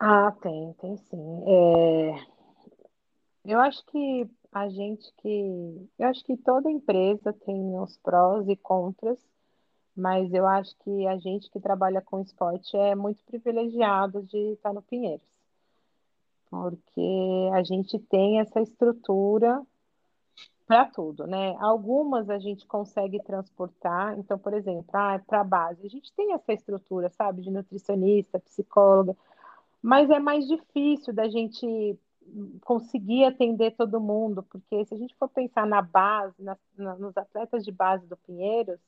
Ah, 0.00 0.32
tem, 0.40 0.72
tem 0.80 0.96
sim. 0.96 1.44
É... 1.46 2.14
Eu 3.44 3.60
acho 3.60 3.84
que 3.84 4.26
a 4.50 4.66
gente 4.70 5.12
que. 5.18 5.88
Eu 5.98 6.08
acho 6.08 6.24
que 6.24 6.38
toda 6.38 6.70
empresa 6.70 7.34
tem 7.44 7.78
os 7.78 7.98
prós 7.98 8.48
e 8.48 8.56
contras, 8.56 9.18
mas 9.96 10.32
eu 10.32 10.46
acho 10.46 10.76
que 10.78 11.06
a 11.06 11.16
gente 11.18 11.50
que 11.50 11.60
trabalha 11.60 12.02
com 12.02 12.20
esporte 12.20 12.76
é 12.76 12.94
muito 12.94 13.22
privilegiado 13.24 14.22
de 14.22 14.52
estar 14.52 14.72
no 14.72 14.82
Pinheiros. 14.82 15.26
Porque 16.50 17.50
a 17.52 17.62
gente 17.62 17.98
tem 17.98 18.40
essa 18.40 18.60
estrutura 18.60 19.62
para 20.66 20.86
tudo, 20.86 21.26
né? 21.26 21.54
Algumas 21.58 22.30
a 22.30 22.38
gente 22.38 22.66
consegue 22.66 23.22
transportar, 23.22 24.18
então, 24.18 24.38
por 24.38 24.54
exemplo, 24.54 24.86
ah, 24.92 25.20
para 25.26 25.40
a 25.40 25.44
base, 25.44 25.86
a 25.86 25.90
gente 25.90 26.12
tem 26.12 26.32
essa 26.32 26.52
estrutura, 26.52 27.10
sabe, 27.10 27.42
de 27.42 27.50
nutricionista, 27.50 28.40
psicóloga, 28.40 29.16
mas 29.82 30.08
é 30.10 30.18
mais 30.18 30.46
difícil 30.48 31.12
da 31.12 31.28
gente 31.28 31.98
conseguir 32.62 33.24
atender 33.24 33.72
todo 33.72 34.00
mundo, 34.00 34.42
porque 34.44 34.84
se 34.86 34.94
a 34.94 34.96
gente 34.96 35.14
for 35.16 35.28
pensar 35.28 35.66
na 35.66 35.82
base, 35.82 36.42
na, 36.42 36.56
na, 36.76 36.96
nos 36.96 37.16
atletas 37.16 37.64
de 37.64 37.70
base 37.70 38.06
do 38.06 38.16
Pinheiros, 38.16 38.80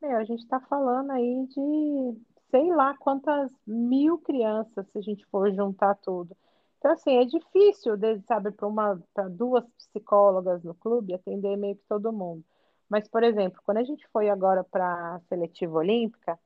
meu, 0.00 0.16
a 0.18 0.24
gente 0.24 0.42
está 0.42 0.60
falando 0.60 1.10
aí 1.10 1.46
de 1.46 2.20
sei 2.50 2.68
lá 2.74 2.96
quantas 2.96 3.52
mil 3.66 4.18
crianças, 4.18 4.86
se 4.88 4.98
a 4.98 5.02
gente 5.02 5.24
for 5.26 5.52
juntar 5.52 5.94
tudo. 5.96 6.36
Então, 6.78 6.92
assim, 6.92 7.16
é 7.16 7.24
difícil, 7.24 7.94
sabe, 8.26 8.50
para 9.14 9.28
duas 9.28 9.64
psicólogas 9.76 10.62
no 10.64 10.74
clube 10.74 11.14
atender 11.14 11.56
meio 11.56 11.76
que 11.76 11.84
todo 11.88 12.12
mundo. 12.12 12.44
Mas, 12.88 13.06
por 13.06 13.22
exemplo, 13.22 13.60
quando 13.64 13.78
a 13.78 13.84
gente 13.84 14.06
foi 14.08 14.28
agora 14.30 14.64
para 14.64 15.16
a 15.16 15.20
seletiva 15.28 15.78
olímpica, 15.78 16.38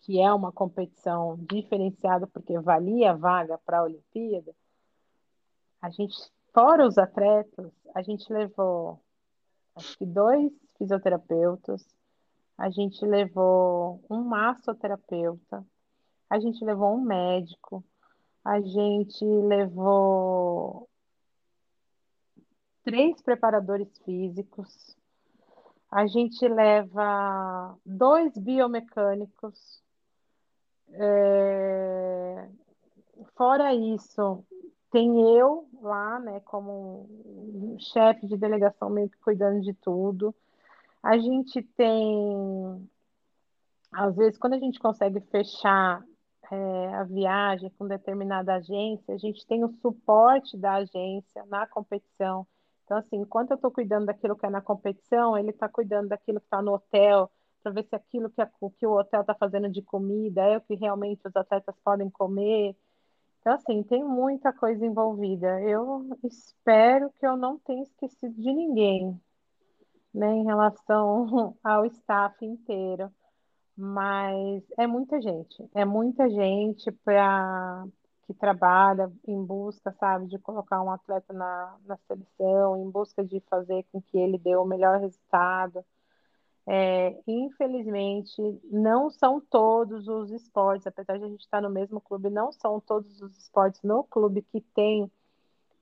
que 0.00 0.20
é 0.20 0.32
uma 0.32 0.52
competição 0.52 1.36
diferenciada 1.50 2.26
porque 2.26 2.58
valia 2.60 3.14
vaga 3.14 3.58
para 3.58 3.80
a 3.80 3.82
Olimpíada, 3.82 4.54
a 5.82 5.90
gente, 5.90 6.16
fora 6.54 6.86
os 6.86 6.96
atletas, 6.96 7.70
a 7.94 8.02
gente 8.02 8.32
levou 8.32 9.00
acho 9.76 9.96
que 9.98 10.06
dois 10.06 10.50
fisioterapeutas, 10.76 11.84
a 12.58 12.68
gente 12.70 13.06
levou 13.06 14.04
um 14.10 14.24
massoterapeuta, 14.24 15.64
a 16.28 16.40
gente 16.40 16.62
levou 16.64 16.92
um 16.96 17.00
médico, 17.00 17.84
a 18.44 18.60
gente 18.60 19.24
levou 19.24 20.88
três 22.82 23.22
preparadores 23.22 23.88
físicos, 24.04 24.96
a 25.88 26.06
gente 26.08 26.46
leva 26.48 27.78
dois 27.86 28.36
biomecânicos. 28.36 29.80
É... 30.90 32.48
Fora 33.36 33.72
isso, 33.72 34.44
tem 34.90 35.36
eu 35.36 35.68
lá, 35.80 36.18
né, 36.18 36.40
como 36.40 37.76
chefe 37.78 38.26
de 38.26 38.36
delegação, 38.36 38.90
meio 38.90 39.08
que 39.08 39.18
cuidando 39.18 39.60
de 39.60 39.74
tudo. 39.74 40.34
A 41.08 41.16
gente 41.16 41.62
tem, 41.74 42.86
às 43.90 44.14
vezes, 44.14 44.38
quando 44.38 44.52
a 44.52 44.58
gente 44.58 44.78
consegue 44.78 45.22
fechar 45.30 46.04
é, 46.52 46.94
a 46.96 47.04
viagem 47.04 47.70
com 47.78 47.88
determinada 47.88 48.56
agência, 48.56 49.14
a 49.14 49.16
gente 49.16 49.46
tem 49.46 49.64
o 49.64 49.72
suporte 49.80 50.54
da 50.58 50.74
agência 50.74 51.46
na 51.46 51.66
competição. 51.66 52.46
Então, 52.84 52.98
assim, 52.98 53.16
enquanto 53.16 53.52
eu 53.52 53.54
estou 53.54 53.70
cuidando 53.70 54.04
daquilo 54.04 54.36
que 54.36 54.44
é 54.44 54.50
na 54.50 54.60
competição, 54.60 55.38
ele 55.38 55.48
está 55.48 55.66
cuidando 55.66 56.08
daquilo 56.08 56.40
que 56.40 56.46
está 56.46 56.60
no 56.60 56.74
hotel, 56.74 57.30
para 57.62 57.72
ver 57.72 57.84
se 57.84 57.96
aquilo 57.96 58.28
que, 58.28 58.42
a, 58.42 58.50
que 58.78 58.86
o 58.86 58.92
hotel 58.92 59.22
está 59.22 59.34
fazendo 59.34 59.70
de 59.70 59.80
comida 59.80 60.42
é 60.42 60.58
o 60.58 60.60
que 60.60 60.74
realmente 60.74 61.26
os 61.26 61.34
atletas 61.34 61.74
podem 61.82 62.10
comer. 62.10 62.76
Então, 63.40 63.54
assim, 63.54 63.82
tem 63.82 64.04
muita 64.04 64.52
coisa 64.52 64.84
envolvida. 64.84 65.58
Eu 65.62 66.06
espero 66.22 67.10
que 67.18 67.26
eu 67.26 67.34
não 67.34 67.58
tenha 67.60 67.82
esquecido 67.82 68.34
de 68.34 68.52
ninguém, 68.52 69.18
né, 70.14 70.28
em 70.34 70.44
relação 70.44 71.56
ao 71.62 71.84
staff 71.86 72.44
inteiro. 72.44 73.12
Mas 73.76 74.64
é 74.76 74.86
muita 74.86 75.20
gente, 75.20 75.68
é 75.74 75.84
muita 75.84 76.28
gente 76.28 76.90
para 77.04 77.86
que 78.26 78.34
trabalha 78.34 79.10
em 79.26 79.42
busca, 79.42 79.90
sabe, 79.98 80.26
de 80.26 80.38
colocar 80.38 80.82
um 80.82 80.90
atleta 80.90 81.32
na, 81.32 81.76
na 81.86 81.96
seleção, 82.06 82.76
em 82.76 82.90
busca 82.90 83.24
de 83.24 83.40
fazer 83.48 83.86
com 83.90 84.02
que 84.02 84.18
ele 84.18 84.36
dê 84.36 84.54
o 84.54 84.66
melhor 84.66 85.00
resultado. 85.00 85.82
É, 86.66 87.18
infelizmente, 87.26 88.42
não 88.64 89.08
são 89.08 89.40
todos 89.40 90.06
os 90.06 90.30
esportes, 90.30 90.86
apesar 90.86 91.18
de 91.18 91.24
a 91.24 91.28
gente 91.28 91.40
estar 91.40 91.62
no 91.62 91.70
mesmo 91.70 91.98
clube, 91.98 92.28
não 92.28 92.52
são 92.52 92.78
todos 92.78 93.22
os 93.22 93.38
esportes 93.38 93.80
no 93.82 94.04
clube 94.04 94.42
que 94.42 94.60
tem 94.60 95.10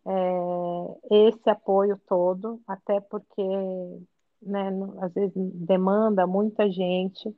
é, 0.06 1.26
esse 1.26 1.50
apoio 1.50 2.00
todo, 2.06 2.60
até 2.68 3.00
porque, 3.00 3.42
né, 4.46 4.70
às 5.00 5.12
vezes 5.12 5.34
demanda 5.54 6.26
muita 6.26 6.70
gente. 6.70 7.34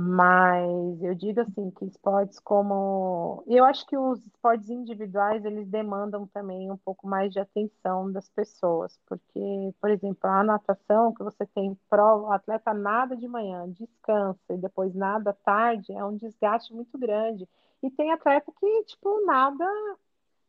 Mas 0.00 1.02
eu 1.02 1.12
digo 1.12 1.40
assim 1.40 1.72
que 1.72 1.84
esportes 1.84 2.38
como, 2.38 3.42
eu 3.48 3.64
acho 3.64 3.84
que 3.84 3.96
os 3.96 4.24
esportes 4.24 4.70
individuais 4.70 5.44
eles 5.44 5.66
demandam 5.66 6.24
também 6.28 6.70
um 6.70 6.76
pouco 6.76 7.04
mais 7.08 7.32
de 7.32 7.40
atenção 7.40 8.12
das 8.12 8.28
pessoas, 8.28 8.96
porque, 9.08 9.74
por 9.80 9.90
exemplo, 9.90 10.30
a 10.30 10.44
natação 10.44 11.12
que 11.12 11.24
você 11.24 11.44
tem 11.46 11.76
prova, 11.90 12.28
o 12.28 12.32
atleta 12.32 12.72
nada 12.72 13.16
de 13.16 13.26
manhã, 13.26 13.68
descansa 13.70 14.54
e 14.54 14.56
depois 14.56 14.94
nada 14.94 15.36
tarde, 15.44 15.92
é 15.92 16.04
um 16.04 16.16
desgaste 16.16 16.72
muito 16.72 16.96
grande. 16.96 17.48
E 17.82 17.90
tem 17.90 18.12
atleta 18.12 18.52
que 18.52 18.84
tipo 18.84 19.26
nada 19.26 19.66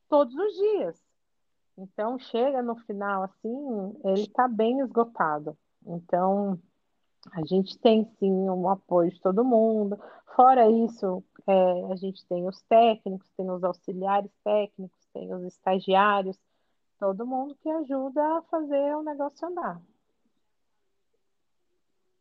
todos 0.08 0.36
os 0.36 0.54
dias. 0.54 1.09
Então, 1.82 2.20
chega 2.20 2.62
no 2.62 2.76
final, 2.76 3.24
assim, 3.24 3.96
ele 4.04 4.24
está 4.24 4.48
bem 4.48 4.82
esgotado. 4.82 5.58
Então, 5.86 6.60
a 7.32 7.46
gente 7.46 7.78
tem 7.80 8.06
sim 8.20 8.32
um 8.32 8.70
apoio 8.70 9.12
de 9.12 9.22
todo 9.22 9.46
mundo. 9.46 9.98
Fora 10.36 10.70
isso, 10.70 11.24
é, 11.48 11.92
a 11.92 11.96
gente 11.96 12.26
tem 12.28 12.46
os 12.48 12.62
técnicos, 12.64 13.30
tem 13.38 13.50
os 13.50 13.64
auxiliares 13.64 14.32
técnicos, 14.44 15.00
tem 15.14 15.34
os 15.34 15.44
estagiários, 15.44 16.38
todo 17.00 17.26
mundo 17.26 17.56
que 17.62 17.70
ajuda 17.70 18.22
a 18.22 18.42
fazer 18.44 18.96
o 18.96 19.04
negócio 19.04 19.48
andar. 19.48 19.82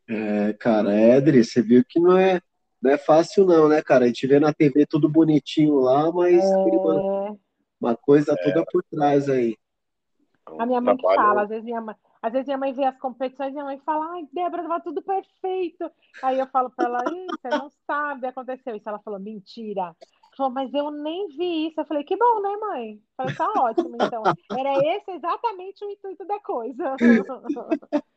É, 0.07 0.53
cara, 0.53 0.95
Edri, 0.95 1.43
você 1.43 1.61
viu 1.61 1.83
que 1.87 1.99
não 1.99 2.17
é, 2.17 2.41
não 2.81 2.91
é 2.91 2.97
fácil 2.97 3.45
não, 3.45 3.67
né, 3.67 3.81
cara? 3.81 4.05
A 4.05 4.07
gente 4.07 4.25
vê 4.25 4.39
na 4.39 4.53
TV 4.53 4.85
tudo 4.85 5.09
bonitinho 5.09 5.75
lá, 5.75 6.11
mas 6.11 6.43
é... 6.43 7.39
uma, 7.79 7.95
coisa 7.95 8.33
é... 8.33 8.43
toda 8.43 8.65
por 8.71 8.83
trás 8.83 9.29
aí. 9.29 9.57
A 10.57 10.65
minha 10.65 10.81
mãe 10.81 10.97
que 10.97 11.03
fala, 11.03 11.43
às 11.43 11.49
vezes 11.49 11.63
minha 11.63 11.79
mãe, 11.79 11.95
às 12.21 12.31
vezes 12.31 12.47
minha 12.47 12.57
mãe 12.57 12.73
vê 12.73 12.83
as 12.83 12.97
competições 12.97 13.49
e 13.49 13.53
minha 13.53 13.65
mãe 13.65 13.79
fala, 13.85 14.13
ai, 14.13 14.27
Débora, 14.33 14.63
tava 14.63 14.81
tudo 14.81 15.01
perfeito. 15.01 15.91
Aí 16.23 16.39
eu 16.39 16.47
falo 16.47 16.71
para 16.71 16.85
ela, 16.85 17.03
você 17.03 17.49
não 17.49 17.69
sabe, 17.85 18.27
aconteceu 18.27 18.75
isso. 18.75 18.89
Ela 18.89 18.99
falou, 18.99 19.19
mentira 19.19 19.95
falou, 20.39 20.53
mas 20.53 20.73
eu 20.73 20.89
nem 20.89 21.27
vi 21.29 21.67
isso. 21.67 21.79
Eu 21.81 21.85
falei, 21.85 22.03
que 22.03 22.15
bom, 22.15 22.41
né, 22.41 22.57
mãe? 22.57 22.93
Eu 22.93 23.01
falei, 23.17 23.35
tá 23.35 23.53
ótimo, 23.57 23.95
então. 23.95 24.23
Era 24.57 24.95
esse 24.95 25.11
exatamente 25.11 25.83
o 25.83 25.91
intuito 25.91 26.25
da 26.25 26.39
coisa. 26.39 26.95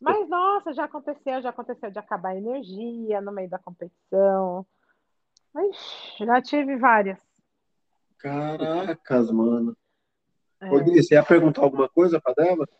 mas, 0.00 0.28
nossa, 0.28 0.72
já 0.72 0.84
aconteceu, 0.84 1.42
já 1.42 1.50
aconteceu 1.50 1.90
de 1.90 1.98
acabar 1.98 2.30
a 2.30 2.36
energia 2.36 3.20
no 3.20 3.30
meio 3.30 3.50
da 3.50 3.58
competição. 3.58 4.66
Ixi, 5.54 6.24
já 6.24 6.40
tive 6.40 6.76
várias. 6.76 7.18
Caracas, 8.18 9.30
mano. 9.30 9.76
É. 10.60 10.70
Ô, 10.70 10.82
você 10.84 11.14
ia 11.14 11.22
perguntar 11.22 11.62
alguma 11.62 11.88
coisa 11.88 12.20
para 12.20 12.34
Débora? 12.34 12.70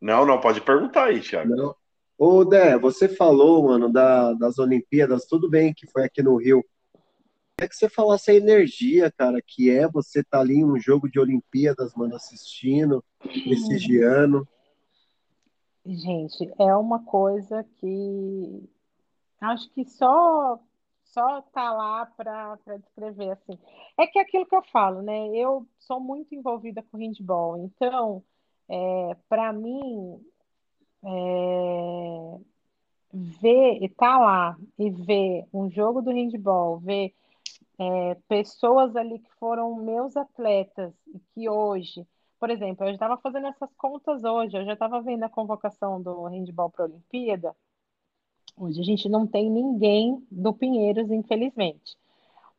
Não, 0.00 0.24
não, 0.24 0.40
pode 0.40 0.60
perguntar 0.60 1.04
aí, 1.04 1.20
Thiago. 1.20 1.54
Não. 1.54 1.76
Ô, 2.16 2.44
Dé, 2.44 2.76
você 2.76 3.08
falou, 3.08 3.64
mano, 3.64 3.92
da, 3.92 4.32
das 4.32 4.58
Olimpíadas, 4.58 5.26
tudo 5.26 5.48
bem 5.48 5.72
que 5.72 5.86
foi 5.86 6.04
aqui 6.04 6.22
no 6.22 6.36
Rio, 6.36 6.64
é 7.60 7.68
que 7.68 7.76
você 7.76 7.88
falasse 7.88 8.30
a 8.30 8.34
energia, 8.34 9.12
cara, 9.16 9.42
que 9.44 9.70
é 9.70 9.88
você 9.88 10.20
estar 10.20 10.38
tá 10.38 10.40
ali 10.40 10.56
em 10.56 10.64
um 10.64 10.78
jogo 10.78 11.08
de 11.08 11.18
Olimpíadas, 11.18 11.94
mano, 11.94 12.14
assistindo, 12.14 13.04
prestigiando. 13.20 14.48
Gente, 15.84 16.52
é 16.58 16.74
uma 16.74 17.04
coisa 17.04 17.64
que 17.80 18.68
acho 19.40 19.70
que 19.70 19.84
só 19.84 20.60
só 21.12 21.42
tá 21.42 21.72
lá 21.72 22.06
para 22.06 22.58
descrever 22.78 23.30
assim. 23.30 23.58
É 23.96 24.06
que 24.06 24.18
é 24.18 24.22
aquilo 24.22 24.46
que 24.46 24.54
eu 24.54 24.62
falo, 24.64 25.02
né? 25.02 25.28
Eu 25.28 25.66
sou 25.78 26.00
muito 26.00 26.34
envolvida 26.34 26.82
com 26.82 26.98
handball, 26.98 27.58
então 27.58 28.22
é, 28.68 29.16
para 29.28 29.52
mim 29.52 30.20
é, 31.04 32.38
ver 33.12 33.84
estar 33.84 34.14
tá 34.14 34.18
lá 34.18 34.56
e 34.78 34.90
ver 34.90 35.46
um 35.52 35.70
jogo 35.70 36.02
do 36.02 36.10
handball, 36.10 36.78
ver 36.78 37.14
é, 37.78 38.14
pessoas 38.28 38.94
ali 38.96 39.18
que 39.20 39.30
foram 39.38 39.76
meus 39.76 40.16
atletas 40.16 40.92
e 41.06 41.18
que 41.32 41.48
hoje, 41.48 42.06
por 42.38 42.50
exemplo, 42.50 42.86
eu 42.86 42.92
estava 42.92 43.16
fazendo 43.18 43.46
essas 43.46 43.72
contas 43.76 44.24
hoje, 44.24 44.56
eu 44.56 44.64
já 44.64 44.74
estava 44.74 45.00
vendo 45.00 45.22
a 45.22 45.28
convocação 45.28 46.02
do 46.02 46.24
handball 46.24 46.70
para 46.70 46.84
a 46.84 46.88
Olimpíada. 46.88 47.56
Hoje 48.60 48.80
a 48.80 48.84
gente 48.84 49.08
não 49.08 49.26
tem 49.26 49.48
ninguém 49.48 50.26
do 50.30 50.52
Pinheiros, 50.52 51.10
infelizmente. 51.10 51.96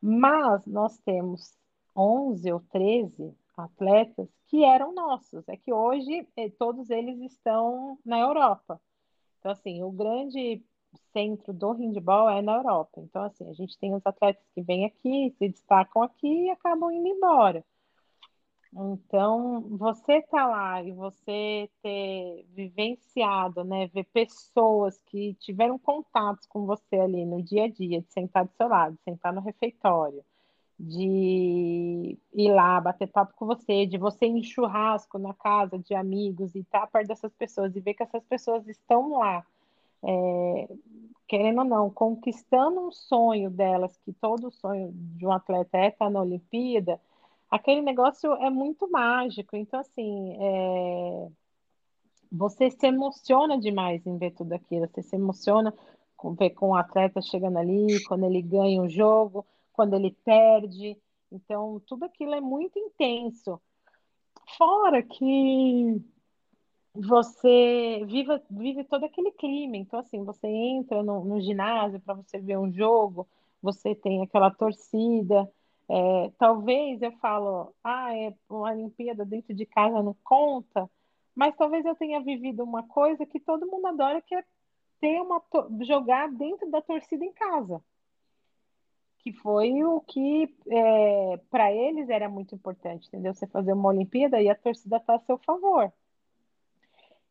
Mas 0.00 0.64
nós 0.66 0.98
temos 0.98 1.54
11 1.96 2.52
ou 2.52 2.60
13 2.72 3.34
atletas 3.56 4.28
que 4.46 4.64
eram 4.64 4.94
nossos. 4.94 5.46
É 5.48 5.56
que 5.56 5.72
hoje 5.72 6.26
eh, 6.36 6.50
todos 6.58 6.88
eles 6.88 7.20
estão 7.20 7.98
na 8.04 8.18
Europa. 8.18 8.80
Então, 9.38 9.52
assim, 9.52 9.82
o 9.82 9.90
grande 9.90 10.62
centro 11.12 11.52
do 11.52 11.72
handball 11.72 12.30
é 12.30 12.40
na 12.40 12.56
Europa. 12.56 13.00
Então, 13.00 13.22
assim, 13.24 13.48
a 13.48 13.52
gente 13.52 13.78
tem 13.78 13.94
os 13.94 14.04
atletas 14.06 14.44
que 14.54 14.62
vêm 14.62 14.86
aqui, 14.86 15.34
se 15.38 15.48
destacam 15.48 16.02
aqui 16.02 16.46
e 16.46 16.50
acabam 16.50 16.90
indo 16.90 17.08
embora. 17.08 17.64
Então, 18.72 19.62
você 19.70 20.22
tá 20.22 20.46
lá 20.46 20.82
e 20.82 20.92
você 20.92 21.68
ter 21.82 22.46
vivenciado, 22.54 23.64
né, 23.64 23.88
ver 23.88 24.04
pessoas 24.04 25.00
que 25.06 25.34
tiveram 25.34 25.76
contatos 25.78 26.46
com 26.46 26.64
você 26.66 26.96
ali 26.96 27.26
no 27.26 27.42
dia 27.42 27.64
a 27.64 27.68
dia, 27.68 28.00
de 28.00 28.12
sentar 28.12 28.44
do 28.44 28.52
seu 28.52 28.68
lado, 28.68 28.94
de 28.94 29.02
sentar 29.02 29.32
no 29.32 29.40
refeitório, 29.40 30.24
de 30.78 32.16
ir 32.32 32.52
lá 32.52 32.80
bater 32.80 33.08
papo 33.08 33.34
com 33.34 33.44
você, 33.44 33.86
de 33.86 33.98
você 33.98 34.26
ir 34.26 34.38
em 34.38 34.42
churrasco 34.42 35.18
na 35.18 35.34
casa 35.34 35.76
de 35.78 35.94
amigos 35.94 36.54
e 36.54 36.60
estar 36.60 36.86
perto 36.86 37.08
dessas 37.08 37.32
pessoas 37.34 37.74
e 37.74 37.80
ver 37.80 37.94
que 37.94 38.04
essas 38.04 38.24
pessoas 38.24 38.68
estão 38.68 39.18
lá 39.18 39.44
é, 40.02 40.68
querendo 41.28 41.58
ou 41.58 41.64
não, 41.64 41.90
conquistando 41.90 42.80
um 42.80 42.90
sonho 42.90 43.50
delas, 43.50 43.96
que 43.98 44.12
todo 44.12 44.50
sonho 44.50 44.90
de 44.92 45.26
um 45.26 45.32
atleta 45.32 45.78
é 45.78 45.88
estar 45.88 46.10
na 46.10 46.22
Olimpíada, 46.22 47.00
aquele 47.50 47.82
negócio 47.82 48.32
é 48.34 48.48
muito 48.48 48.90
mágico. 48.90 49.56
Então, 49.56 49.80
assim, 49.80 50.36
é, 50.40 51.28
você 52.30 52.70
se 52.70 52.86
emociona 52.86 53.58
demais 53.58 54.06
em 54.06 54.16
ver 54.16 54.32
tudo 54.32 54.52
aquilo, 54.52 54.88
você 54.88 55.02
se 55.02 55.16
emociona 55.16 55.74
com 56.16 56.34
ver 56.34 56.50
com 56.50 56.70
o 56.70 56.74
atleta 56.74 57.20
chegando 57.22 57.58
ali, 57.58 58.02
quando 58.04 58.24
ele 58.26 58.42
ganha 58.42 58.80
um 58.80 58.88
jogo, 58.88 59.44
quando 59.72 59.94
ele 59.94 60.16
perde. 60.24 60.96
Então, 61.32 61.80
tudo 61.86 62.04
aquilo 62.04 62.34
é 62.34 62.40
muito 62.40 62.78
intenso. 62.78 63.60
Fora 64.58 65.02
que 65.02 66.02
você 66.94 68.04
vive, 68.06 68.42
vive 68.50 68.84
todo 68.84 69.04
aquele 69.04 69.32
clima. 69.32 69.76
Então, 69.76 70.00
assim, 70.00 70.22
você 70.24 70.46
entra 70.46 71.02
no, 71.02 71.24
no 71.24 71.40
ginásio 71.40 72.00
para 72.00 72.14
você 72.14 72.38
ver 72.38 72.58
um 72.58 72.70
jogo, 72.72 73.26
você 73.62 73.94
tem 73.94 74.22
aquela 74.22 74.50
torcida. 74.50 75.50
É, 75.92 76.30
talvez 76.38 77.02
eu 77.02 77.10
falo, 77.18 77.74
ah, 77.82 78.16
é 78.16 78.32
uma 78.48 78.70
Olimpíada 78.70 79.24
dentro 79.24 79.52
de 79.52 79.66
casa 79.66 80.00
não 80.00 80.14
conta, 80.22 80.88
mas 81.34 81.56
talvez 81.56 81.84
eu 81.84 81.96
tenha 81.96 82.20
vivido 82.20 82.62
uma 82.62 82.84
coisa 82.86 83.26
que 83.26 83.40
todo 83.40 83.66
mundo 83.66 83.86
adora, 83.86 84.22
que 84.22 84.32
é 84.36 84.44
ter 85.00 85.20
uma 85.20 85.42
jogar 85.80 86.30
dentro 86.30 86.70
da 86.70 86.80
torcida 86.80 87.24
em 87.24 87.32
casa. 87.32 87.82
Que 89.18 89.32
foi 89.32 89.82
o 89.82 90.00
que 90.00 90.54
é, 90.68 91.36
para 91.50 91.72
eles 91.72 92.08
era 92.08 92.28
muito 92.28 92.54
importante, 92.54 93.08
entendeu? 93.08 93.34
Você 93.34 93.48
fazer 93.48 93.72
uma 93.72 93.88
Olimpíada 93.88 94.40
e 94.40 94.48
a 94.48 94.54
torcida 94.54 94.98
está 94.98 95.16
a 95.16 95.20
seu 95.20 95.38
favor. 95.38 95.92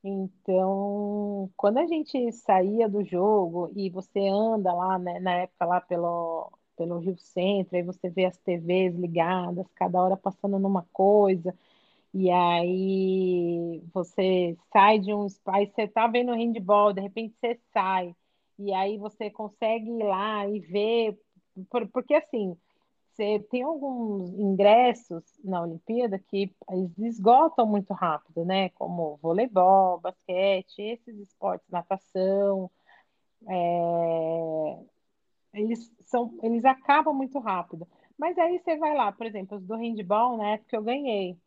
Então, 0.03 1.49
quando 1.55 1.77
a 1.77 1.85
gente 1.85 2.31
saía 2.33 2.89
do 2.89 3.05
jogo 3.05 3.71
e 3.73 3.89
você 3.89 4.27
anda 4.27 4.73
lá, 4.73 4.99
né, 4.99 5.19
na 5.19 5.33
época 5.35 5.65
lá 5.65 5.81
pelo, 5.81 6.51
pelo 6.80 6.99
Rio 6.99 7.17
Centro, 7.17 7.75
aí 7.75 7.83
você 7.83 8.09
vê 8.09 8.24
as 8.24 8.38
TVs 8.38 8.95
ligadas, 8.95 9.67
cada 9.75 10.01
hora 10.01 10.16
passando 10.16 10.58
numa 10.58 10.85
coisa, 10.93 11.53
e 12.14 12.32
aí 12.32 13.83
você 13.93 14.58
sai 14.72 14.98
de 14.99 15.14
um 15.14 15.25
espaço, 15.25 15.74
você 15.75 15.90
tá 15.90 16.08
vendo 16.08 16.32
handball, 16.32 16.93
de 16.93 17.01
repente 17.01 17.35
você 17.38 17.59
sai, 17.74 18.16
e 18.58 18.74
aí 18.74 18.98
você 18.98 19.30
consegue 19.30 19.90
ir 19.90 20.03
lá 20.03 20.48
e 20.48 20.59
ver, 20.61 21.19
porque 21.91 22.14
assim, 22.16 22.56
você 23.11 23.40
tem 23.51 23.64
alguns 23.64 24.30
ingressos 24.40 25.24
na 25.43 25.61
Olimpíada 25.61 26.17
que 26.17 26.49
eles 26.72 26.98
esgotam 26.98 27.66
muito 27.66 27.93
rápido, 27.93 28.45
né? 28.45 28.69
Como 28.69 29.17
voleibol, 29.22 29.99
basquete, 29.99 30.82
esses 30.82 31.17
esportes, 31.19 31.67
natação, 31.69 32.72
é... 33.49 34.99
eles 35.53 35.92
são, 36.02 36.38
eles 36.44 36.66
acabam 36.66 37.14
muito 37.14 37.40
rápido. 37.40 37.88
Mas 38.18 38.38
aí 38.38 38.60
você 38.60 38.78
vai 38.78 38.95
lá, 38.95 39.11
por 39.11 39.26
exemplo, 39.26 39.58
os 39.58 39.66
do 39.66 39.76
handball, 39.76 40.38
na 40.38 40.52
época 40.52 40.76
eu 40.76 40.84
ganhei. 40.84 41.38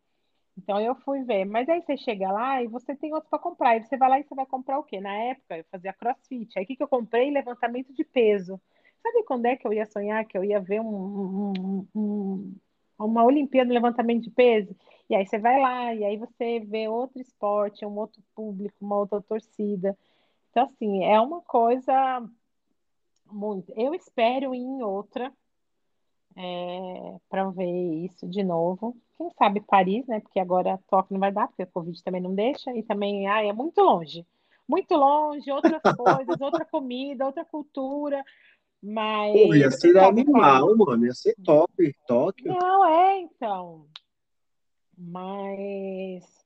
Então 0.56 0.80
eu 0.80 0.94
fui 0.96 1.22
ver. 1.24 1.44
Mas 1.44 1.68
aí 1.68 1.82
você 1.82 1.96
chega 1.96 2.30
lá 2.30 2.62
e 2.62 2.66
você 2.68 2.94
tem 2.96 3.12
outros 3.12 3.30
para 3.30 3.38
comprar. 3.38 3.76
E 3.76 3.82
você 3.82 3.96
vai 3.96 4.08
lá 4.08 4.20
e 4.20 4.24
você 4.24 4.34
vai 4.34 4.46
comprar 4.46 4.78
o 4.78 4.84
quê? 4.84 5.00
Na 5.00 5.14
época 5.14 5.58
eu 5.58 5.64
fazia 5.70 5.92
crossfit. 5.92 6.58
Aí 6.58 6.64
o 6.64 6.66
que, 6.66 6.76
que 6.76 6.82
eu 6.82 6.88
comprei? 6.88 7.30
Levantamento 7.30 7.92
de 7.92 8.04
peso. 8.04 8.60
Sabe 9.02 9.24
quando 9.24 9.46
é 9.46 9.56
que 9.56 9.66
eu 9.66 9.72
ia 9.72 9.86
sonhar 9.86 10.24
que 10.26 10.38
eu 10.38 10.44
ia 10.44 10.60
ver 10.60 10.80
um, 10.80 11.54
um, 11.58 11.88
um, 11.94 12.56
uma 12.98 13.24
Olimpíada 13.24 13.68
de 13.68 13.74
levantamento 13.74 14.22
de 14.22 14.30
peso? 14.30 14.76
E 15.10 15.14
aí 15.14 15.26
você 15.26 15.38
vai 15.38 15.60
lá, 15.60 15.94
e 15.94 16.04
aí 16.04 16.16
você 16.16 16.60
vê 16.60 16.88
outro 16.88 17.20
esporte, 17.20 17.84
um 17.84 17.98
outro 17.98 18.22
público, 18.34 18.76
uma 18.80 18.96
outra 18.96 19.20
torcida. 19.20 19.96
Então, 20.50 20.64
assim, 20.66 21.04
é 21.04 21.20
uma 21.20 21.40
coisa 21.42 21.92
muito. 23.32 23.72
Eu 23.76 23.94
espero 23.94 24.54
ir 24.54 24.58
em 24.58 24.82
outra 24.82 25.32
é, 26.36 27.16
para 27.28 27.50
ver 27.50 28.04
isso 28.04 28.28
de 28.28 28.42
novo. 28.42 28.96
Quem 29.16 29.30
sabe 29.38 29.60
Paris, 29.60 30.06
né? 30.06 30.20
Porque 30.20 30.40
agora 30.40 30.80
Tóquio 30.88 31.14
não 31.14 31.20
vai 31.20 31.32
dar, 31.32 31.48
porque 31.48 31.62
a 31.62 31.66
Covid 31.66 32.02
também 32.02 32.20
não 32.20 32.34
deixa, 32.34 32.74
e 32.76 32.82
também 32.82 33.26
ah, 33.28 33.44
é 33.44 33.52
muito 33.52 33.80
longe. 33.80 34.26
Muito 34.68 34.94
longe, 34.94 35.50
outras 35.50 35.82
coisas, 35.96 36.40
outra 36.40 36.64
comida, 36.64 37.26
outra 37.26 37.44
cultura. 37.44 38.22
Mas. 38.82 39.32
Pô, 39.32 39.54
ia 39.54 39.70
ser 39.70 39.96
animal, 39.98 40.76
mano. 40.76 41.06
Ia 41.06 41.14
ser 41.14 41.36
top. 41.44 41.94
Tóquio. 42.06 42.52
Não, 42.52 42.84
é, 42.84 43.20
então. 43.20 43.86
Mas. 44.96 46.41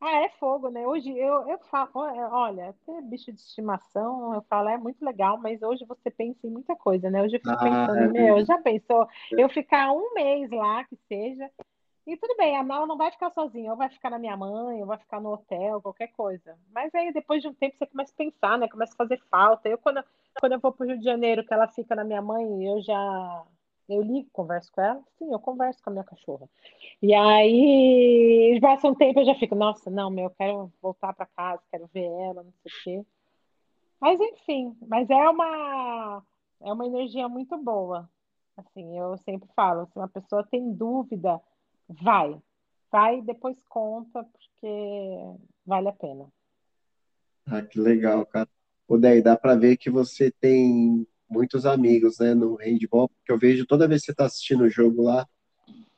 Ah, 0.00 0.22
é 0.22 0.30
fogo, 0.30 0.70
né? 0.70 0.86
Hoje 0.86 1.10
eu, 1.10 1.48
eu 1.48 1.58
falo, 1.70 1.90
olha, 1.94 2.74
ter 2.86 3.02
bicho 3.02 3.30
de 3.32 3.38
estimação, 3.38 4.32
eu 4.34 4.42
falo, 4.42 4.70
é 4.70 4.78
muito 4.78 5.04
legal, 5.04 5.36
mas 5.38 5.60
hoje 5.62 5.84
você 5.84 6.10
pensa 6.10 6.46
em 6.46 6.50
muita 6.50 6.74
coisa, 6.74 7.10
né? 7.10 7.22
Hoje 7.22 7.36
eu 7.36 7.40
fico 7.40 7.52
Ah, 7.52 7.62
pensando, 7.62 7.98
é 8.04 8.08
meu, 8.08 8.44
já 8.44 8.56
pensou 8.58 9.06
eu 9.32 9.48
ficar 9.50 9.92
um 9.92 10.14
mês 10.14 10.50
lá, 10.50 10.84
que 10.84 10.96
seja, 11.06 11.50
e 12.06 12.16
tudo 12.16 12.34
bem, 12.36 12.56
a 12.56 12.62
Nala 12.62 12.86
não 12.86 12.96
vai 12.96 13.10
ficar 13.10 13.30
sozinha, 13.30 13.70
ou 13.70 13.76
vai 13.76 13.88
ficar 13.90 14.10
na 14.10 14.18
minha 14.18 14.36
mãe, 14.36 14.80
ou 14.80 14.86
vai 14.86 14.98
ficar 14.98 15.20
no 15.20 15.32
hotel, 15.32 15.80
qualquer 15.82 16.08
coisa. 16.08 16.58
Mas 16.72 16.94
aí 16.94 17.12
depois 17.12 17.42
de 17.42 17.48
um 17.48 17.54
tempo 17.54 17.76
você 17.78 17.86
começa 17.86 18.12
a 18.12 18.16
pensar, 18.16 18.58
né? 18.58 18.68
Começa 18.68 18.94
a 18.94 18.96
fazer 18.96 19.20
falta. 19.30 19.68
Eu, 19.68 19.78
quando, 19.78 20.02
quando 20.40 20.52
eu 20.52 20.60
vou 20.60 20.72
pro 20.72 20.86
Rio 20.86 20.98
de 20.98 21.04
Janeiro, 21.04 21.44
que 21.46 21.54
ela 21.54 21.68
fica 21.68 21.94
na 21.94 22.02
minha 22.04 22.22
mãe, 22.22 22.66
eu 22.66 22.80
já. 22.82 23.44
Eu 23.90 24.02
ligo, 24.02 24.30
converso 24.32 24.70
com 24.70 24.80
ela. 24.80 25.02
Sim, 25.18 25.32
eu 25.32 25.40
converso 25.40 25.82
com 25.82 25.90
a 25.90 25.92
minha 25.92 26.04
cachorra. 26.04 26.48
E 27.02 27.12
aí, 27.12 28.56
passa 28.62 28.86
um 28.86 28.94
tempo, 28.94 29.18
eu 29.18 29.24
já 29.24 29.34
fico, 29.34 29.56
nossa, 29.56 29.90
não, 29.90 30.08
meu, 30.08 30.26
eu 30.26 30.30
quero 30.30 30.72
voltar 30.80 31.12
para 31.12 31.26
casa, 31.26 31.60
quero 31.72 31.90
ver 31.92 32.04
ela, 32.04 32.44
não 32.44 32.52
sei 32.62 32.70
o 32.70 32.82
quê. 32.84 33.06
Mas 34.00 34.20
enfim, 34.20 34.76
mas 34.86 35.10
é 35.10 35.28
uma 35.28 36.22
é 36.60 36.72
uma 36.72 36.86
energia 36.86 37.28
muito 37.28 37.56
boa. 37.58 38.08
Assim, 38.56 38.96
eu 38.96 39.18
sempre 39.18 39.48
falo, 39.56 39.86
se 39.86 39.96
uma 39.96 40.08
pessoa 40.08 40.46
tem 40.46 40.72
dúvida, 40.72 41.40
vai. 41.88 42.40
Vai 42.92 43.18
e 43.18 43.22
depois 43.22 43.56
conta, 43.68 44.22
porque 44.24 45.16
vale 45.66 45.88
a 45.88 45.92
pena. 45.92 46.26
Ah, 47.46 47.62
que 47.62 47.80
legal, 47.80 48.24
cara. 48.26 48.48
Ô, 48.86 48.98
Daí, 48.98 49.20
dá 49.22 49.36
pra 49.36 49.56
ver 49.56 49.76
que 49.76 49.90
você 49.90 50.30
tem 50.30 51.06
muitos 51.30 51.64
amigos, 51.64 52.18
né, 52.18 52.34
no 52.34 52.56
handball, 52.56 53.08
porque 53.08 53.30
eu 53.30 53.38
vejo 53.38 53.66
toda 53.66 53.86
vez 53.86 54.02
que 54.02 54.06
você 54.06 54.14
tá 54.14 54.26
assistindo 54.26 54.64
o 54.64 54.70
jogo 54.70 55.02
lá, 55.02 55.26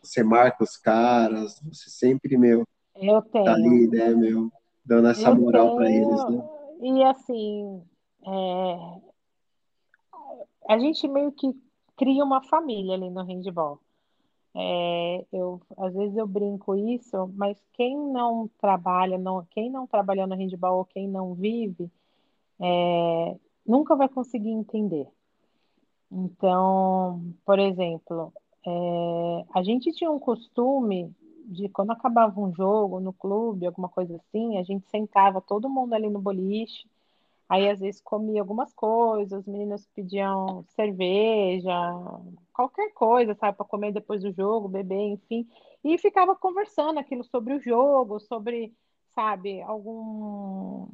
você 0.02 0.22
marca 0.22 0.62
os 0.62 0.76
caras, 0.76 1.60
você 1.64 1.88
sempre, 1.88 2.36
meu, 2.36 2.66
Eu 2.94 3.22
tá 3.22 3.28
tenho, 3.30 3.50
ali, 3.50 3.88
né, 3.88 4.10
meu, 4.10 4.52
dando 4.84 5.08
essa 5.08 5.30
eu 5.30 5.36
moral 5.36 5.74
pra 5.74 5.90
eles, 5.90 6.28
né? 6.28 6.48
e 6.82 7.02
assim, 7.04 7.82
é, 8.26 9.00
a 10.68 10.78
gente 10.78 11.08
meio 11.08 11.32
que 11.32 11.54
cria 11.96 12.24
uma 12.24 12.42
família 12.42 12.94
ali 12.94 13.08
no 13.08 13.22
handball. 13.22 13.80
É, 14.54 15.24
eu, 15.32 15.62
às 15.78 15.94
vezes 15.94 16.14
eu 16.16 16.26
brinco 16.26 16.76
isso, 16.76 17.30
mas 17.34 17.56
quem 17.72 17.96
não 17.96 18.50
trabalha, 18.60 19.16
não, 19.16 19.46
quem 19.50 19.70
não 19.70 19.86
trabalha 19.86 20.26
no 20.26 20.34
handball 20.34 20.78
ou 20.78 20.84
quem 20.84 21.08
não 21.08 21.32
vive, 21.32 21.90
é, 22.60 23.36
nunca 23.66 23.96
vai 23.96 24.08
conseguir 24.08 24.50
entender. 24.50 25.06
Então, 26.12 27.22
por 27.46 27.58
exemplo, 27.58 28.32
é, 28.66 29.44
a 29.54 29.62
gente 29.62 29.90
tinha 29.92 30.10
um 30.10 30.18
costume 30.18 31.10
de 31.46 31.70
quando 31.70 31.90
acabava 31.90 32.38
um 32.38 32.54
jogo 32.54 33.00
no 33.00 33.14
clube, 33.14 33.66
alguma 33.66 33.88
coisa 33.88 34.16
assim, 34.16 34.58
a 34.58 34.62
gente 34.62 34.86
sentava 34.88 35.40
todo 35.40 35.70
mundo 35.70 35.94
ali 35.94 36.10
no 36.10 36.20
boliche, 36.20 36.86
aí 37.48 37.68
às 37.68 37.80
vezes 37.80 38.00
comia 38.00 38.42
algumas 38.42 38.72
coisas, 38.74 39.40
os 39.40 39.46
meninos 39.46 39.88
pediam 39.94 40.64
cerveja, 40.76 41.72
qualquer 42.52 42.92
coisa, 42.92 43.34
sabe, 43.34 43.56
para 43.56 43.66
comer 43.66 43.92
depois 43.92 44.22
do 44.22 44.32
jogo, 44.32 44.68
beber, 44.68 45.12
enfim, 45.12 45.48
e 45.82 45.96
ficava 45.96 46.36
conversando 46.36 46.98
aquilo 46.98 47.24
sobre 47.24 47.54
o 47.54 47.60
jogo, 47.60 48.20
sobre, 48.20 48.72
sabe, 49.14 49.62
algum 49.62 50.88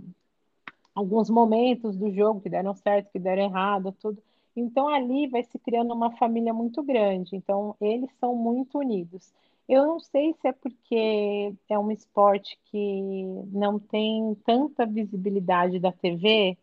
alguns 0.94 1.30
momentos 1.30 1.96
do 1.96 2.10
jogo 2.12 2.40
que 2.40 2.50
deram 2.50 2.74
certo, 2.74 3.10
que 3.12 3.20
deram 3.20 3.42
errado, 3.44 3.92
tudo. 4.00 4.20
Então 4.58 4.88
ali 4.88 5.28
vai 5.28 5.42
se 5.44 5.58
criando 5.58 5.94
uma 5.94 6.10
família 6.16 6.52
muito 6.52 6.82
grande. 6.82 7.36
Então 7.36 7.76
eles 7.80 8.10
são 8.18 8.34
muito 8.34 8.78
unidos. 8.78 9.32
Eu 9.68 9.86
não 9.86 10.00
sei 10.00 10.34
se 10.40 10.48
é 10.48 10.52
porque 10.52 11.54
é 11.68 11.78
um 11.78 11.90
esporte 11.90 12.58
que 12.64 13.22
não 13.52 13.78
tem 13.78 14.34
tanta 14.44 14.86
visibilidade 14.86 15.78
da 15.78 15.92
TV, 15.92 16.56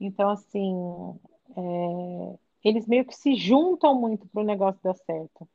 então 0.00 0.30
assim, 0.30 0.74
é, 1.56 2.38
eles 2.64 2.86
meio 2.86 3.04
que 3.04 3.16
se 3.16 3.34
juntam 3.34 4.00
muito 4.00 4.28
para 4.28 4.42
o 4.42 4.44
negócio 4.44 4.80
dar 4.82 4.94
certo. 4.94 5.48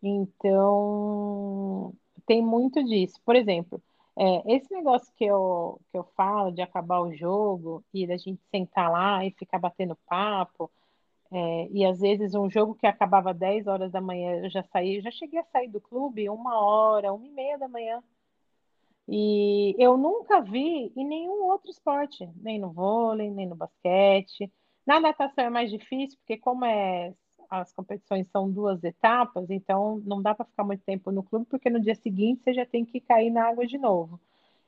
Então, 0.00 1.92
tem 2.24 2.40
muito 2.40 2.82
disso. 2.84 3.20
Por 3.24 3.34
exemplo, 3.34 3.82
é, 4.18 4.56
esse 4.56 4.72
negócio 4.72 5.12
que 5.16 5.24
eu, 5.24 5.80
que 5.90 5.98
eu 5.98 6.04
falo 6.16 6.50
de 6.50 6.60
acabar 6.60 7.00
o 7.00 7.14
jogo 7.14 7.84
e 7.94 8.06
da 8.06 8.16
gente 8.16 8.40
sentar 8.50 8.90
lá 8.90 9.24
e 9.24 9.30
ficar 9.30 9.58
batendo 9.58 9.96
papo, 10.06 10.70
é, 11.30 11.68
e 11.70 11.84
às 11.84 12.00
vezes 12.00 12.34
um 12.34 12.50
jogo 12.50 12.74
que 12.74 12.86
acabava 12.86 13.32
10 13.34 13.66
horas 13.68 13.92
da 13.92 14.00
manhã, 14.00 14.44
eu 14.44 14.50
já 14.50 14.62
saí, 14.64 14.96
eu 14.96 15.02
já 15.02 15.10
cheguei 15.10 15.38
a 15.38 15.44
sair 15.44 15.68
do 15.68 15.80
clube 15.80 16.28
uma 16.28 16.60
hora, 16.60 17.12
uma 17.12 17.26
e 17.26 17.30
meia 17.30 17.58
da 17.58 17.68
manhã. 17.68 18.02
E 19.06 19.74
eu 19.78 19.96
nunca 19.96 20.40
vi 20.40 20.92
em 20.96 21.06
nenhum 21.06 21.44
outro 21.44 21.70
esporte, 21.70 22.28
nem 22.36 22.58
no 22.58 22.70
vôlei, 22.72 23.30
nem 23.30 23.46
no 23.46 23.56
basquete. 23.56 24.52
Na 24.86 25.00
natação 25.00 25.44
é 25.44 25.50
mais 25.50 25.70
difícil, 25.70 26.18
porque 26.18 26.38
como 26.38 26.64
é, 26.64 27.14
as 27.50 27.72
competições 27.72 28.26
são 28.28 28.50
duas 28.50 28.82
etapas, 28.84 29.48
então 29.50 30.02
não 30.04 30.20
dá 30.20 30.34
para 30.34 30.44
ficar 30.44 30.64
muito 30.64 30.82
tempo 30.84 31.10
no 31.10 31.22
clube, 31.22 31.46
porque 31.46 31.70
no 31.70 31.80
dia 31.80 31.94
seguinte 31.94 32.42
você 32.42 32.52
já 32.52 32.66
tem 32.66 32.84
que 32.84 33.00
cair 33.00 33.30
na 33.30 33.48
água 33.48 33.66
de 33.66 33.78
novo. 33.78 34.20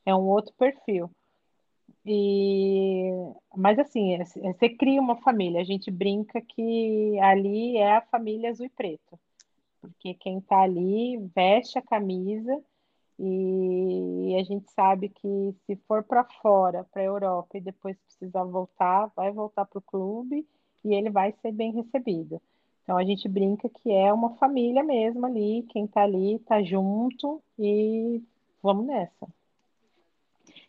É 0.04 0.14
um 0.14 0.26
outro 0.26 0.54
perfil. 0.54 1.10
E 2.06 3.10
mas 3.56 3.78
assim, 3.78 4.14
é- 4.14 4.22
é- 4.22 4.52
você 4.52 4.68
cria 4.70 5.00
uma 5.00 5.16
família. 5.16 5.60
A 5.60 5.64
gente 5.64 5.90
brinca 5.90 6.40
que 6.40 7.18
ali 7.20 7.76
é 7.76 7.96
a 7.96 8.00
família 8.02 8.50
azul 8.50 8.66
e 8.66 8.70
preto, 8.70 9.18
porque 9.80 10.14
quem 10.14 10.38
está 10.38 10.62
ali 10.62 11.18
veste 11.34 11.78
a 11.78 11.82
camisa 11.82 12.62
e 13.18 14.34
a 14.40 14.42
gente 14.44 14.70
sabe 14.72 15.10
que 15.10 15.54
se 15.66 15.76
for 15.86 16.02
para 16.02 16.24
fora, 16.42 16.84
para 16.84 17.02
a 17.02 17.04
Europa, 17.04 17.58
e 17.58 17.60
depois 17.60 17.96
precisar 17.98 18.44
voltar, 18.44 19.12
vai 19.14 19.30
voltar 19.30 19.66
para 19.66 19.78
o 19.78 19.82
clube 19.82 20.46
e 20.84 20.94
ele 20.94 21.10
vai 21.10 21.32
ser 21.42 21.52
bem 21.52 21.72
recebido. 21.72 22.40
Então 22.90 22.98
a 22.98 23.04
gente 23.04 23.28
brinca 23.28 23.68
que 23.68 23.92
é 23.92 24.12
uma 24.12 24.30
família 24.30 24.82
mesmo 24.82 25.24
ali, 25.24 25.64
quem 25.70 25.84
está 25.84 26.02
ali 26.02 26.34
está 26.34 26.60
junto 26.60 27.40
e 27.56 28.20
vamos 28.60 28.84
nessa. 28.84 29.28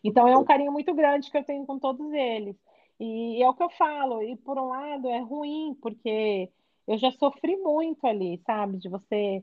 Então 0.04 0.28
é 0.28 0.38
um 0.38 0.44
carinho 0.44 0.70
muito 0.70 0.94
grande 0.94 1.28
que 1.28 1.36
eu 1.36 1.42
tenho 1.42 1.66
com 1.66 1.80
todos 1.80 2.12
eles. 2.12 2.54
E 3.00 3.42
é 3.42 3.48
o 3.48 3.54
que 3.54 3.64
eu 3.64 3.70
falo, 3.70 4.22
e 4.22 4.36
por 4.36 4.56
um 4.56 4.68
lado 4.68 5.08
é 5.08 5.18
ruim, 5.18 5.76
porque 5.82 6.48
eu 6.86 6.96
já 6.96 7.10
sofri 7.10 7.56
muito 7.56 8.06
ali, 8.06 8.40
sabe? 8.46 8.78
De 8.78 8.88
você 8.88 9.42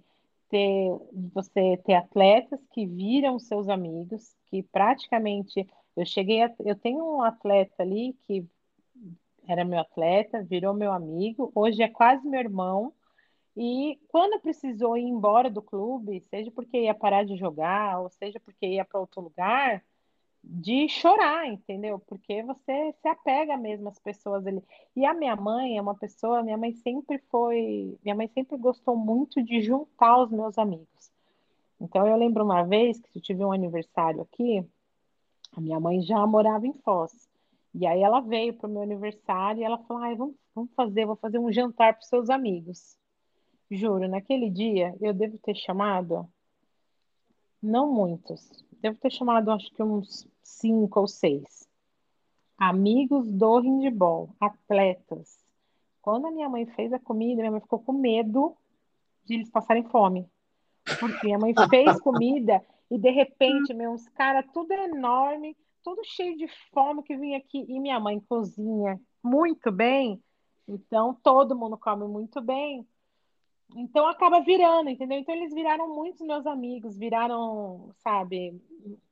ter, 0.50 0.98
de 1.12 1.28
você 1.34 1.76
ter 1.84 1.96
atletas 1.96 2.62
que 2.72 2.86
viram 2.86 3.38
seus 3.40 3.68
amigos, 3.68 4.34
que 4.46 4.64
praticamente 4.64 5.68
eu 5.98 6.06
cheguei 6.06 6.44
a, 6.44 6.56
eu 6.62 6.78
tenho 6.78 7.04
um 7.04 7.24
atleta 7.24 7.84
ali 7.84 8.16
que 8.26 8.48
era 9.50 9.66
meu 9.66 9.80
atleta, 9.80 10.44
virou 10.44 10.76
meu 10.76 10.92
amigo, 10.94 11.52
hoje 11.56 11.82
é 11.82 11.88
quase 11.88 12.28
meu 12.28 12.40
irmão. 12.40 12.94
E 13.58 14.00
quando 14.10 14.40
precisou 14.40 14.96
ir 14.96 15.04
embora 15.04 15.50
do 15.50 15.60
clube, 15.60 16.22
seja 16.30 16.52
porque 16.52 16.82
ia 16.82 16.94
parar 16.94 17.26
de 17.26 17.36
jogar, 17.36 18.00
ou 18.00 18.10
seja 18.12 18.40
porque 18.40 18.68
ia 18.68 18.86
para 18.86 19.00
outro 19.00 19.22
lugar, 19.22 19.84
de 20.44 20.88
chorar, 20.88 21.48
entendeu? 21.48 21.98
Porque 21.98 22.44
você 22.44 22.94
se 23.02 23.08
apega 23.08 23.58
mesmo 23.58 23.90
às 23.90 23.98
pessoas 23.98 24.46
ali. 24.46 24.64
E 24.96 25.04
a 25.04 25.16
minha 25.16 25.36
mãe 25.36 25.78
é 25.78 25.82
uma 25.82 25.96
pessoa, 25.96 26.44
minha 26.44 26.58
mãe 26.58 26.72
sempre 26.74 27.18
foi, 27.32 27.98
minha 28.04 28.16
mãe 28.16 28.28
sempre 28.28 28.56
gostou 28.56 28.96
muito 28.96 29.42
de 29.42 29.62
juntar 29.62 30.22
os 30.22 30.30
meus 30.30 30.60
amigos. 30.60 31.12
Então 31.82 32.06
eu 32.06 32.16
lembro 32.16 32.44
uma 32.44 32.62
vez 32.62 33.00
que 33.00 33.18
eu 33.18 33.22
tive 33.22 33.44
um 33.44 33.52
aniversário 33.52 34.22
aqui, 34.22 34.64
a 35.54 35.60
minha 35.60 35.80
mãe 35.80 36.02
já 36.04 36.26
morava 36.28 36.68
em 36.68 36.74
Foz. 36.74 37.29
E 37.74 37.86
aí 37.86 38.02
ela 38.02 38.20
veio 38.20 38.54
para 38.54 38.68
o 38.68 38.72
meu 38.72 38.82
aniversário 38.82 39.62
e 39.62 39.64
ela 39.64 39.78
falou: 39.80 40.04
Ai, 40.04 40.16
vamos, 40.16 40.36
vamos 40.54 40.72
fazer, 40.74 41.06
vou 41.06 41.16
fazer 41.16 41.40
um 41.40 41.52
jantar 41.52 41.94
para 41.94 42.02
seus 42.02 42.30
amigos. 42.30 42.98
Juro, 43.70 44.08
naquele 44.08 44.50
dia 44.50 44.96
eu 45.00 45.14
devo 45.14 45.38
ter 45.38 45.56
chamado, 45.56 46.28
não 47.62 47.92
muitos, 47.92 48.50
devo 48.82 48.98
ter 48.98 49.12
chamado 49.12 49.52
acho 49.52 49.72
que 49.72 49.84
uns 49.84 50.28
cinco 50.42 51.02
ou 51.02 51.08
seis. 51.08 51.70
Amigos 52.58 53.32
do 53.32 53.60
handball, 53.60 54.36
atletas. 54.40 55.40
Quando 56.02 56.28
a 56.28 56.32
minha 56.32 56.50
mãe 56.50 56.66
fez 56.66 56.92
a 56.92 57.00
comida, 57.00 57.42
minha 57.42 57.52
mãe 57.52 57.62
ficou 57.62 57.80
com 57.80 57.94
medo 57.94 58.58
de 59.24 59.36
eles 59.36 59.50
passarem 59.50 59.84
fome. 59.84 60.28
Porque 61.00 61.28
minha 61.28 61.38
mãe 61.38 61.54
fez 61.70 62.02
comida 62.02 62.66
e 62.90 62.98
de 62.98 63.12
repente, 63.12 63.74
meus 63.74 64.08
caras, 64.10 64.46
tudo 64.52 64.72
enorme, 64.72 65.56
tudo 65.84 66.02
cheio 66.04 66.38
de 66.38 66.48
fome 66.74 67.04
que 67.04 67.18
vinha 67.18 67.38
aqui. 67.38 67.66
E 67.68 67.80
minha 67.80 68.00
mãe 68.00 68.20
cozinha 68.20 69.00
muito 69.24 69.72
bem, 69.72 70.22
então 70.68 71.14
todo 71.24 71.58
mundo 71.58 71.78
come 71.78 72.08
muito 72.08 72.42
bem. 72.42 72.88
Então 73.76 74.08
acaba 74.08 74.42
virando, 74.42 74.90
entendeu? 74.90 75.20
Então 75.20 75.36
eles 75.36 75.54
viraram 75.54 75.94
muitos 75.94 76.26
meus 76.26 76.46
amigos, 76.48 76.98
viraram, 76.98 77.92
sabe, 77.98 78.60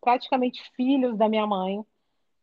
praticamente 0.02 0.62
filhos 0.76 1.16
da 1.18 1.30
minha 1.30 1.46
mãe. 1.46 1.86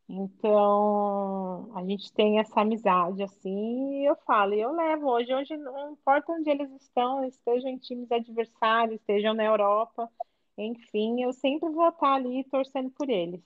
Então, 0.09 1.71
a 1.75 1.83
gente 1.83 2.13
tem 2.13 2.39
essa 2.39 2.61
amizade, 2.61 3.23
assim, 3.23 4.03
e 4.03 4.05
eu 4.05 4.15
falo, 4.27 4.53
e 4.53 4.61
eu 4.61 4.71
levo 4.71 5.09
hoje, 5.11 5.35
hoje 5.35 5.57
não 5.57 5.93
importa 5.93 6.31
onde 6.33 6.51
eles 6.51 6.71
estão, 6.73 7.25
estejam 7.25 7.71
em 7.71 7.79
times 7.79 8.13
adversários, 8.13 9.01
estejam 9.01 9.33
na 9.33 9.45
Europa, 9.45 10.11
enfim, 10.59 11.23
eu 11.23 11.33
sempre 11.33 11.71
vou 11.71 11.89
estar 11.89 12.15
ali 12.15 12.45
torcendo 12.45 12.91
por 12.91 13.09
eles. 13.09 13.41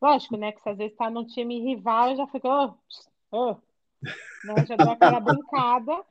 Lógico, 0.00 0.36
né, 0.36 0.52
que 0.52 0.62
se 0.62 0.68
às 0.68 0.78
vezes 0.78 0.92
está 0.92 1.10
num 1.10 1.24
time 1.24 1.60
rival, 1.60 2.10
eu 2.10 2.16
já 2.16 2.26
fico, 2.26 2.48
oh, 2.48 2.74
oh, 3.30 3.56
né, 4.44 4.66
já 4.66 4.76
dou 4.76 4.90
aquela 4.92 5.20
brincada, 5.20 6.02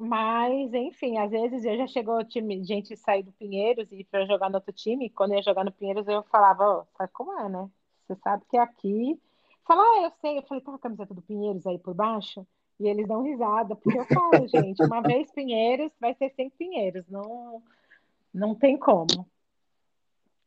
mas, 0.00 0.72
enfim, 0.72 1.18
às 1.18 1.30
vezes 1.30 1.64
eu 1.64 1.76
já 1.76 1.86
chegou 1.86 2.24
time, 2.24 2.64
gente 2.64 2.96
sair 2.96 3.22
do 3.22 3.32
Pinheiros 3.32 3.90
e 3.90 4.04
para 4.04 4.24
jogar 4.24 4.48
no 4.48 4.56
outro 4.56 4.72
time, 4.72 5.10
quando 5.10 5.32
eu 5.32 5.38
ia 5.38 5.42
jogar 5.42 5.64
no 5.64 5.72
Pinheiros, 5.72 6.06
eu 6.06 6.22
falava, 6.24 6.80
oh, 6.80 6.96
sabe 6.96 7.10
como 7.12 7.38
é, 7.38 7.48
né? 7.48 7.68
Você 8.06 8.16
sabe 8.16 8.44
que 8.48 8.56
aqui. 8.56 9.20
Fala, 9.66 9.82
ah, 9.82 10.02
eu 10.04 10.12
sei. 10.20 10.38
Eu 10.38 10.42
falei, 10.42 10.62
tá 10.62 10.74
a 10.74 10.78
camiseta 10.78 11.14
do 11.14 11.22
Pinheiros 11.22 11.66
aí 11.66 11.78
por 11.78 11.94
baixo? 11.94 12.46
E 12.78 12.88
eles 12.88 13.06
dão 13.06 13.22
risada, 13.22 13.76
porque 13.76 13.98
eu 13.98 14.04
falo, 14.06 14.46
gente, 14.48 14.82
uma 14.82 15.00
vez 15.00 15.30
Pinheiros, 15.32 15.92
vai 16.00 16.14
ser 16.14 16.30
sempre 16.30 16.58
Pinheiros. 16.58 17.08
Não, 17.08 17.62
não 18.32 18.54
tem 18.54 18.76
como. 18.76 19.26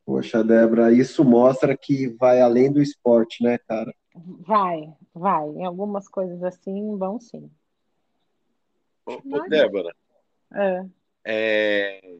Poxa, 0.05 0.43
Débora, 0.43 0.91
isso 0.91 1.25
mostra 1.25 1.75
que 1.75 2.07
vai 2.09 2.39
além 2.39 2.71
do 2.71 2.79
esporte, 2.79 3.43
né, 3.43 3.57
cara? 3.57 3.91
Vai, 4.15 4.93
vai. 5.13 5.49
Em 5.49 5.65
algumas 5.65 6.07
coisas 6.07 6.43
assim, 6.43 6.95
vão 6.95 7.19
sim. 7.19 7.49
Ô, 9.05 9.13
ô 9.13 9.49
Débora, 9.49 9.95
é. 10.53 10.85
É, 11.23 12.17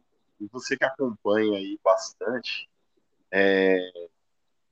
você 0.50 0.76
que 0.76 0.84
acompanha 0.84 1.58
aí 1.58 1.78
bastante, 1.82 2.68
é, 3.30 3.78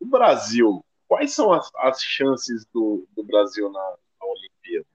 o 0.00 0.06
Brasil, 0.06 0.84
quais 1.06 1.32
são 1.32 1.52
as, 1.52 1.70
as 1.76 2.02
chances 2.02 2.66
do, 2.74 3.06
do 3.14 3.22
Brasil 3.22 3.70
na, 3.70 3.96
na 4.20 4.26
Olimpíada? 4.26 4.86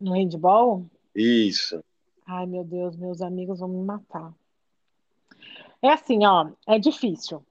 No 0.00 0.12
handball? 0.12 0.86
Isso. 1.14 1.82
Ai, 2.26 2.46
meu 2.46 2.64
Deus, 2.64 2.96
meus 2.96 3.20
amigos 3.20 3.58
vão 3.58 3.68
me 3.68 3.84
matar. 3.84 4.32
É 5.82 5.90
assim, 5.92 6.24
ó, 6.24 6.48
é 6.66 6.78
difícil. 6.78 7.44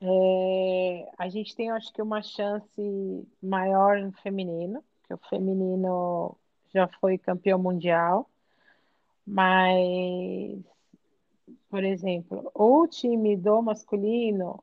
É, 0.00 1.08
a 1.18 1.28
gente 1.28 1.54
tem, 1.54 1.70
acho 1.70 1.92
que, 1.92 2.02
uma 2.02 2.22
chance 2.22 3.26
maior 3.42 4.00
no 4.00 4.12
feminino, 4.12 4.84
que 5.06 5.14
o 5.14 5.18
feminino 5.18 6.36
já 6.74 6.88
foi 7.00 7.16
campeão 7.16 7.58
mundial, 7.58 8.28
mas, 9.26 10.60
por 11.70 11.84
exemplo, 11.84 12.50
o 12.54 12.86
time 12.88 13.36
do 13.36 13.62
masculino 13.62 14.62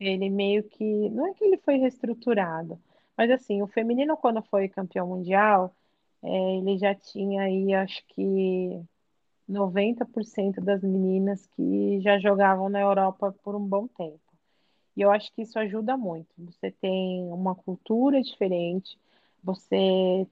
ele 0.00 0.28
meio 0.30 0.62
que. 0.64 0.84
Não 1.10 1.26
é 1.28 1.34
que 1.34 1.44
ele 1.44 1.58
foi 1.58 1.76
reestruturado, 1.76 2.78
mas 3.16 3.30
assim, 3.30 3.62
o 3.62 3.66
feminino, 3.66 4.16
quando 4.16 4.42
foi 4.42 4.68
campeão 4.68 5.06
mundial, 5.08 5.74
é, 6.22 6.56
ele 6.56 6.78
já 6.78 6.94
tinha 6.94 7.42
aí, 7.42 7.74
acho 7.74 8.04
que 8.08 8.80
90% 9.48 10.60
das 10.60 10.82
meninas 10.82 11.46
que 11.56 12.00
já 12.00 12.18
jogavam 12.18 12.68
na 12.68 12.80
Europa 12.80 13.34
por 13.42 13.54
um 13.54 13.64
bom 13.64 13.86
tempo. 13.88 14.20
E 14.96 15.00
eu 15.00 15.10
acho 15.10 15.32
que 15.32 15.42
isso 15.42 15.58
ajuda 15.58 15.96
muito. 15.96 16.28
Você 16.38 16.70
tem 16.70 17.22
uma 17.32 17.54
cultura 17.54 18.20
diferente, 18.20 18.98
você 19.42 20.26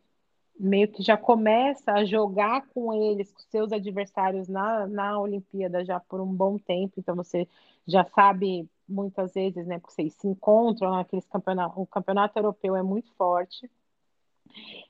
meio 0.59 0.89
que 0.89 1.03
já 1.03 1.17
começa 1.17 1.93
a 1.93 2.05
jogar 2.05 2.67
com 2.69 2.93
eles, 2.93 3.31
com 3.33 3.41
seus 3.51 3.73
adversários 3.73 4.49
na, 4.49 4.87
na 4.87 5.21
Olimpíada 5.21 5.85
já 5.85 6.01
por 6.01 6.21
um 6.21 6.33
bom 6.33 6.59
tempo, 6.59 6.95
então 6.99 7.15
você 7.15 7.47
já 7.87 8.05
sabe 8.05 8.69
muitas 8.89 9.35
vezes, 9.35 9.67
né, 9.67 9.79
porque 9.79 9.95
vocês 9.95 10.15
se 10.15 10.27
encontram 10.27 10.91
naqueles 10.93 11.27
campeonatos, 11.27 11.77
o 11.77 11.87
campeonato 11.87 12.39
europeu 12.39 12.75
é 12.75 12.83
muito 12.83 13.13
forte, 13.15 13.71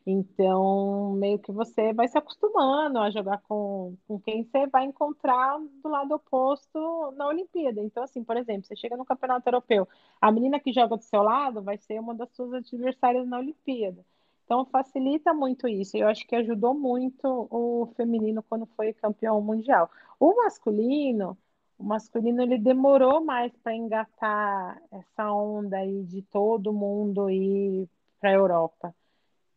então 0.07 1.13
meio 1.15 1.39
que 1.39 1.51
você 1.53 1.93
vai 1.93 2.09
se 2.09 2.17
acostumando 2.17 2.99
a 2.99 3.11
jogar 3.11 3.39
com, 3.43 3.97
com 4.07 4.21
quem 4.21 4.45
você 4.45 4.67
vai 4.67 4.85
encontrar 4.85 5.59
do 5.83 5.89
lado 5.89 6.15
oposto 6.15 7.13
na 7.17 7.27
Olimpíada. 7.27 7.81
Então, 7.83 8.03
assim, 8.05 8.23
por 8.23 8.37
exemplo, 8.37 8.65
você 8.67 8.77
chega 8.77 8.97
no 8.97 9.05
campeonato 9.05 9.49
europeu, 9.49 9.89
a 10.21 10.31
menina 10.31 10.61
que 10.61 10.73
joga 10.73 10.97
do 10.97 11.03
seu 11.03 11.23
lado 11.23 11.63
vai 11.63 11.77
ser 11.79 12.01
uma 12.01 12.15
das 12.15 12.31
suas 12.35 12.53
adversárias 12.53 13.27
na 13.27 13.39
Olimpíada. 13.39 14.05
Então 14.45 14.65
facilita 14.67 15.35
muito 15.35 15.67
isso. 15.69 15.97
Eu 15.97 16.09
acho 16.09 16.27
que 16.27 16.37
ajudou 16.37 16.73
muito 16.73 17.49
o 17.51 17.87
feminino 17.97 18.43
quando 18.45 18.65
foi 18.77 18.93
campeão 18.93 19.41
mundial. 19.41 19.91
O 20.21 20.37
masculino, 20.37 21.37
o 21.79 21.85
masculino 21.85 22.43
ele 22.43 22.57
demorou 22.59 23.25
mais 23.25 23.53
para 23.59 23.75
engatar 23.75 24.81
essa 24.91 25.33
onda 25.33 25.79
aí 25.79 26.05
de 26.05 26.23
todo 26.23 26.73
mundo 26.73 27.29
ir 27.29 27.89
para 28.21 28.31
a 28.31 28.35
Europa. 28.35 28.95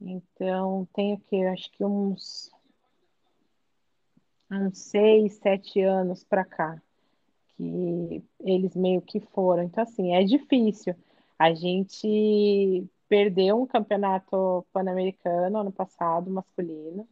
Então 0.02 0.88
tem 0.94 1.14
o 1.14 1.20
que? 1.20 1.46
Acho 1.46 1.72
que 1.72 1.84
uns 1.84 2.52
uns 4.52 4.80
seis, 4.80 5.34
sete 5.36 5.82
anos 5.82 6.24
para 6.24 6.44
cá 6.44 6.82
que 7.56 8.24
eles 8.40 8.76
meio 8.76 9.02
que 9.02 9.20
foram. 9.20 9.64
Então 9.64 9.84
assim 9.84 10.14
é 10.16 10.24
difícil. 10.24 10.96
A 11.38 11.54
gente 11.54 12.88
perdeu 13.08 13.62
um 13.62 13.66
campeonato 13.66 14.66
pan-americano 14.72 15.60
ano 15.60 15.72
passado, 15.72 16.30
masculino. 16.30 17.08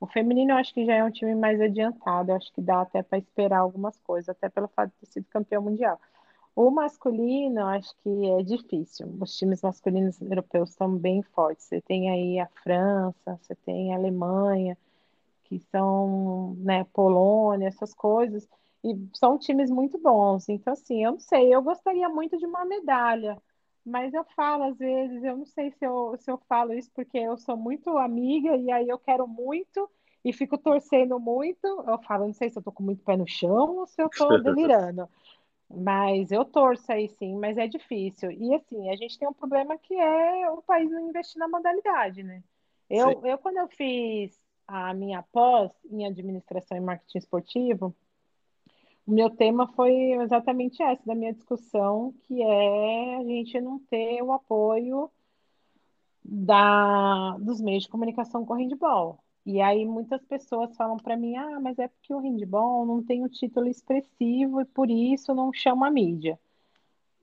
O 0.00 0.06
feminino 0.06 0.52
eu 0.52 0.56
acho 0.56 0.72
que 0.72 0.84
já 0.84 0.94
é 0.94 1.04
um 1.04 1.10
time 1.10 1.34
mais 1.34 1.60
adiantado, 1.60 2.30
eu 2.30 2.36
acho 2.36 2.52
que 2.52 2.60
dá 2.60 2.82
até 2.82 3.02
para 3.02 3.18
esperar 3.18 3.58
algumas 3.58 3.98
coisas, 4.00 4.28
até 4.28 4.48
pelo 4.48 4.68
fato 4.68 4.90
de 4.90 4.96
ter 5.00 5.06
sido 5.06 5.26
campeão 5.28 5.62
mundial. 5.62 6.00
O 6.60 6.72
masculino, 6.72 7.64
acho 7.66 7.94
que 8.02 8.30
é 8.30 8.42
difícil. 8.42 9.06
Os 9.20 9.38
times 9.38 9.62
masculinos 9.62 10.20
europeus 10.20 10.70
estão 10.70 10.92
bem 10.92 11.22
fortes. 11.22 11.66
Você 11.66 11.80
tem 11.80 12.10
aí 12.10 12.40
a 12.40 12.48
França, 12.48 13.38
você 13.40 13.54
tem 13.54 13.94
a 13.94 13.96
Alemanha, 13.96 14.76
que 15.44 15.60
são, 15.70 16.56
né, 16.58 16.82
Polônia, 16.92 17.68
essas 17.68 17.94
coisas, 17.94 18.48
e 18.82 18.92
são 19.14 19.38
times 19.38 19.70
muito 19.70 19.98
bons. 19.98 20.48
Então, 20.48 20.72
assim, 20.72 21.04
eu 21.04 21.12
não 21.12 21.20
sei, 21.20 21.54
eu 21.54 21.62
gostaria 21.62 22.08
muito 22.08 22.36
de 22.36 22.44
uma 22.44 22.64
medalha, 22.64 23.40
mas 23.86 24.12
eu 24.12 24.24
falo 24.34 24.64
às 24.64 24.76
vezes, 24.76 25.22
eu 25.22 25.36
não 25.36 25.46
sei 25.46 25.70
se 25.70 25.84
eu, 25.84 26.16
se 26.18 26.28
eu 26.28 26.38
falo 26.48 26.72
isso 26.72 26.90
porque 26.92 27.18
eu 27.18 27.38
sou 27.38 27.56
muito 27.56 27.96
amiga 27.96 28.56
e 28.56 28.68
aí 28.72 28.88
eu 28.88 28.98
quero 28.98 29.28
muito 29.28 29.88
e 30.24 30.32
fico 30.32 30.58
torcendo 30.58 31.20
muito. 31.20 31.68
Eu 31.86 31.98
falo, 32.02 32.26
não 32.26 32.34
sei 32.34 32.50
se 32.50 32.58
eu 32.58 32.62
tô 32.64 32.72
com 32.72 32.82
muito 32.82 33.04
pé 33.04 33.16
no 33.16 33.28
chão 33.28 33.76
ou 33.76 33.86
se 33.86 34.02
eu 34.02 34.08
tô 34.08 34.38
delirando. 34.42 35.08
Mas 35.70 36.32
eu 36.32 36.44
torço 36.44 36.90
aí 36.90 37.08
sim, 37.08 37.36
mas 37.36 37.58
é 37.58 37.66
difícil. 37.66 38.30
E 38.30 38.54
assim, 38.54 38.88
a 38.90 38.96
gente 38.96 39.18
tem 39.18 39.28
um 39.28 39.34
problema 39.34 39.76
que 39.76 39.94
é 39.94 40.50
o 40.50 40.62
país 40.62 40.90
não 40.90 41.08
investir 41.08 41.38
na 41.38 41.48
modalidade, 41.48 42.22
né? 42.22 42.42
Eu, 42.88 43.22
eu 43.24 43.36
quando 43.36 43.58
eu 43.58 43.68
fiz 43.68 44.40
a 44.66 44.94
minha 44.94 45.22
pós 45.22 45.70
em 45.90 46.06
administração 46.06 46.76
e 46.76 46.80
marketing 46.80 47.18
esportivo, 47.18 47.94
o 49.06 49.12
meu 49.12 49.30
tema 49.30 49.66
foi 49.68 49.92
exatamente 50.12 50.82
essa 50.82 51.02
da 51.04 51.14
minha 51.14 51.32
discussão, 51.32 52.14
que 52.22 52.42
é 52.42 53.16
a 53.16 53.24
gente 53.24 53.60
não 53.60 53.78
ter 53.78 54.22
o 54.22 54.32
apoio 54.32 55.10
da, 56.22 57.36
dos 57.38 57.60
meios 57.60 57.84
de 57.84 57.88
comunicação 57.88 58.44
com 58.44 58.54
handball. 58.54 59.18
E 59.48 59.62
aí 59.62 59.86
muitas 59.86 60.22
pessoas 60.26 60.76
falam 60.76 60.98
para 60.98 61.16
mim, 61.16 61.34
ah, 61.34 61.58
mas 61.58 61.78
é 61.78 61.88
porque 61.88 62.12
o 62.12 62.18
handball 62.18 62.84
não 62.84 63.02
tem 63.02 63.24
um 63.24 63.28
título 63.28 63.66
expressivo 63.66 64.60
e 64.60 64.64
por 64.66 64.90
isso 64.90 65.32
não 65.34 65.50
chama 65.54 65.88
a 65.88 65.90
mídia. 65.90 66.38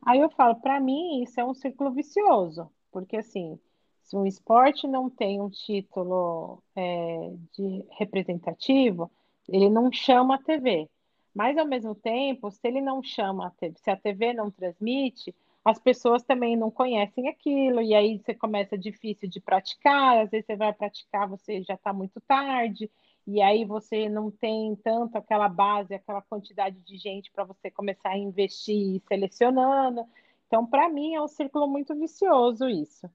Aí 0.03 0.21
eu 0.21 0.29
falo, 0.31 0.55
para 0.55 0.79
mim 0.79 1.21
isso 1.21 1.39
é 1.39 1.45
um 1.45 1.53
círculo 1.53 1.91
vicioso, 1.91 2.67
porque 2.91 3.17
assim, 3.17 3.59
se 4.01 4.17
um 4.17 4.25
esporte 4.25 4.87
não 4.87 5.07
tem 5.07 5.39
um 5.39 5.51
título 5.51 6.63
é, 6.75 7.31
de 7.55 7.85
representativo, 7.91 9.11
ele 9.47 9.69
não 9.69 9.91
chama 9.91 10.33
a 10.33 10.41
TV. 10.41 10.89
Mas, 11.31 11.55
ao 11.59 11.67
mesmo 11.67 11.93
tempo, 11.93 12.49
se 12.49 12.59
ele 12.63 12.81
não 12.81 13.03
chama, 13.03 13.45
a 13.45 13.51
TV, 13.51 13.75
se 13.77 13.91
a 13.91 13.95
TV 13.95 14.33
não 14.33 14.49
transmite, 14.49 15.35
as 15.65 15.79
pessoas 15.79 16.21
também 16.21 16.55
não 16.55 16.69
conhecem 16.69 17.27
aquilo, 17.27 17.81
e 17.81 17.95
aí 17.95 18.19
você 18.19 18.35
começa 18.35 18.77
difícil 18.77 19.27
de 19.27 19.39
praticar, 19.39 20.19
às 20.19 20.29
vezes 20.29 20.45
você 20.45 20.55
vai 20.55 20.71
praticar, 20.71 21.27
você 21.27 21.63
já 21.63 21.73
está 21.73 21.91
muito 21.91 22.21
tarde, 22.21 22.89
e 23.25 23.41
aí 23.41 23.65
você 23.65 24.07
não 24.07 24.29
tem 24.29 24.75
tanto 24.75 25.17
aquela 25.17 25.49
base, 25.49 25.95
aquela 25.95 26.21
quantidade 26.21 26.79
de 26.81 26.97
gente 26.97 27.31
para 27.31 27.43
você 27.43 27.71
começar 27.71 28.09
a 28.09 28.17
investir 28.17 29.01
selecionando. 29.07 30.05
Então, 30.45 30.63
para 30.67 30.87
mim, 30.87 31.15
é 31.15 31.21
um 31.21 31.27
círculo 31.27 31.67
muito 31.67 31.95
vicioso 31.95 32.69
isso. 32.69 33.09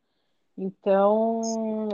Então, 0.58 1.40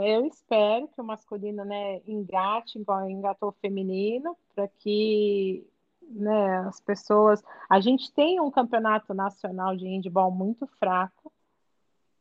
eu 0.01 0.25
espero 0.25 0.87
que 0.87 0.99
o 0.99 1.03
masculino 1.03 1.63
né, 1.63 2.01
engate 2.07 2.79
igual 2.79 3.07
engatou 3.07 3.49
o 3.49 3.59
feminino, 3.61 4.35
para 4.55 4.67
que 4.67 5.63
né, 6.09 6.59
as 6.59 6.79
pessoas. 6.79 7.43
A 7.69 7.79
gente 7.79 8.11
tem 8.13 8.39
um 8.39 8.51
campeonato 8.51 9.13
nacional 9.13 9.75
de 9.75 9.87
handball 9.87 10.31
muito 10.31 10.67
fraco, 10.79 11.31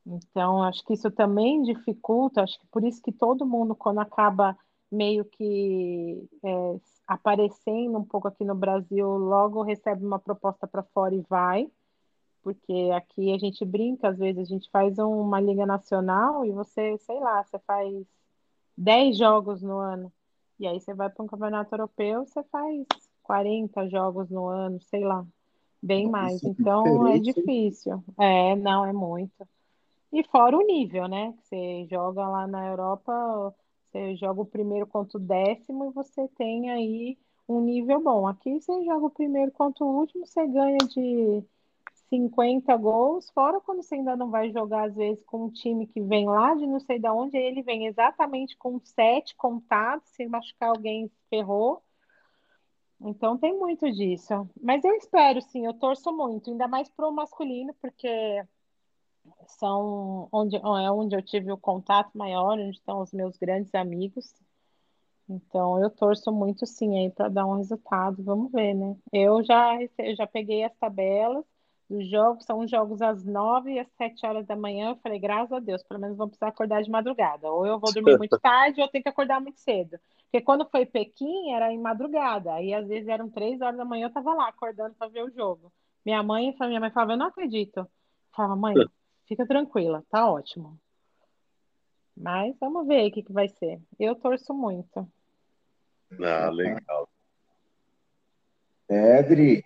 então 0.06 0.62
acho 0.62 0.84
que 0.84 0.94
isso 0.94 1.10
também 1.10 1.62
dificulta. 1.62 2.42
Acho 2.42 2.58
que 2.60 2.66
por 2.68 2.84
isso 2.84 3.02
que 3.02 3.12
todo 3.12 3.46
mundo, 3.46 3.74
quando 3.74 4.00
acaba 4.00 4.56
meio 4.90 5.24
que 5.24 6.28
é, 6.44 6.80
aparecendo 7.06 7.98
um 7.98 8.04
pouco 8.04 8.28
aqui 8.28 8.44
no 8.44 8.54
Brasil, 8.54 9.06
logo 9.06 9.62
recebe 9.62 10.04
uma 10.04 10.18
proposta 10.18 10.66
para 10.66 10.82
fora 10.82 11.14
e 11.14 11.20
vai, 11.28 11.70
porque 12.42 12.90
aqui 12.94 13.32
a 13.34 13.38
gente 13.38 13.64
brinca, 13.64 14.08
às 14.08 14.18
vezes 14.18 14.40
a 14.40 14.44
gente 14.44 14.70
faz 14.70 14.98
uma 14.98 15.40
liga 15.40 15.66
nacional 15.66 16.44
e 16.44 16.52
você, 16.52 16.96
sei 16.98 17.18
lá, 17.18 17.42
você 17.42 17.58
faz 17.60 18.06
10 18.76 19.18
jogos 19.18 19.62
no 19.62 19.78
ano. 19.78 20.12
E 20.58 20.66
aí 20.66 20.80
você 20.80 20.94
vai 20.94 21.10
para 21.10 21.24
um 21.24 21.26
campeonato 21.26 21.74
europeu, 21.74 22.24
você 22.24 22.42
faz 22.44 22.86
40 23.26 23.88
jogos 23.88 24.30
no 24.30 24.46
ano, 24.46 24.80
sei 24.82 25.04
lá, 25.04 25.26
bem 25.82 26.08
mais. 26.08 26.36
Isso 26.36 26.46
é 26.46 26.50
Então 26.50 27.06
é 27.08 27.18
difícil. 27.18 28.02
É, 28.16 28.54
não, 28.54 28.86
é 28.86 28.92
muito. 28.92 29.46
E 30.12 30.22
fora 30.22 30.56
o 30.56 30.62
nível, 30.62 31.08
né? 31.08 31.34
Você 31.42 31.86
joga 31.90 32.26
lá 32.28 32.46
na 32.46 32.68
Europa, 32.68 33.54
você 33.90 34.14
joga 34.14 34.40
o 34.42 34.46
primeiro 34.46 34.86
contra 34.86 35.18
o 35.18 35.20
décimo 35.20 35.86
e 35.86 35.90
você 35.90 36.28
tem 36.38 36.70
aí 36.70 37.18
um 37.48 37.60
nível 37.60 38.00
bom. 38.00 38.28
Aqui 38.28 38.60
você 38.60 38.84
joga 38.84 39.06
o 39.06 39.10
primeiro 39.10 39.50
contra 39.50 39.84
o 39.84 39.98
último, 39.98 40.24
você 40.24 40.46
ganha 40.46 40.78
de 40.78 41.42
50 42.08 42.76
gols, 42.76 43.28
fora 43.30 43.60
quando 43.60 43.82
você 43.82 43.96
ainda 43.96 44.16
não 44.16 44.30
vai 44.30 44.52
jogar, 44.52 44.84
às 44.84 44.94
vezes, 44.94 45.24
com 45.24 45.46
um 45.46 45.50
time 45.50 45.86
que 45.88 46.00
vem 46.00 46.26
lá 46.26 46.54
de 46.54 46.66
não 46.66 46.78
sei 46.78 47.00
de 47.00 47.08
onde, 47.08 47.36
ele 47.36 47.62
vem 47.62 47.86
exatamente 47.86 48.56
com 48.56 48.78
sete 48.84 49.34
contados, 49.34 50.08
se 50.10 50.24
machucar 50.26 50.70
alguém, 50.70 51.10
ferrou. 51.28 51.82
Então 53.00 53.36
tem 53.36 53.56
muito 53.56 53.90
disso. 53.92 54.48
Mas 54.60 54.84
eu 54.84 54.94
espero, 54.94 55.40
sim, 55.42 55.66
eu 55.66 55.74
torço 55.74 56.12
muito, 56.12 56.50
ainda 56.50 56.66
mais 56.66 56.88
pro 56.88 57.12
masculino, 57.12 57.74
porque 57.80 58.42
são 59.46 60.28
onde, 60.32 60.56
é 60.56 60.90
onde 60.90 61.16
eu 61.16 61.22
tive 61.22 61.52
o 61.52 61.58
contato 61.58 62.16
maior, 62.16 62.58
onde 62.58 62.76
estão 62.76 63.00
os 63.00 63.12
meus 63.12 63.36
grandes 63.36 63.74
amigos. 63.74 64.34
Então 65.28 65.80
eu 65.82 65.90
torço 65.90 66.32
muito 66.32 66.64
sim 66.66 66.98
aí 66.98 67.10
para 67.10 67.28
dar 67.28 67.46
um 67.46 67.56
resultado. 67.56 68.22
Vamos 68.22 68.52
ver, 68.52 68.74
né? 68.74 68.96
Eu 69.12 69.42
já 69.42 69.76
eu 69.98 70.14
já 70.14 70.26
peguei 70.26 70.64
as 70.64 70.74
tabelas 70.76 71.44
dos 71.88 72.08
jogos, 72.08 72.44
são 72.44 72.66
jogos 72.66 73.00
às 73.00 73.24
nove 73.24 73.72
e 73.72 73.78
às 73.78 73.88
sete 73.96 74.24
horas 74.26 74.46
da 74.46 74.56
manhã. 74.56 74.90
Eu 74.90 74.96
falei, 74.96 75.18
graças 75.18 75.52
a 75.52 75.58
Deus, 75.58 75.82
pelo 75.82 76.00
menos 76.00 76.16
vou 76.16 76.28
precisar 76.28 76.48
acordar 76.48 76.82
de 76.82 76.90
madrugada. 76.90 77.50
Ou 77.50 77.66
eu 77.66 77.78
vou 77.78 77.92
dormir 77.92 78.18
muito 78.18 78.38
tarde, 78.40 78.80
ou 78.80 78.86
eu 78.86 78.90
tenho 78.90 79.02
que 79.02 79.08
acordar 79.08 79.40
muito 79.40 79.58
cedo. 79.60 79.98
Porque 80.26 80.44
quando 80.44 80.68
foi 80.68 80.84
Pequim, 80.84 81.52
era 81.52 81.72
em 81.72 81.80
madrugada. 81.80 82.54
Aí 82.54 82.74
às 82.74 82.86
vezes 82.86 83.08
eram 83.08 83.30
três 83.30 83.60
horas 83.60 83.76
da 83.76 83.84
manhã, 83.84 84.06
eu 84.06 84.12
tava 84.12 84.34
lá 84.34 84.48
acordando 84.48 84.94
para 84.94 85.08
ver 85.08 85.24
o 85.24 85.30
jogo. 85.30 85.72
Minha 86.04 86.22
mãe, 86.22 86.54
minha 86.60 86.80
mãe 86.80 86.90
falava, 86.90 87.12
eu 87.12 87.16
não 87.16 87.26
acredito. 87.26 87.78
Eu 87.78 87.88
falava, 88.34 88.56
mãe, 88.56 88.74
fica 89.26 89.46
tranquila, 89.46 90.04
tá 90.10 90.30
ótimo. 90.30 90.78
Mas 92.16 92.56
vamos 92.58 92.86
ver 92.86 93.08
o 93.08 93.12
que 93.12 93.22
que 93.22 93.32
vai 93.32 93.48
ser. 93.48 93.80
Eu 93.98 94.14
torço 94.14 94.54
muito. 94.54 95.06
Ah, 96.22 96.50
legal. 96.50 97.08
É, 98.88 99.22
Dri. 99.22 99.64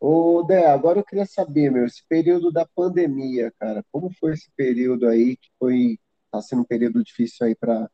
Ô, 0.00 0.42
Dé, 0.42 0.66
agora 0.66 0.98
eu 0.98 1.04
queria 1.04 1.24
saber, 1.24 1.70
meu, 1.70 1.86
esse 1.86 2.06
período 2.06 2.52
da 2.52 2.66
pandemia, 2.66 3.52
cara, 3.58 3.84
como 3.90 4.12
foi 4.12 4.34
esse 4.34 4.50
período 4.56 5.06
aí 5.08 5.36
que 5.36 5.48
foi, 5.58 5.98
tá 6.30 6.42
sendo 6.42 6.62
um 6.62 6.66
período 6.66 7.02
difícil 7.02 7.46
aí 7.46 7.54
para 7.54 7.88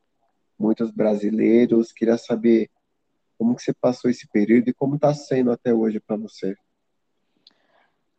muitos 0.61 0.91
brasileiros. 0.91 1.93
Queria 1.93 2.19
saber 2.19 2.71
como 3.39 3.57
que 3.57 3.63
você 3.63 3.73
passou 3.73 4.11
esse 4.11 4.29
período 4.29 4.69
e 4.69 4.75
como 4.75 4.99
tá 4.99 5.15
sendo 5.15 5.51
até 5.51 5.73
hoje 5.73 5.99
para 5.99 6.17
você. 6.17 6.55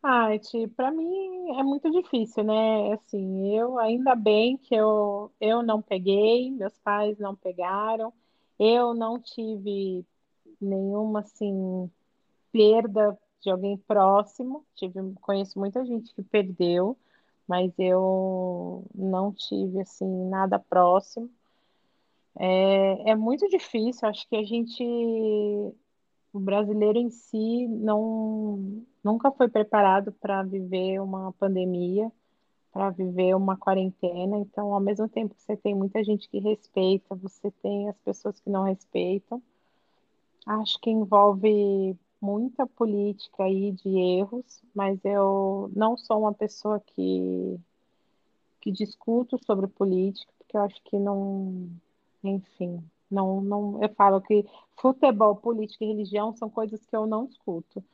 Ai, 0.02 0.40
para 0.74 0.90
mim 0.90 1.56
é 1.56 1.62
muito 1.62 1.88
difícil, 1.88 2.42
né? 2.42 2.92
Assim, 2.94 3.56
eu 3.56 3.78
ainda 3.78 4.16
bem 4.16 4.56
que 4.56 4.74
eu, 4.74 5.30
eu 5.40 5.62
não 5.62 5.80
peguei, 5.80 6.50
meus 6.50 6.76
pais 6.78 7.16
não 7.20 7.36
pegaram, 7.36 8.12
eu 8.58 8.94
não 8.94 9.20
tive 9.20 10.04
nenhuma 10.60 11.20
assim 11.20 11.88
perda 12.50 13.16
de 13.40 13.50
alguém 13.50 13.76
próximo. 13.76 14.64
Tive, 14.74 15.14
conheço 15.20 15.56
muita 15.56 15.84
gente 15.84 16.12
que 16.12 16.22
perdeu, 16.22 16.96
mas 17.46 17.72
eu 17.78 18.84
não 18.92 19.32
tive 19.32 19.80
assim 19.80 20.28
nada 20.28 20.58
próximo. 20.58 21.30
É, 22.38 23.10
é 23.10 23.16
muito 23.16 23.48
difícil, 23.48 24.08
acho 24.08 24.26
que 24.28 24.36
a 24.36 24.42
gente, 24.42 24.82
o 26.32 26.40
brasileiro 26.40 26.98
em 26.98 27.10
si, 27.10 27.66
não, 27.68 28.82
nunca 29.04 29.30
foi 29.32 29.48
preparado 29.48 30.12
para 30.12 30.42
viver 30.42 31.00
uma 31.00 31.32
pandemia, 31.34 32.10
para 32.72 32.90
viver 32.90 33.34
uma 33.36 33.56
quarentena. 33.56 34.38
Então, 34.38 34.72
ao 34.72 34.80
mesmo 34.80 35.08
tempo 35.08 35.34
que 35.34 35.42
você 35.42 35.56
tem 35.56 35.74
muita 35.74 36.02
gente 36.02 36.28
que 36.28 36.38
respeita, 36.38 37.14
você 37.14 37.50
tem 37.62 37.88
as 37.88 37.98
pessoas 37.98 38.40
que 38.40 38.48
não 38.48 38.64
respeitam. 38.64 39.42
Acho 40.46 40.80
que 40.80 40.90
envolve 40.90 41.96
muita 42.20 42.66
política 42.66 43.44
aí 43.44 43.72
de 43.72 43.88
erros, 43.88 44.62
mas 44.74 44.98
eu 45.04 45.70
não 45.74 45.96
sou 45.96 46.20
uma 46.20 46.32
pessoa 46.32 46.80
que, 46.80 47.58
que 48.60 48.70
discuto 48.72 49.38
sobre 49.44 49.66
política, 49.66 50.32
porque 50.38 50.56
eu 50.56 50.62
acho 50.62 50.82
que 50.84 50.98
não, 50.98 51.68
enfim, 52.22 52.82
não, 53.10 53.40
não, 53.40 53.82
eu 53.82 53.88
falo 53.94 54.20
que 54.20 54.44
futebol, 54.76 55.36
política 55.36 55.84
e 55.84 55.88
religião 55.88 56.34
são 56.34 56.48
coisas 56.48 56.84
que 56.86 56.96
eu 56.96 57.06
não 57.06 57.26
discuto. 57.26 57.84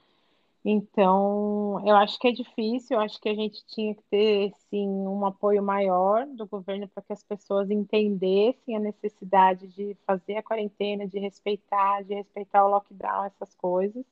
Então, 0.65 1.81
eu 1.87 1.97
acho 1.97 2.19
que 2.19 2.29
é 2.29 2.33
difícil, 2.33 2.97
eu 2.97 3.01
acho 3.01 3.21
que 3.21 3.29
a 3.29 3.35
gente 3.35 3.65
tinha 3.67 3.95
que 3.95 4.03
ter, 4.11 4.53
sim, 4.69 4.87
um 4.87 5.25
apoio 5.25 5.63
maior 5.63 6.27
do 6.27 6.47
governo 6.47 6.87
para 6.89 7.03
que 7.03 7.13
as 7.13 7.23
pessoas 7.23 7.71
entendessem 7.71 8.77
a 8.77 8.81
necessidade 8.81 9.67
de 9.69 9.97
fazer 10.07 10.37
a 10.37 10.43
quarentena, 10.43 11.07
de 11.07 11.19
respeitar, 11.19 12.03
de 12.05 12.15
respeitar 12.15 12.67
o 12.67 12.71
lockdown, 12.71 13.25
essas 13.25 13.55
coisas. 13.55 14.05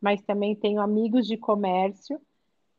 Mas 0.00 0.22
também 0.22 0.56
tenho 0.56 0.80
amigos 0.80 1.26
de 1.26 1.36
comércio 1.36 2.20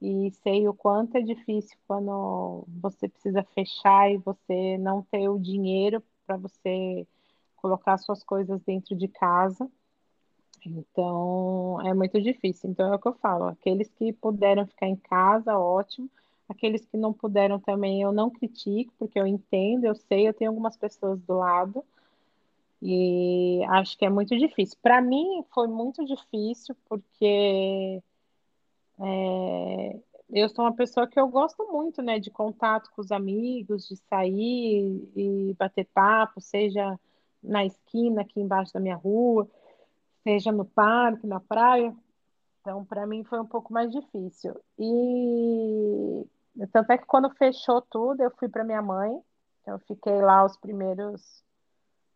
e 0.02 0.32
sei 0.44 0.68
o 0.68 0.74
quanto 0.74 1.16
é 1.18 1.22
difícil 1.22 1.78
quando 1.88 2.64
você 2.68 3.08
precisa 3.08 3.44
fechar 3.54 4.12
e 4.12 4.18
você 4.18 4.78
não 4.80 5.04
ter 5.04 5.30
o 5.30 5.38
dinheiro 5.38 6.02
para 6.26 6.38
você 6.38 7.06
colocar 7.56 7.98
suas 7.98 8.24
coisas 8.24 8.62
dentro 8.62 8.96
de 8.96 9.08
casa. 9.08 9.70
Então, 10.66 11.80
é 11.86 11.94
muito 11.94 12.22
difícil. 12.22 12.70
Então, 12.70 12.92
é 12.92 12.96
o 12.96 13.00
que 13.00 13.08
eu 13.08 13.14
falo. 13.14 13.46
Aqueles 13.46 13.90
que 13.90 14.14
puderam 14.14 14.66
ficar 14.66 14.88
em 14.88 14.96
casa, 14.96 15.58
ótimo. 15.58 16.10
Aqueles 16.48 16.86
que 16.86 16.98
não 16.98 17.14
puderam 17.14 17.60
também, 17.60 18.02
eu 18.02 18.12
não 18.12 18.30
critico, 18.30 18.94
porque 19.00 19.20
eu 19.20 19.26
entendo, 19.26 19.86
eu 19.86 19.96
sei, 19.96 20.28
eu 20.28 20.34
tenho 20.34 20.52
algumas 20.52 20.76
pessoas 20.76 21.20
do 21.22 21.34
lado 21.36 21.84
e 22.82 23.64
acho 23.70 23.98
que 23.98 24.06
é 24.06 24.10
muito 24.10 24.36
difícil. 24.38 24.78
Para 24.82 25.02
mim, 25.02 25.46
foi 25.54 25.68
muito 25.68 26.04
difícil, 26.04 26.76
porque 26.90 28.02
é, 29.00 30.00
eu 30.32 30.50
sou 30.50 30.66
uma 30.66 30.76
pessoa 30.76 31.08
que 31.08 31.20
eu 31.20 31.28
gosto 31.28 31.66
muito, 31.72 32.02
né, 32.02 32.20
de 32.20 32.30
contato 32.32 32.90
com 32.92 33.02
os 33.02 33.12
amigos, 33.12 33.88
de 33.88 33.96
sair 34.10 35.10
e 35.16 35.56
bater 35.58 35.88
papo, 35.94 36.42
seja 36.42 37.00
na 37.44 37.66
esquina 37.66 38.22
aqui 38.22 38.40
embaixo 38.40 38.74
da 38.74 38.80
minha 38.80 38.96
rua 38.96 39.50
seja 40.24 40.52
no 40.52 40.66
parque, 40.66 41.28
na 41.28 41.40
praia. 41.40 41.96
Então, 42.62 42.86
para 42.86 43.06
mim 43.08 43.24
foi 43.24 43.40
um 43.40 43.46
pouco 43.46 43.74
mais 43.74 43.92
difícil. 43.92 44.56
E 44.78 46.26
tanto 46.72 46.92
é 46.92 46.98
que 46.98 47.06
quando 47.06 47.30
fechou 47.32 47.82
tudo, 47.82 48.22
eu 48.22 48.32
fui 48.32 48.48
para 48.48 48.64
minha 48.64 48.82
mãe. 48.82 49.12
Então, 49.62 49.76
eu 49.76 49.80
fiquei 49.80 50.22
lá 50.22 50.46
os 50.46 50.58
primeiros, 50.58 51.44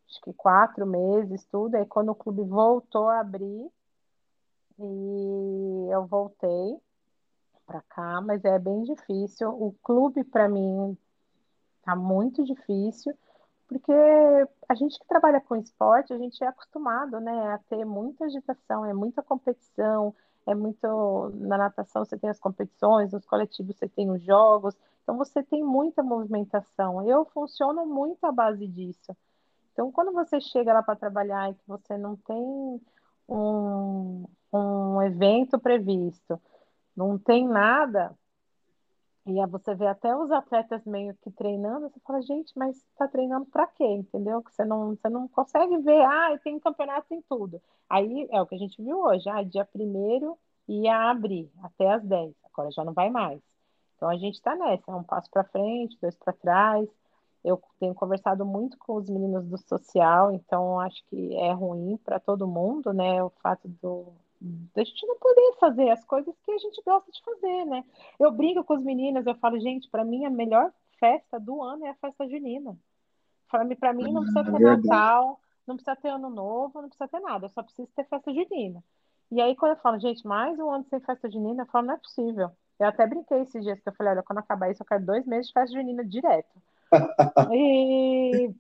acho 0.10 0.22
que 0.22 0.34
quatro 0.34 0.85
meses, 0.85 1.45
tudo. 1.45 1.76
Aí, 1.76 1.85
quando 1.85 2.10
o 2.10 2.16
clube 2.16 2.44
voltou 2.44 3.10
a 3.10 3.19
abrir, 3.19 3.69
e 4.77 5.88
eu 5.90 6.06
voltei 6.06 6.77
para 7.66 7.82
cá, 7.82 8.22
mas 8.22 8.44
é 8.45 8.58
bem 8.60 8.84
difícil. 8.84 9.50
O 9.50 9.74
clube, 9.84 10.24
para 10.24 10.48
mim, 10.48 10.98
tá 11.84 11.95
muito 11.95 12.44
difícil. 12.44 13.14
Porque 13.68 13.92
a 14.69 14.76
gente 14.76 15.00
que 15.00 15.08
trabalha 15.08 15.42
com 15.42 15.56
esporte, 15.56 16.14
a 16.14 16.18
gente 16.18 16.44
é 16.44 16.48
acostumado, 16.48 17.19
né, 17.19 17.53
a 17.53 17.58
ter 17.69 17.84
muita 17.84 18.26
agitação, 18.26 18.85
é 18.85 18.94
muita 18.94 19.24
competição, 19.24 20.14
é 20.45 20.53
muito. 20.53 21.32
Na 21.34 21.58
natação 21.58 22.06
você 22.06 22.18
tem 22.18 22.30
as 22.30 22.40
competições, 22.40 23.11
nos 23.11 23.26
coletivos 23.26 23.76
você 23.76 23.88
tem 23.88 24.11
os 24.11 24.22
jogos, 24.22 24.77
então 25.02 25.18
você 25.18 25.42
tem 25.42 25.64
muita 25.64 26.03
movimentação. 26.03 27.08
Eu 27.08 27.26
funciono 27.26 27.85
muito 27.85 28.24
à 28.26 28.32
base 28.32 28.68
disso. 28.68 29.16
Então, 29.74 29.92
quando 29.92 30.14
você 30.14 30.40
chega 30.40 30.72
lá 30.72 30.82
para 30.82 30.95
trabalhar 30.95 31.52
e 31.52 31.56
que 31.56 31.68
você 31.68 31.98
não 31.98 32.16
tem 32.16 32.82
um, 33.27 34.26
um 34.53 35.02
evento 35.02 35.60
previsto, 35.60 36.40
não 36.95 37.17
tem 37.17 37.48
nada, 37.48 38.15
e 39.27 39.40
aí 39.40 39.48
você 39.49 39.74
vê 39.74 39.88
até 39.88 40.15
os 40.15 40.30
atletas 40.32 40.85
meio 40.85 41.15
que 41.15 41.32
treinando, 41.32 41.90
você 41.90 41.99
fala, 42.01 42.22
gente, 42.22 42.53
mas 42.56 42.77
está 42.77 43.07
treinando 43.07 43.45
para 43.48 43.65
quê? 43.65 43.83
Entendeu? 43.83 44.41
Que 44.43 44.53
você 44.53 44.64
não, 44.64 44.90
você 44.95 45.09
não 45.09 45.27
consegue 45.27 45.77
ver, 45.80 46.03
ah, 46.06 46.40
tem 46.43 46.59
campeonato 46.59 47.11
em 47.11 47.22
tudo. 47.24 47.59
Aí 47.90 48.27
é 48.32 48.40
o 48.40 48.45
que 48.45 48.53
a 48.53 48.57
gente 48.57 48.80
viu 48.82 48.99
hoje, 48.99 49.27
ah, 49.27 49.41
dia 49.41 49.65
primeiro 49.65 50.38
ia 50.67 51.09
abrir 51.09 51.51
até 51.64 51.91
às 51.91 52.03
10, 52.03 52.35
agora 52.43 52.72
já 52.72 52.83
não 52.83 52.93
vai 52.93 53.09
mais. 53.09 53.41
Então 53.95 54.09
a 54.09 54.15
gente 54.17 54.35
está 54.35 54.56
nessa, 54.56 54.91
é 54.91 54.95
um 54.95 55.03
passo 55.03 55.30
para 55.32 55.43
frente, 55.45 55.98
dois 55.99 56.15
para 56.15 56.33
trás. 56.33 56.88
Eu 57.43 57.61
tenho 57.80 57.95
conversado 57.95 58.45
muito 58.45 58.77
com 58.77 58.95
os 58.95 59.09
meninos 59.09 59.45
do 59.48 59.57
social, 59.57 60.32
então 60.32 60.80
acho 60.80 61.03
que 61.07 61.35
é 61.35 61.51
ruim 61.51 61.98
para 61.98 62.19
todo 62.19 62.48
mundo, 62.48 62.93
né? 62.93 63.24
O 63.24 63.30
fato 63.41 63.67
do, 63.82 64.14
da 64.41 64.83
gente 64.83 65.07
não 65.07 65.17
poder 65.17 65.55
fazer 65.59 65.89
as 65.89 66.03
coisas 66.05 66.35
que 66.43 66.51
a 66.51 66.57
gente 66.57 66.81
gosta 66.83 67.11
de 67.11 67.22
fazer, 67.23 67.65
né? 67.65 67.83
Eu 68.19 68.31
brinco 68.31 68.64
com 68.64 68.75
os 68.75 68.83
meninos, 68.83 69.25
eu 69.25 69.35
falo, 69.35 69.59
gente, 69.59 69.89
para 69.89 70.03
mim 70.03 70.25
a 70.25 70.30
melhor 70.30 70.72
festa 70.99 71.39
do 71.39 71.61
ano 71.61 71.85
é 71.85 71.89
a 71.89 71.95
festa 71.95 72.27
junina. 72.27 72.77
Para 73.49 73.93
mim 73.93 74.11
não 74.11 74.22
precisa 74.22 74.43
ter 74.43 74.55
é 74.55 74.59
Natal, 74.59 75.39
não 75.65 75.75
precisa 75.75 75.95
ter 75.95 76.09
Ano 76.09 76.30
Novo, 76.30 76.81
não 76.81 76.89
precisa 76.89 77.07
ter 77.07 77.19
nada, 77.19 77.45
eu 77.45 77.49
só 77.49 77.64
preciso 77.64 77.88
ter 77.95 78.05
festa 78.05 78.33
junina. 78.33 78.83
E 79.31 79.41
aí, 79.41 79.55
quando 79.55 79.72
eu 79.72 79.81
falo, 79.81 79.99
gente, 79.99 80.25
mais 80.25 80.57
um 80.59 80.69
ano 80.69 80.85
sem 80.85 80.99
festa 80.99 81.30
junina, 81.30 81.64
eu 81.64 81.67
falo, 81.67 81.88
não 81.88 81.95
é 81.95 81.97
possível. 81.97 82.51
Eu 82.80 82.88
até 82.88 83.07
brinquei 83.07 83.41
esses 83.41 83.64
dias 83.64 83.80
que 83.80 83.89
eu 83.89 83.93
falei, 83.93 84.14
olha, 84.14 84.23
quando 84.23 84.39
acabar 84.39 84.69
isso, 84.69 84.83
eu 84.83 84.88
quero 84.88 85.05
dois 85.05 85.25
meses 85.25 85.47
de 85.47 85.53
festa 85.53 85.75
junina 85.75 86.03
direto. 86.03 86.61
e 87.51 88.53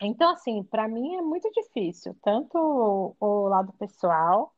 então, 0.00 0.30
assim, 0.30 0.62
para 0.62 0.86
mim 0.86 1.16
é 1.16 1.22
muito 1.22 1.50
difícil, 1.50 2.16
tanto 2.22 2.56
o, 2.56 3.16
o 3.18 3.48
lado 3.48 3.72
pessoal 3.72 4.54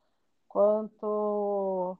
quanto 0.50 1.96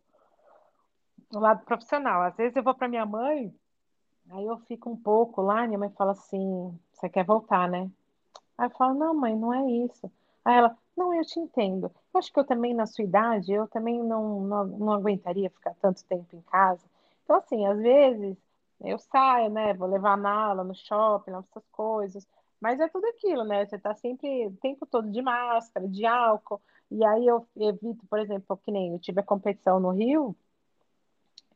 o 1.32 1.38
lado 1.38 1.64
profissional. 1.64 2.22
Às 2.22 2.36
vezes 2.36 2.56
eu 2.56 2.62
vou 2.62 2.74
para 2.74 2.88
minha 2.88 3.06
mãe, 3.06 3.54
aí 4.30 4.44
eu 4.44 4.58
fico 4.66 4.90
um 4.90 4.96
pouco 4.96 5.40
lá, 5.40 5.66
minha 5.66 5.78
mãe 5.78 5.90
fala 5.90 6.12
assim: 6.12 6.78
você 6.92 7.08
quer 7.08 7.24
voltar, 7.24 7.68
né? 7.68 7.90
Aí 8.58 8.66
eu 8.66 8.70
falo: 8.70 8.94
não, 8.94 9.14
mãe, 9.14 9.34
não 9.36 9.54
é 9.54 9.64
isso. 9.70 10.10
Aí 10.44 10.56
ela: 10.56 10.76
não, 10.96 11.14
eu 11.14 11.24
te 11.24 11.38
entendo. 11.40 11.90
Eu 12.12 12.18
acho 12.18 12.32
que 12.32 12.40
eu 12.40 12.44
também, 12.44 12.74
na 12.74 12.86
sua 12.86 13.04
idade, 13.04 13.52
eu 13.52 13.66
também 13.68 14.02
não, 14.02 14.40
não, 14.40 14.64
não 14.66 14.92
aguentaria 14.92 15.48
ficar 15.48 15.74
tanto 15.80 16.04
tempo 16.04 16.36
em 16.36 16.42
casa. 16.42 16.84
Então, 17.24 17.36
assim, 17.36 17.64
às 17.66 17.78
vezes 17.78 18.36
eu 18.80 18.98
saio, 18.98 19.48
né? 19.50 19.72
Vou 19.74 19.88
levar 19.88 20.12
a 20.12 20.16
mala 20.16 20.64
no 20.64 20.74
shopping, 20.74 21.32
essas 21.32 21.64
coisas. 21.70 22.26
Mas 22.60 22.78
é 22.78 22.89
tudo 22.89 23.06
aquilo, 23.06 23.44
né? 23.44 23.64
Você 23.64 23.78
tá 23.78 23.94
sempre 23.94 24.47
o 24.47 24.56
tempo 24.56 24.86
todo 24.86 25.10
de 25.10 25.22
máscara, 25.22 25.89
de 25.89 26.05
álcool. 26.05 26.60
E 26.90 27.05
aí 27.05 27.26
eu 27.26 27.47
evito, 27.56 28.06
por 28.06 28.18
exemplo, 28.18 28.56
que 28.58 28.70
nem 28.70 28.92
eu 28.92 28.98
tive 28.98 29.20
a 29.20 29.24
competição 29.24 29.80
no 29.80 29.90
Rio, 29.90 30.36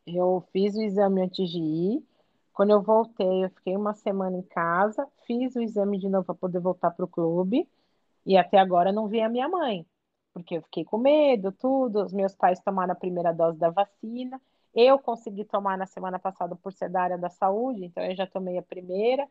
eu 0.07 0.45
fiz 0.53 0.75
o 0.77 0.83
exame 0.83 1.23
antes 1.23 1.51
de 1.51 1.59
ir. 1.59 2.05
Quando 2.53 2.71
eu 2.71 2.83
voltei, 2.83 3.45
eu 3.45 3.51
fiquei 3.51 3.77
uma 3.77 3.95
semana 3.95 4.37
em 4.37 4.43
casa, 4.43 5.07
fiz 5.27 5.57
o 5.57 5.61
exame 5.61 5.99
de 5.99 6.09
novo 6.09 6.25
para 6.27 6.35
poder 6.35 6.61
voltar 6.61 6.91
para 6.93 7.05
o 7.05 7.09
clube. 7.09 7.69
E 8.25 8.37
até 8.37 8.59
agora 8.59 8.93
não 8.93 9.09
vi 9.09 9.21
a 9.21 9.29
minha 9.29 9.49
mãe, 9.49 9.87
porque 10.33 10.57
eu 10.57 10.63
fiquei 10.63 10.85
com 10.85 10.99
medo, 10.99 11.53
tudo. 11.53 12.05
Os 12.05 12.13
meus 12.13 12.35
pais 12.35 12.61
tomaram 12.61 12.93
a 12.93 12.97
primeira 12.97 13.33
dose 13.33 13.59
da 13.59 13.71
vacina. 13.71 14.41
Eu 14.75 14.99
consegui 14.99 15.45
tomar 15.45 15.77
na 15.79 15.87
semana 15.87 16.19
passada 16.19 16.57
por 16.57 16.73
ser 16.73 16.89
da 16.89 17.03
área 17.03 17.19
da 17.19 17.31
saúde, 17.31 17.85
então 17.85 18.03
eu 18.05 18.15
já 18.15 18.27
tomei 18.27 18.59
a 18.59 18.63
primeira. 18.63 19.29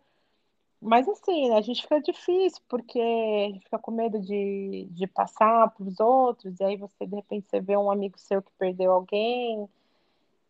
Mas 0.83 1.07
assim, 1.07 1.53
a 1.53 1.61
gente 1.61 1.81
fica 1.81 2.01
difícil, 2.01 2.61
porque 2.67 2.99
a 2.99 3.53
gente 3.53 3.63
fica 3.63 3.79
com 3.79 3.91
medo 3.91 4.19
de, 4.19 4.85
de 4.91 5.07
passar 5.07 5.69
para 5.71 5.83
os 5.83 5.97
outros, 5.99 6.59
e 6.59 6.63
aí 6.63 6.75
você, 6.75 7.05
de 7.05 7.15
repente, 7.15 7.47
você 7.49 7.61
vê 7.61 7.77
um 7.77 7.89
amigo 7.89 8.19
seu 8.19 8.41
que 8.41 8.51
perdeu 8.57 8.91
alguém. 8.91 9.67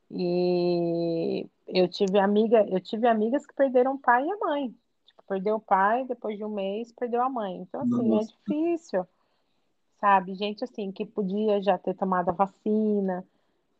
E 0.10 1.48
eu 1.68 1.88
tive 1.88 2.18
amiga, 2.18 2.66
eu 2.68 2.80
tive 2.80 3.08
amigas 3.08 3.45
que 3.45 3.53
perderam 3.53 3.94
o 3.94 4.00
pai 4.00 4.26
e 4.26 4.32
a 4.32 4.38
mãe. 4.38 4.76
Tipo, 5.06 5.24
perdeu 5.28 5.56
o 5.58 5.62
pai, 5.62 6.03
depois 6.06 6.36
de 6.36 6.44
um 6.44 6.50
mês, 6.50 6.92
perdeu 6.92 7.22
a 7.22 7.30
mãe. 7.30 7.58
Então, 7.58 7.82
assim, 7.82 8.06
é 8.06 8.16
Nossa. 8.16 8.32
é 8.32 8.34
difícil, 8.34 9.08
sabe? 10.00 10.34
Gente 10.34 10.64
assim 10.64 10.92
que 10.92 11.06
podia 11.06 11.62
já 11.62 11.78
ter 11.78 11.94
tomado 11.94 12.30
a 12.30 12.34
vacina. 12.34 13.24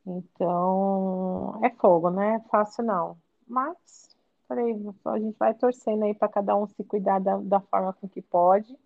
Então, 0.06 1.60
é 1.64 1.70
fogo, 1.72 2.12
né? 2.12 2.44
Fácil 2.52 2.84
não. 2.84 3.18
Mas 3.48 4.13
Falei, 4.54 4.76
a 5.06 5.20
gente 5.20 5.38
vai 5.40 5.54
torcendo 5.56 6.04
aí 6.04 6.14
para 6.14 6.28
cada 6.28 6.56
um 6.56 6.68
se 6.68 6.84
cuidar 6.84 7.20
da, 7.20 7.38
da 7.38 7.60
forma 7.60 7.92
com 7.94 8.08
que 8.08 8.22
pode, 8.22 8.78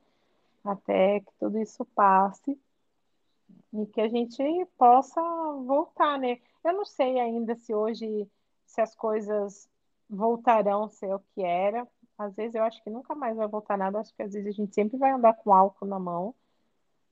até 0.64 1.20
que 1.20 1.32
tudo 1.38 1.60
isso 1.60 1.84
passe 1.94 2.58
e 3.74 3.86
que 3.88 4.00
a 4.00 4.08
gente 4.08 4.42
possa 4.78 5.22
voltar, 5.66 6.18
né? 6.18 6.40
Eu 6.64 6.72
não 6.72 6.86
sei 6.86 7.20
ainda 7.20 7.54
se 7.56 7.74
hoje, 7.74 8.26
se 8.66 8.80
as 8.80 8.96
coisas 8.96 9.70
voltarão 10.10 10.86
a 10.86 10.90
ser 10.90 11.14
o 11.14 11.20
que 11.36 11.44
era. 11.44 11.86
Às 12.18 12.34
vezes 12.34 12.56
eu 12.56 12.64
acho 12.64 12.82
que 12.82 12.90
nunca 12.90 13.14
mais 13.14 13.36
vai 13.36 13.48
voltar 13.48 13.78
nada, 13.78 14.00
acho 14.00 14.16
que 14.16 14.24
às 14.24 14.32
vezes 14.32 14.48
a 14.48 14.52
gente 14.52 14.74
sempre 14.74 14.98
vai 14.98 15.12
andar 15.12 15.34
com 15.34 15.54
álcool 15.54 15.86
na 15.86 16.00
mão. 16.00 16.34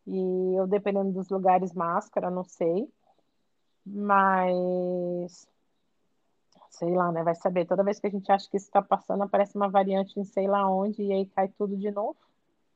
E 0.08 0.56
eu, 0.56 0.66
dependendo 0.66 1.12
dos 1.12 1.30
lugares, 1.30 1.74
máscara, 1.74 2.32
não 2.32 2.46
sei. 2.46 2.90
Mas 3.86 5.46
sei 6.78 6.94
lá, 6.94 7.12
né? 7.12 7.24
Vai 7.24 7.36
saber. 7.36 7.66
Toda 7.66 7.84
vez 7.84 8.00
que 8.00 8.08
a 8.08 8.10
gente 8.10 8.32
acha 8.32 8.50
que 8.50 8.58
isso 8.58 8.68
está 8.68 8.82
passando, 8.82 9.24
aparece 9.24 9.56
uma 9.56 9.70
variante 9.70 10.20
em 10.20 10.24
sei 10.24 10.48
lá 10.48 10.70
onde 10.70 11.04
e 11.04 11.12
aí 11.12 11.26
cai 11.28 11.48
tudo 11.58 11.76
de 11.76 11.92
novo. 11.92 12.18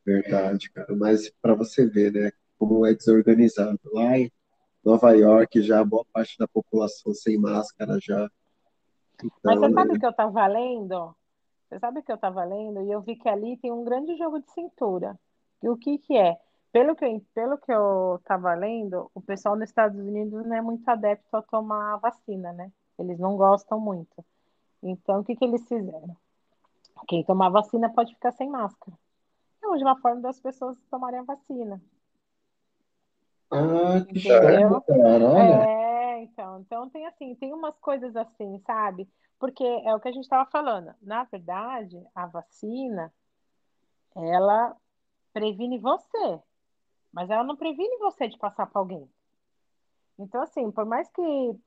Verdade, 0.06 0.72
cara. 0.72 0.95
Mas 0.95 1.30
para 1.42 1.53
você 1.53 1.86
ver, 1.86 2.11
né? 2.11 2.32
Como 2.58 2.86
é 2.86 2.94
desorganizado. 2.94 3.80
Lá 3.94 4.18
em 4.18 4.32
Nova 4.84 5.11
York, 5.11 5.61
já 5.61 5.84
boa 5.84 6.06
parte 6.11 6.38
da 6.38 6.48
população 6.48 7.14
sem 7.14 7.38
máscara 7.38 7.98
já. 8.02 8.30
Então, 9.18 9.32
Mas 9.44 9.60
você 9.60 9.74
sabe 9.74 9.95
o 9.95 10.00
que 10.00 10.06
eu 10.06 10.10
estava 10.10 10.48
lendo? 10.48 11.16
Você 11.69 11.80
sabe 11.80 12.00
o 12.00 12.03
que 12.03 12.11
eu 12.11 12.16
estava 12.16 12.44
lendo? 12.44 12.82
E 12.82 12.92
eu 12.92 13.02
vi 13.02 13.16
que 13.16 13.30
ali 13.30 13.58
tem 13.58 13.72
um 13.72 13.84
grande 13.84 14.18
jogo 14.18 14.40
de 14.40 14.52
cintura. 14.52 15.19
E 15.61 15.69
o 15.69 15.78
que 15.78 15.98
que 16.00 16.18
é? 16.18 16.38
Pelo 16.72 16.95
que, 16.95 17.19
pelo 17.34 17.58
que 17.58 17.72
eu 17.72 18.18
estava 18.19 18.53
lendo, 18.56 19.10
o 19.14 19.22
pessoal 19.22 19.56
nos 19.56 19.69
Estados 19.69 20.00
Unidos 20.00 20.45
não 20.45 20.56
é 20.56 20.61
muito 20.61 20.88
adepto 20.88 21.36
a 21.36 21.42
tomar 21.42 21.98
vacina, 21.98 22.53
né? 22.53 22.72
Eles 23.00 23.19
não 23.19 23.38
gostam 23.38 23.80
muito. 23.80 24.26
Então, 24.84 25.22
o 25.22 25.24
que, 25.24 25.36
que 25.36 25.45
eles 25.45 25.68
fizeram? 25.68 26.16
Quem 27.08 27.24
tomar 27.24 27.50
vacina 27.50 27.90
pode 27.90 28.14
ficar 28.14 28.32
sem 28.34 28.50
máscara. 28.50 28.98
É 29.64 29.68
uma 29.68 30.00
forma 30.00 30.22
das 30.22 30.40
pessoas 30.40 30.78
tomarem 30.90 31.19
a 31.19 31.24
vacina. 31.24 31.82
Ah, 33.52 34.02
que 34.08 34.32
olha. 34.32 35.64
É, 35.68 36.24
então, 36.24 36.60
então 36.60 36.90
tem 36.90 37.06
assim, 37.08 37.36
tem 37.36 37.53
umas 37.53 37.78
coisas 37.80 38.16
assim, 38.16 38.60
sabe? 38.66 39.10
Porque 39.40 39.64
é 39.64 39.95
o 39.95 40.00
que 40.00 40.08
a 40.08 40.11
gente 40.11 40.24
estava 40.24 40.50
falando. 40.50 40.94
Na 41.02 41.24
verdade, 41.24 42.02
a 42.14 42.26
vacina, 42.28 43.11
ela 44.16 44.76
previne 45.34 45.78
você, 45.80 46.40
mas 47.11 47.30
ela 47.30 47.44
não 47.44 47.56
previne 47.56 47.98
você 47.98 48.28
de 48.28 48.38
passar 48.38 48.68
para 48.68 48.80
alguém. 48.80 49.10
Então, 50.19 50.41
assim, 50.41 50.69
por 50.69 50.85
mais 50.85 51.09
que 51.09 51.22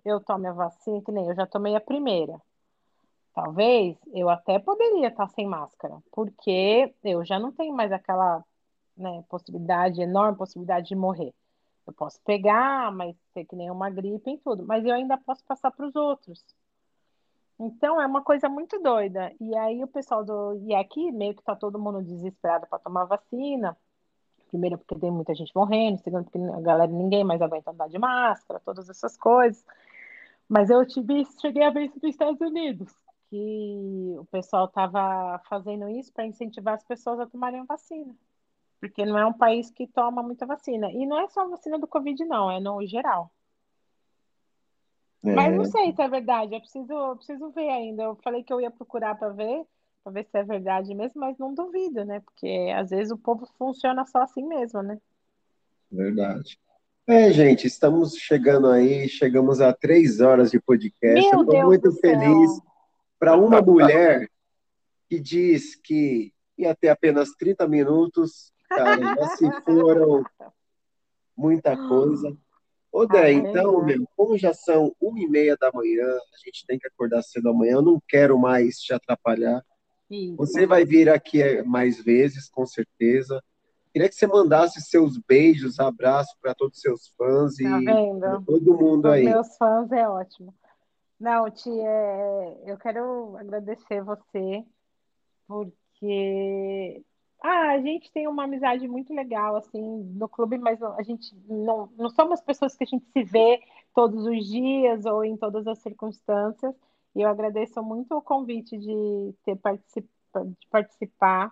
eu 0.05 0.21
tome 0.21 0.47
a 0.47 0.53
vacina, 0.53 1.01
que 1.03 1.11
nem 1.11 1.27
eu 1.27 1.35
já 1.35 1.47
tomei 1.47 1.75
a 1.75 1.81
primeira, 1.81 2.39
talvez 3.35 3.97
eu 4.13 4.29
até 4.29 4.59
poderia 4.59 5.09
estar 5.09 5.27
sem 5.29 5.47
máscara, 5.47 6.03
porque 6.13 6.95
eu 7.03 7.25
já 7.25 7.39
não 7.39 7.51
tenho 7.51 7.75
mais 7.75 7.91
aquela 7.91 8.45
né, 8.97 9.25
possibilidade, 9.29 10.03
enorme 10.03 10.37
possibilidade 10.37 10.89
de 10.89 10.95
morrer. 10.95 11.33
Eu 11.87 11.95
posso 11.95 12.21
pegar, 12.23 12.93
mas 12.93 13.17
ser 13.33 13.47
que 13.47 13.57
nem 13.57 13.71
uma 13.71 13.91
gripe 13.91 14.31
em 14.31 14.39
tudo, 14.39 14.65
mas 14.67 14.85
eu 14.85 14.93
ainda 14.93 15.17
posso 15.17 15.43
passar 15.45 15.71
para 15.71 15.87
os 15.87 15.97
outros. 15.97 16.45
Então 17.59 18.01
é 18.01 18.07
uma 18.07 18.23
coisa 18.23 18.49
muito 18.49 18.79
doida. 18.81 19.33
E 19.41 19.57
aí 19.57 19.83
o 19.83 19.89
pessoal 19.89 20.25
do. 20.25 20.55
E 20.67 20.75
aqui 20.75 21.11
meio 21.13 21.35
que 21.35 21.41
está 21.41 21.57
todo 21.57 21.79
mundo 21.79 22.03
desesperado 22.03 22.67
para 22.67 22.79
tomar 22.79 23.05
vacina. 23.05 23.77
Primeiro, 24.53 24.77
porque 24.77 24.95
tem 24.97 25.11
muita 25.11 25.35
gente 25.35 25.51
morrendo. 25.57 25.99
Segundo, 26.03 26.25
porque 26.25 26.39
a 26.39 26.61
galera, 26.61 26.93
ninguém 26.93 27.25
mais 27.25 27.41
aguenta 27.41 27.71
andar 27.71 27.89
de 27.89 27.99
máscara, 27.99 28.61
todas 28.61 28.89
essas 28.91 29.17
coisas. 29.17 29.65
Mas 30.47 30.69
eu 30.69 30.87
tive, 30.87 31.25
cheguei 31.41 31.65
a 31.65 31.71
ver 31.71 31.87
isso 31.87 31.99
nos 32.03 32.11
Estados 32.11 32.39
Unidos, 32.39 32.95
que 33.31 34.15
o 34.19 34.27
pessoal 34.27 34.67
estava 34.67 35.41
fazendo 35.49 35.89
isso 35.89 36.13
para 36.13 36.27
incentivar 36.27 36.75
as 36.75 36.85
pessoas 36.85 37.19
a 37.19 37.27
tomarem 37.27 37.65
vacina. 37.65 38.15
Porque 38.79 39.07
não 39.07 39.17
é 39.17 39.25
um 39.25 39.33
país 39.33 39.71
que 39.71 39.87
toma 39.87 40.23
muita 40.23 40.45
vacina. 40.45 40.93
E 40.93 41.07
não 41.07 41.19
é 41.19 41.29
só 41.29 41.41
a 41.41 41.49
vacina 41.49 41.79
do 41.79 41.87
Covid, 41.87 42.23
não, 42.27 42.51
é 42.51 42.61
no 42.61 42.85
geral. 42.87 43.33
É. 45.25 45.35
Mas 45.35 45.57
não 45.57 45.65
sei 45.65 45.93
se 45.93 46.03
é 46.03 46.09
verdade, 46.09 46.55
eu 46.55 46.61
preciso, 46.61 46.93
eu 46.93 47.17
preciso 47.17 47.51
ver 47.53 47.71
ainda. 47.71 48.03
Eu 48.03 48.17
falei 48.17 48.43
que 48.43 48.53
eu 48.53 48.61
ia 48.61 48.71
procurar 48.71 49.15
para 49.15 49.31
ver, 49.31 49.65
para 50.03 50.13
ver 50.13 50.25
se 50.25 50.39
é 50.39 50.43
verdade 50.43 50.95
mesmo, 50.95 51.21
mas 51.21 51.39
não 51.39 51.55
duvido, 51.55 52.05
né? 52.05 52.21
Porque 52.21 52.73
às 52.77 52.91
vezes 52.91 53.13
o 53.13 53.19
povo 53.19 53.47
funciona 53.59 54.05
só 54.07 54.23
assim 54.23 54.45
mesmo, 54.47 54.83
né? 54.83 54.99
Verdade. 55.91 56.59
É, 57.07 57.33
gente, 57.33 57.67
estamos 57.67 58.15
chegando 58.17 58.69
aí, 58.69 59.09
chegamos 59.09 59.61
a 59.61 59.73
três 59.73 60.21
horas 60.21 60.51
de 60.51 60.61
podcast. 60.61 61.21
Meu 61.21 61.43
Estou 61.43 61.65
muito 61.65 61.93
feliz 61.93 62.61
para 63.19 63.37
uma 63.37 63.61
mulher 63.61 64.29
que 65.09 65.19
diz 65.21 65.75
que 65.75 66.33
ia 66.57 66.75
ter 66.75 66.89
apenas 66.89 67.31
30 67.33 67.67
minutos, 67.69 68.53
cara, 68.69 68.99
já 69.15 69.29
se 69.37 69.45
foram 69.65 70.25
muita 71.37 71.77
coisa. 71.77 72.37
Ô, 72.91 73.07
Dé, 73.07 73.25
ah, 73.25 73.33
então, 73.33 73.83
meu, 73.85 74.07
como 74.17 74.37
já 74.37 74.53
são 74.53 74.95
uma 75.01 75.19
e 75.19 75.27
meia 75.27 75.57
da 75.57 75.71
manhã, 75.73 76.07
a 76.07 76.37
gente 76.45 76.67
tem 76.67 76.79
que 76.79 76.87
acordar 76.87 77.23
cedo 77.23 77.49
amanhã, 77.49 77.75
eu 77.75 77.83
não 77.83 78.01
quero 78.07 78.39
mais 78.39 78.79
te 78.79 78.93
atrapalhar. 78.93 79.65
Você 80.37 80.67
vai 80.67 80.85
vir 80.85 81.09
aqui 81.09 81.43
eh, 81.43 81.63
mais 81.63 82.03
vezes, 82.03 82.49
com 82.49 82.67
certeza. 82.67 83.43
Queria 83.93 84.09
que 84.09 84.15
você 84.15 84.27
mandasse 84.27 84.81
seus 84.81 85.19
beijos, 85.19 85.79
abraços 85.79 86.35
para 86.41 86.55
todos 86.55 86.77
os 86.77 86.83
seus 86.83 87.09
fãs 87.17 87.57
tá 87.57 87.81
e 87.81 87.85
vendo? 87.85 88.43
todo 88.45 88.75
mundo 88.75 89.07
Os 89.07 89.13
aí. 89.13 89.25
Meus 89.25 89.57
fãs 89.57 89.93
é 89.93 90.09
ótimo. 90.09 90.55
Não, 91.21 91.49
tia, 91.51 91.89
é, 91.89 92.63
eu 92.67 92.77
quero 92.79 93.37
agradecer 93.37 94.03
você, 94.03 94.65
porque 95.47 97.05
Ah, 97.41 97.73
a 97.73 97.81
gente 97.81 98.11
tem 98.13 98.27
uma 98.27 98.45
amizade 98.45 98.89
muito 98.89 99.13
legal, 99.13 99.57
assim, 99.57 99.81
no 100.15 100.29
clube, 100.29 100.59
mas 100.59 100.83
a 100.83 101.03
gente 101.03 101.35
não, 101.49 101.91
não 101.97 102.09
somos 102.09 102.41
pessoas 102.41 102.75
que 102.75 102.85
a 102.85 102.87
gente 102.87 103.05
se 103.13 103.23
vê 103.23 103.61
todos 103.95 104.27
os 104.27 104.47
dias 104.47 105.05
ou 105.05 105.25
em 105.25 105.37
todas 105.37 105.67
as 105.67 105.79
circunstâncias. 105.79 106.75
E 107.15 107.23
eu 107.23 107.29
agradeço 107.29 107.83
muito 107.83 108.17
o 108.17 108.23
convite 108.23 108.77
de 108.79 109.35
ter 109.45 109.57
particip... 109.57 110.09
de 110.35 110.67
participar. 110.71 111.51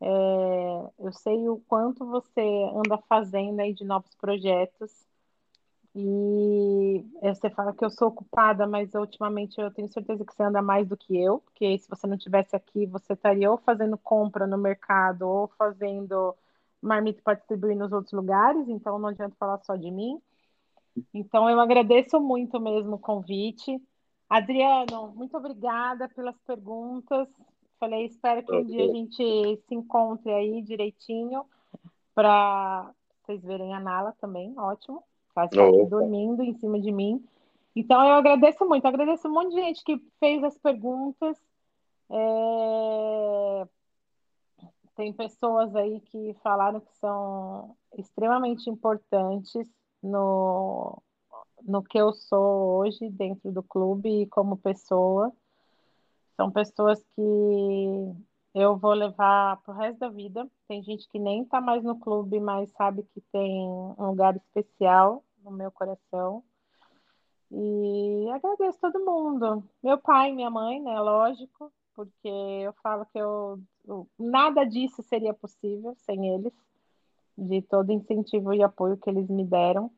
É, 0.00 0.90
eu 0.98 1.12
sei 1.12 1.48
o 1.48 1.58
quanto 1.68 2.06
você 2.06 2.40
anda 2.74 2.98
fazendo 3.08 3.60
aí 3.60 3.72
de 3.74 3.84
novos 3.84 4.14
projetos. 4.14 4.90
E 5.94 7.04
você 7.20 7.50
fala 7.50 7.72
que 7.72 7.84
eu 7.84 7.90
sou 7.90 8.08
ocupada, 8.08 8.66
mas 8.66 8.94
ultimamente 8.94 9.60
eu 9.60 9.72
tenho 9.72 9.88
certeza 9.88 10.24
que 10.24 10.32
você 10.32 10.42
anda 10.44 10.62
mais 10.62 10.86
do 10.86 10.96
que 10.96 11.16
eu, 11.20 11.40
porque 11.40 11.76
se 11.78 11.88
você 11.88 12.06
não 12.06 12.16
tivesse 12.16 12.54
aqui, 12.54 12.86
você 12.86 13.14
estaria 13.14 13.50
ou 13.50 13.58
fazendo 13.58 13.98
compra 13.98 14.46
no 14.46 14.56
mercado 14.56 15.22
ou 15.22 15.48
fazendo 15.58 16.34
marmita 16.80 17.20
para 17.22 17.34
distribuir 17.34 17.76
nos 17.76 17.92
outros 17.92 18.12
lugares, 18.12 18.68
então 18.68 18.98
não 18.98 19.08
adianta 19.08 19.34
falar 19.38 19.58
só 19.64 19.74
de 19.74 19.90
mim. 19.90 20.20
Então 21.12 21.48
eu 21.50 21.58
agradeço 21.58 22.20
muito 22.20 22.60
mesmo 22.60 22.94
o 22.94 22.98
convite. 22.98 23.80
Adriano, 24.30 25.12
muito 25.16 25.36
obrigada 25.36 26.08
pelas 26.08 26.38
perguntas. 26.46 27.28
Falei, 27.80 28.06
espero 28.06 28.44
que 28.44 28.54
um 28.54 28.64
dia 28.64 28.84
a 28.84 28.94
gente 28.94 29.16
se 29.66 29.74
encontre 29.74 30.32
aí 30.32 30.62
direitinho 30.62 31.44
para 32.14 32.94
vocês 33.22 33.42
verem 33.42 33.74
a 33.74 33.80
Nala 33.80 34.14
também, 34.20 34.56
ótimo. 34.56 35.02
Faz 35.34 35.50
parte 35.50 35.84
dormindo 35.86 36.44
em 36.44 36.54
cima 36.54 36.80
de 36.80 36.92
mim. 36.92 37.24
Então, 37.74 38.00
eu 38.06 38.14
agradeço 38.14 38.64
muito. 38.68 38.86
agradeço 38.86 39.26
um 39.26 39.32
monte 39.32 39.50
de 39.50 39.62
gente 39.62 39.82
que 39.82 40.00
fez 40.20 40.44
as 40.44 40.56
perguntas. 40.58 41.36
É... 42.10 43.68
Tem 44.94 45.12
pessoas 45.12 45.74
aí 45.74 46.00
que 46.02 46.36
falaram 46.42 46.80
que 46.80 46.92
são 46.98 47.74
extremamente 47.96 48.70
importantes 48.70 49.66
no, 50.00 51.02
no 51.64 51.82
que 51.82 51.98
eu 51.98 52.12
sou 52.12 52.78
hoje 52.78 53.08
dentro 53.10 53.50
do 53.52 53.62
clube 53.62 54.22
e 54.22 54.26
como 54.26 54.56
pessoa. 54.56 55.32
São 56.36 56.50
pessoas 56.50 57.02
que 57.14 58.14
eu 58.54 58.76
vou 58.76 58.92
levar 58.92 59.58
para 59.62 59.74
o 59.74 59.76
resto 59.76 59.98
da 59.98 60.08
vida. 60.08 60.48
Tem 60.66 60.82
gente 60.82 61.08
que 61.08 61.18
nem 61.18 61.42
está 61.42 61.60
mais 61.60 61.82
no 61.82 61.98
clube, 61.98 62.40
mas 62.40 62.70
sabe 62.72 63.02
que 63.14 63.20
tem 63.32 63.66
um 63.68 64.06
lugar 64.06 64.36
especial 64.36 65.22
no 65.44 65.50
meu 65.50 65.70
coração. 65.70 66.42
E 67.50 68.28
agradeço 68.30 68.78
todo 68.80 69.04
mundo. 69.04 69.64
Meu 69.82 69.98
pai, 69.98 70.32
minha 70.32 70.50
mãe, 70.50 70.80
né? 70.80 71.00
Lógico, 71.00 71.72
porque 71.94 72.28
eu 72.28 72.72
falo 72.82 73.04
que 73.06 73.18
eu, 73.18 73.58
nada 74.18 74.64
disso 74.64 75.02
seria 75.02 75.34
possível 75.34 75.94
sem 75.96 76.34
eles, 76.34 76.52
de 77.36 77.62
todo 77.62 77.92
incentivo 77.92 78.54
e 78.54 78.62
apoio 78.62 78.96
que 78.96 79.10
eles 79.10 79.28
me 79.28 79.44
deram. 79.44 79.90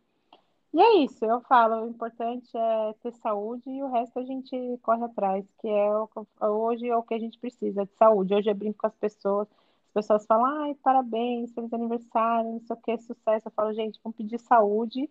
E 0.74 0.80
é 0.80 1.04
isso, 1.04 1.22
eu 1.22 1.42
falo, 1.42 1.84
o 1.84 1.88
importante 1.88 2.48
é 2.56 2.94
ter 3.02 3.12
saúde 3.16 3.68
e 3.68 3.82
o 3.82 3.90
resto 3.90 4.18
a 4.18 4.24
gente 4.24 4.56
corre 4.82 5.04
atrás, 5.04 5.44
que 5.60 5.68
é 5.68 5.90
o, 5.94 6.08
hoje 6.40 6.88
é 6.88 6.96
o 6.96 7.02
que 7.02 7.12
a 7.12 7.18
gente 7.18 7.38
precisa, 7.38 7.84
de 7.84 7.92
saúde. 7.92 8.34
Hoje 8.34 8.48
eu 8.48 8.54
brinco 8.54 8.78
com 8.78 8.86
as 8.86 8.96
pessoas, 8.96 9.46
as 9.88 9.92
pessoas 9.92 10.24
falam, 10.24 10.46
ai, 10.62 10.74
parabéns, 10.82 11.52
feliz 11.52 11.70
aniversário, 11.74 12.52
não 12.52 12.60
sei 12.60 12.74
o 12.74 12.80
que, 12.80 12.96
sucesso. 12.98 13.48
Eu 13.48 13.52
falo, 13.52 13.74
gente, 13.74 14.00
vamos 14.02 14.16
pedir 14.16 14.38
saúde, 14.38 15.10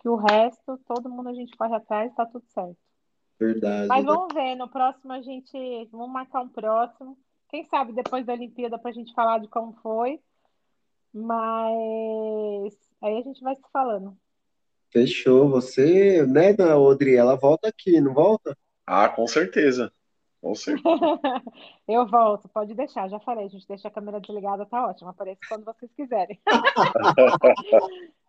que 0.00 0.08
o 0.08 0.16
resto, 0.16 0.78
todo 0.86 1.10
mundo 1.10 1.28
a 1.28 1.34
gente 1.34 1.54
corre 1.58 1.74
atrás, 1.74 2.14
tá 2.14 2.24
tudo 2.24 2.46
certo. 2.48 2.78
Verdade. 3.38 3.88
Mas 3.88 4.04
vamos 4.06 4.32
ver, 4.32 4.54
no 4.54 4.68
próximo 4.68 5.12
a 5.12 5.20
gente, 5.20 5.88
vamos 5.90 6.10
marcar 6.10 6.40
um 6.40 6.48
próximo. 6.48 7.18
Quem 7.50 7.64
sabe 7.64 7.92
depois 7.92 8.24
da 8.24 8.32
Olimpíada 8.32 8.78
para 8.78 8.90
a 8.90 8.94
gente 8.94 9.12
falar 9.12 9.40
de 9.40 9.48
como 9.48 9.74
foi. 9.82 10.18
Mas 11.12 12.72
aí 13.02 13.18
a 13.18 13.22
gente 13.22 13.42
vai 13.42 13.54
se 13.54 13.70
falando. 13.70 14.16
Fechou. 14.92 15.48
Você, 15.48 16.24
né, 16.26 16.54
Odri, 16.76 17.16
ela 17.16 17.34
volta 17.34 17.68
aqui, 17.68 18.00
não 18.00 18.12
volta? 18.12 18.56
Ah, 18.86 19.08
com 19.08 19.26
certeza. 19.26 19.92
Com 20.40 20.54
certeza. 20.54 20.82
eu 21.88 22.06
volto, 22.06 22.48
pode 22.48 22.74
deixar, 22.74 23.08
já 23.08 23.20
falei, 23.20 23.46
a 23.46 23.48
gente 23.48 23.66
deixa 23.66 23.86
a 23.86 23.90
câmera 23.90 24.20
desligada, 24.20 24.66
tá 24.66 24.86
ótimo. 24.88 25.08
Aparece 25.08 25.40
quando 25.48 25.64
vocês 25.64 25.90
quiserem. 25.94 26.38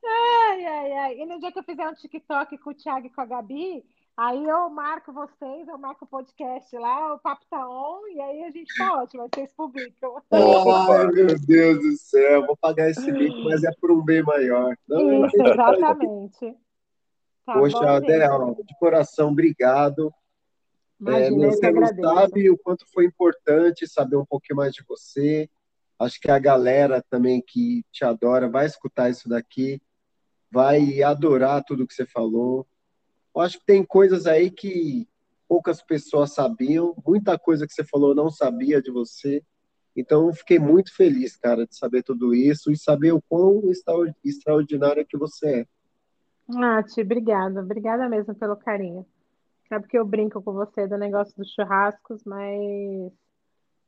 ai, 0.06 0.66
ai, 0.66 0.92
ai. 0.92 1.19
E 1.19 1.25
no 1.25 1.40
dia 1.40 1.51
que 1.51 1.59
eu 1.59 1.64
fizer 1.64 1.88
um 1.88 1.93
TikTok 1.93 2.58
com 2.59 2.69
o 2.69 2.75
Thiago 2.75 3.08
e 3.08 3.09
com 3.09 3.22
a 3.22 3.25
Gabi, 3.25 3.83
Aí 4.16 4.48
eu 4.48 4.69
marco 4.69 5.11
vocês, 5.11 5.67
eu 5.67 5.77
marco 5.77 6.06
o 6.06 6.08
podcast 6.08 6.77
lá, 6.77 7.16
o 7.16 7.19
papo 7.19 7.43
tá 7.50 7.67
on, 7.67 8.08
e 8.09 8.22
aí 8.22 8.43
a 8.43 8.51
gente 8.51 8.72
tá 8.77 9.01
ótimo, 9.01 9.27
vocês 9.33 9.51
publicam. 9.53 10.22
Ai, 10.32 11.08
meu 11.08 11.40
Deus 11.40 11.80
do 11.80 11.98
céu, 11.98 12.45
vou 12.45 12.56
pagar 12.56 12.92
esse 12.92 13.09
link, 13.09 13.43
mas 13.43 13.64
é 13.64 13.72
por 13.82 13.92
um 13.92 14.03
bem 14.03 14.22
maior. 14.22 14.77
Não, 14.88 15.25
Isso, 15.25 15.42
exatamente. 15.42 16.56
Tá 17.45 17.56
Poxa, 17.56 17.77
Adel, 17.77 18.56
de 18.64 18.74
coração, 18.80 19.32
obrigado. 19.32 20.14
Imagina, 20.98 21.48
é, 21.48 21.50
você 21.50 21.72
não 21.72 21.85
sabe 21.85 22.50
o 22.50 22.58
quanto 22.58 22.85
foi 22.93 23.03
importante 23.03 23.85
saber 23.85 24.16
um 24.16 24.25
pouquinho 24.25 24.56
mais 24.56 24.72
de 24.74 24.82
você. 24.88 25.50
Acho 26.00 26.22
que 26.22 26.32
a 26.32 26.40
galera 26.40 27.03
também 27.09 27.43
que 27.45 27.83
te 27.92 28.06
adora 28.06 28.48
vai 28.48 28.66
escutar 28.66 29.09
isso 29.09 29.27
daqui, 29.27 29.82
vai 30.50 31.03
adorar 31.03 31.66
tudo 31.66 31.85
que 31.85 31.93
você 31.93 32.06
falou 32.06 32.66
eu 33.36 33.42
acho 33.42 33.60
que 33.60 33.66
tem 33.66 33.84
coisas 33.84 34.26
aí 34.28 34.52
que 34.52 35.08
poucas 35.48 35.82
pessoas 35.82 36.34
sabiam, 36.34 36.95
muita 37.06 37.38
coisa 37.38 37.68
que 37.68 37.74
você 37.74 37.84
falou 37.84 38.10
eu 38.10 38.16
não 38.16 38.30
sabia 38.30 38.82
de 38.82 38.92
você. 38.92 39.44
Então, 39.95 40.34
fiquei 40.34 40.58
muito 40.58 40.95
feliz, 40.95 41.36
cara, 41.36 41.68
de 41.68 41.76
saber 41.76 42.02
tudo 42.02 42.34
isso 42.34 42.72
e 42.72 42.78
saber 42.78 43.12
o 43.12 43.22
quão 43.22 43.62
extraordinária 44.24 45.06
que 45.06 45.18
você 45.18 45.62
é. 45.62 45.68
Ti, 46.84 47.02
obrigada. 47.02 47.62
Obrigada 47.62 48.10
mesmo 48.10 48.34
pelo 48.34 48.56
carinho. 48.56 49.06
Sabe 49.70 49.88
que 49.88 49.98
eu 49.98 50.06
brinco 50.06 50.42
com 50.42 50.53
você 50.53 50.88
do 50.88 50.98
negócio 50.98 51.34
dos 51.38 51.52
churrascos, 51.53 52.24
mas 52.26 53.12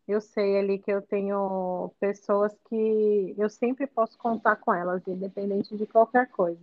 eu 0.08 0.22
sei 0.22 0.58
ali 0.60 0.80
que 0.80 0.92
eu 0.92 1.02
tenho 1.02 1.92
pessoas 2.00 2.56
que 2.70 3.36
eu 3.38 3.50
sempre 3.50 3.88
posso 3.88 4.18
contar 4.18 4.56
com 4.58 4.74
elas, 4.74 5.02
independente 5.08 5.76
de 5.76 5.86
qualquer 5.86 6.30
coisa. 6.30 6.62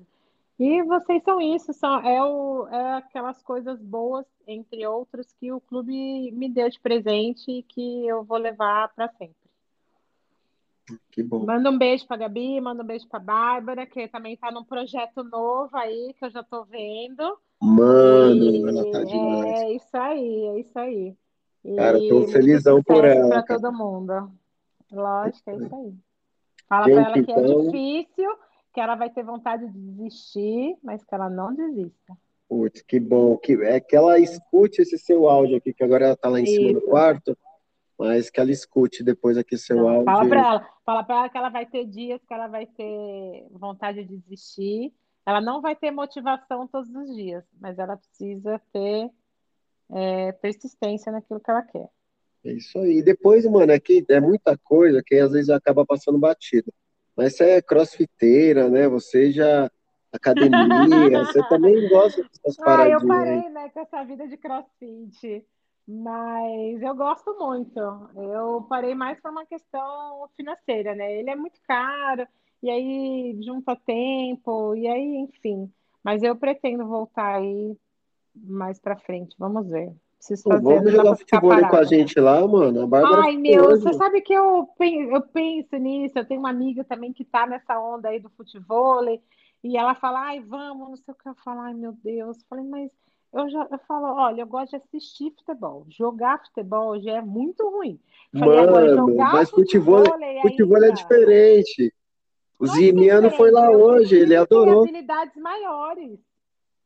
E 0.62 0.80
vocês 0.84 1.20
são 1.24 1.40
isso, 1.40 1.72
são, 1.72 1.98
é, 2.06 2.22
o, 2.22 2.68
é 2.68 2.94
aquelas 2.94 3.42
coisas 3.42 3.82
boas, 3.82 4.24
entre 4.46 4.86
outras, 4.86 5.32
que 5.32 5.50
o 5.50 5.60
clube 5.60 6.30
me 6.30 6.48
deu 6.48 6.70
de 6.70 6.78
presente 6.78 7.50
e 7.50 7.64
que 7.64 8.06
eu 8.06 8.22
vou 8.22 8.38
levar 8.38 8.94
para 8.94 9.08
sempre. 9.08 9.34
Que 11.10 11.20
bom. 11.20 11.44
Manda 11.44 11.68
um 11.68 11.76
beijo 11.76 12.06
para 12.06 12.18
Gabi, 12.18 12.60
manda 12.60 12.84
um 12.84 12.86
beijo 12.86 13.08
para 13.08 13.18
Bárbara, 13.18 13.86
que 13.86 14.06
também 14.06 14.34
está 14.34 14.52
num 14.52 14.62
projeto 14.62 15.24
novo 15.24 15.76
aí, 15.76 16.14
que 16.16 16.24
eu 16.26 16.30
já 16.30 16.42
estou 16.42 16.64
vendo. 16.64 17.36
Mano, 17.60 18.68
ela 18.68 18.88
tá 18.92 19.02
demais. 19.02 19.62
É 19.62 19.72
isso 19.72 19.96
aí, 19.96 20.44
é 20.46 20.60
isso 20.60 20.78
aí. 20.78 21.16
E 21.64 21.74
Cara, 21.74 21.98
tô 22.08 22.28
felizão 22.28 22.80
por 22.84 23.04
ela. 23.04 23.42
Para 23.42 23.58
todo 23.58 23.72
mundo. 23.72 24.30
Lógico, 24.92 25.50
é 25.50 25.56
isso 25.56 25.74
aí. 25.74 25.94
Fala 26.68 26.84
para 26.84 26.92
ela 26.92 27.12
que 27.14 27.18
é 27.18 27.22
então... 27.22 27.42
é 27.42 27.64
difícil 27.64 28.30
que 28.72 28.80
ela 28.80 28.94
vai 28.94 29.10
ter 29.10 29.22
vontade 29.22 29.66
de 29.68 29.78
desistir, 29.78 30.76
mas 30.82 31.04
que 31.04 31.14
ela 31.14 31.28
não 31.28 31.54
desista. 31.54 32.16
Putz, 32.48 32.82
que 32.82 32.98
bom. 32.98 33.36
Que, 33.36 33.54
é 33.64 33.80
que 33.80 33.94
ela 33.94 34.18
escute 34.18 34.82
esse 34.82 34.98
seu 34.98 35.28
áudio 35.28 35.56
aqui, 35.56 35.72
que 35.72 35.84
agora 35.84 36.06
ela 36.06 36.14
está 36.14 36.28
lá 36.28 36.40
em 36.40 36.44
Isso. 36.44 36.54
cima 36.54 36.72
do 36.74 36.82
quarto, 36.82 37.36
mas 37.98 38.30
que 38.30 38.40
ela 38.40 38.50
escute 38.50 39.02
depois 39.02 39.36
aqui 39.36 39.56
seu 39.56 39.76
não, 39.76 39.88
áudio. 39.88 40.04
Fala 40.04 40.28
para 40.28 40.40
ela, 40.40 40.68
fala 40.84 41.04
para 41.04 41.16
ela 41.16 41.28
que 41.28 41.38
ela 41.38 41.48
vai 41.48 41.66
ter 41.66 41.86
dias 41.86 42.20
que 42.26 42.34
ela 42.34 42.48
vai 42.48 42.66
ter 42.66 43.46
vontade 43.52 44.04
de 44.04 44.16
desistir. 44.18 44.92
Ela 45.24 45.40
não 45.40 45.60
vai 45.60 45.76
ter 45.76 45.90
motivação 45.90 46.66
todos 46.66 46.92
os 46.94 47.14
dias, 47.14 47.44
mas 47.60 47.78
ela 47.78 47.96
precisa 47.96 48.60
ter 48.72 49.08
é, 49.90 50.32
persistência 50.32 51.12
naquilo 51.12 51.40
que 51.40 51.50
ela 51.50 51.62
quer. 51.62 51.88
É 52.44 52.52
isso 52.52 52.78
aí. 52.78 52.98
E 52.98 53.02
depois, 53.02 53.46
mano, 53.46 53.70
é 53.70 53.78
que 53.78 54.04
é 54.08 54.20
muita 54.20 54.58
coisa 54.58 55.02
que 55.04 55.14
às 55.14 55.30
vezes 55.32 55.48
acaba 55.48 55.86
passando 55.86 56.18
batido. 56.18 56.72
Mas 57.16 57.36
você 57.36 57.44
é 57.50 57.62
crossfiteira, 57.62 58.68
né? 58.68 58.88
Você 58.88 59.30
já 59.30 59.70
academia, 60.12 61.24
você 61.24 61.42
também 61.48 61.88
gosta 61.88 62.22
dessas 62.22 62.56
paradinhas. 62.56 63.02
Ah, 63.02 63.04
eu 63.04 63.08
parei, 63.08 63.48
né, 63.50 63.68
com 63.70 63.80
essa 63.80 64.04
vida 64.04 64.28
de 64.28 64.36
crossfit, 64.36 65.46
mas 65.86 66.82
eu 66.82 66.94
gosto 66.94 67.34
muito. 67.38 67.78
Eu 68.16 68.62
parei 68.68 68.94
mais 68.94 69.20
por 69.20 69.30
uma 69.30 69.46
questão 69.46 70.28
financeira, 70.36 70.94
né? 70.94 71.12
Ele 71.18 71.30
é 71.30 71.36
muito 71.36 71.60
caro, 71.66 72.26
e 72.62 72.70
aí 72.70 73.38
junta 73.42 73.74
tempo, 73.76 74.74
e 74.76 74.86
aí, 74.86 75.16
enfim. 75.16 75.72
Mas 76.04 76.22
eu 76.22 76.36
pretendo 76.36 76.86
voltar 76.86 77.36
aí 77.36 77.76
mais 78.34 78.78
para 78.78 78.96
frente, 78.98 79.34
vamos 79.38 79.68
ver. 79.68 79.92
Preciso 80.22 80.44
fazer, 80.44 80.62
Vamos 80.62 80.92
jogar 80.92 81.16
futebol 81.16 81.68
com 81.68 81.76
a 81.76 81.82
gente 81.82 82.20
lá, 82.20 82.46
mano. 82.46 82.88
Ai, 83.16 83.36
meu, 83.36 83.64
hoje. 83.64 83.82
você 83.82 83.92
sabe 83.94 84.20
que 84.20 84.32
eu 84.32 84.68
penso, 84.78 85.16
eu 85.16 85.20
penso 85.20 85.76
nisso. 85.76 86.16
Eu 86.16 86.24
tenho 86.24 86.38
uma 86.38 86.50
amiga 86.50 86.84
também 86.84 87.12
que 87.12 87.24
tá 87.24 87.44
nessa 87.44 87.76
onda 87.80 88.08
aí 88.08 88.20
do 88.20 88.30
futebol. 88.30 89.04
E 89.64 89.76
ela 89.76 89.96
fala, 89.96 90.20
ai, 90.20 90.38
vamos, 90.38 90.90
não 90.90 90.96
sei 90.96 91.12
o 91.12 91.16
que. 91.16 91.28
Eu 91.28 91.34
falo, 91.44 91.62
ai, 91.62 91.74
meu 91.74 91.92
Deus. 92.04 92.38
Eu 92.38 92.44
falei, 92.48 92.64
mas 92.64 92.92
eu 93.34 93.50
já 93.50 93.66
eu 93.68 93.78
falo, 93.88 94.14
olha, 94.14 94.42
eu 94.42 94.46
gosto 94.46 94.70
de 94.70 94.76
assistir 94.76 95.32
futebol. 95.32 95.86
Jogar 95.88 96.40
futebol 96.44 97.00
já 97.00 97.14
é 97.14 97.20
muito 97.20 97.68
ruim. 97.68 97.98
Falei, 98.38 98.58
agora, 98.60 98.94
Mano, 98.94 99.10
jogar 99.10 99.32
mas 99.32 99.50
futebol, 99.50 100.04
futevôlei 100.04 100.40
futebol 100.42 100.82
é 100.84 100.86
ainda, 100.86 100.94
diferente. 100.94 101.94
O 102.60 102.64
que 102.64 102.70
é 102.70 102.74
Zimiano 102.74 103.30
foi 103.32 103.50
lá 103.50 103.72
eu 103.72 103.80
hoje, 103.80 104.14
ele 104.14 104.36
adorou. 104.36 104.82
habilidades 104.82 105.34
maiores. 105.36 106.20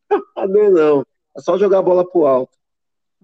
Ah, 0.36 0.47
não, 0.47 0.70
não. 0.70 1.06
É 1.36 1.40
só 1.40 1.58
jogar 1.58 1.81
a 1.81 1.82
bola 1.82 2.08
pro 2.08 2.26
alto. 2.26 2.56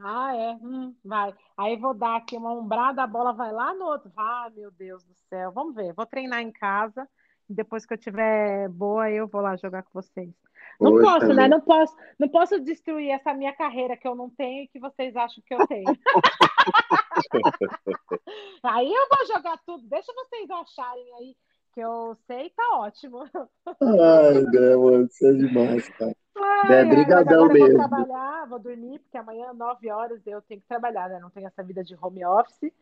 Ah, 0.01 0.35
é? 0.35 0.53
Hum, 0.63 0.95
vai. 1.05 1.35
Aí 1.57 1.77
vou 1.77 1.95
dar 1.95 2.17
aqui 2.17 2.37
uma 2.37 2.53
umbrada, 2.53 3.03
a 3.03 3.07
bola 3.07 3.33
vai 3.33 3.53
lá 3.53 3.75
no 3.75 3.85
outro. 3.85 4.11
Ah, 4.17 4.51
meu 4.55 4.71
Deus 4.71 5.05
do 5.05 5.15
céu. 5.29 5.53
Vamos 5.53 5.75
ver. 5.75 5.93
Vou 5.93 6.07
treinar 6.07 6.41
em 6.41 6.51
casa. 6.51 7.09
e 7.49 7.55
Depois 7.55 7.85
que 7.85 7.95
eu 7.95 7.99
tiver 7.99 8.69
boa, 8.69 9.11
eu 9.11 9.29
vou 9.29 9.41
lá 9.41 9.57
jogar 9.57 9.83
com 9.83 9.91
vocês. 9.93 10.33
Não 10.81 10.93
Poxa, 10.93 11.05
posso, 11.05 11.35
né? 11.35 11.49
Não 11.49 11.61
posso, 11.61 11.97
não 12.19 12.29
posso 12.29 12.61
destruir 12.61 13.11
essa 13.11 13.35
minha 13.35 13.55
carreira 13.55 13.97
que 13.97 14.09
eu 14.09 14.15
não 14.15 14.31
tenho 14.31 14.65
e 14.65 14.69
que 14.69 14.81
vocês 14.81 15.15
acham 15.15 15.43
que 15.47 15.55
eu 15.55 15.67
tenho. 15.67 15.85
Aí 18.65 18.93
eu 18.93 19.09
vou 19.09 19.27
jogar 19.27 19.59
tudo. 19.67 19.87
Deixa 19.89 20.13
vocês 20.13 20.49
acharem 20.51 21.05
aí 21.19 21.37
que 21.73 21.81
eu 21.81 22.17
sei, 22.27 22.51
tá 22.51 22.79
ótimo. 22.79 23.25
Ai, 23.81 24.45
Dé, 24.51 24.77
mano, 24.77 25.07
isso 25.07 25.27
é 25.27 25.33
demais, 25.33 25.89
cara. 25.91 26.17
Ai, 26.37 26.81
É, 26.81 26.85
brigadão 26.85 27.43
eu 27.43 27.49
vou 27.49 27.53
mesmo. 27.55 27.79
trabalhar, 27.79 28.47
vou 28.49 28.59
dormir, 28.59 28.99
porque 29.01 29.17
amanhã, 29.19 29.53
9 29.53 29.91
horas, 29.91 30.21
eu 30.27 30.41
tenho 30.43 30.61
que 30.61 30.67
trabalhar, 30.67 31.09
né? 31.09 31.19
Não 31.21 31.31
tenho 31.31 31.47
essa 31.47 31.63
vida 31.63 31.83
de 31.85 31.97
home 32.01 32.25
office. 32.25 32.73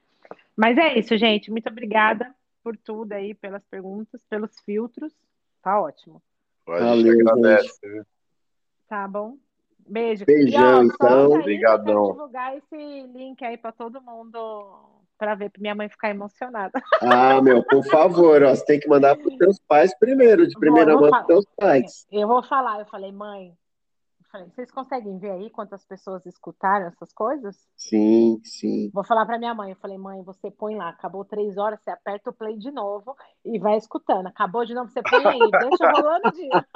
Mas 0.56 0.76
é 0.78 0.98
isso, 0.98 1.16
gente. 1.16 1.50
Muito 1.50 1.68
obrigada 1.68 2.34
por 2.62 2.76
tudo 2.76 3.12
aí, 3.12 3.34
pelas 3.34 3.64
perguntas, 3.64 4.22
pelos 4.28 4.58
filtros. 4.60 5.12
Tá 5.62 5.80
ótimo. 5.80 6.22
A 6.68 6.94
gente 6.94 7.04
Valeu, 7.04 7.20
agradece. 7.30 8.06
Tá 8.88 9.08
bom? 9.08 9.36
Beijo. 9.78 10.24
Beijão, 10.24 10.60
e, 10.60 10.64
ó, 10.64 10.82
então. 10.82 11.32
Obrigadão. 11.32 12.12
divulgar 12.12 12.56
esse 12.56 12.76
link 13.08 13.44
aí 13.44 13.56
para 13.56 13.72
todo 13.72 14.00
mundo, 14.00 14.38
para 15.20 15.34
ver, 15.34 15.50
para 15.50 15.60
minha 15.60 15.74
mãe 15.74 15.88
ficar 15.90 16.08
emocionada. 16.08 16.72
Ah, 17.02 17.40
meu, 17.40 17.62
por 17.64 17.84
favor, 17.84 18.42
ó, 18.42 18.54
você 18.54 18.64
tem 18.64 18.80
que 18.80 18.88
mandar 18.88 19.16
pros 19.16 19.36
teus 19.36 19.58
pais 19.66 19.96
primeiro, 19.98 20.46
de 20.46 20.58
primeira 20.58 20.92
mão 20.94 21.08
falar. 21.08 21.24
pros 21.24 21.26
teus 21.26 21.44
pais. 21.56 22.06
Eu 22.10 22.28
vou 22.28 22.42
falar, 22.42 22.78
eu 22.80 22.86
falei, 22.86 23.10
mãe, 23.10 23.54
vocês 24.54 24.70
conseguem 24.70 25.18
ver 25.18 25.30
aí 25.32 25.50
quantas 25.50 25.84
pessoas 25.84 26.24
escutaram 26.26 26.86
essas 26.86 27.12
coisas? 27.12 27.56
Sim, 27.76 28.40
sim. 28.44 28.90
Vou 28.92 29.02
falar 29.02 29.26
para 29.26 29.38
minha 29.38 29.54
mãe. 29.54 29.70
Eu 29.70 29.76
falei, 29.76 29.98
mãe, 29.98 30.22
você 30.22 30.50
põe 30.50 30.76
lá, 30.76 30.90
acabou 30.90 31.24
três 31.24 31.56
horas, 31.56 31.80
você 31.82 31.90
aperta 31.90 32.30
o 32.30 32.32
play 32.32 32.56
de 32.56 32.70
novo 32.70 33.16
e 33.44 33.58
vai 33.58 33.76
escutando. 33.76 34.26
Acabou 34.28 34.64
de 34.64 34.74
novo, 34.74 34.90
você 34.90 35.02
põe 35.02 35.26
aí, 35.26 35.38
deixa 35.50 35.90
rolando 35.90 36.28
o 36.28 36.32
dia. 36.32 36.66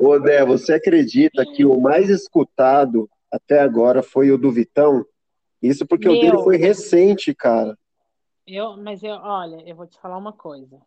Ô, 0.00 0.18
Dé, 0.18 0.44
você 0.44 0.74
acredita 0.74 1.44
que 1.44 1.64
o 1.64 1.78
mais 1.80 2.08
escutado 2.08 3.08
até 3.30 3.60
agora 3.60 4.02
foi 4.02 4.30
o 4.30 4.38
do 4.38 4.50
Vitão? 4.50 5.04
Isso 5.62 5.86
porque 5.86 6.08
o 6.08 6.12
Meu. 6.12 6.20
dele 6.20 6.38
foi 6.38 6.56
recente, 6.56 7.34
cara. 7.34 7.78
Eu, 8.46 8.76
mas 8.76 9.02
eu, 9.02 9.14
olha, 9.14 9.62
eu 9.68 9.76
vou 9.76 9.86
te 9.86 9.98
falar 10.00 10.16
uma 10.16 10.32
coisa. 10.32 10.80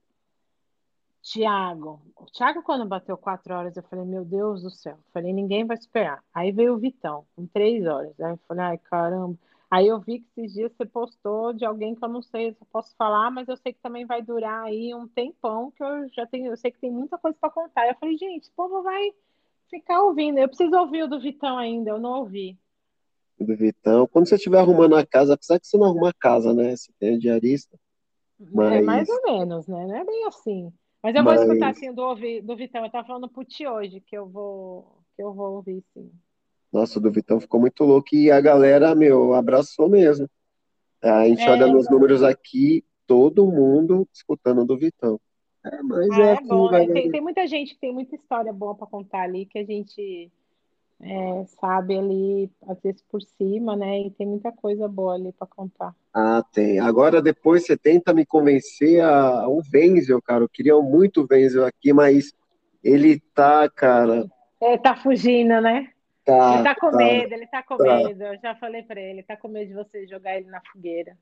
Tiago, 1.21 2.01
o 2.15 2.25
Tiago, 2.25 2.61
quando 2.61 2.85
bateu 2.85 3.17
quatro 3.17 3.55
horas, 3.55 3.75
eu 3.75 3.81
falei, 3.83 4.05
meu 4.05 4.23
Deus 4.23 4.61
do 4.61 4.69
céu. 4.69 4.93
Eu 4.93 5.11
falei, 5.11 5.33
ninguém 5.33 5.65
vai 5.65 5.75
esperar. 5.75 6.23
Aí 6.31 6.51
veio 6.51 6.75
o 6.75 6.77
Vitão, 6.77 7.25
com 7.35 7.47
três 7.47 7.83
horas. 7.87 8.19
Aí 8.19 8.31
eu 8.31 8.39
falei, 8.47 8.63
ai, 8.63 8.77
caramba. 8.77 9.35
Aí 9.71 9.87
eu 9.87 9.99
vi 9.99 10.19
que 10.19 10.27
esses 10.37 10.53
dias 10.53 10.71
você 10.71 10.85
postou 10.85 11.51
de 11.51 11.65
alguém 11.65 11.95
que 11.95 12.05
eu 12.05 12.09
não 12.09 12.21
sei 12.21 12.53
se 12.53 12.61
eu 12.61 12.67
posso 12.71 12.95
falar, 12.95 13.31
mas 13.31 13.47
eu 13.47 13.57
sei 13.57 13.73
que 13.73 13.79
também 13.81 14.05
vai 14.05 14.21
durar 14.21 14.65
aí 14.65 14.93
um 14.93 15.07
tempão, 15.07 15.71
que 15.71 15.83
eu 15.83 16.07
já 16.09 16.27
tenho, 16.27 16.51
eu 16.51 16.57
sei 16.57 16.71
que 16.71 16.79
tem 16.79 16.91
muita 16.91 17.17
coisa 17.17 17.35
para 17.41 17.49
contar. 17.49 17.87
Eu 17.87 17.95
falei, 17.95 18.15
gente, 18.17 18.49
o 18.49 18.53
povo 18.53 18.83
vai 18.83 19.11
ficar 19.67 20.03
ouvindo. 20.03 20.37
Eu 20.37 20.47
preciso 20.47 20.77
ouvir 20.77 21.03
o 21.03 21.07
do 21.07 21.19
Vitão 21.19 21.57
ainda, 21.57 21.89
eu 21.89 21.99
não 21.99 22.19
ouvi. 22.19 22.57
Do 23.39 23.55
Vitão. 23.55 24.07
Quando 24.07 24.27
você 24.27 24.35
estiver 24.35 24.59
arrumando 24.59 24.95
a 24.95 25.05
casa, 25.05 25.33
apesar 25.33 25.59
que 25.59 25.67
você 25.67 25.77
não 25.77 25.88
arruma 25.88 26.09
a 26.09 26.14
casa, 26.14 26.53
né? 26.53 26.75
Você 26.75 26.91
tem 26.99 27.15
a 27.15 27.19
diarista. 27.19 27.77
É 28.39 28.45
Mas- 28.51 28.85
mais 28.85 29.09
ou 29.09 29.22
menos, 29.23 29.67
né? 29.67 29.85
Não 29.88 29.95
é 29.95 30.05
bem 30.05 30.25
assim. 30.25 30.72
Mas 31.03 31.15
eu 31.15 31.23
vou 31.23 31.33
Mas- 31.33 31.41
escutar 31.41 31.69
assim 31.69 31.93
do, 31.93 32.15
do 32.43 32.55
Vitão. 32.55 32.83
Eu 32.85 32.91
tava 32.91 33.05
falando 33.07 33.27
pro 33.30 33.43
Ti 33.43 33.67
hoje 33.67 33.99
que 34.01 34.17
eu 34.17 34.27
vou 34.27 34.99
que 35.15 35.23
eu 35.23 35.33
vou 35.33 35.55
ouvir 35.55 35.81
sim. 35.93 36.11
Nossa, 36.73 36.99
o 36.99 37.01
do 37.01 37.09
Vitão 37.11 37.39
ficou 37.39 37.59
muito 37.59 37.83
louco 37.85 38.09
e 38.14 38.30
a 38.30 38.41
galera, 38.41 38.93
meu, 38.95 39.33
abraçou 39.33 39.88
mesmo. 39.88 40.30
A 41.01 41.25
gente 41.27 41.41
É. 41.43 41.49
olha 41.51 41.67
nos 41.67 41.89
números 41.89 42.22
aqui, 42.23 42.83
todo 43.07 43.45
mundo 43.45 44.07
escutando 44.14 44.61
o 44.61 44.65
do 44.65 44.77
Vitão. 44.77 45.19
É, 45.64 45.81
mas 45.81 46.09
Ah, 46.11 46.19
é 46.19 46.22
é 46.22 46.33
assim, 46.33 46.47
bom, 46.47 46.69
né? 46.72 46.85
Tem, 46.88 47.09
tem 47.11 47.22
muita 47.22 47.47
gente 47.47 47.73
que 47.75 47.80
tem 47.80 47.93
muita 47.93 48.15
história 48.15 48.51
boa 48.51 48.75
para 48.75 48.88
contar 48.88 49.22
ali 49.22 49.45
que 49.45 49.57
a 49.59 49.64
gente 49.64 50.30
é, 51.01 51.45
sabe 51.59 51.98
ali, 51.98 52.49
às 52.67 52.80
vezes 52.82 53.01
por 53.09 53.22
cima, 53.22 53.75
né? 53.75 53.99
E 54.01 54.11
tem 54.11 54.25
muita 54.27 54.51
coisa 54.51 54.88
boa 54.88 55.15
ali 55.15 55.32
para 55.33 55.48
contar. 55.48 55.93
Ah, 56.14 56.43
tem. 56.53 56.80
Agora 56.80 57.22
depois 57.22 57.65
você 57.65 57.77
tenta 57.77 58.14
me 58.14 58.25
convencer 58.25 59.01
a 59.03 59.48
o 59.48 59.61
Wenzel, 59.74 60.22
cara. 60.22 60.43
Eu 60.43 60.49
queria 60.49 60.75
muito 60.82 61.22
o 61.24 61.27
Wenzel 61.30 61.65
aqui, 61.65 61.91
mas 61.93 62.33
ele 62.83 63.19
tá, 63.33 63.69
cara, 63.69 64.25
Ele 64.61 64.77
tá 64.80 64.95
fugindo, 64.95 65.59
né? 65.61 65.91
tá, 66.24 66.56
Ele 66.56 66.64
tá 66.64 66.75
com 66.75 66.91
tá. 66.91 66.98
medo, 66.98 67.33
ele 67.33 67.48
tá 67.48 67.64
com 67.64 67.77
tá. 67.77 67.83
medo. 67.83 68.24
Eu 68.24 68.40
já 68.40 68.56
falei 68.56 68.83
para 68.83 68.99
ele, 69.01 69.24
tá 69.24 69.35
com 69.38 69.48
medo 69.48 69.67
de 69.67 69.74
você 69.75 70.07
jogar 70.07 70.38
ele 70.38 70.49
na 70.49 70.61
fogueira. 70.72 71.17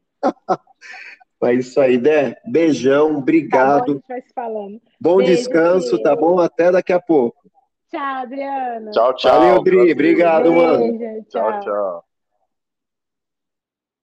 Mas 1.42 1.60
isso 1.68 1.82
aí, 1.82 1.98
Dé. 1.98 2.40
Beijão, 2.45 3.22
Tá 3.50 3.66
bom, 3.66 3.88
a 3.88 3.88
obrigado. 3.88 4.03
vai 4.08 4.22
se 4.22 4.34
falando. 4.34 4.82
Bom 5.00 5.22
Beijo, 5.22 5.32
descanso, 5.32 5.98
filho. 5.98 6.03
tá 6.03 6.16
bom? 6.16 6.40
Até 6.40 6.72
daqui 6.72 6.93
a 6.93 7.00
pouco. 7.02 7.50
Tchau, 7.94 8.24
Adriana. 8.24 8.90
Tchau, 8.92 9.14
tchau. 9.14 9.40
Valeu, 9.40 9.64
Dri. 9.64 9.92
Obrigado, 9.92 10.52
mano. 10.52 10.80
Beijo, 10.80 11.26
Tchau, 11.30 11.52
tchau. 11.52 11.60
tchau. 11.62 12.06